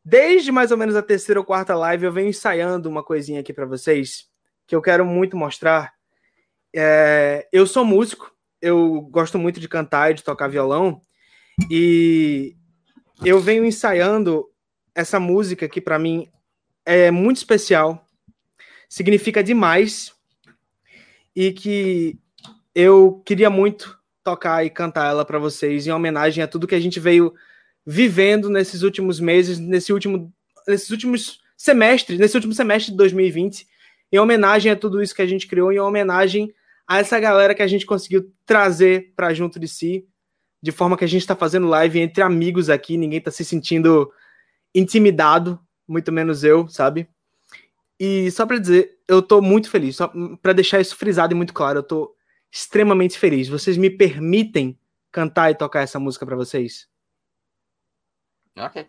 Desde 0.04 0.50
mais 0.50 0.72
ou 0.72 0.76
menos 0.76 0.96
a 0.96 1.02
terceira 1.02 1.38
ou 1.38 1.46
quarta 1.46 1.76
live, 1.76 2.06
eu 2.06 2.12
venho 2.12 2.30
ensaiando 2.30 2.88
uma 2.88 3.04
coisinha 3.04 3.38
aqui 3.38 3.52
para 3.52 3.64
vocês 3.64 4.24
que 4.66 4.74
eu 4.74 4.82
quero 4.82 5.06
muito 5.06 5.36
mostrar 5.36 5.92
é, 6.74 7.46
eu 7.52 7.64
sou 7.64 7.84
músico, 7.84 8.34
eu 8.60 9.02
gosto 9.02 9.38
muito 9.38 9.60
de 9.60 9.68
cantar 9.68 10.10
e 10.10 10.14
de 10.14 10.24
tocar 10.24 10.48
violão, 10.48 11.00
e 11.68 12.54
eu 13.24 13.40
venho 13.40 13.64
ensaiando 13.64 14.46
essa 14.94 15.18
música 15.18 15.68
que 15.68 15.80
para 15.80 15.98
mim 15.98 16.28
é 16.84 17.10
muito 17.10 17.38
especial, 17.38 18.06
significa 18.88 19.42
demais, 19.42 20.12
e 21.34 21.52
que 21.52 22.18
eu 22.74 23.22
queria 23.24 23.50
muito 23.50 23.98
tocar 24.22 24.64
e 24.64 24.70
cantar 24.70 25.10
ela 25.10 25.24
para 25.24 25.38
vocês 25.38 25.86
em 25.86 25.90
homenagem 25.90 26.42
a 26.42 26.48
tudo 26.48 26.66
que 26.66 26.74
a 26.74 26.80
gente 26.80 27.00
veio 27.00 27.32
vivendo 27.86 28.50
nesses 28.50 28.82
últimos 28.82 29.18
meses, 29.18 29.58
nesse 29.58 29.92
último, 29.92 30.32
nesses 30.66 30.90
últimos 30.90 31.40
semestres, 31.56 32.18
nesse 32.18 32.36
último 32.36 32.52
semestre 32.52 32.92
de 32.92 32.96
2020, 32.98 33.66
em 34.12 34.18
homenagem 34.18 34.72
a 34.72 34.76
tudo 34.76 35.02
isso 35.02 35.14
que 35.14 35.22
a 35.22 35.26
gente 35.26 35.46
criou, 35.46 35.72
em 35.72 35.78
homenagem 35.78 36.52
a 36.86 36.98
essa 36.98 37.18
galera 37.20 37.54
que 37.54 37.62
a 37.62 37.66
gente 37.66 37.86
conseguiu 37.86 38.32
trazer 38.44 39.12
para 39.14 39.32
junto 39.32 39.60
de 39.60 39.68
si, 39.68 40.06
de 40.62 40.72
forma 40.72 40.96
que 40.96 41.04
a 41.04 41.08
gente 41.08 41.22
está 41.22 41.34
fazendo 41.34 41.68
live 41.68 42.00
entre 42.00 42.22
amigos 42.22 42.68
aqui, 42.68 42.96
ninguém 42.96 43.18
está 43.18 43.30
se 43.30 43.44
sentindo 43.44 44.12
intimidado, 44.74 45.58
muito 45.86 46.12
menos 46.12 46.44
eu, 46.44 46.68
sabe? 46.68 47.08
E 47.98 48.30
só 48.30 48.46
para 48.46 48.58
dizer, 48.58 48.98
eu 49.06 49.20
tô 49.20 49.42
muito 49.42 49.68
feliz, 49.70 49.96
só 49.96 50.12
para 50.40 50.52
deixar 50.52 50.80
isso 50.80 50.96
frisado 50.96 51.34
e 51.34 51.36
muito 51.36 51.52
claro, 51.52 51.80
eu 51.80 51.82
tô 51.82 52.14
extremamente 52.50 53.18
feliz. 53.18 53.48
Vocês 53.48 53.76
me 53.76 53.90
permitem 53.90 54.78
cantar 55.12 55.50
e 55.50 55.54
tocar 55.54 55.82
essa 55.82 55.98
música 55.98 56.24
para 56.24 56.36
vocês? 56.36 56.88
Ok. 58.56 58.86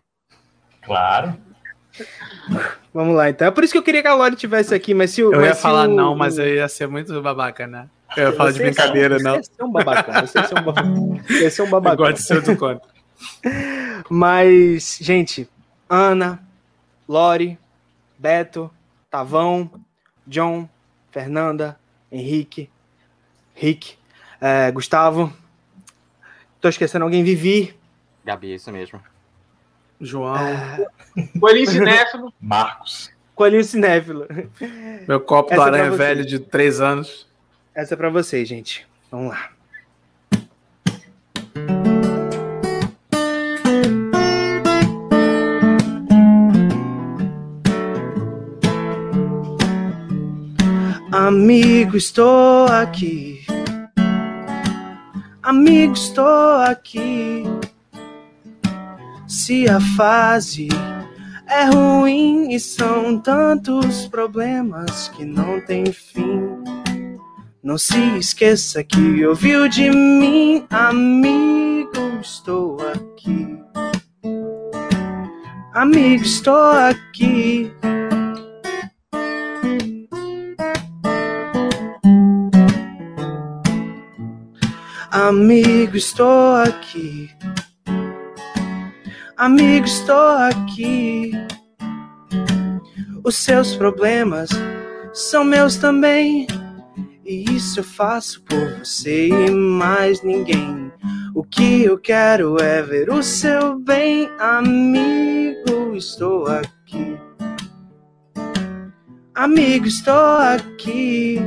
Claro. 0.82 1.36
Vamos 2.92 3.14
lá, 3.14 3.30
então. 3.30 3.46
É 3.46 3.50
por 3.50 3.64
isso 3.64 3.72
que 3.72 3.78
eu 3.78 3.82
queria 3.82 4.02
que 4.02 4.08
a 4.08 4.14
Lori 4.14 4.34
tivesse 4.34 4.74
aqui, 4.74 4.94
mas 4.94 5.10
se 5.10 5.22
o. 5.22 5.32
Eu 5.32 5.44
ia 5.44 5.54
falar 5.54 5.88
o, 5.88 5.94
não, 5.94 6.14
mas 6.16 6.38
eu 6.38 6.46
ia 6.46 6.68
ser 6.68 6.88
muito 6.88 7.20
babaca, 7.22 7.66
né? 7.66 7.88
Eu 8.16 8.30
ia 8.30 8.36
falar 8.36 8.50
de 8.52 8.58
brincadeira, 8.58 9.18
você 9.18 9.24
não. 9.24 9.36
Ia 9.36 9.42
ser 9.42 9.62
um 9.64 9.72
babaca. 9.72 10.26
Você 10.26 10.38
ia 10.38 10.44
ser 10.46 10.58
um 10.58 10.62
babaca. 10.62 10.88
Um 11.62 11.70
babaca. 11.70 11.94
Eu 11.94 11.96
gosto 12.06 12.16
de 12.16 12.22
ser 12.22 12.42
do 12.42 12.56
conto. 12.56 12.88
Mas, 14.10 14.98
gente, 15.00 15.48
Ana, 15.88 16.42
Lori, 17.08 17.58
Beto, 18.18 18.70
Tavão, 19.10 19.70
John, 20.26 20.68
Fernanda, 21.10 21.78
Henrique, 22.10 22.68
Rick, 23.54 23.96
é, 24.40 24.70
Gustavo. 24.72 25.32
Tô 26.60 26.68
esquecendo 26.68 27.04
alguém, 27.04 27.22
Vivi. 27.24 27.74
Gabi, 28.24 28.52
é 28.52 28.54
isso 28.56 28.70
mesmo. 28.72 29.00
João, 30.00 30.36
É, 30.36 30.86
Coelhinho 31.38 31.70
cinéfilo. 31.70 32.32
Marcos. 32.40 33.10
Coelhinho 33.34 33.64
Cinéfilo. 33.64 34.26
meu 35.08 35.20
copo 35.20 35.52
essa 35.54 35.62
do 35.62 35.68
é 35.76 35.78
aranha 35.78 35.90
você. 35.90 35.96
velho 35.96 36.24
de 36.26 36.38
3 36.38 36.80
anos. 36.80 37.26
Essa 37.74 37.94
é 37.94 37.96
pra 37.96 38.10
vocês, 38.10 38.46
gente. 38.46 38.86
Vamos 39.10 39.30
lá. 39.30 39.50
Amigo, 51.10 51.96
estou 51.96 52.66
aqui. 52.66 53.44
Amigo, 55.42 55.94
estou 55.94 56.56
aqui. 56.56 57.44
Se 59.26 59.68
a 59.68 59.80
fase 59.96 60.68
é 61.46 61.64
ruim 61.64 62.52
e 62.52 62.60
são 62.60 63.18
tantos 63.18 64.06
problemas 64.08 65.08
que 65.08 65.24
não 65.24 65.60
tem 65.60 65.86
fim. 65.86 66.41
Não 67.62 67.78
se 67.78 67.96
esqueça 68.18 68.82
que 68.82 69.24
ouviu 69.24 69.68
de 69.68 69.88
mim, 69.88 70.66
amigo, 70.68 72.18
estou 72.20 72.76
aqui. 72.88 73.56
Amigo, 75.72 76.24
estou 76.24 76.72
aqui. 76.72 77.72
Amigo, 85.12 85.96
estou 85.96 86.56
aqui. 86.56 87.30
Amigo, 89.36 89.86
estou 89.86 90.16
aqui. 90.16 91.30
Os 93.22 93.36
seus 93.36 93.76
problemas 93.76 94.50
são 95.12 95.44
meus 95.44 95.76
também. 95.76 96.48
E 97.24 97.44
isso 97.54 97.78
eu 97.80 97.84
faço 97.84 98.42
por 98.42 98.78
você 98.78 99.28
e 99.28 99.50
mais 99.50 100.22
ninguém. 100.22 100.90
O 101.32 101.44
que 101.44 101.84
eu 101.84 101.96
quero 101.96 102.60
é 102.60 102.82
ver 102.82 103.10
o 103.10 103.22
seu 103.22 103.78
bem, 103.78 104.28
amigo. 104.40 105.94
Estou 105.94 106.46
aqui. 106.48 107.16
Amigo, 109.32 109.86
estou 109.86 110.36
aqui. 110.36 111.38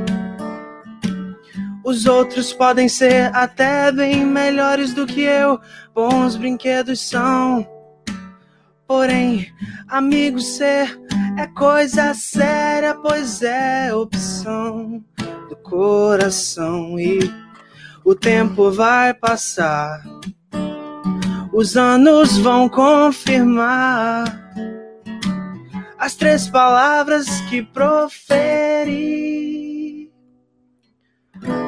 Os 1.84 2.06
outros 2.06 2.54
podem 2.54 2.88
ser 2.88 3.34
até 3.36 3.92
bem 3.92 4.24
melhores 4.24 4.94
do 4.94 5.06
que 5.06 5.20
eu. 5.20 5.60
Bons 5.94 6.36
brinquedos 6.36 7.00
são. 7.00 7.68
Porém, 8.86 9.52
amigo 9.88 10.40
ser 10.40 10.98
é 11.38 11.46
coisa 11.48 12.14
séria, 12.14 12.94
pois 12.94 13.42
é 13.42 13.94
opção 13.94 15.04
do 15.48 15.56
coração 15.56 16.98
e 16.98 17.18
o 18.04 18.14
tempo 18.14 18.70
vai 18.70 19.14
passar. 19.14 20.02
Os 21.52 21.76
anos 21.76 22.36
vão 22.38 22.68
confirmar 22.68 24.24
as 25.98 26.14
três 26.14 26.48
palavras 26.48 27.40
que 27.48 27.62
proferi. 27.62 28.86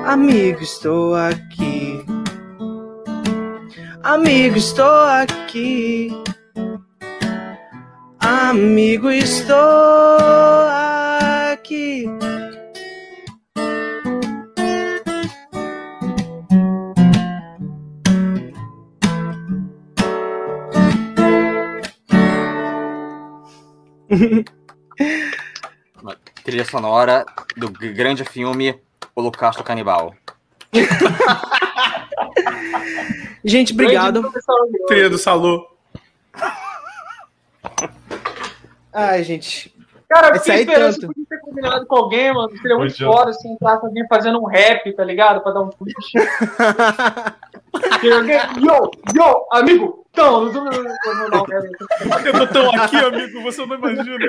Amigo, 0.07 0.63
estou 0.63 1.15
aqui. 1.15 2.05
Amigo, 4.03 4.57
estou 4.57 5.01
aqui. 5.05 6.11
Amigo, 8.21 9.11
estou 9.11 9.57
aqui. 11.51 12.07
Trilha 26.45 26.65
sonora 26.65 27.27
do 27.57 27.71
grande 27.71 28.25
filme 28.25 28.81
Holocausto 29.15 29.63
Canibal. 29.63 30.15
Gente, 33.45 33.73
obrigado. 33.73 34.31
Trilha 34.87 35.09
do 35.11 35.19
Salu. 35.19 35.67
Ai, 38.93 39.23
gente. 39.23 39.73
Cara, 40.09 40.29
eu 40.29 40.41
fiquei 40.41 40.61
esperando 40.61 40.93
você 40.95 41.07
podia 41.07 41.27
ter 41.29 41.41
combinado 41.41 41.87
com 41.87 41.97
alguém, 41.97 42.33
mano. 42.33 42.51
Seria 42.63 42.79
muito 42.79 42.97
Diogo. 42.97 43.15
foda 43.15 43.33
se 43.35 43.47
entrar 43.47 43.77
com 43.79 43.89
alguém 43.89 44.07
fazendo 44.09 44.41
um 44.41 44.47
rap, 44.47 44.91
tá 44.95 45.05
ligado? 45.05 45.43
Pra 45.43 45.53
dar 45.53 45.61
um 45.61 45.69
push. 45.69 45.93
Yo, 48.03 48.91
yo, 49.15 49.47
amigo! 49.53 50.07
Então, 50.11 50.51
não, 50.53 50.65
não. 50.65 51.47
Eu 52.25 52.33
tô 52.33 52.47
tão 52.47 52.75
aqui, 52.75 52.97
amigo, 52.97 53.43
você 53.43 53.65
não 53.65 53.77
imagina. 53.77 54.27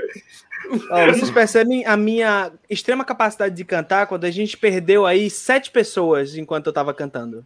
Ó, 0.91 1.05
vocês 1.07 1.31
percebem 1.31 1.85
a 1.85 1.95
minha 1.95 2.51
extrema 2.69 3.05
capacidade 3.05 3.55
de 3.55 3.63
cantar 3.63 4.05
quando 4.05 4.25
a 4.25 4.31
gente 4.31 4.57
perdeu 4.57 5.05
aí 5.05 5.29
sete 5.29 5.71
pessoas 5.71 6.35
enquanto 6.35 6.67
eu 6.67 6.73
tava 6.73 6.93
cantando. 6.93 7.45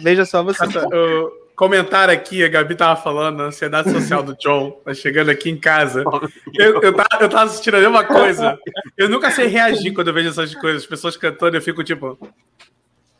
Veja 0.00 0.24
só 0.24 0.42
você. 0.42 0.64
O 0.64 1.43
comentário 1.56 2.12
aqui, 2.12 2.44
a 2.44 2.48
Gabi 2.48 2.74
tava 2.74 3.00
falando, 3.00 3.42
a 3.42 3.46
ansiedade 3.46 3.90
social 3.90 4.22
do 4.22 4.36
John, 4.36 4.72
tá 4.84 4.92
chegando 4.94 5.30
aqui 5.30 5.50
em 5.50 5.58
casa. 5.58 6.04
Eu, 6.54 6.80
eu, 6.82 6.92
tava, 6.94 7.22
eu 7.24 7.28
tava 7.28 7.44
assistindo 7.44 7.76
a 7.76 7.80
mesma 7.80 8.04
coisa. 8.04 8.58
Eu 8.96 9.08
nunca 9.08 9.30
sei 9.30 9.46
reagir 9.46 9.92
quando 9.92 10.08
eu 10.08 10.14
vejo 10.14 10.30
essas 10.30 10.54
coisas. 10.54 10.82
As 10.82 10.88
pessoas 10.88 11.16
cantando, 11.16 11.56
eu 11.56 11.62
fico 11.62 11.82
tipo. 11.84 12.18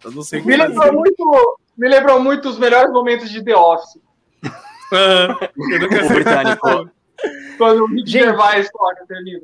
Eu 0.05 0.11
não 0.11 0.23
sei 0.23 0.41
o 0.41 0.43
que 0.43 0.49
Me 0.49 0.57
lembrou 0.57 0.93
muito, 0.93 1.59
me 1.79 1.89
lembrou 1.89 2.21
muito 2.21 2.49
os 2.49 2.59
melhores 2.59 2.93
momentos 2.93 3.31
de 3.31 3.43
The 3.43 3.57
Office. 3.57 3.99
Ah, 4.93 5.51
eu 5.57 5.81
nunca 5.81 6.05
O 6.05 6.07
sei. 6.07 6.15
britânico. 6.17 6.91
Quando 7.57 7.85
o 7.85 7.87
Rick. 7.87 8.11
Gervais 8.11 8.69
toca, 8.71 9.07
termina. 9.07 9.41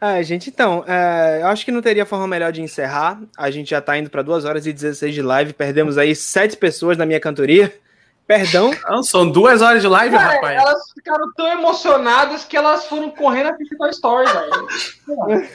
Ah, 0.00 0.22
gente, 0.22 0.48
então, 0.48 0.84
é, 0.86 1.40
eu 1.42 1.48
acho 1.48 1.64
que 1.64 1.72
não 1.72 1.82
teria 1.82 2.06
forma 2.06 2.26
melhor 2.26 2.52
de 2.52 2.62
encerrar. 2.62 3.20
A 3.36 3.50
gente 3.50 3.70
já 3.70 3.80
tá 3.80 3.98
indo 3.98 4.08
para 4.08 4.22
2 4.22 4.44
horas 4.44 4.64
e 4.66 4.72
16 4.72 5.12
de 5.12 5.22
live. 5.22 5.52
Perdemos 5.52 5.98
aí 5.98 6.14
sete 6.14 6.56
pessoas 6.56 6.96
na 6.96 7.04
minha 7.04 7.18
cantoria. 7.18 7.74
Perdão. 8.28 8.70
Não, 8.86 9.02
são 9.02 9.28
duas 9.28 9.62
horas 9.62 9.80
de 9.80 9.88
live, 9.88 10.14
Cara, 10.14 10.34
rapaz. 10.34 10.60
elas 10.60 10.92
ficaram 10.92 11.32
tão 11.32 11.48
emocionadas 11.48 12.44
que 12.44 12.58
elas 12.58 12.84
foram 12.84 13.10
correndo 13.10 13.48
assistir 13.48 13.76
Toy 13.76 13.90
Story, 13.90 14.30
velho. 14.30 14.68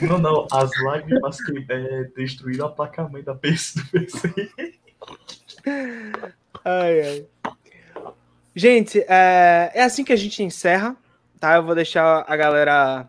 Não, 0.09 0.17
não. 0.17 0.47
As 0.51 0.71
lágrimas 0.83 1.37
que 1.37 1.65
é, 1.69 2.03
destruíram 2.15 2.65
a 2.65 2.69
placa-mãe 2.69 3.21
da 3.23 3.35
PC 3.35 3.79
do 3.79 3.85
PC. 3.91 4.49
Ai, 6.65 7.01
ai. 7.01 7.25
Gente, 8.55 9.05
é, 9.07 9.71
é 9.75 9.83
assim 9.83 10.03
que 10.03 10.11
a 10.11 10.17
gente 10.17 10.41
encerra, 10.43 10.95
tá? 11.39 11.55
Eu 11.55 11.63
vou 11.63 11.75
deixar 11.75 12.25
a 12.27 12.35
galera 12.35 13.07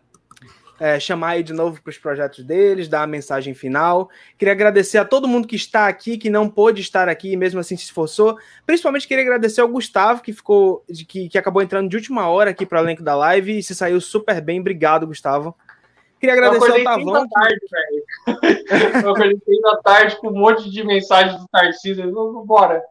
é, 0.79 0.99
chamar 0.99 1.29
aí 1.29 1.43
de 1.43 1.53
novo 1.53 1.81
para 1.81 1.89
os 1.89 1.97
projetos 1.97 2.43
deles, 2.43 2.87
dar 2.87 3.03
a 3.03 3.07
mensagem 3.07 3.53
final. 3.53 4.09
Queria 4.37 4.53
agradecer 4.53 4.97
a 4.97 5.05
todo 5.05 5.27
mundo 5.27 5.47
que 5.47 5.55
está 5.55 5.87
aqui, 5.87 6.17
que 6.17 6.29
não 6.29 6.49
pôde 6.49 6.81
estar 6.81 7.07
aqui 7.07 7.31
e 7.31 7.37
mesmo 7.37 7.59
assim 7.59 7.77
se 7.77 7.85
esforçou. 7.85 8.37
Principalmente 8.65 9.07
queria 9.07 9.23
agradecer 9.23 9.61
ao 9.61 9.67
Gustavo, 9.67 10.21
que 10.21 10.33
ficou, 10.33 10.83
que, 11.07 11.29
que 11.29 11.37
acabou 11.37 11.61
entrando 11.61 11.89
de 11.89 11.95
última 11.95 12.27
hora 12.27 12.51
aqui 12.51 12.65
para 12.65 12.81
o 12.81 12.83
elenco 12.83 13.03
da 13.03 13.15
live 13.15 13.57
e 13.57 13.63
se 13.63 13.73
saiu 13.73 13.99
super 14.01 14.41
bem. 14.41 14.59
Obrigado, 14.59 15.07
Gustavo. 15.07 15.55
Queria 16.19 16.35
Eu 16.35 16.43
agradecer 16.43 16.71
ao 16.71 16.83
Tavão. 16.83 17.13
da 17.13 17.27
tarde, 17.27 17.59
velho. 17.71 19.05
Eu 19.05 19.11
acordei 19.11 19.61
da 19.61 19.77
tarde 19.77 20.17
com 20.17 20.29
um 20.29 20.39
monte 20.39 20.69
de 20.69 20.83
mensagens 20.83 21.39
do 21.39 21.47
Tarcísio. 21.47 22.11
Vamos 22.11 22.45
Bora. 22.45 22.81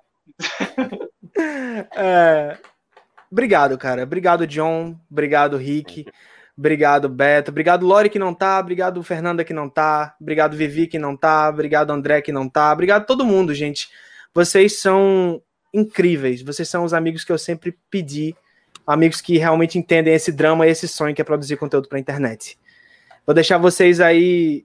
É, 1.96 2.56
Obrigado, 3.34 3.76
cara. 3.76 4.04
Obrigado, 4.04 4.46
John. 4.46 4.94
Obrigado, 5.10 5.56
Rick. 5.56 6.06
Obrigado, 6.56 7.08
Beto. 7.08 7.50
Obrigado, 7.50 7.84
Lori, 7.84 8.08
que 8.08 8.18
não 8.18 8.32
tá. 8.32 8.60
Obrigado, 8.60 9.02
Fernanda, 9.02 9.44
que 9.44 9.52
não 9.52 9.68
tá. 9.68 10.14
Obrigado, 10.20 10.56
Vivi, 10.56 10.86
que 10.86 10.98
não 10.98 11.16
tá. 11.16 11.48
Obrigado, 11.48 11.90
André, 11.90 12.20
que 12.22 12.30
não 12.30 12.48
tá. 12.48 12.72
Obrigado 12.72 13.06
todo 13.06 13.24
mundo, 13.24 13.52
gente. 13.52 13.88
Vocês 14.32 14.78
são 14.78 15.42
incríveis. 15.72 16.42
Vocês 16.42 16.68
são 16.68 16.84
os 16.84 16.94
amigos 16.94 17.24
que 17.24 17.32
eu 17.32 17.38
sempre 17.38 17.76
pedi. 17.90 18.36
Amigos 18.86 19.20
que 19.20 19.36
realmente 19.36 19.78
entendem 19.78 20.14
esse 20.14 20.30
drama 20.30 20.66
e 20.66 20.70
esse 20.70 20.86
sonho 20.86 21.14
que 21.14 21.20
é 21.20 21.24
produzir 21.24 21.56
conteúdo 21.56 21.88
pra 21.88 21.98
internet. 21.98 22.56
Vou 23.26 23.34
deixar 23.34 23.58
vocês 23.58 24.00
aí 24.00 24.64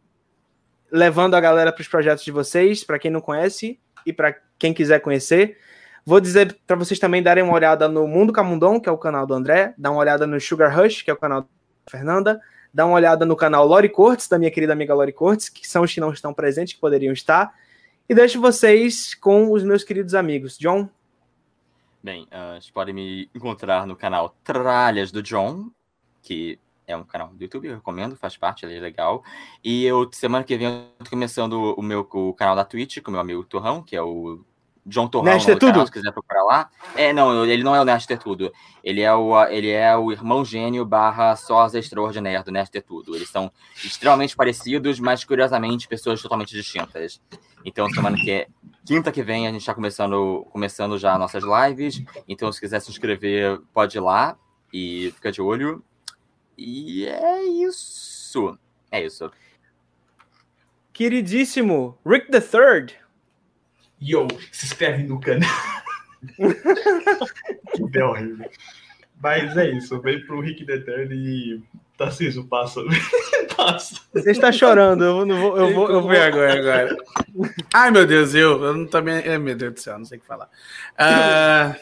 levando 0.91 1.35
a 1.35 1.39
galera 1.39 1.71
para 1.71 1.81
os 1.81 1.87
projetos 1.87 2.23
de 2.23 2.31
vocês, 2.31 2.83
para 2.83 2.99
quem 2.99 3.09
não 3.09 3.21
conhece 3.21 3.79
e 4.05 4.11
para 4.13 4.35
quem 4.57 4.73
quiser 4.73 4.99
conhecer. 4.99 5.57
Vou 6.05 6.19
dizer 6.19 6.57
para 6.67 6.75
vocês 6.75 6.99
também 6.99 7.23
darem 7.23 7.43
uma 7.43 7.53
olhada 7.53 7.87
no 7.87 8.07
Mundo 8.07 8.33
Camundon, 8.33 8.79
que 8.79 8.89
é 8.89 8.91
o 8.91 8.97
canal 8.97 9.25
do 9.25 9.33
André, 9.33 9.73
dar 9.77 9.91
uma 9.91 9.99
olhada 9.99 10.27
no 10.27 10.39
Sugar 10.39 10.75
Rush, 10.75 11.01
que 11.01 11.09
é 11.09 11.13
o 11.13 11.17
canal 11.17 11.47
Fernanda, 11.87 12.41
dar 12.73 12.85
uma 12.85 12.95
olhada 12.95 13.25
no 13.25 13.35
canal 13.35 13.67
Lori 13.67 13.89
Cortes, 13.89 14.27
da 14.27 14.37
minha 14.37 14.51
querida 14.51 14.73
amiga 14.73 14.93
Lori 14.93 15.13
Cortes, 15.13 15.49
que 15.49 15.67
são 15.67 15.83
os 15.83 15.93
que 15.93 15.99
não 15.99 16.11
estão 16.11 16.33
presentes, 16.33 16.73
que 16.73 16.79
poderiam 16.79 17.13
estar. 17.13 17.53
E 18.07 18.15
deixo 18.15 18.41
vocês 18.41 19.13
com 19.13 19.51
os 19.51 19.63
meus 19.63 19.83
queridos 19.83 20.15
amigos. 20.15 20.57
John? 20.57 20.89
Bem, 22.01 22.23
uh, 22.23 22.53
vocês 22.53 22.71
podem 22.71 22.93
me 22.93 23.29
encontrar 23.35 23.85
no 23.85 23.95
canal 23.95 24.35
Tralhas 24.43 25.11
do 25.11 25.21
John, 25.21 25.69
que 26.21 26.57
é 26.87 26.95
um 26.95 27.03
canal 27.03 27.27
do 27.27 27.41
YouTube, 27.41 27.67
eu 27.67 27.75
recomendo, 27.75 28.15
faz 28.15 28.35
parte, 28.35 28.65
ele 28.65 28.77
é 28.77 28.79
legal. 28.79 29.23
E 29.63 29.85
eu, 29.85 30.09
semana 30.11 30.43
que 30.43 30.57
vem, 30.57 30.67
eu 30.67 31.05
tô 31.05 31.09
começando 31.11 31.75
o 31.77 31.81
meu 31.81 32.07
o 32.11 32.33
canal 32.33 32.55
da 32.55 32.65
Twitch 32.65 32.99
com 33.01 33.11
o 33.11 33.11
meu 33.11 33.21
amigo 33.21 33.43
Torrão, 33.43 33.83
que 33.83 33.95
é 33.95 34.01
o 34.01 34.43
John 34.89 35.07
Torrão, 35.07 35.25
Nerd 35.25 35.55
Tudo. 35.57 35.85
se 35.85 35.91
quiser 35.91 36.11
procurar 36.11 36.43
lá. 36.43 36.69
É, 36.95 37.13
não, 37.13 37.45
ele 37.45 37.63
não 37.63 37.75
é 37.75 37.81
o 37.81 37.85
Nerd 37.85 38.05
Ter 38.05 38.17
Tudo. 38.17 38.51
Ele 38.83 39.01
é 39.01 39.13
o, 39.13 39.41
ele 39.45 39.69
é 39.69 39.95
o 39.95 40.11
irmão 40.11 40.43
gênio 40.43 40.85
barra 40.85 41.35
sósia 41.35 41.79
extraordinário 41.79 42.43
do 42.43 42.51
Nerd 42.51 42.69
Ter 42.71 42.81
Tudo. 42.81 43.15
Eles 43.15 43.29
são 43.29 43.51
extremamente 43.75 44.35
parecidos, 44.35 44.99
mas 44.99 45.23
curiosamente 45.23 45.87
pessoas 45.87 46.21
totalmente 46.21 46.51
distintas. 46.51 47.21
Então, 47.63 47.89
semana 47.89 48.17
que 48.17 48.31
é 48.31 48.47
quinta 48.85 49.11
que 49.11 49.21
vem, 49.21 49.47
a 49.47 49.51
gente 49.51 49.61
está 49.61 49.73
começando, 49.73 50.47
começando 50.51 50.97
já 50.97 51.17
nossas 51.17 51.43
lives. 51.43 52.03
Então, 52.27 52.51
se 52.51 52.59
quiser 52.59 52.79
se 52.79 52.89
inscrever, 52.89 53.59
pode 53.73 53.97
ir 53.97 54.01
lá 54.01 54.37
e 54.73 55.11
fica 55.15 55.31
de 55.31 55.41
olho. 55.41 55.83
E 56.57 57.05
é 57.05 57.43
isso. 57.43 58.57
É 58.91 59.05
isso. 59.05 59.31
Queridíssimo 60.91 61.97
Rick 62.05 62.31
the 62.31 62.41
Third. 62.41 62.99
Yo, 64.01 64.27
se 64.51 64.65
inscreve 64.65 65.03
no 65.03 65.19
canal. 65.19 65.49
que 67.73 67.83
ideia 67.83 68.07
horrível. 68.07 68.49
Mas 69.21 69.57
é 69.57 69.69
isso, 69.71 69.99
vem 70.01 70.25
pro 70.25 70.39
Rick 70.39 70.65
the 70.65 70.79
Third 70.79 71.13
e 71.13 71.61
Tarcísio, 71.97 72.45
passa. 72.45 72.81
passa. 73.57 73.99
Você 74.13 74.31
está 74.31 74.51
chorando, 74.53 75.03
eu 75.03 75.25
não 75.25 75.41
vou, 75.41 75.57
eu 75.57 75.73
vou, 75.73 75.91
eu 75.91 76.01
vou 76.01 76.11
agora, 76.11 76.53
agora. 76.57 76.97
Ai, 77.73 77.91
meu 77.91 78.07
Deus, 78.07 78.33
eu, 78.33 78.63
eu 78.63 78.73
não 78.73 78.85
também. 78.85 79.15
É, 79.15 79.37
meu 79.37 79.55
Deus 79.55 79.73
do 79.73 79.79
céu, 79.81 79.97
não 79.97 80.05
sei 80.05 80.17
o 80.17 80.21
que 80.21 80.27
falar. 80.27 80.49
Ah, 80.97 81.75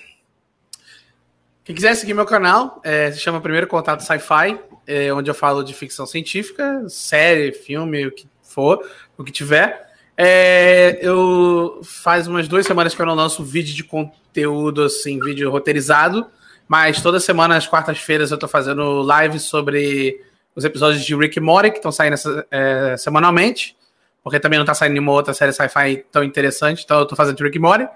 quem 1.63 1.75
quiser 1.75 1.93
seguir 1.95 2.15
meu 2.15 2.25
canal, 2.25 2.81
é, 2.83 3.11
se 3.11 3.19
chama 3.19 3.41
Primeiro 3.41 3.67
Contato 3.67 4.01
Sci-Fi, 4.01 4.59
é, 4.87 5.13
onde 5.13 5.29
eu 5.29 5.35
falo 5.35 5.61
de 5.61 5.73
ficção 5.73 6.07
científica, 6.07 6.87
série, 6.89 7.51
filme, 7.51 8.07
o 8.07 8.11
que 8.11 8.27
for, 8.41 8.89
o 9.15 9.23
que 9.23 9.31
tiver. 9.31 9.86
É, 10.17 10.97
eu 11.01 11.79
faz 11.83 12.27
umas 12.27 12.47
duas 12.47 12.65
semanas 12.65 12.95
que 12.95 13.01
eu 13.01 13.05
não 13.05 13.13
lanço 13.13 13.43
vídeo 13.43 13.75
de 13.75 13.83
conteúdo, 13.83 14.83
assim, 14.83 15.19
vídeo 15.19 15.51
roteirizado, 15.51 16.25
mas 16.67 17.01
toda 17.01 17.19
semana, 17.19 17.55
às 17.55 17.67
quartas-feiras, 17.67 18.31
eu 18.31 18.37
tô 18.37 18.47
fazendo 18.47 19.05
lives 19.07 19.43
sobre 19.43 20.19
os 20.55 20.65
episódios 20.65 21.05
de 21.05 21.15
Rick 21.15 21.39
Morty, 21.39 21.69
que 21.69 21.77
estão 21.77 21.91
saindo 21.91 22.15
é, 22.49 22.97
semanalmente, 22.97 23.77
porque 24.23 24.39
também 24.39 24.57
não 24.57 24.65
tá 24.65 24.73
saindo 24.73 24.93
nenhuma 24.93 25.11
outra 25.11 25.33
série 25.33 25.53
sci-fi 25.53 26.03
tão 26.11 26.23
interessante, 26.23 26.83
então 26.83 26.99
eu 26.99 27.05
tô 27.05 27.15
fazendo 27.15 27.39
Rick 27.43 27.59
Morty. 27.59 27.87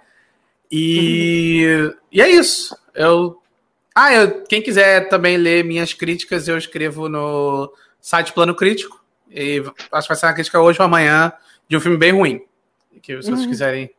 E, 0.72 1.92
e 2.12 2.22
é 2.22 2.30
isso. 2.30 2.78
Eu 2.94 3.42
ah, 3.94 4.14
eu, 4.14 4.44
quem 4.46 4.62
quiser 4.62 5.10
também 5.10 5.36
ler 5.36 5.66
minhas 5.66 5.94
críticas, 5.94 6.48
eu 6.48 6.58
escrevo 6.58 7.10
no 7.10 7.72
site 8.00 8.32
Plano 8.32 8.56
Crítico. 8.56 9.04
E 9.30 9.62
acho 9.92 10.08
que 10.08 10.14
vai 10.14 10.18
ser 10.18 10.26
uma 10.28 10.34
crítica 10.34 10.62
hoje 10.62 10.80
ou 10.80 10.86
amanhã 10.86 11.34
de 11.68 11.78
um 11.78 11.80
filme 11.80 11.98
bem 11.98 12.12
ruim. 12.12 12.46
Que 13.02 13.22
se 13.22 13.30
vocês 13.30 13.46
quiserem 13.46 13.94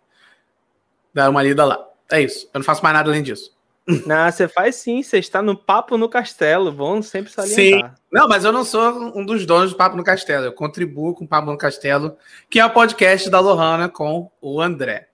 dar 1.13 1.31
uma 1.31 1.43
lida 1.43 1.65
lá. 1.65 1.85
É 2.11 2.21
isso. 2.21 2.49
Eu 2.53 2.59
não 2.59 2.65
faço 2.65 2.83
mais 2.83 2.95
nada 2.95 3.11
além 3.11 3.23
disso. 3.23 3.57
Não, 4.07 4.31
você 4.31 4.47
faz 4.47 4.77
sim, 4.77 5.03
você 5.03 5.19
está 5.19 5.43
no 5.43 5.57
Papo 5.57 5.99
no 5.99 6.09
Castelo, 6.09 6.71
bom 6.71 7.03
sempre 7.03 7.33
salientar. 7.33 7.97
Não, 8.13 8.29
mas 8.29 8.45
eu 8.45 8.53
não 8.53 8.65
sou 8.65 8.81
um 9.19 9.27
dos 9.27 9.45
donos 9.45 9.73
do 9.73 9.77
Papo 9.77 9.97
no 9.97 10.05
Castelo. 10.05 10.45
Eu 10.45 10.53
contribuo 10.53 11.13
com 11.15 11.25
o 11.25 11.29
Papo 11.29 11.51
no 11.51 11.59
Castelo, 11.59 12.17
que 12.49 12.61
é 12.61 12.65
o 12.65 12.71
podcast 12.71 13.29
da 13.29 13.41
Lohana 13.41 13.89
com 13.89 14.31
o 14.41 14.61
André. 14.61 15.09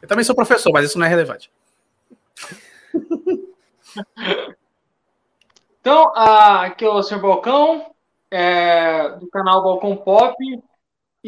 Eu 0.00 0.08
também 0.08 0.24
sou 0.24 0.34
professor, 0.34 0.72
mas 0.72 0.86
isso 0.86 0.98
não 0.98 1.04
é 1.04 1.10
relevante. 1.10 1.50
Então, 5.86 6.12
ah, 6.16 6.62
aqui 6.62 6.84
é 6.84 6.88
o 6.88 7.00
Sr. 7.00 7.20
Balcão, 7.20 7.94
é, 8.28 9.08
do 9.20 9.28
canal 9.28 9.62
Balcão 9.62 9.96
Pop. 9.96 10.34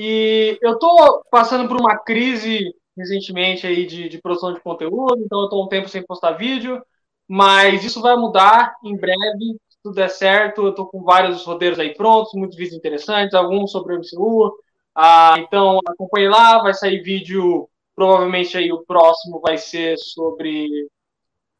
E 0.00 0.56
eu 0.62 0.78
tô 0.78 1.24
passando 1.28 1.66
por 1.66 1.76
uma 1.76 1.98
crise 1.98 2.72
recentemente 2.96 3.66
aí 3.66 3.84
de, 3.84 4.08
de 4.08 4.22
produção 4.22 4.54
de 4.54 4.60
conteúdo, 4.60 5.20
então 5.24 5.40
eu 5.40 5.48
tô 5.48 5.64
um 5.64 5.66
tempo 5.66 5.88
sem 5.88 6.06
postar 6.06 6.34
vídeo, 6.34 6.80
mas 7.26 7.84
isso 7.84 8.00
vai 8.00 8.14
mudar 8.14 8.76
em 8.84 8.96
breve, 8.96 9.58
se 9.68 9.76
tudo 9.82 9.96
der 9.96 10.08
certo. 10.08 10.64
Eu 10.64 10.72
tô 10.72 10.86
com 10.86 11.02
vários 11.02 11.44
roteiros 11.44 11.80
aí 11.80 11.94
prontos, 11.94 12.32
muitos 12.34 12.56
vídeos 12.56 12.76
interessantes, 12.76 13.34
alguns 13.34 13.72
sobre 13.72 13.92
o 13.92 13.98
MCU. 13.98 14.56
Ah, 14.94 15.34
então 15.40 15.80
acompanhe 15.84 16.28
lá, 16.28 16.62
vai 16.62 16.74
sair 16.74 17.02
vídeo, 17.02 17.68
provavelmente 17.96 18.56
aí 18.56 18.70
o 18.72 18.84
próximo 18.84 19.40
vai 19.40 19.58
ser 19.58 19.98
sobre 19.98 20.68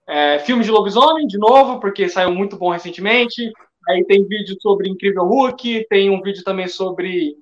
é, 0.06 0.38
filme 0.38 0.62
de 0.62 0.70
lobisomem, 0.70 1.26
de 1.26 1.38
novo, 1.38 1.80
porque 1.80 2.08
saiu 2.08 2.30
muito 2.32 2.56
bom 2.56 2.70
recentemente. 2.70 3.50
Aí 3.88 4.04
tem 4.04 4.24
vídeo 4.28 4.56
sobre 4.60 4.88
Incrível 4.88 5.24
Hulk, 5.24 5.86
tem 5.88 6.08
um 6.08 6.22
vídeo 6.22 6.44
também 6.44 6.68
sobre 6.68 7.36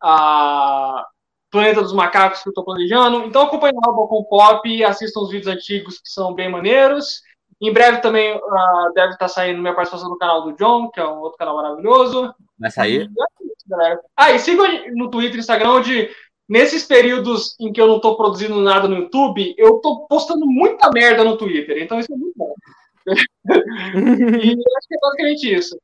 a 0.00 1.06
Planeta 1.50 1.82
dos 1.82 1.92
Macacos 1.92 2.42
que 2.42 2.48
eu 2.48 2.50
estou 2.50 2.64
planejando. 2.64 3.24
Então 3.24 3.42
acompanhe 3.42 3.74
lá 3.74 3.92
o 3.92 3.96
Balcão 3.96 4.24
Pop 4.24 4.68
e 4.68 4.84
assistam 4.84 5.20
os 5.20 5.30
vídeos 5.30 5.54
antigos 5.54 5.98
que 5.98 6.08
são 6.08 6.34
bem 6.34 6.50
maneiros. 6.50 7.22
Em 7.60 7.72
breve 7.72 7.98
também 7.98 8.34
ah, 8.34 8.90
deve 8.94 9.14
estar 9.14 9.28
saindo 9.28 9.60
minha 9.60 9.74
participação 9.74 10.10
no 10.10 10.18
canal 10.18 10.42
do 10.42 10.52
John, 10.52 10.90
que 10.90 11.00
é 11.00 11.06
um 11.06 11.18
outro 11.18 11.38
canal 11.38 11.56
maravilhoso. 11.56 12.32
Vai 12.58 12.70
sair? 12.70 13.02
É 13.02 13.44
isso, 13.44 13.68
galera. 13.68 14.00
Ah, 14.16 14.32
e 14.32 14.38
sigam 14.38 14.66
no 14.94 15.10
Twitter 15.10 15.36
e 15.36 15.38
Instagram, 15.40 15.70
onde 15.70 16.10
nesses 16.48 16.84
períodos 16.84 17.56
em 17.58 17.72
que 17.72 17.80
eu 17.80 17.88
não 17.88 18.00
tô 18.00 18.16
produzindo 18.16 18.60
nada 18.60 18.86
no 18.86 18.96
YouTube, 18.96 19.54
eu 19.58 19.78
tô 19.78 20.06
postando 20.06 20.46
muita 20.46 20.90
merda 20.90 21.24
no 21.24 21.36
Twitter. 21.36 21.82
Então 21.82 21.98
isso 21.98 22.12
é 22.12 22.16
muito 22.16 22.34
bom. 22.36 22.54
e 23.06 24.50
acho 24.50 24.88
que 24.88 24.94
é 24.94 24.98
basicamente 25.00 25.54
isso. 25.54 25.80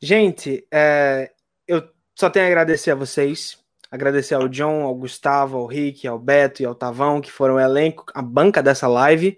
Gente, 0.00 0.66
é, 0.72 1.30
eu 1.66 1.82
só 2.22 2.30
tenho 2.30 2.46
a 2.46 2.48
agradecer 2.48 2.92
a 2.92 2.94
vocês. 2.94 3.58
Agradecer 3.90 4.36
ao 4.36 4.46
John, 4.46 4.82
ao 4.82 4.94
Gustavo, 4.94 5.58
ao 5.58 5.66
Rick, 5.66 6.06
ao 6.06 6.20
Beto 6.20 6.62
e 6.62 6.64
ao 6.64 6.72
Tavão, 6.72 7.20
que 7.20 7.32
foram 7.32 7.56
o 7.56 7.60
elenco, 7.60 8.04
a 8.14 8.22
banca 8.22 8.62
dessa 8.62 8.86
live. 8.86 9.36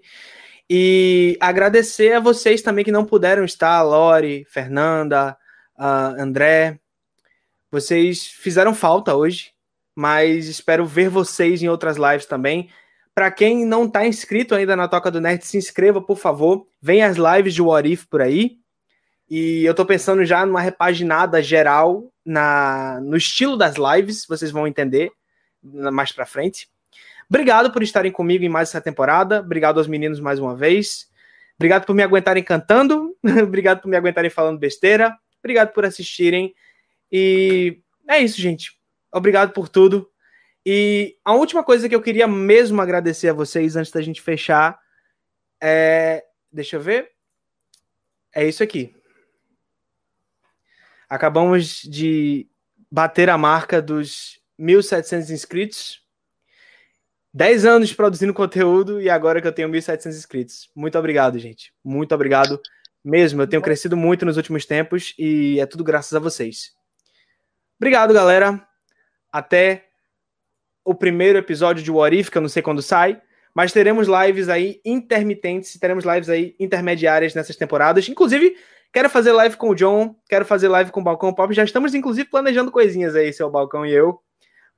E 0.69 1.35
agradecer 1.39 2.13
a 2.13 2.19
vocês 2.19 2.61
também 2.61 2.85
que 2.85 2.91
não 2.91 3.03
puderam 3.03 3.43
estar, 3.43 3.81
Lori, 3.81 4.45
Fernanda, 4.47 5.35
André. 5.75 6.79
Vocês 7.71 8.27
fizeram 8.27 8.75
falta 8.75 9.15
hoje, 9.15 9.51
mas 9.95 10.47
espero 10.47 10.85
ver 10.85 11.09
vocês 11.09 11.63
em 11.63 11.67
outras 11.67 11.97
lives 11.97 12.27
também. 12.27 12.69
Para 13.15 13.31
quem 13.31 13.65
não 13.65 13.85
está 13.85 14.05
inscrito 14.05 14.53
ainda 14.53 14.75
na 14.75 14.87
Toca 14.87 15.09
do 15.09 15.19
Nerd, 15.19 15.43
se 15.43 15.57
inscreva, 15.57 15.99
por 16.03 16.19
favor. 16.19 16.67
Vem 16.79 17.01
as 17.01 17.17
lives 17.17 17.55
de 17.55 17.63
What 17.63 17.91
If 17.91 18.05
por 18.05 18.21
aí. 18.21 18.57
E 19.27 19.65
eu 19.65 19.73
tô 19.73 19.87
pensando 19.87 20.23
já 20.23 20.45
numa 20.45 20.61
repaginada 20.61 21.41
geral 21.41 22.11
na, 22.25 22.99
no 23.01 23.15
estilo 23.15 23.55
das 23.55 23.75
lives, 23.75 24.25
vocês 24.25 24.51
vão 24.51 24.67
entender 24.67 25.11
mais 25.61 26.11
pra 26.11 26.25
frente. 26.25 26.67
Obrigado 27.29 27.71
por 27.71 27.83
estarem 27.83 28.11
comigo 28.11 28.43
em 28.43 28.49
mais 28.49 28.69
essa 28.69 28.81
temporada. 28.81 29.39
Obrigado 29.39 29.77
aos 29.77 29.87
meninos 29.87 30.19
mais 30.19 30.39
uma 30.39 30.55
vez. 30.55 31.09
Obrigado 31.55 31.85
por 31.85 31.95
me 31.95 32.03
aguentarem 32.03 32.43
cantando. 32.43 33.15
Obrigado 33.43 33.81
por 33.81 33.87
me 33.87 33.97
aguentarem 33.97 34.29
falando 34.29 34.59
besteira. 34.59 35.17
Obrigado 35.39 35.73
por 35.73 35.85
assistirem. 35.85 36.53
E 37.11 37.79
é 38.07 38.19
isso, 38.19 38.39
gente. 38.39 38.79
Obrigado 39.11 39.53
por 39.53 39.69
tudo. 39.69 40.09
E 40.65 41.17
a 41.23 41.33
última 41.33 41.63
coisa 41.63 41.87
que 41.87 41.95
eu 41.95 42.01
queria 42.01 42.27
mesmo 42.27 42.81
agradecer 42.81 43.29
a 43.29 43.33
vocês 43.33 43.75
antes 43.75 43.91
da 43.91 44.01
gente 44.01 44.21
fechar 44.21 44.79
é. 45.61 46.23
Deixa 46.51 46.77
eu 46.77 46.81
ver. 46.81 47.11
É 48.33 48.47
isso 48.47 48.63
aqui. 48.63 48.94
Acabamos 51.15 51.81
de 51.81 52.45
bater 52.91 53.29
a 53.29 53.37
marca 53.37 53.81
dos 53.81 54.39
1.700 54.59 55.29
inscritos. 55.29 56.01
10 57.33 57.65
anos 57.65 57.93
produzindo 57.93 58.33
conteúdo 58.33 59.01
e 59.01 59.09
agora 59.09 59.41
que 59.41 59.47
eu 59.47 59.51
tenho 59.51 59.69
1.700 59.69 60.07
inscritos. 60.09 60.69
Muito 60.75 60.97
obrigado, 60.97 61.39
gente. 61.39 61.73
Muito 61.83 62.13
obrigado 62.13 62.61
mesmo. 63.03 63.41
Eu 63.41 63.47
tenho 63.47 63.61
crescido 63.61 63.95
muito 63.95 64.25
nos 64.25 64.35
últimos 64.35 64.65
tempos 64.65 65.13
e 65.17 65.57
é 65.59 65.65
tudo 65.65 65.83
graças 65.83 66.13
a 66.13 66.19
vocês. 66.19 66.73
Obrigado, 67.79 68.13
galera. 68.13 68.65
Até 69.31 69.85
o 70.83 70.93
primeiro 70.93 71.39
episódio 71.39 71.81
de 71.81 71.91
What 71.91 72.17
If, 72.17 72.29
que 72.29 72.37
eu 72.37 72.41
não 72.41 72.49
sei 72.49 72.61
quando 72.61 72.81
sai, 72.81 73.21
mas 73.53 73.71
teremos 73.71 74.07
lives 74.07 74.49
aí 74.49 74.81
intermitentes, 74.83 75.79
teremos 75.79 76.03
lives 76.03 76.29
aí 76.29 76.55
intermediárias 76.59 77.33
nessas 77.33 77.55
temporadas. 77.55 78.09
Inclusive, 78.09 78.55
quero 78.95 79.09
fazer 79.09 79.33
live 79.33 79.57
com 79.57 79.71
o 79.71 79.75
John, 79.75 80.15
quero 80.25 80.45
fazer 80.45 80.69
live 80.69 80.89
com 80.89 81.01
o 81.01 81.03
Balcão 81.03 81.33
Pop. 81.33 81.53
Já 81.53 81.65
estamos, 81.65 81.93
inclusive, 81.93 82.29
planejando 82.29 82.71
coisinhas 82.71 83.13
aí, 83.13 83.33
seu 83.33 83.51
Balcão 83.51 83.85
e 83.85 83.91
eu, 83.91 84.21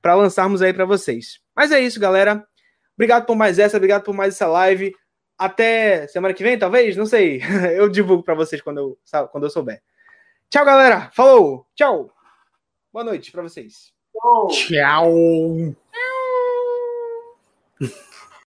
para 0.02 0.16
lançarmos 0.16 0.60
aí 0.60 0.74
para 0.74 0.84
vocês. 0.84 1.38
Mas 1.54 1.70
é 1.70 1.78
isso, 1.78 2.00
galera. 2.00 2.44
Obrigado 2.96 3.26
por 3.26 3.36
mais 3.36 3.60
essa, 3.60 3.76
obrigado 3.76 4.02
por 4.02 4.12
mais 4.12 4.34
essa 4.34 4.48
live. 4.48 4.92
Até 5.38 6.08
semana 6.08 6.34
que 6.34 6.42
vem, 6.42 6.58
talvez? 6.58 6.96
Não 6.96 7.06
sei. 7.06 7.40
Eu 7.78 7.88
divulgo 7.88 8.24
para 8.24 8.34
vocês 8.34 8.60
quando 8.60 8.78
eu, 8.78 8.98
quando 9.30 9.44
eu 9.44 9.50
souber. 9.50 9.80
Tchau, 10.50 10.64
galera. 10.64 11.12
Falou. 11.12 11.64
Tchau. 11.76 12.10
Boa 12.92 13.04
noite 13.04 13.30
para 13.30 13.42
vocês. 13.42 13.92
Tchau. 14.50 15.76